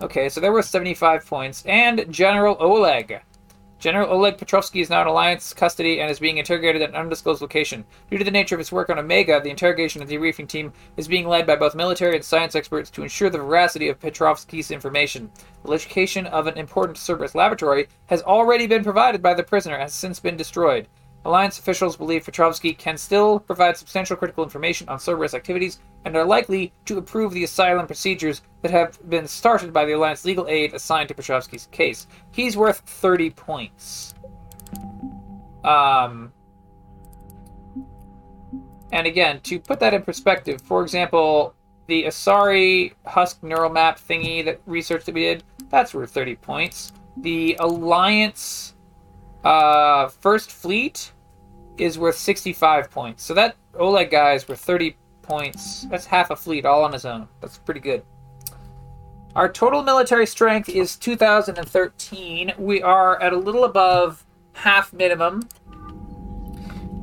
Okay, 0.00 0.28
so 0.28 0.40
there 0.40 0.52
were 0.52 0.62
75 0.62 1.26
points. 1.26 1.64
And 1.66 2.06
General 2.12 2.56
Oleg. 2.60 3.20
General 3.80 4.12
Oleg 4.12 4.36
Petrovsky 4.36 4.82
is 4.82 4.90
now 4.90 5.00
in 5.00 5.06
Alliance 5.06 5.54
custody 5.54 6.02
and 6.02 6.10
is 6.10 6.20
being 6.20 6.36
interrogated 6.36 6.82
at 6.82 6.90
an 6.90 6.96
undisclosed 6.96 7.40
location. 7.40 7.82
Due 8.10 8.18
to 8.18 8.24
the 8.24 8.30
nature 8.30 8.54
of 8.54 8.58
his 8.58 8.70
work 8.70 8.90
on 8.90 8.98
Omega, 8.98 9.40
the 9.40 9.48
interrogation 9.48 10.02
of 10.02 10.08
the 10.08 10.18
debriefing 10.18 10.46
team 10.46 10.70
is 10.98 11.08
being 11.08 11.26
led 11.26 11.46
by 11.46 11.56
both 11.56 11.74
military 11.74 12.14
and 12.14 12.22
science 12.22 12.54
experts 12.54 12.90
to 12.90 13.02
ensure 13.02 13.30
the 13.30 13.38
veracity 13.38 13.88
of 13.88 13.98
Petrovsky's 13.98 14.70
information. 14.70 15.30
The 15.62 15.70
location 15.70 16.26
of 16.26 16.46
an 16.46 16.58
important 16.58 16.98
Cerberus 16.98 17.34
laboratory 17.34 17.88
has 18.04 18.20
already 18.20 18.66
been 18.66 18.84
provided 18.84 19.22
by 19.22 19.32
the 19.32 19.42
prisoner 19.42 19.76
and 19.76 19.84
has 19.84 19.94
since 19.94 20.20
been 20.20 20.36
destroyed. 20.36 20.86
Alliance 21.24 21.58
officials 21.58 21.96
believe 21.96 22.24
Petrovsky 22.24 22.72
can 22.72 22.96
still 22.96 23.40
provide 23.40 23.76
substantial 23.76 24.16
critical 24.16 24.42
information 24.42 24.88
on 24.88 24.98
Cerberus 24.98 25.34
activities 25.34 25.78
and 26.04 26.16
are 26.16 26.24
likely 26.24 26.72
to 26.86 26.96
approve 26.96 27.32
the 27.32 27.44
asylum 27.44 27.86
procedures 27.86 28.40
that 28.62 28.70
have 28.70 28.98
been 29.10 29.28
started 29.28 29.72
by 29.72 29.84
the 29.84 29.92
Alliance 29.92 30.24
legal 30.24 30.48
aid 30.48 30.72
assigned 30.72 31.08
to 31.08 31.14
Petrovsky's 31.14 31.68
case. 31.70 32.06
He's 32.30 32.56
worth 32.56 32.78
30 32.80 33.30
points. 33.30 34.14
Um, 35.62 36.32
and 38.92 39.06
again, 39.06 39.40
to 39.40 39.60
put 39.60 39.78
that 39.80 39.92
in 39.92 40.02
perspective, 40.02 40.62
for 40.62 40.82
example, 40.82 41.54
the 41.86 42.04
Asari 42.04 42.94
Husk 43.04 43.42
neural 43.42 43.70
map 43.70 43.98
thingy 43.98 44.44
that 44.46 44.60
research 44.64 45.04
that 45.04 45.14
we 45.14 45.22
did, 45.22 45.44
that's 45.68 45.92
worth 45.92 46.12
30 46.12 46.36
points. 46.36 46.92
The 47.18 47.56
Alliance 47.60 48.74
uh, 49.44 50.08
First 50.08 50.50
Fleet 50.50 51.12
is 51.78 51.98
worth 51.98 52.16
65 52.16 52.90
points. 52.90 53.24
So 53.24 53.34
that 53.34 53.56
Oleg 53.74 54.10
guy 54.10 54.34
is 54.34 54.48
worth 54.48 54.60
30 54.60 54.96
points. 55.22 55.86
That's 55.90 56.06
half 56.06 56.30
a 56.30 56.36
fleet 56.36 56.66
all 56.66 56.84
on 56.84 56.92
his 56.92 57.04
own. 57.04 57.28
That's 57.40 57.58
pretty 57.58 57.80
good. 57.80 58.02
Our 59.36 59.48
total 59.48 59.82
military 59.82 60.26
strength 60.26 60.68
is 60.68 60.96
2013. 60.96 62.52
We 62.58 62.82
are 62.82 63.20
at 63.22 63.32
a 63.32 63.36
little 63.38 63.64
above 63.64 64.26
half 64.52 64.92
minimum. 64.92 65.48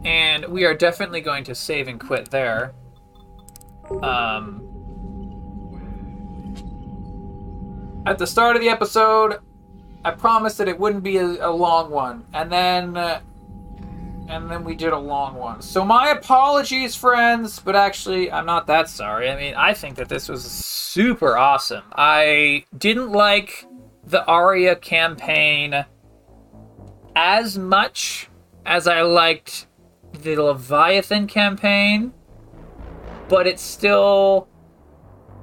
And 0.03 0.45
we 0.45 0.65
are 0.65 0.73
definitely 0.73 1.21
going 1.21 1.43
to 1.45 1.55
save 1.55 1.87
and 1.87 1.99
quit 1.99 2.29
there. 2.29 2.73
Um, 4.01 4.63
at 8.05 8.17
the 8.17 8.27
start 8.27 8.55
of 8.55 8.61
the 8.61 8.69
episode, 8.69 9.39
I 10.07 10.11
promised 10.11 10.57
that 10.59 10.69
it 10.69 10.79
wouldn't 10.79 11.03
be 11.03 11.17
a, 11.17 11.25
a 11.25 11.51
long 11.51 11.91
one, 11.91 12.23
and 12.33 12.49
then 12.49 12.95
uh, 12.95 13.19
and 14.29 14.49
then 14.49 14.63
we 14.63 14.73
did 14.73 14.93
a 14.93 14.97
long 14.97 15.35
one. 15.35 15.61
So 15.61 15.83
my 15.83 16.11
apologies, 16.11 16.95
friends, 16.95 17.59
but 17.59 17.75
actually 17.75 18.31
I'm 18.31 18.45
not 18.45 18.67
that 18.67 18.87
sorry. 18.87 19.29
I 19.29 19.35
mean, 19.35 19.53
I 19.55 19.73
think 19.73 19.97
that 19.97 20.07
this 20.07 20.29
was 20.29 20.49
super 20.49 21.37
awesome. 21.37 21.83
I 21.93 22.63
didn't 22.77 23.11
like 23.11 23.67
the 24.05 24.25
Aria 24.25 24.77
campaign 24.77 25.85
as 27.13 27.57
much 27.57 28.29
as 28.65 28.87
I 28.87 29.01
liked 29.01 29.67
the 30.13 30.37
Leviathan 30.37 31.27
campaign, 31.27 32.13
but 33.27 33.45
it's 33.45 33.61
still 33.61 34.47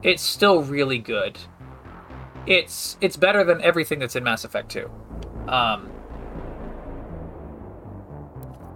it's 0.03 0.23
still 0.23 0.63
really 0.63 0.99
good 0.99 1.39
it's 2.47 2.97
it's 3.01 3.17
better 3.17 3.45
than 3.45 3.61
everything 3.63 3.99
that's 3.99 4.17
in 4.17 4.25
Mass 4.25 4.45
Effect 4.45 4.71
2. 4.71 4.91
Um, 5.49 5.91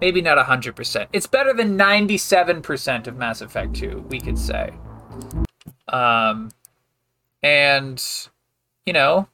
maybe 0.01 0.21
not 0.21 0.37
100%. 0.37 1.07
It's 1.13 1.27
better 1.27 1.53
than 1.53 1.77
97% 1.77 3.07
of 3.07 3.17
Mass 3.17 3.41
Effect 3.41 3.75
2, 3.75 4.05
we 4.09 4.19
could 4.19 4.37
say. 4.37 4.71
Um, 5.87 6.51
and, 7.41 8.03
you 8.85 8.93
know, 8.93 9.27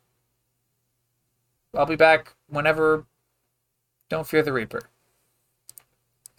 I'll 1.74 1.86
be 1.86 1.96
back 1.96 2.34
whenever 2.48 3.06
Don't 4.10 4.28
Fear 4.28 4.44
the 4.44 4.54
Reaper. 4.54 4.90